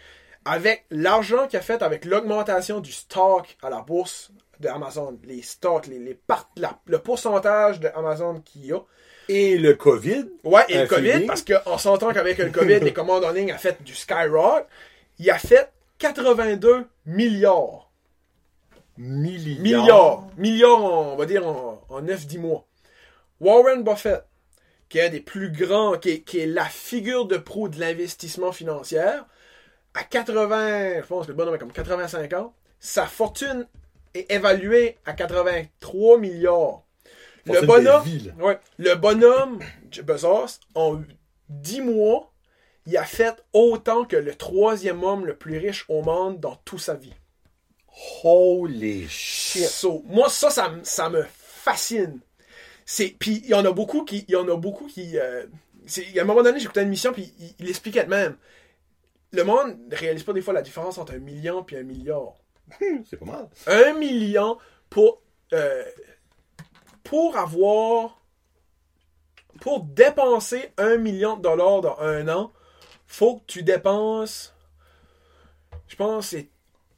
Avec 0.44 0.84
l'argent 0.90 1.46
qu'il 1.46 1.58
a 1.58 1.62
fait 1.62 1.82
avec 1.82 2.04
l'augmentation 2.04 2.80
du 2.80 2.92
stock 2.92 3.56
à 3.62 3.70
la 3.70 3.80
bourse 3.82 4.30
d'Amazon, 4.60 5.18
les 5.24 5.42
stocks, 5.42 5.86
les, 5.86 5.98
les 5.98 6.14
part- 6.14 6.50
la- 6.56 6.78
le 6.86 6.98
pourcentage 6.98 7.80
d'Amazon 7.80 8.40
qu'il 8.40 8.66
y 8.66 8.72
a. 8.72 8.80
Et 9.28 9.58
le 9.58 9.74
COVID. 9.74 10.24
Ouais, 10.44 10.62
et 10.68 10.78
le 10.78 10.86
COVID, 10.86 11.26
parce 11.26 11.42
qu'on 11.44 11.76
s'entend 11.78 12.12
qu'avec 12.12 12.38
le 12.38 12.50
COVID, 12.50 12.80
les 12.80 12.92
commandes 12.94 13.24
en 13.24 13.30
ligne 13.30 13.52
a 13.52 13.58
fait 13.58 13.82
du 13.82 13.94
skyrock. 13.94 14.66
Il 15.18 15.30
a 15.30 15.38
fait 15.38 15.70
82 15.98 16.86
milliards. 17.04 17.90
Milliards. 18.96 19.60
Milliards. 19.62 20.26
Milliards, 20.38 20.82
on 20.84 21.16
va 21.16 21.26
dire, 21.26 21.46
en, 21.46 21.84
en 21.88 22.02
9-10 22.02 22.38
mois. 22.38 22.64
Warren 23.40 23.84
Buffett, 23.84 24.24
qui 24.88 24.98
est 24.98 25.06
un 25.06 25.10
des 25.10 25.20
plus 25.20 25.52
grands, 25.52 25.98
qui 25.98 26.10
est, 26.10 26.20
qui 26.22 26.40
est 26.40 26.46
la 26.46 26.64
figure 26.64 27.26
de 27.26 27.36
proue 27.36 27.68
de 27.68 27.78
l'investissement 27.78 28.50
financier, 28.50 29.04
à 29.94 30.04
80, 30.04 31.00
je 31.02 31.06
pense 31.06 31.26
que 31.26 31.32
le 31.32 31.36
bonhomme 31.36 31.54
est 31.54 31.58
comme 31.58 31.72
85 31.72 32.32
ans, 32.34 32.54
sa 32.80 33.06
fortune 33.06 33.66
est 34.14 34.30
évaluée 34.32 34.96
à 35.04 35.12
83 35.12 36.18
milliards. 36.18 36.82
Le 37.46 37.60
bonhomme, 37.66 38.02
ouais, 38.40 38.58
le 38.78 38.94
bonhomme, 38.94 39.58
Bezos, 40.04 40.60
en 40.74 41.00
10 41.48 41.80
mois, 41.80 42.32
il 42.86 42.96
a 42.96 43.04
fait 43.04 43.42
autant 43.52 44.04
que 44.04 44.16
le 44.16 44.34
troisième 44.34 45.02
homme 45.02 45.26
le 45.26 45.36
plus 45.36 45.58
riche 45.58 45.84
au 45.88 46.02
monde 46.02 46.40
dans 46.40 46.56
toute 46.64 46.80
sa 46.80 46.94
vie. 46.94 47.14
Holy 48.24 49.08
shit. 49.08 49.64
So, 49.66 50.02
moi, 50.06 50.28
ça, 50.28 50.50
ça, 50.50 50.68
me- 50.68 50.84
ça 50.84 51.08
me 51.10 51.24
fascine. 51.32 52.20
Puis 53.18 53.42
il 53.44 53.46
y 53.50 53.54
en 53.54 53.64
a 53.64 53.72
beaucoup 53.72 54.04
qui, 54.04 54.24
il 54.28 54.32
y 54.32 54.36
en 54.36 54.48
a 54.48 54.56
beaucoup 54.56 54.86
qui, 54.86 55.18
euh, 55.18 55.44
c'est, 55.86 56.04
y 56.10 56.18
a 56.18 56.22
un 56.22 56.26
moment 56.26 56.42
donné, 56.42 56.58
j'écoutais 56.60 56.82
une 56.82 56.88
émission, 56.88 57.12
puis 57.12 57.32
il, 57.38 57.54
il 57.58 57.68
expliquait 57.68 58.04
de 58.04 58.10
même. 58.10 58.36
Le 59.32 59.44
monde 59.44 59.76
ne 59.90 59.96
réalise 59.96 60.22
pas 60.22 60.32
des 60.32 60.40
fois 60.42 60.54
la 60.54 60.62
différence 60.62 60.96
entre 60.98 61.14
un 61.14 61.18
million 61.18 61.62
puis 61.62 61.76
un 61.76 61.82
milliard. 61.82 62.32
C'est 63.04 63.16
pas 63.18 63.26
mal. 63.26 63.48
Un 63.66 63.92
million 63.94 64.58
pour, 64.90 65.20
euh, 65.52 65.84
pour 67.04 67.36
avoir, 67.36 68.22
pour 69.60 69.84
dépenser 69.84 70.70
un 70.78 70.96
million 70.96 71.36
de 71.36 71.42
dollars 71.42 71.80
dans 71.82 71.98
un 72.00 72.28
an, 72.28 72.52
faut 73.06 73.36
que 73.38 73.44
tu 73.46 73.62
dépenses, 73.62 74.54
je 75.88 75.96
pense, 75.96 76.28
c'est 76.28 76.48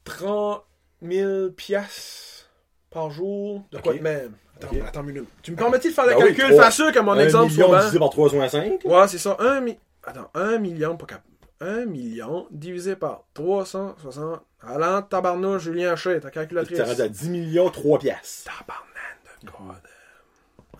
30 0.03 0.63
000 1.01 1.49
piastres 1.51 2.49
par 2.89 3.09
jour, 3.11 3.63
de 3.71 3.77
quoi? 3.79 3.93
De 3.93 3.99
même. 3.99 4.33
Attends, 4.57 4.75
attends 4.85 5.01
une 5.01 5.07
minute. 5.07 5.29
Tu 5.41 5.51
me 5.51 5.55
permets-tu 5.57 5.89
de 5.89 5.93
faire 5.93 6.05
le 6.05 6.11
Ben 6.11 6.17
oui, 6.23 6.35
calcul 6.35 6.53
trois- 6.53 6.63
facile 6.65 6.91
comme 6.93 7.05
mon 7.07 7.13
un 7.13 7.19
exemple 7.19 7.51
million 7.51 7.65
souvent? 7.67 7.79
divisé 7.79 7.99
par 7.99 8.09
3,5. 8.09 8.85
Ouais, 8.85 9.07
c'est 9.07 9.17
ça. 9.17 9.35
Un 9.39 9.61
mi... 9.61 9.77
Attends, 10.03 10.29
un 10.35 10.57
million, 10.59 10.97
pas 10.97 11.05
cap... 11.07 11.23
Un 11.61 11.85
million 11.85 12.47
divisé 12.49 12.95
par 12.95 13.23
360. 13.35 14.41
Allant, 14.67 15.01
tabarnouche, 15.03 15.63
Julien 15.63 15.93
Haché, 15.93 16.19
ta 16.19 16.31
calculatrice. 16.31 16.77
Tu 16.77 16.83
rendu 16.83 17.01
à 17.01 17.07
10 17.07 17.29
millions, 17.29 17.69
3 17.69 17.99
piastres. 17.99 18.51
Tabarnak 18.51 19.43
de 19.43 19.47
God. 19.47 19.77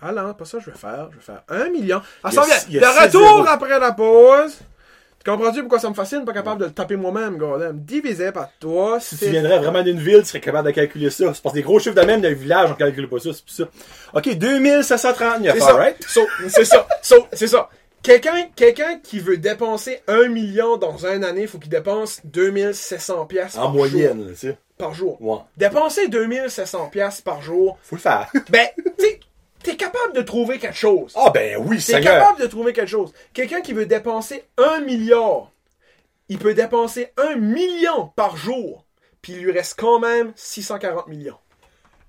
Allant, 0.02 0.34
pas 0.34 0.46
ça 0.46 0.58
je 0.60 0.72
vais 0.72 0.78
faire. 0.78 1.10
Je 1.12 1.18
vais 1.18 1.22
faire 1.24 1.44
un 1.50 1.70
million. 1.70 2.02
Ah, 2.24 2.32
ça 2.32 2.44
vient. 2.68 2.80
De 2.82 2.86
retour 2.86 3.48
après 3.48 3.80
la 3.80 3.92
pause. 3.92 4.58
Tu 5.24 5.30
comprends-tu 5.30 5.60
pourquoi 5.62 5.78
ça 5.78 5.88
me 5.88 5.94
fascine? 5.94 6.26
Pas 6.26 6.34
capable 6.34 6.62
de 6.62 6.66
le 6.66 6.72
taper 6.72 6.96
moi-même, 6.96 7.38
Gordon. 7.38 7.74
Divisé 7.76 8.32
par 8.32 8.50
3, 8.60 9.00
Si 9.00 9.18
tu 9.20 9.30
viendrais 9.30 9.60
vraiment 9.60 9.84
d'une 9.84 10.00
ville, 10.00 10.22
tu 10.22 10.26
serais 10.26 10.40
capable 10.42 10.70
de 10.70 10.74
calculer 10.74 11.12
ça. 11.12 11.32
C'est 11.36 11.44
parce 11.44 11.54
que 11.54 11.60
des 11.60 11.62
gros 11.62 11.78
chiffres 11.80 11.94
de 11.96 12.02
même 12.02 12.22
d'un 12.22 12.34
village, 12.34 12.72
on 12.72 12.74
calcule 12.74 13.08
pas 13.08 13.20
ça, 13.20 13.30
c'est 13.32 13.46
plus 13.46 13.54
ça. 13.54 13.64
Ok, 14.16 14.36
2739, 14.36 15.54
C'est 15.54 15.60
ça. 15.60 15.70
alright? 15.70 16.04
So, 16.08 16.22
c'est 16.50 16.66
ça. 16.66 16.88
So, 17.04 17.28
c'est 17.34 17.46
ça. 17.46 17.70
Quelqu'un, 18.04 18.48
quelqu'un 18.56 18.98
qui 19.00 19.20
veut 19.20 19.38
dépenser 19.38 20.02
un 20.08 20.28
million 20.28 20.78
dans 20.78 21.06
une 21.06 21.24
année, 21.24 21.46
faut 21.46 21.60
qu'il 21.60 21.70
dépense 21.70 22.22
2700 22.26 23.26
pièces 23.28 23.58
En 23.58 23.70
moyenne, 23.70 24.26
là, 24.26 24.32
tu 24.32 24.38
sais. 24.48 24.58
par 24.78 24.94
jour. 24.94 25.22
Ouais. 25.22 25.38
Dépenser 25.58 26.08
2700 26.08 26.90
pièces 26.90 27.22
par 27.22 27.42
jour, 27.42 27.78
Faut 27.84 27.96
le 27.98 28.02
faire. 28.02 28.32
ben, 28.50 28.68
tu 28.98 29.20
t'es 29.62 29.76
capable 29.76 30.14
de 30.16 30.22
trouver 30.22 30.58
quelque 30.58 30.76
chose. 30.78 31.14
Ah 31.16 31.30
ben 31.32 31.58
oui, 31.64 31.78
T'es 31.78 31.94
Seigneur. 31.94 32.20
capable 32.20 32.42
de 32.42 32.48
trouver 32.48 32.74
quelque 32.74 32.90
chose. 32.90 33.14
Quelqu'un 33.34 33.62
qui 33.62 33.74
veut 33.74 33.86
dépenser 33.86 34.44
un 34.58 34.80
milliard, 34.80 35.52
il 36.30 36.40
peut 36.40 36.56
dépenser 36.56 37.10
un 37.18 37.36
million 37.36 38.08
par 38.16 38.36
jour, 38.36 38.86
puis 39.22 39.34
il 39.34 39.42
lui 39.44 39.52
reste 39.52 39.80
quand 39.80 40.00
même 40.00 40.32
640 40.36 41.08
millions. 41.08 41.38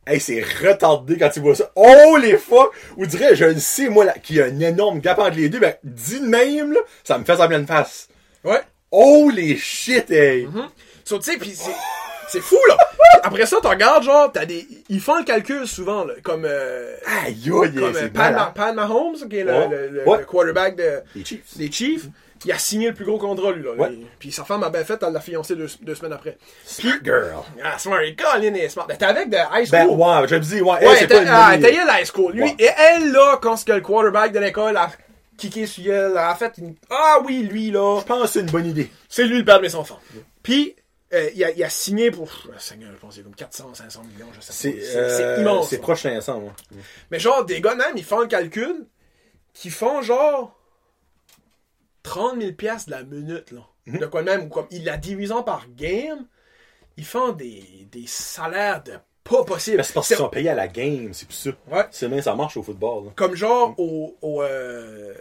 Hey, 0.07 0.19
c'est 0.19 0.43
retardé 0.43 1.17
quand 1.17 1.29
tu 1.29 1.39
vois 1.41 1.55
ça. 1.55 1.71
Oh 1.77 2.17
les 2.21 2.37
fuck! 2.37 2.73
Ou 2.97 3.07
dirais, 3.07 3.37
je 3.37 3.45
le 3.45 3.59
sais, 3.61 3.89
moi, 3.89 4.05
là, 4.05 4.15
qu'il 4.15 4.37
y 4.37 4.41
a 4.41 4.47
un 4.47 4.59
énorme 4.61 4.99
gap 5.01 5.19
entre 5.21 5.37
les 5.37 5.49
deux, 5.49 5.61
ben, 5.61 5.75
dis 5.85 6.19
de 6.21 6.27
même, 6.27 6.73
là, 6.73 6.81
ça 7.05 7.19
me 7.19 7.25
fait 7.25 7.37
semblant 7.37 7.61
de 7.61 7.67
face. 7.67 8.09
Ouais. 8.43 8.61
Oh 8.91 9.31
les 9.33 9.57
shit, 9.57 10.11
hey! 10.11 10.49
So, 11.05 11.19
tu 11.19 11.31
sais, 11.31 11.39
pis 11.39 11.55
c'est, 11.55 11.71
c'est 12.29 12.41
fou, 12.41 12.59
là. 12.69 12.77
Après 13.23 13.47
ça, 13.47 13.59
tu 13.61 13.67
regardes, 13.69 14.03
genre, 14.03 14.33
t'as 14.33 14.45
des, 14.45 14.67
ils 14.89 15.01
font 15.01 15.19
le 15.19 15.25
calcul 15.25 15.69
souvent, 15.69 16.05
là, 16.05 16.15
comme, 16.25 16.47
euh, 16.47 16.97
Aïe, 17.25 17.35
aïe, 17.45 17.51
comme 17.51 17.79
euh, 17.79 17.93
c'est 17.95 18.13
Pat, 18.13 18.75
Mahomes, 18.75 19.29
qui 19.31 19.37
est 19.39 19.45
le, 19.45 19.53
Ouais. 19.53 19.69
le- 19.69 19.89
le- 19.89 20.09
Ouais. 20.09 20.19
le 20.19 20.25
quarterback 20.25 20.75
de, 20.77 21.01
Les 21.15 21.25
Chiefs. 21.25 21.57
des 21.57 21.71
Chiefs. 21.71 22.07
Il 22.45 22.53
a 22.53 22.59
signé 22.59 22.89
le 22.89 22.95
plus 22.95 23.05
gros 23.05 23.19
contrat, 23.19 23.53
lui, 23.53 23.63
là. 23.63 23.73
Ouais. 23.75 23.99
Puis 24.19 24.33
sa 24.33 24.45
femme 24.45 24.63
a 24.65 24.71
bien 24.71 24.85
fait, 24.85 25.03
elle 25.03 25.13
l'a 25.13 25.21
fiancé 25.21 25.55
deux, 25.55 25.69
deux 25.83 25.95
semaines 25.95 26.13
après. 26.13 26.39
Smart 26.65 26.95
girl. 27.05 27.35
Ah, 27.63 27.79
smart, 27.79 28.01
Colin 28.17 28.55
est 28.55 28.69
smart. 28.69 28.87
T'es 28.89 29.05
avec 29.05 29.31
de 29.31 29.37
high 29.37 29.67
school? 29.67 29.71
Ben, 29.71 29.87
ouais, 29.89 30.29
je 30.29 30.35
me 30.35 30.41
dis, 30.41 30.61
ouais, 30.61 30.77
elle, 30.81 30.89
Ouais, 30.89 30.97
c'est 30.97 31.07
pas 31.07 31.23
une 31.23 31.29
ah, 31.29 31.49
t'as 31.53 31.57
idée. 31.69 31.79
eu 31.79 31.87
l'high 31.87 32.05
school. 32.07 32.33
Lui, 32.33 32.43
Ouais. 32.43 32.57
et 32.59 32.69
elle, 32.77 33.13
là, 33.13 33.39
quand 33.41 33.57
ce 33.57 33.65
que 33.65 33.73
le 33.73 33.81
quarterback 33.81 34.33
de 34.33 34.41
l'école 34.41 34.77
a 34.77 34.91
kické 35.37 35.67
sur 35.67 35.93
elle, 35.93 36.17
a 36.19 36.35
fait 36.35 36.53
une... 36.59 36.75
Ah 36.91 37.19
oui, 37.25 37.43
lui, 37.43 37.71
là, 37.71 38.01
Je 38.01 38.05
pense 38.07 38.23
que 38.23 38.29
c'est 38.29 38.41
une 38.41 38.51
bonne 38.51 38.67
idée. 38.67 38.91
c'est 39.09 39.25
lui 39.25 39.39
le 39.39 39.45
père 39.45 39.59
de 39.59 39.63
mes 39.63 39.75
enfants. 39.75 39.99
Puis, 40.43 40.75
euh, 41.15 41.29
il, 41.35 41.45
a, 41.45 41.51
il 41.51 41.63
a 41.63 41.69
signé 41.71 42.11
pour... 42.11 42.25
pff, 42.27 42.47
Seigneur, 42.59 42.91
je 42.95 42.99
pense 42.99 43.19
a 43.19 43.23
comme 43.23 43.35
400, 43.35 43.71
500 43.75 44.03
millions, 44.13 44.29
je 44.35 44.41
sais 44.41 44.47
pas. 44.49 44.53
C'est 44.53 44.81
C'est 44.85 44.97
euh, 44.99 45.35
c'est 45.37 45.41
immense. 45.43 45.69
C'est 45.69 45.79
proche 45.79 46.03
500, 46.03 46.39
ouais. 46.39 46.79
Mais 47.11 47.19
genre, 47.19 47.45
des 47.45 47.61
gars, 47.61 47.75
même, 47.75 47.97
ils 47.97 48.05
font 48.05 48.21
le 48.21 48.27
calcul, 48.27 48.87
qui 49.55 49.69
font 49.71 50.01
genre 50.03 50.59
30 52.03 52.41
000 52.41 52.53
piastres 52.53 52.91
de 52.91 52.95
la 52.95 53.03
minute, 53.05 53.51
là. 53.51 53.61
Mhm. 53.87 53.99
De 53.99 54.07
quoi 54.07 54.23
de 54.23 54.27
même, 54.27 54.49
comme, 54.49 54.67
ils 54.71 54.85
la 54.85 54.97
divisant 54.97 55.43
par 55.43 55.67
game, 55.71 56.27
ils 56.97 57.05
font 57.05 57.33
des, 57.33 57.89
des 57.91 58.07
salaires 58.07 58.83
de 58.83 58.93
pas 59.25 59.45
possible. 59.45 59.85
C'est 59.85 59.93
parce 59.93 60.09
qu'ils 60.09 60.17
sont 60.17 60.29
payés 60.29 60.51
à 60.51 60.55
la 60.55 60.69
game, 60.69 61.13
c'est 61.13 61.27
plus 61.27 61.35
ça. 61.35 61.51
Ouais. 61.71 61.87
C'est 61.91 62.09
même 62.09 62.23
ça 62.23 62.35
marche 62.35 62.57
au 62.57 62.63
football, 62.63 63.07
là. 63.07 63.11
Comme 63.15 63.35
genre 63.35 63.75
au, 63.79 64.17
au, 64.21 64.43
euh, 64.43 65.15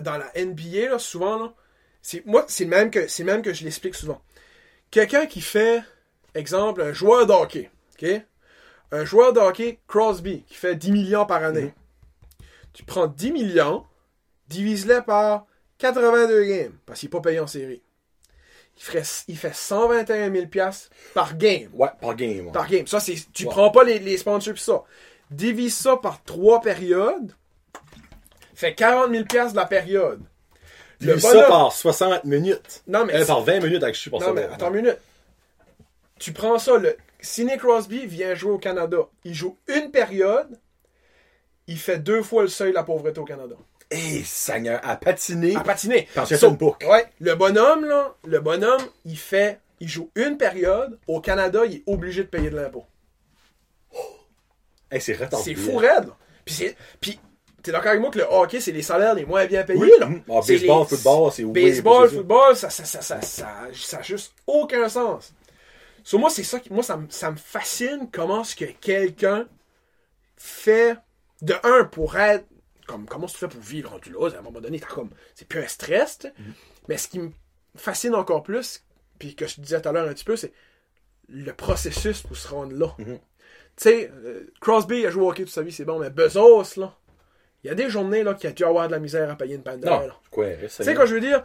dans 0.00 0.16
la 0.16 0.32
NBA 0.44 0.88
là, 0.90 0.98
souvent 0.98 1.38
là, 1.38 1.52
c'est 2.00 2.24
moi 2.26 2.44
c'est 2.48 2.64
le 2.64 2.70
même 2.70 2.90
que 2.90 3.06
c'est 3.08 3.24
même 3.24 3.42
que 3.42 3.52
je 3.52 3.64
l'explique 3.64 3.94
souvent. 3.94 4.20
Quelqu'un 4.90 5.26
qui 5.26 5.40
fait 5.40 5.82
exemple 6.34 6.82
un 6.82 6.92
joueur 6.92 7.26
de 7.26 7.32
hockey, 7.32 7.70
OK? 7.94 8.08
Un 8.92 9.04
joueur 9.04 9.32
de 9.32 9.40
hockey, 9.40 9.80
Crosby, 9.86 10.42
qui 10.46 10.54
fait 10.54 10.74
10 10.76 10.92
millions 10.92 11.26
par 11.26 11.42
année. 11.42 11.62
Mhm. 11.62 12.46
Tu 12.72 12.84
prends 12.84 13.06
10 13.06 13.32
millions, 13.32 13.84
divise-les 14.48 15.02
par 15.02 15.46
82 15.90 16.44
games, 16.44 16.72
parce 16.86 17.00
qu'il 17.00 17.08
n'est 17.08 17.10
pas 17.10 17.20
payé 17.20 17.40
en 17.40 17.46
série. 17.46 17.82
Il, 18.78 18.82
ferait, 18.82 19.02
il 19.28 19.36
fait 19.36 19.54
121 19.54 20.32
000 20.32 20.46
piastres 20.46 20.88
par 21.12 21.36
game. 21.36 21.68
Ouais, 21.74 21.88
par 22.00 22.14
game. 22.14 22.46
ouais. 22.46 22.52
Par 22.52 22.68
game. 22.68 22.86
Ça, 22.86 23.00
c'est, 23.00 23.16
tu 23.32 23.44
Ouais. 23.44 23.50
prends 23.50 23.70
pas 23.70 23.84
les, 23.84 23.98
les 23.98 24.16
sponsors 24.16 24.54
pis 24.54 24.60
ça. 24.62 24.82
Divise 25.30 25.76
ça 25.76 25.96
par 25.96 26.22
trois 26.24 26.60
périodes. 26.60 27.34
Fait 28.54 28.74
40 28.74 29.10
000 29.10 29.24
piastres 29.24 29.52
de 29.52 29.58
la 29.58 29.66
période. 29.66 30.20
Le 31.00 31.14
Divise 31.16 31.22
ça 31.30 31.42
par 31.48 31.72
60 31.72 32.24
minutes. 32.24 32.82
Non, 32.86 33.04
mais 33.04 33.14
Euh, 33.14 33.26
par 33.26 33.42
20 33.42 33.60
minutes 33.60 33.82
avec 33.82 33.94
je 33.94 34.00
suis 34.00 34.10
non, 34.10 34.32
mais 34.32 34.44
attends 34.44 34.68
une 34.72 34.82
minute. 34.82 34.98
Tu 36.18 36.32
prends 36.32 36.58
ça, 36.58 36.78
le 36.78 36.96
Sidney 37.20 37.56
Crosby 37.58 38.06
vient 38.06 38.34
jouer 38.34 38.52
au 38.52 38.58
Canada. 38.58 38.98
Il 39.24 39.34
joue 39.34 39.58
une 39.68 39.90
période. 39.90 40.58
Il 41.66 41.78
fait 41.78 41.98
deux 41.98 42.22
fois 42.22 42.42
le 42.42 42.48
seuil 42.48 42.70
de 42.70 42.74
la 42.76 42.84
pauvreté 42.84 43.18
au 43.20 43.24
Canada. 43.24 43.56
Hey, 43.92 44.24
Seigneur, 44.24 44.80
à 44.82 44.96
patiner. 44.96 45.54
À 45.56 45.60
patiner. 45.60 46.08
Parce 46.14 46.30
que 46.30 46.36
So, 46.36 46.46
c'est 46.46 46.50
une 46.52 46.56
boucle. 46.56 46.86
Ouais, 46.86 47.06
le 47.20 47.34
bonhomme, 47.34 47.84
là, 47.84 48.14
le 48.26 48.40
bonhomme, 48.40 48.80
il 49.04 49.18
fait, 49.18 49.60
il 49.80 49.88
joue 49.88 50.10
une 50.16 50.36
période. 50.38 50.98
Au 51.06 51.20
Canada, 51.20 51.60
il 51.66 51.76
est 51.76 51.82
obligé 51.86 52.22
de 52.24 52.28
payer 52.28 52.50
de 52.50 52.56
l'impôt. 52.56 52.84
Hey, 54.90 55.00
c'est. 55.00 55.18
C'est 55.42 55.54
fou 55.54 55.76
raide. 55.76 56.06
là. 56.06 56.16
Puis 56.44 56.54
c'est, 56.54 56.76
puis 57.00 57.18
t'es 57.62 57.70
d'accord 57.72 57.90
avec 57.90 58.00
moi 58.00 58.10
que 58.10 58.18
le 58.18 58.24
hockey, 58.28 58.60
c'est 58.60 58.72
les 58.72 58.82
salaires 58.82 59.14
les 59.14 59.24
moins 59.24 59.46
bien 59.46 59.62
payés, 59.62 59.78
Oui. 59.80 59.90
là. 60.00 60.08
Ah, 60.28 60.40
C'est 60.42 60.54
baseball, 60.58 60.80
les- 60.82 60.86
football, 60.96 61.32
c'est 61.32 61.44
Baseball, 61.44 62.08
football, 62.10 62.56
ça, 62.56 62.68
ça, 62.70 62.84
ça, 62.84 63.00
ça, 63.00 63.20
ça, 63.22 63.48
ça 63.72 63.98
a 63.98 64.02
juste 64.02 64.32
aucun 64.46 64.88
sens. 64.88 65.32
Sur 66.04 66.18
moi, 66.18 66.30
c'est 66.30 66.42
ça 66.42 66.58
qui, 66.58 66.72
moi, 66.72 66.82
ça, 66.82 66.98
ça 67.10 67.30
me 67.30 67.36
fascine 67.36 68.08
comment 68.12 68.42
ce 68.42 68.56
que 68.56 68.64
quelqu'un 68.64 69.46
fait 70.36 70.96
de 71.42 71.54
un 71.62 71.84
pour 71.84 72.18
être 72.18 72.44
comme 72.86 73.06
comment 73.06 73.26
tu 73.26 73.36
fais 73.36 73.48
pour 73.48 73.60
vivre 73.60 73.90
rendu 73.90 74.10
là 74.12 74.28
à 74.34 74.38
un 74.38 74.42
moment 74.42 74.60
donné 74.60 74.80
t'as 74.80 74.86
comme 74.86 75.10
c'est 75.34 75.46
plus 75.48 75.60
un 75.60 75.68
stress 75.68 76.18
tu. 76.18 76.26
Mhm. 76.28 76.52
mais 76.88 76.96
ce 76.98 77.08
qui 77.08 77.18
me 77.20 77.30
fascine 77.76 78.14
encore 78.14 78.42
plus 78.42 78.84
puis 79.18 79.34
que 79.36 79.46
je 79.46 79.56
te 79.56 79.60
disais 79.60 79.80
tout 79.80 79.88
à 79.88 79.92
l'heure 79.92 80.08
un 80.08 80.12
petit 80.14 80.24
peu 80.24 80.36
c'est 80.36 80.52
le 81.28 81.52
processus 81.52 82.22
pour 82.22 82.36
se 82.36 82.48
rendre 82.48 82.72
là 82.76 82.94
Mhm. 82.98 83.18
tu 83.18 83.20
sais 83.76 84.10
euh, 84.12 84.52
Crosby 84.60 85.06
a 85.06 85.10
joué 85.10 85.22
au 85.22 85.30
hockey 85.30 85.44
toute 85.44 85.52
sa 85.52 85.62
vie 85.62 85.72
c'est 85.72 85.84
bon 85.84 85.98
mais 85.98 86.10
Bezos 86.10 86.76
là 86.80 86.96
il 87.64 87.68
y 87.68 87.70
a 87.70 87.74
des 87.74 87.88
journées 87.88 88.24
là 88.24 88.34
qu'il 88.34 88.50
a 88.50 88.52
dû 88.52 88.64
avoir 88.64 88.88
de 88.88 88.92
la 88.92 88.98
misère 88.98 89.30
à 89.30 89.36
payer 89.36 89.54
une 89.54 89.62
panne 89.62 89.80
Tu 90.80 90.84
sais 90.84 90.94
quoi 90.94 91.06
je 91.06 91.14
veux 91.14 91.20
dire? 91.20 91.44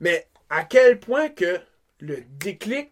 Mais 0.00 0.26
à 0.50 0.64
quel 0.64 0.98
point 0.98 1.28
que 1.28 1.60
le 2.00 2.16
déclic. 2.40 2.90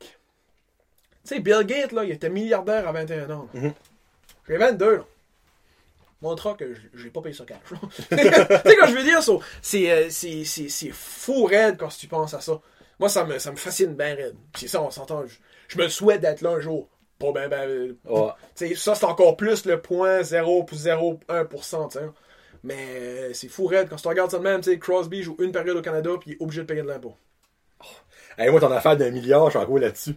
Tu 1.24 1.34
sais, 1.34 1.40
Bill 1.40 1.64
Gates, 1.64 1.90
là, 1.90 2.04
il 2.04 2.12
était 2.12 2.30
milliardaire 2.30 2.86
à 2.88 2.92
21 2.92 3.28
ans. 3.30 3.48
Mhm. 3.52 3.74
J'ai 4.48 4.56
22, 4.56 4.96
là. 4.98 5.04
Montrera 6.22 6.54
que 6.54 6.74
j- 6.74 6.80
j'ai 6.94 7.10
pas 7.10 7.22
payé 7.22 7.34
ça 7.34 7.44
cash. 7.44 7.58
tu 7.70 8.16
sais 8.16 8.76
quoi 8.76 8.86
je 8.86 8.94
veux 8.94 9.02
dire? 9.02 9.22
so, 9.22 9.40
C'est 9.62 9.90
euh, 9.90 10.06
c'est- 10.10 10.44
c'est- 10.44 10.68
c'est 10.68 10.90
fou 10.90 11.44
raide 11.44 11.76
quand 11.78 11.88
tu 11.88 12.06
penses 12.08 12.34
à 12.34 12.40
ça. 12.40 12.60
Moi, 12.98 13.08
ça 13.08 13.24
me, 13.24 13.38
ça 13.38 13.50
me 13.50 13.56
fascine 13.56 13.94
bien 13.94 14.14
raide. 14.14 14.36
Puis 14.52 14.68
ça, 14.68 14.82
on 14.82 14.90
s'entend. 14.90 15.24
Je, 15.26 15.36
je 15.68 15.78
me 15.78 15.88
souhaite 15.88 16.20
d'être 16.20 16.42
là 16.42 16.50
un 16.50 16.60
jour. 16.60 16.88
Pas 17.18 17.32
ben, 17.32 17.48
ben. 17.48 17.96
Ouais. 18.06 18.74
ça, 18.76 18.94
c'est 18.94 19.04
encore 19.04 19.36
plus 19.36 19.64
le 19.66 19.80
point 19.80 20.22
0,01%, 20.22 21.88
tu 21.92 21.98
sais. 21.98 22.04
Mais 22.62 22.76
euh, 22.98 23.30
c'est 23.32 23.48
fou 23.48 23.66
raide. 23.66 23.88
Quand 23.88 23.96
tu 23.96 24.06
regardes 24.08 24.30
ça 24.30 24.38
de 24.38 24.42
même, 24.42 24.60
Crosby 24.78 25.22
joue 25.22 25.36
une 25.40 25.52
période 25.52 25.76
au 25.78 25.82
Canada 25.82 26.10
puis 26.20 26.30
il 26.30 26.34
est 26.34 26.42
obligé 26.42 26.60
de 26.62 26.66
payer 26.66 26.82
de 26.82 26.88
l'impôt. 26.88 27.14
Hey, 28.36 28.50
moi, 28.50 28.60
ton 28.60 28.70
affaire 28.70 28.96
d'un 28.96 29.10
milliard, 29.10 29.46
je 29.46 29.50
suis 29.52 29.58
encore 29.58 29.78
là-dessus. 29.78 30.14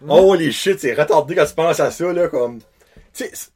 Mhm. 0.00 0.10
Oh, 0.10 0.34
les 0.34 0.50
shit, 0.50 0.80
c'est 0.80 0.92
retardé 0.94 1.34
quand 1.36 1.46
tu 1.46 1.54
penses 1.54 1.78
à 1.80 1.90
ça, 1.92 2.12
là, 2.12 2.28
comme. 2.28 2.58
Tu 2.58 2.64
sais, 3.12 3.30
c'est- 3.32 3.50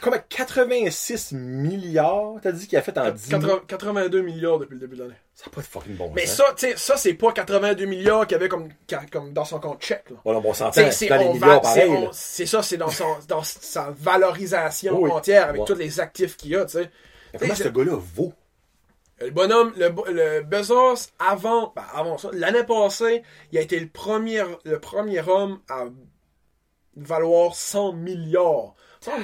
comme 0.00 0.16
86 0.28 1.32
milliards, 1.32 2.34
t'as 2.42 2.52
dit 2.52 2.66
qu'il 2.66 2.78
a 2.78 2.82
fait 2.82 2.96
en 2.98 3.10
10 3.10 3.28
80 3.28 3.62
82 3.66 4.20
milliards 4.22 4.58
depuis 4.58 4.74
le 4.74 4.80
début 4.80 4.96
de 4.96 5.02
l'année. 5.02 5.14
Ça 5.34 5.46
n'a 5.46 5.52
pas 5.52 5.60
de 5.60 5.66
fucking 5.66 5.96
bon 5.96 6.12
Mais 6.14 6.26
ça, 6.26 6.44
tu 6.56 6.66
sais, 6.68 6.76
ça, 6.76 6.96
c'est 6.96 7.14
pas 7.14 7.32
82 7.32 7.84
milliards 7.86 8.26
qu'il 8.26 8.36
y 8.36 8.40
avait 8.40 8.48
comme, 8.48 8.68
comme 9.10 9.32
dans 9.32 9.44
son 9.44 9.58
compte 9.58 9.82
chèque, 9.82 10.10
là. 10.10 10.16
Voilà, 10.24 10.40
bon, 10.40 10.50
on 10.50 10.54
s'entend, 10.54 10.90
c'est 10.90 11.06
dans 11.08 11.16
les 11.16 11.28
milliards 11.32 11.64
c'est 11.66 11.86
pareil. 11.86 12.08
ça, 12.12 12.62
c'est 12.62 12.76
dans, 12.76 12.88
son, 12.88 13.16
dans 13.28 13.42
sa 13.42 13.90
valorisation 13.98 15.00
Oui. 15.00 15.10
entière 15.10 15.48
avec 15.48 15.60
Ouais. 15.62 15.66
tous 15.66 15.74
les 15.74 15.98
actifs 16.00 16.36
qu'il 16.36 16.54
a, 16.56 16.64
tu 16.64 16.78
sais. 16.78 16.90
Mais 17.32 17.38
Comment 17.40 17.54
ce 17.54 17.68
gars-là 17.68 17.96
vaut? 18.14 18.32
Le 19.20 19.30
bonhomme, 19.30 19.72
le, 19.76 19.88
le 20.12 20.42
Bezos, 20.42 21.08
avant, 21.18 21.72
ben, 21.74 21.84
avant 21.94 22.18
ça, 22.18 22.28
l'année 22.32 22.64
passée, 22.64 23.22
il 23.52 23.58
a 23.58 23.60
été 23.62 23.78
le 23.80 23.88
premier, 23.88 24.42
le 24.64 24.78
premier 24.78 25.20
homme 25.28 25.60
à 25.68 25.84
valoir 26.96 27.54
100 27.54 27.92
milliards. 27.94 28.74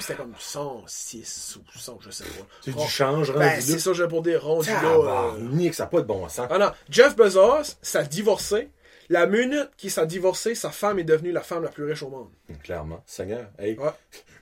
C'était 0.01 0.15
comme 0.15 0.35
106 0.39 1.59
ou 1.59 1.79
100, 1.79 1.99
je 2.01 2.11
sais 2.11 2.25
pas. 2.25 2.31
C'est 2.63 2.73
Oh, 2.77 2.81
du 2.83 2.89
change, 2.89 3.33
Ben, 3.33 3.49
rendu 3.51 3.61
c'est 3.63 3.79
ça, 3.79 3.93
je 3.93 4.03
vais 4.03 4.09
pour 4.09 4.23
dire 4.23 4.43
rendu 4.45 4.69
là. 4.71 4.83
euh, 4.85 4.97
Tabarnak, 5.03 5.75
ça 5.75 5.85
n'a 5.85 5.89
pas 5.91 6.01
de 6.01 6.07
bon 6.07 6.29
sens. 6.29 6.47
Ah 6.51 6.59
non, 6.59 6.71
Jeff 6.89 7.17
Bezos, 7.17 7.77
s'est 7.83 8.07
divorcé. 8.07 8.69
La 9.09 9.27
minute 9.27 9.71
qu'il 9.77 9.91
s'est 9.91 10.07
divorcé, 10.07 10.55
sa 10.55 10.71
femme 10.71 10.99
est 11.01 11.05
devenue 11.05 11.33
la 11.33 11.41
femme 11.41 11.65
la 11.65 11.69
plus 11.71 11.85
riche 11.85 12.03
au 12.05 12.11
monde. 12.11 12.29
Clairement. 12.63 13.03
Seigneur. 13.07 13.47
Hey, 13.59 13.77
Ouais. 13.79 13.91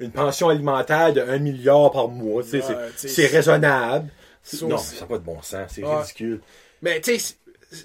Une 0.00 0.12
pension 0.12 0.48
alimentaire 0.50 1.12
de 1.12 1.20
1 1.22 1.38
milliard 1.38 1.90
par 1.90 2.08
mois, 2.08 2.42
c'est- 2.42 2.62
Ouais, 2.68 3.26
raisonnable. 3.26 4.10
Ça, 4.42 4.66
non, 4.66 4.76
ça 4.78 5.00
n'a 5.00 5.06
pas 5.06 5.18
de 5.18 5.24
bon 5.24 5.40
sens. 5.42 5.70
C'est 5.74 5.82
Ouais. 5.84 5.96
ridicule. 6.00 6.40
Mais 6.82 7.00
tu 7.00 7.18
sais, 7.18 7.34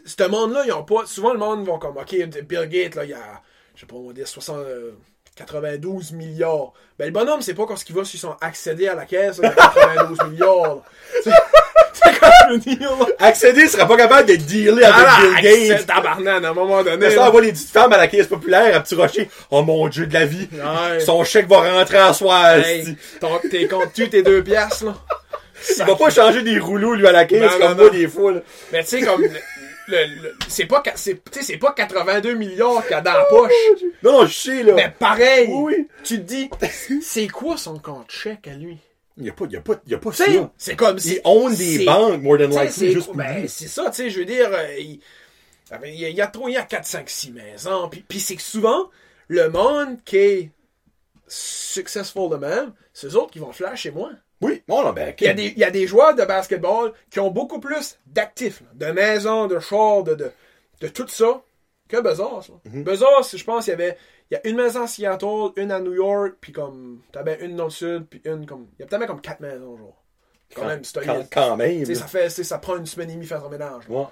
ce 0.06 0.28
monde-là, 0.28 0.64
ils 0.66 0.72
ont 0.74 0.84
pas. 0.84 1.06
Souvent, 1.06 1.34
le 1.34 1.40
monde 1.40 1.66
va 1.66 1.78
comme, 1.78 1.98
OK, 1.98 2.16
Bill 2.44 2.68
Gates, 2.70 2.96
là, 2.96 3.04
il 3.06 3.10
y 3.12 3.14
a, 3.14 3.42
je 3.76 3.82
sais 3.82 3.86
pas, 3.88 3.96
on 3.96 4.08
va 4.08 4.14
dire 4.14 4.28
60, 4.28 4.58
euh, 4.60 4.92
92 5.36 6.12
milliards. 6.14 6.74
Ben, 7.00 7.06
le 7.06 7.12
bonhomme, 7.12 7.42
c'est 7.42 7.54
pas 7.54 7.66
quand 7.66 7.76
ce 7.76 7.86
qu'il 7.86 7.96
va 7.96 8.04
sur 8.04 8.20
son 8.20 8.36
accéder 8.40 8.88
à 8.88 8.96
la 8.96 9.06
caisse, 9.06 9.40
là, 9.40 9.52
il 9.56 9.60
y 9.60 9.62
a 9.62 9.68
92 9.96 10.18
milliards. 10.30 10.78
C'est 11.24 11.32
c'est 11.94 12.20
comme 12.20 12.60
là. 12.80 13.06
Accéder 13.20 13.68
serait 13.68 13.88
pas 13.88 13.98
capable 13.98 14.28
de 14.30 14.36
dealer 14.36 14.84
avec 14.84 15.06
Ah, 15.08 15.20
Bill 15.42 15.70
Gates. 15.70 15.86
tabarnak, 15.88 16.44
à 16.44 16.50
un 16.50 16.54
moment 16.54 16.84
donné. 16.84 16.98
Mais 16.98 17.10
ça 17.12 17.18
là. 17.18 17.28
envoie 17.30 17.42
les 17.42 17.52
petites 17.52 17.70
femmes 17.70 17.94
à 17.94 17.98
la 17.98 18.08
caisse 18.08 18.28
populaire 18.28 18.76
à 18.76 18.80
Petit 18.80 18.96
Rocher. 18.96 19.30
Oh 19.52 19.62
mon 19.64 19.88
dieu 19.88 20.06
de 20.08 20.14
la 20.14 20.26
vie. 20.26 20.48
Ouais. 20.52 21.00
Son 21.00 21.24
chèque 21.24 21.48
va 21.48 21.62
rentrer 21.80 22.02
en 22.02 22.14
soir. 22.14 22.58
Hey, 22.58 22.96
t'es 23.50 23.68
compte 23.68 23.94
tu 23.94 24.10
tes 24.10 24.22
deux 24.24 24.44
piastres, 24.44 24.86
là. 24.86 24.94
Il 25.78 25.84
va 25.86 25.96
pas 25.96 26.10
changer 26.10 26.42
des 26.42 26.60
rouleaux, 26.60 26.94
lui, 26.94 27.08
à 27.08 27.12
la 27.14 27.26
caisse, 27.26 27.42
Non, 27.42 27.50
comme 27.60 27.70
non, 27.70 27.76
moi, 27.76 27.86
non. 27.86 27.92
des 27.92 28.08
là. 28.36 28.42
Mais 28.74 28.84
tu 28.84 28.90
sais, 28.90 29.02
comme. 29.02 29.24
C'est 30.48 30.66
pas, 30.66 30.84
c'est, 30.96 31.58
pas 31.58 31.74
82 31.74 32.34
milliards 32.36 32.82
qu'il 32.84 32.92
y 32.92 32.94
a 32.96 33.02
dans 33.02 33.14
la 33.14 33.26
poche. 33.26 33.52
Non, 34.04 34.14
non, 34.22 34.26
je 34.26 34.34
sais, 34.34 34.64
là. 34.64 34.74
Mais 34.74 34.94
pareil, 34.98 35.50
Oui. 35.52 35.88
tu 36.04 36.18
te 36.18 36.22
dis, 36.24 36.50
c'est 37.02 37.28
quoi 37.28 37.58
son 37.58 37.80
compte 37.80 38.12
chèque 38.12 38.48
à 38.48 38.54
lui? 38.54 38.78
Il 39.18 39.26
y 39.26 39.30
a 39.30 39.34
pas, 39.34 39.46
il 39.46 39.52
y 39.52 39.58
a 39.58 39.62
pas, 39.62 39.74
il 39.86 39.92
y 39.92 39.96
a 39.96 40.00
pas 40.00 40.12
ça. 40.12 40.26
c'est 40.58 40.76
comme 40.76 40.98
Il 40.98 41.02
si. 41.02 41.20
own 41.24 41.54
des 41.54 41.86
banques, 41.86 42.22
more 42.24 42.38
than 42.38 42.48
likely, 42.48 42.72
c'est, 42.72 42.92
juste 42.92 43.12
ben, 43.14 43.48
c'est 43.48 43.68
ça, 43.68 43.90
tu 43.92 43.98
sais, 43.98 44.10
je 44.10 44.20
veux 44.20 44.26
dire, 44.26 44.50
euh, 44.52 44.76
il, 44.80 45.00
ah 45.70 45.78
ben, 45.78 45.88
il 45.94 46.00
y 46.00 46.06
a, 46.06 46.10
il 46.10 46.16
y 46.16 46.22
a 46.22 46.28
trop, 46.28 46.48
il 46.48 46.54
y 46.54 46.58
a 46.58 46.64
4, 46.64 46.86
5, 46.86 47.10
6 47.10 47.32
maisons, 47.32 47.90
puis, 47.90 48.04
puis 48.08 48.20
c'est 48.20 48.36
que 48.36 48.42
souvent, 48.42 48.90
le 49.28 49.50
monde 49.50 49.98
qui 50.04 50.18
est 50.18 50.52
successful 51.28 52.30
de 52.30 52.38
même, 52.38 52.74
c'est 52.94 53.08
eux 53.08 53.16
autres 53.16 53.32
qui 53.32 53.40
vont 53.40 53.52
flash 53.52 53.82
chez 53.82 53.92
moi. 53.92 54.12
Oui, 54.44 54.64
bon, 54.68 54.84
non, 54.84 54.94
ben, 54.94 55.14
Il 55.20 55.26
y, 55.26 55.30
a 55.30 55.34
des, 55.34 55.48
il 55.48 55.58
y 55.58 55.64
a 55.64 55.72
des 55.72 55.88
joueurs 55.88 56.16
de 56.16 56.24
basketball 56.24 56.94
qui 57.10 57.20
ont 57.20 57.32
beaucoup 57.32 57.60
plus 57.60 57.98
d'actifs, 58.06 58.62
de 58.74 58.88
maisons, 58.88 59.48
de 59.48 59.60
chars, 59.60 60.04
de, 60.04 60.16
de, 60.16 60.32
de 60.82 60.88
tout 60.88 61.08
ça, 61.08 61.42
que 61.88 62.02
Bezos. 62.02 62.52
Mhm. 62.66 62.84
Bezos, 62.84 63.36
je 63.36 63.44
pense, 63.44 63.68
il 63.68 63.72
y 63.72 63.74
avait 63.74 63.98
il 64.32 64.36
y 64.36 64.38
a 64.38 64.48
une 64.48 64.56
maison 64.56 64.84
à 64.84 64.88
Seattle, 64.88 65.52
une 65.58 65.72
à 65.72 65.80
New 65.80 65.94
York, 65.94 66.36
puis 66.42 66.52
comme, 66.52 67.02
t'avais 67.12 67.46
une 67.46 67.56
dans 67.56 67.66
le 67.66 67.70
sud, 67.70 68.08
puis 68.10 68.22
une 68.26 68.46
comme, 68.46 68.68
il 68.78 68.82
y 68.82 68.84
a 68.84 68.88
peut-être 68.88 69.00
même 69.00 69.08
comme 69.08 69.22
quatre 69.22 69.42
maisons, 69.42 69.78
genre. 69.78 70.04
Quand 70.56 70.66
même, 70.66 70.84
c'est 70.84 71.04
quand, 71.04 71.24
quand 71.32 71.58
même. 71.58 71.86
Ça 71.86 72.08
fait, 72.08 72.30
ça 72.30 72.58
prend 72.60 72.78
une 72.78 72.86
semaine 72.86 73.10
et 73.10 73.14
demie 73.14 73.26
faire 73.26 73.42
son 73.42 73.50
ménage. 73.50 73.90
Ouais. 73.90 74.06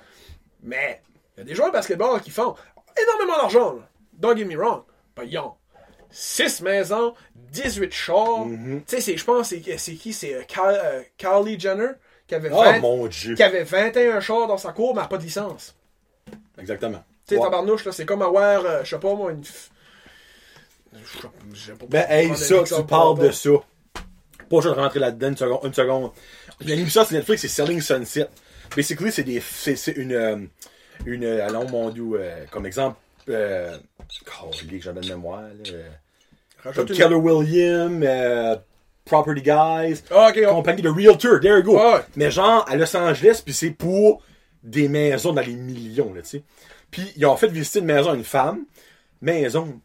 Mais, 0.64 1.02
il 1.36 1.40
y 1.40 1.42
a 1.42 1.44
des 1.46 1.56
joueurs 1.56 1.70
de 1.70 1.74
basketball 1.74 2.20
qui 2.22 2.32
font 2.32 2.56
énormément 3.00 3.38
d'argent. 3.38 3.80
Don't 4.14 4.36
get 4.36 4.46
me 4.46 4.56
wrong. 4.56 4.84
Ils 5.24 5.38
ont 5.38 5.54
6 6.12 6.62
maisons, 6.62 7.14
18 7.36 7.92
chars. 7.94 8.46
Mhm. 8.46 8.84
Tu 8.86 8.96
sais, 8.96 9.02
c'est- 9.02 9.18
je 9.18 9.24
pense, 9.26 9.50
c'est 9.50 9.62
c'est 9.78 9.94
qui? 9.96 10.14
C'est 10.14 10.36
euh, 10.36 10.42
euh, 10.66 11.02
Kylie 11.18 11.60
Jenner 11.60 11.90
qui 12.28 12.36
avait, 12.36 12.50
Oh 12.52 12.62
20 12.64 12.80
mon 12.80 13.08
dieu. 13.08 13.36
qui 13.36 13.44
avait 13.44 13.64
21 13.64 14.20
chars 14.20 14.48
dans 14.48 14.58
sa 14.58 14.72
cour, 14.74 14.94
mais 14.94 15.00
elle 15.00 15.06
n'a 15.06 15.08
pas 15.10 15.18
de 15.18 15.24
licence. 15.24 15.76
Exactement. 16.60 17.04
Tu 17.28 17.36
sais, 17.36 17.40
Ouais. 17.42 17.46
tabarnouche, 17.46 17.86
là, 17.86 17.92
c'est 17.92 18.06
comme 18.06 18.22
avoir, 18.22 18.66
euh, 18.66 18.82
je 18.84 18.90
sais 18.90 19.00
pas 19.00 19.14
moi, 19.16 19.32
une. 19.32 19.44
pas 21.80 21.86
Ben, 21.90 22.06
hey, 22.10 22.36
ça, 22.36 22.64
tu 22.64 22.84
parles 22.86 23.20
de 23.20 23.32
ça. 23.32 23.50
Pas 24.50 24.60
juste 24.60 24.76
de 24.76 24.80
rentrer 24.80 25.00
là-dedans 25.00 25.30
une 25.30 25.38
seconde. 25.38 25.60
Une 25.64 25.74
seconde. 25.74 26.12
Il 26.60 26.68
y 26.70 26.72
a 26.72 26.76
une 26.76 26.82
émission 26.82 27.06
sur 27.06 27.14
Netflix, 27.16 27.42
c'est 27.42 27.48
Selling 27.48 27.82
Sunset. 27.82 28.28
Basically, 28.76 29.12
c'est 29.12 29.24
des, 29.24 29.40
c'est, 29.42 29.94
une, 29.96 30.50
une, 31.06 31.24
allons, 31.26 31.68
mon 31.70 31.90
dieu, 31.90 32.04
euh, 32.16 32.46
comme 32.52 32.66
exemple, 32.66 32.98
euh, 33.30 33.78
oh, 34.44 34.50
que 34.52 34.80
j'en 34.80 34.94
donne 34.94 35.08
mémoire, 35.08 35.42
là, 35.42 35.72
comme 36.64 36.88
une- 36.88 36.96
Keller 36.96 37.16
Williams, 37.16 38.04
euh, 38.06 38.56
Property 39.06 39.42
Guys, 39.42 40.04
Ah, 40.12 40.32
on- 40.48 40.56
compagnie 40.56 40.82
de 40.82 40.90
Realtor, 40.90 41.40
there 41.40 41.58
you 41.58 41.64
go. 41.64 41.78
Ouais. 41.78 42.02
Mais 42.16 42.30
genre, 42.32 42.66
à 42.70 42.76
Los 42.76 42.96
Angeles, 42.96 43.42
puis 43.44 43.54
c'est 43.54 43.72
pour 43.72 44.22
des 44.64 44.88
maisons 44.88 45.34
dans 45.34 45.42
les 45.42 45.56
millions, 45.56 46.14
là, 46.14 46.22
tu 46.22 46.30
sais. 46.30 46.44
Puis 46.92 47.12
ils 47.16 47.26
ont 47.26 47.36
fait 47.36 47.48
visiter 47.48 47.80
une 47.80 47.86
maison 47.86 48.12
à 48.12 48.16
une 48.16 48.24
femme, 48.24 48.66
maison 49.22 49.80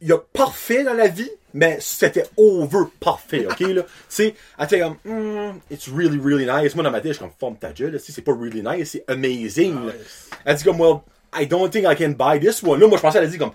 il 0.00 0.08
y 0.08 0.12
a 0.12 0.18
parfait 0.18 0.84
dans 0.84 0.92
la 0.94 1.08
vie, 1.08 1.28
mais 1.54 1.78
c'était 1.80 2.24
over 2.36 2.84
parfait, 3.00 3.46
ok, 3.50 3.58
là. 3.60 3.82
Tu 3.82 3.88
sais, 4.08 4.34
elle 4.58 4.64
était 4.64 4.78
comme, 4.80 4.96
Hmm, 5.04 5.58
it's 5.72 5.88
really, 5.88 6.18
really 6.18 6.46
nice. 6.46 6.74
Moi, 6.76 6.84
dans 6.84 6.90
ma 6.92 7.00
tête, 7.00 7.08
je 7.12 7.16
suis 7.16 7.24
comme, 7.24 7.32
forme 7.38 7.56
ta 7.56 7.72
gueule, 7.72 7.98
c'est 7.98 8.22
pas 8.22 8.32
really 8.32 8.62
nice, 8.62 8.90
c'est 8.92 9.04
amazing, 9.08 9.86
là. 9.86 9.92
Elle 10.44 10.54
dit 10.56 10.62
comme, 10.62 10.80
well, 10.80 10.98
I 11.36 11.46
don't 11.48 11.68
think 11.68 11.84
I 11.84 11.96
can 11.96 12.10
buy 12.10 12.38
this 12.38 12.62
one. 12.62 12.78
Là, 12.78 12.86
moi, 12.86 12.96
je 12.96 13.02
pensais, 13.02 13.18
elle 13.18 13.24
a 13.24 13.26
dit 13.28 13.38
comme, 13.38 13.50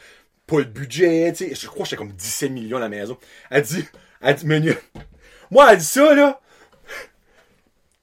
pas 0.47 0.57
le 0.59 0.65
budget, 0.65 1.33
tu 1.35 1.49
sais. 1.49 1.55
Je 1.55 1.67
crois 1.67 1.83
que 1.83 1.89
j'étais 1.89 1.97
comme 1.97 2.11
17 2.11 2.51
millions 2.51 2.77
à 2.77 2.81
la 2.81 2.89
maison. 2.89 3.17
Elle 3.49 3.63
dit, 3.63 3.85
elle 4.21 4.35
dit, 4.35 4.45
menu. 4.45 4.75
Moi, 5.51 5.71
elle 5.71 5.77
dit 5.77 5.85
ça, 5.85 6.13
là. 6.13 6.39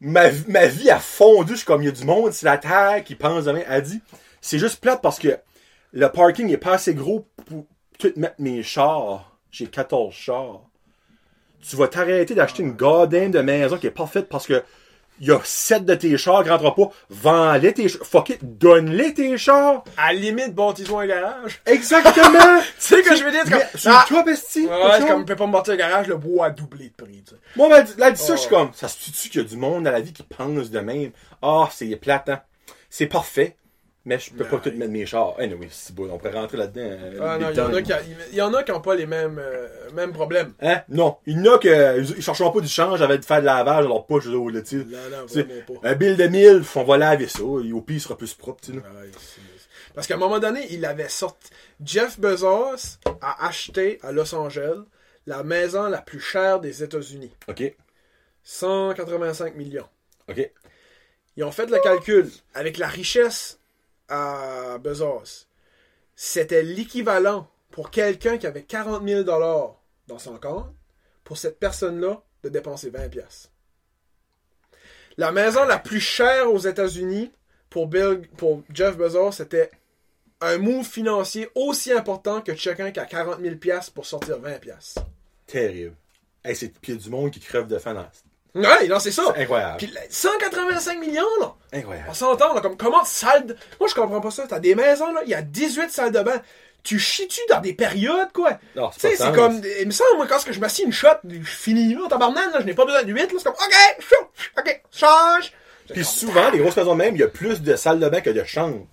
Ma, 0.00 0.30
ma 0.48 0.66
vie 0.66 0.90
a 0.90 0.98
fondu. 0.98 1.52
Je 1.52 1.58
suis 1.58 1.66
comme, 1.66 1.82
il 1.82 1.86
y 1.86 1.88
a 1.88 1.92
du 1.92 2.04
monde, 2.04 2.32
c'est 2.32 2.46
la 2.46 2.58
terre 2.58 3.04
qui 3.04 3.14
pense 3.14 3.44
demain. 3.44 3.62
Elle 3.68 3.82
dit, 3.82 4.00
c'est 4.40 4.58
juste 4.58 4.80
plate 4.80 5.02
parce 5.02 5.18
que 5.18 5.38
le 5.92 6.08
parking 6.08 6.48
est 6.50 6.56
pas 6.56 6.74
assez 6.74 6.94
gros 6.94 7.26
pour 7.46 7.66
tout 7.98 8.12
mettre 8.16 8.36
mes 8.38 8.62
chars. 8.62 9.36
J'ai 9.50 9.66
14 9.66 10.14
chars. 10.14 10.62
Tu 11.60 11.76
vas 11.76 11.88
t'arrêter 11.88 12.34
d'acheter 12.34 12.62
une 12.62 12.72
goddamn 12.72 13.30
de 13.30 13.40
maison 13.40 13.76
qui 13.76 13.86
est 13.86 13.90
parfaite 13.90 14.28
parce 14.28 14.46
que 14.46 14.62
il 15.20 15.28
y 15.28 15.30
a 15.32 15.38
7 15.44 15.84
de 15.84 15.94
tes 15.94 16.16
chars 16.18 16.44
rentrent 16.46 16.74
pas. 16.74 16.90
Vends-les 17.10 17.72
tes 17.74 17.88
chars. 17.88 18.06
Fuck 18.06 18.30
it, 18.30 18.58
donne-les 18.58 19.14
tes 19.14 19.36
chars. 19.38 19.84
À 19.96 20.12
la 20.12 20.18
limite, 20.18 20.54
bâtis-toi 20.54 21.02
un 21.02 21.06
garage. 21.06 21.60
Exactement. 21.66 22.38
Tu 22.78 22.96
sais 22.96 23.02
que 23.02 23.14
je 23.14 23.22
veux 23.24 23.30
dire, 23.30 23.42
c'est 23.44 23.50
comme. 23.52 23.80
Sur 23.80 23.90
Ah, 23.92 24.04
toi, 24.08 24.22
bestie. 24.22 24.66
Ouais, 24.66 24.76
c'est 24.98 25.06
comme, 25.06 25.20
je 25.20 25.26
peux 25.26 25.36
pas 25.36 25.46
me 25.46 25.52
bâtir 25.52 25.74
un 25.74 25.76
garage, 25.76 26.06
le 26.08 26.16
bois 26.16 26.46
a 26.46 26.50
doublé 26.50 26.88
de 26.96 27.04
prix, 27.04 27.22
tu 27.22 27.34
sais. 27.34 27.40
Moi, 27.56 27.68
ben, 27.68 27.86
là, 27.98 28.10
dit 28.10 28.20
ça, 28.20 28.32
Oh. 28.32 28.36
je 28.36 28.40
suis 28.40 28.48
comme, 28.50 28.70
ça 28.72 28.88
se 28.88 28.96
tue 28.98 29.28
qu'il 29.28 29.42
y 29.42 29.44
a 29.44 29.46
du 29.48 29.56
monde 29.56 29.84
dans 29.84 29.90
la 29.92 30.00
vie 30.00 30.12
qui 30.12 30.22
pense 30.22 30.70
de 30.70 30.80
même? 30.80 31.10
Ah, 31.42 31.68
c'est 31.72 31.94
plate, 31.96 32.28
hein. 32.30 32.40
C'est 32.88 33.06
parfait, 33.06 33.56
mais 34.04 34.18
je 34.18 34.32
peux 34.32 34.44
pas 34.44 34.58
tout 34.58 34.70
mettre 34.76 34.90
mes 34.92 35.04
chars. 35.06 35.34
Anyway, 35.38 35.68
c'est 35.70 35.94
beau, 35.94 36.08
on 36.10 36.16
pourrait 36.18 36.32
rentrer 36.32 36.56
là-dedans. 36.56 36.80
euh, 36.82 37.18
Ah 37.22 37.38
non, 37.38 37.48
il 37.50 37.56
y 37.56 37.60
en 37.60 37.74
a 37.74 37.82
qui, 37.82 37.92
a- 37.92 38.00
y 38.32 38.40
en 38.40 38.54
a 38.54 38.62
qui 38.62 38.72
ont 38.72 38.80
pas 38.80 38.94
les 38.94 39.06
mêmes, 39.06 39.38
euh, 39.38 39.68
mêmes 39.94 40.12
problèmes. 40.12 40.54
Hein? 40.62 40.82
Non. 40.88 41.16
Il 41.26 41.38
y 41.44 41.48
en 41.48 41.54
a 41.54 41.58
que, 41.58 42.00
ils 42.00 42.22
chercheront 42.22 42.50
pas 42.50 42.60
du 42.60 42.68
change 42.68 43.02
avec 43.02 43.20
de 43.20 43.24
faire 43.24 43.40
de 43.40 43.46
lavage, 43.46 43.84
alors 43.84 44.06
pas, 44.06 44.18
je 44.20 44.30
là, 44.30 44.62
tu. 44.62 44.76
Non, 44.76 44.98
non, 45.10 45.26
vraiment 45.26 45.54
pas. 45.80 45.88
Un 45.90 45.94
bill 45.94 46.16
de 46.16 46.26
1000, 46.26 46.62
on 46.76 46.84
va 46.84 46.96
laver 46.98 47.28
ça, 47.28 47.40
et 47.40 47.72
au 47.72 47.80
pire, 47.82 47.96
il 47.96 48.00
sera 48.00 48.16
plus 48.16 48.34
propre, 48.34 48.60
tu 48.64 48.72
sais. 48.72 48.78
c'est- 49.18 49.40
Parce 49.94 50.06
qu'à 50.06 50.14
un 50.14 50.18
moment 50.18 50.38
donné, 50.38 50.66
il 50.70 50.84
avait 50.84 51.08
sorti. 51.08 51.50
Jeff 51.84 52.18
Bezos 52.20 52.98
a 53.20 53.46
acheté 53.46 53.98
à 54.02 54.12
Los 54.12 54.34
Angeles 54.34 54.78
la 55.26 55.42
maison 55.42 55.88
la 55.88 56.00
plus 56.00 56.20
chère 56.20 56.60
des 56.60 56.82
États-Unis. 56.82 57.32
Ok. 57.48 57.74
185 58.44 59.54
millions. 59.56 59.88
Ok. 60.28 60.50
Ils 61.36 61.44
ont 61.44 61.52
fait 61.52 61.70
le 61.70 61.78
calcul 61.78 62.28
avec 62.54 62.78
la 62.78 62.88
richesse 62.88 63.59
à 64.10 64.78
Bezos. 64.78 65.46
C'était 66.14 66.62
l'équivalent 66.62 67.48
pour 67.70 67.90
quelqu'un 67.90 68.36
qui 68.36 68.46
avait 68.46 68.64
40 68.64 69.06
000 69.06 69.22
dollars 69.22 69.80
dans 70.06 70.18
son 70.18 70.38
compte, 70.38 70.66
pour 71.24 71.38
cette 71.38 71.58
personne-là, 71.58 72.22
de 72.42 72.48
dépenser 72.48 72.90
20 72.90 73.08
pièces. 73.08 73.50
La 75.16 75.32
maison 75.32 75.64
la 75.64 75.78
plus 75.78 76.00
chère 76.00 76.52
aux 76.52 76.58
États-Unis 76.58 77.30
pour, 77.68 77.88
Jeff 78.72 78.96
Bezos, 78.96 79.32
c'était 79.32 79.70
un 80.40 80.58
move 80.58 80.86
financier 80.86 81.48
aussi 81.54 81.92
important 81.92 82.40
que 82.40 82.52
quelqu'un 82.52 82.90
qui 82.90 82.98
a 82.98 83.04
40 83.04 83.40
000 83.40 83.56
pièces 83.56 83.90
pour 83.90 84.06
sortir 84.06 84.38
20 84.40 84.58
pièces. 84.58 84.96
Terrible. 85.46 85.94
Hey, 86.42 86.56
c'est 86.56 86.68
pied 86.80 86.96
du 86.96 87.10
monde 87.10 87.30
qui 87.30 87.40
crève 87.40 87.66
de 87.66 87.78
faim 87.78 88.10
Ouais, 88.54 88.88
non, 88.88 88.98
c'est 88.98 89.12
ça. 89.12 89.32
Incroyable. 89.36 89.76
Puis 89.78 89.86
là, 89.88 90.00
185 90.08 90.98
millions, 90.98 91.22
là. 91.40 91.54
Incroyable. 91.72 92.08
On 92.10 92.14
s'entend, 92.14 92.52
là, 92.52 92.60
comme 92.60 92.76
comment 92.76 93.04
salle 93.04 93.46
de... 93.46 93.56
Moi, 93.78 93.88
je 93.88 93.94
comprends 93.94 94.20
pas 94.20 94.30
ça. 94.30 94.44
T'as 94.48 94.58
des 94.58 94.74
maisons, 94.74 95.12
là, 95.12 95.20
il 95.24 95.30
y 95.30 95.34
a 95.34 95.42
18 95.42 95.90
salles 95.90 96.12
de 96.12 96.20
bain. 96.20 96.40
Tu 96.82 96.98
chies-tu 96.98 97.40
dans 97.48 97.60
des 97.60 97.74
périodes, 97.74 98.32
quoi? 98.32 98.58
Non, 98.74 98.88
Tu 98.90 99.00
sais, 99.00 99.14
c'est 99.16 99.32
comme... 99.34 99.60
Il 99.80 99.86
me 99.86 99.92
semble, 99.92 100.16
moi, 100.16 100.26
quand 100.26 100.38
je 100.50 100.58
m'assieds 100.58 100.84
une 100.84 100.92
shot, 100.92 101.08
je 101.28 101.38
finis, 101.42 101.94
là, 101.94 102.08
tabarnak, 102.08 102.52
là, 102.52 102.60
je 102.60 102.64
n'ai 102.64 102.74
pas 102.74 102.86
besoin 102.86 103.02
de 103.02 103.12
8, 103.12 103.20
là, 103.20 103.38
c'est 103.38 103.44
comme, 103.44 103.54
OK, 103.54 104.06
OK, 104.58 104.82
change. 104.90 105.52
Puis 105.92 106.04
souvent, 106.04 106.50
les 106.50 106.58
grosses 106.58 106.76
maisons 106.76 106.94
même, 106.94 107.14
il 107.16 107.20
y 107.20 107.24
a 107.24 107.28
plus 107.28 107.62
de 107.62 107.76
salles 107.76 108.00
de 108.00 108.08
bain 108.08 108.20
que 108.20 108.30
de 108.30 108.44
chambres. 108.44 108.86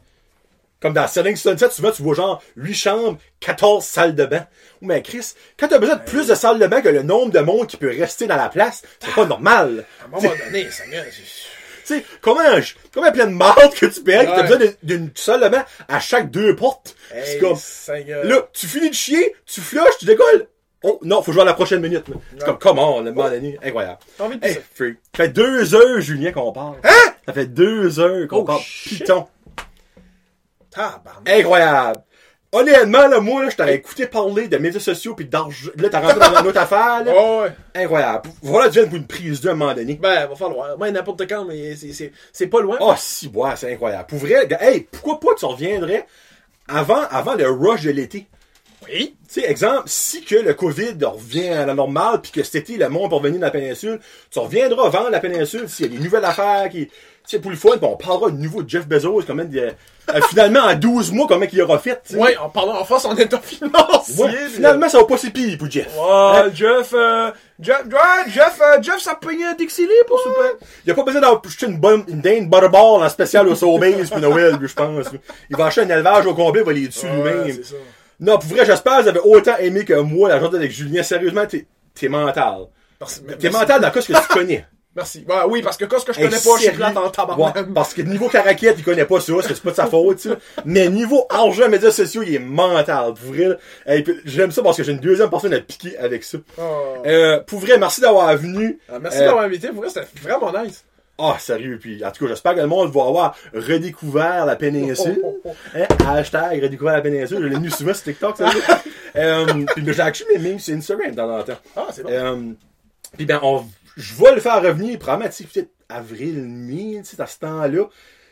Comme 0.82 0.94
dans 0.94 1.08
Selling 1.08 1.36
Sunset, 1.36 1.72
souvent, 1.72 1.92
tu 1.92 2.04
vois 2.04 2.14
genre 2.14 2.44
8 2.56 2.74
chambres, 2.76 3.18
14 3.40 3.84
salles 3.84 4.14
de 4.16 4.26
bain. 4.26 4.46
Ou 4.82 4.86
mais 4.86 5.02
Chris, 5.02 5.34
quand 5.60 5.68
t'as 5.68 5.80
besoin 5.80 5.96
de 5.96 6.04
plus 6.04 6.28
de 6.28 6.36
salles 6.36 6.60
de 6.60 6.68
bain 6.68 6.82
que 6.82 6.90
le 6.90 7.02
nombre 7.02 7.32
de 7.32 7.40
monde 7.40 7.66
qui 7.68 7.78
peut 7.78 7.90
rester 7.90 8.28
dans 8.28 8.36
la 8.36 8.50
place, 8.50 8.84
c'est 9.00 9.14
pas 9.16 9.26
normal. 9.26 9.86
À 10.02 10.06
un 10.06 10.10
moment 10.22 10.34
donné, 10.46 10.70
ça 10.70 10.86
me... 10.86 10.92
Tu 10.94 11.96
sais, 11.96 12.04
comment, 12.22 12.42
comment 12.94 13.12
plein 13.14 13.28
de 13.28 13.32
marde 13.32 13.74
que 13.74 13.86
tu 13.86 14.02
payes, 14.04 14.26
que 14.26 14.32
t'as 14.32 14.44
besoin 14.44 14.68
d'une 14.84 15.10
salle 15.16 15.42
de 15.42 15.48
bain 15.48 15.66
à 15.88 16.00
chaque 16.02 16.30
deux 16.30 16.54
portes? 16.56 16.96
c'est 17.10 17.36
Hey, 17.36 17.40
comme, 17.40 17.58
là, 18.24 18.48
tu 18.54 18.68
finis 18.68 18.90
de 18.90 18.96
chier, 18.96 19.34
tu 19.46 19.62
flushes, 19.62 19.98
tu 19.98 20.06
décolles. 20.06 20.48
Oh, 20.84 21.00
non, 21.02 21.24
faut 21.24 21.32
jouer 21.32 21.42
à 21.42 21.46
la 21.46 21.54
prochaine 21.54 21.80
minute. 21.82 22.04
C'est 22.38 22.46
comme, 22.46 22.60
comment, 22.60 23.00
le 23.00 23.12
moment 23.12 23.30
donné, 23.30 23.58
incroyable. 23.64 23.98
T'as 24.18 24.26
envie 24.26 24.38
de 24.38 24.46
Hey. 24.46 24.54
Ça 24.56 24.94
fait 25.16 25.30
deux 25.30 25.74
heures, 25.76 26.02
Julien, 26.02 26.32
qu'on 26.34 26.52
parle. 26.52 26.76
Hein? 26.84 27.14
Ça 27.26 27.34
fait 27.34 27.48
deux 27.48 28.00
heures 28.00 28.28
qu'on 28.28 28.38
Oh, 28.40 28.44
parle 28.44 28.62
shit. 28.62 29.00
Python. 29.00 29.28
Tabarnak. 30.78 31.28
Incroyable. 31.30 32.00
Honnêtement, 32.54 33.08
là, 33.08 33.20
moi, 33.20 33.44
là, 33.44 33.50
je 33.50 33.58
t'aurais 33.58 33.76
écouté 33.76 34.08
parler 34.08 34.48
de 34.48 34.58
médias 34.58 34.80
sociaux 34.80 35.16
puis 35.16 35.26
d'argent. 35.26 35.70
Là, 35.76 35.90
t'as 35.90 36.00
rentré 36.00 36.18
dans 36.20 36.40
une 36.40 36.48
autre 36.48 36.60
affaire, 36.60 37.04
là. 37.04 37.12
Oh, 37.14 37.42
ouais. 37.44 37.52
Incroyable. 37.84 38.30
Voilà, 38.42 38.70
tu 38.70 38.80
viens 38.80 38.88
pour 38.88 38.96
une 38.96 39.06
prise 39.06 39.42
d'un 39.42 39.54
moment 39.54 39.74
donné. 39.74 39.96
Ben, 39.96 40.28
va 40.28 40.36
falloir. 40.36 40.78
Moi, 40.78 40.90
n'importe 40.90 41.28
quand, 41.28 41.44
mais 41.44 41.76
c'est- 41.76 42.48
pas 42.48 42.62
loin. 42.62 42.78
Oh, 42.80 42.94
si, 42.98 43.28
ouais, 43.28 43.50
c'est 43.58 43.74
incroyable. 43.74 44.06
Pour 44.08 44.20
vrai, 44.20 44.48
hey, 44.62 44.88
pourquoi 44.90 45.20
pas 45.20 45.36
tu 45.38 45.44
reviendrais 45.46 46.08
avant, 46.70 47.04
avant 47.10 47.36
le 47.36 47.50
rush 47.50 47.84
de 47.84 47.92
l'été? 47.92 48.28
Oui. 48.90 49.16
Tu 49.32 49.42
sais, 49.42 49.50
exemple, 49.50 49.84
si 49.86 50.24
que 50.24 50.36
le 50.36 50.54
COVID 50.54 50.96
revient 51.04 51.50
à 51.50 51.66
la 51.66 51.74
normale, 51.74 52.22
puis 52.22 52.32
que 52.32 52.44
cet 52.44 52.56
été, 52.56 52.78
le 52.78 52.88
monde 52.90 53.10
peut 53.10 53.16
revenir 53.18 53.40
dans 53.40 53.48
la 53.48 53.52
péninsule, 53.52 54.00
tu 54.32 54.40
reviendras 54.40 54.90
vendre 54.90 55.10
la 55.10 55.20
péninsule 55.20 55.68
s'il 55.68 55.92
y 55.92 55.96
a 55.96 55.98
des 55.98 56.04
nouvelles 56.04 56.24
affaires 56.26 56.70
qui, 56.70 56.88
tu 56.88 56.94
sais, 57.26 57.40
pour 57.40 57.52
le 57.52 57.58
fun, 57.58 57.72
on 57.82 57.98
parlera 57.98 58.32
de 58.32 58.38
nouveau 58.38 58.64
de 58.64 58.70
Jeff 58.70 58.88
Bezos, 58.88 59.24
comment, 59.28 59.44
de- 59.44 59.60
euh, 59.60 60.22
finalement, 60.30 60.62
en 60.62 60.74
12 60.76 61.12
mois, 61.12 61.28
comment 61.28 61.46
il 61.52 61.62
aura 61.62 61.78
fait, 61.80 62.02
tu 62.08 62.14
sais. 62.14 62.20
Ouais, 62.20 62.38
en 62.38 62.48
parlant 62.48 62.80
en 62.80 62.86
face 62.86 63.04
en 63.04 63.14
état 63.18 63.40
financier. 63.40 64.24
Ouais, 64.24 64.32
finalement, 64.50 64.88
ça 64.88 65.00
va 65.00 65.04
pas 65.04 65.18
si 65.18 65.30
pire 65.32 65.58
pour 65.58 65.70
Jeff. 65.70 65.88
Ouais, 65.98 66.04
Hein? 66.08 66.50
Jeff, 66.54 66.94
euh, 66.94 67.30
Jeff, 67.60 67.84
ouais, 67.86 68.32
Jeff, 68.32 68.60
euh, 68.62 68.82
Jeff, 68.82 69.00
ça 69.00 69.16
payé 69.16 69.44
un 69.44 69.56
Dixie 69.56 69.86
pour 70.08 70.20
souper. 70.22 70.66
Il 70.86 70.92
a 70.92 70.96
pas 70.96 71.04
besoin 71.04 71.20
d'acheter 71.20 71.66
une 71.66 71.78
bonne, 71.78 72.06
une 72.08 72.22
dinde 72.22 72.50
butterball 72.50 73.04
en 73.04 73.10
spécial 73.10 73.46
au 73.50 73.56
Sobeys 73.56 74.06
pour 74.08 74.20
Noël, 74.20 74.56
lui, 74.58 74.70
je 74.70 74.74
pense. 74.74 75.08
Il 75.50 75.58
va 75.58 75.66
acheter 75.66 75.82
un 75.82 75.90
élevage 75.90 76.26
au 76.26 76.34
complet, 76.34 76.62
il 76.62 76.66
va 76.66 76.72
les 76.72 76.88
dessus 76.88 77.06
Ouais, 77.08 77.44
lui-même. 77.44 77.58
Ça. 78.20 78.26
Non, 78.26 78.38
pour 78.38 78.50
vrai, 78.50 78.66
j'espère 78.66 78.98
que 78.98 79.02
vous 79.04 79.08
avez 79.10 79.20
autant 79.20 79.58
aimé 79.58 79.86
que 79.86 79.94
moi 79.94 80.30
la 80.30 80.40
journée 80.40 80.58
avec 80.58 80.72
Julien. 80.72 81.04
Sérieusement, 81.04 81.46
t'es, 81.46 81.66
t'es 81.94 82.10
mental. 82.10 82.68
T'es 83.40 83.50
mental 83.50 83.82
dans 83.82 83.92
ce 83.94 84.00
que 84.12 84.14
tu 84.14 84.28
connais. 84.34 84.66
Merci. 84.96 85.24
Ouais, 85.30 85.36
oui, 85.48 85.62
parce 85.62 85.78
que 85.78 85.86
quand 85.86 86.00
ce 86.00 86.06
que 86.06 86.14
je 86.14 86.20
Hey, 86.20 86.26
connais 86.26 86.42
pas, 86.42 86.58
je 86.58 86.62
suis 86.64 86.72
plate 86.72 86.98
en 86.98 87.10
tabarnak. 87.12 87.56
Ouais, 87.56 87.64
parce 87.76 87.94
que 87.94 88.02
niveau 88.02 88.30
caraquette, 88.30 88.78
il 88.80 88.84
connaît 88.84 89.06
pas 89.06 89.20
ça, 89.22 89.32
parce 89.34 89.46
que 89.48 89.54
c'est 89.54 89.62
pas 89.62 89.70
de 89.70 89.76
sa 89.76 89.86
faute, 89.86 90.18
sais. 90.18 90.30
Mais 90.66 90.90
niveau 90.90 91.28
argent, 91.30 91.70
médias 91.70 91.92
sociaux, 91.92 92.24
il 92.24 92.34
est 92.34 92.40
mental. 92.40 93.14
Pour 93.14 93.32
vrai, 93.32 93.60
hey, 93.86 94.04
j'aime 94.26 94.50
ça 94.52 94.64
parce 94.64 94.76
que 94.78 94.82
j'ai 94.84 94.94
une 94.94 95.00
deuxième 95.00 95.30
personne 95.30 95.54
à 95.54 95.60
piquer 95.62 95.96
avec 96.00 96.24
ça. 96.24 96.40
Oh. 96.58 96.64
Euh, 97.06 97.40
pour 97.42 97.60
vrai, 97.60 97.78
merci 97.78 98.02
d'avoir 98.02 98.36
venu. 98.36 98.80
Ah, 98.92 98.98
merci 99.00 99.20
Euh, 99.22 99.26
d'avoir 99.26 99.44
invité. 99.44 99.68
Pour 99.68 99.82
vrai, 99.84 99.90
c'était 99.90 100.08
vraiment 100.24 100.52
nice. 100.64 100.84
Ah, 101.20 101.38
sérieux, 101.40 101.80
puis 101.80 102.04
en 102.06 102.12
tout 102.12 102.26
cas, 102.26 102.30
j'espère 102.30 102.54
que 102.54 102.60
le 102.60 102.68
monde 102.68 102.92
va 102.92 103.02
avoir 103.02 103.36
redécouvert 103.54 104.46
la 104.46 104.56
péninsule. 104.56 105.22
Hein, 105.74 105.88
hashtag 106.06 106.62
redécouvert 106.62 106.94
la 106.94 107.02
péninsule. 107.02 107.42
Je 107.42 107.48
l'ai 107.48 107.60
mis 107.60 107.72
souvent 107.72 107.94
sur 107.94 108.04
TikTok, 108.04 108.38
ça. 108.38 108.50
euh, 109.16 109.46
puis 109.76 109.84
j'ai 109.86 110.02
actually 110.02 110.38
mis 110.40 110.60
sur 110.60 110.76
Instagram 110.76 111.16
dans 111.16 111.38
le 111.38 111.44
temps. 111.44 111.58
Ah, 111.76 111.88
c'est 111.92 112.04
bon. 112.04 112.10
Euh, 112.12 112.54
puis 113.16 113.26
ben, 113.26 113.40
on, 113.42 113.66
je 113.96 114.14
vais 114.16 114.36
le 114.36 114.42
faire 114.42 114.62
revenir, 114.62 115.00
probablement, 115.00 115.30
tu 115.30 115.44
peut-être 115.46 115.72
avril, 115.90 116.44
mai, 116.44 117.02
tu 117.04 117.16
sais, 117.16 117.22
à 117.22 117.28
ce 117.28 117.40
temps-là. 117.40 117.86
Tu 117.86 117.90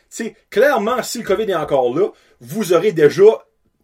sais, 0.08 0.36
clairement, 0.50 1.02
si 1.02 1.18
le 1.18 1.24
COVID 1.24 1.50
est 1.50 1.54
encore 1.54 1.94
là, 1.96 2.08
vous 2.40 2.72
aurez 2.72 2.92
déjà 2.92 3.24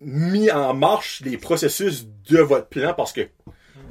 mis 0.00 0.50
en 0.50 0.74
marche 0.74 1.22
les 1.24 1.36
processus 1.36 2.06
de 2.28 2.38
votre 2.38 2.68
plan 2.68 2.94
parce 2.94 3.12
que, 3.12 3.22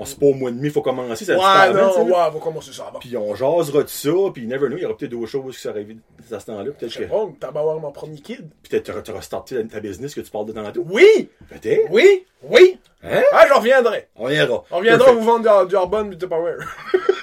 bon, 0.02 0.06
c'est 0.06 0.20
pas 0.20 0.26
au 0.26 0.34
mois 0.34 0.52
de 0.52 0.56
mai, 0.56 0.68
il 0.68 0.72
faut 0.72 0.82
commencer, 0.82 1.26
ça 1.26 1.34
ouais, 1.34 1.40
se 1.40 1.74
non, 1.74 1.80
avant, 1.80 1.94
tu 1.94 2.00
ouais, 2.12 2.18
on 2.28 2.32
va 2.32 2.40
commencer 2.40 2.74
ça 2.74 2.88
avant. 2.88 3.00
Puis 3.00 3.16
on 3.16 3.36
jasera 3.36 3.84
de 3.84 3.88
ça, 3.90 4.10
puis 4.34 4.48
never 4.48 4.68
know, 4.68 4.78
il 4.78 4.82
y 4.82 4.86
aura 4.86 4.98
peut-être 4.98 5.12
d'autres 5.12 5.28
choses 5.28 5.56
qui 5.56 5.62
seraient 5.62 5.76
arrivées 5.76 5.98
à 6.32 6.40
ce 6.40 6.46
temps-là. 6.48 6.72
Peut-être 6.72 6.98
que, 6.98 7.04
Bon, 7.06 7.36
t'as 7.40 7.48
avoir 7.50 7.80
mon 7.80 7.92
premier 7.92 8.18
kid. 8.20 8.50
peut-être 8.68 9.04
t'auras 9.04 9.22
starté 9.22 9.66
ta 9.68 9.80
business 9.80 10.16
que 10.16 10.22
tu 10.22 10.32
parles 10.32 10.48
de 10.48 10.54
tantôt. 10.54 10.86
Oui! 10.90 11.30
Peut-être. 11.50 11.88
Oui! 11.92 12.26
Oui! 12.44 12.80
Hein? 13.04 13.22
Ah, 13.32 13.46
j'en 13.48 13.60
reviendrai. 13.60 14.08
On 14.16 14.28
verra. 14.28 14.64
On 14.72 14.82
viendra 14.82 15.06
Perfect. 15.06 15.20
vous 15.24 15.26
vendre 15.32 15.64
du, 15.64 15.70
du 15.70 15.76
Arbonne 15.76 16.10
du 16.10 16.18
Tupperware. 16.18 16.58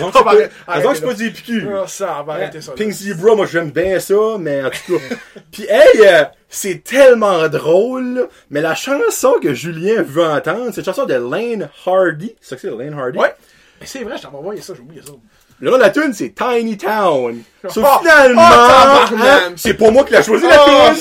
Long 0.00 0.10
que 0.10 0.18
c'est 0.18 0.50
Ah, 0.66 0.80
long 0.80 0.92
que 0.92 1.00
pas 1.00 1.14
des 1.14 1.30
piqûres. 1.30 1.82
Ah, 1.84 1.88
ça, 1.88 2.18
on 2.20 2.24
va 2.24 2.32
arrêter 2.34 2.60
ça. 2.60 2.72
Pink 2.72 2.92
Zebra, 2.92 3.34
moi 3.34 3.46
j'aime 3.46 3.70
bien 3.70 3.98
ça, 4.00 4.14
mais 4.38 4.62
en 4.64 4.70
tout 4.70 4.98
cas. 4.98 5.16
Puis 5.52 5.64
hey, 5.68 6.00
euh, 6.06 6.24
c'est 6.48 6.82
tellement 6.84 7.48
drôle, 7.48 8.14
là, 8.14 8.22
mais 8.50 8.60
la 8.60 8.74
chanson 8.74 9.34
que 9.42 9.54
Julien 9.54 10.02
veut 10.02 10.24
entendre, 10.24 10.70
c'est 10.72 10.80
une 10.80 10.84
chanson 10.84 11.06
de 11.06 11.14
Lane 11.14 11.68
Hardy. 11.86 12.34
C'est 12.40 12.50
ça 12.50 12.56
que 12.56 12.62
c'est, 12.62 12.70
Lane 12.84 12.98
Hardy? 12.98 13.18
Ouais. 13.18 13.34
Mais 13.80 13.86
c'est 13.86 14.04
vrai, 14.04 14.16
je 14.16 14.22
t'avais 14.22 14.36
envoyé 14.36 14.60
ça, 14.60 14.74
j'ai 14.74 14.82
oublié 14.82 15.02
ça. 15.02 15.12
Le 15.60 15.70
nom 15.70 15.76
de 15.76 15.82
la 15.82 15.90
tune, 15.90 16.12
c'est 16.12 16.34
Tiny 16.34 16.76
Town. 16.76 17.42
So, 17.68 17.80
Oh, 17.84 17.98
finalement, 18.00 18.42
oh, 18.42 19.14
hein, 19.22 19.52
c'est 19.56 19.74
pas 19.74 19.90
moi 19.90 20.04
qui 20.04 20.12
l'a 20.12 20.22
choisi, 20.22 20.44
la 20.48 20.64
Oh. 20.66 20.92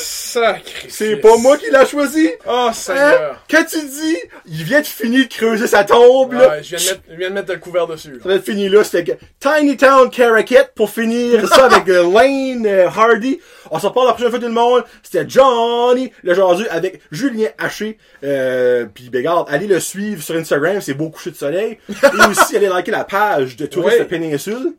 C'est 0.90 1.16
pas 1.18 1.38
moi 1.38 1.58
qui 1.58 1.70
l'a 1.72 1.86
choisi. 1.86 2.30
Oh, 2.48 2.68
Hein? 2.70 2.74
Seigneur. 2.74 3.44
Quand 3.50 3.64
tu 3.70 3.80
dis, 3.80 4.18
il 4.48 4.64
vient 4.64 4.82
de 4.82 4.86
finir 4.86 5.26
de 5.28 5.34
creuser 5.34 5.68
sa 5.68 5.84
tombe, 5.84 6.34
là. 6.34 6.50
Ouais, 6.50 6.64
je, 6.64 6.76
viens 6.76 6.80
de 6.80 6.90
mettre, 6.92 7.02
je 7.10 7.16
viens 7.16 7.30
de 7.30 7.34
mettre 7.34 7.52
le 7.54 7.60
couvert 7.60 7.88
dessus. 7.88 8.12
là. 8.12 8.18
Ça 8.24 8.30
va 8.30 8.36
être 8.36 8.46
fini 8.46 8.70
là, 8.70 8.84
c'était 8.84 9.18
Tiny 9.40 9.76
Town 9.78 10.10
Caracat 10.10 10.66
pour 10.76 10.90
finir 10.90 11.48
ça 11.50 11.66
avec 11.72 11.88
euh, 11.90 12.04
Lane 12.04 12.66
euh, 12.68 12.88
Hardy. 12.90 13.40
On 13.72 13.80
s'en 13.80 13.92
parle 13.92 14.08
la 14.08 14.14
prochaine 14.14 14.30
fois 14.32 14.40
tout 14.40 14.46
le 14.46 14.52
monde. 14.52 14.84
C'était 15.02 15.26
Johnny 15.28 16.12
le 16.24 16.34
jaseux 16.34 16.68
avec 16.72 17.02
Julien 17.12 17.50
Haché. 17.58 17.98
Euh, 18.24 18.86
puis 18.94 19.10
ben, 19.10 19.20
regarde, 19.20 19.48
allez 19.50 19.68
le 19.68 19.80
suivre 19.80 20.22
sur 20.22 20.36
Instagram, 20.36 20.80
c'est 20.82 20.94
beau 20.94 21.10
coucher 21.10 21.32
de 21.32 21.36
soleil. 21.38 21.78
Et 21.90 22.30
aussi 22.30 22.56
allez 22.56 22.68
liker 22.68 22.92
la 22.92 23.04
page 23.04 23.56
de 23.58 23.66
Touristes 23.66 23.94
Ouais. 23.98 24.04
de 24.04 24.10
Péninsule. 24.10 24.74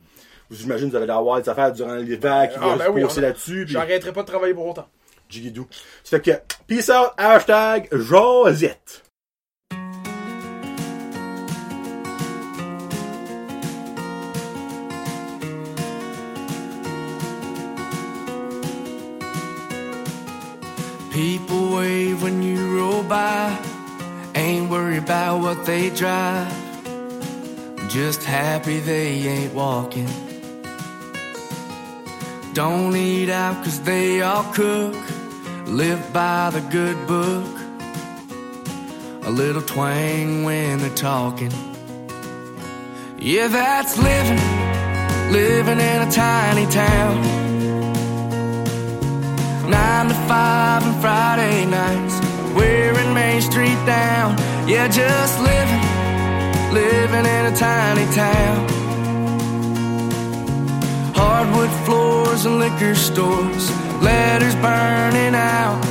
J'imagine 0.53 0.91
que 0.91 0.97
vous 0.97 1.03
allez 1.03 1.11
avoir 1.12 1.41
des 1.41 1.49
affaires 1.49 1.73
durant 1.73 1.95
l'hiver 1.95 2.49
qui 2.51 2.57
Ah, 2.61 2.61
vont 2.61 2.77
ben 2.77 2.85
se 2.85 2.91
oui, 2.91 3.03
a- 3.05 3.20
là-dessus. 3.23 3.65
J'arrêterai 3.69 4.12
pas 4.12 4.23
de 4.23 4.27
travailler 4.27 4.55
pour 4.55 4.66
autant. 4.66 4.87
Jigidoo. 5.29 5.66
Ça 6.05 6.19
fait 6.20 6.23
que 6.23 6.55
peace 6.66 6.91
out, 6.91 7.12
hashtag 7.16 7.89
Josette. 7.91 9.03
People 21.11 21.73
wave 21.73 22.23
when 22.23 22.43
you 22.43 22.79
roll 22.79 23.03
by, 23.03 23.55
ain't 24.35 24.70
worried 24.70 25.03
about 25.03 25.41
what 25.43 25.66
they 25.66 25.91
drive. 25.91 26.51
Just 27.91 28.24
happy 28.24 28.81
they 28.81 29.29
ain't 29.29 29.53
walking. 29.55 30.09
Don't 32.55 32.95
eat 32.95 33.31
out 33.31 33.65
cause 33.65 33.81
they 33.81 34.20
all 34.20 34.45
cook. 34.53 34.95
Live 35.66 36.12
by 36.12 36.51
the 36.51 36.61
good 36.61 37.07
book. 37.07 37.49
A 39.23 39.31
little 39.31 39.62
twang 39.62 40.45
when 40.45 40.79
they're 40.81 40.91
talking. 40.95 41.51
Yeah, 43.19 43.49
that's 43.49 43.97
living, 43.97 44.43
living 45.33 45.81
in 45.81 46.03
a 46.07 46.11
tiny 46.11 46.66
town. 46.66 47.23
Nine 49.70 50.09
to 50.09 50.15
five 50.29 50.85
and 50.85 51.01
Friday 51.01 51.65
nights, 51.65 52.20
wearing 52.55 53.15
Main 53.15 53.41
Street 53.41 53.81
down. 53.87 54.37
Yeah, 54.69 54.89
just 54.89 55.41
living, 55.41 56.74
living 56.74 57.24
in 57.24 57.47
a 57.47 57.57
tiny 57.57 58.05
town. 58.12 58.81
Hardwood 61.14 61.70
floors 61.84 62.44
and 62.44 62.59
liquor 62.59 62.94
stores, 62.94 63.70
letters 64.02 64.55
burning 64.56 65.34
out. 65.34 65.82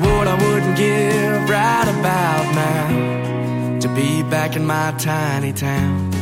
What 0.00 0.28
I 0.28 0.34
wouldn't 0.34 0.76
give 0.76 1.48
right 1.48 1.88
about 1.98 2.54
now 2.54 3.78
to 3.80 3.88
be 3.88 4.22
back 4.24 4.56
in 4.56 4.66
my 4.66 4.92
tiny 4.98 5.52
town. 5.52 6.12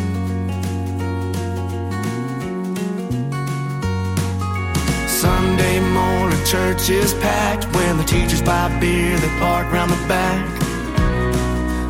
Sunday 5.08 5.80
morning 5.80 6.44
church 6.44 6.90
is 6.90 7.14
packed 7.14 7.64
when 7.74 7.96
the 7.96 8.04
teachers 8.04 8.42
buy 8.42 8.68
beer 8.78 9.16
they 9.16 9.28
park 9.38 9.72
round 9.72 9.90
the 9.90 9.96
back 10.06 10.44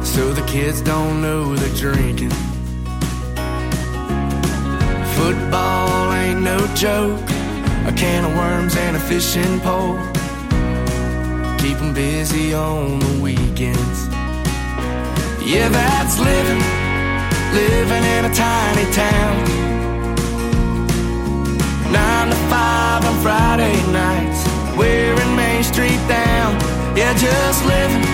so 0.04 0.32
the 0.32 0.46
kids 0.46 0.80
don't 0.80 1.20
know 1.20 1.56
they're 1.56 1.74
drinking 1.74 2.30
football 5.18 6.12
ain't 6.12 6.42
no 6.42 6.58
joke. 6.74 7.20
A 7.86 7.92
can 7.92 8.24
of 8.24 8.34
worms 8.36 8.76
and 8.76 8.96
a 8.96 9.00
fishing 9.00 9.60
pole. 9.60 9.98
Keep 11.58 11.78
'em 11.80 11.92
busy 11.94 12.54
on 12.54 12.98
the 12.98 13.12
weekends. 13.26 13.98
Yeah 15.52 15.68
that's 15.68 16.18
living. 16.18 16.62
Living 17.62 18.04
in 18.16 18.22
a 18.30 18.32
tiny 18.34 18.86
town. 19.04 19.36
Nine 21.92 22.28
to 22.30 22.38
five 22.52 23.04
on 23.08 23.16
Friday 23.22 23.76
nights, 23.92 24.40
wearing 24.76 25.32
Main 25.36 25.62
Street 25.62 26.02
down. 26.08 26.50
Yeah, 26.96 27.12
just 27.14 27.60
living, 27.64 28.04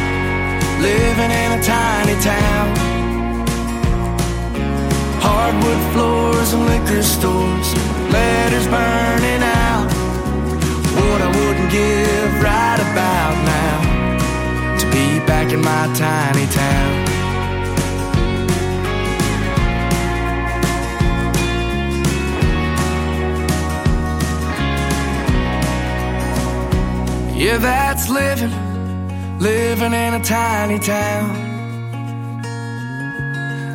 living 0.88 1.30
in 1.42 1.48
a 1.58 1.62
tiny 1.62 2.16
town. 2.20 2.89
Hardwood 5.22 5.82
floors 5.92 6.52
and 6.52 6.66
liquor 6.66 7.02
stores, 7.02 7.68
letters 8.12 8.66
burning 8.66 9.42
out. 9.42 9.88
What 10.96 11.20
I 11.22 11.28
wouldn't 11.38 11.70
give 11.70 12.42
right 12.42 12.80
about 12.88 13.36
now 13.54 14.78
to 14.78 14.86
be 14.86 15.06
back 15.26 15.52
in 15.52 15.60
my 15.60 15.84
tiny 15.94 16.46
town. 16.46 17.10
Yeah, 27.40 27.56
that's 27.56 28.10
living, 28.10 28.52
living 29.38 29.94
in 29.94 30.14
a 30.14 30.22
tiny 30.22 30.78
town. 30.78 31.39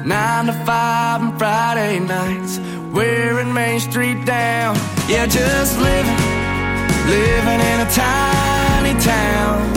Nine 0.06 0.46
to 0.46 0.54
five 0.66 1.22
on 1.24 1.36
Friday 1.40 2.00
nights, 2.00 2.60
wearing 2.94 3.52
Main 3.52 3.80
Street 3.80 4.24
down. 4.24 4.76
Yeah, 5.10 5.26
just 5.26 5.80
living, 5.80 6.20
living 7.10 7.60
in 7.72 7.80
a 7.82 7.90
tiny 7.90 8.94
town. 9.02 9.74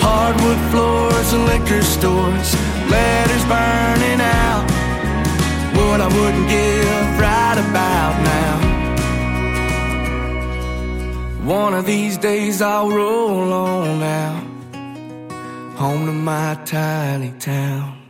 Hardwood 0.00 0.60
floors 0.70 1.32
and 1.32 1.46
liquor 1.46 1.82
stores, 1.82 2.54
letters 2.88 3.44
burning 3.50 4.20
out. 4.20 4.64
What 5.74 6.00
I 6.00 6.06
wouldn't 6.06 6.48
give 6.48 7.18
right 7.18 7.58
about 7.58 8.14
now. 8.22 8.54
One 11.44 11.74
of 11.74 11.86
these 11.86 12.16
days 12.18 12.62
I'll 12.62 12.88
roll 12.88 13.52
on 13.52 14.00
out 14.00 14.44
home 15.76 16.06
to 16.06 16.12
my 16.12 16.54
tiny 16.64 17.32
town. 17.40 18.03